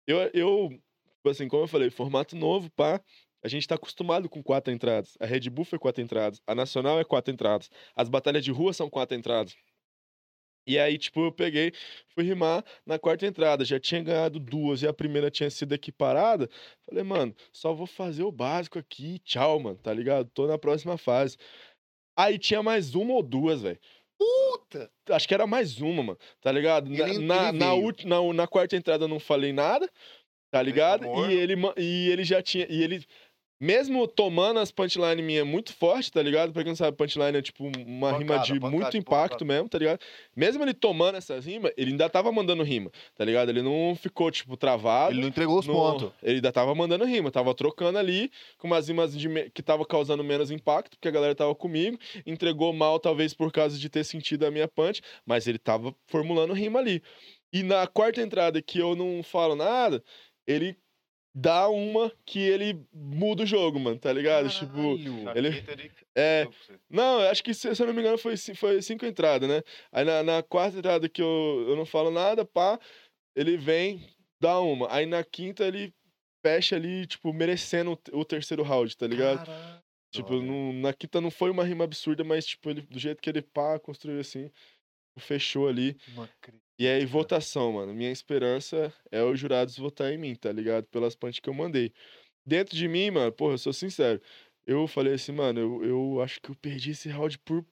eu, 0.07 0.19
eu 0.33 0.69
tipo 0.71 1.29
assim, 1.29 1.47
como 1.47 1.63
eu 1.63 1.67
falei, 1.67 1.89
formato 1.89 2.35
novo, 2.35 2.69
pá. 2.71 3.01
A 3.43 3.47
gente 3.47 3.67
tá 3.67 3.75
acostumado 3.75 4.27
com 4.27 4.41
quatro 4.41 4.73
entradas. 4.73 5.15
A 5.19 5.25
Red 5.25 5.49
Bull 5.49 5.63
foi 5.63 5.77
quatro 5.77 6.01
entradas. 6.01 6.41
A 6.45 6.55
Nacional 6.55 6.99
é 6.99 7.03
quatro 7.05 7.31
entradas. 7.31 7.69
As 7.95 8.09
batalhas 8.09 8.43
de 8.43 8.51
rua 8.51 8.73
são 8.73 8.89
quatro 8.89 9.15
entradas. 9.15 9.55
E 10.65 10.77
aí, 10.77 10.97
tipo, 10.97 11.21
eu 11.23 11.31
peguei, 11.31 11.71
fui 12.09 12.25
rimar 12.25 12.63
na 12.85 12.99
quarta 12.99 13.25
entrada. 13.25 13.63
Já 13.63 13.79
tinha 13.79 14.03
ganhado 14.03 14.39
duas 14.39 14.81
e 14.81 14.87
a 14.87 14.93
primeira 14.93 15.31
tinha 15.31 15.49
sido 15.49 15.73
equiparada. 15.73 16.49
Falei, 16.85 17.03
mano, 17.03 17.33
só 17.53 17.73
vou 17.73 17.87
fazer 17.87 18.23
o 18.23 18.31
básico 18.31 18.77
aqui. 18.77 19.19
Tchau, 19.19 19.59
mano, 19.61 19.77
tá 19.77 19.93
ligado? 19.93 20.29
Tô 20.31 20.45
na 20.47 20.57
próxima 20.57 20.97
fase. 20.97 21.37
Aí 22.17 22.37
tinha 22.39 22.63
mais 22.63 22.95
uma 22.95 23.13
ou 23.13 23.23
duas, 23.23 23.61
velho. 23.61 23.79
Puta! 24.17 24.91
Acho 25.09 25.27
que 25.27 25.33
era 25.33 25.45
mais 25.47 25.79
uma, 25.79 26.03
mano. 26.03 26.19
Tá 26.41 26.51
ligado? 26.51 26.89
Na, 26.89 27.07
Ele- 27.09 27.19
na, 27.25 27.49
ele 27.49 27.57
na, 28.05 28.21
na, 28.21 28.33
na 28.33 28.47
quarta 28.47 28.75
entrada 28.75 29.05
eu 29.05 29.07
não 29.09 29.19
falei 29.19 29.53
nada. 29.53 29.89
Tá 30.49 30.61
ligado? 30.61 31.05
E 31.29 31.33
ele, 31.33 31.55
e 31.77 32.09
ele 32.09 32.23
já 32.23 32.41
tinha. 32.41 32.65
E 32.69 32.81
ele. 32.81 33.05
Mesmo 33.59 34.07
tomando 34.07 34.59
as 34.59 34.69
punchline 34.71 35.19
minha 35.21 35.43
muito 35.43 35.73
forte, 35.73 36.11
tá 36.11 36.21
ligado? 36.21 36.53
Pra 36.53 36.63
quem 36.63 36.71
não 36.71 36.75
sabe, 36.75 36.95
punchline 36.95 37.37
é 37.37 37.41
tipo 37.41 37.63
uma 37.65 38.11
rima 38.11 38.35
Pancada, 38.35 38.45
de 38.45 38.53
pancada, 38.53 38.69
muito 38.69 38.85
tipo, 38.91 38.97
impacto 38.97 39.31
pancada. 39.39 39.45
mesmo, 39.45 39.69
tá 39.69 39.77
ligado? 39.79 39.99
Mesmo 40.35 40.63
ele 40.63 40.73
tomando 40.75 41.15
essas 41.15 41.45
rimas, 41.45 41.71
ele 41.75 41.91
ainda 41.91 42.07
tava 42.07 42.31
mandando 42.31 42.61
rima, 42.61 42.91
tá 43.15 43.25
ligado? 43.25 43.49
Ele 43.49 43.63
não 43.63 43.95
ficou, 43.95 44.29
tipo, 44.29 44.55
travado. 44.55 45.13
Ele 45.13 45.21
não 45.21 45.27
entregou 45.27 45.57
os 45.57 45.65
pontos. 45.65 46.11
Ele 46.21 46.35
ainda 46.35 46.51
tava 46.51 46.75
mandando 46.75 47.03
rima, 47.03 47.31
tava 47.31 47.53
trocando 47.55 47.97
ali 47.97 48.31
com 48.59 48.67
umas 48.67 48.87
rimas 48.87 49.17
de 49.17 49.49
que 49.49 49.63
tava 49.63 49.85
causando 49.85 50.23
menos 50.23 50.51
impacto, 50.51 50.91
porque 50.91 51.07
a 51.07 51.11
galera 51.11 51.33
tava 51.33 51.55
comigo. 51.55 51.97
Entregou 52.27 52.71
mal, 52.73 52.99
talvez 52.99 53.33
por 53.33 53.51
causa 53.51 53.77
de 53.77 53.89
ter 53.89 54.03
sentido 54.03 54.45
a 54.45 54.51
minha 54.51 54.67
punch, 54.67 55.01
mas 55.25 55.47
ele 55.47 55.57
tava 55.57 55.95
formulando 56.05 56.53
rima 56.53 56.77
ali. 56.77 57.01
E 57.51 57.63
na 57.63 57.87
quarta 57.87 58.21
entrada, 58.21 58.61
que 58.61 58.77
eu 58.77 58.95
não 58.95 59.23
falo 59.23 59.55
nada, 59.55 60.03
ele 60.45 60.77
dá 61.39 61.69
uma 61.69 62.11
que 62.25 62.39
ele 62.39 62.83
muda 62.91 63.43
o 63.43 63.45
jogo, 63.45 63.79
mano, 63.79 63.99
tá 63.99 64.11
ligado? 64.11 64.49
Tipo, 64.49 64.97
Caralho. 64.97 65.23
Na 65.23 65.31
ele- 65.35 65.51
quinta, 65.53 65.71
ele 65.73 65.91
é. 66.15 66.47
não, 66.89 67.21
eu 67.21 67.29
acho 67.29 67.43
que, 67.43 67.53
se, 67.53 67.75
se 67.75 67.81
eu 67.83 67.85
não 67.87 67.93
me 67.93 68.01
engano, 68.01 68.17
foi, 68.17 68.35
foi 68.55 68.81
cinco 68.81 69.05
entradas, 69.05 69.47
né? 69.47 69.61
Aí 69.91 70.03
na, 70.03 70.23
na 70.23 70.41
quarta 70.41 70.79
entrada 70.79 71.07
que 71.07 71.21
eu, 71.21 71.65
eu 71.69 71.75
não 71.75 71.85
falo 71.85 72.09
nada, 72.09 72.43
pá, 72.43 72.79
ele 73.35 73.55
vem, 73.55 74.03
dá 74.39 74.59
uma. 74.59 74.91
Aí 74.91 75.05
na 75.05 75.23
quinta 75.23 75.63
ele 75.65 75.93
fecha 76.43 76.75
ali, 76.75 77.05
tipo, 77.05 77.31
merecendo 77.31 77.91
o, 77.91 77.95
te- 77.95 78.11
o 78.15 78.25
terceiro 78.25 78.63
round, 78.63 78.97
tá 78.97 79.05
ligado? 79.05 79.45
Caralho. 79.45 79.83
Tipo, 80.11 80.41
não- 80.41 80.73
na 80.73 80.91
quinta 80.93 81.21
não 81.21 81.29
foi 81.29 81.51
uma 81.51 81.63
rima 81.63 81.83
absurda, 81.83 82.23
mas, 82.23 82.47
tipo, 82.47 82.67
ele, 82.69 82.81
do 82.81 82.97
jeito 82.97 83.21
que 83.21 83.29
ele 83.29 83.41
pá, 83.43 83.77
construiu 83.77 84.19
assim, 84.19 84.49
fechou 85.19 85.67
ali. 85.67 85.95
Não 86.15 86.23
acredito. 86.23 86.65
E 86.79 86.87
aí, 86.87 87.05
votação, 87.05 87.73
mano. 87.73 87.93
Minha 87.93 88.11
esperança 88.11 88.93
é 89.11 89.23
os 89.23 89.39
jurados 89.39 89.77
votar 89.77 90.11
em 90.13 90.17
mim, 90.17 90.35
tá 90.35 90.51
ligado? 90.51 90.85
Pelas 90.87 91.15
punches 91.15 91.39
que 91.39 91.49
eu 91.49 91.53
mandei. 91.53 91.91
Dentro 92.45 92.75
de 92.75 92.87
mim, 92.87 93.11
mano, 93.11 93.31
porra, 93.31 93.53
eu 93.55 93.57
sou 93.59 93.73
sincero. 93.73 94.21
Eu 94.65 94.87
falei 94.87 95.13
assim, 95.15 95.31
mano, 95.31 95.59
eu, 95.59 95.85
eu 95.85 96.21
acho 96.21 96.41
que 96.41 96.49
eu 96.51 96.55
perdi 96.55 96.91
esse 96.91 97.09
round 97.09 97.39
por 97.39 97.65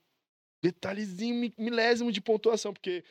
detalhezinho, 0.64 1.36
mi- 1.36 1.54
milésimo 1.58 2.12
de 2.12 2.22
pontuação, 2.22 2.74
porque 2.74 3.04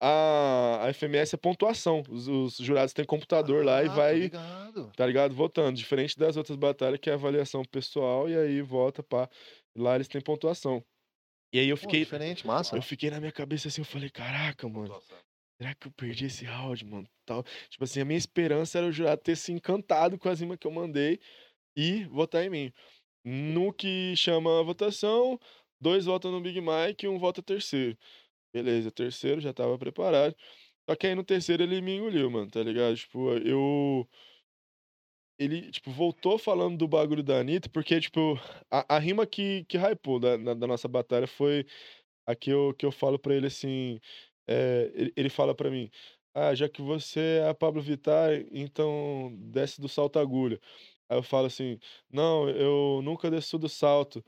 a, 0.00 0.86
a 0.86 0.90
FMS 0.90 1.34
é 1.34 1.38
pontuação. 1.38 2.02
Os, 2.08 2.28
os 2.28 2.56
jurados 2.58 2.92
têm 2.94 3.04
computador 3.04 3.64
lá 3.64 3.82
e 3.84 3.88
Ah, 3.88 3.94
vai, 3.94 4.20
ligado. 4.20 4.92
tá 4.96 5.06
ligado? 5.06 5.34
Votando. 5.34 5.78
Diferente 5.78 6.18
das 6.18 6.36
outras 6.36 6.56
batalhas, 6.56 7.00
que 7.00 7.10
é 7.10 7.14
avaliação 7.14 7.64
pessoal, 7.64 8.28
e 8.28 8.36
aí 8.36 8.62
vota, 8.62 9.02
pá. 9.02 9.28
Lá 9.76 9.96
eles 9.96 10.08
têm 10.08 10.20
pontuação. 10.20 10.84
E 11.52 11.58
aí 11.58 11.68
eu 11.68 11.76
Pô, 11.76 11.82
fiquei. 11.82 12.04
diferente, 12.04 12.46
massa. 12.46 12.76
Eu 12.76 12.82
fiquei 12.82 13.10
na 13.10 13.20
minha 13.20 13.32
cabeça 13.32 13.68
assim, 13.68 13.80
eu 13.80 13.84
falei, 13.86 14.10
caraca, 14.10 14.68
mano. 14.68 14.88
Pontuação. 14.88 15.18
Será 15.60 15.74
que 15.74 15.88
eu 15.88 15.92
perdi 15.92 16.26
esse 16.26 16.44
round, 16.44 16.84
mano? 16.86 17.08
Tal. 17.26 17.42
Tipo 17.68 17.84
assim, 17.84 18.00
a 18.00 18.04
minha 18.04 18.16
esperança 18.18 18.78
era 18.78 18.86
o 18.86 18.92
jurado 18.92 19.20
ter 19.22 19.36
se 19.36 19.52
encantado 19.52 20.18
com 20.18 20.28
as 20.28 20.40
rimas 20.40 20.56
que 20.58 20.66
eu 20.66 20.70
mandei 20.70 21.20
e 21.76 22.04
votar 22.06 22.44
em 22.44 22.50
mim. 22.50 22.72
No 23.24 23.72
que 23.74 24.14
chama 24.16 24.60
a 24.60 24.64
votação, 24.64 25.38
dois 25.80 26.06
votam 26.06 26.32
no 26.32 26.40
Big 26.42 26.60
Mike 26.60 27.06
e 27.06 27.08
um 27.08 27.18
vota 27.18 27.42
terceiro. 27.42 27.98
Beleza, 28.54 28.90
terceiro 28.92 29.40
já 29.40 29.52
tava 29.54 29.78
preparado. 29.78 30.36
Só 30.88 30.96
que 30.96 31.06
aí 31.08 31.14
no 31.16 31.24
terceiro 31.24 31.62
ele 31.64 31.80
me 31.82 31.96
engoliu, 31.96 32.30
mano, 32.30 32.50
tá 32.50 32.62
ligado? 32.62 32.96
Tipo, 32.96 33.32
eu. 33.38 34.08
Ele, 35.38 35.70
tipo, 35.70 35.90
voltou 35.90 36.38
falando 36.38 36.76
do 36.76 36.86
bagulho 36.86 37.22
da 37.22 37.40
Anitta, 37.40 37.68
porque, 37.70 37.98
tipo, 38.00 38.34
a, 38.70 38.96
a 38.96 38.98
rima 38.98 39.26
que, 39.26 39.64
que 39.64 39.78
hypou 39.78 40.20
da, 40.20 40.36
na- 40.36 40.52
da 40.54 40.66
nossa 40.66 40.86
batalha 40.86 41.26
foi 41.26 41.64
a 42.26 42.36
que 42.36 42.50
eu, 42.50 42.74
que 42.74 42.86
eu 42.86 42.92
falo 42.92 43.18
pra 43.18 43.34
ele 43.34 43.46
assim. 43.48 44.00
É, 44.48 44.90
ele, 45.16 45.28
fala 45.30 45.54
pra 45.54 45.70
mim: 45.70 45.90
Ah, 46.34 46.54
já 46.54 46.68
que 46.68 46.82
você 46.82 47.40
é 47.44 47.48
a 47.48 47.54
Pablo 47.54 47.82
Vittar, 47.82 48.32
então 48.52 49.34
desce 49.38 49.80
do 49.80 49.88
salto 49.88 50.18
agulha. 50.18 50.60
Aí 51.08 51.18
eu 51.18 51.22
falo 51.22 51.46
assim: 51.46 51.78
Não, 52.10 52.48
eu 52.50 53.00
nunca 53.02 53.30
desço 53.30 53.58
do 53.58 53.68
salto. 53.68 54.24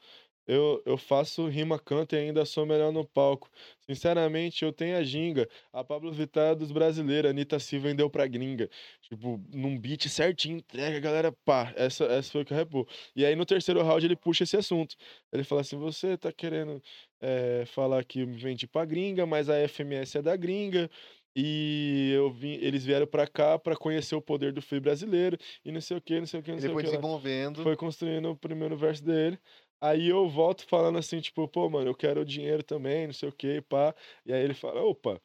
Eu, 0.47 0.83
eu 0.85 0.99
faço 0.99 1.47
rima, 1.47 1.79
canto 1.79 2.15
e 2.15 2.19
ainda 2.19 2.45
sou 2.45 2.67
melhor 2.67 2.93
no 2.93 3.05
palco. 3.07 3.49
Sinceramente, 3.81 4.65
eu 4.65 4.73
tenho 4.73 4.97
a 4.97 5.03
ginga. 5.03 5.49
A 5.73 5.85
Pablo 5.85 6.13
Vittar 6.13 6.53
é 6.53 6.55
dos 6.55 6.73
brasileiros, 6.73 7.29
a 7.29 7.31
Anitta 7.33 7.59
se 7.61 7.79
vendeu 7.79 8.11
pra 8.11 8.27
gringa. 8.27 8.69
Tipo, 9.03 9.41
num 9.53 9.79
beat 9.79 10.09
certinho, 10.09 10.59
entrega, 10.59 10.97
a 10.97 11.01
galera, 11.01 11.33
pá. 11.45 11.73
Essa, 11.77 12.05
essa 12.07 12.31
foi 12.33 12.43
o 12.43 12.45
que 12.45 12.55
arrepou. 12.55 12.87
E 13.15 13.25
aí 13.25 13.37
no 13.37 13.47
terceiro 13.47 13.83
round 13.83 14.05
ele 14.05 14.17
puxa 14.17 14.45
esse 14.45 14.57
assunto. 14.57 14.97
Ele 15.33 15.45
fala 15.45 15.61
assim: 15.61 15.77
Você 15.79 16.17
tá 16.17 16.33
querendo 16.33 16.83
eh, 17.21 17.65
falar 17.67 18.05
que 18.05 18.21
eu 18.21 18.27
me 18.27 18.37
vendi 18.37 18.67
pra 18.67 18.85
gringa, 18.85 19.25
mas 19.27 19.49
a 19.49 19.57
FMS 19.69 20.19
é 20.19 20.23
da 20.23 20.37
gringa. 20.37 20.91
E 21.35 22.13
eu 22.15 22.31
vim, 22.31 22.53
eles 22.61 22.85
vieram 22.85 23.07
pra 23.07 23.27
cá 23.27 23.59
pra 23.59 23.75
conhecer 23.75 24.15
o 24.15 24.21
poder 24.21 24.53
do 24.53 24.61
FEI 24.61 24.81
brasileiro 24.81 25.39
e 25.65 25.73
não 25.73 25.81
sei 25.81 25.97
o 25.97 26.01
que, 26.01 26.19
não 26.21 26.27
sei 26.27 26.41
o 26.41 26.43
que, 26.43 26.53
não 26.53 26.61
sei 26.61 26.69
o 26.69 26.75
foi 26.75 26.83
que. 26.83 26.91
lá 26.91 26.97
desenvolvendo. 26.97 27.63
foi 27.63 27.75
construindo 27.75 28.31
o 28.31 28.37
primeiro 28.37 28.77
verso 28.77 29.03
dele. 29.03 29.39
Aí 29.83 30.09
eu 30.09 30.29
volto 30.29 30.65
falando 30.69 30.99
assim, 30.99 31.21
tipo, 31.21 31.49
pô, 31.49 31.69
mano, 31.69 31.91
eu 31.91 31.95
quero 31.95 32.25
dinheiro 32.25 32.63
também, 32.63 33.07
não 33.09 33.15
sei 33.15 33.29
o 33.29 33.33
que, 33.33 33.61
pá. 33.63 33.95
E 34.25 34.33
aí 34.33 34.43
ele 34.43 34.55
fala, 34.55 34.81
opa, 34.83 35.21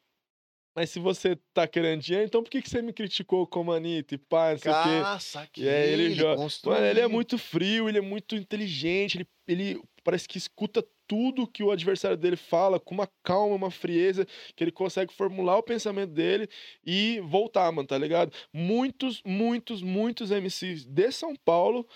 mas 0.76 0.90
se 0.90 1.00
você 1.00 1.36
tá 1.52 1.66
querendo 1.66 2.00
dinheiro, 2.02 2.26
então 2.26 2.42
por 2.42 2.50
que, 2.50 2.62
que 2.62 2.70
você 2.70 2.80
me 2.82 2.92
criticou 2.92 3.46
como 3.46 3.72
Anitta 3.72 4.14
e 4.14 4.18
pá, 4.18 4.52
não 4.52 4.58
sei 4.58 4.72
o 4.72 4.74
quê? 4.76 4.88
Caça 5.02 5.40
aqui. 5.42 5.62
E 5.64 5.68
aí 5.68 5.88
ele 5.90 6.10
joga- 6.12 6.36
Mano, 6.64 6.86
ele 6.86 7.00
é 7.00 7.08
muito 7.08 7.38
frio, 7.38 7.88
ele 7.88 7.98
é 7.98 8.00
muito 8.02 8.36
inteligente, 8.36 9.16
ele, 9.18 9.28
ele 9.48 9.82
parece 10.04 10.28
que 10.28 10.38
escuta 10.38 10.84
tudo 11.08 11.46
que 11.48 11.62
o 11.64 11.70
adversário 11.72 12.16
dele 12.16 12.36
fala 12.36 12.78
com 12.78 12.94
uma 12.94 13.08
calma, 13.24 13.54
uma 13.56 13.70
frieza, 13.70 14.26
que 14.54 14.62
ele 14.62 14.70
consegue 14.70 15.12
formular 15.12 15.56
o 15.58 15.62
pensamento 15.62 16.12
dele 16.12 16.48
e 16.84 17.20
voltar, 17.24 17.72
mano, 17.72 17.88
tá 17.88 17.96
ligado? 17.98 18.32
Muitos, 18.52 19.22
muitos, 19.24 19.82
muitos 19.82 20.30
MCs 20.30 20.84
de 20.84 21.10
São 21.12 21.34
Paulo 21.34 21.86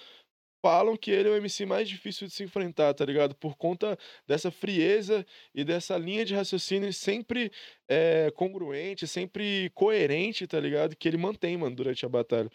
falam 0.62 0.97
que 0.97 1.10
ele 1.10 1.28
é 1.28 1.32
o 1.32 1.36
MC 1.36 1.66
mais 1.66 1.89
difícil 1.89 2.28
de 2.28 2.32
se 2.32 2.44
enfrentar, 2.44 2.94
tá 2.94 3.05
ligado? 3.05 3.34
Por 3.34 3.56
conta 3.56 3.98
dessa 4.26 4.51
frieza 4.51 5.26
e 5.52 5.64
dessa 5.64 5.98
linha 5.98 6.24
de 6.24 6.34
raciocínio 6.34 6.93
sempre 6.93 7.51
é, 7.89 8.30
congruente, 8.30 9.06
sempre 9.06 9.70
coerente, 9.74 10.47
tá 10.47 10.60
ligado? 10.60 10.94
Que 10.97 11.09
ele 11.09 11.16
mantém, 11.18 11.56
mano, 11.56 11.74
durante 11.74 12.06
a 12.06 12.09
batalha. 12.09 12.48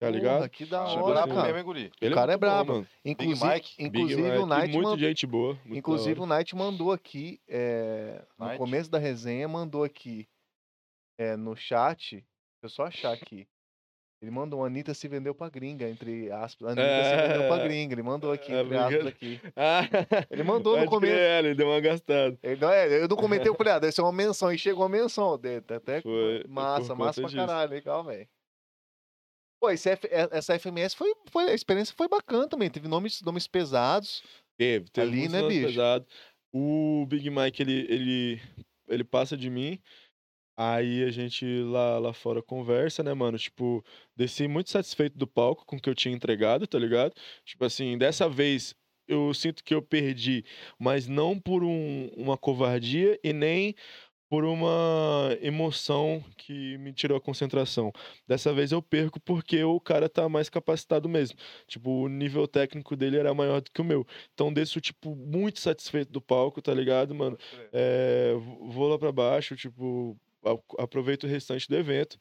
Tá 0.00 0.08
ligado? 0.08 0.36
Porra, 0.38 0.48
que 0.48 0.64
da 0.64 0.86
Tipo 0.86 1.02
hora, 1.02 1.28
cara. 1.28 1.42
mesmo, 1.42 1.58
hein, 1.58 1.64
guri? 1.64 1.92
Ele 2.00 2.14
o 2.14 2.16
cara 2.16 2.32
é 2.32 2.36
bom, 2.36 2.40
brabo. 2.40 2.72
mano. 2.72 2.88
Inclusive, 3.04 3.46
Mike, 3.52 3.76
Big 3.76 3.86
inclusive 3.88 4.22
Mike, 4.22 4.38
o 4.38 4.46
Knight 4.46 4.72
muito 4.72 4.82
mandou, 4.84 4.98
gente 4.98 5.26
boa. 5.26 5.54
muito 5.62 5.76
inclusive 5.78 6.20
o 6.20 6.26
Knight 6.26 6.56
mandou 6.56 6.90
aqui 6.90 7.38
é, 7.46 8.24
no 8.38 8.46
Knight? 8.46 8.58
começo 8.58 8.90
da 8.90 8.98
resenha 8.98 9.46
mandou 9.46 9.84
aqui 9.84 10.26
é, 11.18 11.36
no 11.36 11.54
chat. 11.54 12.12
Deixa 12.12 12.24
eu 12.62 12.68
só 12.70 12.84
achar 12.84 13.12
aqui. 13.12 13.46
Ele 14.22 14.30
mandou, 14.30 14.62
Anitta 14.64 14.92
se 14.92 15.08
vendeu 15.08 15.34
pra 15.34 15.48
gringa, 15.48 15.88
entre 15.88 16.30
aspas. 16.30 16.72
Anitta 16.76 17.04
se 17.04 17.28
vendeu 17.28 17.48
pra 17.48 17.62
É. 17.62 17.64
gringa. 17.68 17.94
Ele 17.94 18.02
mandou 18.02 18.30
aqui, 18.32 18.52
É, 18.52 18.60
entre 18.60 18.76
aspas, 18.76 19.06
aqui. 19.06 19.40
Ah, 19.56 19.80
Ele 20.30 20.42
mandou 20.42 20.78
no 20.78 20.84
começo. 20.86 21.12
crer, 21.14 21.44
ele 21.44 21.54
deu 21.54 21.68
uma 21.68 21.80
gastada. 21.80 22.38
Ele, 22.42 22.60
não, 22.60 22.70
é, 22.70 23.02
eu 23.02 23.08
não 23.08 23.16
comentei, 23.16 23.48
eu 23.48 23.54
falei, 23.54 23.72
ah, 23.72 23.78
deve 23.78 23.92
ser 23.92 24.02
uma 24.02 24.12
menção. 24.12 24.52
E 24.52 24.58
chegou 24.58 24.82
uma 24.82 24.88
menção 24.90 25.38
tá 25.66 25.76
Até 25.76 26.02
Foi, 26.02 26.44
massa, 26.46 26.94
massa 26.94 27.20
pra 27.22 27.30
disso. 27.30 27.36
caralho. 27.46 27.70
Legal, 27.70 28.04
velho. 28.04 28.28
Pô, 29.58 29.70
esse 29.70 29.90
é- 29.90 29.98
essa 30.32 30.54
FMS 30.54 30.94
foi, 30.96 31.14
foi. 31.30 31.44
A 31.50 31.54
experiência 31.54 31.94
foi 31.96 32.08
bacana 32.08 32.46
também. 32.48 32.70
Teve 32.70 32.88
nomes, 32.88 33.20
nomes 33.22 33.46
pesados. 33.46 34.22
Teve, 34.58 34.90
teve 34.90 35.06
Ali, 35.06 35.28
né, 35.28 35.46
bicho? 35.48 35.66
pesados. 35.68 36.06
O 36.52 37.06
Big 37.08 37.28
Mike, 37.30 37.62
ele, 37.62 37.86
ele, 37.88 38.40
ele 38.88 39.04
passa 39.04 39.36
de 39.36 39.48
mim. 39.48 39.78
Aí 40.62 41.02
a 41.04 41.10
gente 41.10 41.46
lá, 41.62 41.98
lá 41.98 42.12
fora 42.12 42.42
conversa, 42.42 43.02
né, 43.02 43.14
mano? 43.14 43.38
Tipo, 43.38 43.82
desci 44.14 44.46
muito 44.46 44.68
satisfeito 44.68 45.16
do 45.16 45.26
palco 45.26 45.64
com 45.64 45.76
o 45.76 45.80
que 45.80 45.88
eu 45.88 45.94
tinha 45.94 46.14
entregado, 46.14 46.66
tá 46.66 46.78
ligado? 46.78 47.14
Tipo 47.46 47.64
assim, 47.64 47.96
dessa 47.96 48.28
vez 48.28 48.74
eu 49.08 49.32
sinto 49.32 49.64
que 49.64 49.74
eu 49.74 49.80
perdi, 49.80 50.44
mas 50.78 51.08
não 51.08 51.38
por 51.40 51.64
um- 51.64 52.08
uma 52.14 52.36
covardia 52.36 53.18
e 53.24 53.32
nem 53.32 53.74
por 54.28 54.44
uma 54.44 55.34
emoção 55.40 56.22
que 56.36 56.76
me 56.78 56.92
tirou 56.92 57.16
a 57.16 57.20
concentração. 57.20 57.90
Dessa 58.28 58.52
vez 58.52 58.70
eu 58.70 58.82
perco 58.82 59.18
porque 59.18 59.64
o 59.64 59.80
cara 59.80 60.10
tá 60.10 60.28
mais 60.28 60.50
capacitado 60.50 61.08
mesmo. 61.08 61.38
Tipo, 61.66 61.90
o 62.04 62.08
nível 62.08 62.46
técnico 62.46 62.94
dele 62.96 63.16
era 63.16 63.32
maior 63.32 63.62
do 63.62 63.70
que 63.72 63.80
o 63.80 63.84
meu. 63.84 64.06
Então 64.34 64.52
desço, 64.52 64.78
tipo, 64.78 65.16
muito 65.16 65.58
satisfeito 65.58 66.12
do 66.12 66.20
palco, 66.20 66.60
tá 66.60 66.72
ligado, 66.74 67.14
mano? 67.14 67.36
É, 67.72 68.34
vou 68.68 68.88
lá 68.88 68.98
pra 68.98 69.10
baixo, 69.10 69.56
tipo, 69.56 70.16
a- 70.44 70.82
aproveito 70.82 71.24
o 71.24 71.26
restante 71.28 71.68
do 71.68 71.76
evento. 71.76 72.16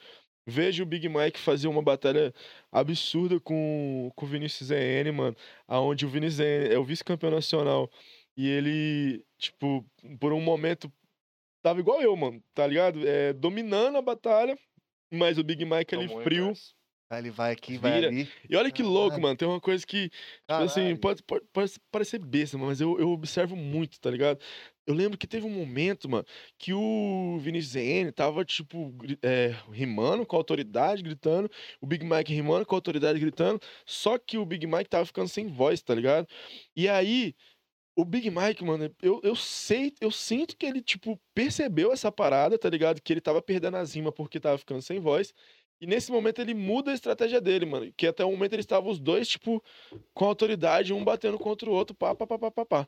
Vejo 0.48 0.82
o 0.84 0.86
Big 0.86 1.08
Mike 1.08 1.40
fazer 1.40 1.68
uma 1.68 1.82
batalha 1.82 2.34
absurda 2.72 3.40
com, 3.40 4.12
com 4.16 4.26
o 4.26 4.30
Vinícius 4.30 4.70
ZN, 4.70 5.12
mano. 5.14 5.36
Aonde 5.68 6.06
o 6.06 6.10
Vinícius 6.10 6.38
ZN 6.38 6.74
é 6.74 6.78
o 6.80 6.84
vice-campeão 6.84 7.32
nacional. 7.32 7.90
E 8.36 8.48
ele, 8.48 9.24
tipo, 9.38 9.86
por 10.20 10.34
um 10.34 10.42
momento, 10.42 10.92
tava 11.62 11.80
igual 11.82 12.02
eu, 12.02 12.16
mano, 12.16 12.42
tá 12.54 12.66
ligado? 12.66 13.06
É, 13.08 13.34
dominando 13.34 13.98
a 13.98 14.02
batalha, 14.02 14.58
mas 15.14 15.38
o 15.38 15.44
Big 15.44 15.64
Mike 15.66 15.94
ali 15.94 16.08
Tomou 16.08 16.22
o 16.22 16.24
frio. 16.24 16.54
ele 17.12 17.30
vai 17.32 17.52
aqui, 17.52 17.78
vai 17.78 17.94
Vira. 17.96 18.08
ali. 18.08 18.28
E 18.50 18.56
olha 18.56 18.72
que 18.72 18.82
louco, 18.82 19.10
Caralho. 19.10 19.22
mano. 19.24 19.38
Tem 19.38 19.48
uma 19.48 19.60
coisa 19.60 19.86
que, 19.86 20.10
Tipo 20.10 20.54
assim, 20.64 20.96
pode, 20.96 21.22
pode, 21.24 21.46
pode 21.52 21.74
parecer 21.92 22.18
besta, 22.20 22.58
mas 22.58 22.80
eu, 22.82 22.98
eu 23.00 23.10
observo 23.10 23.56
muito, 23.56 24.00
tá 24.00 24.10
ligado? 24.10 24.40
Eu 24.90 24.96
lembro 24.96 25.20
que 25.20 25.28
teve 25.28 25.46
um 25.46 25.52
momento, 25.52 26.10
mano, 26.10 26.26
que 26.58 26.74
o 26.74 27.38
Vinicius 27.40 27.74
ZN 27.74 28.12
tava, 28.12 28.44
tipo, 28.44 28.92
é, 29.22 29.50
rimando 29.72 30.26
com 30.26 30.36
a 30.36 30.40
autoridade, 30.40 31.04
gritando, 31.04 31.48
o 31.80 31.86
Big 31.86 32.04
Mike 32.04 32.34
rimando 32.34 32.66
com 32.66 32.74
a 32.74 32.78
autoridade, 32.80 33.20
gritando, 33.20 33.62
só 33.86 34.18
que 34.18 34.36
o 34.40 34.46
Big 34.48 34.66
Mike 34.66 34.90
tava 34.90 35.06
ficando 35.06 35.28
sem 35.30 35.46
voz, 35.48 35.80
tá 35.84 35.94
ligado? 35.94 36.28
E 36.76 36.90
aí, 36.90 37.36
o 37.96 38.06
Big 38.06 38.32
Mike, 38.32 38.64
mano, 38.64 38.96
eu, 39.02 39.22
eu 39.24 39.36
sei, 39.36 39.94
eu 40.02 40.12
sinto 40.12 40.58
que 40.58 40.66
ele, 40.66 40.82
tipo, 40.82 41.20
percebeu 41.36 41.92
essa 41.94 42.12
parada, 42.12 42.58
tá 42.58 42.70
ligado? 42.70 43.02
Que 43.02 43.14
ele 43.14 43.22
tava 43.22 43.42
perdendo 43.44 43.78
as 43.78 43.94
rimas 43.96 44.14
porque 44.16 44.40
tava 44.40 44.58
ficando 44.58 44.82
sem 44.82 45.00
voz. 45.00 45.34
E 45.82 45.88
nesse 45.88 46.12
momento 46.12 46.42
ele 46.42 46.54
muda 46.54 46.92
a 46.92 46.94
estratégia 46.94 47.40
dele, 47.40 47.66
mano. 47.66 47.94
Que 47.96 48.08
até 48.08 48.26
o 48.26 48.32
momento 48.32 48.54
eles 48.54 48.64
estavam 48.64 48.92
os 48.92 49.00
dois, 49.00 49.28
tipo, 49.30 49.64
com 50.14 50.26
autoridade, 50.26 50.94
um 50.94 51.04
batendo 51.04 51.38
contra 51.40 51.70
o 51.70 51.74
outro, 51.74 51.96
pá, 51.96 52.16
pá, 52.16 52.28
pá, 52.28 52.40
pá, 52.40 52.52
pá, 52.52 52.66
pá. 52.66 52.88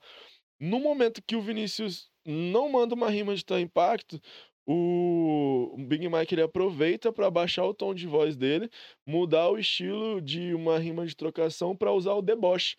No 0.62 0.80
momento 0.80 1.24
que 1.26 1.36
o 1.36 1.42
Vinícius 1.42 2.08
não 2.24 2.70
manda 2.70 2.94
uma 2.94 3.10
rima 3.10 3.34
de 3.34 3.44
tal 3.44 3.60
impacto, 3.60 4.22
o 4.64 5.76
Big 5.88 6.08
Mike 6.08 6.36
ele 6.36 6.44
aproveita 6.44 7.12
para 7.12 7.32
baixar 7.32 7.66
o 7.66 7.74
tom 7.74 7.96
de 7.96 8.06
voz 8.06 8.38
dele, 8.38 8.70
mudar 9.04 9.50
o 9.50 9.58
estilo 9.58 10.22
de 10.22 10.54
uma 10.54 10.78
rima 10.78 11.04
de 11.08 11.16
trocação 11.16 11.76
para 11.76 11.92
usar 11.92 12.14
o 12.14 12.22
deboche. 12.22 12.76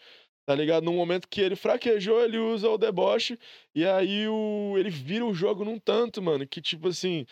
Tá 0.46 0.54
ligado? 0.54 0.84
No 0.84 0.92
momento 0.92 1.26
que 1.28 1.40
ele 1.40 1.56
fraquejou, 1.56 2.22
ele 2.22 2.38
usa 2.38 2.70
o 2.70 2.78
deboche 2.78 3.36
e 3.74 3.84
aí 3.84 4.28
o 4.28 4.74
ele 4.78 4.90
vira 4.90 5.26
o 5.26 5.34
jogo 5.34 5.64
num 5.64 5.78
tanto, 5.78 6.22
mano, 6.22 6.46
que 6.46 6.60
tipo 6.60 6.86
assim, 6.86 7.26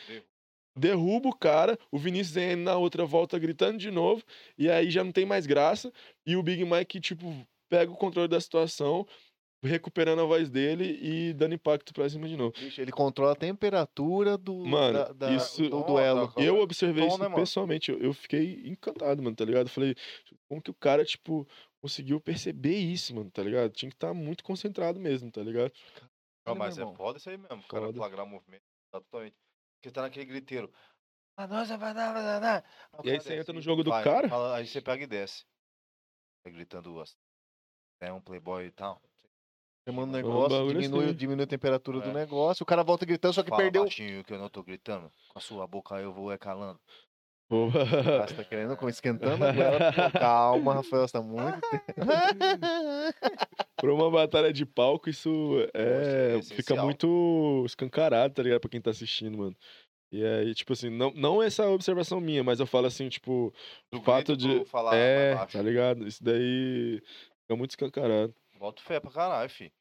derruba 0.77 1.29
o 1.29 1.37
cara, 1.37 1.79
o 1.93 1.99
Vinícius 1.99 2.35
ZN 2.35 2.57
na 2.57 2.77
outra 2.77 3.05
volta 3.05 3.39
gritando 3.39 3.79
de 3.79 3.91
novo, 3.91 4.25
e 4.59 4.69
aí 4.69 4.91
já 4.91 5.05
não 5.05 5.13
tem 5.13 5.25
mais 5.25 5.47
graça, 5.47 5.93
e 6.27 6.37
o 6.37 6.43
Big 6.43 6.65
Mike, 6.65 7.01
tipo, 7.01 7.47
pega 7.69 7.93
o 7.93 7.97
controle 7.97 8.29
da 8.29 8.41
situação, 8.41 9.07
recuperando 9.63 10.21
a 10.21 10.25
voz 10.25 10.49
dele 10.49 10.99
e 11.03 11.33
dando 11.35 11.55
impacto 11.55 11.93
pra 11.93 12.09
cima 12.09 12.29
de 12.29 12.37
novo. 12.37 12.53
Bicho, 12.59 12.81
ele 12.81 12.93
controla 12.93 13.33
a 13.33 13.37
temperatura 13.37 14.37
do, 14.39 14.65
Mano, 14.65 14.99
da- 14.99 15.13
da- 15.13 15.37
isso- 15.37 15.69
do 15.69 15.83
duelo. 15.85 16.29
tá- 16.33 16.43
Eu 16.43 16.57
Bom, 16.57 16.63
observei 16.63 17.07
isso 17.07 17.19
né, 17.19 17.35
pessoalmente, 17.35 17.91
eu, 17.91 17.99
eu 18.01 18.13
fiquei 18.13 18.63
encantado, 18.67 19.23
mano, 19.23 19.37
tá 19.37 19.45
ligado? 19.45 19.67
Eu 19.67 19.73
falei, 19.73 19.95
como 20.49 20.63
que 20.63 20.71
o 20.71 20.75
cara, 20.75 21.05
tipo, 21.05 21.47
conseguiu 21.83 22.21
perceber 22.21 22.77
isso, 22.77 23.15
mano, 23.15 23.31
tá 23.31 23.43
ligado? 23.43 23.73
Tinha 23.73 23.91
que 23.91 23.97
estar 23.97 24.15
muito 24.15 24.43
concentrado 24.43 24.99
mesmo, 24.99 25.31
tá 25.31 25.43
ligado? 25.43 25.73
Não, 26.47 26.53
Olha, 26.53 26.59
mas 26.59 26.79
é 26.79 26.87
foda 26.97 27.19
isso 27.19 27.29
aí 27.29 27.37
mesmo. 27.37 27.59
O 27.59 27.69
cara 27.69 27.87
Foda. 27.87 27.99
flagrar 27.99 28.25
o 28.25 28.29
movimento 28.29 28.63
tá 28.93 29.01
totalmente. 29.01 29.35
Porque 29.77 29.93
tá 29.93 30.03
naquele 30.03 30.27
griteiro. 30.27 30.73
Ah, 31.39 31.47
nossa, 31.47 31.79
vai 31.79 31.95
dar, 31.95 32.39
dar, 32.39 32.65
E 33.03 33.11
aí 33.11 33.21
você 33.21 33.37
entra 33.37 33.53
no 33.55 33.63
jogo 33.63 33.83
do 33.83 33.91
vai, 33.91 34.05
cara? 34.05 34.29
fala- 34.29 34.57
aí 34.57 34.67
você 34.67 34.81
pega 34.83 35.05
e 35.05 35.07
desce. 35.07 35.45
Vai 36.45 36.53
gritando 36.53 36.99
assim. 37.01 37.17
É 38.03 38.13
um 38.13 38.21
playboy 38.21 38.67
e 38.67 38.71
tal. 38.71 39.01
Um 39.87 39.99
É 40.01 40.03
um 40.03 40.07
negócio, 40.07 40.59
bagulho 40.59 40.81
diminui, 40.81 41.05
assim. 41.07 41.15
diminui 41.15 41.45
a 41.45 41.49
temperatura 41.49 42.01
do 42.01 42.11
É. 42.11 42.13
negócio, 42.13 42.63
o 42.63 42.67
cara 42.67 42.83
volta 42.83 43.07
gritando, 43.07 43.33
só 43.35 43.43
que 43.43 43.49
Fala 43.51 43.63
perdeu. 43.63 43.83
baixinho 43.83 44.23
que 44.25 44.33
eu 44.33 44.39
não 44.39 44.49
tô 44.49 44.63
gritando. 44.63 45.11
Com 45.29 45.39
a 45.39 45.41
sua 45.41 45.67
boca 45.67 45.97
eu 45.97 46.13
vou 46.13 46.31
é 46.31 46.39
calando. 46.39 46.79
Ah, 47.53 48.27
você 48.29 48.35
tá 48.35 48.45
querendo 48.45 48.77
como 48.77 48.89
esquentando? 48.91 49.39
Pô, 49.39 49.45
Calma, 50.21 50.75
Rafael, 50.75 51.09
você 51.09 51.13
tá 51.15 51.21
muito. 51.23 51.59
Pra 53.77 53.93
uma 53.95 54.11
batalha 54.11 54.53
de 54.53 54.65
palco, 54.65 55.09
isso 55.11 55.31
é, 55.75 56.37
é 56.39 56.43
fica 56.43 56.81
muito 56.83 57.65
escancarado, 57.67 58.35
tá 58.35 58.43
ligado? 58.43 58.61
Pra 58.61 58.71
quem 58.71 58.81
tá 58.81 58.91
assistindo, 58.91 59.37
mano. 59.39 59.57
E 60.13 60.25
aí, 60.25 60.55
tipo 60.55 60.73
assim, 60.73 60.91
não, 60.91 61.13
não 61.13 61.43
essa 61.43 61.69
observação 61.69 62.21
minha, 62.21 62.45
mas 62.45 62.61
eu 62.61 62.67
falo 62.67 62.87
assim, 62.87 63.09
tipo, 63.09 63.49
o 63.93 63.99
Do 63.99 64.03
fato 64.03 64.37
grito 64.37 64.65
de. 64.65 64.65
falar 64.67 64.97
é, 64.97 65.35
tá 65.47 65.63
ligado? 65.63 66.07
Isso 66.07 66.23
daí 66.23 67.01
fica 67.43 67.57
muito 67.57 67.71
escancarado. 67.71 68.35
Bota 68.61 68.83
fé 68.83 69.01
pra 69.01 69.11
caralho, 69.11 69.49
fi. 69.49 69.73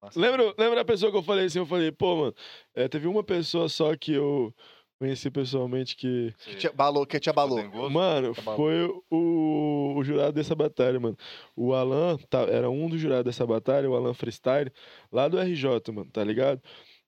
Nossa, 0.00 0.20
Lembra, 0.20 0.54
lembra 0.56 0.80
a 0.82 0.84
pessoa 0.84 1.10
que 1.10 1.18
eu 1.18 1.22
falei 1.22 1.46
assim? 1.46 1.58
Eu 1.58 1.66
falei, 1.66 1.90
pô, 1.90 2.14
mano, 2.14 2.34
é, 2.72 2.86
teve 2.86 3.08
uma 3.08 3.24
pessoa 3.24 3.68
só 3.68 3.96
que 3.96 4.12
eu 4.12 4.54
conheci 5.00 5.28
pessoalmente 5.32 5.96
que. 5.96 6.32
Você 6.38 6.54
Te 6.54 6.68
abalou, 6.68 7.04
que 7.04 7.18
te 7.18 7.28
abalou. 7.28 7.90
Mano, 7.90 8.32
foi 8.32 8.84
o, 9.10 9.96
o 9.96 10.04
jurado 10.04 10.32
dessa 10.32 10.54
batalha, 10.54 11.00
mano. 11.00 11.16
O 11.56 11.74
Alan 11.74 12.16
tá, 12.30 12.42
era 12.42 12.70
um 12.70 12.88
dos 12.88 13.00
jurados 13.00 13.24
dessa 13.24 13.44
batalha, 13.44 13.90
o 13.90 13.96
Alan 13.96 14.14
Freestyle, 14.14 14.72
lá 15.10 15.26
do 15.26 15.36
RJ, 15.36 15.90
mano, 15.92 16.08
tá 16.12 16.22
ligado? 16.22 16.62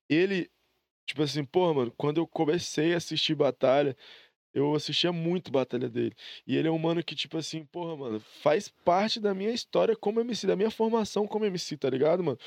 Ele, 0.09 0.51
tipo 1.07 1.23
assim, 1.23 1.45
porra, 1.45 1.73
mano, 1.73 1.95
quando 1.97 2.19
eu 2.19 2.27
comecei 2.27 2.95
a 2.95 2.97
assistir 2.97 3.37
batalha, 3.37 3.97
eu 4.57 4.74
assistia 4.74 5.12
muito 5.12 5.53
batalha 5.53 5.89
dele. 5.89 6.15
E 6.47 6.57
ele 6.57 6.66
é 6.69 6.70
um 6.70 6.78
mano 6.78 7.05
que, 7.05 7.15
tipo 7.15 7.37
assim, 7.37 7.65
porra, 7.66 7.95
mano, 7.95 8.20
faz 8.20 8.69
parte 8.70 9.20
da 9.20 9.35
minha 9.35 9.51
história 9.51 9.95
como 9.95 10.19
MC, 10.20 10.47
da 10.47 10.57
minha 10.57 10.70
formação 10.70 11.27
como 11.27 11.45
MC, 11.45 11.77
tá 11.77 11.91
ligado, 11.91 12.24
mano? 12.24 12.39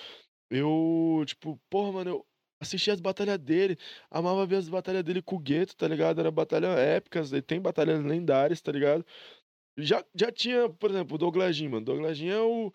Eu, 0.50 1.24
tipo, 1.28 1.62
porra, 1.70 1.92
mano, 1.92 2.10
eu 2.10 2.26
assistia 2.60 2.94
as 2.94 3.00
batalhas 3.00 3.38
dele, 3.38 3.78
amava 4.10 4.46
ver 4.48 4.56
as 4.58 4.68
batalhas 4.70 5.04
dele 5.04 5.22
com 5.22 5.36
o 5.36 5.40
Gueto, 5.40 5.76
tá 5.78 5.88
ligado? 5.88 6.20
Era 6.20 6.32
batalhas 6.32 6.78
épicas, 6.80 7.32
tem 7.46 7.62
batalhas 7.62 8.04
lendárias, 8.04 8.62
tá 8.62 8.72
ligado? 8.72 9.06
Já, 9.78 10.04
já 10.16 10.32
tinha, 10.32 10.70
por 10.70 10.90
exemplo, 10.90 11.16
o 11.16 11.18
Douglas 11.20 11.56
Jim, 11.56 11.70
mano. 11.70 11.86
Douglas 11.86 12.18
Jim 12.18 12.30
é 12.30 12.40
o, 12.42 12.74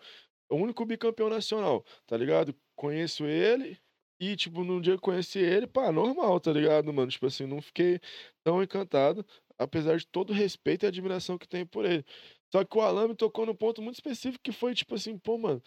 o 0.49 0.55
único 0.55 0.85
bicampeão 0.85 1.29
nacional, 1.29 1.85
tá 2.07 2.17
ligado? 2.17 2.55
Conheço 2.75 3.25
ele 3.25 3.77
e, 4.19 4.35
tipo, 4.35 4.63
no 4.63 4.81
dia 4.81 4.93
eu 4.93 4.99
conheci 5.01 5.39
ele, 5.39 5.67
pá, 5.67 5.91
normal, 5.91 6.39
tá 6.39 6.51
ligado, 6.51 6.91
mano? 6.93 7.11
Tipo 7.11 7.25
assim, 7.27 7.45
não 7.45 7.61
fiquei 7.61 7.99
tão 8.43 8.61
encantado, 8.63 9.25
apesar 9.57 9.97
de 9.97 10.07
todo 10.07 10.31
o 10.31 10.33
respeito 10.33 10.85
e 10.85 10.87
admiração 10.87 11.37
que 11.37 11.47
tenho 11.47 11.67
por 11.67 11.85
ele. 11.85 12.05
Só 12.51 12.63
que 12.63 12.77
o 12.77 12.81
Alan 12.81 13.09
me 13.09 13.15
tocou 13.15 13.45
num 13.45 13.55
ponto 13.55 13.81
muito 13.81 13.95
específico 13.95 14.43
que 14.43 14.51
foi, 14.51 14.73
tipo 14.73 14.95
assim, 14.95 15.17
pô, 15.17 15.37
mano, 15.37 15.61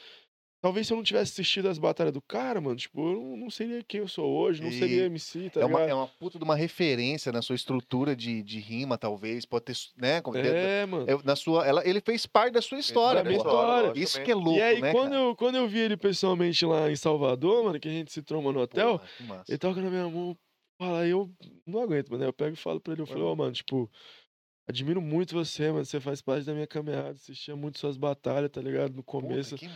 Talvez 0.60 0.88
se 0.88 0.92
eu 0.92 0.96
não 0.96 1.04
tivesse 1.04 1.32
assistido 1.32 1.68
as 1.68 1.78
batalhas 1.78 2.12
do 2.12 2.20
cara, 2.20 2.60
mano, 2.60 2.74
tipo, 2.74 3.00
eu 3.00 3.20
não, 3.20 3.36
não 3.36 3.50
seria 3.50 3.80
quem 3.84 4.00
eu 4.00 4.08
sou 4.08 4.28
hoje, 4.28 4.60
não 4.60 4.68
E 4.70 4.72
seria 4.78 5.04
MC, 5.04 5.50
tá 5.50 5.60
É 5.60 5.64
uma, 5.64 5.78
ligado? 5.80 5.90
é 5.90 5.94
uma 5.94 6.08
puta 6.08 6.36
de 6.36 6.42
uma 6.44 6.56
referência 6.56 7.30
na 7.30 7.40
sua 7.40 7.54
estrutura 7.54 8.16
de, 8.16 8.42
de 8.42 8.58
rima, 8.58 8.98
talvez. 8.98 9.44
Pode 9.44 9.66
ter, 9.66 9.76
né? 9.96 10.20
É, 10.82 10.84
mano. 10.86 11.06
é, 11.08 11.16
na 11.24 11.36
sua, 11.36 11.64
ela, 11.64 11.86
ele 11.88 12.00
fez 12.00 12.26
parte 12.26 12.54
da 12.54 12.60
sua 12.60 12.78
história, 12.80 13.22
da 13.22 13.28
minha 13.28 13.38
história, 13.38 13.92
Isso 13.96 14.20
que 14.22 14.32
é 14.32 14.34
louco, 14.34 14.58
e 14.58 14.62
aí, 14.62 14.80
né, 14.80 14.90
quando, 14.90 15.10
cara? 15.10 15.22
eu, 15.22 15.36
quando 15.36 15.54
eu 15.54 15.68
vi 15.68 15.78
ele 15.78 15.96
pessoalmente 15.96 16.66
lá 16.66 16.90
em 16.90 16.96
Salvador, 16.96 17.62
mano, 17.62 17.78
que 17.78 17.88
a 17.88 17.92
gente 17.92 18.12
se 18.12 18.20
tromba 18.20 18.52
no 18.52 18.60
hotel, 18.60 18.98
Porra, 18.98 19.44
ele 19.48 19.58
toca 19.58 19.80
na 19.80 19.88
minha 19.90 20.08
mão, 20.08 20.36
fala, 20.76 21.02
aí 21.02 21.10
eu 21.10 21.30
não 21.64 21.80
aguento, 21.82 22.10
mano. 22.10 22.24
Eu 22.24 22.32
pego 22.32 22.54
e 22.54 22.56
falo 22.58 22.80
pra 22.80 22.94
ele, 22.94 23.02
eu 23.02 23.06
falei, 23.06 23.22
ó, 23.22 23.32
mano, 23.36 23.52
tipo, 23.52 23.88
admiro 24.68 25.00
muito 25.00 25.34
você, 25.34 25.70
mano, 25.70 25.84
você 25.84 26.00
faz 26.00 26.20
parte 26.20 26.44
da 26.44 26.52
minha 26.52 26.66
caminhada, 26.66 27.10
assistia 27.12 27.54
muito 27.54 27.78
suas 27.78 27.96
batalhas, 27.96 28.50
tá 28.50 28.60
ligado? 28.60 28.90
No 28.96 29.04
Puta, 29.04 29.10
começo. 29.28 29.56
que 29.56 29.68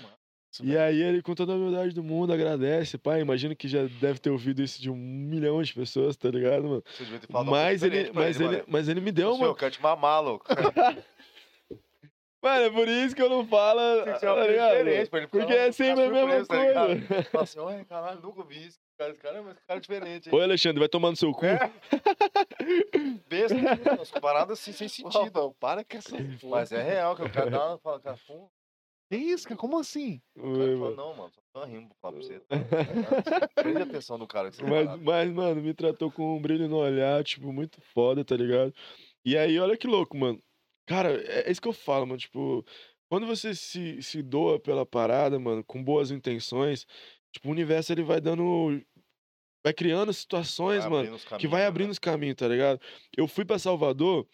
massa, 0.60 0.64
E 0.64 0.76
aí 0.76 1.00
ele, 1.02 1.22
com 1.22 1.34
toda 1.34 1.52
a 1.52 1.56
humildade 1.56 1.94
do 1.94 2.02
mundo, 2.02 2.32
agradece, 2.32 2.98
pai. 2.98 3.20
Imagino 3.20 3.56
que 3.56 3.68
já 3.68 3.84
deve 4.00 4.18
ter 4.18 4.30
ouvido 4.30 4.62
isso 4.62 4.80
de 4.80 4.90
um 4.90 4.96
milhão 4.96 5.62
de 5.62 5.72
pessoas, 5.72 6.16
tá 6.16 6.30
ligado, 6.30 6.64
mano? 6.64 6.84
Você 6.86 7.04
devia 7.04 7.18
ter 7.20 7.26
falado 7.28 7.50
Mas 7.50 7.82
ele, 7.82 8.10
mas, 8.12 8.40
ele, 8.40 8.56
mano. 8.56 8.64
mas 8.68 8.88
ele 8.88 9.00
me 9.00 9.12
deu 9.12 9.34
uma. 9.34 9.46
eu 9.46 9.54
quero 9.54 9.72
te 9.72 9.82
mamar, 9.82 10.22
louco. 10.22 10.46
Mano, 12.42 12.64
é 12.64 12.70
por 12.70 12.88
isso 12.88 13.14
que 13.14 13.22
eu 13.22 13.28
não 13.28 13.46
falo. 13.46 14.02
Tem 14.02 14.14
que 14.14 14.18
ser 14.18 14.26
uma 14.26 14.34
tá 14.34 14.46
ligado? 14.48 14.74
ele 14.74 15.06
Porque 15.06 15.52
é 15.52 15.70
sempre 15.70 16.06
a 16.06 16.10
mesma 16.10 16.44
tá 16.44 16.56
coisa. 16.56 17.22
Fala 17.30 17.44
assim, 17.44 17.60
ué, 17.60 17.84
caralho, 17.84 18.20
nunca 18.20 18.42
vi 18.42 18.66
isso. 18.66 18.80
Esse 18.98 19.18
cara, 19.18 19.42
mas 19.42 19.56
esse 19.56 19.66
cara 19.66 19.78
é 19.78 19.80
diferente, 19.80 20.28
hein? 20.28 20.34
Oi, 20.34 20.42
Alexandre, 20.42 20.78
vai 20.80 20.88
tomar 20.88 21.10
no 21.10 21.16
seu 21.16 21.32
cu. 21.32 21.46
É. 21.46 21.70
Besta, 23.28 23.56
umas 23.94 24.10
paradas 24.10 24.58
assim, 24.58 24.72
sem 24.72 24.88
sentido. 24.88 25.30
Não, 25.32 25.52
para 25.52 25.84
com 25.84 25.96
essa 25.96 26.16
Mas 26.44 26.72
é 26.72 26.82
real, 26.82 27.16
que 27.16 27.22
o 27.22 27.30
cara 27.30 27.50
dá 27.50 27.68
uma, 27.68 27.78
fala, 27.78 28.00
cara, 28.00 28.18
pum, 28.26 28.48
Que 29.12 29.18
isso, 29.18 29.47
cara? 29.47 29.60
Como 29.60 29.78
assim? 29.78 30.22
o 30.39 30.48
Oi, 30.48 30.59
cara 30.59 30.76
mano. 30.78 30.97
não, 30.97 31.14
mano, 31.14 31.30
só 31.34 31.60
tô 31.60 31.64
rindo 31.66 31.94
pra 32.01 32.10
você. 32.10 32.40
tá? 32.40 32.56
Prende 33.62 33.80
a 33.80 33.84
atenção 33.84 34.18
do 34.18 34.26
cara 34.26 34.51
que 34.51 34.56
você 34.56 34.62
Mas, 34.64 34.86
tá 34.86 34.97
mas, 34.97 35.30
mano, 35.30 35.60
me 35.60 35.74
tratou 35.74 36.10
com 36.10 36.34
um 36.39 36.40
brilho 36.40 36.66
no 36.66 36.78
olhar, 36.78 37.22
tipo, 37.22 37.52
muito 37.52 37.78
foda, 37.93 38.24
tá 38.24 38.34
ligado? 38.34 38.74
E 39.22 39.36
aí, 39.36 39.59
olha 39.59 39.76
que 39.76 39.86
louco, 39.86 40.16
mano. 40.16 40.43
Cara, 40.86 41.12
é, 41.12 41.47
é 41.47 41.51
isso 41.51 41.60
que 41.60 41.68
eu 41.68 41.74
falo, 41.74 42.06
mano. 42.06 42.18
Tipo, 42.18 42.64
quando 43.10 43.26
você 43.26 43.55
se, 43.55 44.01
se 44.01 44.22
doa 44.22 44.59
pela 44.59 44.86
parada, 44.86 45.39
mano, 45.39 45.62
com 45.62 45.84
boas 45.84 46.10
intenções, 46.10 46.86
tipo, 47.30 47.48
o 47.48 47.52
universo 47.52 47.93
ele 47.93 48.02
vai 48.02 48.18
dando. 48.18 48.82
Vai 49.62 49.74
criando 49.74 50.10
situações, 50.14 50.84
mano. 50.84 50.97
abrindo 51.01 51.16
os 51.16 51.24
que 51.24 51.28
caminhos, 51.28 51.51
vai 51.51 51.60
né? 51.60 51.66
abrindo 51.66 51.90
os 51.90 51.98
caminhos, 51.98 52.36
tá 52.36 52.48
ligado? 52.48 52.80
Eu 53.14 53.28
fui 53.28 53.44
pra 53.44 53.59
Salvador, 53.59 54.26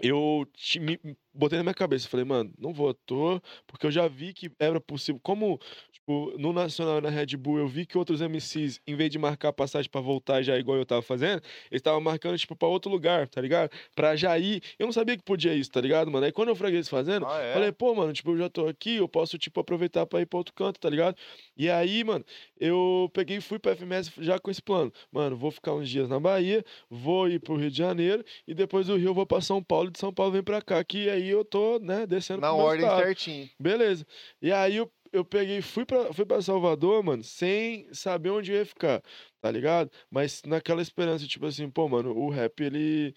eu 0.00 0.44
me 0.80 0.98
botei 1.34 1.58
na 1.58 1.64
minha 1.64 1.74
cabeça, 1.74 2.08
falei, 2.08 2.24
mano, 2.24 2.52
não 2.58 2.72
toa, 3.06 3.42
porque 3.66 3.86
eu 3.86 3.90
já 3.90 4.06
vi 4.06 4.32
que 4.32 4.50
era 4.58 4.80
possível. 4.80 5.20
Como, 5.22 5.58
tipo, 5.92 6.34
no 6.38 6.52
Nacional 6.52 7.00
na 7.00 7.08
Red 7.10 7.36
Bull, 7.36 7.58
eu 7.58 7.66
vi 7.68 7.84
que 7.86 7.98
outros 7.98 8.20
MCs, 8.20 8.80
em 8.86 8.94
vez 8.94 9.10
de 9.10 9.18
marcar 9.18 9.52
passagem 9.52 9.90
pra 9.90 10.00
voltar 10.00 10.42
já 10.42 10.58
igual 10.58 10.78
eu 10.78 10.86
tava 10.86 11.02
fazendo, 11.02 11.42
eles 11.70 11.80
estavam 11.80 12.00
marcando, 12.00 12.38
tipo, 12.38 12.54
pra 12.54 12.68
outro 12.68 12.90
lugar, 12.90 13.28
tá 13.28 13.40
ligado? 13.40 13.70
Pra 13.94 14.14
já 14.16 14.38
ir. 14.38 14.62
Eu 14.78 14.86
não 14.86 14.92
sabia 14.92 15.16
que 15.16 15.22
podia 15.22 15.54
isso, 15.54 15.70
tá 15.70 15.80
ligado, 15.80 16.10
mano? 16.10 16.26
Aí 16.26 16.32
quando 16.32 16.48
eu 16.50 16.56
fraguei 16.56 16.76
eles 16.78 16.88
fazendo, 16.88 17.26
Ah, 17.26 17.40
é? 17.40 17.52
Falei, 17.52 17.72
pô, 17.72 17.94
mano, 17.94 18.12
tipo, 18.12 18.30
eu 18.32 18.38
já 18.38 18.48
tô 18.48 18.66
aqui, 18.68 18.96
eu 18.96 19.08
posso, 19.08 19.36
tipo, 19.38 19.58
aproveitar 19.60 20.06
pra 20.06 20.20
ir 20.20 20.26
pra 20.26 20.38
outro 20.38 20.54
canto, 20.54 20.78
tá 20.78 20.88
ligado? 20.88 21.16
E 21.56 21.68
aí, 21.70 22.04
mano, 22.04 22.24
eu 22.58 23.10
peguei 23.12 23.38
e 23.38 23.40
fui 23.40 23.58
pra 23.58 23.72
FMS 23.72 24.12
já 24.18 24.38
com 24.38 24.50
esse 24.50 24.62
plano. 24.62 24.92
Mano, 25.10 25.36
vou 25.36 25.50
ficar 25.50 25.74
uns 25.74 25.88
dias 25.88 26.08
na 26.08 26.20
Bahia, 26.20 26.64
vou 26.90 27.28
ir 27.28 27.40
pro 27.40 27.56
Rio 27.56 27.70
de 27.70 27.78
Janeiro 27.78 28.24
e 28.46 28.54
depois 28.54 28.86
do 28.86 28.96
Rio 28.96 29.08
eu 29.08 29.14
vou 29.14 29.26
pra 29.26 29.40
São 29.40 29.62
Paulo 29.62 29.88
e 29.88 29.92
de 29.92 29.98
São 29.98 30.12
Paulo 30.12 30.32
vem 30.32 30.42
pra 30.42 30.60
cá, 30.62 30.82
que 30.84 31.08
aí 31.08 31.23
eu 31.28 31.44
tô, 31.44 31.78
né, 31.78 32.06
descendo 32.06 32.40
Na 32.40 32.52
ordem 32.52 32.84
estado. 32.86 33.04
certinho. 33.04 33.48
Beleza. 33.58 34.06
E 34.42 34.52
aí 34.52 34.76
eu, 34.76 34.92
eu 35.12 35.24
peguei, 35.24 35.60
fui 35.62 35.84
pra, 35.84 36.12
fui 36.12 36.24
pra 36.26 36.42
Salvador, 36.42 37.02
mano, 37.02 37.22
sem 37.22 37.86
saber 37.92 38.30
onde 38.30 38.52
eu 38.52 38.58
ia 38.58 38.66
ficar, 38.66 39.02
tá 39.40 39.50
ligado? 39.50 39.90
Mas 40.10 40.42
naquela 40.44 40.82
esperança, 40.82 41.26
tipo 41.26 41.46
assim, 41.46 41.70
pô, 41.70 41.88
mano, 41.88 42.16
o 42.16 42.30
rap, 42.30 42.60
ele. 42.62 43.14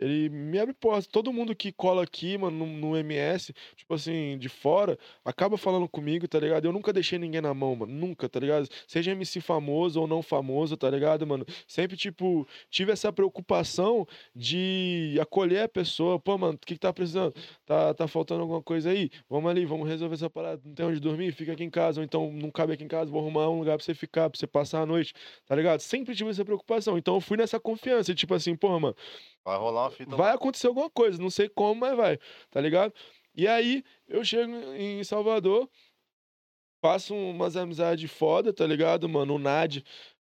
Ele 0.00 0.28
me 0.28 0.58
abre 0.58 0.74
portas. 0.74 1.06
Todo 1.06 1.32
mundo 1.32 1.54
que 1.54 1.70
cola 1.70 2.02
aqui, 2.02 2.38
mano, 2.38 2.66
no, 2.66 2.66
no 2.66 2.96
MS, 2.96 3.52
tipo 3.76 3.94
assim, 3.94 4.38
de 4.38 4.48
fora, 4.48 4.98
acaba 5.24 5.58
falando 5.58 5.88
comigo, 5.88 6.26
tá 6.26 6.38
ligado? 6.40 6.64
Eu 6.64 6.72
nunca 6.72 6.92
deixei 6.92 7.18
ninguém 7.18 7.40
na 7.40 7.52
mão, 7.52 7.76
mano. 7.76 7.92
Nunca, 7.92 8.28
tá 8.28 8.40
ligado? 8.40 8.68
Seja 8.86 9.12
MC 9.12 9.40
famoso 9.40 10.00
ou 10.00 10.06
não 10.06 10.22
famoso, 10.22 10.76
tá 10.76 10.88
ligado, 10.88 11.26
mano? 11.26 11.44
Sempre, 11.66 11.96
tipo, 11.96 12.46
tive 12.70 12.92
essa 12.92 13.12
preocupação 13.12 14.06
de 14.34 15.18
acolher 15.20 15.64
a 15.64 15.68
pessoa. 15.68 16.18
Pô, 16.18 16.38
mano, 16.38 16.54
o 16.54 16.58
que, 16.58 16.74
que 16.74 16.80
tá 16.80 16.92
precisando? 16.92 17.34
Tá, 17.66 17.92
tá 17.94 18.08
faltando 18.08 18.42
alguma 18.42 18.62
coisa 18.62 18.90
aí? 18.90 19.10
Vamos 19.28 19.50
ali, 19.50 19.66
vamos 19.66 19.88
resolver 19.88 20.14
essa 20.14 20.30
parada. 20.30 20.62
Não 20.64 20.74
tem 20.74 20.86
onde 20.86 21.00
dormir? 21.00 21.32
Fica 21.32 21.52
aqui 21.52 21.64
em 21.64 21.70
casa. 21.70 22.00
Ou 22.00 22.04
então 22.04 22.32
não 22.32 22.50
cabe 22.50 22.72
aqui 22.72 22.84
em 22.84 22.88
casa, 22.88 23.10
vou 23.10 23.20
arrumar 23.20 23.48
um 23.50 23.58
lugar 23.58 23.76
pra 23.76 23.84
você 23.84 23.94
ficar, 23.94 24.30
pra 24.30 24.38
você 24.38 24.46
passar 24.46 24.80
a 24.82 24.86
noite, 24.86 25.12
tá 25.46 25.54
ligado? 25.54 25.80
Sempre 25.80 26.14
tive 26.14 26.30
essa 26.30 26.44
preocupação. 26.44 26.96
Então 26.96 27.14
eu 27.14 27.20
fui 27.20 27.36
nessa 27.36 27.60
confiança, 27.60 28.14
tipo 28.14 28.34
assim, 28.34 28.56
pô, 28.56 28.78
mano, 28.78 28.94
Vai 29.44 29.58
rolar 29.58 29.84
uma 29.84 29.90
fita. 29.90 30.16
vai 30.16 30.34
acontecer 30.34 30.66
alguma 30.66 30.90
coisa, 30.90 31.20
não 31.20 31.30
sei 31.30 31.48
como, 31.48 31.80
mas 31.80 31.96
vai, 31.96 32.18
tá 32.50 32.60
ligado? 32.60 32.92
E 33.34 33.46
aí 33.48 33.82
eu 34.06 34.24
chego 34.24 34.52
em 34.74 35.02
Salvador, 35.02 35.68
faço 36.82 37.14
umas 37.14 37.56
amizades 37.56 38.10
foda, 38.10 38.52
tá 38.52 38.66
ligado, 38.66 39.08
mano? 39.08 39.34
O 39.34 39.38
Nad 39.38 39.78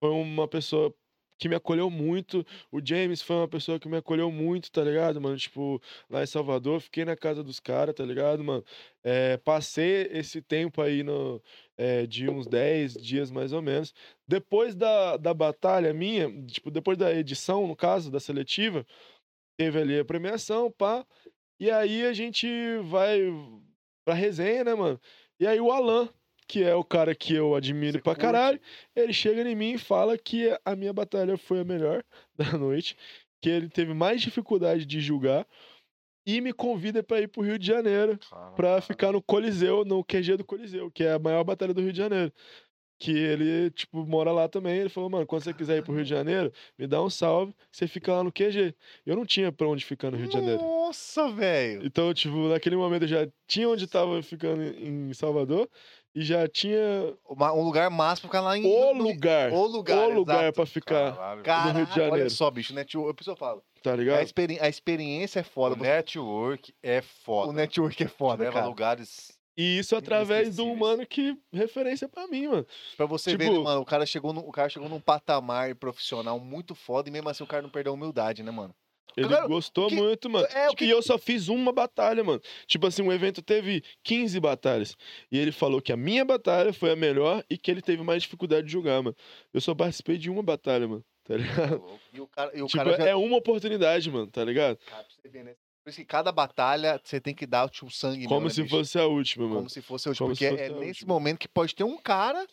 foi 0.01 0.11
uma 0.11 0.49
pessoa 0.49 0.95
que 1.39 1.49
me 1.49 1.57
acolheu 1.57 1.91
muito, 1.91 2.47
o 2.71 2.81
James 2.85 3.21
foi 3.23 3.37
uma 3.37 3.49
pessoa 3.49 3.79
que 3.79 3.89
me 3.89 3.97
acolheu 3.97 4.31
muito, 4.31 4.71
tá 4.71 4.83
ligado, 4.83 5.21
mano? 5.21 5.37
Tipo, 5.37 5.81
lá 6.09 6.23
em 6.23 6.27
Salvador, 6.27 6.81
fiquei 6.81 7.05
na 7.05 7.17
casa 7.17 7.43
dos 7.43 7.59
caras, 7.61 7.95
tá 7.95 8.05
ligado, 8.05 8.43
mano? 8.43 8.65
É, 9.03 9.37
passei 9.39 10.09
esse 10.13 10.41
tempo 10.41 10.81
aí 10.81 11.03
no, 11.03 11.43
é, 11.77 12.07
de 12.07 12.29
uns 12.29 12.47
10 12.47 12.95
dias 12.95 13.31
mais 13.31 13.53
ou 13.53 13.61
menos. 13.63 13.95
Depois 14.27 14.75
da, 14.75 15.17
da 15.17 15.35
batalha 15.35 15.93
minha, 15.93 16.31
tipo, 16.47 16.71
depois 16.71 16.97
da 16.97 17.13
edição, 17.13 17.67
no 17.67 17.77
caso, 17.77 18.11
da 18.11 18.21
seletiva, 18.21 18.87
teve 19.57 19.79
ali 19.81 19.99
a 19.99 20.05
premiação, 20.05 20.71
pá. 20.71 21.07
E 21.59 21.71
aí 21.71 22.05
a 22.07 22.13
gente 22.13 22.47
vai 22.85 23.21
pra 24.05 24.15
resenha, 24.15 24.65
né, 24.65 24.75
mano? 24.75 25.01
E 25.39 25.47
aí 25.47 25.61
o 25.61 25.73
Alan, 25.73 26.09
que 26.47 26.63
é 26.63 26.75
o 26.75 26.85
cara 26.85 27.15
que 27.15 27.35
eu 27.35 27.55
admiro 27.55 27.99
Você 27.99 28.03
pra 28.03 28.15
curte? 28.15 28.21
caralho, 28.21 28.61
ele 28.95 29.13
chega 29.13 29.43
em 29.49 29.55
mim 29.55 29.73
e 29.75 29.79
fala 29.79 30.17
que 30.19 30.57
a 30.65 30.77
minha 30.77 30.93
batalha 30.93 31.37
foi 31.37 31.61
a 31.61 31.65
melhor 31.65 32.05
da 32.37 32.57
noite, 32.59 32.97
que 33.41 33.49
ele 33.49 33.69
teve 33.69 33.95
mais 33.95 34.21
dificuldade 34.21 34.85
de 34.87 35.01
julgar 35.01 35.47
e 36.27 36.41
me 36.41 36.53
convida 36.53 37.03
pra 37.03 37.21
ir 37.21 37.29
pro 37.29 37.43
Rio 37.43 37.59
de 37.59 37.67
Janeiro 37.67 38.19
pra 38.57 38.81
ficar 38.81 39.13
no 39.13 39.23
Coliseu, 39.23 39.85
no 39.85 40.03
QG 40.03 40.37
do 40.39 40.45
Coliseu, 40.45 40.91
que 40.91 41.05
é 41.05 41.13
a 41.13 41.19
maior 41.19 41.45
batalha 41.45 41.75
do 41.75 41.83
Rio 41.83 41.93
de 41.93 41.99
Janeiro. 41.99 42.33
Que 42.99 43.11
ele, 43.11 43.71
tipo, 43.73 44.07
mora 44.07 44.31
lá 44.33 44.49
também. 44.49 44.79
Ele 44.79 44.89
falou, 44.89 45.11
mano, 45.11 45.27
quando 45.27 45.43
você 45.43 45.53
quiser 45.53 45.79
ir 45.79 45.83
pro 45.83 45.93
Rio 45.93 46.05
de 46.05 46.09
Janeiro, 46.09 46.53
me 46.79 46.87
dá 46.87 47.03
um 47.03 47.11
salve, 47.11 47.53
você 47.71 47.87
fica 47.89 48.13
lá 48.15 48.23
no 48.25 48.33
QG. 48.33 48.75
Eu 49.05 49.17
não 49.17 49.27
tinha 49.27 49.51
pra 49.53 49.67
onde 49.69 49.85
ficar 49.85 50.11
no 50.11 50.17
Rio 50.17 50.29
de 50.29 50.33
Janeiro. 50.33 50.63
Nossa, 50.63 51.29
velho. 51.31 51.85
Então, 51.85 52.15
tipo, 52.15 52.49
naquele 52.49 52.77
momento 52.77 53.03
eu 53.03 53.09
já 53.09 53.29
tinha 53.47 53.69
onde 53.69 53.87
tava 53.87 54.23
ficando 54.23 54.63
em 54.63 55.13
Salvador 55.13 55.69
e 56.15 56.23
já 56.23 56.47
tinha 56.49 57.15
Uma- 57.29 57.53
Um 57.53 57.63
lugar 57.63 57.91
massa 57.91 58.21
pra 58.23 58.29
ficar 58.29 58.41
lá 58.41 58.57
em. 58.57 58.65
o 58.65 58.95
no- 58.95 59.03
lugar, 59.05 59.53
O 59.53 59.67
lugar. 59.67 60.09
o 60.09 60.15
lugar 60.15 60.43
exato. 60.45 60.55
pra 60.57 60.67
ficar, 60.67 61.15
Caralho. 61.17 61.43
Cara, 61.43 61.73
no 61.73 61.79
Rio 61.79 61.87
de 61.87 61.93
olha 62.01 62.09
Janeiro. 62.09 62.31
só, 62.31 62.51
bicho, 62.51 62.75
né? 62.75 62.85
tio? 62.85 63.07
Eu 63.07 63.15
preciso 63.15 63.37
falar. 63.37 63.61
tá 63.83 63.93
A, 63.93 63.97
ligado? 63.97 64.23
experi- 64.23 64.59
a 64.61 64.69
experiência 64.69 65.41
é 65.41 65.43
foda. 65.43 65.75
O 65.75 65.79
Você- 65.79 65.85
network 65.85 66.75
é 66.83 67.03
foda. 67.03 67.51
O 67.51 67.53
network 67.53 68.03
é 68.03 68.09
foda, 68.09 68.43
Leva 68.45 68.55
cara. 68.55 68.65
a 68.65 68.69
lugares. 68.69 69.33
E 69.57 69.79
isso 69.79 69.95
através 69.95 70.57
de 70.57 70.63
um 70.63 70.65
Inesquecíveis. 70.75 70.97
mano 70.97 71.07
que 71.07 71.39
referência 71.53 72.09
pra 72.09 72.27
mim, 72.27 72.49
mano. 72.49 72.67
Pra 72.97 73.07
você 73.07 73.31
Tipo- 73.33 73.45
ver, 73.45 73.51
né, 73.53 73.59
mano, 73.59 73.81
o 73.83 73.85
cara, 73.85 74.05
chegou 74.07 74.33
no, 74.33 74.41
o 74.41 74.51
cara 74.51 74.69
chegou 74.69 74.89
num 74.89 74.99
patamar 75.01 75.75
profissional 75.77 76.41
muito 76.41 76.75
foda 76.75 77.09
e 77.09 77.13
mesmo 77.13 77.29
assim 77.29 77.45
o 77.45 77.47
cara 77.47 77.63
não 77.63 77.71
perdeu 77.71 77.93
a 77.93 77.95
humildade, 77.95 78.43
né, 78.43 78.51
mano? 78.51 78.75
Ele 79.17 79.27
Agora, 79.27 79.47
gostou 79.47 79.87
o 79.87 79.89
que- 79.89 79.95
muito, 79.95 80.29
mano. 80.29 80.47
é, 80.51 80.67
o 80.67 80.71
Tipo, 80.71 80.79
que- 80.79 80.85
E 80.87 80.91
eu 80.91 81.01
só 81.03 81.17
fiz 81.19 81.49
uma 81.49 81.73
batalha, 81.73 82.23
mano. 82.25 82.41
Tipo 82.67 82.87
assim, 82.87 83.03
o 83.03 83.13
evento 83.13 83.41
teve 83.43 83.83
15 84.03 84.41
batalhas. 84.41 84.97
E 85.31 85.39
ele 85.39 85.53
falou 85.53 85.81
que 85.81 85.93
a 85.93 85.97
minha 85.97 86.25
batalha 86.25 86.73
foi 86.73 86.91
a 86.91 86.97
melhor 86.97 87.45
e 87.49 87.57
que 87.57 87.71
ele 87.71 87.81
teve 87.81 88.03
mais 88.03 88.23
dificuldade 88.25 88.67
de 88.67 88.73
julgar, 88.73 89.03
mano. 89.03 89.17
Eu 89.53 89.61
só 89.61 89.75
participei 89.75 90.19
de 90.19 90.29
uma 90.31 90.43
batalha, 90.43 90.89
mano. 90.89 91.05
Tá 91.25 91.37
ligado? 91.39 91.83
E 92.13 92.21
o 92.21 92.27
cara, 92.27 92.51
e 92.55 92.61
o 92.63 92.67
tipo, 92.67 92.85
cara 92.85 92.97
já. 92.99 93.09
é 93.09 93.15
uma 93.15 93.37
oportunidade, 93.39 94.11
mano, 94.11 94.27
tá 94.27 94.45
ligado? 94.45 94.77
Cara, 94.85 95.05
pra 95.05 95.15
você 95.23 95.29
ver, 95.29 95.43
né? 95.45 95.55
Por 95.83 95.91
isso 95.91 95.99
que 95.99 96.05
cada 96.05 96.31
batalha 96.33 97.01
você 97.03 97.19
tem 97.21 97.35
que 97.35 97.47
dar 97.47 97.69
tipo, 97.71 97.91
sangue 97.91 98.27
Como 98.27 98.41
mesmo, 98.43 98.49
né, 98.49 98.55
se 98.55 98.63
bicho? 98.63 98.77
fosse 98.77 98.99
a 98.99 99.07
última, 99.07 99.45
mano. 99.45 99.57
Como 99.57 99.71
se 99.71 99.81
fosse 99.81 100.07
a 100.07 100.11
última. 100.11 100.27
Como 100.27 100.37
Porque 100.37 100.47
é 100.63 100.69
nesse 100.71 101.07
momento 101.07 101.39
que 101.39 101.49
pode 101.49 101.75
ter 101.75 101.85
um 101.85 101.97
cara 101.97 102.47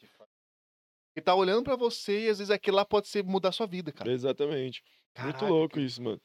que 1.14 1.22
tá 1.22 1.36
olhando 1.36 1.64
pra 1.64 1.76
você 1.76 2.26
e 2.28 2.30
às 2.30 2.38
vezes 2.40 2.52
aquilo 2.52 2.78
lá 2.78 2.86
pode 2.86 3.08
ser 3.10 3.24
mudar 3.24 3.50
a 3.50 3.52
sua 3.52 3.68
vida, 3.68 3.92
cara. 3.92 4.12
Exatamente. 4.12 4.82
Muito 5.20 5.34
Caraca, 5.36 5.46
louco 5.48 5.80
isso, 5.80 6.02
mano. 6.02 6.22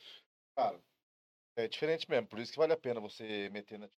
Cara, 0.57 0.83
é 1.57 1.69
diferente 1.69 2.09
mesmo. 2.09 2.27
Por 2.27 2.39
isso 2.39 2.53
que 2.53 2.59
vale 2.59 2.73
a 2.73 2.77
pena 2.77 3.01
você 3.01 3.49
meter 3.51 3.79
na. 3.79 3.89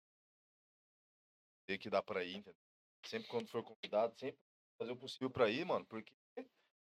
Ver 1.69 1.79
que 1.79 1.89
dá 1.89 2.03
pra 2.03 2.25
ir, 2.25 2.37
entendeu? 2.37 2.61
Sempre 3.07 3.29
quando 3.29 3.49
for 3.49 3.63
convidado, 3.63 4.19
sempre 4.19 4.39
fazer 4.79 4.93
o 4.93 4.97
possível 4.97 5.31
pra 5.31 5.49
ir, 5.49 5.65
mano. 5.65 5.87
Porque 5.87 6.13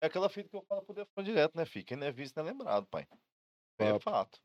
é 0.02 0.06
aquela 0.06 0.30
fita 0.30 0.50
que 0.50 0.56
eu 0.56 0.66
falo 0.66 0.84
pro 0.84 0.94
Defran 0.94 1.24
direto, 1.24 1.56
né, 1.56 1.66
filho? 1.66 1.86
Quem 1.86 1.98
não 1.98 2.08
é 2.08 2.12
visto 2.12 2.36
não 2.38 2.44
é 2.44 2.52
lembrado, 2.52 2.86
pai. 2.88 3.08
É 3.80 4.00
fato. 4.00 4.40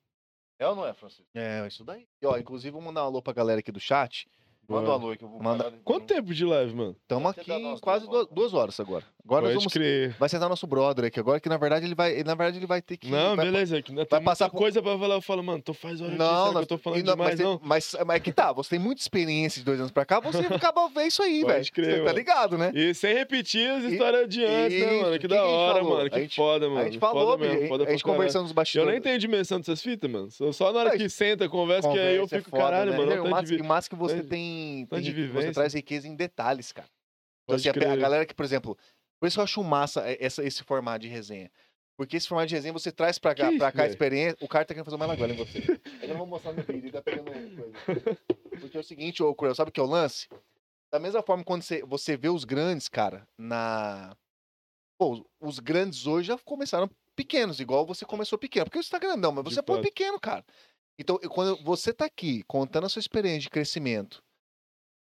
É 0.58 0.66
ou 0.66 0.74
não 0.74 0.86
é, 0.86 0.92
Francisco? 0.92 1.30
É, 1.34 1.66
isso 1.66 1.84
daí. 1.84 2.08
E, 2.20 2.26
ó, 2.26 2.36
inclusive, 2.36 2.70
vou 2.70 2.82
mandar 2.82 3.02
um 3.02 3.06
alô 3.06 3.22
pra 3.22 3.32
galera 3.32 3.60
aqui 3.60 3.72
do 3.72 3.80
chat. 3.80 4.28
Manda 4.70 4.82
um 4.82 4.86
Bora. 4.86 5.02
alô 5.02 5.10
aí 5.10 5.16
que 5.18 5.24
eu 5.24 5.28
vou 5.28 5.42
Manda- 5.42 5.64
parar 5.64 5.76
de- 5.76 5.82
Quanto 5.82 6.06
tempo 6.06 6.32
de 6.34 6.44
live, 6.44 6.74
mano? 6.74 6.96
Estamos 7.02 7.30
aqui 7.30 7.50
quase 7.80 8.06
duas, 8.08 8.26
duas 8.28 8.54
horas 8.54 8.78
agora. 8.78 9.04
Agora 9.24 9.42
nós 9.42 9.52
Pode 9.52 9.64
vamos. 9.64 9.72
crer. 9.72 10.16
Vai 10.18 10.28
sentar 10.28 10.48
nosso 10.48 10.66
brother 10.66 11.04
aqui 11.04 11.20
agora, 11.20 11.38
que 11.38 11.48
na 11.48 11.56
verdade 11.56 11.84
ele 11.86 11.94
vai. 11.94 12.22
Na 12.24 12.34
verdade, 12.34 12.58
ele 12.58 12.66
vai 12.66 12.80
ter 12.82 12.96
que. 12.96 13.08
Não, 13.10 13.36
vai- 13.36 13.44
beleza. 13.44 13.80
Que 13.82 13.92
ainda 13.92 14.06
vai 14.08 14.18
tem 14.18 14.24
passar 14.24 14.48
por- 14.48 14.58
coisa 14.58 14.82
pra 14.82 14.98
falar. 14.98 15.14
Eu 15.16 15.20
falo, 15.22 15.42
mano, 15.42 15.62
tô 15.62 15.72
faz 15.74 16.00
hora 16.00 16.10
aqui, 16.10 16.18
Não, 16.18 16.26
será 16.26 16.48
que 16.48 16.54
nós- 16.54 16.62
eu 16.62 16.66
tô 16.66 16.78
falando 16.78 16.98
e 16.98 17.02
não- 17.02 17.12
demais, 17.12 17.30
mas, 17.30 17.38
tem- 17.38 17.46
não? 17.46 17.60
mas, 17.62 17.96
mas 18.06 18.16
é 18.16 18.20
que 18.20 18.32
tá, 18.32 18.52
você 18.52 18.70
tem 18.70 18.78
muita 18.78 19.00
experiência 19.02 19.60
de 19.60 19.64
dois 19.64 19.78
anos 19.78 19.92
pra 19.92 20.04
cá, 20.04 20.18
você 20.20 20.38
acaba 20.38 20.88
ver 20.88 21.04
isso 21.06 21.22
aí, 21.22 21.42
Pode 21.42 21.52
velho. 21.52 21.72
crer, 21.72 21.98
Você 21.98 22.04
tá 22.04 22.12
ligado, 22.12 22.58
né? 22.58 22.72
E 22.74 22.92
sem 22.94 23.14
repetir 23.14 23.68
as 23.70 23.84
E- 23.84 23.92
histórias 23.92 24.28
de 24.28 24.44
antes, 24.44 24.80
né, 24.80 24.86
Isso, 24.94 25.02
mano? 25.02 25.12
Que 25.12 25.18
que 25.20 25.28
da 25.28 25.44
hora, 25.44 25.78
falou? 25.80 25.96
mano. 25.98 26.10
Que 26.10 26.20
gente- 26.20 26.36
foda, 26.36 26.68
mano. 26.68 26.80
a 26.80 26.84
gente 26.84 26.98
falou, 26.98 27.38
mesmo, 27.38 27.68
foda 27.68 27.84
a 27.84 27.90
gente 27.90 28.02
conversando 28.02 28.42
nos 28.42 28.50
Eu 28.50 28.54
bastidores. 28.54 28.92
nem 28.92 29.00
tenho 29.02 29.18
dimensão 29.18 29.58
dessas 29.58 29.80
fitas, 29.82 30.10
mano. 30.10 30.30
Só, 30.30 30.50
só 30.50 30.72
na 30.72 30.80
hora 30.80 30.96
que 30.98 31.08
senta, 31.08 31.48
conversa, 31.48 31.88
que 31.92 31.98
aí 31.98 32.16
eu 32.16 32.24
é 32.24 32.26
fico, 32.28 32.50
caralho, 32.50 32.90
né? 32.92 32.96
mano. 32.96 33.10
Não, 33.10 33.16
não 33.18 33.24
o 33.24 33.60
o 33.60 33.64
massa 33.66 33.88
que 33.88 33.94
você 33.96 34.16
tanto- 34.22 34.28
de 34.86 35.28
você 35.28 35.52
traz 35.52 35.74
riqueza 35.74 36.08
em 36.08 36.14
detalhes, 36.14 36.72
cara. 36.72 36.88
Então, 37.44 37.56
assim, 37.56 37.68
a, 37.68 37.92
a 37.92 37.96
galera 37.96 38.26
que, 38.26 38.34
por 38.34 38.44
exemplo, 38.44 38.78
por 39.18 39.26
isso 39.26 39.40
eu 39.40 39.44
acho 39.44 39.62
massa 39.62 40.08
é, 40.08 40.16
essa, 40.20 40.42
esse 40.44 40.62
formato 40.64 41.00
de 41.00 41.08
resenha. 41.08 41.50
Porque 41.96 42.16
esse 42.16 42.26
formato 42.26 42.48
de 42.48 42.54
resenha 42.54 42.72
você 42.72 42.90
traz 42.90 43.18
pra 43.18 43.34
cá, 43.34 43.50
Que 43.50 43.58
pra 43.58 43.70
cá 43.70 43.82
a 43.82 43.86
experiência. 43.86 44.38
O 44.40 44.48
cara 44.48 44.64
tá 44.64 44.72
querendo 44.72 44.86
fazer 44.86 44.96
uma 44.96 45.06
lagoa 45.06 45.28
em 45.28 45.36
você. 45.36 45.58
Eu 46.00 46.08
não 46.08 46.16
vou 46.16 46.26
mostrar 46.26 46.52
no 46.52 46.62
vídeo, 46.62 46.86
ele 46.86 46.92
tá 46.92 47.02
pegando 47.02 47.30
coisa. 47.30 48.18
Porque 48.58 48.76
é 48.76 48.80
o 48.80 48.84
seguinte, 48.84 49.22
ô 49.22 49.34
Cruel, 49.34 49.54
sabe 49.54 49.68
o 49.68 49.72
que 49.72 49.80
é 49.80 49.82
o 49.82 49.86
lance? 49.86 50.26
Da 50.90 50.98
mesma 50.98 51.22
forma, 51.22 51.44
quando 51.44 51.62
você, 51.62 51.82
você 51.84 52.16
vê 52.16 52.28
os 52.28 52.44
grandes, 52.44 52.88
cara, 52.88 53.28
na. 53.36 54.16
Pô, 54.98 55.24
os 55.40 55.58
grandes 55.58 56.06
hoje 56.06 56.28
já 56.28 56.38
começaram 56.38 56.90
pequenos, 57.14 57.60
igual 57.60 57.84
você 57.84 58.06
começou 58.06 58.38
pequeno. 58.38 58.64
Porque 58.64 58.82
você 58.82 58.90
tá 58.90 58.98
grandão, 58.98 59.30
mas 59.30 59.44
você 59.44 59.62
fato. 59.62 59.82
pequeno, 59.82 60.18
cara. 60.18 60.44
Então, 60.98 61.18
quando 61.18 61.62
você 61.62 61.92
tá 61.92 62.06
aqui 62.06 62.42
contando 62.44 62.86
a 62.86 62.88
sua 62.88 63.00
experiência 63.00 63.42
de 63.42 63.50
crescimento, 63.50 64.22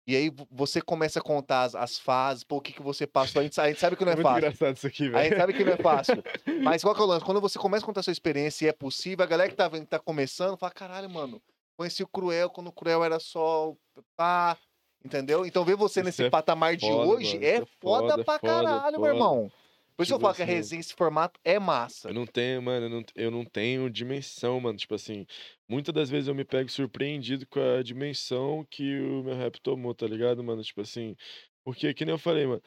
e 0.07 0.15
aí 0.17 0.31
vo- 0.31 0.47
você 0.51 0.81
começa 0.81 1.19
a 1.19 1.23
contar 1.23 1.63
as, 1.63 1.75
as 1.75 1.99
fases, 1.99 2.45
pô, 2.45 2.57
o 2.57 2.61
que, 2.61 2.73
que 2.73 2.83
você 2.83 3.07
passou, 3.07 3.41
a 3.41 3.43
gente, 3.43 3.61
a 3.61 3.69
gente 3.69 3.81
sabe 3.81 3.97
que 3.97 4.05
não 4.05 4.13
é 4.13 4.15
Muito 4.17 4.27
fácil. 4.27 4.39
engraçado 4.39 4.77
isso 4.77 4.87
aqui, 4.87 5.09
A 5.09 5.11
velho. 5.13 5.25
gente 5.25 5.37
sabe 5.39 5.53
que 5.55 5.65
não 5.65 5.73
é 5.73 5.77
fácil. 5.77 6.23
Mas 6.63 6.83
qual 6.83 6.95
que 6.95 7.01
é 7.01 7.05
o 7.05 7.07
lance? 7.07 7.25
Quando 7.25 7.41
você 7.41 7.59
começa 7.59 7.85
a 7.85 7.87
contar 7.87 8.01
a 8.01 8.03
sua 8.03 8.13
experiência 8.13 8.67
e 8.67 8.69
é 8.69 8.73
possível, 8.73 9.25
a 9.25 9.29
galera 9.29 9.49
que 9.51 9.57
tá 9.57 9.69
que 9.71 9.81
tá 9.87 9.99
começando, 9.99 10.57
fala, 10.57 10.73
caralho, 10.73 11.09
mano, 11.11 11.43
conheci 11.77 12.03
o 12.03 12.09
Cruel 12.09 12.51
quando 12.51 12.69
o 12.69 12.73
Cruel 12.73 13.03
era 13.05 13.19
só 13.19 13.75
pá, 14.17 14.57
entendeu? 15.05 15.45
Então 15.47 15.65
ver 15.65 15.77
você 15.77 16.01
Isso 16.01 16.07
nesse 16.07 16.25
é 16.25 16.31
patamar 16.31 16.77
de 16.77 16.87
foda, 16.87 17.09
hoje 17.09 17.35
mano, 17.35 17.45
é 17.45 17.49
é 17.49 17.67
foda, 17.81 18.09
foda, 18.11 18.25
pra 18.25 18.39
foda, 18.39 18.41
caralho, 18.41 19.01
meu 19.01 19.13
irmão. 19.13 19.53
Por 19.97 20.03
isso 20.03 20.13
Tipo 20.13 20.17
eu 20.17 20.21
falo 20.21 20.35
que 20.35 20.43
a 20.43 20.45
assim, 20.45 20.55
resenha, 20.55 20.81
esse 20.81 20.93
formato 20.95 21.39
é 21.45 21.57
massa. 21.59 22.09
Eu 22.09 22.15
não 22.15 22.27
tenho, 22.27 22.61
mano, 22.61 22.87
eu 22.87 22.91
não, 22.91 23.05
eu 23.15 23.31
não 23.31 23.45
tenho 23.45 23.89
dimensão, 23.89 24.59
mano. 24.61 24.77
Tipo 24.77 24.97
assim, 24.97 25.25
muitas 25.69 25.95
das 25.95 26.11
vezes 26.11 26.29
eu 26.29 26.35
me 26.35 26.45
pego 26.45 26.71
surpreendido 26.71 27.47
com 27.47 27.61
a 27.61 27.83
dimensão 27.83 28.67
que 28.71 29.01
o 29.01 29.23
meu 29.23 29.37
rap 29.37 29.61
tomou, 29.61 29.95
tá 29.95 30.07
ligado, 30.07 30.43
mano? 30.43 30.63
Tipo 30.63 30.83
assim, 30.83 31.17
porque, 31.65 31.93
que 31.95 32.05
nem 32.05 32.15
eu 32.15 32.19
falei, 32.19 32.47
mano, 32.47 32.63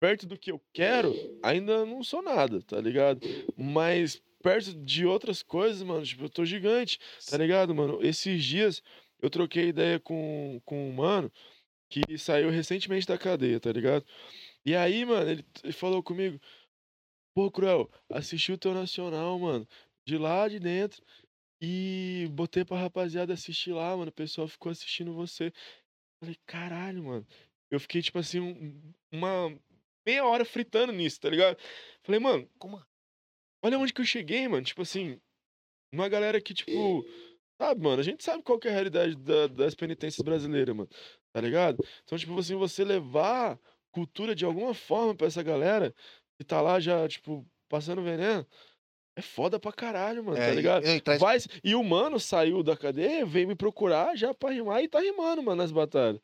perto 0.00 0.26
do 0.26 0.38
que 0.38 0.50
eu 0.50 0.60
quero, 0.72 1.14
ainda 1.42 1.84
não 1.86 2.02
sou 2.02 2.22
nada, 2.22 2.60
tá 2.62 2.80
ligado? 2.80 3.20
Mas 3.56 4.22
perto 4.42 4.74
de 4.74 5.06
outras 5.06 5.42
coisas, 5.42 5.82
mano, 5.82 6.04
tipo, 6.04 6.24
eu 6.24 6.30
tô 6.30 6.44
gigante, 6.44 6.98
tá 7.28 7.36
ligado, 7.36 7.74
mano? 7.74 7.98
Esses 8.02 8.44
dias 8.44 8.82
eu 9.20 9.30
troquei 9.30 9.68
ideia 9.68 9.98
com, 9.98 10.60
com 10.64 10.88
um 10.88 10.92
mano 10.92 11.32
que 11.88 12.18
saiu 12.18 12.50
recentemente 12.50 13.06
da 13.06 13.16
cadeia, 13.16 13.58
tá 13.58 13.72
ligado? 13.72 14.04
E 14.64 14.74
aí, 14.74 15.04
mano, 15.04 15.30
ele, 15.30 15.44
ele 15.62 15.72
falou 15.72 16.02
comigo, 16.02 16.40
pô, 17.34 17.50
Cruel, 17.50 17.90
assisti 18.10 18.52
o 18.52 18.58
teu 18.58 18.74
Nacional, 18.74 19.38
mano, 19.38 19.66
de 20.04 20.18
lá 20.18 20.48
de 20.48 20.58
dentro, 20.58 21.02
e 21.60 22.28
botei 22.32 22.64
pra 22.64 22.78
rapaziada 22.78 23.32
assistir 23.32 23.72
lá, 23.72 23.96
mano, 23.96 24.10
o 24.10 24.14
pessoal 24.14 24.46
ficou 24.48 24.70
assistindo 24.70 25.14
você. 25.14 25.52
Falei, 26.20 26.36
caralho, 26.46 27.04
mano. 27.04 27.26
Eu 27.70 27.80
fiquei, 27.80 28.02
tipo 28.02 28.18
assim, 28.18 28.40
um- 28.40 28.92
uma 29.12 29.58
meia 30.06 30.24
hora 30.24 30.44
fritando 30.44 30.92
nisso, 30.92 31.20
tá 31.20 31.28
ligado? 31.30 31.58
Falei, 32.02 32.20
mano, 32.20 32.48
Como- 32.58 32.84
olha 33.64 33.78
onde 33.78 33.92
que 33.92 34.00
eu 34.00 34.04
cheguei, 34.04 34.46
mano. 34.48 34.64
Tipo 34.64 34.82
assim, 34.82 35.20
uma 35.92 36.08
galera 36.08 36.40
que, 36.40 36.54
tipo, 36.54 37.04
sabe, 37.60 37.82
mano, 37.82 38.00
a 38.00 38.04
gente 38.04 38.22
sabe 38.24 38.42
qual 38.42 38.58
que 38.58 38.68
é 38.68 38.70
a 38.70 38.74
realidade 38.74 39.16
da- 39.16 39.46
das 39.48 39.74
penitências 39.74 40.22
brasileiras, 40.24 40.74
mano, 40.76 40.88
tá 41.32 41.40
ligado? 41.40 41.84
Então, 42.04 42.18
tipo 42.18 42.38
assim, 42.38 42.54
você 42.56 42.84
levar 42.84 43.58
cultura 43.90 44.34
de 44.34 44.44
alguma 44.44 44.74
forma 44.74 45.14
pra 45.14 45.26
essa 45.26 45.42
galera 45.42 45.94
que 46.38 46.44
tá 46.44 46.60
lá 46.60 46.78
já, 46.80 47.08
tipo, 47.08 47.46
passando 47.68 48.02
veneno, 48.02 48.46
é 49.16 49.22
foda 49.22 49.58
pra 49.58 49.72
caralho, 49.72 50.22
mano, 50.22 50.36
É, 50.36 50.46
tá 50.48 50.52
e- 50.52 50.56
ligado? 50.56 50.86
e 50.86 51.00
traz- 51.00 51.20
Vai, 51.20 51.38
e 51.64 51.74
o 51.74 51.82
mano 51.82 52.20
saiu 52.20 52.62
da 52.62 52.76
cadeia, 52.76 53.24
veio 53.24 53.48
me 53.48 53.54
procurar 53.54 54.14
já 54.16 54.34
pra 54.34 54.50
rimar 54.50 54.82
e 54.84 54.88
tá 54.88 55.00
rimando, 55.00 55.42
mano, 55.42 55.56
nas 55.62 55.72
batalhas. 55.72 56.20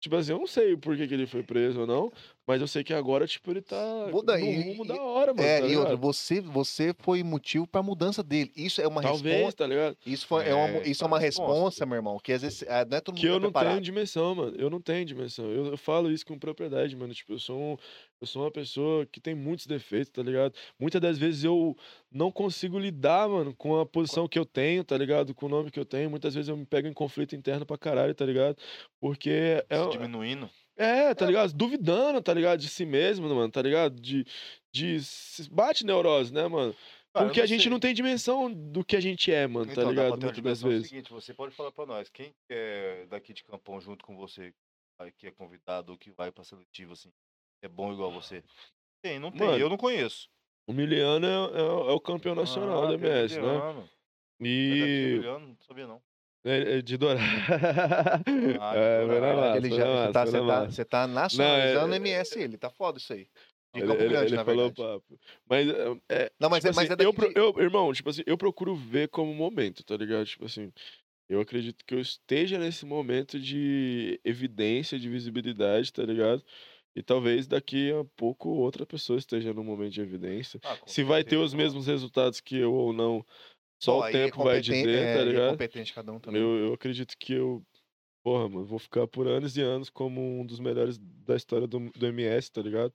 Tipo 0.00 0.16
assim, 0.16 0.32
eu 0.32 0.38
não 0.38 0.46
sei 0.48 0.76
por 0.76 0.96
que, 0.96 1.06
que 1.06 1.14
ele 1.14 1.26
foi 1.26 1.42
preso 1.44 1.82
ou 1.82 1.86
não, 1.86 2.10
mas 2.46 2.60
eu 2.60 2.66
sei 2.66 2.82
que 2.82 2.92
agora, 2.92 3.26
tipo, 3.26 3.50
ele 3.50 3.62
tá 3.62 4.08
Muda, 4.10 4.36
no 4.38 4.44
rumo 4.46 4.84
e- 4.84 4.88
da 4.88 5.00
hora, 5.02 5.32
mano. 5.32 5.46
É, 5.48 5.60
tá 5.60 5.66
e 5.66 5.76
outra, 5.76 5.96
você, 5.96 6.40
você 6.40 6.94
foi 6.98 7.22
motivo 7.22 7.66
pra 7.66 7.82
mudança 7.82 8.22
dele. 8.22 8.50
Isso 8.56 8.80
é 8.80 8.86
uma 8.88 9.00
Talvez, 9.02 9.34
resposta. 9.36 9.64
tá 9.64 9.66
ligado? 9.68 9.96
Isso, 10.04 10.26
foi, 10.26 10.48
é 10.48 10.54
uma, 10.54 10.78
É, 10.78 10.88
isso 10.88 11.04
é 11.04 11.06
uma 11.06 11.18
resposta. 11.18 11.52
resposta, 11.52 11.86
meu 11.86 11.96
irmão, 11.96 12.18
que 12.18 12.32
às 12.32 12.42
vezes 12.42 12.64
ah, 12.68 12.84
não 12.84 12.96
é 12.96 13.00
todo 13.00 13.14
mundo 13.14 13.20
Que 13.20 13.26
eu 13.28 13.34
tá 13.34 13.40
não 13.40 13.46
preparado. 13.52 13.70
tenho 13.72 13.80
dimensão, 13.82 14.34
mano. 14.34 14.56
Eu 14.56 14.68
não 14.70 14.80
tenho 14.80 15.04
dimensão. 15.04 15.44
Eu, 15.50 15.66
eu 15.66 15.76
falo 15.76 16.10
isso 16.10 16.26
com 16.26 16.38
propriedade, 16.38 16.96
mano. 16.96 17.14
Tipo, 17.14 17.34
eu 17.34 17.38
sou, 17.38 17.58
um, 17.58 17.76
eu 18.20 18.26
sou 18.26 18.42
uma 18.42 18.50
pessoa 18.50 19.06
que 19.06 19.20
tem 19.20 19.34
muitos 19.34 19.66
defeitos, 19.66 20.10
tá 20.10 20.22
ligado? 20.22 20.54
Muitas 20.78 21.00
das 21.00 21.16
vezes 21.18 21.44
eu 21.44 21.76
não 22.10 22.30
consigo 22.32 22.78
lidar, 22.78 23.28
mano, 23.28 23.54
com 23.56 23.78
a 23.78 23.86
posição 23.86 24.26
que 24.26 24.38
eu 24.38 24.44
tenho, 24.44 24.82
tá 24.84 24.96
ligado? 24.98 25.34
Com 25.34 25.46
o 25.46 25.48
nome 25.48 25.70
que 25.70 25.78
eu 25.78 25.84
tenho. 25.84 26.10
Muitas 26.10 26.34
vezes 26.34 26.48
eu 26.48 26.56
me 26.56 26.66
pego 26.66 26.88
em 26.88 26.92
conflito 26.92 27.36
interno 27.36 27.64
pra 27.64 27.78
caralho, 27.78 28.14
tá 28.14 28.24
ligado? 28.26 28.56
Porque 29.00 29.64
é, 29.70 29.84
Se 29.84 29.90
diminuindo. 29.90 30.50
É, 30.76 31.14
tá 31.14 31.26
ligado? 31.26 31.52
Duvidando, 31.52 32.20
tá 32.22 32.32
ligado? 32.34 32.60
De 32.60 32.68
si 32.68 32.84
mesmo, 32.84 33.28
mano, 33.28 33.50
tá 33.50 33.62
ligado? 33.62 34.00
De, 34.00 34.24
de 34.72 34.98
bate 35.50 35.84
neurose, 35.84 36.32
né, 36.32 36.46
mano? 36.48 36.74
Cara, 37.14 37.26
Porque 37.26 37.40
a 37.42 37.46
gente 37.46 37.68
não 37.68 37.78
tem 37.78 37.92
dimensão 37.92 38.50
do 38.50 38.82
que 38.84 38.96
a 38.96 39.00
gente 39.00 39.30
é, 39.30 39.46
mano, 39.46 39.66
tá 39.66 39.72
Então, 39.72 39.84
pra 39.84 39.90
ligado? 39.90 40.08
Muitas 40.12 40.28
das 40.30 40.36
dimensão 40.36 40.68
do 40.68 40.72
vezes. 40.72 40.88
seguinte, 40.88 41.12
você 41.12 41.34
pode 41.34 41.54
falar 41.54 41.70
pra 41.70 41.84
nós, 41.84 42.08
quem 42.08 42.30
que 42.30 42.54
é 42.54 43.06
daqui 43.06 43.34
de 43.34 43.44
Campão 43.44 43.78
junto 43.80 44.04
com 44.04 44.16
você, 44.16 44.54
que 45.18 45.26
é 45.26 45.30
convidado 45.30 45.92
ou 45.92 45.98
que 45.98 46.10
vai 46.10 46.32
pra 46.32 46.42
seletivo, 46.44 46.94
assim, 46.94 47.10
é 47.62 47.68
bom 47.68 47.92
igual 47.92 48.10
você? 48.10 48.42
Tem, 49.02 49.18
não 49.18 49.30
tem, 49.30 49.46
Mano, 49.46 49.58
eu 49.58 49.68
não 49.68 49.76
conheço. 49.76 50.28
O 50.66 50.72
Miliano 50.72 51.26
é, 51.26 51.58
é- 51.58 51.90
é 51.90 51.92
o 51.92 52.00
campeão 52.00 52.34
nacional 52.34 52.84
Ah, 52.84 52.92
da 52.92 52.98
Pedro 52.98 53.08
MS, 53.08 53.40
né? 53.40 53.88
É 54.40 54.46
E. 54.46 55.16
Juliano, 55.16 55.48
não 55.48 55.56
sabia 55.66 55.86
não. 55.86 56.02
É, 56.44 56.78
é 56.78 56.82
de 56.82 56.96
Dourado. 56.96 57.20
Ah, 58.60 58.74
é, 58.76 59.06
Dourado. 59.06 59.36
massa, 59.36 59.56
ele 59.58 59.70
já, 59.70 59.84
massa, 59.86 60.12
tá, 60.12 60.26
você, 60.26 60.40
tá, 60.40 60.64
você 60.64 60.84
tá 60.84 61.06
nacionalizando 61.06 61.94
é- 61.94 61.96
MS, 61.96 62.38
ele 62.40 62.58
tá 62.58 62.70
foda 62.70 62.98
isso 62.98 63.12
aí. 63.12 63.28
De 63.74 63.80
Ele, 63.80 63.86
Campo 63.86 64.08
Grande, 64.08 64.34
ele 64.34 64.44
falou 64.44 64.72
papo. 64.72 65.18
Mas, 65.48 65.68
é, 65.68 65.96
é, 66.10 66.32
Não, 66.38 66.50
mas, 66.50 66.62
tipo 66.62 66.72
é, 66.72 66.76
mas 66.76 66.78
assim, 66.78 66.92
é 66.92 66.96
daqui 66.96 67.04
eu, 67.04 67.28
de- 67.28 67.38
eu- 67.38 67.62
irmão, 67.64 67.92
tipo 67.92 68.10
assim, 68.10 68.22
eu 68.26 68.36
procuro 68.36 68.74
ver 68.74 69.08
como 69.08 69.32
momento, 69.32 69.82
tá 69.84 69.96
ligado? 69.96 70.26
Tipo 70.26 70.44
assim, 70.44 70.70
eu 71.28 71.40
acredito 71.40 71.84
que 71.86 71.94
eu 71.94 72.00
esteja 72.00 72.58
nesse 72.58 72.84
momento 72.84 73.38
de 73.40 74.20
evidência, 74.24 74.98
de 74.98 75.08
visibilidade, 75.08 75.92
tá 75.92 76.02
ligado? 76.02 76.44
E 76.94 77.02
talvez 77.02 77.46
daqui 77.46 77.90
a 77.92 78.04
pouco 78.16 78.50
outra 78.50 78.84
pessoa 78.84 79.18
esteja 79.18 79.54
num 79.54 79.64
momento 79.64 79.92
de 79.94 80.02
evidência. 80.02 80.60
Ah, 80.62 80.76
Se 80.86 81.02
vai 81.02 81.24
ter 81.24 81.38
os 81.38 81.54
mesmos 81.54 81.86
resultados 81.86 82.38
que 82.38 82.58
eu 82.58 82.74
ou 82.74 82.92
não, 82.92 83.24
só 83.82 83.92
Bom, 83.94 84.00
o 84.00 84.06
é 84.06 84.12
tempo 84.12 84.44
vai 84.44 84.60
dizer, 84.60 84.88
é, 84.88 85.14
tá 85.14 85.20
aí 85.20 85.28
é 85.28 85.32
ligado? 85.32 85.50
competente 85.50 85.92
cada 85.92 86.12
um 86.12 86.20
também. 86.20 86.40
Eu, 86.40 86.56
eu 86.66 86.74
acredito 86.74 87.16
que 87.18 87.32
eu, 87.32 87.62
porra, 88.22 88.48
mano, 88.48 88.64
vou 88.64 88.78
ficar 88.78 89.08
por 89.08 89.26
anos 89.26 89.56
e 89.56 89.60
anos 89.60 89.90
como 89.90 90.20
um 90.40 90.46
dos 90.46 90.60
melhores 90.60 90.98
da 90.98 91.34
história 91.34 91.66
do, 91.66 91.90
do 91.90 92.06
MS, 92.06 92.52
tá 92.52 92.62
ligado? 92.62 92.92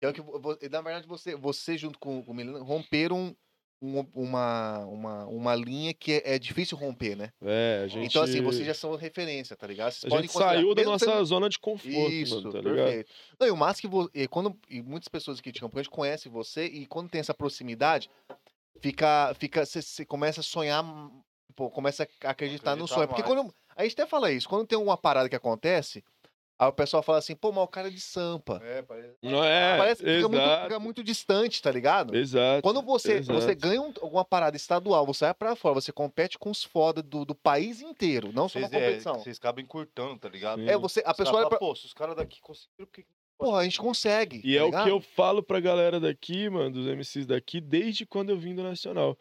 É 0.00 0.08
o 0.08 0.12
que, 0.12 0.20
na 0.68 0.82
verdade, 0.82 1.06
você, 1.06 1.36
você 1.36 1.78
junto 1.78 1.98
com, 1.98 2.22
com 2.22 2.32
o 2.32 2.34
Milano 2.34 2.64
romperam 2.64 3.34
um- 3.80 4.06
uma, 4.14 4.78
uma, 4.86 5.26
uma 5.26 5.54
linha 5.54 5.94
que 5.94 6.12
é, 6.12 6.34
é 6.34 6.38
difícil 6.38 6.76
romper, 6.76 7.14
né? 7.16 7.30
É, 7.42 7.82
a 7.84 7.86
gente. 7.88 8.08
Então, 8.08 8.22
assim, 8.22 8.42
vocês 8.42 8.66
já 8.66 8.74
são 8.74 8.94
referência, 8.96 9.56
tá 9.56 9.66
ligado? 9.66 9.92
Vocês 9.92 10.04
A 10.04 10.08
podem 10.08 10.22
gente 10.28 10.32
saiu 10.36 10.74
da 10.74 10.82
nossa 10.84 11.24
zona 11.24 11.48
de 11.48 11.58
conforto, 11.58 12.12
Isso, 12.12 12.36
mano, 12.36 12.52
tá 12.52 12.60
ligado? 12.60 12.86
perfeito. 12.86 13.10
Não, 13.38 13.46
e 13.46 13.50
o 13.50 13.56
massa 13.56 13.80
que 13.80 13.88
vo... 13.88 14.10
e 14.14 14.26
quando 14.26 14.58
e 14.68 14.82
muitas 14.82 15.08
pessoas 15.08 15.38
aqui 15.38 15.52
de 15.52 15.60
Campo 15.60 15.74
Grande 15.74 15.90
conhecem 15.90 16.30
você 16.32 16.66
e 16.66 16.86
quando 16.86 17.10
tem 17.10 17.20
essa 17.20 17.34
proximidade, 17.34 18.10
fica 18.80 19.34
fica 19.38 19.64
você 19.66 20.04
começa 20.04 20.40
a 20.40 20.44
sonhar, 20.44 20.84
pô, 21.54 21.70
começa 21.70 22.08
a 22.24 22.30
acreditar 22.30 22.76
no 22.76 22.84
Acreditar 22.84 22.94
sonho, 22.94 23.08
porque 23.08 23.22
mais. 23.22 23.34
quando 23.34 23.54
a 23.76 23.82
gente 23.82 23.92
até 23.92 24.06
fala 24.06 24.30
isso, 24.32 24.48
quando 24.48 24.66
tem 24.66 24.78
uma 24.78 24.96
parada 24.96 25.28
que 25.28 25.36
acontece, 25.36 26.02
aí 26.58 26.66
o 26.68 26.72
pessoal 26.72 27.02
fala 27.02 27.18
assim, 27.18 27.36
pô, 27.36 27.52
mas 27.52 27.64
o 27.64 27.68
cara 27.68 27.88
é 27.88 27.90
de 27.90 28.00
sampa. 28.00 28.58
É, 28.64 28.80
parece... 28.80 29.14
Não 29.22 29.44
é, 29.44 29.76
Parece 29.76 30.02
que 30.02 30.14
fica 30.16 30.28
muito, 30.28 30.62
fica 30.62 30.78
muito 30.80 31.04
distante, 31.04 31.60
tá 31.60 31.70
ligado? 31.70 32.16
exato. 32.16 32.62
Quando 32.62 32.80
você, 32.80 33.20
você 33.22 33.50
exato. 33.50 33.56
ganha 33.60 33.82
um- 33.82 33.92
alguma 34.00 34.24
parada 34.24 34.56
estadual, 34.56 35.04
você 35.04 35.26
vai 35.26 35.34
pra 35.34 35.54
fora, 35.54 35.74
você 35.74 35.92
compete 35.92 36.38
com 36.38 36.50
os 36.50 36.64
foda 36.64 37.02
do, 37.02 37.24
do 37.26 37.34
país 37.34 37.82
inteiro, 37.82 38.32
não 38.32 38.48
só 38.48 38.58
uma 38.58 38.68
Vocês, 38.68 38.82
é, 38.82 38.86
competição. 38.86 39.14
vocês 39.18 39.36
acabam 39.36 39.62
encurtando, 39.62 40.18
tá 40.18 40.28
ligado? 40.30 40.60
Sim. 40.62 40.68
É, 40.70 40.78
você, 40.78 41.02
a 41.04 41.10
Os 41.10 41.16
pessoa 41.18 41.46
pra... 41.48 41.58
Pô, 41.58 41.74
se 41.74 41.84
os 41.84 41.92
caras 41.92 42.16
daqui 42.16 42.40
conseguiram, 42.40 42.86
por 42.86 42.92
que 42.92 43.04
Porra, 43.38 43.60
a 43.60 43.64
gente 43.64 43.78
consegue. 43.78 44.38
E 44.42 44.54
tá 44.54 44.60
é 44.60 44.62
o 44.62 44.66
ligado? 44.66 44.84
que 44.84 44.90
eu 44.90 45.00
falo 45.00 45.42
pra 45.42 45.60
galera 45.60 45.98
daqui, 46.00 46.48
mano, 46.48 46.70
dos 46.72 46.86
MCs 46.86 47.26
daqui, 47.26 47.60
desde 47.60 48.06
quando 48.06 48.30
eu 48.30 48.38
vim 48.38 48.54
do 48.54 48.62
Nacional. 48.62 49.18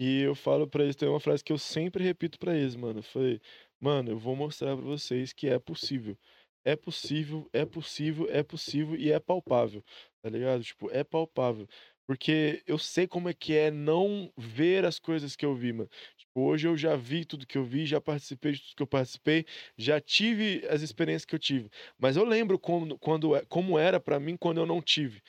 E 0.00 0.22
eu 0.22 0.34
falo 0.34 0.68
pra 0.68 0.84
eles, 0.84 0.96
tem 0.96 1.08
uma 1.08 1.20
frase 1.20 1.44
que 1.44 1.52
eu 1.52 1.58
sempre 1.58 2.04
repito 2.04 2.38
pra 2.38 2.56
eles, 2.56 2.76
mano. 2.76 3.00
Eu 3.00 3.02
falei, 3.04 3.40
mano, 3.80 4.10
eu 4.10 4.18
vou 4.18 4.36
mostrar 4.36 4.76
pra 4.76 4.84
vocês 4.84 5.32
que 5.32 5.48
é 5.48 5.58
possível. 5.58 6.18
É 6.64 6.76
possível, 6.76 7.48
é 7.52 7.64
possível, 7.66 8.28
é 8.30 8.42
possível 8.42 8.96
e 8.96 9.10
é 9.12 9.20
palpável, 9.20 9.82
tá 10.22 10.30
ligado? 10.30 10.62
Tipo, 10.64 10.90
é 10.90 11.04
palpável. 11.04 11.66
Porque 12.08 12.62
eu 12.66 12.78
sei 12.78 13.06
como 13.06 13.28
é 13.28 13.34
que 13.34 13.54
é 13.54 13.70
não 13.70 14.32
ver 14.34 14.86
as 14.86 14.98
coisas 14.98 15.36
que 15.36 15.44
eu 15.44 15.54
vi, 15.54 15.74
mano. 15.74 15.90
Tipo, 16.16 16.40
hoje 16.40 16.66
eu 16.66 16.74
já 16.74 16.96
vi 16.96 17.22
tudo 17.26 17.46
que 17.46 17.58
eu 17.58 17.64
vi, 17.64 17.84
já 17.84 18.00
participei 18.00 18.52
de 18.52 18.60
tudo 18.62 18.76
que 18.76 18.82
eu 18.82 18.86
participei, 18.86 19.44
já 19.76 20.00
tive 20.00 20.66
as 20.70 20.80
experiências 20.80 21.26
que 21.26 21.34
eu 21.34 21.38
tive. 21.38 21.68
Mas 21.98 22.16
eu 22.16 22.24
lembro 22.24 22.58
como, 22.58 22.98
quando, 22.98 23.36
é- 23.36 23.44
como 23.46 23.78
era 23.78 24.00
pra 24.00 24.18
mim 24.18 24.38
quando 24.38 24.56
eu 24.58 24.64
não 24.66 24.80
tive. 24.80 25.20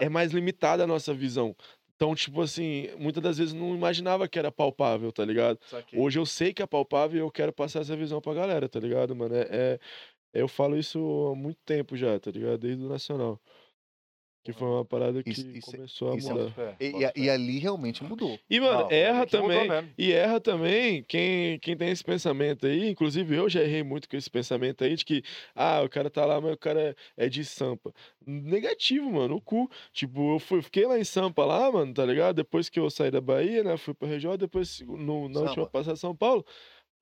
É 0.00 0.08
mais 0.08 0.32
limitada 0.32 0.84
a 0.84 0.86
nossa 0.86 1.14
visão. 1.14 1.56
Então, 1.96 2.14
tipo 2.14 2.40
assim, 2.42 2.88
muitas 2.98 3.22
das 3.22 3.38
vezes 3.38 3.54
não 3.54 3.74
imaginava 3.74 4.28
que 4.28 4.38
era 4.38 4.52
palpável, 4.52 5.12
tá 5.12 5.24
ligado? 5.24 5.58
Hoje 5.92 6.18
eu 6.18 6.26
sei 6.26 6.52
que 6.54 6.62
é 6.62 6.66
palpável 6.66 7.18
e 7.18 7.20
eu 7.22 7.30
quero 7.30 7.52
passar 7.52 7.80
essa 7.80 7.96
visão 7.96 8.20
pra 8.20 8.34
galera, 8.34 8.68
tá 8.68 8.80
ligado, 8.80 9.16
mano? 9.16 9.34
É, 9.36 9.48
é- 9.76 9.78
eu 10.34 10.48
falo 10.48 10.76
isso 10.78 10.98
há 11.32 11.36
muito 11.36 11.58
tempo 11.64 11.96
já, 11.96 12.18
tá 12.20 12.30
ligado? 12.30 12.58
Desde 12.60 12.84
o 12.84 12.88
Nacional. 12.88 13.40
Que 14.44 14.52
foi 14.52 14.66
uma 14.66 14.84
parada 14.84 15.22
que 15.22 15.30
Isso- 15.30 15.46
isso 15.50 15.70
é- 15.70 15.76
começou 15.76 16.10
a 16.12 16.16
é 16.16 16.20
mudar. 16.20 16.50
Fé, 16.50 16.76
E, 16.80 16.86
e- 16.86 17.22
e 17.26 17.30
ali 17.30 17.58
realmente 17.60 18.02
mudou. 18.02 18.36
E, 18.50 18.58
mano, 18.58 18.80
Não, 18.82 18.90
erra 18.90 19.24
também. 19.24 19.68
E 19.96 20.12
erra 20.12 20.40
também 20.40 21.04
quem, 21.04 21.60
quem 21.60 21.76
tem 21.76 21.90
esse 21.90 22.02
pensamento 22.02 22.66
aí. 22.66 22.90
Inclusive, 22.90 23.36
eu 23.36 23.48
já 23.48 23.62
errei 23.62 23.84
muito 23.84 24.08
com 24.08 24.16
esse 24.16 24.28
pensamento 24.28 24.82
aí 24.82 24.96
de 24.96 25.04
que, 25.04 25.22
ah, 25.54 25.80
o 25.84 25.88
cara 25.88 26.10
tá 26.10 26.26
lá, 26.26 26.40
mas 26.40 26.54
o 26.54 26.58
cara 26.58 26.96
é 27.16 27.28
de 27.28 27.44
Sampa. 27.44 27.94
Negativo, 28.26 29.12
mano, 29.12 29.36
o 29.36 29.40
cu. 29.40 29.70
Tipo, 29.92 30.34
eu 30.34 30.38
fui, 30.40 30.60
fiquei 30.60 30.86
lá 30.86 30.98
em 30.98 31.04
Sampa, 31.04 31.44
lá, 31.44 31.70
mano, 31.70 31.94
tá 31.94 32.04
ligado? 32.04 32.34
Depois 32.36 32.68
que 32.68 32.80
eu 32.80 32.90
saí 32.90 33.10
da 33.12 33.20
Bahia, 33.20 33.62
né? 33.62 33.76
Fui 33.76 33.94
pra 33.94 34.08
RJ, 34.08 34.36
depois 34.38 34.80
no, 34.80 35.28
na 35.28 35.40
última 35.40 35.48
Sampa. 35.54 35.66
passada 35.70 35.96
São 35.96 36.16
Paulo. 36.16 36.44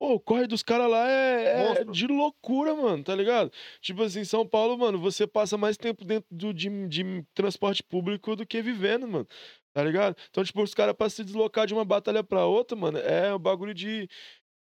Pô, 0.01 0.15
o 0.15 0.19
corre 0.19 0.47
dos 0.47 0.63
caras 0.63 0.89
lá 0.89 1.07
é, 1.07 1.81
é 1.81 1.83
de 1.83 2.07
loucura, 2.07 2.73
mano, 2.73 3.03
tá 3.03 3.13
ligado? 3.13 3.51
Tipo 3.81 4.01
assim, 4.01 4.23
São 4.23 4.47
Paulo, 4.47 4.75
mano, 4.75 4.97
você 4.97 5.27
passa 5.27 5.59
mais 5.59 5.77
tempo 5.77 6.03
dentro 6.03 6.27
do, 6.31 6.51
de, 6.51 6.87
de 6.87 7.23
transporte 7.35 7.83
público 7.83 8.35
do 8.35 8.43
que 8.43 8.63
vivendo, 8.63 9.07
mano. 9.07 9.27
Tá 9.71 9.83
ligado? 9.83 10.17
Então, 10.31 10.43
tipo, 10.43 10.63
os 10.63 10.73
caras 10.73 10.95
pra 10.95 11.07
se 11.07 11.23
deslocar 11.23 11.67
de 11.67 11.75
uma 11.75 11.85
batalha 11.85 12.23
pra 12.23 12.47
outra, 12.47 12.75
mano, 12.75 12.97
é 12.97 13.31
um 13.35 13.37
bagulho 13.37 13.75
de. 13.75 14.09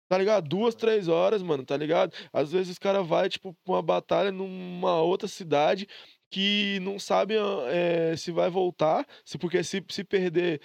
Tá 0.08 0.18
ligado? 0.18 0.48
Duas, 0.48 0.74
três 0.74 1.10
horas, 1.10 1.44
mano, 1.44 1.66
tá 1.66 1.76
ligado? 1.76 2.14
Às 2.32 2.54
vezes 2.54 2.70
os 2.70 2.80
caras 2.80 3.06
vai, 3.06 3.28
tipo, 3.28 3.54
pra 3.66 3.74
uma 3.74 3.82
batalha 3.82 4.32
numa 4.32 5.02
outra 5.02 5.28
cidade 5.28 5.86
que 6.32 6.80
não 6.82 6.98
sabe 6.98 7.38
ah, 7.38 7.66
eh, 7.70 8.16
se 8.18 8.32
vai 8.32 8.50
voltar, 8.50 9.06
se 9.26 9.38
porque 9.38 9.64
se, 9.64 9.84
se 9.90 10.04
perder. 10.04 10.62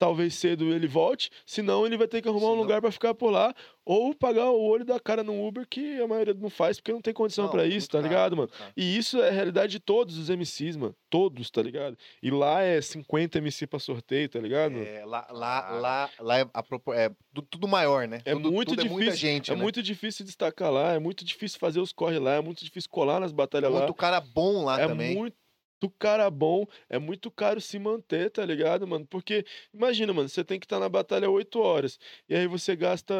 Talvez 0.00 0.34
cedo 0.34 0.72
ele 0.72 0.86
volte, 0.88 1.30
senão 1.44 1.84
ele 1.84 1.98
vai 1.98 2.08
ter 2.08 2.22
que 2.22 2.28
arrumar 2.28 2.46
um 2.46 2.50
Senão- 2.52 2.62
lugar 2.62 2.80
pra 2.80 2.90
ficar 2.90 3.12
por 3.12 3.30
lá, 3.30 3.54
ou 3.84 4.14
pagar 4.14 4.48
o 4.50 4.58
olho 4.58 4.82
da 4.82 4.98
cara 4.98 5.22
no 5.22 5.46
Uber, 5.46 5.66
que 5.68 6.00
a 6.00 6.06
maioria 6.08 6.32
não 6.32 6.48
faz, 6.48 6.78
porque 6.78 6.90
não 6.90 7.02
tem 7.02 7.12
condição 7.12 7.48
pra 7.50 7.64
é 7.64 7.66
isso, 7.66 7.74
muito 7.80 7.90
tá 7.90 7.98
caro, 7.98 8.08
ligado, 8.08 8.36
mano? 8.36 8.48
muito 8.48 8.58
caro. 8.58 8.72
E 8.74 8.96
isso 8.96 9.20
é 9.20 9.28
a 9.28 9.30
realidade 9.30 9.72
de 9.72 9.78
todos 9.78 10.16
os 10.16 10.30
MCs, 10.30 10.74
mano. 10.76 10.96
Todos, 11.10 11.50
tá 11.50 11.60
ligado? 11.60 11.98
E 12.22 12.30
lá 12.30 12.62
é 12.62 12.80
50 12.80 13.36
MC 13.36 13.66
pra 13.66 13.78
sorteio, 13.78 14.26
tá 14.26 14.38
ligado? 14.38 14.78
É, 14.78 15.04
lá, 15.04 15.26
lá, 15.30 15.60
Caralho. 15.60 15.82
lá, 15.82 16.10
lá 16.18 16.38
é, 16.38 16.48
a 16.54 16.64
é 16.94 17.10
tu- 17.34 17.42
tudo 17.42 17.68
maior, 17.68 18.08
né? 18.08 18.22
É 18.24 18.32
Tudo- 18.32 18.50
muito 18.50 18.68
tudo 18.70 18.76
difícil. 18.82 18.96
É 19.02 19.04
muita 19.04 19.16
gente, 19.16 19.52
é 19.52 19.54
né? 19.54 19.60
muito 19.60 19.82
difícil 19.82 20.24
destacar 20.24 20.72
lá, 20.72 20.94
é 20.94 20.98
muito 20.98 21.26
difícil 21.26 21.58
fazer 21.58 21.78
os 21.78 21.92
corre 21.92 22.18
lá, 22.18 22.36
é 22.36 22.40
muito 22.40 22.64
difícil 22.64 22.88
colar 22.88 23.20
nas 23.20 23.32
batalhas 23.32 23.70
lá. 23.70 23.80
muito 23.80 23.92
cara 23.92 24.18
bom 24.18 24.64
lá 24.64 24.80
é 24.80 24.86
também. 24.86 25.14
muito 25.14 25.36
cara 25.88 26.28
bom, 26.30 26.66
é 26.88 26.98
muito 26.98 27.30
caro 27.30 27.60
se 27.60 27.78
manter, 27.78 28.30
tá 28.30 28.44
ligado, 28.44 28.86
mano? 28.86 29.06
Porque, 29.06 29.44
imagina, 29.72 30.12
mano, 30.12 30.28
você 30.28 30.44
tem 30.44 30.58
que 30.60 30.66
estar 30.66 30.78
na 30.80 30.88
batalha 30.88 31.30
8 31.30 31.60
horas, 31.60 31.98
e 32.28 32.34
aí 32.34 32.46
você 32.46 32.74
gasta 32.76 33.14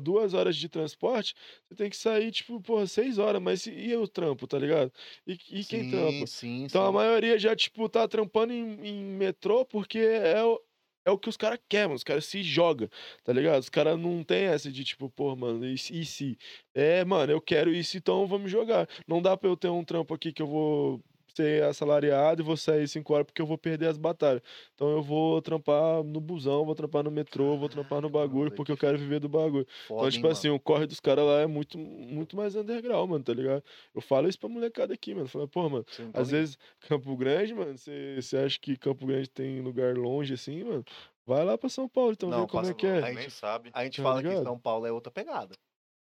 duas 0.00 0.34
horas 0.34 0.56
de 0.56 0.68
transporte, 0.68 1.34
você 1.68 1.74
tem 1.74 1.90
que 1.90 1.96
sair, 1.96 2.30
tipo, 2.30 2.60
porra, 2.60 2.86
6 2.86 3.18
horas, 3.18 3.40
mas 3.42 3.66
e, 3.66 3.70
e 3.72 3.96
o 3.96 4.06
trampo, 4.06 4.46
tá 4.46 4.58
ligado? 4.58 4.92
E, 5.26 5.38
e 5.50 5.64
quem 5.64 5.84
sim, 5.84 5.84
trampa? 5.84 6.26
Sim, 6.26 6.68
Então 6.68 6.84
a 6.86 6.92
sim. 6.92 6.92
maioria 6.92 7.38
já, 7.38 7.54
tipo, 7.56 7.88
tá 7.88 8.06
trampando 8.08 8.52
em, 8.52 8.86
em 8.86 9.04
metrô 9.04 9.64
porque 9.64 9.98
é 9.98 10.42
o, 10.44 10.60
é 11.04 11.10
o 11.10 11.18
que 11.18 11.28
os 11.28 11.36
caras 11.36 11.58
querem, 11.68 11.86
mano. 11.88 11.96
Os 11.96 12.04
caras 12.04 12.26
se 12.26 12.42
jogam, 12.42 12.88
tá 13.24 13.32
ligado? 13.32 13.60
Os 13.60 13.68
caras 13.68 13.98
não 13.98 14.22
tem 14.24 14.44
essa 14.46 14.70
de, 14.70 14.84
tipo, 14.84 15.08
pô, 15.10 15.34
mano, 15.36 15.64
e, 15.66 15.78
se- 15.78 15.98
e 15.98 16.04
se? 16.04 16.36
É, 16.74 17.04
mano, 17.04 17.32
eu 17.32 17.40
quero 17.40 17.72
isso, 17.74 17.96
então 17.96 18.26
vamos 18.26 18.50
jogar. 18.50 18.88
Não 19.06 19.22
dá 19.22 19.36
pra 19.36 19.48
eu 19.48 19.56
ter 19.56 19.68
um 19.68 19.84
trampo 19.84 20.14
aqui 20.14 20.32
que 20.32 20.42
eu 20.42 20.46
vou 20.46 21.02
ser 21.36 21.62
assalariado 21.64 22.40
e 22.42 22.44
vou 22.44 22.56
sair 22.56 22.88
5 22.88 23.12
horas 23.12 23.26
porque 23.26 23.42
eu 23.42 23.46
vou 23.46 23.58
perder 23.58 23.86
as 23.88 23.98
batalhas. 23.98 24.42
Então 24.74 24.88
eu 24.90 25.02
vou 25.02 25.40
trampar 25.42 26.02
no 26.02 26.20
busão, 26.20 26.64
vou 26.64 26.74
trampar 26.74 27.04
no 27.04 27.10
metrô, 27.10 27.56
vou 27.58 27.68
trampar 27.68 28.00
no 28.00 28.08
bagulho 28.08 28.50
porque 28.52 28.72
eu 28.72 28.76
quero 28.76 28.96
viver 28.98 29.20
do 29.20 29.28
bagulho. 29.28 29.66
Foda, 29.86 29.98
Então, 30.00 30.04
hein, 30.06 30.10
tipo 30.12 30.22
mano? 30.22 30.32
assim, 30.32 30.48
o 30.48 30.58
corre 30.58 30.86
dos 30.86 30.98
caras 31.00 31.24
lá 31.26 31.40
é 31.40 31.46
muito, 31.46 31.78
muito 31.78 32.36
mais 32.36 32.56
underground, 32.56 33.10
mano, 33.10 33.22
tá 33.24 33.34
ligado? 33.34 33.62
Eu 33.94 34.00
falo 34.00 34.28
isso 34.28 34.38
pra 34.38 34.48
molecada 34.48 34.94
aqui, 34.94 35.14
mano. 35.14 35.28
Fala, 35.28 35.46
pô, 35.46 35.68
mano, 35.68 35.84
tá 36.12 36.20
às 36.20 36.30
vezes, 36.30 36.56
Campo 36.80 37.14
Grande, 37.16 37.54
mano, 37.54 37.76
você 37.76 38.36
acha 38.38 38.58
que 38.58 38.76
Campo 38.76 39.06
Grande 39.06 39.28
tem 39.28 39.60
lugar 39.60 39.94
longe 39.96 40.34
assim, 40.34 40.64
mano? 40.64 40.84
Vai 41.26 41.44
lá 41.44 41.58
pra 41.58 41.68
São 41.68 41.88
Paulo, 41.88 42.12
então 42.12 42.30
Não, 42.30 42.42
ver 42.42 42.46
como 42.46 42.62
passa 42.62 42.70
é 42.70 42.74
que 42.74 42.86
é. 42.86 43.02
Aí- 43.02 43.14
Nem 43.16 43.28
sabe. 43.28 43.70
A 43.74 43.82
gente 43.84 43.96
Tá 43.96 44.02
fala 44.04 44.22
que 44.22 44.28
ligado? 44.28 44.44
São 44.44 44.58
Paulo 44.58 44.86
é 44.86 44.92
outra 44.92 45.10
pegada. 45.10 45.54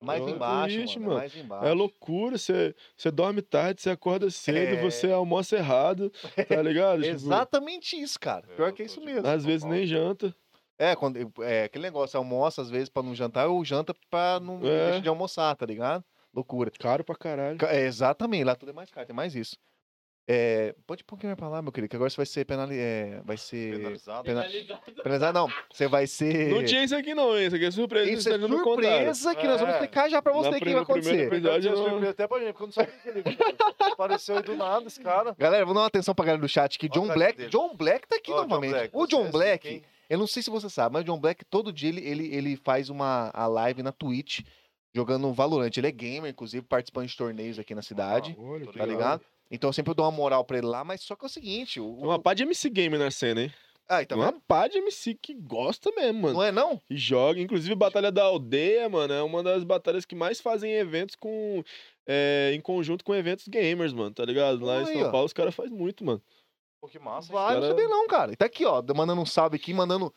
Mais 0.06 0.26
É 0.28 0.30
embaixo, 0.32 0.76
triste, 0.76 1.00
mano. 1.00 1.12
mano. 1.12 1.18
É 1.20 1.22
mais 1.22 1.38
embaixo. 1.38 1.66
É 1.66 1.74
loucura, 1.74 2.38
você 2.38 2.76
você 2.96 3.10
dorme 3.12 3.42
tarde, 3.42 3.82
você 3.82 3.90
acorda 3.90 4.30
cedo, 4.30 4.76
É. 4.76 4.82
você 4.82 5.12
almoça 5.12 5.56
errado, 5.58 6.10
tá 6.10 6.62
ligado? 6.62 7.02
Tipo, 7.02 7.14
Exatamente 7.14 7.96
isso, 8.00 8.20
cara. 8.20 8.46
Eu 8.50 8.56
Pior 8.56 8.72
que 8.74 8.82
é 8.82 8.86
isso 8.86 9.02
mesmo. 9.02 9.28
às 9.28 9.44
vezes 9.46 9.64
nem 9.64 9.86
janta. 9.86 10.36
É, 10.78 10.96
quando, 10.96 11.18
é 11.42 11.64
aquele 11.66 11.84
negócio, 11.84 12.18
almoça 12.18 12.62
às 12.62 12.70
vezes 12.70 12.90
pra 12.90 13.04
não 13.04 13.14
jantar, 13.16 13.48
ou 13.48 13.64
janta 13.64 13.94
pra 14.10 14.40
não 14.40 14.58
É. 14.58 14.86
deixar 14.86 15.02
de 15.02 15.10
almoçar, 15.10 15.56
tá 15.56 15.66
ligado? 15.66 16.04
Loucura. 16.34 16.72
Caro 16.80 17.04
pra 17.04 17.16
caralho. 17.16 17.58
Ca- 17.60 17.72
É, 17.74 17.82
exatamente, 17.86 18.44
lá 18.44 18.56
tudo 18.56 18.70
é 18.72 18.74
mais 18.74 18.90
caro, 18.90 19.06
tem 19.06 19.16
mais 19.16 19.36
isso. 19.36 19.56
É, 20.26 20.74
pode 20.88 21.04
pouquinho 21.04 21.32
mais 21.32 21.38
pra 21.38 21.50
lá, 21.50 21.62
meu 21.62 21.70
querido, 21.72 21.90
que 21.90 21.98
agora 21.98 22.10
você 22.10 22.16
vai 22.16 22.26
ser 22.26 22.46
penali... 22.46 22.78
é, 22.78 23.22
vai 23.26 23.36
ser... 23.36 23.76
Penalizado. 23.78 24.24
Pena- 24.24 24.46
Penalizado 25.04 25.38
não, 25.40 25.50
você 25.70 25.86
vai 25.88 26.08
ser... 26.08 26.50
Não 26.50 26.64
tinha 26.64 26.82
isso 26.82 26.96
aqui 26.96 27.14
não, 27.14 27.38
hein? 27.38 27.48
Isso 27.48 27.56
aqui 27.58 27.66
é 27.66 27.72
surpresa. 27.72 28.10
Isso 28.10 28.30
é 28.30 28.38
não 28.38 28.48
contaram. 28.64 29.14
surpresa 29.14 29.36
que 29.36 29.46
nós 29.48 29.60
vamos 29.60 29.76
É. 29.76 29.78
explicar 29.80 30.10
já 30.10 30.22
pra 30.22 30.32
você 30.32 30.50
o 30.50 30.54
que 30.60 30.74
vai 30.74 30.82
acontecer. 30.84 31.28
episódio- 31.28 31.72
Eu 31.72 32.00
não- 32.00 32.10
até 32.10 32.26
pra 32.26 32.40
gente, 32.40 32.54
porque 32.54 32.64
eu 32.64 32.68
não 32.68 32.74
sabia 32.74 32.94
que 32.94 33.10
ele 33.10 33.24
apareceu 33.92 34.38
aí 34.38 34.44
do 34.44 34.56
nada, 34.56 34.88
esse 34.88 35.02
cara. 35.02 35.36
Galera, 35.38 35.66
vamos 35.66 35.76
dar 35.76 35.82
uma 35.82 35.88
atenção 35.88 36.16
pra 36.16 36.24
galera 36.26 36.42
do 36.42 36.48
chat 36.48 36.80
que 36.80 36.86
Olha 36.86 36.94
John 36.94 37.14
Black, 37.14 37.38
dele. 37.38 37.50
John 37.50 37.76
Black 37.76 38.08
tá 38.08 38.16
aqui 38.16 38.32
John 38.32 38.38
novamente. 38.38 38.72
Black, 38.72 38.90
o 38.94 39.06
John 39.08 39.26
é 39.26 39.30
Black, 39.32 39.68
quem- 39.68 39.84
eu 40.10 40.18
não 40.18 40.28
sei 40.28 40.42
se 40.42 40.50
você 40.50 40.70
sabe, 40.70 40.94
mas 40.94 41.02
o 41.04 41.06
John 41.06 41.20
Black 41.20 41.44
todo 41.46 41.72
dia 41.74 41.90
ele, 41.90 42.02
ele, 42.08 42.34
ele 42.34 42.56
faz 42.56 42.90
uma 42.90 43.30
a 43.34 43.46
live 43.48 43.84
na 43.84 43.92
Twitch 43.92 44.40
jogando 44.96 45.34
Valorant. 45.34 45.72
Ele 45.76 45.88
é 45.88 45.92
gamer, 45.92 46.32
inclusive 46.32 46.66
participando 46.66 47.08
de 47.08 47.18
torneios 47.18 47.60
aqui 47.60 47.76
na 47.76 47.82
cidade, 47.82 48.36
Olha, 48.40 48.66
Tô 48.66 48.72
que 48.72 48.78
tá 48.78 48.86
legal. 48.86 49.20
Então 49.52 49.70
eu 49.70 49.74
sempre 49.74 49.94
dou 49.94 50.06
uma 50.06 50.12
moral 50.12 50.44
pra 50.44 50.58
ele 50.58 50.68
lá, 50.68 50.84
mas 50.84 51.02
só 51.02 51.16
que 51.16 51.26
é 51.26 51.28
o 51.28 51.30
seguinte, 51.30 51.80
o, 51.80 51.96
Tem 51.98 52.06
uma 52.06 52.20
pá 52.20 52.34
de 52.34 52.44
MC 52.44 52.70
Gamer 52.70 53.00
na 53.00 53.12
cena, 53.12 53.44
hein? 53.44 53.54
Ai, 53.88 54.06
tá 54.06 54.16
Tem 54.16 54.24
uma 54.24 54.32
vendo? 54.32 54.42
pá 54.48 54.68
de 54.68 54.78
MC 54.78 55.14
que 55.14 55.34
gosta 55.34 55.92
mesmo, 55.92 56.22
mano. 56.22 56.36
Não 56.36 56.44
é 56.44 56.52
não? 56.52 56.82
E 56.90 56.96
joga. 56.98 57.40
Inclusive, 57.40 57.76
Batalha 57.76 58.12
da 58.12 58.24
Aldeia, 58.24 58.88
mano, 58.88 59.14
é 59.14 59.22
uma 59.22 59.44
das 59.44 59.64
batalhas 59.64 60.06
que 60.06 60.16
mais 60.16 60.40
fazem 60.40 60.72
eventos 60.72 61.16
com. 61.16 61.62
é, 62.08 62.52
em 62.56 62.62
conjunto 62.62 63.04
com 63.04 63.14
eventos 63.14 63.48
gamers, 63.48 63.94
mano, 63.94 64.14
tá 64.14 64.24
ligado? 64.26 64.66
Lá 64.66 64.82
em 64.82 64.86
São 64.86 65.08
ó. 65.08 65.12
Paulo 65.12 65.26
os 65.26 65.34
caras 65.34 65.54
fazem 65.54 65.74
muito, 65.74 66.04
mano. 66.04 66.22
Pô, 66.82 66.88
que 66.88 66.98
massa. 66.98 67.32
Vai, 67.32 67.56
não 67.56 67.62
cara- 67.62 67.74
sabia 67.74 67.88
não, 67.90 68.08
cara. 68.08 68.32
E 68.34 68.36
tá 68.36 68.46
aqui, 68.46 68.66
ó, 68.66 68.82
mandando 68.96 69.22
um 69.22 69.26
salve 69.26 69.56
aqui, 69.58 69.74
mandando... 69.74 70.14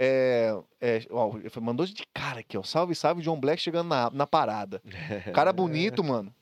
É, 0.00 0.56
é, 0.80 1.00
ó, 1.10 1.32
mandou 1.60 1.84
de 1.84 2.04
cara 2.14 2.40
aqui, 2.40 2.56
ó. 2.56 2.62
Salve, 2.62 2.94
salve, 2.94 3.20
John 3.20 3.40
Black 3.40 3.60
chegando 3.60 3.88
na, 3.88 4.08
na 4.10 4.26
parada. 4.28 4.80
Cara 5.34 5.52
bonito, 5.52 6.04
mano. 6.04 6.32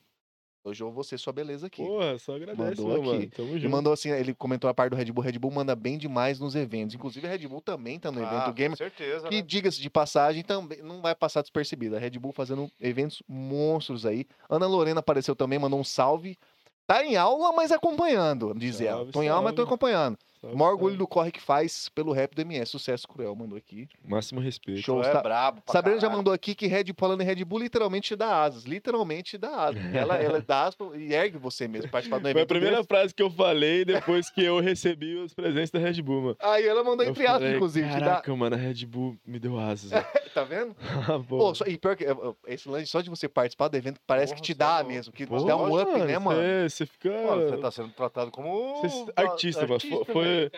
Hoje 0.66 0.82
eu 0.82 0.90
vou 0.90 1.04
ser 1.04 1.16
sua 1.16 1.32
beleza 1.32 1.68
aqui. 1.68 1.80
Porra, 1.80 2.18
só 2.18 2.34
agradece, 2.34 2.80
Mandou 2.82 2.88
meu 3.02 3.12
aqui. 3.14 3.30
mano. 3.38 3.58
Junto. 3.60 3.70
mandou 3.70 3.92
assim, 3.92 4.10
ele 4.10 4.34
comentou 4.34 4.68
a 4.68 4.74
parte 4.74 4.90
do 4.90 4.96
Red 4.96 5.12
Bull. 5.12 5.22
Red 5.22 5.38
Bull 5.38 5.52
manda 5.52 5.76
bem 5.76 5.96
demais 5.96 6.40
nos 6.40 6.56
eventos. 6.56 6.92
Inclusive, 6.94 7.24
a 7.24 7.30
Red 7.30 7.46
Bull 7.46 7.60
também 7.60 8.00
tá 8.00 8.10
no 8.10 8.18
Ah, 8.20 8.26
evento 8.26 8.44
com 8.46 8.52
gamer. 8.52 8.76
certeza, 8.76 9.28
Que, 9.28 9.36
né? 9.36 9.42
diga-se 9.42 9.80
de 9.80 9.88
passagem, 9.88 10.42
também 10.42 10.82
não 10.82 11.00
vai 11.00 11.14
passar 11.14 11.40
despercebida. 11.42 11.96
A 11.96 12.00
Red 12.00 12.18
Bull 12.18 12.32
fazendo 12.32 12.68
eventos 12.80 13.22
monstros 13.28 14.04
aí. 14.04 14.26
Ana 14.50 14.66
Lorena 14.66 14.98
apareceu 14.98 15.36
também, 15.36 15.56
mandou 15.58 15.78
um 15.78 15.84
salve. 15.84 16.36
Tá 16.84 17.04
em 17.04 17.16
aula, 17.16 17.52
mas 17.52 17.70
acompanhando, 17.70 18.52
diz 18.56 18.80
ela. 18.80 18.96
Salve, 18.98 19.12
Tô 19.12 19.22
em 19.22 19.28
aula, 19.28 19.42
mas 19.42 19.52
tô 19.54 19.62
salve. 19.62 19.68
acompanhando. 19.72 20.18
O 20.42 20.56
maior 20.56 20.72
orgulho 20.72 20.96
do 20.96 21.06
corre 21.06 21.30
que 21.32 21.40
faz 21.40 21.88
pelo 21.88 22.12
rap 22.12 22.34
do 22.34 22.40
MS. 22.42 22.70
Sucesso 22.70 23.06
cruel, 23.08 23.34
mandou 23.34 23.56
aqui. 23.58 23.88
Máximo 24.04 24.40
respeito. 24.40 24.80
Show. 24.82 25.00
É 25.00 25.12
Sa- 25.12 25.22
brabo 25.22 25.62
Sabrina 25.66 25.98
já 25.98 26.08
mandou 26.10 26.32
aqui 26.32 26.54
que 26.54 26.66
Red, 26.66 26.84
falando 26.96 27.20
em 27.22 27.24
Red 27.24 27.44
Bull, 27.44 27.60
literalmente 27.60 28.08
te 28.08 28.16
dá 28.16 28.42
asas. 28.44 28.64
Literalmente 28.64 29.30
te 29.32 29.38
dá 29.38 29.66
asas. 29.66 29.76
Ela, 29.94 30.16
ela 30.16 30.40
dá 30.40 30.64
asas 30.64 30.76
e 30.94 31.12
ergue 31.14 31.38
você 31.38 31.66
mesmo, 31.66 31.90
participar 31.90 32.18
do 32.18 32.28
evento. 32.28 32.34
Foi 32.34 32.42
a 32.42 32.46
primeira 32.46 32.76
desse. 32.76 32.88
frase 32.88 33.14
que 33.14 33.22
eu 33.22 33.30
falei 33.30 33.84
depois 33.84 34.30
que 34.30 34.42
eu 34.44 34.60
recebi 34.60 35.16
os 35.16 35.32
presentes 35.34 35.70
da 35.70 35.78
Red 35.78 36.00
Bull, 36.02 36.20
mano. 36.22 36.36
Aí 36.40 36.66
ela 36.66 36.84
mandou 36.84 37.04
Eu 37.04 37.10
entre 37.10 37.26
aspas, 37.26 37.54
inclusive. 37.54 37.88
te 37.88 37.94
dá- 37.94 38.00
Caraca, 38.06 38.36
mano, 38.36 38.54
a 38.56 38.58
Red 38.58 38.86
Bull 38.86 39.16
me 39.26 39.38
deu 39.38 39.58
asas. 39.58 39.90
velho." 39.90 40.06
Tá 40.36 40.44
vendo? 40.44 40.76
Ah, 41.08 41.18
pô. 41.18 41.54
Só- 41.54 41.64
e 41.66 41.78
pior 41.78 41.96
que 41.96 42.04
esse 42.46 42.68
lance 42.68 42.86
só 42.88 43.00
de 43.00 43.08
você 43.08 43.26
participar 43.26 43.68
do 43.68 43.76
evento 43.76 43.98
parece 44.06 44.32
Porra, 44.34 44.36
que 44.36 44.42
te 44.42 44.52
é 44.52 44.54
dá 44.54 44.76
louco. 44.80 44.92
mesmo, 44.92 45.12
que 45.12 45.24
te 45.24 45.46
dá 45.46 45.56
um 45.56 45.80
up, 45.80 45.98
né, 46.00 46.18
mano? 46.18 46.40
Você, 46.40 46.68
você 46.68 46.86
fica. 46.86 47.08
Mano, 47.10 47.48
você 47.48 47.56
tá 47.56 47.70
sendo 47.70 47.88
tratado 47.92 48.30
como. 48.30 48.82
você- 48.82 49.04
ba- 49.12 49.22
artista, 49.22 49.66
mano. 49.66 49.80
Foi- 49.80 50.04
Foi, 50.26 50.50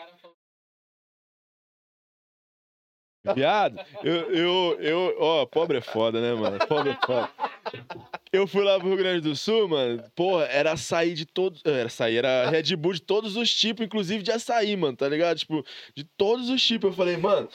Viado, 3.35 3.79
eu, 4.03 4.33
eu, 4.33 4.79
eu, 4.81 5.17
ó, 5.19 5.47
pobre 5.47 5.79
é 5.79 5.81
foda, 5.81 6.21
né, 6.21 6.33
mano? 6.35 6.59
Pobre 6.67 6.91
é 6.93 6.99
foda. 7.05 7.29
Eu 8.33 8.47
fui 8.47 8.63
lá 8.63 8.79
pro 8.79 8.89
Rio 8.89 8.97
Grande 8.97 9.21
do 9.21 9.37
Sul, 9.37 9.69
mano. 9.69 10.03
Porra, 10.15 10.45
era 10.45 10.73
açaí 10.73 11.15
de 11.15 11.27
todos. 11.27 11.63
Era 11.65 11.87
açaí, 11.87 12.17
era 12.17 12.49
Red 12.49 12.75
Bull 12.77 12.95
de 12.95 13.03
todos 13.03 13.37
os 13.37 13.55
tipos, 13.55 13.85
inclusive 13.85 14.23
de 14.23 14.31
açaí, 14.31 14.77
mano, 14.77 14.97
tá 14.97 15.09
ligado? 15.09 15.39
Tipo, 15.39 15.65
de 15.95 16.05
todos 16.05 16.49
os 16.49 16.65
tipos. 16.65 16.91
Eu 16.91 16.97
falei, 16.97 17.17
mano, 17.17 17.49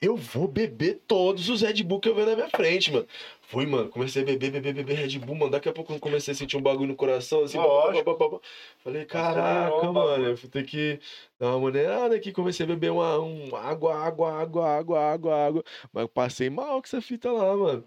eu 0.00 0.16
vou 0.16 0.48
beber 0.48 1.02
todos 1.06 1.48
os 1.48 1.62
Red 1.62 1.82
Bull 1.82 2.00
que 2.00 2.08
eu 2.08 2.14
ver 2.14 2.26
na 2.26 2.34
minha 2.34 2.50
frente, 2.50 2.90
mano. 2.90 3.06
Fui, 3.54 3.66
mano, 3.66 3.88
comecei 3.88 4.22
a 4.22 4.26
beber, 4.26 4.50
beber, 4.50 4.74
beber 4.74 4.94
Red 4.96 5.18
Bull, 5.20 5.36
mano. 5.36 5.52
Daqui 5.52 5.68
a 5.68 5.72
pouco 5.72 5.92
eu 5.92 6.00
comecei 6.00 6.32
a 6.32 6.34
sentir 6.34 6.56
um 6.56 6.60
bagulho 6.60 6.88
no 6.88 6.96
coração, 6.96 7.44
assim. 7.44 7.56
Lógico. 7.56 8.04
pá, 8.16 8.24
pá, 8.28 8.30
pá. 8.30 8.40
Falei, 8.82 9.04
caraca, 9.04 9.66
Acelerou 9.68 9.90
o 9.90 9.94
mano, 9.94 10.24
eu 10.26 10.36
vou 10.36 10.50
ter 10.50 10.64
que 10.64 10.98
dar 11.38 11.50
uma 11.50 11.60
maneirada 11.60 12.16
aqui. 12.16 12.32
Comecei 12.32 12.64
a 12.64 12.68
beber 12.68 12.90
uma, 12.90 13.18
um 13.20 13.54
água, 13.54 13.94
água, 13.94 14.32
água, 14.32 14.68
água, 14.68 15.00
água, 15.00 15.46
água. 15.46 15.64
Mas 15.92 16.02
eu 16.02 16.08
passei 16.08 16.50
mal 16.50 16.80
com 16.82 16.86
essa 16.86 17.00
fita 17.00 17.30
lá, 17.30 17.56
mano. 17.56 17.84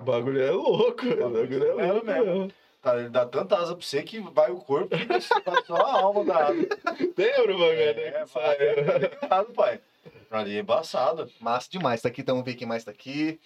O 0.00 0.04
bagulho 0.04 0.42
é 0.42 0.50
louco, 0.50 1.06
o 1.06 1.30
bagulho 1.30 1.64
é 1.80 1.84
É 1.86 1.92
louco 1.92 2.06
mesmo. 2.06 2.24
mesmo. 2.24 2.52
Tá, 2.80 2.98
ele 2.98 3.10
dá 3.10 3.24
tanta 3.26 3.56
asa 3.58 3.76
pra 3.76 3.84
você 3.86 4.02
que 4.02 4.18
vai 4.18 4.50
o 4.50 4.56
corpo 4.56 4.96
e 4.96 5.20
fica 5.20 5.62
só 5.66 5.76
a 5.76 6.00
alma 6.00 6.24
da 6.24 6.46
asa. 6.46 6.54
Lembra, 7.16 7.58
mano, 7.58 7.72
né? 7.74 7.84
É, 7.90 8.10
que 8.22 8.26
sai, 8.30 8.58
né? 8.58 8.82
tá 8.82 9.18
ligado, 9.22 9.52
pai. 9.52 9.80
Ali 10.30 10.56
é 10.56 10.60
embaçado. 10.60 11.30
Massa 11.38 11.68
demais. 11.70 12.00
Tá 12.00 12.08
aqui, 12.08 12.22
então 12.22 12.34
vamos 12.36 12.50
ver 12.50 12.56
quem 12.56 12.66
mais 12.66 12.82
tá 12.82 12.90
aqui. 12.90 13.38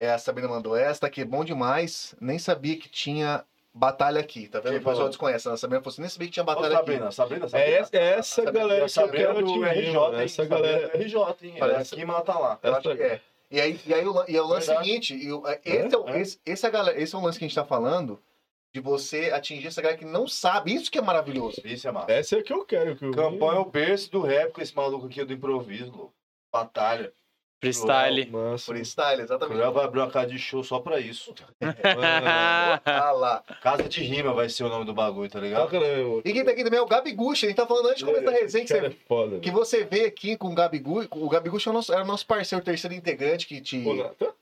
É, 0.00 0.10
a 0.12 0.18
Sabrina 0.18 0.48
mandou 0.48 0.74
essa, 0.74 1.02
tá 1.02 1.06
aqui, 1.06 1.22
bom 1.24 1.44
demais. 1.44 2.14
Nem 2.20 2.38
sabia 2.38 2.76
que 2.76 2.88
tinha 2.88 3.44
batalha 3.72 4.18
aqui, 4.20 4.48
tá 4.48 4.58
vendo? 4.58 4.70
Quem 4.72 4.78
O 4.78 4.80
pessoal 4.80 4.94
falou? 4.96 5.08
desconhece. 5.10 5.48
A 5.48 5.56
Sabrina 5.58 5.82
falou 5.82 5.92
assim, 5.92 6.00
nem 6.00 6.08
sabia 6.10 6.26
que 6.28 6.32
tinha 6.34 6.42
Ô, 6.42 6.46
batalha 6.46 6.76
Sabrina, 6.76 7.04
aqui. 7.06 7.14
Sabrina, 7.14 7.48
Sabrina. 7.48 7.70
É 7.70 7.78
essa, 7.78 7.96
é 7.96 8.04
essa 8.18 8.42
Sabrina, 8.42 8.58
galera 8.60 8.86
que 8.88 8.98
eu 9.00 9.08
quero 9.10 9.34
do 9.44 9.64
atingir, 9.64 9.80
RJ, 9.90 9.96
hein? 10.16 10.24
Essa 10.24 10.44
galera... 10.46 10.88
do 10.88 10.96
RJ, 10.98 11.16
hein? 11.42 11.56
Parece- 11.58 11.94
aqui 11.94 12.04
mata 12.04 12.38
lá. 12.38 12.58
Eu 12.62 12.74
acho 12.74 12.96
que 12.96 13.02
é. 13.02 13.20
E 13.50 13.60
aí, 13.60 13.80
e 13.84 13.92
aí 13.92 14.06
o, 14.06 14.24
e 14.28 14.36
é 14.36 14.40
o 14.42 14.46
lance 14.46 14.68
Verdade. 14.68 14.86
seguinte, 14.88 15.14
e 15.14 15.32
o- 15.32 15.42
esse, 15.64 15.94
é, 15.94 15.98
o- 15.98 16.08
É, 16.08 16.12
é. 16.16 16.20
Esse, 16.20 16.40
esse, 16.46 16.64
é 16.64 16.68
a 16.68 16.72
galera, 16.72 17.00
esse 17.00 17.14
é 17.14 17.18
o 17.18 17.20
lance 17.20 17.38
que 17.38 17.44
a 17.44 17.48
gente 17.48 17.54
tá 17.54 17.64
falando, 17.64 18.18
de 18.72 18.80
você 18.80 19.32
atingir 19.32 19.66
essa 19.66 19.82
galera 19.82 19.98
que 19.98 20.04
não 20.04 20.26
sabe. 20.28 20.72
Isso 20.72 20.90
que 20.90 20.98
é 20.98 21.02
maravilhoso. 21.02 21.60
Isso 21.64 21.86
é 21.88 21.90
massa. 21.92 22.12
Essa 22.12 22.36
é 22.36 22.38
a 22.38 22.42
que 22.44 22.52
eu 22.52 22.64
quero. 22.64 22.94
Que 22.96 23.04
eu 23.04 23.10
Campanha 23.10 23.56
é 23.56 23.60
o 23.60 23.64
berço 23.64 24.10
do 24.12 24.20
rap 24.22 24.52
com 24.52 24.60
esse 24.62 24.74
maluco 24.74 25.06
aqui 25.06 25.24
do 25.24 25.32
improviso, 25.32 25.90
louco. 25.90 26.14
Batalha. 26.52 27.12
Freestyle. 27.60 28.30
Massa. 28.30 28.64
Freestyle, 28.66 29.20
O 29.20 29.24
exatamente. 29.24 29.58
Léo 29.58 29.72
vai 29.72 29.84
abrir 29.84 30.00
uma 30.00 30.10
casa 30.10 30.26
de 30.28 30.38
show 30.38 30.64
só 30.64 30.78
pra 30.80 30.98
isso. 30.98 31.34
Ah 32.84 33.12
lá. 33.12 33.42
Casa 33.62 33.82
de 33.88 34.02
rima 34.02 34.32
vai 34.32 34.48
ser 34.48 34.64
o 34.64 34.68
nome 34.68 34.84
do 34.84 34.94
bagulho, 34.94 35.28
tá 35.28 35.40
ligado? 35.40 35.70
Né, 35.72 35.96
meu? 35.96 36.22
E 36.24 36.32
quem 36.32 36.44
tá 36.44 36.52
aqui 36.52 36.64
também 36.64 36.78
é 36.78 36.82
o 36.82 36.86
Gabi 36.86 37.12
Gucci. 37.12 37.46
A 37.46 37.48
gente 37.48 37.56
tá 37.56 37.66
falando 37.66 37.88
antes 37.88 37.98
de 37.98 38.04
começar 38.04 38.30
a 38.30 38.32
resenha 38.32 38.64
que 38.64 38.70
você, 38.72 38.78
é 38.86 38.90
foda. 39.06 39.38
que 39.40 39.50
você 39.50 39.84
vê 39.84 40.04
aqui 40.06 40.36
com 40.36 40.48
o 40.48 40.54
Gabi 40.54 40.78
Gucci. 40.78 41.08
O 41.12 41.28
Gabi 41.28 41.50
Gucci 41.50 41.68
é 41.68 41.70
o 41.70 41.74
nosso, 41.74 41.92
era 41.92 42.02
o 42.02 42.06
nosso 42.06 42.26
parceiro, 42.26 42.64
terceiro 42.64 42.94
integrante 42.94 43.46
que 43.46 43.60
te. 43.60 43.82
Pô? 43.82 44.32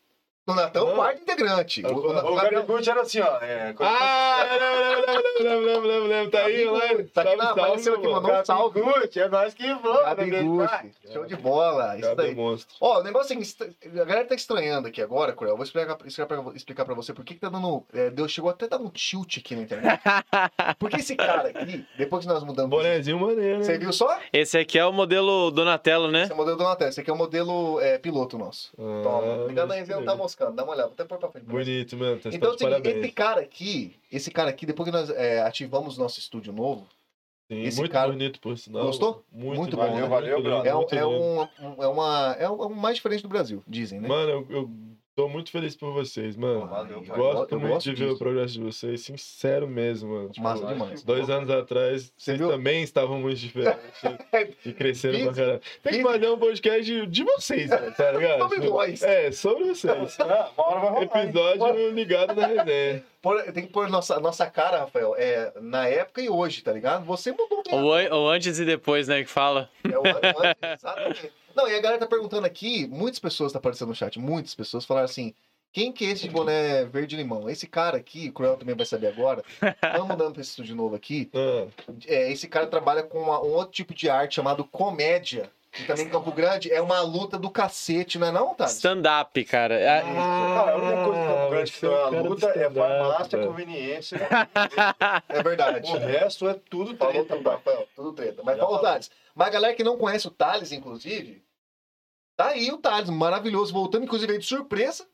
O 0.49 0.55
Natan, 0.55 0.83
o 0.83 0.87
Não. 0.89 0.95
quarto 0.95 1.21
integrante. 1.21 1.85
O, 1.85 1.89
o, 1.91 2.09
O 2.09 2.35
o 2.35 2.79
era 2.89 3.03
assim, 3.03 3.21
ó. 3.21 3.37
É, 3.43 3.75
Ah, 3.79 4.47
lembro, 4.51 5.05
lembro, 5.05 5.43
lembro, 5.43 5.67
lembro, 5.67 5.89
lembro, 5.89 6.09
lembro. 6.09 6.31
Tá 6.31 6.39
aí. 6.47 6.65
Gucci, 6.67 7.05
tá 7.13 7.21
aqui 7.21 7.37
na- 7.37 7.51
apareceu 7.51 7.95
aqui, 7.95 8.03
mano. 8.09 8.23
mandou 8.23 8.41
um 8.41 8.45
salve. 8.47 8.81
Gucci, 8.81 9.21
é 9.21 9.29
nós 9.29 9.53
que 9.53 9.67
vamos. 9.75 10.01
Gabi 10.05 10.31
né, 10.31 10.43
Gucci. 10.43 10.91
Show 11.13 11.27
de 11.27 11.37
bola. 11.37 11.99
Isso 11.99 12.09
é 12.09 12.15
daí. 12.15 12.35
monstro. 12.35 12.75
Ó, 12.81 13.01
o 13.01 13.03
negócio 13.03 13.35
é 13.35 13.37
que 13.37 13.43
est- 13.43 13.61
a 13.63 14.05
galera 14.05 14.25
tá 14.27 14.35
estranhando 14.35 14.89
aqui 14.89 15.03
agora, 15.03 15.35
Cruel. 15.35 15.53
Eu 15.53 15.57
vou 15.59 15.65
explicar, 15.65 15.99
explicar, 16.07 16.27
pra, 16.43 16.53
explicar 16.57 16.85
pra 16.87 16.95
você 16.95 17.13
por 17.13 17.25
que, 17.27 17.35
que 17.35 17.41
tá 17.41 17.51
dando. 17.51 17.85
É, 17.93 18.09
deu, 18.09 18.27
chegou 18.27 18.51
até 18.51 18.65
a 18.65 18.69
dar 18.69 18.79
um 18.79 18.89
tilt 18.89 19.37
aqui 19.37 19.55
na 19.55 19.63
internet. 19.63 20.01
Porque 20.79 20.97
esse 20.97 21.15
cara 21.15 21.49
aqui, 21.49 21.85
depois 21.99 22.25
que 22.25 22.33
nós 22.33 22.43
mudamos. 22.43 22.71
Bonezinho 22.71 23.19
maneiro, 23.21 23.63
Você 23.63 23.73
né? 23.73 23.79
viu 23.79 23.93
só? 23.93 24.19
Esse 24.33 24.57
aqui 24.57 24.79
é 24.79 24.87
o 24.87 24.93
modelo 24.95 25.51
Donatello, 25.51 26.11
né? 26.11 26.23
Esse 26.23 26.33
é 26.33 26.35
o 26.35 26.39
modelo 26.39 26.57
do 26.57 26.65
Natel. 26.65 26.89
Esse 26.89 27.01
aqui 27.01 27.11
é 27.11 27.13
o 27.13 27.17
modelo 27.17 27.79
é, 27.83 27.99
piloto 27.99 28.39
nosso. 28.39 28.71
Toma. 28.77 29.45
Ah, 29.45 29.47
Ligado 29.47 29.73
aí, 29.73 29.81
não 29.81 29.87
tá 29.87 29.95
maneiro. 29.97 30.17
Moscando. 30.39 30.57
Dá 30.57 30.63
uma 30.65 30.73
olhada. 30.73 30.89
Vou 30.89 30.95
até 30.95 31.05
pôr 31.05 31.19
pra 31.19 31.29
frente. 31.31 31.47
Bonito, 31.47 31.97
mano. 31.97 32.21
Tá 32.21 32.31
Então, 32.33 32.53
assim, 32.53 32.67
esse 32.85 33.13
cara 33.13 33.41
aqui, 33.41 33.97
esse 34.11 34.31
cara 34.31 34.51
aqui, 34.51 34.67
depois 34.67 34.87
que 34.89 34.93
nós 34.93 35.11
é, 35.11 35.43
ativamos 35.43 35.99
nosso 35.99 36.19
estúdio 36.21 36.53
novo, 36.53 36.87
Sim, 37.51 37.63
esse 37.63 37.79
muito 37.79 37.93
cara- 37.93 38.11
bonito, 38.13 38.41
por 38.41 38.57
sinal. 38.59 38.85
Gostou? 38.87 39.25
Muito, 39.33 39.57
Muito 39.59 39.77
bom, 39.77 39.83
né? 39.85 39.91
muito 39.93 40.09
Valeu, 40.09 40.43
brother. 40.43 40.71
é, 40.71 40.77
um- 40.77 40.87
é, 40.91 41.07
um, 41.07 41.43
um- 41.43 41.83
é 41.83 41.89
uma. 41.89 42.37
É 42.39 42.49
o 42.49 42.65
é 42.65 42.69
mais 42.69 42.97
diferente 42.97 43.23
do 43.23 43.29
Brasil, 43.29 43.63
dizem, 43.67 44.01
né? 44.01 44.09
Mano, 44.09 44.31
eu, 44.31 44.47
eu 44.51 44.71
tô 45.19 45.29
muito 45.29 45.51
feliz 45.51 45.75
por 45.75 45.93
vocês, 45.93 46.37
mano. 46.37 46.67
Valeu, 46.69 47.03
pai. 47.03 47.17
gosto 47.17 47.53
Eu 47.53 47.59
muito 47.59 47.73
gosto 47.73 47.85
de 47.91 47.97
ver 47.97 48.05
disso. 48.05 48.15
o 48.15 48.19
progresso 48.19 48.53
de 48.55 48.61
vocês, 48.61 49.01
sincero 49.01 49.67
mesmo, 49.67 50.11
mano. 50.15 50.29
Tipo, 50.29 50.45
Massa 50.45 50.65
demais. 50.67 51.03
Dois 51.03 51.29
anos 51.29 51.51
atrás, 51.51 52.03
Você 52.05 52.13
vocês 52.17 52.39
viu? 52.39 52.49
também 52.51 52.83
estavam 52.85 53.19
muito 53.19 53.37
diferentes 53.37 54.01
e 54.65 54.73
cresceram 54.73 55.25
pra 55.25 55.35
caralho. 55.35 55.61
Tem 55.83 55.93
que 55.95 56.03
fazer 56.03 56.29
um 56.31 56.39
podcast 56.39 56.85
de, 56.85 57.07
de 57.09 57.25
vocês, 57.25 57.69
mano, 57.69 57.93
tá 57.97 58.13
ligado? 58.13 58.39
Sobre 58.49 58.61
Tipo, 58.61 58.73
nós. 58.75 59.03
É, 59.03 59.33
sobre 59.33 59.65
vocês. 59.65 60.17
Ah, 60.21 60.51
Uma 60.57 60.67
hora 60.67 60.81
vai 60.81 60.91
rolar. 60.91 61.03
hein? 61.23 61.29
Episódio 61.29 61.91
ligado 61.91 62.35
na 62.35 62.47
resenha. 62.47 63.05
Tem 63.53 63.67
que 63.67 63.73
pôr 63.73 63.91
nossa, 63.91 64.21
nossa 64.21 64.47
cara, 64.47 64.79
Rafael, 64.79 65.15
é, 65.19 65.53
na 65.61 65.87
época 65.89 66.23
e 66.23 66.29
hoje, 66.31 66.63
tá 66.63 66.73
ligado? 66.73 67.05
Você 67.05 67.33
mudou 67.33 67.61
mesmo. 67.67 67.87
O, 67.89 67.93
an- 67.93 68.15
o 68.15 68.29
antes 68.29 68.59
e 68.61 68.65
depois, 68.65 69.09
né, 69.09 69.23
que 69.25 69.29
fala. 69.29 69.69
É 69.85 69.99
o 69.99 70.03
an- 70.07 70.21
antes, 70.23 70.73
exatamente. 70.79 71.33
Não, 71.59 71.67
e 71.69 71.75
a 71.75 71.81
galera 71.81 71.99
tá 72.01 72.07
perguntando 72.07 72.47
aqui, 72.47 72.87
muitas 72.87 73.19
pessoas 73.19 73.53
tá 73.53 73.59
aparecendo 73.59 73.89
no 73.89 73.95
chat, 73.97 74.17
muitas 74.17 74.55
pessoas 74.55 74.85
falaram 74.85 75.07
assim, 75.07 75.35
quem 75.73 75.91
que 75.93 76.05
é 76.07 76.11
esse 76.11 76.23
de 76.23 76.31
boné 76.31 76.85
verde 76.85 77.17
limão? 77.17 77.51
Esse 77.51 77.67
cara 77.67 77.97
aqui, 77.97 78.29
o 78.29 78.33
Cruel 78.33 78.57
também 78.57 78.77
vai 78.77 78.87
saber 78.87 79.09
agora, 79.09 79.43
estamos 79.61 80.07
mudando 80.09 80.33
pra 80.35 80.41
esse 80.41 80.51
estúdio 80.51 80.77
novo 80.77 80.95
aqui, 80.95 81.29
Ah, 81.35 81.67
é, 82.07 82.31
esse 82.31 82.47
cara 82.47 82.69
trabalha 82.69 83.03
com 83.03 83.19
uma- 83.19 83.43
um 83.43 83.53
outro 83.55 83.73
tipo 83.73 83.93
de 83.93 84.09
arte 84.09 84.37
chamado 84.37 84.63
comédia, 84.65 85.51
que 85.73 85.85
também 85.85 86.07
em 86.07 86.09
Campo 86.09 86.31
Grande 86.33 86.73
é 86.73 86.81
uma 86.81 87.01
luta 87.01 87.37
do 87.37 87.51
cacete, 87.51 88.19
não 88.19 88.29
é 88.29 88.33
não, 88.33 88.55
tá? 88.55 88.65
Stand-up, 88.67 89.45
cara. 89.45 89.75
É- 89.75 90.01
Cara, 90.03 90.73
a 90.73 90.77
única 90.77 91.05
coisa 91.05 91.21
que 91.21 91.27
Campo 91.27 91.51
Grande 91.51 91.73
que 91.73 91.79
você 91.79 91.87
não 91.87 91.93
é 91.93 91.97
a 91.99 92.11
cara 92.11 92.23
do 92.23 92.29
luta 92.31 92.47
é 92.47 92.71
farmácia, 92.71 93.39
velho. 93.39 93.51
conveniência. 93.51 94.19
É 95.29 95.43
verdade. 95.43 95.91
O 95.93 95.99
resto 95.99 96.49
é 96.49 96.55
tudo 96.71 96.97
Falou 96.97 97.13
treta, 97.13 97.35
tudo, 97.35 97.45
pai. 97.45 97.55
Rafael, 97.55 97.89
tudo 97.95 98.13
treta. 98.13 98.43
Mas 98.45 98.57
Já 98.57 98.63
fala 98.63 98.77
o 98.77 98.79
falou. 98.79 98.93
Thales. 98.93 99.11
Mas 99.35 99.47
a 99.49 99.51
galera 99.51 99.75
que 99.75 99.85
não 99.85 99.97
conhece 99.99 100.27
o 100.27 100.31
Thales, 100.31 100.73
inclusive, 100.73 101.43
tá 102.39 102.49
aí 102.51 102.71
o 102.71 102.79
Thales, 102.79 103.11
maravilhoso, 103.11 103.73
voltando, 103.73 104.05
inclusive 104.05 104.33
aí 104.33 104.39
de 104.39 104.47
surpresa. 104.47 105.07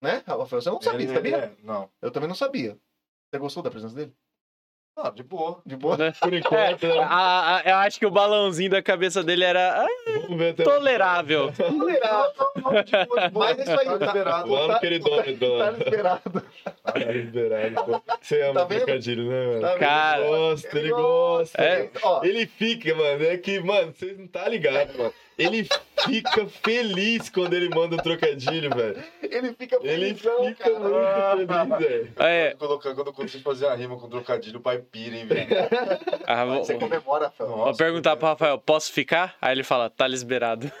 Né, 0.00 0.22
Rafael? 0.26 0.60
Você 0.62 0.70
não 0.70 0.80
sabia, 0.80 1.06
Ele- 1.06 1.14
sabia? 1.14 1.36
é, 1.36 1.50
Não. 1.62 1.90
Eu 2.00 2.10
também 2.10 2.28
não 2.28 2.36
sabia. 2.36 2.78
Você 3.30 3.38
gostou 3.38 3.62
da 3.62 3.70
presença 3.70 3.94
dele? 3.94 4.12
Ah, 4.98 5.10
de 5.10 5.22
boa. 5.22 5.60
De 5.66 5.76
boa? 5.76 5.96
né? 5.98 6.12
por 6.18 6.32
enquanto, 6.32 6.84
É, 6.84 6.88
né? 6.94 7.00
a- 7.06 7.56
a- 7.56 7.62
eu 7.68 7.74
acho 7.76 7.98
que 7.98 8.06
o 8.06 8.10
balãozinho 8.10 8.70
da 8.70 8.82
cabeça 8.82 9.22
dele 9.22 9.44
era 9.44 9.82
ah, 9.84 9.86
vamos 10.22 10.38
ver 10.38 10.50
até 10.50 10.64
tolerável. 10.64 11.52
Tolerável. 11.56 12.32
Mas 13.32 13.58
é 13.58 13.62
isso 13.62 13.70
aí, 13.72 13.86
Tá 13.86 13.98
tá- 13.98 14.06
liberado. 14.06 14.50
Lá 14.52 14.60
no 14.62 14.68
Tá- 14.68 14.80
queridômetro 14.80 15.52
lá. 15.56 15.64
Tá 15.66 15.70
liberado. 15.84 16.42
Tá 16.82 16.98
liberado, 16.98 17.84
pô. 17.84 18.02
Você 18.22 18.42
ama 18.42 18.60
Tá 18.60 18.64
vendo? 18.66 18.78
trocadilho, 18.84 19.28
né, 19.30 19.46
mano? 19.46 19.60
Tá? 19.60 19.78
Cara, 19.78 20.20
Ele 20.22 20.28
gosta, 20.30 20.78
ele 20.78 20.90
gosta. 20.90 21.62
É. 21.62 21.90
Ó, 22.02 22.24
Ele 22.24 22.46
fica, 22.46 22.94
mano, 22.94 23.24
é 23.24 23.36
que, 23.36 23.60
mano, 23.60 23.92
vocês 23.94 24.18
não 24.18 24.26
tá 24.26 24.48
ligado, 24.48 24.96
mano. 24.96 25.12
Ele 25.38 25.68
fica 26.06 26.46
feliz 26.46 27.28
quando 27.28 27.52
ele 27.52 27.68
manda 27.68 27.94
um 27.94 27.98
trocadilho, 27.98 28.70
velho. 28.74 29.04
ele 29.22 29.52
fica 29.52 29.76
Ele 29.82 30.14
felizão, 30.14 30.44
fica 30.46 30.64
cara. 30.64 30.78
muito 31.36 31.46
feliz, 31.48 31.78
velho. 31.78 32.12
É, 32.18 32.50
Quando, 32.52 32.68
colocar- 32.68 32.94
quando 32.94 33.06
eu 33.08 33.12
consigo 33.12 33.44
fazer 33.44 33.66
a 33.66 33.74
rima 33.74 33.98
com 33.98 34.08
trocadilho, 34.08 34.58
o 34.58 34.62
pai 34.62 34.78
pira, 34.78 35.14
hein, 35.16 35.26
velho. 35.26 35.48
ah, 36.26 36.44
vou, 36.46 36.64
Você 36.64 36.74
comemora, 36.78 37.26
Rafael. 37.26 37.50
vou 37.50 37.76
perguntar 37.76 38.16
pro 38.16 38.28
Rafael, 38.28 38.58
posso 38.58 38.90
ficar? 38.92 39.36
Aí 39.40 39.52
ele 39.52 39.62
fala, 39.62 39.90
tá 39.90 40.06
liberado. 40.08 40.72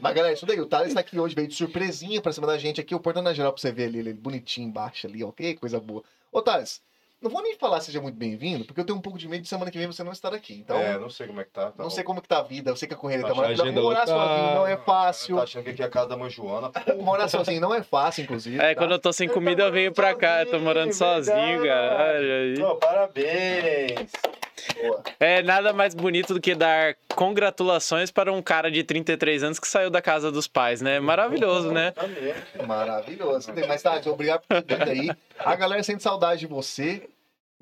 Mas, 0.00 0.14
galera, 0.14 0.32
isso 0.34 0.46
daí. 0.46 0.60
O 0.60 0.66
Thales 0.66 0.94
tá 0.94 1.00
aqui 1.00 1.18
hoje, 1.18 1.34
veio 1.34 1.48
de 1.48 1.54
surpresinha 1.54 2.20
pra 2.20 2.32
cima 2.32 2.46
da 2.46 2.56
gente 2.58 2.80
aqui. 2.80 2.94
O 2.94 3.00
portão 3.00 3.22
na 3.22 3.32
geral 3.32 3.52
pra 3.52 3.60
você 3.60 3.72
ver 3.72 3.84
ali, 3.84 3.98
ele 3.98 4.12
bonitinho 4.12 4.68
embaixo 4.68 5.06
ali, 5.06 5.22
ó. 5.24 5.32
Que 5.32 5.54
coisa 5.54 5.80
boa. 5.80 6.02
Ô, 6.30 6.40
Thales, 6.40 6.80
não 7.22 7.30
vou 7.30 7.42
nem 7.42 7.56
falar 7.56 7.80
seja 7.80 8.00
muito 8.00 8.16
bem-vindo, 8.16 8.64
porque 8.64 8.80
eu 8.80 8.84
tenho 8.84 8.98
um 8.98 9.02
pouco 9.02 9.18
de 9.18 9.28
medo 9.28 9.42
de 9.42 9.48
semana 9.48 9.70
que 9.70 9.78
vem 9.78 9.86
você 9.86 10.02
não 10.02 10.12
estar 10.12 10.34
aqui. 10.34 10.54
Então, 10.54 10.76
é, 10.76 10.98
não 10.98 11.08
sei 11.08 11.26
como 11.26 11.40
é 11.40 11.44
que 11.44 11.50
tá. 11.50 11.70
tá 11.70 11.82
não 11.82 11.90
sei 11.90 12.02
como 12.02 12.20
que 12.20 12.28
tá 12.28 12.38
a 12.38 12.42
vida. 12.42 12.70
Eu 12.70 12.76
sei 12.76 12.88
que 12.88 12.94
a 12.94 12.96
correria 12.96 13.24
tá 13.26 13.32
Tá, 13.32 13.36
maravilhosa. 13.36 13.72
Morar 13.72 14.06
sozinho 14.06 14.54
não 14.54 14.66
é 14.66 14.76
fácil. 14.76 15.36
Tá 15.36 15.42
achando 15.42 15.64
que 15.64 15.70
aqui 15.70 15.82
é 15.82 15.86
a 15.86 15.88
casa 15.88 16.08
da 16.08 16.16
mãe 16.16 16.30
Joana. 16.30 16.70
Morar 17.00 17.28
sozinho 17.28 17.60
não 17.60 17.74
é 17.74 17.82
fácil, 17.82 18.24
inclusive. 18.24 18.58
É, 18.58 18.74
tá? 18.74 18.80
quando 18.80 18.92
eu 18.92 18.98
tô 18.98 19.12
sem 19.12 19.28
comida, 19.28 19.62
eu 19.62 19.72
venho 19.72 19.92
pra 19.92 20.14
cá. 20.14 20.42
Eu 20.42 20.50
tô 20.50 20.58
morando 20.58 20.92
sozinho, 20.92 21.64
cara. 21.64 22.14
Olha 22.16 22.34
aí. 22.34 22.58
Pô, 22.58 22.76
parabéns. 22.76 24.10
Boa. 24.80 25.02
É 25.18 25.42
nada 25.42 25.72
mais 25.72 25.94
bonito 25.94 26.34
do 26.34 26.40
que 26.40 26.54
dar 26.54 26.94
congratulações 27.14 28.10
para 28.10 28.32
um 28.32 28.40
cara 28.40 28.70
de 28.70 28.82
33 28.84 29.42
anos 29.42 29.58
que 29.58 29.66
saiu 29.66 29.90
da 29.90 30.00
casa 30.00 30.30
dos 30.30 30.46
pais, 30.46 30.80
né? 30.80 31.00
Maravilhoso, 31.00 31.72
né? 31.72 31.90
Também. 31.92 32.34
Maravilhoso. 32.66 33.52
Mas, 33.66 33.82
Thales, 33.82 34.06
obrigado 34.06 34.42
por 34.46 34.62
ter 34.62 34.78
vindo 34.78 34.90
aí. 34.90 35.16
A 35.38 35.54
galera 35.56 35.82
sente 35.82 36.02
saudade 36.02 36.40
de 36.40 36.46
você. 36.46 37.02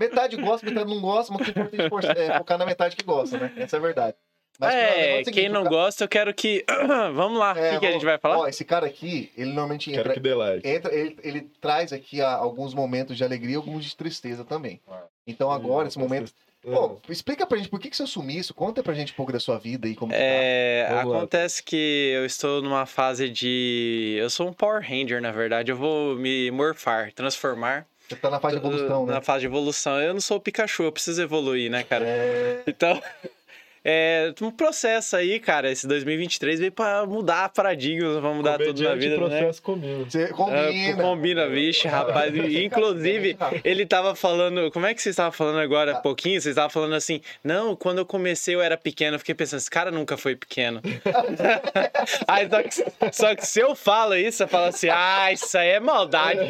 Metade 0.01 0.37
gosta, 0.37 0.67
metade 0.67 0.89
não 0.91 1.01
gosta, 1.01 1.33
mas 1.33 1.47
o 1.47 1.53
que 1.53 1.59
é 1.61 1.63
importante 1.63 1.89
for- 1.91 2.05
é 2.19 2.39
focar 2.39 2.57
na 2.59 2.65
metade 2.67 2.97
que 2.97 3.05
gosta, 3.05 3.39
né? 3.39 3.53
Essa 3.57 3.77
é 3.77 3.79
a 3.79 3.83
verdade. 3.83 4.17
Mas, 4.59 4.75
É, 4.75 4.79
o 4.87 5.25
seguinte, 5.25 5.31
quem 5.33 5.49
não 5.49 5.61
o 5.61 5.65
ca- 5.65 5.71
gosta, 5.71 6.05
eu 6.05 6.09
quero 6.09 6.35
que. 6.35 6.65
Vamos 7.15 7.39
lá, 7.39 7.55
o 7.55 7.59
É, 7.59 7.71
que, 7.75 7.81
que 7.81 7.87
a 7.87 7.93
gente 7.93 8.05
vai 8.05 8.19
falar? 8.19 8.39
Ó, 8.41 8.47
esse 8.49 8.65
cara 8.65 8.87
aqui, 8.87 9.31
ele 9.37 9.49
normalmente 9.53 9.91
Quero 9.91 10.01
entra, 10.03 10.15
que 10.15 10.21
dê 10.21 10.35
like. 10.35 10.69
entra 10.69 10.95
ele, 10.95 11.17
ele 11.23 11.41
traz 11.61 11.93
aqui 11.93 12.21
ah, 12.21 12.33
alguns 12.35 12.75
momentos 12.75 13.17
de 13.17 13.25
alegria 13.25 13.55
e 13.55 13.57
alguns 13.57 13.85
de 13.85 13.97
tristeza 13.97 14.45
também. 14.45 14.81
Então 15.27 15.51
agora, 15.51 15.87
esse 15.89 15.99
momento, 15.99 16.33
Pô, 16.63 16.99
explica 17.09 17.47
pra 17.47 17.57
gente 17.57 17.71
por 17.71 17.81
que, 17.81 17.89
que 17.89 17.97
você 17.97 18.03
assumiu 18.03 18.39
isso. 18.39 18.53
Conta 18.53 18.83
pra 18.83 18.93
gente 18.93 19.13
um 19.15 19.17
pouco 19.17 19.33
da 19.33 19.41
sua 19.41 19.59
vida 19.59 19.89
e 19.89 19.95
como 19.95 20.13
que 20.13 20.19
É, 20.21 20.87
Vamos 20.91 21.13
lá. 21.13 21.17
acontece 21.21 21.63
que 21.63 22.13
eu 22.15 22.27
estou 22.27 22.61
numa 22.61 22.85
fase 22.85 23.31
de. 23.31 24.17
Eu 24.21 24.29
sou 24.29 24.47
um 24.49 24.53
Power 24.53 24.83
Ranger, 24.87 25.23
na 25.23 25.33
verdade. 25.33 25.71
Eu 25.73 25.77
vou 25.79 26.17
me 26.17 26.51
morfar, 26.51 27.13
transformar. 27.15 27.87
Você 28.11 28.17
tá 28.17 28.29
na 28.29 28.41
fase 28.41 28.59
de 28.59 28.67
evolução, 28.67 29.07
né? 29.07 29.15
Na 29.15 29.21
fase 29.21 29.41
de 29.41 29.47
evolução. 29.47 30.01
Eu 30.01 30.13
não 30.13 30.21
sou 30.21 30.39
o 30.39 30.41
Pikachu, 30.41 30.83
eu 30.83 30.91
preciso 30.91 31.23
evoluir, 31.23 31.71
né, 31.71 31.85
cara? 31.85 32.05
É... 32.05 32.63
Então. 32.67 33.01
É 33.83 34.35
um 34.43 34.51
processo 34.51 35.17
aí, 35.17 35.41
cara. 35.41 35.71
Esse 35.71 35.87
2023 35.87 36.61
veio 36.61 36.71
pra 36.73 37.07
mudar 37.07 37.49
paradigmas, 37.49 38.21
pra 38.21 38.31
mudar 38.31 38.59
tudo 38.59 38.83
na 38.83 38.95
vida, 38.95 39.17
né? 39.17 39.39
processo 39.39 39.63
comigo. 39.63 40.05
Você 40.05 40.25
É, 40.25 40.29
combina. 40.29 41.03
combina, 41.03 41.49
vixe, 41.49 41.89
rapaz. 41.89 42.35
E, 42.35 42.63
Inclusive, 42.63 43.39
ele 43.65 43.87
tava 43.87 44.15
falando. 44.15 44.71
Como 44.71 44.85
é 44.85 44.93
que 44.93 45.01
vocês 45.01 45.15
estavam 45.15 45.33
falando 45.33 45.61
agora 45.61 45.93
há 45.93 46.01
pouquinho? 46.01 46.39
Vocês 46.39 46.53
estavam 46.53 46.69
falando 46.69 46.95
assim, 46.95 47.23
não, 47.43 47.75
quando 47.75 47.99
eu 47.99 48.05
comecei 48.05 48.55
eu 48.55 48.61
era 48.61 48.77
pequeno. 48.77 49.15
Eu 49.15 49.19
fiquei 49.19 49.35
pensando, 49.35 49.61
esse 49.61 49.71
cara 49.71 49.91
nunca 49.91 50.19
foi 50.19 50.37
pequeno. 50.37 50.83
aí, 52.29 52.49
só 52.51 52.63
que, 52.63 53.13
só 53.17 53.35
que 53.35 53.47
se 53.47 53.61
eu 53.61 53.75
falo 53.75 54.15
isso, 54.15 54.37
você 54.39 54.47
fala 54.47 54.69
assim, 54.69 54.91
ah, 54.91 55.33
isso 55.33 55.57
aí 55.57 55.71
é 55.71 55.81
maldade. 55.81 56.41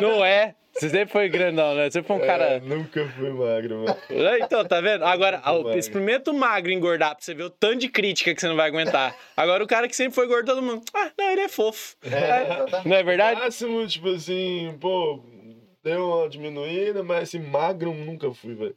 Não 0.00 0.24
é. 0.24 0.56
Você 0.76 0.90
sempre 0.90 1.12
foi 1.12 1.28
grandão, 1.28 1.74
né? 1.74 1.88
Você 1.88 2.02
foi 2.02 2.16
um 2.16 2.20
É, 2.22 2.26
cara. 2.26 2.60
nunca 2.60 3.06
fui 3.08 3.30
magro, 3.30 3.84
mano. 3.84 3.96
É, 4.10 4.38
Então, 4.40 4.64
tá 4.64 4.80
vendo? 4.80 5.04
Agora, 5.04 5.40
experimenta 5.76 6.30
o 6.30 6.34
magro 6.34 6.72
engordar 6.72 7.14
pra 7.14 7.24
você 7.24 7.32
ver 7.32 7.44
o 7.44 7.50
tanto 7.50 7.76
de 7.78 7.88
crítica 7.88 8.34
que 8.34 8.40
você 8.40 8.48
não 8.48 8.56
vai 8.56 8.68
aguentar. 8.68 9.16
Agora, 9.36 9.62
o 9.62 9.66
cara 9.66 9.86
que 9.88 9.94
sempre 9.94 10.14
foi 10.14 10.26
gordo, 10.26 10.46
todo 10.46 10.62
mundo. 10.62 10.82
Ah, 10.92 11.10
não, 11.16 11.30
ele 11.30 11.42
é 11.42 11.48
fofo. 11.48 11.96
É, 12.04 12.86
não 12.88 12.96
é 12.96 13.02
verdade? 13.02 13.40
Máximo, 13.40 13.86
tipo 13.86 14.08
assim, 14.08 14.76
pô, 14.80 15.22
deu 15.82 16.08
uma 16.08 16.28
diminuída, 16.28 17.02
mas 17.02 17.24
assim, 17.24 17.38
magro 17.38 17.92
nunca 17.94 18.32
fui, 18.32 18.54
velho. 18.54 18.76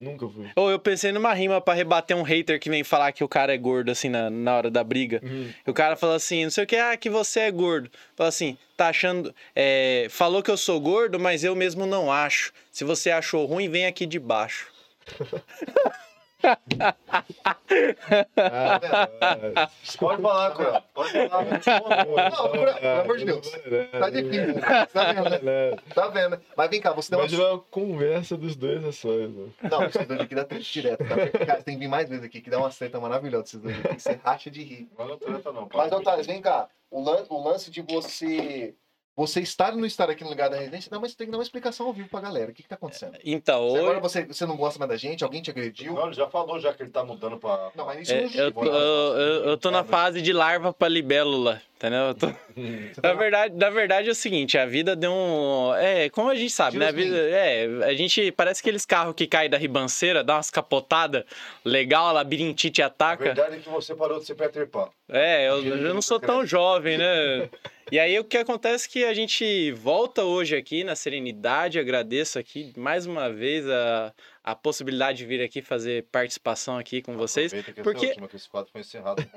Nunca 0.00 0.26
fui. 0.26 0.50
Ou 0.56 0.70
eu 0.70 0.78
pensei 0.78 1.12
numa 1.12 1.34
rima 1.34 1.60
pra 1.60 1.74
rebater 1.74 2.16
um 2.16 2.22
hater 2.22 2.58
que 2.58 2.70
vem 2.70 2.82
falar 2.82 3.12
que 3.12 3.22
o 3.22 3.28
cara 3.28 3.52
é 3.52 3.58
gordo, 3.58 3.90
assim, 3.90 4.08
na, 4.08 4.30
na 4.30 4.56
hora 4.56 4.70
da 4.70 4.82
briga. 4.82 5.20
Uhum. 5.22 5.52
O 5.66 5.74
cara 5.74 5.94
fala 5.94 6.14
assim, 6.16 6.44
não 6.44 6.50
sei 6.50 6.64
o 6.64 6.66
que, 6.66 6.76
ah, 6.76 6.96
que 6.96 7.10
você 7.10 7.40
é 7.40 7.50
gordo. 7.50 7.90
Fala 8.16 8.30
assim, 8.30 8.56
tá 8.78 8.88
achando. 8.88 9.34
é, 9.54 10.06
falou 10.08 10.42
que 10.42 10.50
eu 10.50 10.56
sou 10.56 10.80
gordo, 10.80 11.20
mas 11.20 11.44
eu 11.44 11.54
mesmo 11.54 11.84
não 11.84 12.10
acho. 12.10 12.50
Se 12.72 12.82
você 12.82 13.10
achou 13.10 13.44
ruim, 13.44 13.68
vem 13.68 13.84
aqui 13.84 14.06
de 14.06 14.18
baixo. 14.18 14.68
Ah, 18.36 19.70
Pode 19.98 20.22
falar, 20.22 20.54
Cruel. 20.54 20.82
Pode 20.94 21.12
falar. 21.28 22.30
Não, 22.30 22.50
pelo 22.50 23.00
amor 23.00 23.18
de 23.18 23.24
Deus. 23.24 23.50
Tá 23.92 24.10
difícil. 24.10 24.54
Tá 24.92 25.12
vendo, 25.12 25.44
né? 25.44 25.76
Tá 25.94 26.08
vendo. 26.08 26.40
Mas 26.56 26.70
vem 26.70 26.80
cá, 26.80 26.92
você 26.92 27.10
deu 27.10 27.18
uma. 27.18 27.26
Imagina 27.26 27.52
uma 27.52 27.60
conversa 27.70 28.36
dos 28.36 28.56
dois 28.56 28.84
ações. 28.84 29.30
Não, 29.62 29.84
esses 29.84 30.06
dois 30.06 30.20
aqui 30.20 30.34
dá 30.34 30.44
triste 30.44 30.80
direto. 30.80 31.04
Tá? 31.06 31.46
Cara, 31.46 31.62
tem 31.62 31.74
que 31.74 31.80
vir 31.80 31.88
mais 31.88 32.08
vezes 32.08 32.24
aqui, 32.24 32.40
que 32.40 32.50
dá 32.50 32.58
uma 32.58 32.70
seta 32.70 32.98
maravilhosa 33.00 33.44
esses 33.44 33.60
dois 33.60 33.78
aqui. 33.84 34.00
Você 34.00 34.20
racha 34.24 34.50
de 34.50 34.62
rir. 34.62 34.88
Não, 34.98 35.08
não 35.08 35.18
treta 35.18 35.52
não. 35.52 35.68
Mas, 35.72 35.92
Otávio, 35.92 36.24
vem 36.24 36.40
cá. 36.40 36.68
O 36.90 37.02
lance 37.02 37.70
de 37.70 37.82
você. 37.82 38.74
Você 39.16 39.40
estar 39.40 39.72
ou 39.72 39.78
não 39.78 39.86
estar 39.86 40.08
aqui 40.08 40.24
no 40.24 40.30
lugar 40.30 40.48
da 40.48 40.56
residência, 40.56 40.88
não, 40.90 41.00
mas 41.00 41.14
tem 41.14 41.26
que 41.26 41.30
dar 41.30 41.36
uma 41.38 41.42
explicação 41.44 41.86
ao 41.86 41.92
vivo 41.92 42.08
pra 42.08 42.20
galera. 42.20 42.50
O 42.50 42.54
que, 42.54 42.62
que 42.62 42.68
tá 42.68 42.76
acontecendo? 42.76 43.18
Então, 43.24 43.66
Se 43.68 43.72
hoje. 43.74 43.80
agora 43.82 44.00
você, 44.00 44.24
você 44.24 44.46
não 44.46 44.56
gosta 44.56 44.78
mais 44.78 44.88
da 44.90 44.96
gente, 44.96 45.22
alguém 45.24 45.42
te 45.42 45.50
agrediu. 45.50 45.94
Não, 45.94 46.06
ele 46.06 46.14
já 46.14 46.28
falou 46.28 46.58
já 46.58 46.72
que 46.72 46.82
ele 46.82 46.90
tá 46.90 47.04
mudando 47.04 47.36
pra... 47.36 47.70
Não, 47.74 47.84
mas 47.84 48.00
isso 48.02 48.12
É, 48.12 48.22
não 48.22 48.64
eu, 48.64 48.72
eu, 48.72 49.18
eu- 49.18 49.44
eu 49.50 49.56
tô 49.58 49.70
na 49.70 49.84
fase 49.84 50.22
de 50.22 50.32
larva 50.32 50.72
pra 50.72 50.88
libélula, 50.88 51.60
entendeu? 51.80 52.00
Eu 52.08 52.14
tô- 52.14 52.26
Você 52.54 53.00
Na 53.02 53.14
verdade, 53.14 53.56
na 53.56 53.70
verdade 53.70 54.08
é 54.08 54.12
o 54.12 54.14
seguinte, 54.14 54.58
a 54.58 54.66
vida 54.66 54.94
deu 54.94 55.10
um. 55.12 55.74
É, 55.76 56.10
como 56.10 56.28
a 56.28 56.34
gente 56.34 56.50
sabe, 56.50 56.76
né? 56.76 56.88
A 56.88 56.92
vida, 56.92 57.16
é, 57.16 57.66
a 57.84 57.94
gente. 57.94 58.30
Parece 58.32 58.60
aqueles 58.60 58.84
carros 58.84 59.14
que 59.16 59.26
caem 59.26 59.48
da 59.48 59.56
ribanceira, 59.56 60.22
dá 60.22 60.34
umas 60.36 60.50
capotadas 60.50 61.24
legal, 61.64 62.08
a 62.08 62.12
labirintite 62.12 62.82
A 62.82 62.86
ataca. 62.86 63.24
verdade 63.24 63.56
é 63.56 63.58
que 63.60 63.68
você 63.68 63.94
parou 63.94 64.18
de 64.18 64.26
ser 64.26 64.34
Peter 64.34 64.66
Pan. 64.68 64.88
É, 65.08 65.48
eu, 65.48 65.64
eu 65.64 65.94
não 65.94 66.02
sou 66.02 66.20
tão 66.20 66.44
jovem, 66.44 66.98
né? 66.98 67.48
E 67.92 67.98
aí 67.98 68.16
o 68.20 68.22
que 68.22 68.36
acontece 68.38 68.86
é 68.86 68.92
que 68.92 69.04
a 69.04 69.12
gente 69.12 69.72
volta 69.72 70.22
hoje 70.22 70.54
aqui 70.54 70.84
na 70.84 70.94
serenidade, 70.94 71.76
agradeço 71.76 72.38
aqui 72.38 72.72
mais 72.76 73.04
uma 73.04 73.28
vez 73.28 73.68
a, 73.68 74.12
a 74.42 74.54
possibilidade 74.54 75.18
de 75.18 75.26
vir 75.26 75.42
aqui 75.42 75.60
fazer 75.62 76.04
participação 76.10 76.76
aqui 76.78 77.02
com 77.02 77.16
vocês. 77.16 77.52
Que 77.52 77.82
porque- 77.82 77.98
essa 78.06 78.06
última, 78.08 78.28
que 78.28 78.36
esse 78.36 78.48
quadro 78.48 78.70
foi 78.72 78.80
encerrado. 78.80 79.22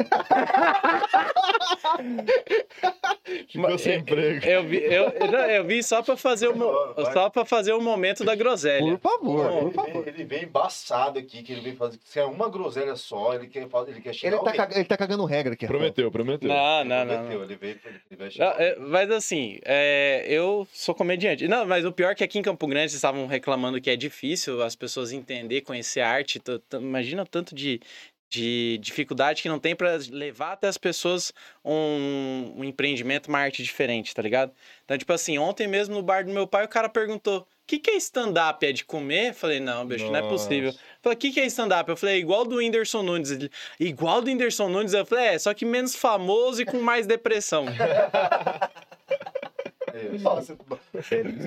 Ficou 3.49 3.77
sem 3.77 3.93
é, 3.93 3.95
emprego. 3.97 4.45
Eu 4.45 4.63
eu, 4.73 5.09
eu, 5.09 5.31
não, 5.31 5.39
eu 5.39 5.63
vi 5.65 5.81
só 5.83 6.01
pra 6.01 6.15
fazer 6.17 6.47
o 6.49 6.53
só 7.13 7.29
para 7.29 7.45
fazer 7.45 7.73
o 7.73 7.81
momento 7.81 8.23
da 8.23 8.35
groselha. 8.35 8.97
Por 8.97 9.11
favor, 9.19 9.51
ele, 9.51 9.61
por 9.61 9.73
favor. 9.73 10.07
ele 10.07 10.23
vem 10.23 10.43
embaçado 10.43 11.19
aqui, 11.19 11.41
que 11.43 11.51
ele 11.53 11.61
vem 11.61 11.75
fazer. 11.75 11.99
Se 12.03 12.19
é 12.19 12.25
uma 12.25 12.49
groselha 12.49 12.95
só, 12.95 13.33
ele 13.33 13.47
quer, 13.47 13.67
ele 13.87 14.01
quer 14.01 14.13
xingar 14.13 14.35
Ele 14.35 14.43
tá, 14.43 14.53
caga- 14.53 14.75
ele 14.75 14.85
tá 14.85 14.97
cagando 14.97 15.25
regra 15.25 15.53
aqui. 15.53 15.65
Prometeu, 15.67 16.11
prometeu. 16.11 16.49
Não, 16.49 16.83
não, 16.85 17.01
Ele 17.01 17.05
não. 17.05 17.15
prometeu, 17.15 17.37
não. 17.39 17.45
Ele, 17.45 17.55
veio, 17.55 17.79
ele 18.11 18.17
vai 18.17 18.29
Não, 18.37 18.51
é, 18.59 18.75
Mas 18.79 19.11
assim, 19.11 19.59
é, 19.65 20.25
eu 20.27 20.67
sou 20.73 20.93
comediante. 20.95 21.47
Não, 21.47 21.65
mas 21.65 21.85
o 21.85 21.91
pior 21.91 22.11
é 22.11 22.15
que 22.15 22.23
aqui 22.23 22.39
em 22.39 22.43
Campo 22.43 22.67
Grande 22.67 22.89
vocês 22.91 22.95
estavam 22.95 23.25
reclamando 23.27 23.79
que 23.81 23.89
é 23.89 23.95
difícil 23.95 24.61
as 24.61 24.75
pessoas 24.75 24.92
entender, 25.01 25.61
conhecer 25.61 26.01
a 26.01 26.09
arte. 26.09 26.41
Imagina 26.73 27.23
o 27.23 27.27
tanto 27.27 27.55
de, 27.55 27.81
de 28.29 28.79
dificuldade 28.81 29.41
que 29.41 29.49
não 29.49 29.59
tem 29.59 29.75
pra 29.75 29.97
levar 30.09 30.53
até 30.53 30.67
as 30.67 30.77
pessoas 30.77 31.31
um, 31.63 32.53
um 32.57 32.63
empreendimento, 32.63 33.27
uma 33.27 33.39
arte 33.39 33.63
diferente, 33.63 34.13
tá 34.13 34.21
ligado? 34.21 34.51
Então, 34.83 34.97
tipo 34.97 35.13
assim, 35.13 35.37
ontem 35.37 35.67
mesmo 35.67 35.95
no 35.95 36.01
bar 36.01 36.25
do 36.25 36.31
meu 36.31 36.47
pai, 36.47 36.65
o 36.65 36.69
cara 36.69 36.89
perguntou: 36.89 37.41
o 37.41 37.45
que, 37.65 37.79
que 37.79 37.91
é 37.91 37.95
stand-up? 37.95 38.65
É 38.65 38.71
de 38.71 38.83
comer? 38.83 39.29
Eu 39.29 39.33
falei, 39.33 39.59
não, 39.59 39.85
bicho, 39.85 40.05
não 40.07 40.15
é 40.17 40.21
possível. 40.21 40.71
Nossa. 40.71 40.79
Falei, 41.01 41.15
o 41.15 41.19
que, 41.19 41.31
que 41.31 41.39
é 41.39 41.45
stand-up? 41.45 41.89
Eu 41.89 41.95
falei, 41.95 42.15
é 42.15 42.17
igual 42.19 42.43
do 42.43 42.57
Whindersson 42.57 43.03
Nunes. 43.03 43.31
Ele, 43.31 43.49
igual 43.79 44.21
do 44.21 44.27
Whindersson 44.27 44.67
Nunes? 44.67 44.93
Eu 44.93 45.05
falei, 45.05 45.27
é, 45.27 45.39
só 45.39 45.53
que 45.53 45.63
menos 45.63 45.95
famoso 45.95 46.61
e 46.61 46.65
com 46.65 46.81
mais 46.81 47.07
depressão. 47.07 47.65
Nossa, 50.21 50.55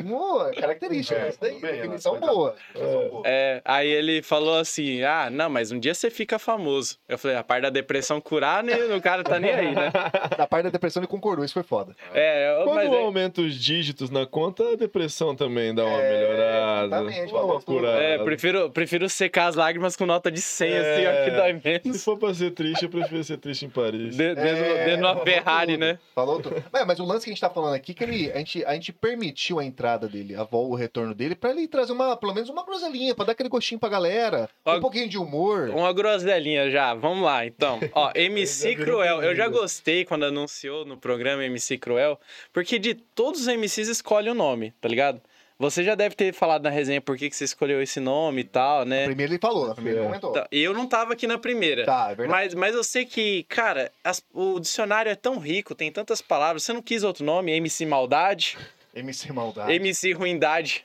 boa, 0.05 0.51
característica. 0.53 1.19
É, 1.21 1.29
Isso 1.29 1.39
daí, 1.41 1.61
bem, 1.61 1.73
definição 1.77 2.19
boa. 2.21 2.55
Definição 2.73 3.09
boa. 3.09 3.23
É, 3.27 3.61
aí 3.65 3.89
ele 3.89 4.23
falou 4.23 4.57
assim: 4.59 5.03
ah, 5.03 5.29
não, 5.31 5.51
mas 5.51 5.73
um 5.73 5.79
dia 5.79 5.95
você 5.95 6.11
fica 6.11 6.39
famoso. 6.39 6.97
Eu 7.09 7.19
falei, 7.19 7.37
a 7.37 7.43
parte 7.43 7.63
da 7.63 7.71
depressão 7.71 8.21
curar, 8.21 8.63
né, 8.63 8.75
o 8.97 9.01
cara 9.01 9.25
tá 9.25 9.39
nem 9.39 9.51
aí, 9.53 9.75
né? 9.75 9.91
Da 10.37 10.47
parte 10.47 10.65
da 10.65 10.71
depressão 10.71 11.01
ele 11.01 11.07
concordou, 11.09 11.45
isso 11.45 11.55
foi 11.55 11.63
foda. 11.63 11.97
É, 12.13 12.51
eu- 12.61 12.65
Quando 12.65 12.75
mas 12.77 12.93
é- 12.93 12.97
aumenta 13.03 13.41
os 13.41 13.55
dígitos 13.55 14.11
na 14.11 14.27
conta, 14.27 14.73
a 14.73 14.77
depressão 14.77 15.35
também 15.35 15.75
dá 15.75 15.85
uma 15.85 16.01
É, 16.01 16.13
melhorada. 16.13 16.87
exatamente, 16.87 17.33
Uma 17.33 17.61
tudo. 17.61 17.65
curada. 17.65 17.99
é, 18.03 18.19
prefiro, 18.19 18.71
prefiro 18.71 19.09
secar 19.09 19.47
as 19.47 19.57
lágrimas 19.57 19.97
com 19.97 20.05
nota 20.07 20.31
de 20.31 20.41
100, 20.41 20.77
assim, 20.77 21.07
ó, 21.07 21.11
que 21.25 21.31
É. 21.31 21.31
dói 21.31 21.61
Se 21.61 21.69
menos. 21.85 22.05
for 22.05 22.19
pra 22.19 22.35
ser 22.35 22.51
triste, 22.53 22.85
eu 22.85 22.89
prefiro 22.91 23.25
ser 23.25 23.39
triste 23.39 23.65
em 23.65 23.71
Paris. 23.71 24.17
De- 24.17 24.35
Dentro, 24.35 24.45
É, 24.45 24.85
dentro 24.85 24.97
de 25.01 25.03
uma 25.05 25.17
Ferrari, 25.25 25.73
tudo, 25.73 25.81
né? 25.81 25.99
Falou 26.15 26.41
tudo. 26.43 26.63
É, 26.75 26.85
mas 26.85 26.99
o 27.01 27.05
lance 27.05 27.25
que 27.25 27.31
a 27.31 27.33
gente 27.33 27.41
tá 27.41 27.51
falando 27.51 27.75
aqui, 27.75 27.95
que 27.95 28.05
ele, 28.05 28.31
a, 28.37 28.39
gente, 28.39 28.65
a 28.65 28.75
gente 28.75 28.93
permitiu 28.93 29.59
a 29.59 29.65
entrada 29.65 30.09
dele, 30.09 30.35
a 30.35 30.45
vol, 30.45 30.71
o 30.71 30.75
retorno 30.75 31.15
dele, 31.15 31.35
pra 31.35 31.51
ele 31.51 31.67
trazer 31.67 31.93
uma, 31.93 32.17
pelo 32.17 32.35
menos 32.35 32.49
uma 32.49 32.65
groselinha, 32.65 33.15
pra 33.15 33.25
dar 33.25 33.33
aquele 33.33 33.49
gostinho 33.49 33.81
pra 33.81 33.89
galera. 33.89 34.49
Ó, 34.65 34.77
Um 34.77 34.81
pouquinho 34.81 35.09
de 35.09 35.19
humor. 35.19 35.71
Uma 35.71 35.93
groselinha 35.93 36.71
já, 36.71 36.95
vamos 36.95 37.25
lá, 37.25 37.45
então. 37.47 37.81
Ó, 37.93 38.11
MC 38.15 38.77
Cruel. 38.77 39.23
Eu 39.23 39.35
já 39.35 39.49
gostei 39.49 40.05
quando 40.05 40.25
anunciou 40.25 40.85
no 40.85 40.97
programa 40.97 41.45
MC 41.45 41.79
Cruel, 41.79 42.19
porque 42.53 42.79
de 42.79 42.95
todos 42.95 43.41
os 43.43 43.47
MCs 43.49 43.89
escolhe 43.89 44.29
o 44.31 44.35
nome, 44.35 44.73
tá 44.81 44.89
ligado? 44.89 45.21
Você 45.59 45.83
já 45.83 45.95
deve 45.95 46.15
ter 46.15 46.35
falado 46.35 46.63
na 46.65 46.71
resenha 46.71 47.01
por 47.01 47.17
que, 47.17 47.31
que 47.31 47.37
você 47.37 47.45
escolheu 47.45 47.81
esse 47.81 47.99
nome 47.99 48.43
e 48.43 48.45
tal, 48.45 48.85
né? 48.85 49.07
Primeiro 49.07 49.33
ele 49.33 49.39
falou, 49.41 49.75
primeiro 49.75 49.99
ele 50.01 50.05
É. 50.05 50.09
comentou. 50.09 50.33
Tá, 50.33 50.47
Eu 50.53 50.75
não 50.75 50.87
tava 50.87 51.15
aqui 51.15 51.27
na 51.27 51.39
primeira. 51.39 51.85
Tá, 51.87 52.11
é 52.11 52.15
verdade. 52.15 52.29
Mas, 52.31 52.55
mas 52.55 52.75
eu 52.75 52.85
sei 52.85 53.07
que, 53.07 53.43
cara, 53.45 53.91
as- 54.05 54.23
o 54.35 54.61
dicionário 54.61 55.11
é 55.11 55.15
tão 55.15 55.39
rico, 55.39 55.75
tem 55.75 55.91
tantas 55.91 56.21
palavras. 56.21 56.63
Você 56.63 56.73
não 56.75 56.83
quis 56.83 57.03
outro 57.03 57.25
nome? 57.25 57.53
MC 57.53 57.87
Maldade, 57.87 58.59
MC 58.95 59.33
Maldade. 59.33 59.73
MC 59.73 60.13
Ruindade, 60.13 60.85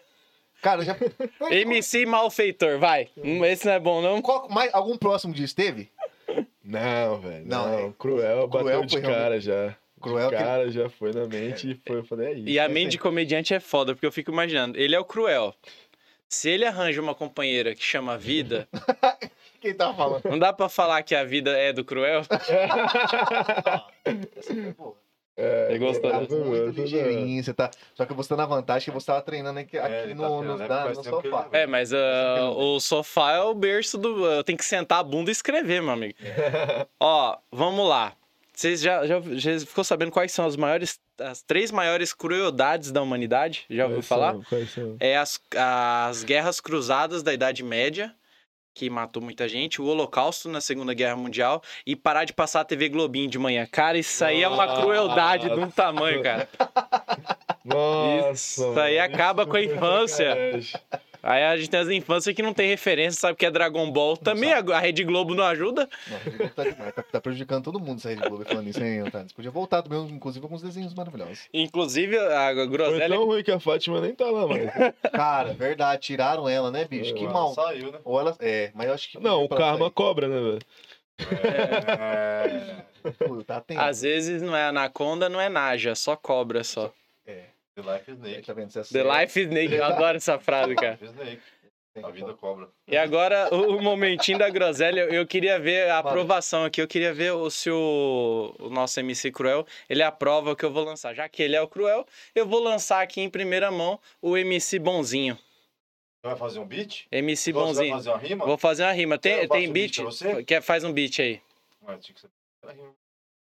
Cara, 0.61 0.83
já. 0.85 0.95
MC 1.49 2.05
Malfeitor, 2.05 2.77
vai. 2.79 3.09
Hum, 3.17 3.43
Esse 3.43 3.65
não 3.65 3.73
é 3.73 3.79
bom, 3.79 4.01
não? 4.01 4.21
Qual- 4.21 4.47
mais, 4.47 4.73
algum 4.73 4.95
próximo 4.97 5.33
disso 5.33 5.55
teve? 5.55 5.89
Não, 6.63 7.19
velho. 7.19 7.43
Não, 7.45 7.67
Não, 7.67 7.73
é- 7.89 7.93
cruel, 7.97 8.47
Cruel 8.47 8.47
bateu 8.47 8.85
de 8.85 9.01
cara 9.01 9.41
já. 9.41 9.75
Cruel 10.01 10.29
de 10.29 10.35
que- 10.35 10.43
cara 10.43 10.71
já 10.71 10.89
foi 10.89 11.13
na 11.13 11.25
mente 11.25 11.71
e 11.71 11.81
foi, 11.87 11.99
eu 11.99 12.05
falei, 12.05 12.27
é 12.27 12.33
isso. 12.33 12.49
E 12.49 12.59
a 12.59 12.65
esse 12.65 12.73
mente 12.73 12.91
de 12.91 12.97
comediante 12.97 13.53
é 13.53 13.59
foda, 13.59 13.93
porque 13.93 14.05
eu 14.05 14.11
fico 14.11 14.31
imaginando. 14.31 14.77
Ele 14.79 14.95
é 14.95 14.99
o 14.99 15.05
cruel. 15.05 15.53
Se 16.27 16.49
ele 16.49 16.65
arranja 16.65 17.01
uma 17.01 17.13
companheira 17.15 17.75
que 17.75 17.83
chama 17.83 18.17
Vida, 18.17 18.67
Quem 19.61 19.73
tava 19.73 19.95
falando? 19.95 20.23
não 20.25 20.39
dá 20.39 20.51
pra 20.51 20.67
falar 20.69 21.03
que 21.03 21.13
a 21.13 21.23
vida 21.23 21.51
é 21.51 21.71
do 21.71 21.85
cruel? 21.85 22.21
Pô, 24.77 24.95
É, 25.37 25.67
Ele 25.69 25.79
gostou 25.79 26.09
tá 26.11 26.19
muito 26.19 26.81
ligeirinho, 26.81 27.43
você 27.43 27.53
tá. 27.53 27.69
Só 27.95 28.05
que 28.05 28.13
você 28.13 28.29
tá 28.29 28.35
na 28.37 28.45
vantagem 28.45 28.85
que 28.85 28.91
você 28.91 29.07
tava 29.07 29.21
treinando 29.21 29.59
aqui, 29.59 29.77
aqui 29.77 29.93
É, 29.93 30.01
tá 30.01 30.07
no, 30.07 30.15
treinando, 30.15 30.43
no, 30.43 30.57
né? 30.57 30.67
da- 30.67 30.83
Faz 30.83 30.97
no 30.97 31.03
que 31.03 31.09
sofá. 31.09 31.49
É, 31.51 31.65
mas 31.67 31.93
ah, 31.93 32.51
o 32.55 32.79
sofá 32.79 33.33
é 33.33 33.39
o 33.41 33.53
berço 33.53 33.97
do. 33.97 34.25
Eu 34.25 34.43
tenho 34.43 34.57
que 34.57 34.65
sentar 34.65 34.99
a 34.99 35.03
bunda 35.03 35.29
e 35.31 35.33
escrever, 35.33 35.81
meu 35.81 35.91
amigo. 35.91 36.15
Ó, 36.99 37.37
vamos 37.51 37.87
lá. 37.87 38.13
Vocês 38.61 38.79
já, 38.79 39.07
já, 39.07 39.19
já 39.31 39.59
ficou 39.61 39.83
sabendo 39.83 40.11
quais 40.11 40.31
são 40.31 40.45
as 40.45 40.55
maiores. 40.55 40.99
As 41.19 41.41
três 41.41 41.71
maiores 41.71 42.13
crueldades 42.13 42.91
da 42.91 43.01
humanidade? 43.01 43.65
Já 43.67 43.85
ouviu 43.85 43.97
Quais 43.97 44.07
falar? 44.07 44.33
são? 44.33 44.43
Quais 44.43 44.69
são? 44.69 44.97
É 44.99 45.17
as, 45.17 45.41
as 45.57 46.23
guerras 46.23 46.61
cruzadas 46.61 47.23
da 47.23 47.33
Idade 47.33 47.63
Média, 47.63 48.13
que 48.75 48.87
matou 48.87 49.19
muita 49.19 49.49
gente, 49.49 49.81
o 49.81 49.85
Holocausto 49.85 50.47
na 50.47 50.61
Segunda 50.61 50.93
Guerra 50.93 51.15
Mundial 51.15 51.63
e 51.87 51.95
parar 51.95 52.23
de 52.23 52.33
passar 52.33 52.61
a 52.61 52.63
TV 52.63 52.87
Globinho 52.87 53.27
de 53.27 53.39
manhã. 53.39 53.65
Cara, 53.65 53.97
isso 53.97 54.23
aí 54.23 54.43
é 54.43 54.47
uma 54.47 54.79
crueldade 54.79 55.49
de 55.49 55.59
um 55.59 55.71
tamanho, 55.71 56.21
cara. 56.21 56.47
Nossa. 57.65 58.61
Isso 58.61 58.79
aí 58.79 58.99
acaba 58.99 59.43
com 59.43 59.57
a 59.57 59.63
infância. 59.63 60.35
Aí 61.23 61.43
a 61.43 61.55
gente 61.57 61.69
tem 61.69 61.79
as 61.79 61.87
infâncias 61.89 62.35
que 62.35 62.41
não 62.41 62.53
tem 62.53 62.67
referência, 62.69 63.19
sabe 63.19 63.37
que 63.37 63.45
é 63.45 63.51
Dragon 63.51 63.91
Ball. 63.91 64.17
Também 64.17 64.51
a 64.53 64.59
a 64.59 64.79
Rede 64.79 65.03
Globo 65.03 65.35
não 65.35 65.43
ajuda. 65.43 65.87
Não, 66.07 66.17
a 66.17 66.19
Rede 66.19 66.37
Globo 66.37 66.53
tá, 66.53 66.63
demais, 66.63 66.93
tá- 66.95 67.03
tá 67.03 67.21
prejudicando 67.21 67.63
todo 67.63 67.79
mundo 67.79 67.97
essa 67.99 68.09
Rede 68.09 68.21
Globo 68.21 68.43
falando 68.45 68.67
isso, 68.67 68.83
hein, 68.83 69.03
Otávio? 69.03 69.27
Podia 69.35 69.51
voltar 69.51 69.81
também, 69.81 69.99
inclusive, 70.09 70.43
alguns 70.45 70.61
desenhos 70.61 70.93
maravilhosos. 70.93 71.47
Inclusive, 71.53 72.17
a 72.17 72.53
Foi 72.53 72.67
groselha. 72.67 73.09
tão 73.15 73.25
ruim 73.25 73.43
que 73.43 73.51
a 73.51 73.59
Fátima 73.59 74.01
nem 74.01 74.13
tá 74.15 74.25
lá 74.25 74.47
mais. 74.47 74.63
Cara, 75.13 75.53
verdade, 75.53 76.01
tiraram 76.01 76.47
ela, 76.49 76.71
né, 76.71 76.85
bicho? 76.85 77.13
Que 77.13 77.25
É, 77.25 77.29
mal. 77.29 77.53
Saiu, 77.53 77.91
né? 77.91 77.99
Ou 78.03 78.19
ela. 78.19 78.35
É, 78.39 78.71
mas 78.73 78.87
eu 78.87 78.93
acho 78.93 79.09
que. 79.11 79.19
Não, 79.19 79.41
o 79.41 79.47
ela 79.49 79.57
karma 79.57 79.91
cobra, 79.91 80.27
né, 80.27 80.39
velho? 80.39 80.59
É... 81.19 82.49
sair. 83.03 83.17
Pô, 83.27 83.43
Tá 83.43 83.57
atento. 83.57 83.79
Às 83.81 84.01
vezes 84.01 84.41
não 84.41 84.55
é 84.55 84.65
anaconda, 84.65 85.27
não 85.29 85.39
é 85.41 85.49
naja, 85.49 85.95
só 85.95 86.15
cobra 86.15 86.63
só. 86.63 86.91
The 87.75 87.81
Life 87.81 88.11
Snake. 88.11 88.41
Tá 88.41 88.53
vendo? 88.53 88.71
The 88.71 89.03
Life 89.03 89.39
Snake, 89.39 89.73
eu 89.73 89.83
adoro 89.83 90.17
essa 90.17 90.37
frase, 90.39 90.75
cara. 90.75 90.97
Life 91.01 91.05
Snake. 91.05 91.41
A 92.01 92.09
vida 92.09 92.33
cobra. 92.33 92.69
E 92.87 92.95
agora, 92.95 93.53
o 93.53 93.81
momentinho 93.81 94.37
da 94.37 94.49
groselha, 94.49 95.01
eu 95.13 95.27
queria 95.27 95.59
ver 95.59 95.89
a 95.89 95.97
aprovação 95.99 96.63
aqui. 96.63 96.81
Eu 96.81 96.87
queria 96.87 97.13
ver 97.13 97.31
o, 97.33 97.49
se 97.49 97.69
o, 97.69 98.55
o 98.59 98.69
nosso 98.69 98.97
MC 99.01 99.29
Cruel, 99.29 99.65
ele 99.89 100.01
aprova 100.01 100.51
o 100.51 100.55
que 100.55 100.63
eu 100.63 100.71
vou 100.71 100.85
lançar. 100.85 101.13
Já 101.13 101.27
que 101.27 101.43
ele 101.43 101.53
é 101.53 101.61
o 101.61 101.67
Cruel, 101.67 102.05
eu 102.33 102.45
vou 102.45 102.63
lançar 102.63 103.01
aqui 103.01 103.19
em 103.19 103.29
primeira 103.29 103.69
mão 103.69 103.99
o 104.21 104.37
MC 104.37 104.79
Bonzinho. 104.79 105.35
Você 105.35 106.27
vai 106.29 106.35
fazer 106.37 106.59
um 106.59 106.65
beat? 106.65 107.07
MC 107.11 107.51
Você 107.51 107.51
vai 107.51 107.63
Bonzinho. 107.63 107.93
fazer 107.95 108.09
uma 108.09 108.17
rima? 108.19 108.45
Vou 108.45 108.57
fazer 108.57 108.83
uma 108.83 108.93
rima. 108.93 109.17
Tem, 109.17 109.45
tem 109.49 109.69
um 109.69 109.73
beat? 109.73 109.97
beat? 110.01 110.45
Quer, 110.45 110.61
faz 110.61 110.85
um 110.85 110.93
beat 110.93 111.19
aí. 111.19 111.41
Ah, 111.85 111.97
tinha 111.97 112.15
que 112.15 112.21
ser 112.21 112.29
rima. 112.73 112.93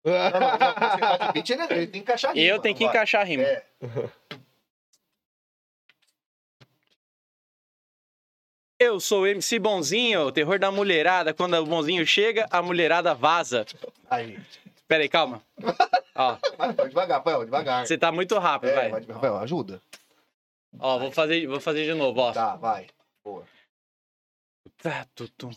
Não, 0.07 0.39
não, 0.39 0.39
não, 0.39 0.91
você 0.91 0.97
faz 0.99 1.29
o 1.29 1.33
beat, 1.33 1.49
ele, 1.49 1.63
ele 1.63 1.87
tem 1.87 1.91
que 1.91 1.97
encaixar 1.99 2.35
E 2.37 2.39
eu 2.45 2.53
rima. 2.53 2.63
tenho 2.63 2.75
que 2.75 2.83
vai. 2.85 2.93
encaixar 2.93 3.21
a 3.21 3.23
rima. 3.25 3.43
É. 3.43 3.65
Eu 8.79 8.99
sou 8.99 9.21
o 9.23 9.27
MC 9.27 9.57
Bonzinho, 9.57 10.21
o 10.21 10.31
terror 10.31 10.59
da 10.59 10.71
mulherada. 10.71 11.33
Quando 11.33 11.55
o 11.55 11.65
bonzinho 11.65 12.05
chega, 12.05 12.45
a 12.51 12.61
mulherada 12.61 13.13
vaza. 13.13 13.65
Aí. 14.09 14.39
Pera 14.87 15.03
aí, 15.03 15.09
calma. 15.09 15.41
Ó, 16.15 16.37
Vai, 16.57 16.73
vai 16.73 16.87
devagar, 16.87 17.17
Rafael, 17.19 17.43
devagar. 17.45 17.85
você 17.85 17.97
tá 17.97 18.11
muito 18.11 18.37
rápido, 18.39 18.69
É, 18.69 18.75
vai. 18.75 18.89
vai. 18.89 19.01
Rafael, 19.15 19.37
ajuda. 19.37 19.81
Ó, 20.79 20.97
vou 20.99 21.11
fazer, 21.11 21.45
vou 21.47 21.59
fazer 21.59 21.85
de 21.85 21.93
novo, 21.93 22.19
ó. 22.21 22.31
Tá, 22.31 22.55
vai. 22.55 22.87
Boa. 23.23 23.43
Tá, 24.81 25.05
tu, 25.15 25.27
tu, 25.29 25.49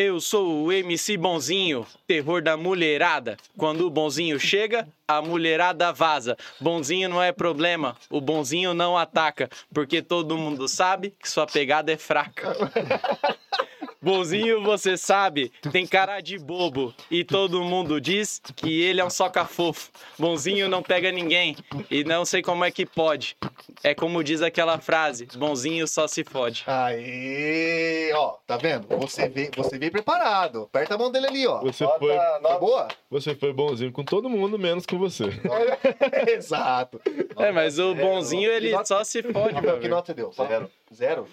Eu 0.00 0.20
sou 0.20 0.62
o 0.62 0.70
MC 0.72 1.16
Bonzinho, 1.16 1.84
terror 2.06 2.40
da 2.40 2.56
mulherada. 2.56 3.36
Quando 3.56 3.84
o 3.84 3.90
bonzinho 3.90 4.38
chega, 4.38 4.86
a 5.08 5.20
mulherada 5.20 5.92
vaza. 5.92 6.36
Bonzinho 6.60 7.08
não 7.08 7.20
é 7.20 7.32
problema, 7.32 7.96
o 8.08 8.20
bonzinho 8.20 8.72
não 8.72 8.96
ataca, 8.96 9.50
porque 9.74 10.00
todo 10.00 10.38
mundo 10.38 10.68
sabe 10.68 11.12
que 11.20 11.28
sua 11.28 11.48
pegada 11.48 11.90
é 11.90 11.96
fraca. 11.96 12.54
Bonzinho, 14.00 14.62
você 14.62 14.96
sabe, 14.96 15.50
tem 15.72 15.86
cara 15.86 16.20
de 16.20 16.38
bobo 16.38 16.94
e 17.10 17.24
todo 17.24 17.62
mundo 17.64 18.00
diz 18.00 18.40
que 18.54 18.80
ele 18.82 19.00
é 19.00 19.04
um 19.04 19.10
soca 19.10 19.44
fofo. 19.44 19.90
Bonzinho 20.18 20.68
não 20.68 20.82
pega 20.82 21.10
ninguém 21.10 21.56
e 21.90 22.04
não 22.04 22.24
sei 22.24 22.40
como 22.40 22.64
é 22.64 22.70
que 22.70 22.86
pode. 22.86 23.36
É 23.82 23.94
como 23.94 24.22
diz 24.22 24.40
aquela 24.40 24.78
frase: 24.78 25.26
bonzinho 25.36 25.86
só 25.88 26.06
se 26.06 26.22
fode. 26.24 26.62
Aí, 26.66 28.12
ó, 28.14 28.36
tá 28.46 28.56
vendo? 28.56 28.86
Você 28.98 29.28
veio, 29.28 29.50
você 29.56 29.78
veio 29.78 29.90
preparado. 29.92 30.62
Aperta 30.62 30.94
a 30.94 30.98
mão 30.98 31.10
dele 31.10 31.26
ali, 31.26 31.46
ó. 31.46 31.60
Você 31.60 31.84
Nota- 31.84 31.98
foi, 31.98 32.14
Tá 32.16 32.38
nota- 32.40 32.58
boa? 32.58 32.88
você 33.10 33.34
foi 33.34 33.52
bonzinho 33.52 33.90
com 33.92 34.04
todo 34.04 34.28
mundo, 34.28 34.58
menos 34.58 34.86
com 34.86 34.98
você. 34.98 35.24
Exato. 36.36 37.00
É, 37.36 37.50
mas 37.52 37.78
o 37.78 37.94
bonzinho 37.94 38.50
ele 38.50 38.72
só 38.84 39.02
se 39.02 39.22
fode, 39.22 39.60
que 39.80 39.88
nota 39.88 40.14
deu? 40.14 40.32
Zero. 40.32 40.70
Zero? 40.94 41.26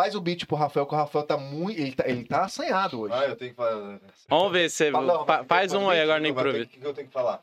Faz 0.00 0.14
o 0.14 0.20
beat 0.20 0.46
pro 0.46 0.56
Rafael, 0.56 0.86
que 0.86 0.94
o 0.94 0.96
Rafael 0.96 1.24
tá 1.26 1.36
muito. 1.36 1.80
Ele 1.80 1.92
tá, 1.92 2.08
ele 2.08 2.24
tá 2.24 2.44
assanhado 2.44 3.00
hoje. 3.00 3.14
Ah, 3.14 3.24
eu 3.26 3.34
tenho 3.34 3.50
que 3.50 3.56
falar. 3.56 3.98
Vamos 4.28 4.52
ver 4.52 4.70
se 4.70 4.92
Fala, 4.92 5.06
não, 5.18 5.26
fa- 5.26 5.44
faz 5.44 5.72
um 5.72 5.90
aí 5.90 6.00
agora 6.00 6.20
no 6.20 6.26
improviso. 6.28 6.66
O 6.66 6.68
que 6.68 6.78
que 6.80 6.86
eu 6.86 6.94
tenho 6.94 7.08
que 7.08 7.12
falar? 7.12 7.42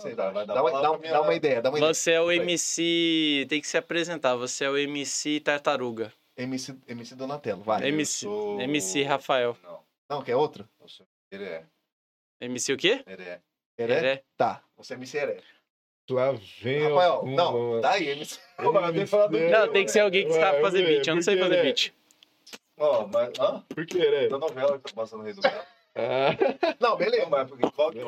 Sei 0.00 0.12
Dá- 0.14 0.24
lá, 0.24 0.30
vai 0.32 0.46
dar 0.46 0.54
dá, 0.54 0.62
uma, 0.62 0.70
dá, 0.72 0.80
dá 1.12 1.20
uma 1.22 1.34
ideia, 1.34 1.62
dá 1.62 1.68
uma 1.70 1.78
ideia. 1.78 1.94
Você 1.94 2.10
é 2.12 2.20
o. 2.20 2.32
MC. 2.32 3.46
Tem 3.48 3.60
que 3.60 3.66
se 3.68 3.76
apresentar. 3.76 4.34
Você 4.36 4.64
é 4.64 4.70
o 4.70 4.76
MC 4.76 5.38
Tartaruga. 5.40 6.12
MC, 6.36 6.76
MC 6.88 7.14
Donatello, 7.14 7.62
vai. 7.62 7.86
MC, 7.88 8.26
sou- 8.26 8.60
MC 8.60 9.02
Rafael. 9.04 9.56
Não, 9.62 9.80
Não, 10.10 10.22
quer 10.22 10.34
outro? 10.36 10.68
eu 10.80 10.88
sou 10.88 11.06
Heré. 11.32 11.64
MC 12.40 12.72
o 12.72 12.76
quê? 12.76 13.04
Heré. 13.06 13.40
Heré? 13.78 13.94
Heré. 13.98 14.22
Tá, 14.36 14.62
você 14.76 14.94
é 14.94 14.96
MC 14.96 15.16
Heré. 15.18 15.40
Lá 16.10 16.32
vem 16.62 16.86
o- 16.86 16.94
Rafael, 16.96 17.22
um- 17.24 17.34
não, 17.34 17.80
tá 17.82 17.90
aí, 17.90 18.08
MC. 18.08 18.38
Pô, 18.56 18.72
mas 18.72 18.92
tenho 18.92 19.04
que 19.04 19.06
falar 19.10 19.26
do- 19.26 19.38
Não, 19.38 19.68
tem 19.68 19.84
que 19.84 19.90
ser 19.90 20.00
alguém 20.00 20.26
que 20.26 20.32
sabe 20.32 20.60
fazer 20.62 20.86
beat. 20.86 21.06
Eu 21.06 21.14
não 21.16 21.22
sei 21.22 21.36
fazer 21.38 21.56
né? 21.56 21.62
beat. 21.62 21.92
Ó, 22.78 23.06
mas. 23.06 23.30
Hã? 23.38 23.62
Por 23.68 23.84
que, 23.86 23.98
né? 23.98 24.28
Da 24.28 24.38
novela 24.38 24.78
que 24.78 24.84
tá 24.84 25.02
passando 25.02 25.22
Rei 25.22 25.32
do. 25.34 25.40
Ah, 25.44 26.30
Não, 26.80 26.90
Não, 26.90 26.96
beleza. 26.96 27.26
mas 27.28 27.48
porque 27.48 27.70
qual 27.72 27.90
que 27.90 27.98
é? 27.98 28.02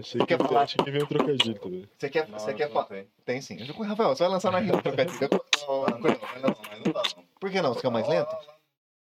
achei 0.00 0.20
que, 0.20 0.26
Quer 0.26 0.38
falar? 0.38 0.62
achei 0.62 0.84
que 0.84 0.90
veio 0.90 1.04
um 1.04 1.06
trocadilho 1.06 1.58
também. 1.60 1.88
Você 1.98 2.08
quer, 2.08 2.28
Não, 2.28 2.38
você 2.38 2.50
não 2.50 2.56
quer 2.56 2.70
falar? 2.72 2.84
tem. 2.86 3.06
Tem 3.24 3.40
sim. 3.42 3.58
Eu- 3.60 3.82
Rafael, 3.84 4.08
você 4.16 4.22
vai 4.24 4.32
lançar 4.32 4.50
na 4.50 4.58
rima. 4.58 4.82
trocadilho. 4.82 5.28
Não, 5.30 5.80
Não, 5.82 5.86
não, 5.98 6.00
não 6.00 6.92
dá, 6.92 7.02
não. 7.16 7.24
Por 7.38 7.50
que 7.50 7.60
não? 7.62 7.74
Você 7.74 7.80
quer 7.82 7.90
mais 7.90 8.08
lento? 8.08 8.34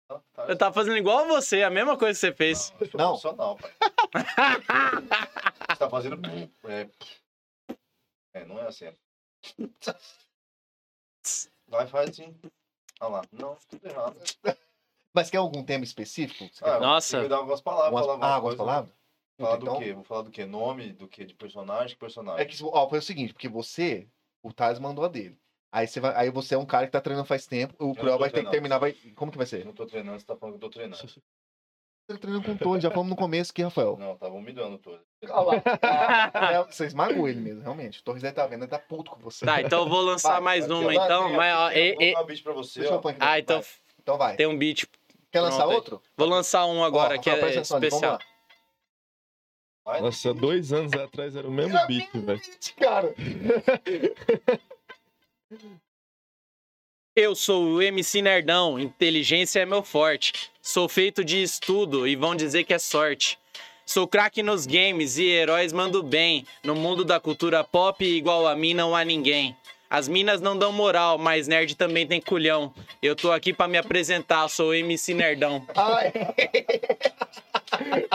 Não, 0.10 0.22
tá- 0.34 0.46
Eu 0.50 0.58
tava 0.58 0.74
fazendo 0.74 0.98
igual 0.98 1.28
você, 1.28 1.62
a 1.64 1.70
mesma 1.70 1.96
coisa 1.96 2.14
que 2.20 2.20
você 2.28 2.34
fez. 2.34 2.74
Sou 2.80 2.88
Não. 2.96 3.08
profissional, 3.10 3.56
pai. 3.58 3.72
Você 5.70 5.80
tá 5.80 5.90
fazendo. 5.90 6.20
É, 6.66 6.88
é 8.34 8.46
não 8.46 8.60
é 8.60 8.68
assim. 8.68 8.92
Vai, 11.68 11.88
faz 11.88 12.10
assim. 12.10 12.36
Olha 13.00 13.10
lá. 13.12 13.22
Não, 13.32 13.58
tudo 13.68 13.86
errado. 13.88 14.18
Mas 15.14 15.30
quer 15.30 15.38
algum 15.38 15.64
tema 15.64 15.84
específico? 15.84 16.46
Você 16.54 16.64
quer 16.64 16.70
Ah, 16.70 16.74
falar? 16.74 16.88
Nossa. 16.88 17.22
Que 17.22 17.28
dar 17.28 17.38
algumas 17.38 17.62
palavras. 17.62 17.86
Algumas- 17.88 18.06
falar 18.06 18.14
alguma 18.14 18.28
ah, 18.28 18.36
algumas 18.36 18.56
coisa. 18.56 18.64
palavras? 18.72 18.96
Falar 19.40 19.58
Então, 19.58 19.74
do 19.74 19.80
quê? 19.80 19.94
Vou 19.94 20.04
falar 20.04 20.22
do 20.24 20.32
quê? 20.32 20.46
Nome, 20.46 20.94
do 20.94 21.08
quê? 21.08 21.26
De 21.26 21.34
personagem? 21.34 21.96
Que 21.96 22.00
personagem? 22.00 22.42
É 22.42 22.46
que, 22.46 22.56
ó, 22.64 22.90
foi 22.90 23.00
o 23.00 23.02
seguinte, 23.02 23.34
porque 23.34 23.50
você, 23.50 24.08
o 24.42 24.54
Thales 24.54 24.80
mandou 24.80 25.04
a 25.06 25.08
dele. 25.08 25.40
Aí 25.72 25.88
você, 25.88 26.00
vai, 26.00 26.14
aí 26.16 26.30
você 26.30 26.54
é 26.54 26.58
um 26.58 26.66
cara 26.68 26.86
que 26.86 26.92
tá 26.92 27.02
treinando 27.02 27.28
faz 27.28 27.48
tempo, 27.48 27.74
o 27.80 27.96
Cruel 27.96 28.14
tô 28.14 28.20
vai 28.20 28.30
ter 28.30 28.44
que 28.44 28.50
treinando. 28.50 28.52
terminar, 28.52 28.78
vai... 28.78 28.94
Como 29.16 29.32
que 29.32 29.38
vai 29.38 29.46
Eu 29.46 29.50
ser? 29.50 29.66
não 29.66 29.74
tô 29.74 29.86
treinando, 29.88 30.20
você 30.20 30.26
tá 30.26 30.36
falando 30.36 30.54
que 30.60 30.64
eu 30.64 30.70
tô 30.70 30.74
treinando. 30.74 31.02
Ele 32.10 32.18
treinando 32.20 32.46
com 32.46 32.52
o 32.52 32.58
Torres, 32.58 32.84
já 32.84 32.90
falamos 32.92 33.12
no 33.12 33.16
começo 33.16 33.52
aqui, 33.52 33.64
Rafael. 33.64 33.96
Não, 33.98 34.18
tava 34.18 34.34
humilhando 34.36 34.78
todo. 34.78 35.00
É, 35.22 36.64
você 36.70 36.86
esmagou 36.86 37.30
ele 37.30 37.40
mesmo, 37.40 37.62
realmente. 37.62 38.02
O 38.02 38.04
Torres 38.04 38.22
deve 38.22 38.36
tá 38.36 38.46
vendo, 38.46 38.64
ele 38.64 38.70
tá 38.70 38.78
puto 38.78 39.10
com 39.12 39.22
você. 39.22 39.46
Tá, 39.46 39.62
então 39.62 39.84
eu 39.84 39.90
vou 39.90 40.02
lançar 40.02 40.34
Vai, 40.34 40.42
mais 40.42 40.66
Aqui, 40.66 40.74
uma, 40.74 40.94
então. 40.94 41.28
tem 41.28 41.38
Mas, 41.38 41.56
ó, 41.56 41.72
e- 41.72 41.94
Vou 41.94 42.04
e- 42.04 42.18
um 42.18 42.26
bicho 42.26 42.44
pra 42.44 42.52
você, 42.54 42.80
Deixa 42.82 42.94
eu 42.94 42.98
ó. 42.98 43.02
pôr 43.02 43.10
aqui. 43.10 43.20
Ah, 43.22 43.40
então 43.40 43.62
Vai. 43.62 43.70
Então 44.02 44.18
vai. 44.18 44.36
tem 44.36 44.46
um 44.48 44.58
beat. 44.58 44.84
Quer 45.32 45.40
lançar 45.42 45.58
pronto 45.60 45.70
aí. 45.70 45.76
outro? 45.78 46.02
Vou 46.18 46.28
lançar 46.28 46.66
um 46.66 46.84
agora 46.84 47.16
Ó, 47.16 47.22
que 47.22 47.30
Rafael, 47.30 47.48
é 47.48 47.52
atenção 47.52 47.78
especial. 47.82 48.20
Vai, 49.86 50.02
Nossa, 50.02 50.34
dois 50.34 50.74
anos 50.74 50.92
atrás 50.94 51.36
era 51.38 51.48
o 51.48 51.52
mesmo 51.52 51.78
beat, 51.88 52.10
velho. 52.14 52.38
lá. 52.38 52.42
Cara, 52.78 53.16
Eu 57.16 57.36
sou 57.36 57.64
o 57.64 57.80
MC 57.82 58.24
Nerdão, 58.24 58.80
inteligência 58.80 59.60
é 59.60 59.66
meu 59.68 59.84
forte. 59.84 60.50
Sou 60.60 60.90
feito 60.90 61.24
de 61.24 61.44
estudo 61.44 62.08
e 62.08 62.16
vão 62.16 62.36
dizer 62.36 62.64
que 62.64 62.74
é 62.74 62.80
sorte. 62.80 63.38
Sou 63.86 64.08
craque 64.08 64.42
nos 64.42 64.66
games 64.66 65.20
e 65.20 65.26
heróis 65.26 65.72
mando 65.72 66.02
bem. 66.02 66.44
No 66.64 66.74
mundo 66.74 67.06
da 67.06 67.20
cultura 67.20 67.64
pop, 67.64 68.04
igual 68.04 68.48
a 68.48 68.56
mim 68.56 68.74
não 68.74 68.96
há 68.96 69.06
ninguém. 69.06 69.56
As 69.88 70.08
minas 70.08 70.42
não 70.42 70.58
dão 70.58 70.72
moral, 70.72 71.20
mas 71.20 71.48
nerd 71.48 71.76
também 71.76 72.08
tem 72.08 72.20
culhão. 72.20 72.74
Eu 73.00 73.16
tô 73.16 73.32
aqui 73.32 73.54
pra 73.54 73.68
me 73.68 73.78
apresentar, 73.78 74.48
sou 74.48 74.70
o 74.70 74.74
MC 74.74 75.14
Nerdão. 75.14 75.64
ai. 75.76 76.12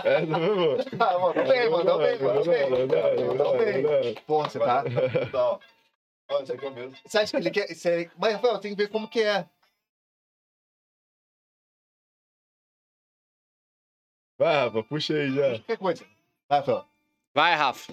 É, 0.04 0.24
não 0.24 0.42
é, 0.42 0.48
mano? 0.50 0.84
Ah, 1.00 1.18
mandou 1.18 1.44
bem, 1.44 1.70
mandou 1.70 1.98
bem, 1.98 2.18
mandou 2.20 2.44
bem. 2.44 3.24
Mandou 3.26 3.58
bem. 3.58 4.14
Porra, 4.24 4.48
você 4.48 4.58
tá... 4.60 4.84
Ó, 6.28 6.40
esse 6.42 6.52
aqui 6.52 6.64
é 6.64 6.68
o 6.68 6.74
mesmo. 6.74 6.96
Você 7.04 7.18
acha 7.18 7.30
que 7.30 7.36
ele 7.36 7.50
quer... 7.50 7.74
Você... 7.74 8.10
Mas, 8.16 8.34
Rafael, 8.34 8.58
tem 8.58 8.74
que 8.74 8.82
ver 8.82 8.88
como 8.90 9.08
que 9.08 9.22
é. 9.22 9.48
Vai, 14.38 14.54
Rafa, 14.54 14.82
puxa 14.84 15.14
aí 15.14 15.34
já. 15.34 15.50
Qualquer 15.50 15.78
coisa. 15.78 16.06
Vai, 16.48 16.58
Rafael. 16.60 16.88
Vai, 17.34 17.54
Rafa. 17.54 17.92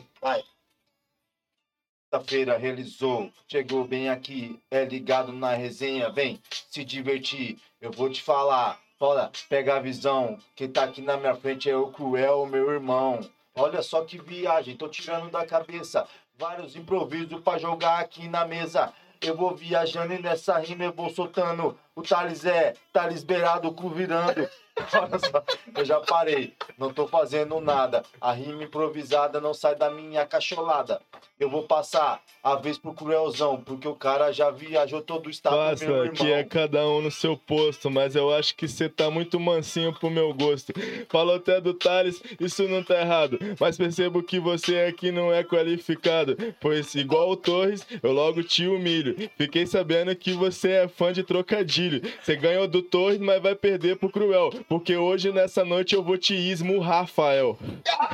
Sexta-feira 2.14 2.58
realizou, 2.58 3.32
chegou 3.48 3.84
bem 3.86 4.10
aqui, 4.10 4.62
é 4.72 4.86
ligado 4.86 5.34
na 5.34 5.54
resenha, 5.54 6.10
vem 6.10 6.42
se 6.70 6.86
divertir. 6.86 7.60
Eu 7.82 7.92
vou 7.92 8.10
te 8.10 8.22
falar, 8.22 8.80
olha, 9.00 9.32
pega 9.50 9.76
a 9.76 9.80
visão. 9.80 10.40
Quem 10.56 10.72
tá 10.72 10.84
aqui 10.84 11.02
na 11.02 11.18
minha 11.18 11.36
frente 11.36 11.70
é 11.70 11.76
o 11.76 11.92
Cruel, 11.92 12.46
meu 12.46 12.72
irmão. 12.72 13.20
Olha 13.56 13.82
só 13.82 14.06
que 14.06 14.18
viagem, 14.18 14.78
tô 14.78 14.88
tirando 14.88 15.30
da 15.32 15.46
cabeça 15.46 16.08
vários 16.38 16.76
improvisos 16.76 17.40
pra 17.42 17.58
jogar 17.58 18.00
aqui 18.00 18.28
na 18.28 18.46
mesa. 18.46 18.92
Eu 19.22 19.36
vou 19.36 19.56
viajando 19.56 20.14
e 20.14 20.22
nessa 20.22 20.58
rima 20.60 20.84
eu 20.84 20.94
vou 20.94 21.10
soltando. 21.10 21.78
O 21.96 22.02
Thales 22.02 22.46
é, 22.46 22.74
Thales 22.92 23.24
beirado, 23.24 23.72
cu 23.74 23.90
virando. 23.90 24.48
Olha 24.94 25.20
só, 25.20 25.44
eu 25.78 25.86
já 25.86 26.00
parei, 26.02 26.54
não 26.78 26.94
tô 26.94 27.08
fazendo 27.08 27.60
nada. 27.60 28.04
A 28.20 28.32
rima 28.32 28.64
improvisada 28.64 29.40
não 29.40 29.54
sai 29.54 29.76
da 29.76 29.90
minha 29.90 30.26
cacholada. 30.26 31.02
Eu 31.40 31.50
vou 31.50 31.64
passar 31.64 32.22
a 32.42 32.56
vez 32.56 32.78
pro 32.78 32.94
cruelzão, 32.94 33.60
porque 33.62 33.88
o 33.88 33.96
cara 33.96 34.32
já 34.32 34.50
viajou 34.52 35.02
todo 35.02 35.28
o 35.28 35.30
estado, 35.30 35.56
meu 35.56 35.66
Passa, 35.66 35.86
irmão. 35.86 36.14
que 36.14 36.32
é 36.32 36.44
cada 36.44 36.88
um 36.88 37.02
no 37.02 37.12
seu 37.12 37.36
posto, 37.36 37.90
mas 37.90 38.16
eu 38.16 38.34
acho 38.34 38.56
que 38.56 38.68
você 38.68 38.88
tá 38.88 39.10
muito 39.10 39.38
mansinho 39.40 39.92
pro 39.94 40.10
meu 40.10 40.34
gosto. 40.34 40.72
Falou 41.10 41.36
até 41.36 41.60
do 41.60 41.74
Thales, 41.74 42.22
isso 42.40 42.68
não 42.70 42.84
tá 42.84 43.02
errado, 43.02 43.38
mas 43.60 43.78
percebo 43.78 44.24
que 44.24 44.40
você 44.40 44.80
aqui 44.82 45.12
não 45.12 45.34
é 45.34 45.44
qualificado, 45.44 46.38
pois 46.62 46.96
igual 46.96 47.32
o 47.32 47.36
Torres, 47.36 47.86
eu 48.02 48.14
logo 48.14 48.42
te 48.44 48.68
humilho. 48.68 49.30
Fiquei 49.38 49.66
sabendo 49.66 50.16
que 50.16 50.34
você 50.34 50.72
é 50.72 50.88
fã 50.88 51.12
de 51.12 51.24
trocadilho. 51.24 52.02
Você 52.22 52.36
ganhou 52.36 52.68
do 52.68 52.82
Torres, 52.82 53.20
mas 53.20 53.42
vai 53.42 53.56
perder 53.56 53.98
pro 53.98 54.10
Cruel, 54.10 54.52
porque 54.68 54.96
hoje 54.96 55.32
nessa 55.32 55.64
noite 55.66 55.96
eu 55.96 56.04
vou 56.04 56.18
te 56.18 56.34
esmurrar, 56.34 57.02
Rafael. 57.02 57.58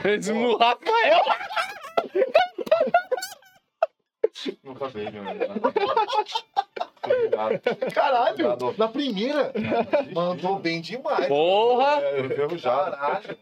Esmu 0.03 0.57
Rafael. 0.57 1.23
Nunca 4.63 4.87
veio, 4.87 5.11
meu. 5.11 5.23
Caralho, 7.93 8.37
na 8.77 8.87
primeira. 8.87 9.53
Mandou 10.13 10.59
bem 10.59 10.81
demais. 10.81 11.27
Porra. 11.27 12.01
Enferrujado. 12.19 12.91
Caralho. 12.97 13.37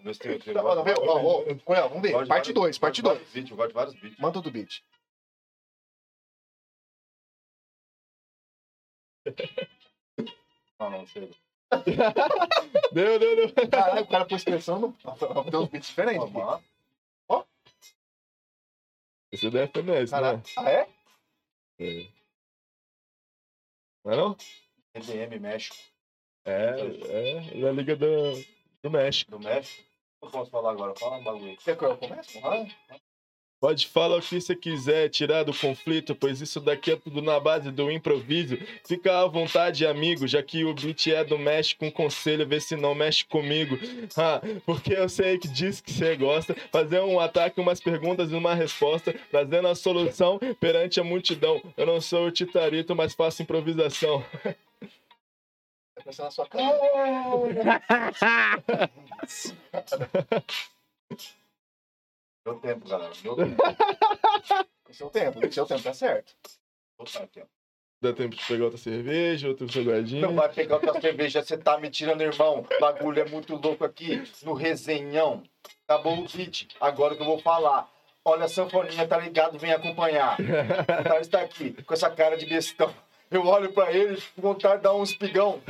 Vamos 1.89 2.01
ver, 2.01 2.11
Parte 2.11 2.27
vários- 2.27 2.53
2, 2.53 2.77
parte 2.77 3.01
gosto 3.01 3.01
de 3.01 3.01
2. 3.01 3.17
vários 3.17 3.33
beats, 3.33 3.51
Eu 3.51 3.57
gosto 3.57 3.67
de 3.69 3.73
vários 3.73 3.95
beats. 3.95 4.17
Manda 4.19 4.41
do 4.41 4.51
beat. 4.51 4.81
Não, 10.79 10.89
não, 10.89 11.05
chega. 11.05 11.29
Deu, 12.91 13.19
deu, 13.19 13.35
deu. 13.35 13.69
Caralho, 13.69 14.01
o 14.01 14.07
cara 14.07 14.25
pôs 14.25 14.43
pressão 14.43 14.79
no. 14.79 14.95
Deu 15.51 15.61
uns 15.61 15.69
beats 15.69 15.87
diferentes. 15.89 16.31
Mamá. 16.31 16.59
Esse 19.31 19.49
daí 19.49 19.63
é 19.63 19.67
FMS, 19.67 20.11
né? 20.11 20.41
Ah, 20.57 20.69
é? 20.69 20.89
É. 21.79 22.07
Não 24.03 24.11
é 24.11 24.17
não? 24.17 24.37
EDM 24.95 25.39
México. 25.39 25.75
É, 26.45 26.79
é 26.79 27.61
da 27.61 27.71
Liga 27.71 27.95
do, 27.95 28.33
do 28.81 28.89
México. 28.89 29.31
Do 29.31 29.39
México. 29.39 29.87
O 30.19 30.27
que 30.27 30.35
eu 30.35 30.39
posso 30.39 30.51
falar 30.51 30.71
agora? 30.71 30.95
Fala 30.95 31.17
um 31.17 31.23
bagulho. 31.23 31.57
Quer 31.57 31.77
que 31.77 31.85
eu 31.85 31.97
comece? 31.97 32.41
Pode 33.59 33.87
falar 33.87 34.17
o 34.17 34.21
que 34.21 34.39
você 34.39 34.55
quiser, 34.55 35.09
tirar 35.09 35.43
do 35.43 35.53
conflito, 35.53 36.15
pois 36.15 36.39
isso 36.39 36.61
daqui 36.61 36.91
é 36.91 36.95
tudo 36.95 37.21
na 37.21 37.37
base 37.41 37.69
do 37.71 37.91
improviso. 37.91 38.57
Fica 38.85 39.19
à 39.19 39.27
vontade, 39.27 39.85
amigo, 39.85 40.25
já 40.25 40.41
que 40.41 40.63
o 40.63 40.73
beat 40.73 41.07
é 41.07 41.25
do 41.25 41.37
México, 41.37 41.85
um 41.85 41.91
conselho, 41.91 42.47
vê 42.47 42.61
se 42.61 42.77
não 42.77 42.95
mexe 42.95 43.25
comigo. 43.25 43.77
Ah, 44.15 44.39
porque 44.65 44.93
eu 44.93 45.09
sei 45.09 45.37
que 45.37 45.49
diz 45.49 45.81
que 45.81 45.91
você 45.91 46.15
gosta. 46.15 46.55
Fazer 46.71 47.01
um 47.01 47.19
ataque, 47.19 47.59
umas 47.59 47.81
perguntas 47.81 48.31
e 48.31 48.35
uma 48.35 48.55
resposta, 48.55 49.13
trazendo 49.29 49.67
a 49.67 49.75
solução 49.75 50.39
perante 50.59 51.01
a 51.01 51.03
multidão. 51.03 51.61
Eu 51.75 51.85
não 51.85 51.99
sou 51.99 52.27
o 52.27 52.31
Titarito, 52.31 52.95
mas 52.95 53.13
faço 53.13 53.43
improvisação. 53.43 54.23
Tá 55.95 56.03
pensando 56.05 56.25
na 56.25 56.31
sua 56.31 56.47
cara. 56.47 56.69
Deu 62.45 62.55
tempo, 62.55 62.87
galera. 62.87 63.11
Deu 63.21 63.35
tempo. 63.35 63.55
Tem 64.85 64.93
seu 64.95 65.09
tempo, 65.09 65.39
tem 65.39 65.51
seu 65.51 65.67
tempo, 65.67 65.83
tá 65.83 65.93
certo. 65.93 66.33
Vou 66.97 67.05
botar 67.05 67.23
aqui, 67.23 67.41
ó. 67.41 67.45
Dá 68.01 68.11
tempo 68.11 68.35
de 68.35 68.43
pegar 68.43 68.63
outra 68.63 68.79
cerveja, 68.79 69.47
outro 69.47 69.71
salgadinho. 69.71 70.21
Não 70.21 70.33
vai 70.33 70.49
pegar 70.49 70.77
outra 70.77 70.99
cerveja, 70.99 71.43
você 71.43 71.55
tá 71.57 71.77
me 71.77 71.91
tirando, 71.91 72.21
irmão. 72.21 72.65
O 72.65 72.79
bagulho 72.81 73.21
é 73.21 73.25
muito 73.29 73.55
louco 73.55 73.85
aqui 73.85 74.23
no 74.41 74.53
resenhão. 74.53 75.43
Acabou 75.87 76.17
o 76.17 76.27
beat, 76.27 76.69
agora 76.81 77.15
que 77.15 77.21
eu 77.21 77.25
vou 77.25 77.37
falar. 77.39 77.87
Olha 78.25 78.45
a 78.45 78.47
sanfoninha, 78.47 79.07
tá 79.07 79.17
ligado? 79.17 79.59
Vem 79.59 79.71
acompanhar. 79.71 80.37
O 80.39 81.03
Thales 81.03 81.27
tá 81.27 81.41
aqui, 81.41 81.71
com 81.83 81.93
essa 81.93 82.09
cara 82.09 82.35
de 82.35 82.47
bestão. 82.47 82.91
Eu 83.29 83.45
olho 83.45 83.71
pra 83.71 83.91
ele 83.91 84.19
vontade 84.35 84.77
de 84.77 84.83
dar 84.83 84.95
um 84.95 85.03
espigão 85.03 85.61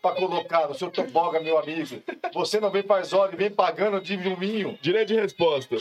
pra 0.00 0.12
colocar 0.12 0.68
no 0.68 0.74
seu 0.74 0.88
toboga, 0.88 1.40
meu 1.40 1.58
amigo. 1.58 2.00
Você 2.32 2.60
não 2.60 2.70
vem 2.70 2.84
faz 2.84 3.12
óleo, 3.12 3.36
vem 3.36 3.50
pagando 3.50 4.00
de 4.00 4.16
vinho. 4.16 4.78
Direito 4.80 5.08
de 5.08 5.16
resposta. 5.16 5.76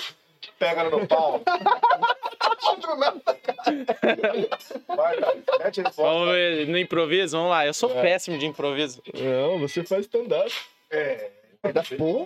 Pega 0.60 0.84
no 0.86 1.08
pau. 1.08 1.42
Vai, 4.88 5.18
mete. 5.60 5.82
Vamos 5.96 6.32
ver 6.32 6.68
no 6.68 6.78
improviso? 6.78 7.38
Vamos 7.38 7.52
lá. 7.52 7.66
Eu 7.66 7.74
sou 7.74 7.92
É. 7.98 8.02
péssimo 8.02 8.38
de 8.38 8.46
improviso. 8.46 9.02
Não, 9.14 9.60
você 9.60 9.84
faz 9.84 10.06
stand-up. 10.06 10.52
É. 10.90 11.30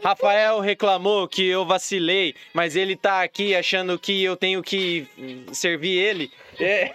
Rafael 0.01 0.61
reclamou 0.61 1.27
que 1.27 1.45
eu 1.45 1.65
vacilei, 1.65 2.33
mas 2.53 2.77
ele 2.77 2.95
tá 2.95 3.21
aqui 3.21 3.53
achando 3.53 3.99
que 3.99 4.23
eu 4.23 4.37
tenho 4.37 4.63
que 4.63 5.05
servir 5.51 5.97
ele. 5.97 6.31
É, 6.57 6.93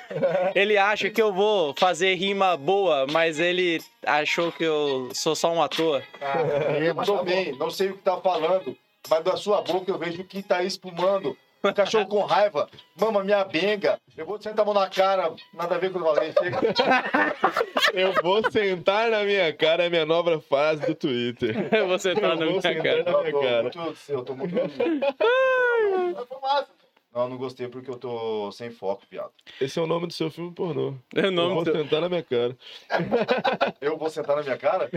ele 0.54 0.78
acha 0.78 1.10
que 1.10 1.20
eu 1.20 1.34
vou 1.34 1.74
fazer 1.78 2.14
rima 2.14 2.56
boa, 2.56 3.06
mas 3.12 3.38
ele 3.38 3.78
achou 4.06 4.50
que 4.50 4.64
eu 4.64 5.10
sou 5.12 5.36
só 5.36 5.52
um 5.52 5.60
ator. 5.62 6.02
É, 6.18 6.90
mas 6.94 7.06
Tô 7.06 7.18
tá 7.18 7.24
bem, 7.24 7.52
não 7.58 7.68
sei 7.68 7.90
o 7.90 7.96
que 7.98 8.02
tá 8.04 8.16
falando, 8.16 8.74
mas 9.08 9.24
da 9.24 9.36
sua 9.36 9.62
boca 9.62 9.90
eu 9.90 9.98
vejo 9.98 10.24
que 10.24 10.42
tá 10.42 10.62
espumando. 10.62 11.36
Um 11.62 11.74
cachorro 11.74 12.06
com 12.06 12.24
raiva, 12.24 12.66
mama 12.98 13.22
minha 13.22 13.44
benga. 13.44 14.00
Eu 14.16 14.24
vou 14.24 14.40
sentar 14.40 14.62
a 14.62 14.64
mão 14.64 14.72
na 14.72 14.88
cara, 14.88 15.30
nada 15.52 15.74
a 15.74 15.78
ver 15.78 15.92
com 15.92 15.98
o 15.98 16.02
que 16.02 16.08
eu 16.08 16.14
falei. 16.14 16.32
Eu 17.92 18.14
vou 18.22 18.50
sentar 18.50 19.10
na 19.10 19.24
minha 19.24 19.52
cara, 19.52 19.82
é 19.82 19.86
a 19.88 19.90
minha 19.90 20.06
nova 20.06 20.40
frase 20.40 20.86
do 20.86 20.94
Twitter. 20.94 21.54
Você 21.88 22.14
tá 22.14 22.28
Eu 22.28 22.28
na 22.28 22.34
vou 22.36 22.46
minha 22.46 22.62
sentar 22.62 22.82
cara. 22.82 23.02
na 23.02 23.10
Eu 23.10 23.20
minha 23.20 23.32
tô 23.32 23.40
cara. 23.40 23.62
muito, 23.62 23.96
eu 24.08 24.24
tô 24.24 24.34
muito. 24.36 24.54
Não, 27.12 27.28
não 27.28 27.36
gostei 27.36 27.66
porque 27.66 27.90
eu 27.90 27.96
tô 27.96 28.52
sem 28.52 28.70
foco, 28.70 29.02
viado. 29.10 29.32
Esse 29.60 29.80
é 29.80 29.82
o 29.82 29.86
nome 29.86 30.06
do 30.06 30.12
seu 30.12 30.30
filme 30.30 30.54
pornô. 30.54 30.90
O 30.90 31.18
Eu 31.18 31.32
nome 31.32 31.54
vou 31.54 31.64
do- 31.64 31.72
sentar 31.72 32.00
na 32.00 32.08
minha 32.08 32.22
cara. 32.22 32.56
Eu 33.80 33.98
vou 33.98 34.08
sentar 34.08 34.36
na 34.36 34.42
minha 34.44 34.56
cara? 34.56 34.88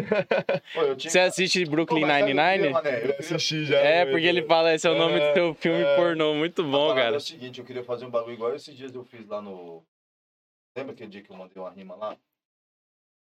Pô, 0.76 0.82
eu 0.82 0.96
tinha... 0.96 1.10
Você 1.10 1.20
assiste 1.20 1.66
Brooklyn 1.66 2.04
o 2.04 2.08
Nine-Nine? 2.08 2.66
Eu 2.68 3.10
Eu 3.10 3.16
assisti 3.18 3.66
já. 3.66 3.78
É, 3.80 4.06
no- 4.06 4.12
porque 4.12 4.28
ele 4.28 4.44
fala, 4.44 4.76
esse 4.76 4.88
é 4.88 4.92
o 4.92 4.96
nome 4.98 5.20
do 5.20 5.34
seu 5.34 5.54
filme 5.56 5.82
É. 5.82 5.96
pornô. 5.96 6.36
Muito 6.36 6.62
A 6.62 6.66
bom, 6.66 6.88
parada 6.90 7.00
É 7.00 7.04
cara. 7.06 7.18
o 7.18 7.20
seguinte, 7.22 7.60
eu 7.60 7.66
queria 7.66 7.84
fazer 7.84 8.06
um 8.06 8.12
bagulho 8.12 8.34
igual 8.36 8.54
esses 8.56 8.76
dias 8.76 8.94
eu 8.94 9.04
fiz 9.04 9.28
lá 9.28 9.42
no. 9.42 9.84
Lembra 10.78 10.94
aquele 10.94 11.10
dia 11.10 11.22
que 11.24 11.32
eu 11.32 11.36
mandei 11.36 11.58
uma 11.60 11.72
rima 11.72 11.96
lá? 11.96 12.16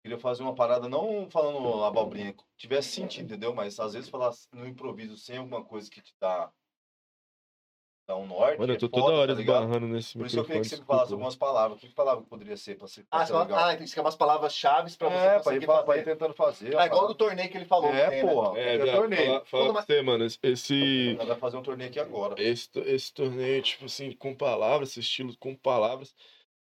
Queria 0.03 0.19
fazer 0.19 0.43
uma 0.43 0.53
parada, 0.55 0.89
não 0.89 1.29
falando 1.31 1.85
abobrinha, 1.85 2.33
que 2.33 2.43
tivesse 2.57 2.89
sentido, 2.89 3.25
entendeu? 3.27 3.53
Mas 3.53 3.79
às 3.79 3.93
vezes 3.93 4.09
falar 4.09 4.31
no 4.51 4.67
improviso 4.67 5.15
sem 5.15 5.37
alguma 5.37 5.63
coisa 5.63 5.89
que 5.89 6.01
te 6.01 6.13
dá 6.19 6.51
um 8.09 8.27
norte. 8.27 8.59
Mano, 8.59 8.73
eu 8.73 8.75
é 8.75 8.79
tô 8.79 8.89
foda, 8.89 9.01
toda 9.03 9.17
hora 9.17 9.33
tá 9.33 9.39
ligado? 9.39 9.63
esbarrando 9.63 9.87
nesse 9.87 10.17
Por 10.17 10.27
isso 10.27 10.37
eu 10.39 10.43
queria 10.43 10.61
que 10.61 10.67
você 10.67 10.75
me 10.75 10.79
desculpa. 10.79 10.93
falasse 10.93 11.13
algumas 11.13 11.35
palavras. 11.35 11.79
Que 11.79 11.87
palavra 11.89 12.23
que 12.23 12.29
poderia 12.29 12.57
ser 12.57 12.77
pra 12.77 12.87
ser, 12.87 13.03
pra 13.05 13.19
Ah, 13.21 13.25
ser 13.25 13.31
você 13.33 13.39
legal? 13.39 13.57
fala- 13.59 13.71
ah, 13.71 13.77
tem 13.77 13.85
que 13.85 13.91
ser 13.91 13.99
umas 14.01 14.15
palavras-chave 14.15 14.97
pra 14.97 15.09
você 15.09 15.15
é, 15.15 15.29
pra 15.29 15.37
conseguir 15.43 15.63
ir, 15.63 15.65
pra, 15.65 15.83
pra 15.83 15.97
ir 15.97 16.03
tentando 16.03 16.33
fazer. 16.33 16.77
Ah, 16.77 16.85
igual 16.85 17.07
do 17.07 17.15
torneio 17.15 17.49
que 17.49 17.57
ele 17.57 17.65
falou. 17.65 17.93
É, 17.93 18.09
tem, 18.09 18.23
né? 18.25 18.31
porra. 18.33 18.59
É, 18.59 18.73
É, 18.73 18.77
viado, 18.77 18.97
torneio. 18.97 19.25
falar 19.25 19.39
Todo 19.41 19.73
pra 19.73 19.81
você, 19.83 20.01
mano, 20.01 20.25
esse, 20.25 21.17
fazer 21.39 21.57
um 21.57 21.63
torneio 21.63 21.89
aqui 21.89 21.99
agora. 21.99 22.35
esse, 22.41 22.69
esse 22.79 23.13
torneio, 23.13 23.61
tipo 23.61 23.85
assim, 23.85 24.11
com 24.11 24.35
palavras, 24.35 24.89
esse 24.89 24.99
estilo 24.99 25.35
com 25.37 25.55
palavras, 25.55 26.13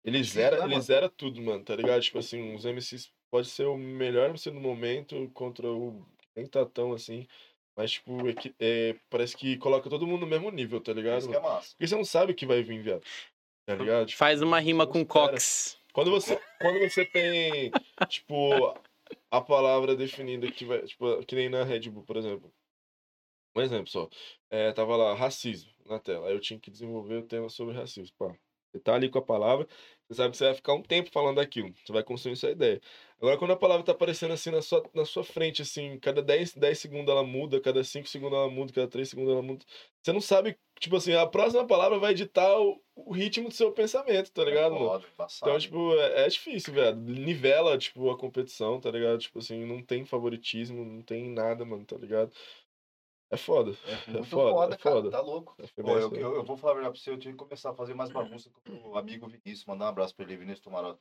ele 0.03 0.23
zera, 0.23 0.57
né, 0.57 0.63
ele 0.63 0.71
mano? 0.73 0.81
zera 0.83 1.09
tudo, 1.09 1.41
mano, 1.41 1.63
tá 1.63 1.75
ligado? 1.75 2.01
Tipo 2.01 2.19
assim, 2.19 2.53
os 2.53 2.63
MCs 2.65 3.11
pode 3.31 3.47
ser 3.47 3.65
o 3.65 3.75
melhor 3.77 4.29
MC 4.29 4.51
no 4.51 4.61
momento 4.61 5.29
contra 5.33 5.67
o 5.67 6.05
nem 6.35 6.47
tá 6.47 6.65
tão 6.65 6.93
assim, 6.93 7.27
mas 7.75 7.91
tipo, 7.91 8.27
é 8.27 8.33
que- 8.33 8.55
é, 8.59 8.95
parece 9.09 9.35
que 9.35 9.57
coloca 9.57 9.89
todo 9.89 10.05
mundo 10.07 10.21
no 10.21 10.27
mesmo 10.27 10.49
nível, 10.51 10.79
tá 10.81 10.93
ligado? 10.93 11.19
Isso 11.19 11.29
que 11.29 11.35
é 11.35 11.39
massa. 11.39 11.69
Porque 11.71 11.87
você 11.87 11.95
não 11.95 12.05
sabe 12.05 12.31
o 12.31 12.35
que 12.35 12.45
vai 12.45 12.61
vir, 12.63 12.81
viado. 12.81 13.03
Tá 13.65 13.75
ligado? 13.75 14.07
Tipo, 14.07 14.17
Faz 14.19 14.41
uma 14.41 14.59
rima 14.59 14.85
com 14.85 14.99
espera. 14.99 15.29
Cox. 15.31 15.77
Quando 15.93 16.11
você, 16.11 16.39
quando 16.59 16.79
você 16.79 17.05
tem, 17.05 17.71
tipo, 18.09 18.51
a 19.29 19.39
palavra 19.41 19.95
definida 19.95 20.51
que 20.51 20.65
vai, 20.65 20.81
tipo, 20.83 21.23
que 21.25 21.35
nem 21.35 21.49
na 21.49 21.63
Red 21.63 21.89
Bull, 21.89 22.03
por 22.03 22.17
exemplo. 22.17 22.51
Um 23.55 23.61
exemplo 23.61 23.87
só. 23.87 24.09
É, 24.49 24.71
tava 24.71 24.95
lá, 24.95 25.13
racismo 25.13 25.71
na 25.85 25.99
tela. 25.99 26.27
Aí 26.27 26.33
eu 26.33 26.39
tinha 26.39 26.59
que 26.59 26.71
desenvolver 26.71 27.17
o 27.17 27.23
tema 27.27 27.47
sobre 27.49 27.75
racismo. 27.75 28.15
Pá. 28.17 28.35
Você 28.73 28.79
tá 28.79 28.95
ali 28.95 29.07
com 29.07 29.19
a 29.19 29.21
palavra, 29.21 29.67
você 30.07 30.15
sabe 30.15 30.31
que 30.31 30.37
você 30.37 30.45
vai 30.45 30.53
ficar 30.55 30.73
um 30.73 30.81
tempo 30.81 31.11
falando 31.11 31.35
daquilo. 31.35 31.71
Você 31.85 31.93
vai 31.93 32.03
construindo 32.03 32.37
sua 32.37 32.49
ideia. 32.49 32.81
Agora, 33.19 33.37
quando 33.37 33.51
a 33.51 33.55
palavra 33.55 33.85
tá 33.85 33.91
aparecendo 33.91 34.33
assim 34.33 34.49
na 34.49 34.61
sua, 34.61 34.83
na 34.93 35.05
sua 35.05 35.23
frente, 35.23 35.61
assim, 35.61 35.97
cada 35.99 36.21
10, 36.21 36.55
10 36.55 36.79
segundos 36.79 37.09
ela 37.11 37.23
muda, 37.23 37.61
cada 37.61 37.83
5 37.83 38.07
segundos 38.07 38.37
ela 38.37 38.49
muda, 38.49 38.73
cada 38.73 38.87
3 38.87 39.07
segundos 39.07 39.31
ela 39.31 39.41
muda. 39.43 39.63
Você 40.01 40.11
não 40.11 40.19
sabe, 40.19 40.57
tipo 40.79 40.95
assim, 40.95 41.13
a 41.13 41.27
próxima 41.27 41.65
palavra 41.67 41.99
vai 41.99 42.11
editar 42.11 42.59
o, 42.59 42.81
o 42.95 43.13
ritmo 43.13 43.47
do 43.47 43.53
seu 43.53 43.71
pensamento, 43.71 44.31
tá 44.31 44.43
ligado? 44.43 44.75
Foda, 44.75 45.05
embaçado. 45.13 45.51
Então, 45.51 45.59
tipo, 45.59 45.93
é, 45.93 46.25
é 46.25 46.27
difícil, 46.27 46.73
velho. 46.73 46.97
Nivela, 46.97 47.77
tipo, 47.77 48.09
a 48.09 48.17
competição, 48.17 48.79
tá 48.81 48.89
ligado? 48.89 49.19
Tipo 49.19 49.39
assim, 49.39 49.63
não 49.65 49.81
tem 49.81 50.03
favoritismo, 50.03 50.83
não 50.83 51.01
tem 51.01 51.29
nada, 51.29 51.63
mano, 51.63 51.85
tá 51.85 51.95
ligado? 51.95 52.33
É 53.33 53.37
foda. 53.37 53.71
É 53.87 54.11
muito 54.11 54.29
foda, 54.29 54.51
foda, 54.51 54.75
é 54.75 54.77
cara. 54.77 54.95
foda. 54.95 55.11
Tá 55.11 55.21
louco. 55.21 55.55
É 55.59 55.81
Pô, 55.81 55.97
eu, 55.97 56.13
eu, 56.13 56.35
eu 56.35 56.43
vou 56.43 56.55
falar 56.55 56.73
a 56.73 56.75
verdade 56.75 56.93
pra 56.93 57.03
você, 57.03 57.09
eu 57.09 57.17
tive 57.17 57.33
que 57.33 57.43
começar 57.43 57.71
a 57.71 57.73
fazer 57.73 57.93
mais 57.93 58.11
bagunça 58.11 58.49
com 58.49 58.89
o 58.89 58.97
amigo 58.97 59.27
Vinícius. 59.27 59.65
Mandar 59.65 59.85
um 59.85 59.89
abraço 59.89 60.15
pra 60.15 60.25
ele, 60.25 60.37
Vinícius 60.37 60.59
Tomaró. 60.63 60.97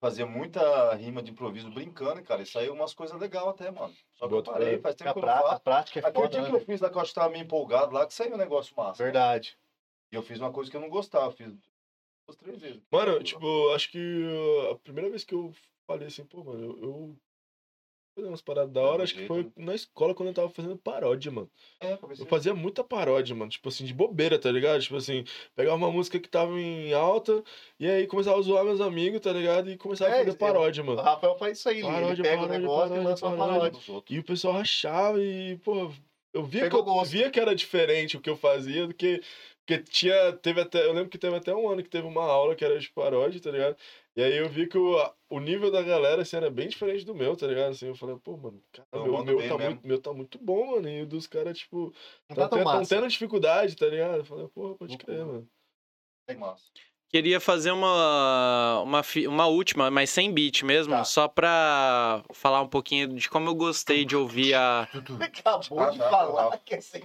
fazia 0.00 0.26
muita 0.26 0.94
rima 0.94 1.22
de 1.22 1.30
improviso 1.30 1.70
brincando, 1.70 2.22
cara, 2.22 2.42
e 2.42 2.46
saiu 2.46 2.72
umas 2.72 2.92
coisas 2.94 3.18
legais 3.20 3.46
até, 3.46 3.70
mano. 3.70 3.94
Só 4.12 4.26
que 4.26 4.34
eu 4.34 4.42
parei, 4.42 4.78
faz 4.78 4.94
A, 4.94 4.98
tempo 4.98 5.12
que 5.12 5.18
eu 5.18 5.22
não 5.22 5.28
pra- 5.32 5.38
a 5.40 5.50
faço. 5.50 5.60
prática 5.62 5.98
é 5.98 6.02
Aquele 6.02 6.14
foda, 6.24 6.28
dia 6.28 6.42
né? 6.42 6.48
que 6.50 6.56
eu 6.56 6.60
fiz 6.66 6.80
lá 6.80 6.90
que 6.90 6.96
eu 6.96 7.00
acho 7.02 7.10
que 7.10 7.14
tava 7.20 7.30
meio 7.30 7.44
empolgado 7.44 7.92
lá, 7.94 8.06
que 8.06 8.14
saiu 8.14 8.34
um 8.34 8.38
negócio 8.38 8.74
massa. 8.76 9.02
mano. 9.02 9.12
Verdade. 9.12 9.56
E 10.10 10.16
eu 10.16 10.22
fiz 10.22 10.40
uma 10.40 10.52
coisa 10.52 10.70
que 10.70 10.76
eu 10.76 10.80
não 10.80 10.88
gostava, 10.90 11.30
fiz 11.30 11.52
duas, 12.26 12.36
três 12.38 12.58
vezes. 12.58 12.82
Mano, 12.90 13.22
tipo, 13.22 13.70
acho 13.74 13.90
que 13.90 13.98
uh, 13.98 14.72
a 14.72 14.78
primeira 14.78 15.08
vez 15.10 15.22
que 15.22 15.34
eu 15.34 15.52
falei 15.86 16.08
assim, 16.08 16.24
pô, 16.24 16.42
mano, 16.42 16.64
eu. 16.64 16.82
eu... 16.82 17.16
Fazendo 18.20 18.30
umas 18.32 18.42
paradas 18.42 18.72
da 18.72 18.80
hora, 18.82 19.02
acho 19.02 19.14
que 19.14 19.26
foi 19.26 19.44
né? 19.44 19.50
na 19.56 19.74
escola 19.74 20.14
quando 20.14 20.28
eu 20.28 20.34
tava 20.34 20.48
fazendo 20.50 20.76
paródia, 20.76 21.32
mano. 21.32 21.50
É, 21.80 21.98
Eu 22.18 22.26
fazia 22.26 22.54
muita 22.54 22.84
paródia, 22.84 23.34
mano. 23.34 23.50
Tipo 23.50 23.68
assim, 23.70 23.84
de 23.84 23.94
bobeira, 23.94 24.38
tá 24.38 24.50
ligado? 24.50 24.80
Tipo 24.82 24.96
assim, 24.96 25.24
pegava 25.56 25.76
uma 25.76 25.90
música 25.90 26.18
que 26.20 26.28
tava 26.28 26.52
em 26.60 26.92
alta 26.92 27.42
e 27.78 27.88
aí 27.88 28.06
começava 28.06 28.38
a 28.38 28.42
zoar 28.42 28.64
meus 28.64 28.80
amigos, 28.80 29.20
tá 29.20 29.32
ligado? 29.32 29.70
E 29.70 29.76
começava 29.76 30.10
É, 30.10 30.14
a 30.14 30.18
fazer 30.18 30.30
eu- 30.30 30.36
paródia, 30.36 30.82
O 30.82 30.86
mano. 30.86 31.00
Rafael 31.00 31.36
faz 31.38 31.58
isso 31.58 31.68
aí, 31.68 31.78
ele- 31.78 31.86
ele 31.86 31.94
Paródia, 31.96 32.22
pega 32.24 32.36
o 32.36 32.40
paródia, 32.40 32.58
negócio 32.58 32.86
e 32.86 32.88
paródia, 32.90 33.08
lança 33.10 33.26
uma 33.26 33.36
paródia. 33.36 33.80
paródia. 33.80 34.04
E 34.10 34.18
o 34.18 34.24
pessoal 34.24 34.54
rachava 34.54 35.22
e, 35.22 35.56
pô, 35.64 35.90
eu 36.32 36.44
via, 36.44 36.68
que, 36.70 36.76
eu 36.76 37.04
via 37.04 37.30
que 37.30 37.40
era 37.40 37.54
diferente 37.54 38.16
o 38.16 38.20
que 38.20 38.30
eu 38.30 38.36
fazia 38.36 38.86
do 38.86 38.94
que. 38.94 39.20
Porque 39.66 39.82
tinha. 39.84 40.32
Teve 40.32 40.60
até. 40.62 40.84
Eu 40.84 40.92
lembro 40.92 41.08
que 41.10 41.18
teve 41.18 41.36
até 41.36 41.54
um 41.54 41.68
ano 41.68 41.82
que 41.82 41.88
teve 41.88 42.06
uma 42.06 42.24
aula 42.24 42.56
que 42.56 42.64
era 42.64 42.78
de 42.78 42.90
paródia, 42.90 43.40
tá 43.40 43.50
ligado? 43.52 43.76
E 44.16 44.22
aí 44.22 44.36
eu 44.36 44.48
vi 44.48 44.66
que 44.66 44.76
o, 44.76 45.14
o 45.28 45.38
nível 45.40 45.70
da 45.70 45.82
galera 45.82 46.22
assim, 46.22 46.36
era 46.36 46.50
bem 46.50 46.68
diferente 46.68 47.04
do 47.04 47.14
meu, 47.14 47.36
tá 47.36 47.46
ligado? 47.46 47.70
Assim, 47.70 47.86
eu 47.86 47.94
falei, 47.94 48.16
pô, 48.16 48.36
mano, 48.36 48.62
cara, 48.72 48.86
Eu 48.92 49.04
meu, 49.04 49.24
meu, 49.24 49.36
tá 49.36 49.56
mesmo. 49.56 49.64
muito, 49.74 49.86
meu 49.86 50.00
tá 50.02 50.12
muito 50.12 50.38
bom, 50.38 50.72
mano. 50.72 50.88
E 50.88 51.02
o 51.02 51.06
dos 51.06 51.26
caras, 51.26 51.56
tipo, 51.58 51.92
Não 52.28 52.36
tá 52.36 52.48
tão 52.48 52.58
tendo, 52.58 52.70
tão 52.70 52.82
tendo 52.84 53.08
dificuldade, 53.08 53.76
tá 53.76 53.86
ligado? 53.86 54.18
Eu 54.18 54.24
falei, 54.24 54.48
porra, 54.48 54.74
pode 54.74 54.98
crer, 54.98 55.24
mano. 55.24 55.48
É 56.26 56.34
massa. 56.34 56.64
Queria 57.08 57.40
fazer 57.40 57.72
uma, 57.72 58.80
uma, 58.82 59.02
fi- 59.02 59.26
uma 59.26 59.46
última, 59.46 59.90
mas 59.90 60.10
sem 60.10 60.32
beat 60.32 60.62
mesmo, 60.62 60.94
Tá. 60.94 61.04
só 61.04 61.26
pra 61.26 62.22
falar 62.32 62.62
um 62.62 62.68
pouquinho 62.68 63.08
de 63.08 63.28
como 63.28 63.48
eu 63.48 63.54
gostei 63.54 64.04
de 64.04 64.14
ouvir 64.14 64.54
a. 64.54 64.88
Acabou 65.20 65.90
de 65.90 65.98
tá, 65.98 66.08
falar 66.08 66.50
tá. 66.50 66.58
que 66.58 66.74
é 66.74 66.80
sem 66.80 67.02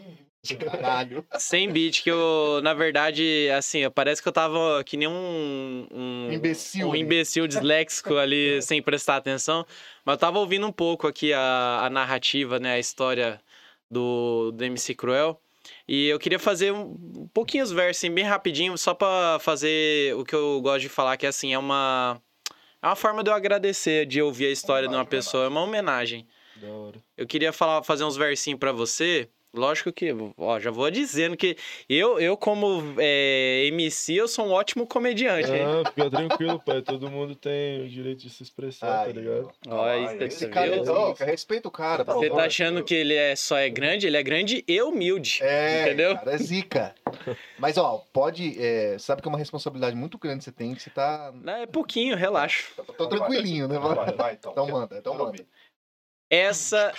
caralho. 0.54 1.26
Sem 1.40 1.72
beat, 1.72 2.04
que 2.04 2.12
eu, 2.12 2.60
na 2.62 2.74
verdade, 2.74 3.50
assim, 3.58 3.90
parece 3.90 4.22
que 4.22 4.28
eu 4.28 4.32
tava 4.34 4.84
que 4.84 4.98
nem 4.98 5.08
um. 5.08 5.88
Um 5.92 6.32
Imbecil 6.32 6.88
Um 6.88 6.92
ali. 6.92 7.00
imbecil 7.02 7.48
disléxico 7.48 8.16
ali, 8.20 8.62
sem 8.62 8.82
prestar 8.82 9.16
atenção. 9.16 9.66
Mas 10.04 10.14
eu 10.14 10.20
tava 10.20 10.40
ouvindo 10.40 10.68
um 10.68 10.72
pouco 10.72 11.08
aqui 11.08 11.34
a, 11.34 11.86
a 11.86 11.90
narrativa, 11.90 12.60
né, 12.60 12.74
a 12.74 12.80
história 12.80 13.40
do, 13.90 14.52
do 14.52 14.64
MC 14.64 14.94
Cruel. 14.94 15.40
E 15.88 16.08
eu 16.08 16.20
queria 16.20 16.38
fazer 16.38 16.72
um, 16.72 16.96
um 17.18 17.28
pouquinho 17.34 17.64
os 17.64 17.72
versos, 17.72 17.98
assim, 18.04 18.14
bem 18.14 18.24
rapidinho, 18.24 18.78
só 18.78 18.94
pra 18.94 19.38
fazer 19.40 20.14
o 20.16 20.24
que 20.24 20.36
eu 20.36 20.60
gosto 20.62 20.82
de 20.82 20.90
falar, 20.90 21.18
que 21.18 21.26
assim, 21.26 21.54
é 21.54 21.58
uma. 21.58 22.22
É 22.82 22.88
uma 22.88 22.96
forma 22.96 23.24
de 23.24 23.32
eu 23.32 23.34
agradecer, 23.34 24.06
de 24.06 24.22
ouvir 24.22 24.46
a 24.46 24.52
história 24.52 24.88
de 24.88 24.94
uma 24.94 25.06
pessoa, 25.06 25.46
é 25.46 25.48
uma 25.48 25.62
homenagem. 25.64 26.28
Da 26.58 26.68
hora. 26.68 26.98
Eu 27.18 27.26
queria 27.26 27.52
falar, 27.52 27.82
fazer 27.84 28.04
uns 28.04 28.16
versinhos 28.16 28.60
pra 28.60 28.72
você. 28.72 29.28
Lógico 29.56 29.92
que, 29.92 30.14
ó, 30.38 30.60
já 30.60 30.70
vou 30.70 30.92
dizendo 30.92 31.38
que 31.38 31.58
eu, 31.88 32.20
eu 32.20 32.36
como 32.36 32.96
é, 33.00 33.66
MC, 33.68 34.14
eu 34.14 34.28
sou 34.28 34.48
um 34.48 34.52
ótimo 34.52 34.86
comediante, 34.86 35.50
hein? 35.52 35.62
Ah, 35.64 35.90
fica 35.90 36.10
tranquilo, 36.10 36.60
pai. 36.60 36.82
Todo 36.82 37.10
mundo 37.10 37.36
tem 37.36 37.82
o 37.82 37.90
direito 37.90 38.20
de 38.20 38.30
se 38.30 38.44
expressar, 38.44 39.02
Aí, 39.02 39.14
tá 39.14 39.20
ligado? 39.20 39.52
Olha 39.68 40.10
Ah, 40.10 40.14
isso, 40.16 40.24
esse 40.24 40.50
Cara, 40.50 40.72
viu? 40.72 40.82
é 40.82 41.08
zica, 41.10 41.26
respeita 41.26 41.68
o 41.68 41.72
cara. 41.72 42.04
por 42.04 42.16
Você 42.16 42.30
tá 42.30 42.44
achando 42.46 42.84
que 42.84 42.94
ele 42.94 43.14
é, 43.14 43.36
só 43.36 43.58
é 43.58 43.70
grande? 43.70 44.08
Ele 44.08 44.18
é 44.18 44.24
grande 44.24 44.64
e 44.68 44.82
humilde. 44.82 45.40
É, 45.42 45.84
Entendeu? 45.84 46.16
cara, 46.16 46.34
é 46.34 46.38
zica. 46.38 46.96
Mas, 47.58 47.78
ó, 47.78 48.04
pode... 48.12 48.62
é, 48.62 48.98
sabe 49.00 49.22
que 49.22 49.28
é 49.28 49.30
uma 49.30 49.38
responsabilidade 49.38 49.96
muito 49.96 50.18
grande 50.18 50.40
que 50.40 50.44
você 50.46 50.52
tem, 50.52 50.76
que 50.76 50.82
você 50.82 50.90
tá... 50.90 51.32
Não, 51.34 51.54
É 51.54 51.66
pouquinho, 51.66 52.16
relaxa. 52.16 52.64
Tô 52.98 53.08
tranquilinho, 53.08 53.68
né? 53.68 53.80
Vai, 53.80 54.14
vai, 54.14 54.34
então. 54.34 54.52
Então 54.52 54.68
manda, 54.68 54.98
então 54.98 55.18
manda. 55.18 55.46
Essa. 56.30 56.92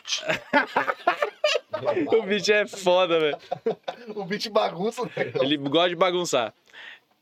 o 2.13 2.23
bicho 2.23 2.53
é 2.53 2.67
foda, 2.67 3.19
velho. 3.19 3.39
O 4.15 4.25
beat 4.25 4.49
bagunça 4.49 5.03
negócio. 5.17 5.43
Ele 5.43 5.57
gosta 5.57 5.89
de 5.91 5.97
bagunçar. 5.97 6.55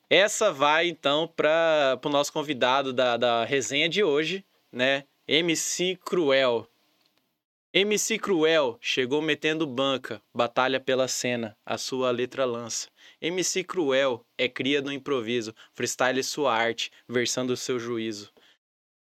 Essa 0.09 0.53
vai, 0.53 0.89
então, 0.89 1.27
para 1.27 1.99
o 2.05 2.09
nosso 2.09 2.33
convidado 2.33 2.93
da, 2.93 3.17
da 3.17 3.45
resenha 3.45 3.89
de 3.89 4.05
hoje, 4.05 4.45
né? 4.71 5.05
MC 5.27 5.99
Cruel. 6.05 6.69
MC 7.73 8.19
Cruel 8.19 8.79
chegou 8.81 9.21
metendo 9.21 9.67
banca, 9.67 10.23
batalha 10.33 10.79
pela 10.79 11.09
cena, 11.09 11.57
a 11.67 11.77
sua 11.77 12.11
letra 12.11 12.45
lança. 12.45 12.89
MC 13.21 13.65
Cruel 13.65 14.25
é 14.39 14.49
cria 14.49 14.81
do 14.81 14.93
improviso, 14.93 15.53
freestyle 15.73 16.23
sua 16.23 16.55
arte, 16.55 16.93
versando 17.09 17.53
o 17.53 17.57
seu 17.57 17.81
juízo. 17.81 18.31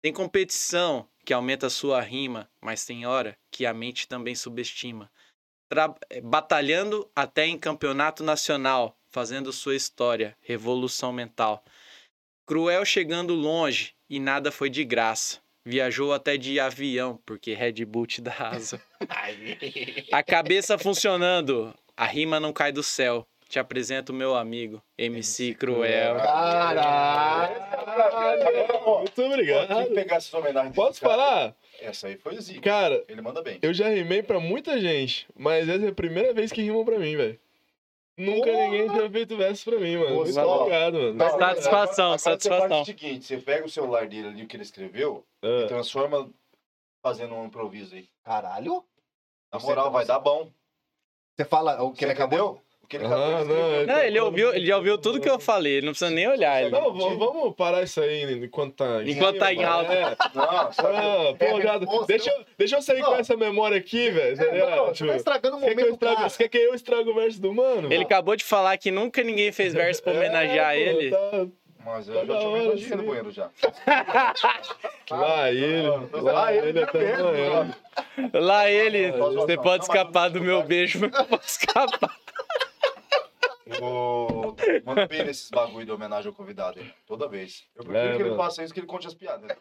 Tem 0.00 0.12
competição 0.12 1.06
que 1.24 1.34
aumenta 1.34 1.66
a 1.66 1.70
sua 1.70 2.00
rima, 2.00 2.48
mas 2.60 2.84
tem 2.84 3.04
hora 3.04 3.36
que 3.50 3.66
a 3.66 3.74
mente 3.74 4.08
também 4.08 4.34
subestima. 4.34 5.10
Tra- 5.72 5.94
eh, 6.10 6.20
Batalhando 6.20 7.10
até 7.16 7.46
em 7.46 7.56
campeonato 7.56 8.22
nacional, 8.22 8.94
fazendo 9.10 9.50
sua 9.54 9.74
história, 9.74 10.36
revolução 10.42 11.10
mental. 11.14 11.64
Cruel 12.46 12.84
chegando 12.84 13.32
longe 13.34 13.94
e 14.10 14.20
nada 14.20 14.52
foi 14.52 14.68
de 14.68 14.84
graça. 14.84 15.38
Viajou 15.64 16.12
até 16.12 16.36
de 16.36 16.60
avião, 16.60 17.18
porque 17.24 17.54
Red 17.54 17.86
Bull 17.86 18.06
te 18.06 18.20
dá 18.20 18.34
asa. 18.50 18.82
A 20.12 20.22
cabeça 20.22 20.76
funcionando, 20.76 21.72
a 21.96 22.04
rima 22.04 22.38
não 22.38 22.52
cai 22.52 22.70
do 22.70 22.82
céu. 22.82 23.26
Te 23.48 23.58
apresento 23.58 24.12
meu 24.12 24.34
amigo, 24.34 24.82
MC 24.98 25.54
Cruel. 25.54 26.16
Caralho! 26.16 27.60
Muito 28.98 29.22
obrigado. 29.22 29.68
Posso 30.74 31.00
falar? 31.00 31.54
Essa 31.82 32.06
aí 32.08 32.16
foi 32.16 32.40
zica. 32.40 32.60
Cara, 32.60 33.04
Ele 33.08 33.20
manda 33.20 33.42
bem. 33.42 33.58
eu 33.62 33.72
já 33.74 33.88
rimei 33.88 34.22
pra 34.22 34.38
muita 34.40 34.80
gente, 34.80 35.26
mas 35.36 35.68
essa 35.68 35.84
é 35.86 35.88
a 35.88 35.94
primeira 35.94 36.32
vez 36.32 36.52
que 36.52 36.62
rimam 36.62 36.84
pra 36.84 36.98
mim, 36.98 37.16
velho. 37.16 37.38
Nunca 38.16 38.46
Porra! 38.50 38.64
ninguém 38.64 38.88
tinha 38.90 39.10
feito 39.10 39.36
verso 39.36 39.64
pra 39.70 39.80
mim, 39.80 39.96
mano. 39.96 40.08
Pô, 40.10 40.14
Muito 40.16 40.32
só- 40.32 40.60
obrigado, 40.60 40.94
mano. 40.94 41.18
Satisfação, 41.18 41.42
agora- 41.42 41.92
agora 42.04 42.18
Você 42.18 42.22
satisfação. 42.24 42.68
faz 42.68 42.82
o 42.82 42.84
seguinte, 42.84 43.24
você 43.24 43.38
pega 43.38 43.66
o 43.66 43.70
celular 43.70 44.06
dele 44.06 44.28
ali, 44.28 44.42
o 44.44 44.46
que 44.46 44.54
ele 44.56 44.62
escreveu, 44.62 45.24
e 45.42 45.64
Ah, 45.64 45.66
transforma 45.66 46.30
fazendo 47.02 47.34
um 47.34 47.46
improviso 47.46 47.94
aí. 47.94 48.08
Caralho? 48.22 48.84
Na 49.52 49.58
Você- 49.58 49.66
moral, 49.66 49.90
vai 49.90 50.04
dar 50.04 50.18
bom. 50.18 50.50
Você 51.36 51.44
fala 51.46 51.82
o 51.82 51.90
que 51.92 52.00
Você 52.00 52.04
ele 52.04 52.12
acabou... 52.12 52.62
entendeu? 52.96 53.16
O 53.16 53.16
que 53.16 53.22
ele 53.22 53.22
Ah, 53.22 53.36
acabou 53.38 53.44
de 53.44 53.48
não, 53.52 53.66
escrever. 53.70 53.86
Não, 53.86 54.02
ele 54.02 54.20
ouviu, 54.20 54.54
ele 54.54 54.66
já 54.66 54.76
ouviu 54.76 54.98
tudo 54.98 55.20
que 55.20 55.28
eu 55.30 55.38
falei, 55.38 55.72
ele 55.74 55.86
não 55.86 55.92
precisa 55.92 56.10
nem 56.10 56.28
olhar. 56.28 56.60
Ele. 56.62 56.70
Não, 56.70 56.92
vamos 56.92 57.54
parar 57.56 57.82
isso 57.82 58.00
aí 58.00 58.22
enquanto 58.44 58.74
tá 58.74 59.02
em 59.02 59.10
Enquanto 59.10 59.38
tá 59.38 59.52
em 59.52 59.64
alta. 59.64 59.92
é. 59.92 60.16
Não, 60.34 60.72
sabe? 60.72 60.96
Ah, 60.96 61.34
pô, 61.38 61.44
É, 61.58 61.62
já- 61.62 61.78
deixa, 62.06 62.30
eu- 62.30 62.44
deixa 62.58 62.76
eu 62.76 62.82
sair 62.82 63.00
Não. 63.00 63.08
com 63.10 63.14
essa 63.16 63.36
memória 63.36 63.76
aqui, 63.78 64.10
velho. 64.10 64.36
tá 64.36 64.44
É, 64.44 64.76
não, 64.76 64.86
você 64.86 64.92
Tipo, 64.94 65.08
tá 65.10 65.16
estragando 65.16 65.56
o 65.56 65.60
Você 65.60 65.66
quer, 65.66 65.74
que 65.74 65.80
momento 65.80 65.92
estrago, 65.94 66.16
cara. 66.16 66.28
você 66.28 66.36
quer 66.38 66.48
que 66.48 66.58
eu 66.58 66.74
estrague 66.74 67.08
o 67.10 67.14
verso 67.14 67.40
do 67.40 67.54
mano? 67.54 67.92
Ele 67.92 68.04
acabou 68.04 68.36
de 68.36 68.44
falar 68.44 68.76
que 68.76 68.90
nunca 68.90 69.22
ninguém 69.22 69.50
fez 69.52 69.72
verso 69.74 70.02
pra 70.02 70.12
homenagear 70.14 70.74
É, 70.76 70.92
pô, 70.92 70.98
ele. 71.00 71.10
tá- 71.10 71.46
Mas 71.84 72.08
eu 72.08 72.14
Tá 72.14 72.24
já 72.34 72.40
ouvido 72.46 72.72
aqui 72.74 72.94
no 72.94 73.02
banheiro 73.02 73.30
já. 73.32 73.50
Lá 75.10 75.50
ele, 75.50 75.82
lá 76.12 76.54
ele 76.54 76.68
ele 76.68 76.82
até 76.84 76.98
mesmo, 76.98 77.28
amanhã. 77.28 77.74
Lá 78.34 78.70
ele, 78.70 79.10
Não, 79.10 79.18
não, 79.18 79.32
você 79.42 79.56
não, 79.56 79.62
pode 79.64 79.78
não, 79.88 79.94
escapar 79.94 80.30
do 80.30 80.40
meu 80.40 80.62
beijo, 80.62 81.00
mas 81.00 81.12
eu 81.12 81.24
posso 81.24 81.44
escapar. 81.48 82.16
Ô, 83.80 84.56
Manda 84.84 85.06
bem 85.06 85.24
nesses 85.24 85.48
bagulho 85.50 85.86
de 85.86 85.92
homenagem 85.92 86.28
ao 86.28 86.34
convidado 86.34 86.80
aí. 86.80 86.92
Toda 87.06 87.28
vez. 87.28 87.64
Eu 87.76 87.84
prefiro 87.84 88.12
É, 88.12 88.16
que 88.16 88.22
ele 88.22 88.36
faça 88.36 88.64
isso 88.64 88.74
que 88.74 88.80
ele 88.80 88.86
conte 88.86 89.06
as 89.06 89.14
piadas. 89.14 89.46
né? 89.48 89.56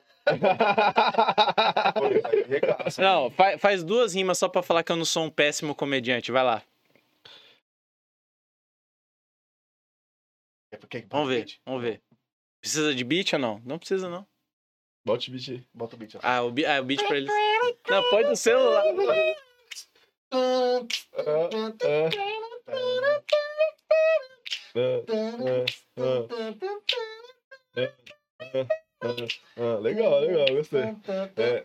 Regaça. 2.48 3.02
Não, 3.02 3.30
fa- 3.32 3.58
faz 3.60 3.84
duas 3.84 4.14
rimas 4.16 4.38
só 4.40 4.50
pra 4.50 4.64
falar 4.64 4.84
que 4.84 4.92
eu 4.92 4.96
não 4.96 5.06
sou 5.06 5.24
um 5.24 5.30
péssimo 5.30 5.76
comediante. 5.76 6.32
Vai 6.32 6.44
lá, 6.44 6.64
É 10.72 10.78
porque- 10.78 11.06
vamos 11.10 11.30
ver, 11.30 11.46
vamos 11.66 11.82
ver. 11.82 12.02
Precisa 12.60 12.94
de 12.96 13.04
beat 13.04 13.34
ou 13.34 13.40
não? 13.40 13.62
Não 13.66 13.78
precisa, 13.78 14.10
não. 14.10 14.26
Bote 15.06 15.30
o 15.30 15.34
beat 15.34 15.50
aí. 15.50 15.64
Bota 15.74 15.96
o 15.96 16.00
beat. 16.00 16.16
Ah, 16.22 16.42
o, 16.44 16.52
bi- 16.52 16.66
ah, 16.66 16.80
o 16.80 16.84
beat 16.86 17.06
pra 17.06 17.18
eles. 17.18 17.32
Não, 17.90 18.10
põe 18.10 18.24
do 18.24 18.36
celular. 18.36 18.84
Ah, 20.34 20.80
ah, 21.18 21.70
legal, 29.82 30.20
legal, 30.22 30.46
gostei. 30.56 30.96
É. 31.38 31.64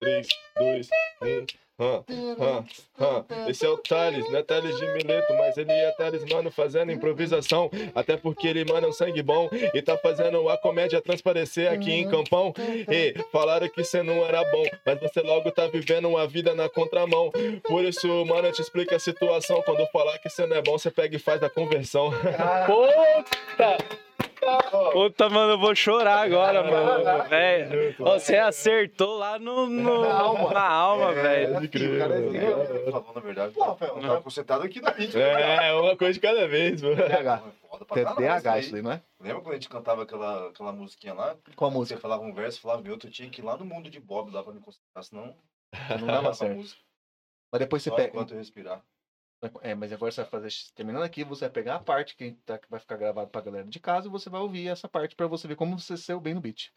3, 0.00 0.28
2, 0.56 0.88
1. 1.22 1.63
Ah, 1.76 2.04
ah, 2.38 2.64
ah. 3.00 3.50
Esse 3.50 3.66
é 3.66 3.68
o 3.68 3.76
Thales, 3.76 4.30
não 4.30 4.38
é 4.38 4.42
Thales 4.44 4.76
de 4.76 4.86
Mileto, 4.92 5.34
mas 5.34 5.56
ele 5.56 5.72
é 5.72 5.90
Thales, 5.92 6.24
mano, 6.24 6.50
fazendo 6.50 6.92
improvisação. 6.92 7.68
Até 7.94 8.16
porque 8.16 8.46
ele, 8.46 8.64
mano, 8.64 8.86
é 8.86 8.90
um 8.90 8.92
sangue 8.92 9.22
bom 9.22 9.48
e 9.74 9.82
tá 9.82 9.98
fazendo 9.98 10.48
a 10.48 10.56
comédia 10.56 11.00
transparecer 11.00 11.72
aqui 11.72 11.92
em 11.92 12.08
Campão. 12.08 12.54
E 12.88 13.14
falaram 13.32 13.68
que 13.68 13.82
você 13.82 14.02
não 14.02 14.24
era 14.24 14.44
bom, 14.52 14.64
mas 14.86 15.00
você 15.00 15.20
logo 15.20 15.50
tá 15.50 15.66
vivendo 15.66 16.08
uma 16.08 16.26
vida 16.28 16.54
na 16.54 16.68
contramão. 16.68 17.32
Por 17.64 17.84
isso, 17.84 18.06
mano, 18.24 18.48
eu 18.48 18.52
te 18.52 18.62
explico 18.62 18.94
a 18.94 18.98
situação. 18.98 19.60
Quando 19.62 19.84
falar 19.88 20.18
que 20.18 20.30
você 20.30 20.46
não 20.46 20.56
é 20.56 20.62
bom, 20.62 20.78
você 20.78 20.92
pega 20.92 21.16
e 21.16 21.18
faz 21.18 21.42
a 21.42 21.50
conversão. 21.50 22.12
Puta! 22.66 24.03
Puta, 24.92 25.28
mano, 25.28 25.52
eu 25.52 25.58
vou 25.58 25.74
chorar 25.74 26.22
agora, 26.22 26.62
mano. 26.62 27.28
Velho, 27.28 27.94
você 27.98 28.36
acertou 28.36 29.16
lá 29.18 29.38
no, 29.38 29.66
no- 29.68 30.00
Na 30.02 30.20
alma. 30.20 30.52
na 30.52 30.66
alma, 30.68 31.10
É, 31.10 31.14
velho. 31.46 31.68
filho, 31.70 31.96
o 31.96 31.98
cara 31.98 32.14
é 32.14 32.28
zica. 32.28 32.90
Falou, 32.92 33.12
na 33.14 33.20
verdade. 33.20 33.54
Eu 33.56 33.64
tava 34.00 34.22
concentrado 34.22 34.64
aqui 34.64 34.80
na 34.80 34.94
mídia. 34.94 35.18
É, 35.20 35.72
uma 35.74 35.96
coisa 35.96 36.12
de 36.14 36.20
cada 36.20 36.46
vez, 36.48 36.82
mano. 36.82 36.96
TH. 36.96 37.42
TH 38.16 38.58
isso 38.60 38.76
aí. 38.76 38.82
não 38.82 38.92
é? 38.92 39.02
Lembra 39.20 39.40
quando 39.42 39.52
a 39.52 39.54
gente 39.56 39.68
cantava 39.68 40.02
aquela, 40.04 40.48
aquela 40.48 40.72
musiquinha 40.72 41.14
lá? 41.14 41.36
Qual 41.56 41.70
Você 41.70 41.76
música? 41.78 42.00
falava 42.00 42.22
um 42.22 42.32
verso, 42.32 42.60
falava 42.60 42.88
outro, 42.90 43.08
eu 43.08 43.12
tinha 43.12 43.28
que 43.28 43.40
ir 43.40 43.44
lá 43.44 43.56
no 43.56 43.64
mundo 43.64 43.90
de 43.90 43.98
Bob 43.98 44.30
lá 44.30 44.42
pra 44.42 44.52
me 44.52 44.60
concentrar, 44.60 45.02
senão 45.02 45.34
Não 46.00 46.06
dava 46.06 46.30
a 46.30 46.34
certo. 46.34 46.56
música. 46.56 46.80
Mas 47.52 47.58
depois 47.60 47.82
você 47.82 47.90
Só 47.90 47.96
pega. 47.96 48.08
enquanto 48.10 48.32
eu 48.32 48.38
respirar. 48.38 48.82
É, 49.62 49.74
mas 49.74 49.92
agora 49.92 50.10
você 50.10 50.22
vai 50.22 50.30
fazer. 50.30 50.48
Terminando 50.74 51.02
aqui, 51.02 51.24
você 51.24 51.44
vai 51.46 51.50
pegar 51.50 51.76
a 51.76 51.80
parte 51.80 52.16
que, 52.16 52.32
tá, 52.44 52.58
que 52.58 52.70
vai 52.70 52.80
ficar 52.80 52.96
gravado 52.96 53.30
pra 53.30 53.40
galera 53.40 53.66
de 53.66 53.80
casa 53.80 54.08
e 54.08 54.10
você 54.10 54.30
vai 54.30 54.40
ouvir 54.40 54.68
essa 54.68 54.88
parte 54.88 55.14
pra 55.14 55.26
você 55.26 55.48
ver 55.48 55.56
como 55.56 55.78
você 55.78 55.96
saiu 55.96 56.20
bem 56.20 56.34
no 56.34 56.40
beat. 56.40 56.72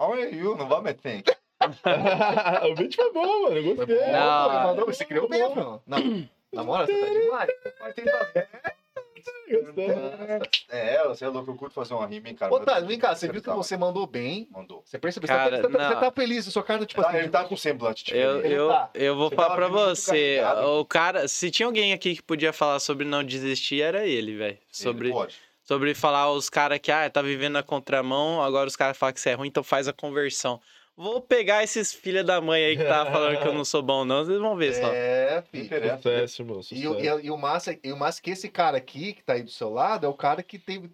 How 0.00 0.12
are 0.12 0.34
you? 0.34 0.56
Não 0.56 0.68
vai 0.68 0.82
meter. 0.82 1.22
o 2.70 2.74
beat 2.74 2.96
foi 2.96 3.12
bom, 3.12 3.42
mano. 3.42 3.56
Eu 3.56 3.76
gostei. 3.76 4.12
Não. 4.12 4.50
Pô, 4.50 4.54
mandou, 4.54 4.86
você 4.86 5.04
criou 5.04 5.28
bem, 5.28 5.40
não. 5.54 5.82
Não. 5.86 6.28
Na 6.52 6.64
moral, 6.64 6.86
você 6.86 7.00
tá 7.00 7.08
demais. 7.08 7.50
Mas 7.80 7.94
tem 7.94 8.04
Gostei. 9.50 9.86
É, 10.70 11.06
você 11.06 11.24
é 11.24 11.28
louco, 11.28 11.50
eu 11.50 11.54
curto 11.56 11.74
fazer 11.74 11.94
uma 11.94 12.06
rima, 12.06 12.28
hein, 12.28 12.34
cara. 12.34 12.52
Ô, 12.52 12.60
Thales, 12.60 12.86
vem 12.88 12.98
cá, 12.98 13.14
você 13.14 13.30
viu 13.30 13.42
que 13.42 13.50
você 13.50 13.76
mandou 13.76 14.06
bem. 14.06 14.48
Mandou. 14.50 14.82
Você 14.84 14.98
percebeu? 14.98 15.28
Cara, 15.28 15.56
você, 15.56 15.62
tá, 15.62 15.68
você, 15.68 15.76
tá, 15.76 15.78
não. 15.84 15.94
você 15.94 16.00
tá 16.00 16.12
feliz, 16.12 16.44
sua 16.46 16.62
cara, 16.62 16.86
tipo 16.86 17.02
Tá, 17.02 17.08
assim. 17.08 17.18
ele 17.18 17.28
tá 17.28 17.44
com 17.44 17.56
semblante 17.56 18.04
Eu, 18.14 18.36
diferente. 18.36 18.54
eu, 18.54 18.68
tá. 18.68 18.90
eu 18.94 19.16
vou 19.16 19.28
Você 19.28 19.36
falar 19.36 19.54
pra 19.54 19.68
você. 19.68 20.40
O 20.78 20.84
cara, 20.84 21.28
se 21.28 21.50
tinha 21.50 21.66
alguém 21.66 21.92
aqui 21.92 22.16
que 22.16 22.22
podia 22.22 22.52
falar 22.52 22.80
sobre 22.80 23.06
não 23.06 23.22
desistir, 23.22 23.82
era 23.82 24.06
ele, 24.06 24.36
velho. 24.36 24.58
Sobre, 24.70 25.08
Ele 25.08 25.14
pode. 25.14 25.36
sobre 25.62 25.94
falar 25.94 26.30
os 26.32 26.48
caras 26.48 26.78
que, 26.78 26.90
ah, 26.90 27.08
tá 27.10 27.20
vivendo 27.22 27.52
na 27.54 27.62
contramão, 27.62 28.42
agora 28.42 28.66
os 28.68 28.76
caras 28.76 28.96
falam 28.96 29.12
que 29.12 29.20
você 29.20 29.30
é 29.30 29.34
ruim, 29.34 29.48
então 29.48 29.62
faz 29.62 29.86
a 29.88 29.92
conversão. 29.92 30.60
Vou 30.96 31.20
pegar 31.20 31.64
esses 31.64 31.92
filha 31.92 32.22
da 32.22 32.40
mãe 32.40 32.64
aí 32.64 32.76
que 32.76 32.84
tava 32.84 33.10
falando 33.10 33.40
que 33.40 33.48
eu 33.48 33.54
não 33.54 33.64
sou 33.64 33.82
bom, 33.82 34.04
não, 34.04 34.24
vocês 34.24 34.38
vão 34.38 34.56
ver 34.56 34.74
só. 34.74 34.92
É, 34.92 35.42
filho. 35.50 35.68
Sucesso, 35.96 36.42
irmão. 36.42 36.58
E, 36.60 36.62
Sucesso. 36.62 37.20
e, 37.20 37.26
e 37.26 37.30
o 37.30 37.36
massa, 37.38 37.78
e 37.82 37.92
o 37.92 37.96
massa 37.96 38.20
é 38.20 38.22
que 38.22 38.30
esse 38.30 38.48
cara 38.48 38.76
aqui, 38.76 39.14
que 39.14 39.22
tá 39.24 39.32
aí 39.32 39.42
do 39.42 39.50
seu 39.50 39.70
lado, 39.70 40.04
é 40.04 40.08
o 40.08 40.14
cara 40.14 40.42
que 40.42 40.58
teve 40.58 40.90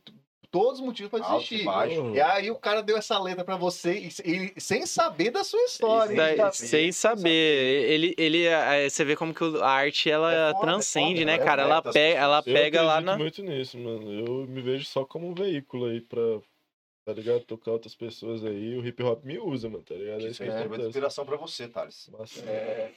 todos 0.50 0.78
os 0.78 0.86
motivos 0.86 1.20
e 1.20 1.22
desistir. 1.32 1.64
baixo. 1.64 2.14
E 2.14 2.20
aí 2.20 2.50
o 2.50 2.54
cara 2.56 2.82
deu 2.82 2.96
essa 2.96 3.18
letra 3.18 3.44
pra 3.44 3.56
você 3.56 4.08
e, 4.24 4.54
e- 4.56 4.60
sem 4.60 4.86
saber 4.86 5.30
da 5.30 5.44
sua 5.44 5.60
história. 5.64 6.16
Sem 6.16 6.36
saber, 6.36 6.52
sem 6.54 6.92
saber. 6.92 7.90
Ele, 7.90 8.14
ele, 8.16 8.44
é, 8.46 8.88
você 8.88 9.04
vê 9.04 9.14
como 9.16 9.34
que 9.34 9.44
a 9.60 9.68
arte, 9.68 10.10
ela 10.10 10.32
É 10.32 10.52
foda, 10.52 10.58
é 10.58 10.60
transcende, 10.60 11.20
foda, 11.20 11.24
né, 11.26 11.34
é 11.34 11.38
cara? 11.38 11.62
Ela, 11.62 11.82
tá 11.82 11.92
pega, 11.92 12.18
ela 12.18 12.38
Eu 12.46 12.54
pega 12.54 12.82
lá 12.82 13.00
na... 13.00 13.18
muito 13.18 13.42
nisso, 13.42 13.76
mano. 13.76 14.10
Eu 14.10 14.46
me 14.46 14.62
vejo 14.62 14.84
só 14.86 15.04
como 15.04 15.28
um 15.28 15.34
veículo 15.34 15.86
aí 15.86 16.00
pra, 16.00 16.22
tá 17.08 17.12
ligado? 17.14 17.40
Tocar 17.44 17.70
outras 17.72 17.94
pessoas 17.94 18.44
aí. 18.44 18.76
O 18.76 18.86
hip 18.86 19.02
hop 19.02 19.24
me 19.24 19.38
usa, 19.38 19.68
mano, 19.68 19.82
tá 19.82 19.94
ligado? 19.94 20.26
É 20.26 20.28
Isso 20.28 20.42
que 20.42 20.50
de 20.50 20.56
acontece. 20.56 20.88
inspiração 20.88 21.24
pra 21.24 21.36
você, 21.38 21.66
Thales. 21.66 22.08
Massa. 22.12 22.40
É, 22.44 22.90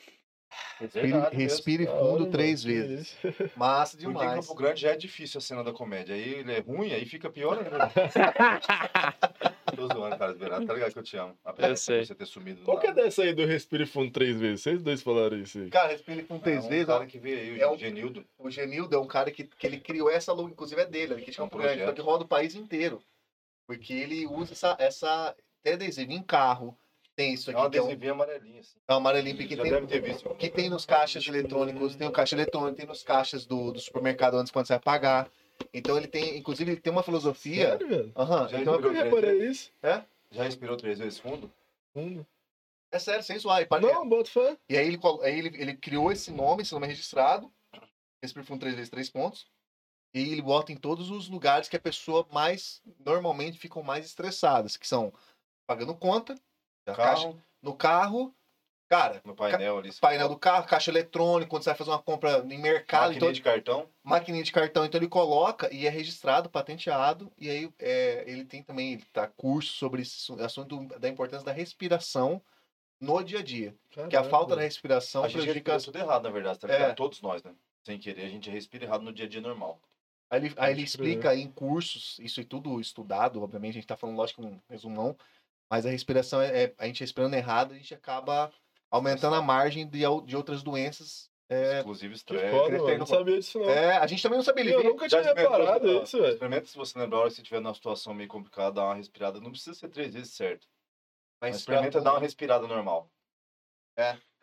respire, 0.81 1.07
mesmo. 1.07 1.29
respire 1.29 1.85
Da 1.85 1.91
fundo 1.91 2.03
hora, 2.03 2.19
mano. 2.19 2.31
três 2.31 2.61
Que 2.61 2.67
vezes. 2.67 3.17
Massa 3.55 3.95
Porque 3.95 4.05
em 4.05 4.09
demais. 4.13 4.45
Campo 4.47 4.55
Grande 4.59 4.81
já 4.81 4.91
é 4.91 4.97
difícil 4.97 5.37
a 5.37 5.41
cena 5.41 5.63
da 5.63 5.71
comédia. 5.71 6.13
Aí 6.13 6.33
ele 6.39 6.51
é 6.51 6.59
ruim, 6.59 6.91
aí 6.91 7.05
fica 7.05 7.29
pior 7.29 7.57
ainda. 7.57 7.89
Tô 9.75 9.87
zoando, 9.87 10.17
Thales 10.17 10.37
Bernardo. 10.37 10.65
Tá 10.67 10.73
ligado 10.73 10.91
que 10.91 10.99
eu 10.99 11.03
te 11.03 11.15
amo. 11.17 11.37
Apesar 11.45 11.99
de 12.01 12.05
você 12.07 12.13
ter 12.15 12.25
sumido 12.25 12.59
do 12.59 12.65
Qual 12.65 12.77
que 12.79 12.87
é 12.87 12.93
dessa 12.93 13.21
aí 13.23 13.33
do 13.33 13.45
Respire 13.45 13.85
Fundo 13.85 14.11
três 14.11 14.37
vezes? 14.37 14.61
Vocês 14.61 14.81
dois 14.83 15.01
falaram 15.01 15.37
isso 15.37 15.57
aí. 15.59 15.69
Cara, 15.69 15.87
respire 15.93 16.23
fundo 16.23 16.41
É 16.41 16.43
três 16.43 16.65
um 16.65 16.69
vezes. 16.69 16.89
ó. 16.89 16.93
cara 16.93 17.05
que 17.05 17.17
veio 17.17 17.37
aí, 17.37 17.61
É 17.61 17.67
o 17.67 17.71
um- 17.71 17.77
Genildo. 17.77 18.25
O 18.37 18.49
Genildo 18.51 18.93
é 18.95 18.99
um 18.99 19.07
cara 19.07 19.31
que, 19.31 19.45
que 19.45 19.65
ele 19.65 19.79
criou 19.79 20.09
essa 20.09 20.33
logo, 20.33 20.49
inclusive 20.49 20.81
é 20.81 20.85
dele, 20.85 21.13
ele 21.13 21.21
que 21.21 21.29
É 21.29 21.31
um 21.31 21.35
chama 21.35 21.49
Grande, 21.49 21.67
projeto. 21.67 21.85
só 21.87 21.93
que 21.93 22.01
roda 22.01 22.25
o 22.25 22.27
país 22.27 22.53
inteiro. 22.55 23.01
Porque 23.67 23.93
ele 23.93 24.25
usa 24.27 24.53
essa, 24.53 24.75
essa 24.79 25.35
até 25.61 25.73
adesivo 25.73 26.11
em 26.11 26.23
carro. 26.23 26.77
Tem 27.15 27.33
isso 27.33 27.51
É 27.51 27.53
aqui, 27.53 27.61
uma 27.61 27.69
que 27.69 27.77
é 27.77 27.81
um, 28.11 28.13
amarelinha. 28.15 28.59
Assim. 28.61 28.79
é 28.87 28.93
um 28.93 28.97
amarelinho 28.97 29.37
que 29.37 29.55
Já 29.55 29.63
tem, 29.63 29.85
ter 29.85 30.01
visto. 30.01 30.29
que 30.35 30.49
tem 30.49 30.69
nos 30.69 30.85
caixas 30.85 31.27
eletrônicos, 31.27 31.95
tem 31.95 32.07
o 32.07 32.11
caixa 32.11 32.35
eletrônico, 32.35 32.77
tem 32.77 32.85
nos 32.85 33.03
caixas 33.03 33.45
do, 33.45 33.71
do 33.71 33.79
supermercado 33.79 34.35
antes 34.37 34.51
quando 34.51 34.65
você 34.67 34.73
vai 34.73 34.79
pagar. 34.81 35.29
Então 35.73 35.97
ele 35.97 36.07
tem, 36.07 36.37
inclusive, 36.37 36.71
ele 36.71 36.81
tem 36.81 36.91
uma 36.91 37.03
filosofia. 37.03 37.71
Sério, 37.71 37.87
velho? 37.87 38.11
Aham, 38.15 38.47
Já 38.47 38.59
então, 38.61 38.73
nunca 38.79 38.91
reparei 38.91 39.45
isso. 39.49 39.71
Já 40.31 40.43
respirou 40.43 40.77
três 40.77 40.97
vezes 40.99 41.19
fundo? 41.19 41.51
Fundo. 41.93 42.25
é 42.91 42.97
sério, 42.97 43.23
sem 43.23 43.37
zoar. 43.37 43.67
pare- 43.67 43.85
Não, 43.85 44.07
bota 44.07 44.29
fé. 44.29 44.57
E 44.69 44.77
aí 44.77 44.87
ele, 44.87 44.99
aí 45.23 45.37
ele, 45.37 45.61
ele 45.61 45.75
criou 45.75 46.11
esse 46.11 46.31
nome, 46.31 46.63
esse 46.63 46.73
nome 46.73 46.85
é 46.87 46.89
registrado, 46.89 47.51
Respire 48.23 48.45
Fundo 48.45 48.59
3 48.61 48.75
vezes 48.75 48.89
3 48.89 49.09
pontos, 49.09 49.47
e 50.13 50.19
ele 50.31 50.41
bota 50.41 50.71
em 50.71 50.77
todos 50.77 51.09
os 51.09 51.27
lugares 51.29 51.67
que 51.69 51.75
a 51.77 51.81
pessoa 51.81 52.27
mais, 52.31 52.81
normalmente, 52.99 53.57
ficam 53.57 53.81
mais 53.83 54.05
estressadas, 54.05 54.75
que 54.77 54.87
são 54.87 55.13
pagando 55.65 55.95
conta, 55.95 56.33
a 56.85 56.93
caixa- 56.93 57.23
Carro, 57.23 57.41
no 57.61 57.73
carro, 57.75 58.35
cara, 58.89 59.21
no 59.23 59.33
painel 59.35 59.77
ali. 59.77 59.93
painel 60.01 60.27
do 60.27 60.37
carro, 60.37 60.67
caixa 60.67 60.91
eletrônico, 60.91 61.49
quando 61.49 61.63
você 61.63 61.69
vai 61.69 61.77
fazer 61.77 61.91
uma 61.91 62.01
compra 62.01 62.39
em 62.49 62.57
mercado, 62.57 63.03
Maquininha 63.13 63.17
então, 63.17 63.31
de 63.31 63.41
cartão. 63.41 63.89
maquininha 64.03 64.43
de 64.43 64.51
cartão, 64.51 64.83
então 64.83 64.99
ele 64.99 65.07
coloca 65.07 65.73
e 65.73 65.85
é 65.87 65.89
registrado, 65.89 66.49
patenteado, 66.49 67.31
e 67.37 67.49
aí 67.49 67.73
é, 67.79 68.23
ele 68.27 68.43
tem 68.43 68.61
também 68.63 68.93
ele 68.93 69.05
tá 69.13 69.27
curso 69.27 69.73
sobre 69.73 70.01
esse 70.01 70.15
assu- 70.33 70.43
assunto 70.43 70.83
da 70.99 71.07
importância 71.07 71.45
da 71.45 71.53
respiração 71.53 72.41
no 72.99 73.23
dia 73.23 73.39
a 73.39 73.43
dia. 73.43 73.73
Que 74.09 74.15
a 74.17 74.23
falta 74.25 74.55
da 74.55 74.61
respiração 74.61 75.23
A 75.23 75.27
gente 75.27 75.37
prejudica 75.41 75.73
respira 75.73 75.93
tudo 75.93 76.03
errado, 76.03 76.23
na 76.23 76.29
verdade, 76.29 76.59
tá 76.59 76.67
É. 76.67 76.93
Todos 76.93 77.21
nós, 77.21 77.41
né? 77.43 77.53
Sem 77.83 77.97
querer, 77.97 78.25
a 78.25 78.29
gente 78.29 78.49
respira 78.49 78.83
errado 78.85 79.01
no 79.03 79.13
dia 79.13 79.25
a 79.25 79.29
dia 79.29 79.41
normal. 79.41 79.79
Aí 80.31 80.39
ele, 80.45 80.53
aí 80.55 80.71
ele 80.71 80.81
explica 80.81 81.35
em 81.35 81.51
cursos, 81.51 82.17
isso 82.19 82.39
é 82.39 82.43
tudo 82.45 82.79
estudado, 82.79 83.43
obviamente, 83.43 83.71
a 83.71 83.73
gente 83.73 83.87
tá 83.87 83.97
falando, 83.97 84.15
lógico, 84.15 84.41
um 84.41 84.57
resumão, 84.69 85.13
mas 85.69 85.85
a 85.85 85.89
respiração 85.89 86.41
é, 86.41 86.63
é- 86.63 86.75
a 86.77 86.87
gente 86.87 87.01
respirando 87.01 87.35
errado, 87.35 87.73
a 87.73 87.77
gente 87.77 87.93
acaba 87.93 88.49
aumentando 88.89 89.35
a 89.35 89.41
margem 89.41 89.85
de, 89.85 89.99
de 90.25 90.37
outras 90.37 90.63
doenças. 90.63 91.29
É, 91.49 91.81
Inclusive 91.81 92.13
Que 92.13 92.17
estresse. 92.17 92.49
foda, 92.49 92.77
mano. 92.77 92.97
Não 92.99 93.05
sabia 93.05 93.37
disso, 93.37 93.59
não. 93.59 93.69
é, 93.69 93.97
a 93.97 94.07
gente 94.07 94.23
também 94.23 94.37
não 94.37 94.43
sabia, 94.45 94.71
Eu 94.71 94.83
nunca 94.85 95.09
tinha 95.09 95.21
reparado 95.21 96.01
isso, 96.01 96.17
velho. 96.17 96.31
Experimenta 96.31 96.65
se 96.65 96.77
você 96.77 96.97
lembrar, 96.97 97.29
se 97.29 97.41
estiver 97.41 97.59
numa 97.59 97.73
situação 97.73 98.13
meio 98.13 98.29
complicada, 98.29 98.71
dar 98.71 98.85
uma 98.85 98.95
respirada. 98.95 99.41
Não 99.41 99.51
precisa 99.51 99.73
ser 99.73 99.89
três 99.89 100.13
vezes 100.13 100.33
certo. 100.33 100.65
Mas 101.41 101.57
experimenta 101.57 101.99
dar 101.99 102.11
uma 102.13 102.21
respirada 102.21 102.65
normal. 102.67 103.11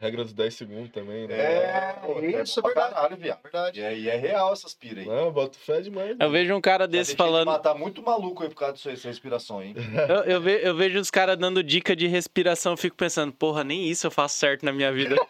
Regra 0.01 0.23
dos 0.23 0.33
10 0.33 0.55
segundos 0.55 0.91
também, 0.93 1.27
né? 1.27 1.35
É, 1.36 1.93
pô, 1.94 2.20
isso 2.20 2.60
é 2.60 2.62
bom 2.62 2.70
pra 2.70 2.83
verdade. 2.83 2.94
Caralho, 2.94 3.17
viado. 3.17 3.43
verdade. 3.43 3.81
E 3.81 3.83
é, 3.83 3.99
e 3.99 4.09
é 4.09 4.15
real 4.17 4.52
essas 4.52 4.73
pira 4.73 5.01
aí. 5.01 5.07
Não, 5.07 5.33
bota 5.33 5.59
fé 5.59 5.81
demais. 5.81 6.17
Eu 6.20 6.31
vejo 6.31 6.55
um 6.55 6.60
cara 6.60 6.86
desse 6.86 7.10
deixei 7.10 7.15
de 7.17 7.18
falando. 7.33 7.47
matar 7.49 7.75
muito 7.75 8.01
maluco 8.01 8.44
aí 8.44 8.49
por 8.49 8.55
causa 8.55 8.75
disso 8.75 8.89
aí, 8.89 8.94
essa 8.94 9.09
respiração, 9.09 9.60
hein? 9.60 9.75
Eu, 10.09 10.23
eu, 10.35 10.41
ve- 10.41 10.60
eu 10.62 10.77
vejo 10.77 11.01
os 11.01 11.10
caras 11.10 11.36
dando 11.36 11.65
dica 11.65 11.97
de 11.97 12.07
respiração, 12.07 12.75
eu 12.75 12.77
fico 12.77 12.97
pensando, 12.97 13.33
porra, 13.33 13.65
nem 13.65 13.89
isso 13.91 14.07
eu 14.07 14.10
faço 14.12 14.36
certo 14.39 14.65
na 14.65 14.73
minha 14.73 14.93
vida. 14.93 15.17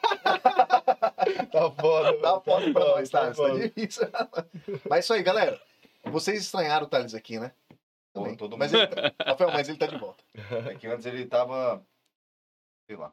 Tá 1.52 1.70
foda. 1.70 2.12
Tá 2.20 2.40
foda 2.40 2.72
pra 2.72 2.84
nós, 2.84 3.10
tá? 3.10 3.20
Tá 3.20 3.30
Isso 3.30 3.42
tá 3.42 3.54
difícil. 3.54 4.08
Mas 4.88 5.04
isso 5.04 5.12
aí, 5.12 5.22
galera. 5.22 5.60
Vocês 6.04 6.40
estranharam 6.42 6.86
o 6.86 6.88
Thales 6.88 7.14
aqui, 7.14 7.38
né? 7.38 7.52
Pô, 8.12 8.22
Também. 8.22 8.36
todo 8.36 8.56
mas, 8.56 8.72
ele, 8.72 8.86
tá- 8.86 9.12
Rafael, 9.26 9.50
mas 9.52 9.68
ele 9.68 9.78
tá 9.78 9.86
de 9.86 9.96
volta. 9.98 10.22
É 10.70 10.74
que 10.74 10.86
antes 10.86 11.04
ele 11.06 11.26
tava. 11.26 11.82
Sei 12.86 12.96
lá. 12.96 13.12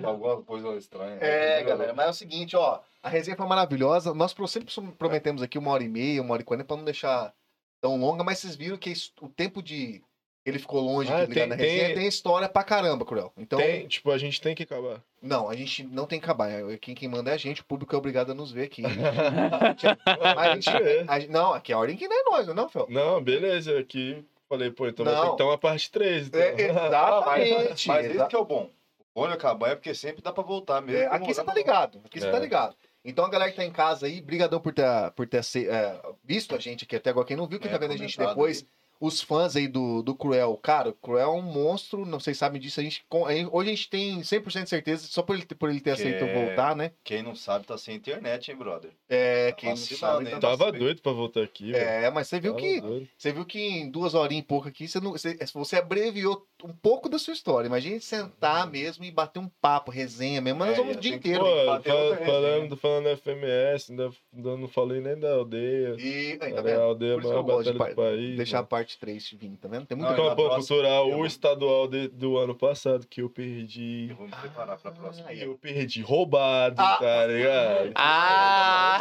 Com 0.00 0.06
alguma 0.06 0.42
coisa 0.42 0.76
estranha. 0.76 1.16
É, 1.20 1.62
galera, 1.62 1.94
mas 1.94 2.06
é 2.06 2.10
o 2.10 2.14
seguinte, 2.14 2.56
ó. 2.56 2.80
A 3.02 3.08
resenha 3.08 3.36
foi 3.36 3.46
maravilhosa. 3.46 4.12
Nós 4.14 4.34
sempre 4.48 4.72
prometemos 4.98 5.40
aqui 5.42 5.56
uma 5.58 5.70
hora 5.70 5.82
e 5.82 5.88
meia, 5.88 6.20
uma 6.22 6.32
hora 6.34 6.42
e 6.42 6.44
quarenta, 6.44 6.66
pra 6.66 6.76
não 6.76 6.84
deixar 6.84 7.32
tão 7.80 7.96
longa, 7.98 8.22
mas 8.24 8.38
vocês 8.38 8.56
viram 8.56 8.76
que 8.76 8.92
o 9.20 9.28
tempo 9.28 9.62
de. 9.62 10.02
Ele 10.44 10.58
ficou 10.58 10.80
longe 10.80 11.12
Ah, 11.12 11.26
tem- 11.26 11.46
na 11.46 11.54
resenha, 11.54 11.86
tem- 11.86 11.94
tem... 11.96 12.06
história 12.06 12.48
pra 12.48 12.64
caramba, 12.64 13.04
Cruel. 13.04 13.30
Então, 13.36 13.58
Tem, 13.58 13.86
tipo, 13.86 14.10
a 14.10 14.16
gente 14.16 14.40
tem 14.40 14.54
que 14.54 14.62
acabar. 14.62 15.02
não, 15.20 15.46
a 15.50 15.54
gente 15.54 15.82
não 15.84 16.06
tem 16.06 16.18
que 16.18 16.24
acabar. 16.24 16.48
Quem, 16.80 16.94
quem 16.94 17.06
manda 17.08 17.30
é 17.30 17.34
a 17.34 17.36
gente, 17.36 17.60
o 17.60 17.64
público 17.66 17.94
é 17.94 17.98
obrigado 17.98 18.30
a 18.32 18.34
nos 18.34 18.50
ver 18.50 18.62
aqui. 18.64 18.80
Mas 18.82 20.38
a 20.38 20.54
gente- 20.54 20.70
a 21.06 21.20
gente- 21.20 21.30
não, 21.30 21.52
aqui 21.52 21.72
é 21.72 21.74
a 21.74 21.78
ordem 21.78 21.96
que 21.96 22.08
não 22.08 22.16
é 22.18 22.22
nós, 22.30 22.46
não 22.46 22.52
é, 22.54 22.56
não, 22.56 22.68
Fel? 22.68 22.86
Não, 22.88 23.22
beleza. 23.22 23.78
Aqui 23.78 24.24
falei, 24.48 24.70
pô, 24.70 24.86
então 24.88 25.04
vai 25.04 25.14
ter 25.14 25.20
Não. 25.20 25.30
que 25.32 25.36
ter 25.36 25.42
uma 25.42 25.58
parte 25.58 25.90
3. 25.90 26.28
Então. 26.28 26.40
É, 26.40 26.54
exatamente. 26.62 27.88
Mas 27.88 28.04
exa- 28.06 28.14
esse 28.16 28.26
que 28.28 28.36
é 28.36 28.38
o 28.38 28.44
bom. 28.44 28.70
O 29.18 29.22
bom 29.22 29.26
de 29.28 29.34
acabar 29.34 29.70
é 29.70 29.74
porque 29.74 29.92
sempre 29.94 30.22
dá 30.22 30.32
pra 30.32 30.44
voltar 30.44 30.80
mesmo. 30.80 31.02
É, 31.02 31.06
aqui 31.06 31.34
você 31.34 31.42
tá 31.42 31.52
ligado. 31.52 32.00
Aqui 32.04 32.20
você 32.20 32.28
É. 32.28 32.30
tá 32.30 32.38
ligado. 32.38 32.76
Então 33.04 33.24
a 33.24 33.28
galera 33.28 33.50
que 33.50 33.56
tá 33.56 33.64
em 33.64 33.72
casa 33.72 34.06
aí, 34.06 34.20
brigadão 34.20 34.60
por 34.60 34.72
ter, 34.72 34.84
por 35.16 35.26
ter 35.26 35.40
é, 35.68 36.00
visto 36.22 36.54
a 36.54 36.58
gente 36.58 36.84
aqui 36.84 36.94
até 36.94 37.10
agora. 37.10 37.26
Quem 37.26 37.36
não 37.36 37.48
viu, 37.48 37.58
quem 37.58 37.68
É, 37.68 37.72
tá 37.72 37.78
vendo 37.78 37.94
a 37.94 37.96
gente 37.96 38.16
depois, 38.16 38.64
os 39.00 39.20
fãs 39.22 39.54
aí 39.56 39.68
do, 39.68 40.02
do 40.02 40.14
Cruel. 40.14 40.56
Cara, 40.62 40.88
o 40.90 40.92
Cruel 40.92 41.28
é 41.30 41.32
um 41.32 41.42
monstro, 41.42 42.04
não 42.04 42.18
sei 42.18 42.34
se 42.34 42.40
sabem 42.40 42.60
disso. 42.60 42.80
A 42.80 42.82
gente, 42.82 43.04
com- 43.08 43.26
a 43.26 43.32
gente- 43.34 43.48
hoje 43.52 43.70
a 43.70 43.74
gente 43.74 43.88
tem 43.90 44.22
100% 44.22 44.64
de 44.64 44.68
certeza, 44.70 45.06
só 45.06 45.22
por 45.22 45.36
ele, 45.36 45.44
ter- 45.44 45.54
por 45.54 45.70
ele 45.70 45.80
ter 45.80 45.94
Que 45.94 46.02
aceito 46.02 46.24
é- 46.24 46.46
voltar, 46.46 46.74
né? 46.74 46.92
Quem 47.04 47.22
não 47.22 47.34
sabe 47.34 47.64
tá 47.66 47.78
sem 47.78 47.94
internet, 47.96 48.50
hein, 48.50 48.56
brother? 48.56 48.90
É, 49.08 49.50
Tá 49.50 49.56
quem 49.56 49.70
não 49.70 49.76
sabe. 49.76 50.24
hein? 50.26 50.30
Tá... 50.32 50.40
Tava 50.40 50.72
doido 50.72 51.00
pra 51.00 51.12
voltar 51.12 51.42
aqui, 51.42 51.72
velho. 51.72 51.84
É, 51.84 52.10
mas 52.10 52.28
você 52.28 52.40
viu 52.40 52.52
Tava 52.54 52.64
que 52.64 52.80
doido. 52.80 53.08
você 53.16 53.32
viu 53.32 53.44
que 53.44 53.60
em 53.60 53.90
duas 53.90 54.14
horinhas 54.14 54.42
e 54.44 54.46
pouco 54.46 54.68
aqui, 54.68 54.88
você, 54.88 54.98
não, 55.00 55.12
você, 55.12 55.38
você 55.54 55.76
abreviou 55.76 56.46
um 56.64 56.72
pouco 56.72 57.08
da 57.08 57.18
sua 57.18 57.32
história. 57.34 57.68
Imagina 57.68 57.94
a 57.94 57.98
gente 57.98 58.04
sentar 58.06 58.68
mesmo 58.68 59.04
e 59.04 59.10
bater 59.10 59.38
um 59.38 59.48
papo, 59.60 59.90
resenha 59.92 60.40
mesmo, 60.40 60.58
mas 60.58 60.68
nós 60.70 60.78
É, 60.78 60.80
vamos 60.80 60.96
o 60.96 61.00
dia 61.00 61.14
inteiro. 61.14 61.40
Pô, 61.44 61.66
bateu 61.66 61.92
fal- 62.16 62.26
falando, 62.26 62.76
falando 62.76 63.06
FMS, 63.08 63.90
ainda, 63.92 64.10
ainda 64.34 64.56
não 64.56 64.66
falei 64.68 65.00
nem 65.00 65.16
da 65.18 65.34
aldeia. 65.34 65.94
E 65.98 66.32
aí, 66.32 66.36
tá 66.38 66.46
Era 66.48 66.62
vendo? 66.62 66.80
a 66.80 66.84
aldeia 66.84 67.18
que 67.20 67.26
maior 67.26 67.42
batalha 67.44 67.72
do 67.72 67.94
país. 67.94 68.36
Deixar 68.36 68.58
a 68.58 68.60
mano. 68.62 68.68
Parte 68.88 68.98
3 68.98 69.30
vir, 69.38 69.56
tá 69.60 69.68
vendo? 69.68 69.84
Tem 69.86 69.96
muita 69.98 70.14
coisa. 70.14 70.34
próxima, 70.34 70.58
Cultural, 70.78 71.10
o 71.10 71.26
estadual 71.26 71.86
de- 71.86 72.08
do 72.08 72.38
ano 72.38 72.54
passado, 72.54 73.06
que 73.06 73.20
eu 73.20 73.28
perdi. 73.28 74.06
Eu 74.10 74.16
vou 74.16 74.26
me 74.26 74.32
preparar 74.34 74.78
pra 74.78 74.90
próxima. 74.90 75.26
Ah, 75.28 75.34
eu 75.34 75.54
perdi 75.60 76.00
roubado, 76.00 76.80
Ah. 76.80 76.96
tá 76.96 77.26
ligado? 77.26 77.92
Ah! 77.94 78.98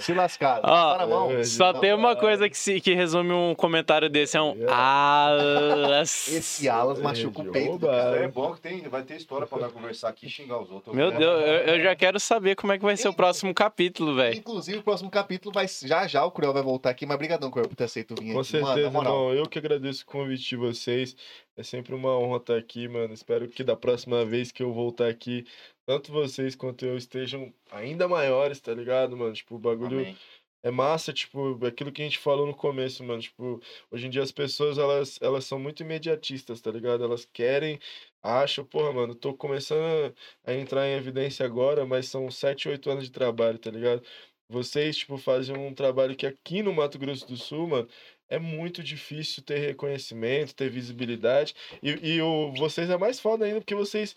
Se 0.00 0.12
lascaram. 0.14 0.62
Ó, 0.64 0.66
Passaram 0.66 1.02
a 1.04 1.06
mão. 1.06 1.30
é, 1.32 1.44
Só 1.44 1.72
tem 1.74 1.92
uma 1.92 2.16
coisa 2.16 2.48
que, 2.48 2.56
se, 2.56 2.80
que 2.80 2.94
resume 2.94 3.32
um 3.32 3.54
comentário 3.54 4.08
desse, 4.08 4.36
é 4.36 4.42
um 4.42 4.54
alas. 4.68 6.28
Esse 6.28 6.68
Alas 6.68 7.00
machuca 7.00 7.42
o 7.42 7.50
peito. 7.52 7.88
é 7.90 8.28
bom 8.28 8.52
que 8.54 8.60
tem, 8.60 8.80
vai 8.88 9.02
ter 9.02 9.16
história 9.16 9.46
pra 9.46 9.58
nós 9.58 9.72
conversar 9.72 10.08
aqui 10.08 10.26
e 10.26 10.30
xingar 10.30 10.60
os 10.60 10.70
outros. 10.70 10.94
Meu 10.94 11.10
Deus, 11.10 11.40
eu, 11.42 11.74
eu 11.74 11.82
já 11.82 11.94
quero 11.94 12.18
saber 12.20 12.54
como 12.56 12.72
é 12.72 12.78
que 12.78 12.84
vai 12.84 12.96
ser 12.96 13.08
o 13.08 13.14
próximo 13.14 13.52
capítulo, 13.54 14.14
velho. 14.14 14.36
Inclusive, 14.38 14.78
o 14.78 14.82
próximo 14.82 15.10
capítulo 15.10 15.52
vai. 15.52 15.66
Já 15.68 16.06
já 16.06 16.24
o 16.24 16.30
Cruel 16.30 16.52
vai 16.52 16.62
voltar 16.62 16.90
aqui, 16.90 17.04
mas 17.06 17.18
brigadão, 17.18 17.50
Cruel, 17.50 17.65
por 17.68 17.76
ter 17.76 17.84
aceito 17.84 18.14
vir 18.16 18.32
Com 18.32 18.40
aqui. 18.40 18.48
certeza, 18.50 18.90
Mano, 18.90 18.98
irmão. 19.00 19.34
Eu 19.34 19.48
que 19.48 19.58
agradeço 19.58 20.02
o 20.02 20.06
convite 20.06 20.48
de 20.48 20.56
vocês. 20.56 21.16
É 21.56 21.62
sempre 21.62 21.94
uma 21.94 22.16
honra 22.18 22.38
estar 22.38 22.56
aqui, 22.56 22.88
mano. 22.88 23.12
Espero 23.14 23.48
que 23.48 23.64
da 23.64 23.76
próxima 23.76 24.24
vez 24.24 24.52
que 24.52 24.62
eu 24.62 24.72
voltar 24.72 25.08
aqui, 25.08 25.44
tanto 25.86 26.12
vocês 26.12 26.54
quanto 26.56 26.84
eu 26.84 26.96
estejam 26.96 27.52
ainda 27.70 28.08
maiores, 28.08 28.60
tá 28.60 28.74
ligado, 28.74 29.16
mano? 29.16 29.32
Tipo, 29.34 29.56
o 29.56 29.58
bagulho 29.58 30.00
Amém. 30.00 30.16
é 30.62 30.70
massa, 30.70 31.12
tipo, 31.12 31.64
aquilo 31.66 31.92
que 31.92 32.02
a 32.02 32.04
gente 32.04 32.18
falou 32.18 32.46
no 32.46 32.54
começo, 32.54 33.02
mano. 33.04 33.22
Tipo, 33.22 33.60
hoje 33.90 34.06
em 34.06 34.10
dia 34.10 34.22
as 34.22 34.32
pessoas, 34.32 34.78
elas, 34.78 35.18
elas 35.22 35.44
são 35.44 35.58
muito 35.58 35.82
imediatistas, 35.82 36.60
tá 36.60 36.70
ligado? 36.70 37.04
Elas 37.04 37.24
querem, 37.24 37.78
acham, 38.22 38.64
porra, 38.64 38.92
mano, 38.92 39.14
tô 39.14 39.34
começando 39.34 40.14
a 40.44 40.54
entrar 40.54 40.86
em 40.88 40.94
evidência 40.96 41.46
agora, 41.46 41.86
mas 41.86 42.06
são 42.08 42.30
7, 42.30 42.68
8 42.68 42.90
anos 42.90 43.04
de 43.04 43.10
trabalho, 43.12 43.58
tá 43.58 43.70
ligado? 43.70 44.02
Vocês, 44.48 44.96
tipo, 44.96 45.18
fazem 45.18 45.56
um 45.56 45.74
trabalho 45.74 46.16
que 46.16 46.26
aqui 46.26 46.62
no 46.62 46.72
Mato 46.72 46.98
Grosso 46.98 47.26
do 47.26 47.36
Sul, 47.36 47.66
mano, 47.68 47.88
é 48.28 48.38
muito 48.38 48.82
difícil 48.82 49.42
ter 49.42 49.58
reconhecimento, 49.58 50.54
ter 50.54 50.70
visibilidade. 50.70 51.54
E, 51.82 52.14
e 52.16 52.22
o, 52.22 52.52
vocês 52.52 52.88
é 52.90 52.96
mais 52.96 53.18
foda 53.20 53.44
ainda, 53.44 53.60
porque 53.60 53.74
vocês 53.74 54.14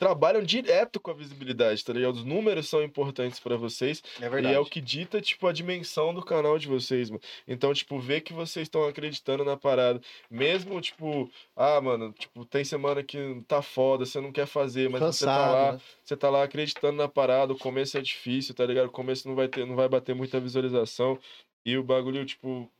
trabalham 0.00 0.42
direto 0.42 0.98
com 0.98 1.10
a 1.10 1.14
visibilidade, 1.14 1.84
tá 1.84 1.92
ligado? 1.92 2.14
Os 2.16 2.24
números 2.24 2.68
são 2.68 2.82
importantes 2.82 3.38
pra 3.38 3.56
vocês. 3.56 4.02
É 4.18 4.28
E 4.28 4.28
verdade. 4.30 4.54
é 4.54 4.58
o 4.58 4.64
que 4.66 4.80
dita, 4.80 5.20
tipo, 5.20 5.46
a 5.46 5.52
dimensão 5.52 6.14
do 6.14 6.24
canal 6.24 6.58
de 6.58 6.66
vocês, 6.68 7.10
mano. 7.10 7.22
Então, 7.46 7.74
tipo, 7.74 8.00
ver 8.00 8.22
que 8.22 8.32
vocês 8.32 8.64
estão 8.66 8.84
acreditando 8.88 9.44
na 9.44 9.58
parada. 9.58 10.00
Mesmo, 10.30 10.80
tipo, 10.80 11.30
ah, 11.54 11.80
mano, 11.82 12.12
tipo, 12.14 12.46
tem 12.46 12.64
semana 12.64 13.04
que 13.04 13.42
tá 13.46 13.62
foda, 13.62 14.06
você 14.06 14.20
não 14.22 14.32
quer 14.32 14.46
fazer, 14.46 14.88
mas 14.90 15.04
você 15.06 15.28
tá 15.30 15.46
Cansado, 15.46 15.52
lá, 15.52 15.72
né? 15.74 15.80
você 16.02 16.16
tá 16.16 16.30
lá 16.30 16.42
acreditando 16.44 16.96
na 16.96 17.08
parada, 17.08 17.52
o 17.52 17.58
começo 17.58 17.98
é 17.98 18.00
difícil, 18.02 18.54
tá 18.54 18.64
ligado? 18.66 18.86
O 18.88 18.90
começo 18.92 19.28
não 19.28 19.34
vai 19.36 19.48
ter, 19.48 19.66
não 19.66 19.76
vai 19.76 19.88
bater 19.88 20.14
muita 20.14 20.40
visualização. 20.40 21.18
E 21.64 21.76
o 21.76 21.84
bagulho, 21.84 22.24
tipo, 22.24 22.72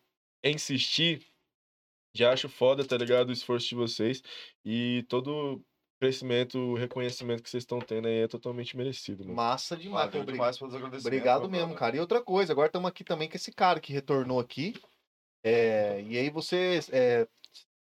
insistir, 0.44 1.22
já 2.14 2.32
acho 2.32 2.48
foda, 2.48 2.84
tá 2.84 2.96
ligado? 2.96 3.28
O 3.28 3.32
esforço 3.32 3.68
de 3.68 3.74
vocês. 3.74 4.22
E 4.64 5.04
todo 5.08 5.62
crescimento, 6.00 6.58
o 6.58 6.74
reconhecimento 6.74 7.42
que 7.42 7.50
vocês 7.50 7.62
estão 7.62 7.78
tendo 7.78 8.08
aí 8.08 8.22
é 8.22 8.28
totalmente 8.28 8.74
merecido, 8.74 9.22
mano. 9.22 9.36
Massa 9.36 9.76
demais. 9.76 10.06
Valeu 10.06 10.22
Obrigado. 10.22 10.34
demais 10.34 10.58
pelos 10.58 10.74
agradecimentos. 10.74 11.06
Obrigado 11.06 11.40
meu 11.42 11.50
mesmo, 11.50 11.66
brother. 11.66 11.78
cara. 11.78 11.96
E 11.96 12.00
outra 12.00 12.22
coisa, 12.22 12.52
agora 12.52 12.68
estamos 12.68 12.88
aqui 12.88 13.04
também 13.04 13.28
com 13.28 13.36
esse 13.36 13.52
cara 13.52 13.78
que 13.78 13.92
retornou 13.92 14.40
aqui. 14.40 14.74
É, 15.44 16.02
e 16.08 16.16
aí 16.16 16.30
você. 16.30 16.80
É, 16.90 17.28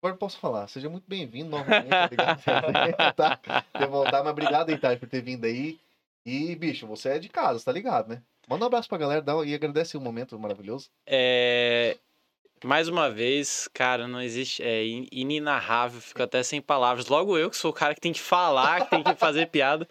agora 0.02 0.16
posso 0.16 0.38
falar. 0.38 0.68
Seja 0.68 0.90
muito 0.90 1.08
bem-vindo 1.08 1.48
novamente. 1.48 1.88
Obrigado 2.06 2.42
por 2.42 3.12
tá? 3.14 3.36
ter 3.78 3.86
voltar, 3.86 4.22
mas 4.22 4.32
obrigado 4.32 4.68
aí, 4.68 4.78
Thay, 4.78 4.96
por 4.98 5.08
ter 5.08 5.22
vindo 5.22 5.46
aí. 5.46 5.80
E, 6.24 6.54
bicho, 6.54 6.86
você 6.86 7.10
é 7.10 7.18
de 7.18 7.30
casa, 7.30 7.64
tá 7.64 7.72
ligado, 7.72 8.08
né? 8.08 8.22
Manda 8.46 8.64
um 8.64 8.66
abraço 8.66 8.88
pra 8.88 8.98
galera 8.98 9.22
dá, 9.22 9.34
e 9.44 9.54
agradece 9.54 9.96
o 9.96 10.00
momento 10.00 10.38
maravilhoso. 10.38 10.90
É, 11.06 11.96
mais 12.64 12.88
uma 12.88 13.10
vez, 13.10 13.68
cara, 13.72 14.06
não 14.08 14.20
existe. 14.20 14.62
É 14.62 14.84
in- 14.84 15.06
inenarrável, 15.12 16.00
fico 16.00 16.22
até 16.22 16.42
sem 16.42 16.60
palavras. 16.60 17.06
Logo 17.08 17.36
eu, 17.36 17.50
que 17.50 17.56
sou 17.56 17.70
o 17.70 17.74
cara 17.74 17.94
que 17.94 18.00
tem 18.00 18.12
que 18.12 18.20
falar, 18.20 18.84
que 18.84 18.90
tem 18.90 19.02
que 19.02 19.14
fazer 19.16 19.46
piada. 19.46 19.88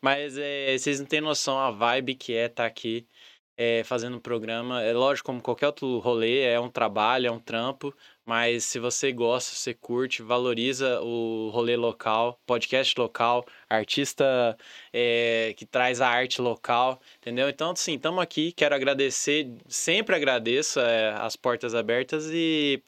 Mas 0.00 0.36
é, 0.36 0.76
vocês 0.76 0.98
não 1.00 1.06
têm 1.06 1.20
noção 1.20 1.58
a 1.58 1.70
vibe 1.70 2.14
que 2.16 2.34
é 2.34 2.46
estar 2.46 2.66
aqui 2.66 3.06
é, 3.56 3.82
fazendo 3.84 4.16
um 4.16 4.20
programa. 4.20 4.82
É 4.82 4.92
lógico, 4.92 5.26
como 5.26 5.40
qualquer 5.40 5.66
outro 5.66 5.98
rolê, 5.98 6.40
é 6.40 6.58
um 6.58 6.68
trabalho, 6.70 7.26
é 7.26 7.30
um 7.30 7.38
trampo. 7.38 7.94
Mas 8.24 8.64
se 8.64 8.78
você 8.78 9.12
gosta, 9.12 9.50
se 9.54 9.56
você 9.60 9.74
curte, 9.74 10.22
valoriza 10.22 11.00
o 11.00 11.50
rolê 11.52 11.76
local, 11.76 12.38
podcast 12.46 12.98
local, 12.98 13.44
artista 13.68 14.56
é, 14.92 15.52
que 15.56 15.66
traz 15.66 16.00
a 16.00 16.08
arte 16.08 16.40
local, 16.40 17.00
entendeu? 17.18 17.48
Então, 17.48 17.72
assim, 17.72 17.94
estamos 17.94 18.22
aqui, 18.22 18.52
quero 18.52 18.74
agradecer, 18.76 19.50
sempre 19.66 20.14
agradeço 20.14 20.78
é, 20.80 21.10
as 21.18 21.34
portas 21.36 21.74
abertas 21.74 22.30
e. 22.32 22.82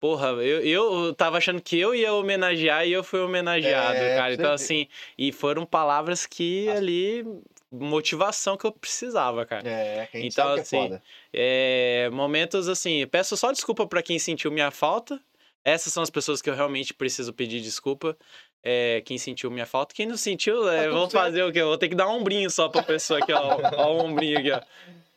Porra, 0.00 0.28
eu, 0.28 0.62
eu 0.64 1.14
tava 1.14 1.36
achando 1.36 1.60
que 1.60 1.78
eu 1.78 1.94
ia 1.94 2.10
homenagear 2.14 2.86
e 2.86 2.92
eu 2.92 3.04
fui 3.04 3.20
homenageado, 3.20 3.98
É, 3.98 4.16
cara. 4.16 4.32
Então, 4.32 4.50
assim, 4.50 4.88
e 5.18 5.30
foram 5.30 5.66
palavras 5.66 6.24
que 6.24 6.70
As- 6.70 6.78
ali. 6.78 7.22
Motivação 7.70 8.56
que 8.56 8.66
eu 8.66 8.72
precisava, 8.72 9.46
cara. 9.46 9.68
É, 9.68 10.06
que 10.06 10.16
a 10.16 10.20
gente 10.20 10.32
Então, 10.32 10.44
sabe 10.44 10.54
que 10.56 10.60
assim, 10.60 10.76
é 10.76 10.82
foda. 10.82 11.02
É, 11.32 12.10
momentos 12.10 12.68
assim, 12.68 13.06
peço 13.06 13.36
só 13.36 13.52
desculpa 13.52 13.86
pra 13.86 14.02
quem 14.02 14.18
sentiu 14.18 14.50
minha 14.50 14.70
falta. 14.70 15.20
Essas 15.64 15.92
são 15.92 16.02
as 16.02 16.10
pessoas 16.10 16.40
que 16.40 16.48
eu 16.48 16.54
realmente 16.54 16.94
preciso 16.94 17.32
pedir 17.32 17.60
desculpa. 17.60 18.16
É, 18.62 19.02
quem 19.02 19.18
sentiu 19.18 19.50
minha 19.50 19.66
falta. 19.66 19.94
Quem 19.94 20.06
não 20.06 20.16
sentiu, 20.16 20.68
é, 20.68 20.84
Tá 20.88 20.92
certo. 20.92 21.10
fazer 21.12 21.42
o 21.44 21.52
quê? 21.52 21.60
Eu 21.60 21.68
vou 21.68 21.78
ter 21.78 21.88
que 21.88 21.94
dar 21.94 22.08
um 22.08 22.12
ombrinho 22.20 22.50
só 22.50 22.68
pra 22.68 22.82
pessoa 22.82 23.20
aqui, 23.20 23.32
ó. 23.32 23.58
ó 23.76 23.94
o 23.94 24.04
ombrinho 24.04 24.38
aqui, 24.38 24.50
ó. 24.52 24.60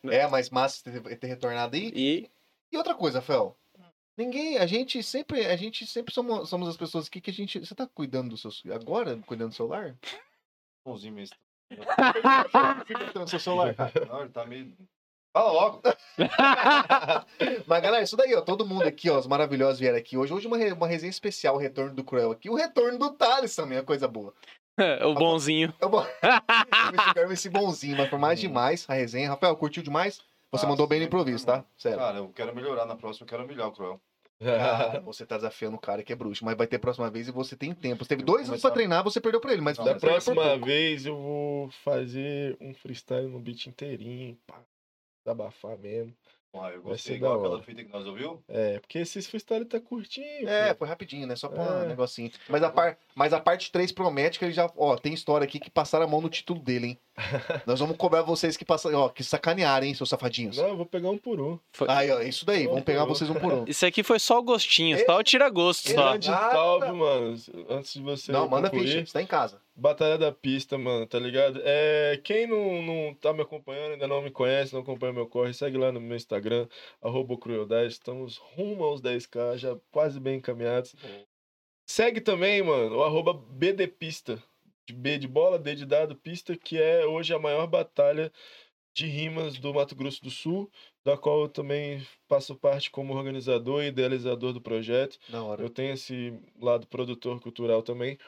É, 0.09 0.27
mas 0.27 0.49
massa 0.49 0.83
ter, 0.83 1.17
ter 1.17 1.27
retornado 1.27 1.75
aí. 1.75 1.91
E 1.95 2.29
E 2.71 2.77
outra 2.77 2.93
coisa, 2.93 3.21
Fel. 3.21 3.55
Ninguém, 4.17 4.57
a 4.59 4.65
gente 4.67 5.01
sempre, 5.01 5.45
a 5.45 5.55
gente 5.55 5.87
sempre 5.87 6.13
somos, 6.13 6.47
somos 6.47 6.69
as 6.69 6.77
pessoas 6.77 7.07
aqui 7.07 7.19
que 7.19 7.31
a 7.31 7.33
gente. 7.33 7.59
Você 7.59 7.73
tá 7.73 7.87
cuidando 7.87 8.29
do 8.29 8.37
seu. 8.37 8.51
Agora, 8.73 9.17
cuidando 9.25 9.49
do 9.49 9.55
celular? 9.55 9.95
Bonzinho 10.85 11.13
mesmo. 11.13 11.35
Fica 12.85 13.27
seu 13.27 13.39
celular. 13.39 13.75
Não, 14.07 14.21
ele 14.21 14.29
tá 14.29 14.45
meio. 14.45 14.73
Fala 15.35 15.51
logo. 15.51 15.81
Mas, 17.65 17.81
galera, 17.81 18.03
isso 18.03 18.15
daí, 18.15 18.35
ó. 18.35 18.41
Todo 18.41 18.65
mundo 18.65 18.83
aqui, 18.87 19.09
ó, 19.09 19.17
os 19.17 19.25
maravilhosos 19.27 19.79
vieram 19.79 19.97
aqui 19.97 20.15
hoje. 20.17 20.31
Hoje 20.33 20.45
uma, 20.47 20.57
re- 20.57 20.73
uma 20.73 20.87
resenha 20.87 21.09
especial, 21.09 21.55
o 21.55 21.59
retorno 21.59 21.93
do 21.95 22.03
Cruel 22.03 22.31
aqui. 22.31 22.49
O 22.49 22.55
retorno 22.55 22.99
do 22.99 23.11
Thales 23.11 23.55
também, 23.55 23.79
é 23.79 23.81
coisa 23.81 24.07
boa. 24.07 24.33
o 25.03 25.13
bonzinho. 25.15 25.73
Eu 25.81 25.89
vou... 25.89 26.05
Esse- 26.05 27.33
esse 27.33 27.49
bonzinho, 27.49 27.97
mas 27.97 28.09
foi 28.09 28.19
mais 28.19 28.39
demais 28.39 28.85
a 28.87 28.93
resenha. 28.93 29.29
Rafael, 29.29 29.55
curtiu 29.55 29.81
demais? 29.81 30.21
Você 30.51 30.65
Ah, 30.65 30.69
mandou 30.69 30.85
bem 30.85 30.99
no 30.99 31.05
improviso, 31.07 31.45
tá? 31.47 31.65
Sério. 31.75 31.97
Cara, 31.97 32.17
eu 32.19 32.29
quero 32.29 32.55
melhorar 32.55 32.85
na 32.85 32.95
próxima, 32.95 33.23
eu 33.25 33.29
quero 33.29 33.43
humilhar 33.43 33.67
o 33.67 33.71
Cruel. 33.71 33.99
Cara, 34.39 34.99
você 35.01 35.25
tá 35.25 35.37
desafiando 35.37 35.77
o 35.77 35.79
cara 35.79 36.03
que 36.03 36.11
é 36.11 36.15
bruxo, 36.15 36.43
mas 36.43 36.57
vai 36.57 36.67
ter 36.67 36.79
próxima 36.79 37.09
vez 37.09 37.27
e 37.27 37.31
você 37.31 37.55
tem 37.55 37.73
tempo. 37.73 38.03
Você 38.03 38.09
teve 38.09 38.23
dois 38.23 38.49
anos 38.49 38.61
pra 38.61 38.71
treinar, 38.71 39.03
você 39.03 39.21
perdeu 39.21 39.39
pra 39.39 39.53
ele, 39.53 39.61
mas 39.61 39.77
Não, 39.77 39.85
Da 39.85 39.95
próxima 39.95 40.57
vez 40.57 41.05
eu 41.05 41.15
vou 41.15 41.69
fazer 41.69 42.57
um 42.59 42.73
freestyle 42.73 43.27
no 43.27 43.39
beat 43.39 43.67
inteirinho, 43.67 44.37
pá. 44.45 44.63
Desabafar 45.25 45.77
mesmo. 45.77 46.13
Ah, 46.55 46.69
eu 46.69 46.83
gostei 46.83 47.15
igual 47.15 47.39
aquela 47.39 47.61
fita 47.63 47.83
que 47.83 47.91
nós 47.91 48.05
ouviu. 48.05 48.43
É, 48.47 48.77
porque 48.79 48.99
esses 48.99 49.25
freestyle 49.25 49.65
tá 49.65 49.79
curtinho. 49.79 50.47
É, 50.47 50.71
pô. 50.73 50.79
foi 50.79 50.87
rapidinho, 50.87 51.25
né? 51.25 51.35
Só 51.35 51.49
pra 51.49 51.63
É. 51.63 51.67
um 51.85 51.87
negocinho. 51.87 52.31
Mas 52.47 52.61
a, 52.61 52.69
par... 52.69 52.95
Mas 53.15 53.33
a 53.33 53.39
parte 53.39 53.71
3 53.71 53.91
promete 53.91 54.37
que 54.37 54.45
ele 54.45 54.51
já. 54.53 54.69
Ó, 54.77 54.95
tem 54.95 55.13
história 55.13 55.45
aqui 55.45 55.59
que 55.59 55.71
passaram 55.71 56.05
a 56.05 56.07
mão 56.07 56.21
no 56.21 56.29
título 56.29 56.59
dele, 56.59 56.87
hein? 56.87 56.99
Nós 57.65 57.79
vamos 57.79 57.97
cobrar 57.97 58.21
vocês 58.21 58.55
que 58.55 58.63
passaram. 58.63 58.99
Ó, 58.99 59.09
que 59.09 59.23
sacanearam, 59.23 59.87
hein, 59.87 59.95
seus 59.95 60.09
safadinhos. 60.09 60.57
Não, 60.57 60.67
eu 60.69 60.77
vou 60.77 60.85
pegar 60.85 61.09
um 61.09 61.17
por 61.17 61.41
um. 61.41 61.59
Aí, 61.87 62.11
ó, 62.11 62.21
isso 62.21 62.45
daí. 62.45 62.67
Vamos 62.67 62.83
pegar 62.83 63.05
vocês 63.05 63.29
um 63.29 63.35
por 63.35 63.51
um. 63.51 63.65
Isso 63.67 63.85
aqui 63.85 64.03
foi 64.03 64.19
só 64.19 64.37
o 64.37 64.43
gostinho, 64.43 65.03
só 65.05 65.17
o 65.17 65.23
tira-gosto 65.23 65.89
só. 65.89 66.11
Grande 66.11 66.29
Nada. 66.29 66.51
salve, 66.51 66.91
mano. 66.91 67.35
Antes 67.69 67.93
de 67.93 68.01
você 68.01 68.31
Não, 68.31 68.47
manda 68.47 68.69
concluir, 68.69 68.87
ficha. 68.89 69.05
Você 69.07 69.13
tá 69.13 69.21
em 69.21 69.27
casa. 69.27 69.59
Batalha 69.75 70.17
da 70.17 70.31
Pista, 70.31 70.77
mano, 70.77 71.07
tá 71.07 71.17
ligado? 71.19 71.59
É, 71.63 72.19
quem 72.23 72.45
não, 72.45 72.81
não 72.81 73.13
tá 73.15 73.33
me 73.33 73.41
acompanhando, 73.41 73.93
ainda 73.93 74.07
não 74.07 74.21
me 74.21 74.29
conhece, 74.29 74.73
não 74.73 74.81
acompanha 74.81 75.13
meu 75.13 75.27
corre, 75.27 75.53
segue 75.53 75.77
lá 75.77 75.91
no 75.91 75.99
meu 75.99 76.15
Instagram, 76.15 76.67
arroba 77.01 77.37
crueldade. 77.37 77.91
Estamos 77.91 78.37
rumo 78.37 78.83
aos 78.83 79.01
10k, 79.01 79.57
já 79.57 79.77
quase 79.91 80.19
bem 80.19 80.37
encaminhados. 80.37 80.95
Segue 81.87 82.21
também, 82.21 82.61
mano, 82.61 82.97
o 82.97 83.03
arroba 83.03 83.33
BDPista. 83.33 84.41
De 84.85 84.93
B 84.93 85.17
de 85.17 85.29
bola, 85.29 85.57
D 85.57 85.75
de 85.75 85.85
dado, 85.85 86.13
pista, 86.13 86.57
que 86.57 86.77
é 86.77 87.05
hoje 87.05 87.33
a 87.33 87.39
maior 87.39 87.65
batalha 87.67 88.29
de 88.93 89.07
rimas 89.07 89.57
do 89.57 89.73
Mato 89.73 89.95
Grosso 89.95 90.21
do 90.21 90.29
Sul, 90.29 90.69
da 91.03 91.17
qual 91.17 91.41
eu 91.41 91.49
também 91.49 92.05
faço 92.27 92.55
parte 92.55 92.91
como 92.91 93.15
organizador 93.15 93.83
e 93.83 93.87
idealizador 93.87 94.53
do 94.53 94.61
projeto. 94.61 95.17
Da 95.29 95.41
hora. 95.41 95.63
Eu 95.63 95.69
tenho 95.69 95.93
esse 95.93 96.37
lado 96.59 96.85
produtor 96.87 97.39
cultural 97.39 97.81
também. 97.81 98.19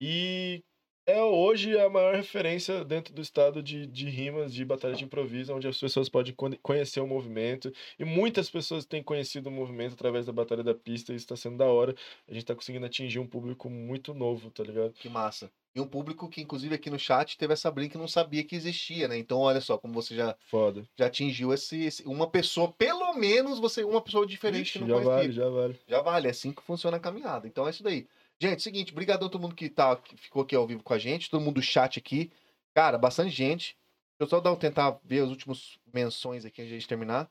E 0.00 0.62
é 1.06 1.20
hoje 1.22 1.78
a 1.78 1.88
maior 1.90 2.14
referência 2.14 2.84
dentro 2.84 3.12
do 3.12 3.20
estado 3.22 3.62
de, 3.62 3.86
de 3.86 4.08
rimas, 4.08 4.52
de 4.54 4.64
batalha 4.64 4.94
de 4.94 5.04
improviso, 5.04 5.54
onde 5.54 5.66
as 5.66 5.78
pessoas 5.78 6.08
podem 6.08 6.32
con- 6.34 6.56
conhecer 6.62 7.00
o 7.00 7.06
movimento. 7.06 7.72
E 7.98 8.04
muitas 8.04 8.48
pessoas 8.50 8.84
têm 8.84 9.02
conhecido 9.02 9.48
o 9.48 9.52
movimento 9.52 9.94
através 9.94 10.26
da 10.26 10.32
Batalha 10.32 10.62
da 10.62 10.74
Pista, 10.74 11.12
e 11.12 11.16
isso 11.16 11.24
está 11.24 11.36
sendo 11.36 11.56
da 11.58 11.66
hora. 11.66 11.94
A 12.28 12.32
gente 12.32 12.42
está 12.42 12.54
conseguindo 12.54 12.86
atingir 12.86 13.18
um 13.18 13.26
público 13.26 13.68
muito 13.68 14.14
novo, 14.14 14.50
tá 14.50 14.62
ligado? 14.62 14.92
Que 14.92 15.08
massa. 15.08 15.50
E 15.74 15.80
um 15.80 15.86
público 15.86 16.28
que, 16.28 16.42
inclusive, 16.42 16.74
aqui 16.74 16.90
no 16.90 16.98
chat 16.98 17.38
teve 17.38 17.54
essa 17.54 17.70
briga 17.70 17.92
que 17.92 17.98
não 17.98 18.06
sabia 18.06 18.44
que 18.44 18.54
existia, 18.54 19.08
né? 19.08 19.16
Então, 19.16 19.38
olha 19.40 19.60
só, 19.60 19.78
como 19.78 19.94
você 19.94 20.14
já, 20.14 20.36
Foda. 20.50 20.84
já 20.98 21.06
atingiu 21.06 21.50
esse, 21.52 21.82
esse- 21.84 22.04
uma 22.06 22.28
pessoa, 22.28 22.70
pelo 22.70 23.14
menos 23.14 23.58
você, 23.58 23.82
uma 23.82 24.02
pessoa 24.02 24.26
diferente 24.26 24.66
Ixi, 24.66 24.72
que 24.74 24.78
não 24.80 24.88
já 24.88 24.94
conhecia. 24.96 25.14
vale, 25.16 25.32
já 25.32 25.48
vale. 25.48 25.80
Já 25.88 26.02
vale, 26.02 26.26
é 26.28 26.30
assim 26.30 26.52
que 26.52 26.62
funciona 26.62 26.98
a 26.98 27.00
caminhada. 27.00 27.48
Então 27.48 27.66
é 27.66 27.70
isso 27.70 27.82
daí. 27.82 28.06
Gente, 28.42 28.60
seguinte, 28.60 28.92
brigadão 28.92 29.28
a 29.28 29.30
todo 29.30 29.40
mundo 29.40 29.54
que, 29.54 29.68
tá, 29.68 29.94
que 29.94 30.16
ficou 30.16 30.42
aqui 30.42 30.56
ao 30.56 30.66
vivo 30.66 30.82
com 30.82 30.92
a 30.92 30.98
gente, 30.98 31.30
todo 31.30 31.40
mundo 31.40 31.54
do 31.54 31.62
chat 31.62 31.96
aqui. 31.96 32.28
Cara, 32.74 32.98
bastante 32.98 33.30
gente. 33.30 33.76
Deixa 34.18 34.22
eu 34.22 34.26
só 34.26 34.40
dar, 34.40 34.56
tentar 34.56 34.98
ver 35.04 35.20
as 35.22 35.28
últimas 35.28 35.78
menções 35.94 36.44
aqui 36.44 36.60
antes 36.60 36.68
de 36.70 36.74
a 36.74 36.78
gente 36.80 36.88
terminar. 36.88 37.30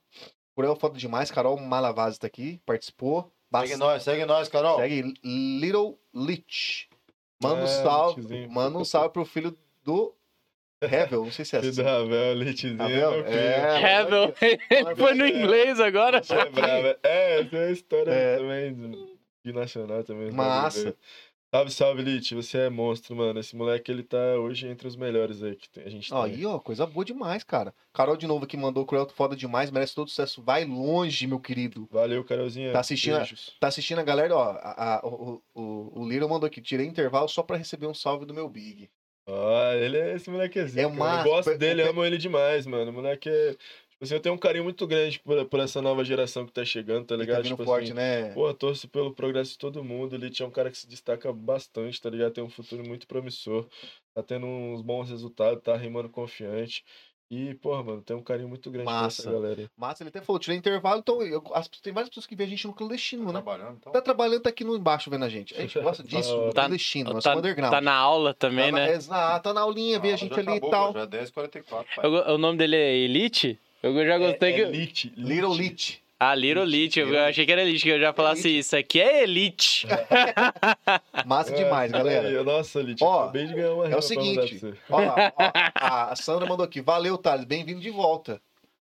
Cruel 0.56 0.74
foda 0.74 0.98
demais, 0.98 1.30
Carol 1.30 1.58
Malavaz 1.60 2.16
tá 2.16 2.26
aqui, 2.26 2.60
participou. 2.64 3.24
Segue 3.24 3.32
Bastante- 3.50 3.78
nós, 3.78 4.02
segue 4.02 4.24
nós, 4.24 4.48
Carol. 4.48 4.78
Segue 4.78 5.02
Little 5.22 5.98
Lich. 6.14 6.88
Manda 7.42 7.60
um 7.60 7.64
É, 7.64 7.66
salve. 7.66 8.20
Lichzinho. 8.22 8.50
Manda 8.50 8.78
um 8.78 8.84
salve 8.84 9.10
pro 9.10 9.26
filho 9.26 9.54
do 9.84 10.14
Hevel. 10.80 11.24
Não 11.26 11.30
sei 11.32 11.44
se 11.44 11.56
é 11.56 11.60
Filho 11.60 11.72
assim. 11.72 11.82
do 11.82 11.86
Ravel, 11.88 12.34
Litzinho, 12.36 12.78
Ravel? 12.78 13.26
É, 13.26 14.00
Hevel. 14.00 14.34
Foi 14.96 15.12
no 15.14 15.26
inglês 15.26 15.78
agora. 15.78 16.22
É. 16.22 16.98
É, 17.02 17.40
essa 17.42 17.56
é 17.56 17.66
a 17.66 17.70
história 17.70 18.10
É. 18.10 18.36
também 18.38 19.11
de 19.44 19.52
nacional 19.52 20.04
também. 20.04 20.30
Massa. 20.30 20.96
Salve, 21.54 21.70
salve, 21.70 22.02
Lit. 22.02 22.34
Você 22.34 22.58
é 22.58 22.70
monstro, 22.70 23.14
mano. 23.14 23.38
Esse 23.38 23.54
moleque, 23.54 23.90
ele 23.92 24.02
tá 24.02 24.16
hoje 24.38 24.66
entre 24.68 24.88
os 24.88 24.96
melhores 24.96 25.42
aí 25.42 25.54
que 25.54 25.68
tem- 25.68 25.84
a 25.84 25.88
gente 25.90 26.08
tem. 26.08 26.18
Aí, 26.22 26.46
ó, 26.46 26.58
coisa 26.58 26.86
boa 26.86 27.04
demais, 27.04 27.44
cara. 27.44 27.74
Carol 27.92 28.16
de 28.16 28.26
novo 28.26 28.44
aqui 28.44 28.56
mandou 28.56 28.86
Cruel 28.86 29.06
foda 29.10 29.36
demais, 29.36 29.70
merece 29.70 29.94
todo 29.94 30.08
sucesso. 30.08 30.40
Vai 30.42 30.64
longe, 30.64 31.26
meu 31.26 31.38
querido. 31.38 31.86
Valeu, 31.90 32.24
Carolzinha. 32.24 32.72
Tá 32.72 32.80
assistindo 32.80 33.16
Beijos. 33.16 33.54
Tá 33.60 33.68
assistindo 33.68 33.98
a 33.98 34.02
galera, 34.02 34.34
ó. 34.34 34.52
a- 34.52 34.94
a- 34.96 35.06
o, 35.06 35.42
o, 35.54 36.00
o 36.00 36.08
Little 36.08 36.28
mandou 36.28 36.46
aqui. 36.46 36.62
Tirei 36.62 36.86
intervalo 36.86 37.28
só 37.28 37.42
pra 37.42 37.58
receber 37.58 37.86
um 37.86 37.92
salve 37.94 38.24
do 38.24 38.32
meu 38.32 38.48
Big. 38.48 38.88
Ah, 39.28 39.74
ele 39.76 39.98
é 39.98 40.14
esse 40.16 40.30
molequezinho. 40.30 40.88
É 40.88 40.90
massa, 40.90 41.28
Eu 41.28 41.32
gosto 41.32 41.58
dele, 41.58 41.82
amo 41.82 42.02
ele 42.04 42.16
demais, 42.18 42.66
mano. 42.66 42.90
O 42.90 42.94
moleque 42.94 43.28
é. 43.28 43.56
Assim, 44.02 44.14
eu 44.14 44.20
tenho 44.20 44.34
um 44.34 44.38
carinho 44.38 44.64
muito 44.64 44.84
grande 44.84 45.20
por, 45.20 45.44
por 45.46 45.60
essa 45.60 45.80
nova 45.80 46.04
geração 46.04 46.44
que 46.44 46.52
tá 46.52 46.64
chegando, 46.64 47.06
tá 47.06 47.14
Ele 47.14 47.22
ligado? 47.22 47.36
tá 47.36 47.42
vindo 47.42 47.52
tipo 47.52 47.64
forte, 47.64 47.84
assim, 47.84 47.92
né? 47.94 48.30
Pô, 48.32 48.52
torço 48.52 48.88
pelo 48.88 49.14
progresso 49.14 49.52
de 49.52 49.58
todo 49.58 49.84
mundo. 49.84 50.16
Ele 50.16 50.28
tinha 50.28 50.46
um 50.46 50.50
cara 50.50 50.70
que 50.72 50.76
se 50.78 50.88
destaca 50.88 51.32
bastante, 51.32 52.00
tá 52.00 52.10
ligado? 52.10 52.32
Tem 52.32 52.42
um 52.42 52.50
futuro 52.50 52.82
muito 52.86 53.06
promissor. 53.06 53.64
Tá 54.12 54.22
tendo 54.22 54.44
uns 54.46 54.82
bons 54.82 55.08
resultados, 55.08 55.62
tá 55.62 55.76
rimando 55.76 56.08
confiante. 56.08 56.84
E, 57.30 57.54
porra, 57.54 57.82
mano, 57.82 58.02
tem 58.02 58.14
um 58.16 58.22
carinho 58.22 58.48
muito 58.48 58.70
grande 58.70 58.86
Massa. 58.86 59.22
essa 59.22 59.32
galera 59.32 59.60
aí. 59.62 59.68
Massa, 59.74 60.02
ele 60.02 60.08
até 60.08 60.20
falou, 60.20 60.38
tirei 60.38 60.58
intervalo, 60.58 60.98
então 60.98 61.22
eu- 61.22 61.42
as- 61.54 61.66
tem 61.68 61.90
várias 61.92 62.10
pessoas 62.10 62.26
que 62.26 62.34
vê 62.36 62.42
a 62.44 62.46
gente 62.46 62.66
no 62.66 62.74
clandestino, 62.74 63.24
né? 63.26 63.30
Trabalhando, 63.32 63.76
então. 63.80 63.92
Tá 63.92 64.02
trabalhando, 64.02 64.42
tá 64.42 64.50
aqui 64.50 64.64
no 64.64 64.76
embaixo 64.76 65.08
vendo 65.08 65.24
a 65.24 65.28
gente. 65.30 65.54
A 65.54 65.60
gente 65.60 65.78
gosta 65.96 66.02
disso, 66.02 66.36
no 66.36 66.52
Tá- 66.52 66.62
clandestino, 66.62 67.14
Tá, 67.14 67.20
somos 67.22 67.38
underground. 67.38 67.72
tá 67.72 67.80
na 67.80 67.94
aula 67.94 68.34
também, 68.34 68.66
Tá 68.72 68.78
na- 68.80 68.86
né? 68.86 68.92
Exato, 68.94 69.44
tá 69.44 69.54
na 69.54 69.60
aulinha, 69.62 69.98
vê 69.98 70.12
a 70.12 70.16
gente 70.16 70.34
já 70.34 70.40
ali 70.40 70.48
e 70.48 70.50
acabou, 70.56 70.70
tal. 70.70 70.92
pô, 70.92 70.98
Já 70.98 71.04
é 71.04 71.06
10h44, 71.06 71.86
pai. 71.96 72.10
Go- 72.10 72.32
o 72.34 72.36
nome 72.36 72.58
dele 72.58 72.76
é 72.76 72.96
Elite? 72.96 73.58
Eu 73.82 74.06
já 74.06 74.16
gostei 74.18 74.52
é, 74.52 74.54
que. 74.54 74.62
é 74.62 74.68
Lit, 74.70 75.12
Little 75.16 75.54
Lit. 75.54 76.02
Ah, 76.24 76.36
Little 76.36 76.62
Elite. 76.62 77.00
Eu 77.00 77.18
achei 77.18 77.44
que 77.44 77.50
era 77.50 77.62
Elite, 77.62 77.82
que 77.82 77.88
eu 77.88 77.98
já 77.98 78.12
falasse 78.12 78.42
Elite. 78.46 78.58
isso 78.60 78.76
aqui 78.76 79.00
é 79.00 79.24
Elite. 79.24 79.88
Massa 81.26 81.52
demais, 81.52 81.92
É, 81.92 81.98
galera. 81.98 82.44
Nossa, 82.44 82.80
Lit, 82.80 83.02
Ó, 83.02 83.22
acabei 83.24 83.46
de 83.46 83.54
ganhar 83.54 83.74
uma 83.74 83.88
É 83.88 83.96
o 83.96 84.02
seguinte, 84.02 84.60
ó 84.88 85.00
lá, 85.00 85.32
ó, 85.36 86.12
a 86.12 86.14
Sandra 86.14 86.46
mandou 86.46 86.64
aqui. 86.64 86.80
Valeu, 86.80 87.18
Thales, 87.18 87.44
bem-vindo 87.44 87.80
de 87.80 87.90
volta. 87.90 88.40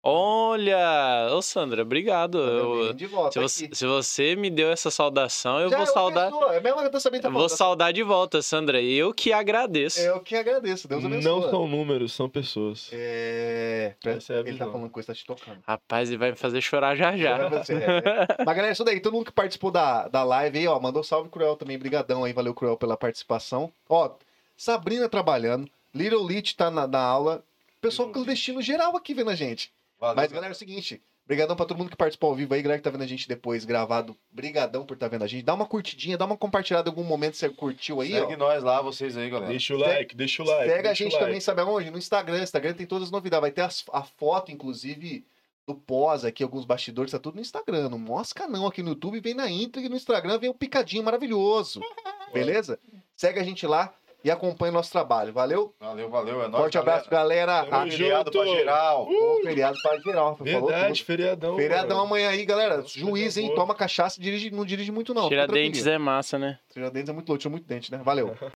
Olha! 0.06 1.28
Ô, 1.32 1.40
Sandra, 1.40 1.80
obrigado. 1.80 2.38
Eu- 2.38 2.92
de 2.92 3.06
volta. 3.06 3.32
se, 3.32 3.40
você, 3.40 3.74
se 3.74 3.86
você 3.86 4.36
me 4.36 4.50
deu 4.50 4.70
essa 4.70 4.90
saudação, 4.90 5.58
eu 5.58 5.70
Já 5.70 5.78
vou 5.78 5.84
é 5.84 5.86
saudar. 5.86 6.30
pessoa, 6.30 6.54
É 6.54 6.60
mesmo 6.60 6.78
que 6.80 6.84
eu 6.84 6.90
tô 6.90 7.00
sabendo 7.00 7.20
que 7.20 7.22
tá 7.22 7.28
Eu 7.28 7.32
vou 7.32 7.48
saudar 7.48 7.90
de 7.90 8.02
volta, 8.02 8.42
Sandra. 8.42 8.82
Eu 8.82 9.14
que 9.14 9.32
agradeço. 9.32 9.98
Eu 10.00 10.20
que 10.20 10.36
agradeço, 10.36 10.86
Deus 10.86 11.02
abençoe. 11.02 11.24
Não 11.24 11.48
são 11.48 11.66
números, 11.66 12.12
são 12.12 12.28
pessoas. 12.28 12.90
É. 12.92 13.94
Essa 14.04 14.34
é 14.34 14.36
a 14.36 14.40
Ele 14.40 14.58
tá 14.58 14.66
falando 14.66 14.90
coisa, 14.90 15.06
tá 15.06 15.14
te 15.14 15.24
tocando. 15.24 15.58
Rapaz, 15.66 16.10
ele 16.10 16.18
vai 16.18 16.32
me 16.32 16.36
fazer 16.36 16.60
chorar 16.60 16.94
já 16.94 17.16
já. 17.16 17.48
Você, 17.48 17.72
é, 17.72 17.76
é. 17.76 18.26
Mas 18.44 18.56
galera, 18.56 18.72
isso 18.72 18.84
daí, 18.84 19.00
todo 19.00 19.14
mundo 19.14 19.24
que 19.24 19.32
participou 19.32 19.70
da, 19.70 20.06
da 20.08 20.22
live 20.22 20.58
aí, 20.58 20.68
ó, 20.68 20.78
mandou 20.78 21.02
salve 21.02 21.30
Cruel 21.30 21.56
também, 21.56 21.78
brigadão 21.78 22.24
aí, 22.24 22.32
valeu 22.34 22.52
Cruel 22.52 22.76
pela 22.76 22.96
participação. 22.96 23.72
Ó, 23.88 24.10
Sabrina 24.54 25.08
trabalhando, 25.08 25.66
Little 25.94 26.26
Lit 26.26 26.54
tá 26.56 26.70
na, 26.70 26.86
na 26.86 27.00
aula, 27.00 27.42
pessoal 27.80 28.10
clandestino 28.10 28.60
geral 28.60 28.94
aqui 28.96 29.14
vendo 29.14 29.30
a 29.30 29.34
gente. 29.34 29.72
Valeu, 29.98 30.16
Mas 30.16 30.32
galera, 30.32 30.52
é 30.52 30.54
o 30.54 30.58
seguinte, 30.58 31.02
brigadão 31.26 31.56
pra 31.56 31.64
todo 31.66 31.78
mundo 31.78 31.90
que 31.90 31.96
participou 31.96 32.30
ao 32.30 32.36
vivo 32.36 32.52
aí, 32.52 32.60
galera 32.62 32.78
que 32.78 32.84
tá 32.84 32.90
vendo 32.90 33.02
a 33.02 33.06
gente 33.06 33.26
depois 33.28 33.64
gravado, 33.64 34.16
brigadão 34.30 34.84
por 34.84 34.96
tá 34.96 35.08
vendo 35.08 35.22
a 35.24 35.26
gente. 35.26 35.44
Dá 35.44 35.54
uma 35.54 35.66
curtidinha, 35.66 36.18
dá 36.18 36.24
uma 36.24 36.36
compartilhada 36.36 36.88
em 36.88 36.92
algum 36.92 37.04
momento 37.04 37.32
que 37.32 37.38
você 37.38 37.48
curtiu 37.48 38.00
aí, 38.00 38.10
Segue 38.12 38.34
ó. 38.34 38.36
nós 38.36 38.62
lá, 38.62 38.82
vocês 38.82 39.16
aí, 39.16 39.30
galera. 39.30 39.50
Deixa 39.50 39.74
o 39.74 39.78
like, 39.78 40.14
deixa 40.14 40.42
o 40.42 40.46
like. 40.46 40.68
Pega 40.70 40.90
a 40.90 40.94
gente 40.94 41.12
like. 41.12 41.24
também, 41.24 41.40
sabe 41.40 41.60
aonde? 41.62 41.90
No 41.90 41.98
Instagram. 41.98 42.42
Instagram 42.42 42.74
tem 42.74 42.86
todas 42.86 43.04
as 43.08 43.10
novidades. 43.12 43.40
Vai 43.40 43.50
ter 43.50 43.62
as- 43.62 43.84
a 43.92 44.02
foto, 44.02 44.50
inclusive, 44.52 45.24
do 45.66 45.74
pós 45.74 46.24
aqui, 46.24 46.42
alguns 46.42 46.64
bastidores, 46.66 47.12
tá 47.12 47.18
tudo 47.18 47.36
no 47.36 47.40
Instagram. 47.40 47.88
Não 47.88 47.98
mosca 47.98 48.46
não 48.46 48.66
aqui 48.66 48.82
no 48.82 48.90
YouTube, 48.90 49.20
vem 49.20 49.32
na 49.34 49.48
intro 49.48 49.80
e 49.80 49.88
no 49.88 49.96
Instagram 49.96 50.38
vem 50.38 50.50
o 50.50 50.54
picadinho 50.54 51.02
maravilhoso. 51.02 51.80
Beleza? 52.34 52.78
Segue 53.16 53.38
a 53.40 53.44
gente 53.44 53.66
lá 53.66 53.94
e 54.24 54.30
acompanha 54.30 54.72
o 54.72 54.74
nosso 54.74 54.90
trabalho. 54.90 55.32
Valeu? 55.32 55.74
Valeu, 55.78 56.08
valeu. 56.08 56.42
É 56.42 56.48
nóis, 56.48 56.62
Forte 56.62 56.78
abraço, 56.78 57.10
galera. 57.10 57.66
Ah, 57.70 57.84
Bom 57.84 57.90
feriado 57.90 58.30
pra 58.30 58.46
geral. 58.46 59.06
Bom 59.06 59.40
feriado 59.42 59.76
para 59.82 60.00
geral. 60.00 60.36
Verdade, 60.40 61.04
feriadão. 61.04 61.56
Feriadão 61.56 61.98
mano. 61.98 62.08
amanhã 62.08 62.30
aí, 62.30 62.44
galera. 62.46 62.78
Nossa, 62.78 62.98
Juiz, 62.98 63.36
hein? 63.36 63.48
boa. 63.48 63.56
Toma 63.60 63.74
cachaça 63.74 64.18
e 64.18 64.22
dirige, 64.22 64.50
não 64.50 64.64
dirige 64.64 64.90
muito, 64.90 65.12
não. 65.12 65.28
Tira 65.28 65.46
dentes 65.46 65.86
é 65.86 65.98
massa, 65.98 66.38
né? 66.38 66.58
Tira 66.72 66.90
dentes 66.90 67.10
é 67.10 67.12
muito 67.12 67.28
louco, 67.28 67.42
tira 67.42 67.50
muito 67.50 67.66
dente, 67.66 67.92
né? 67.92 68.00
Valeu. 68.02 68.34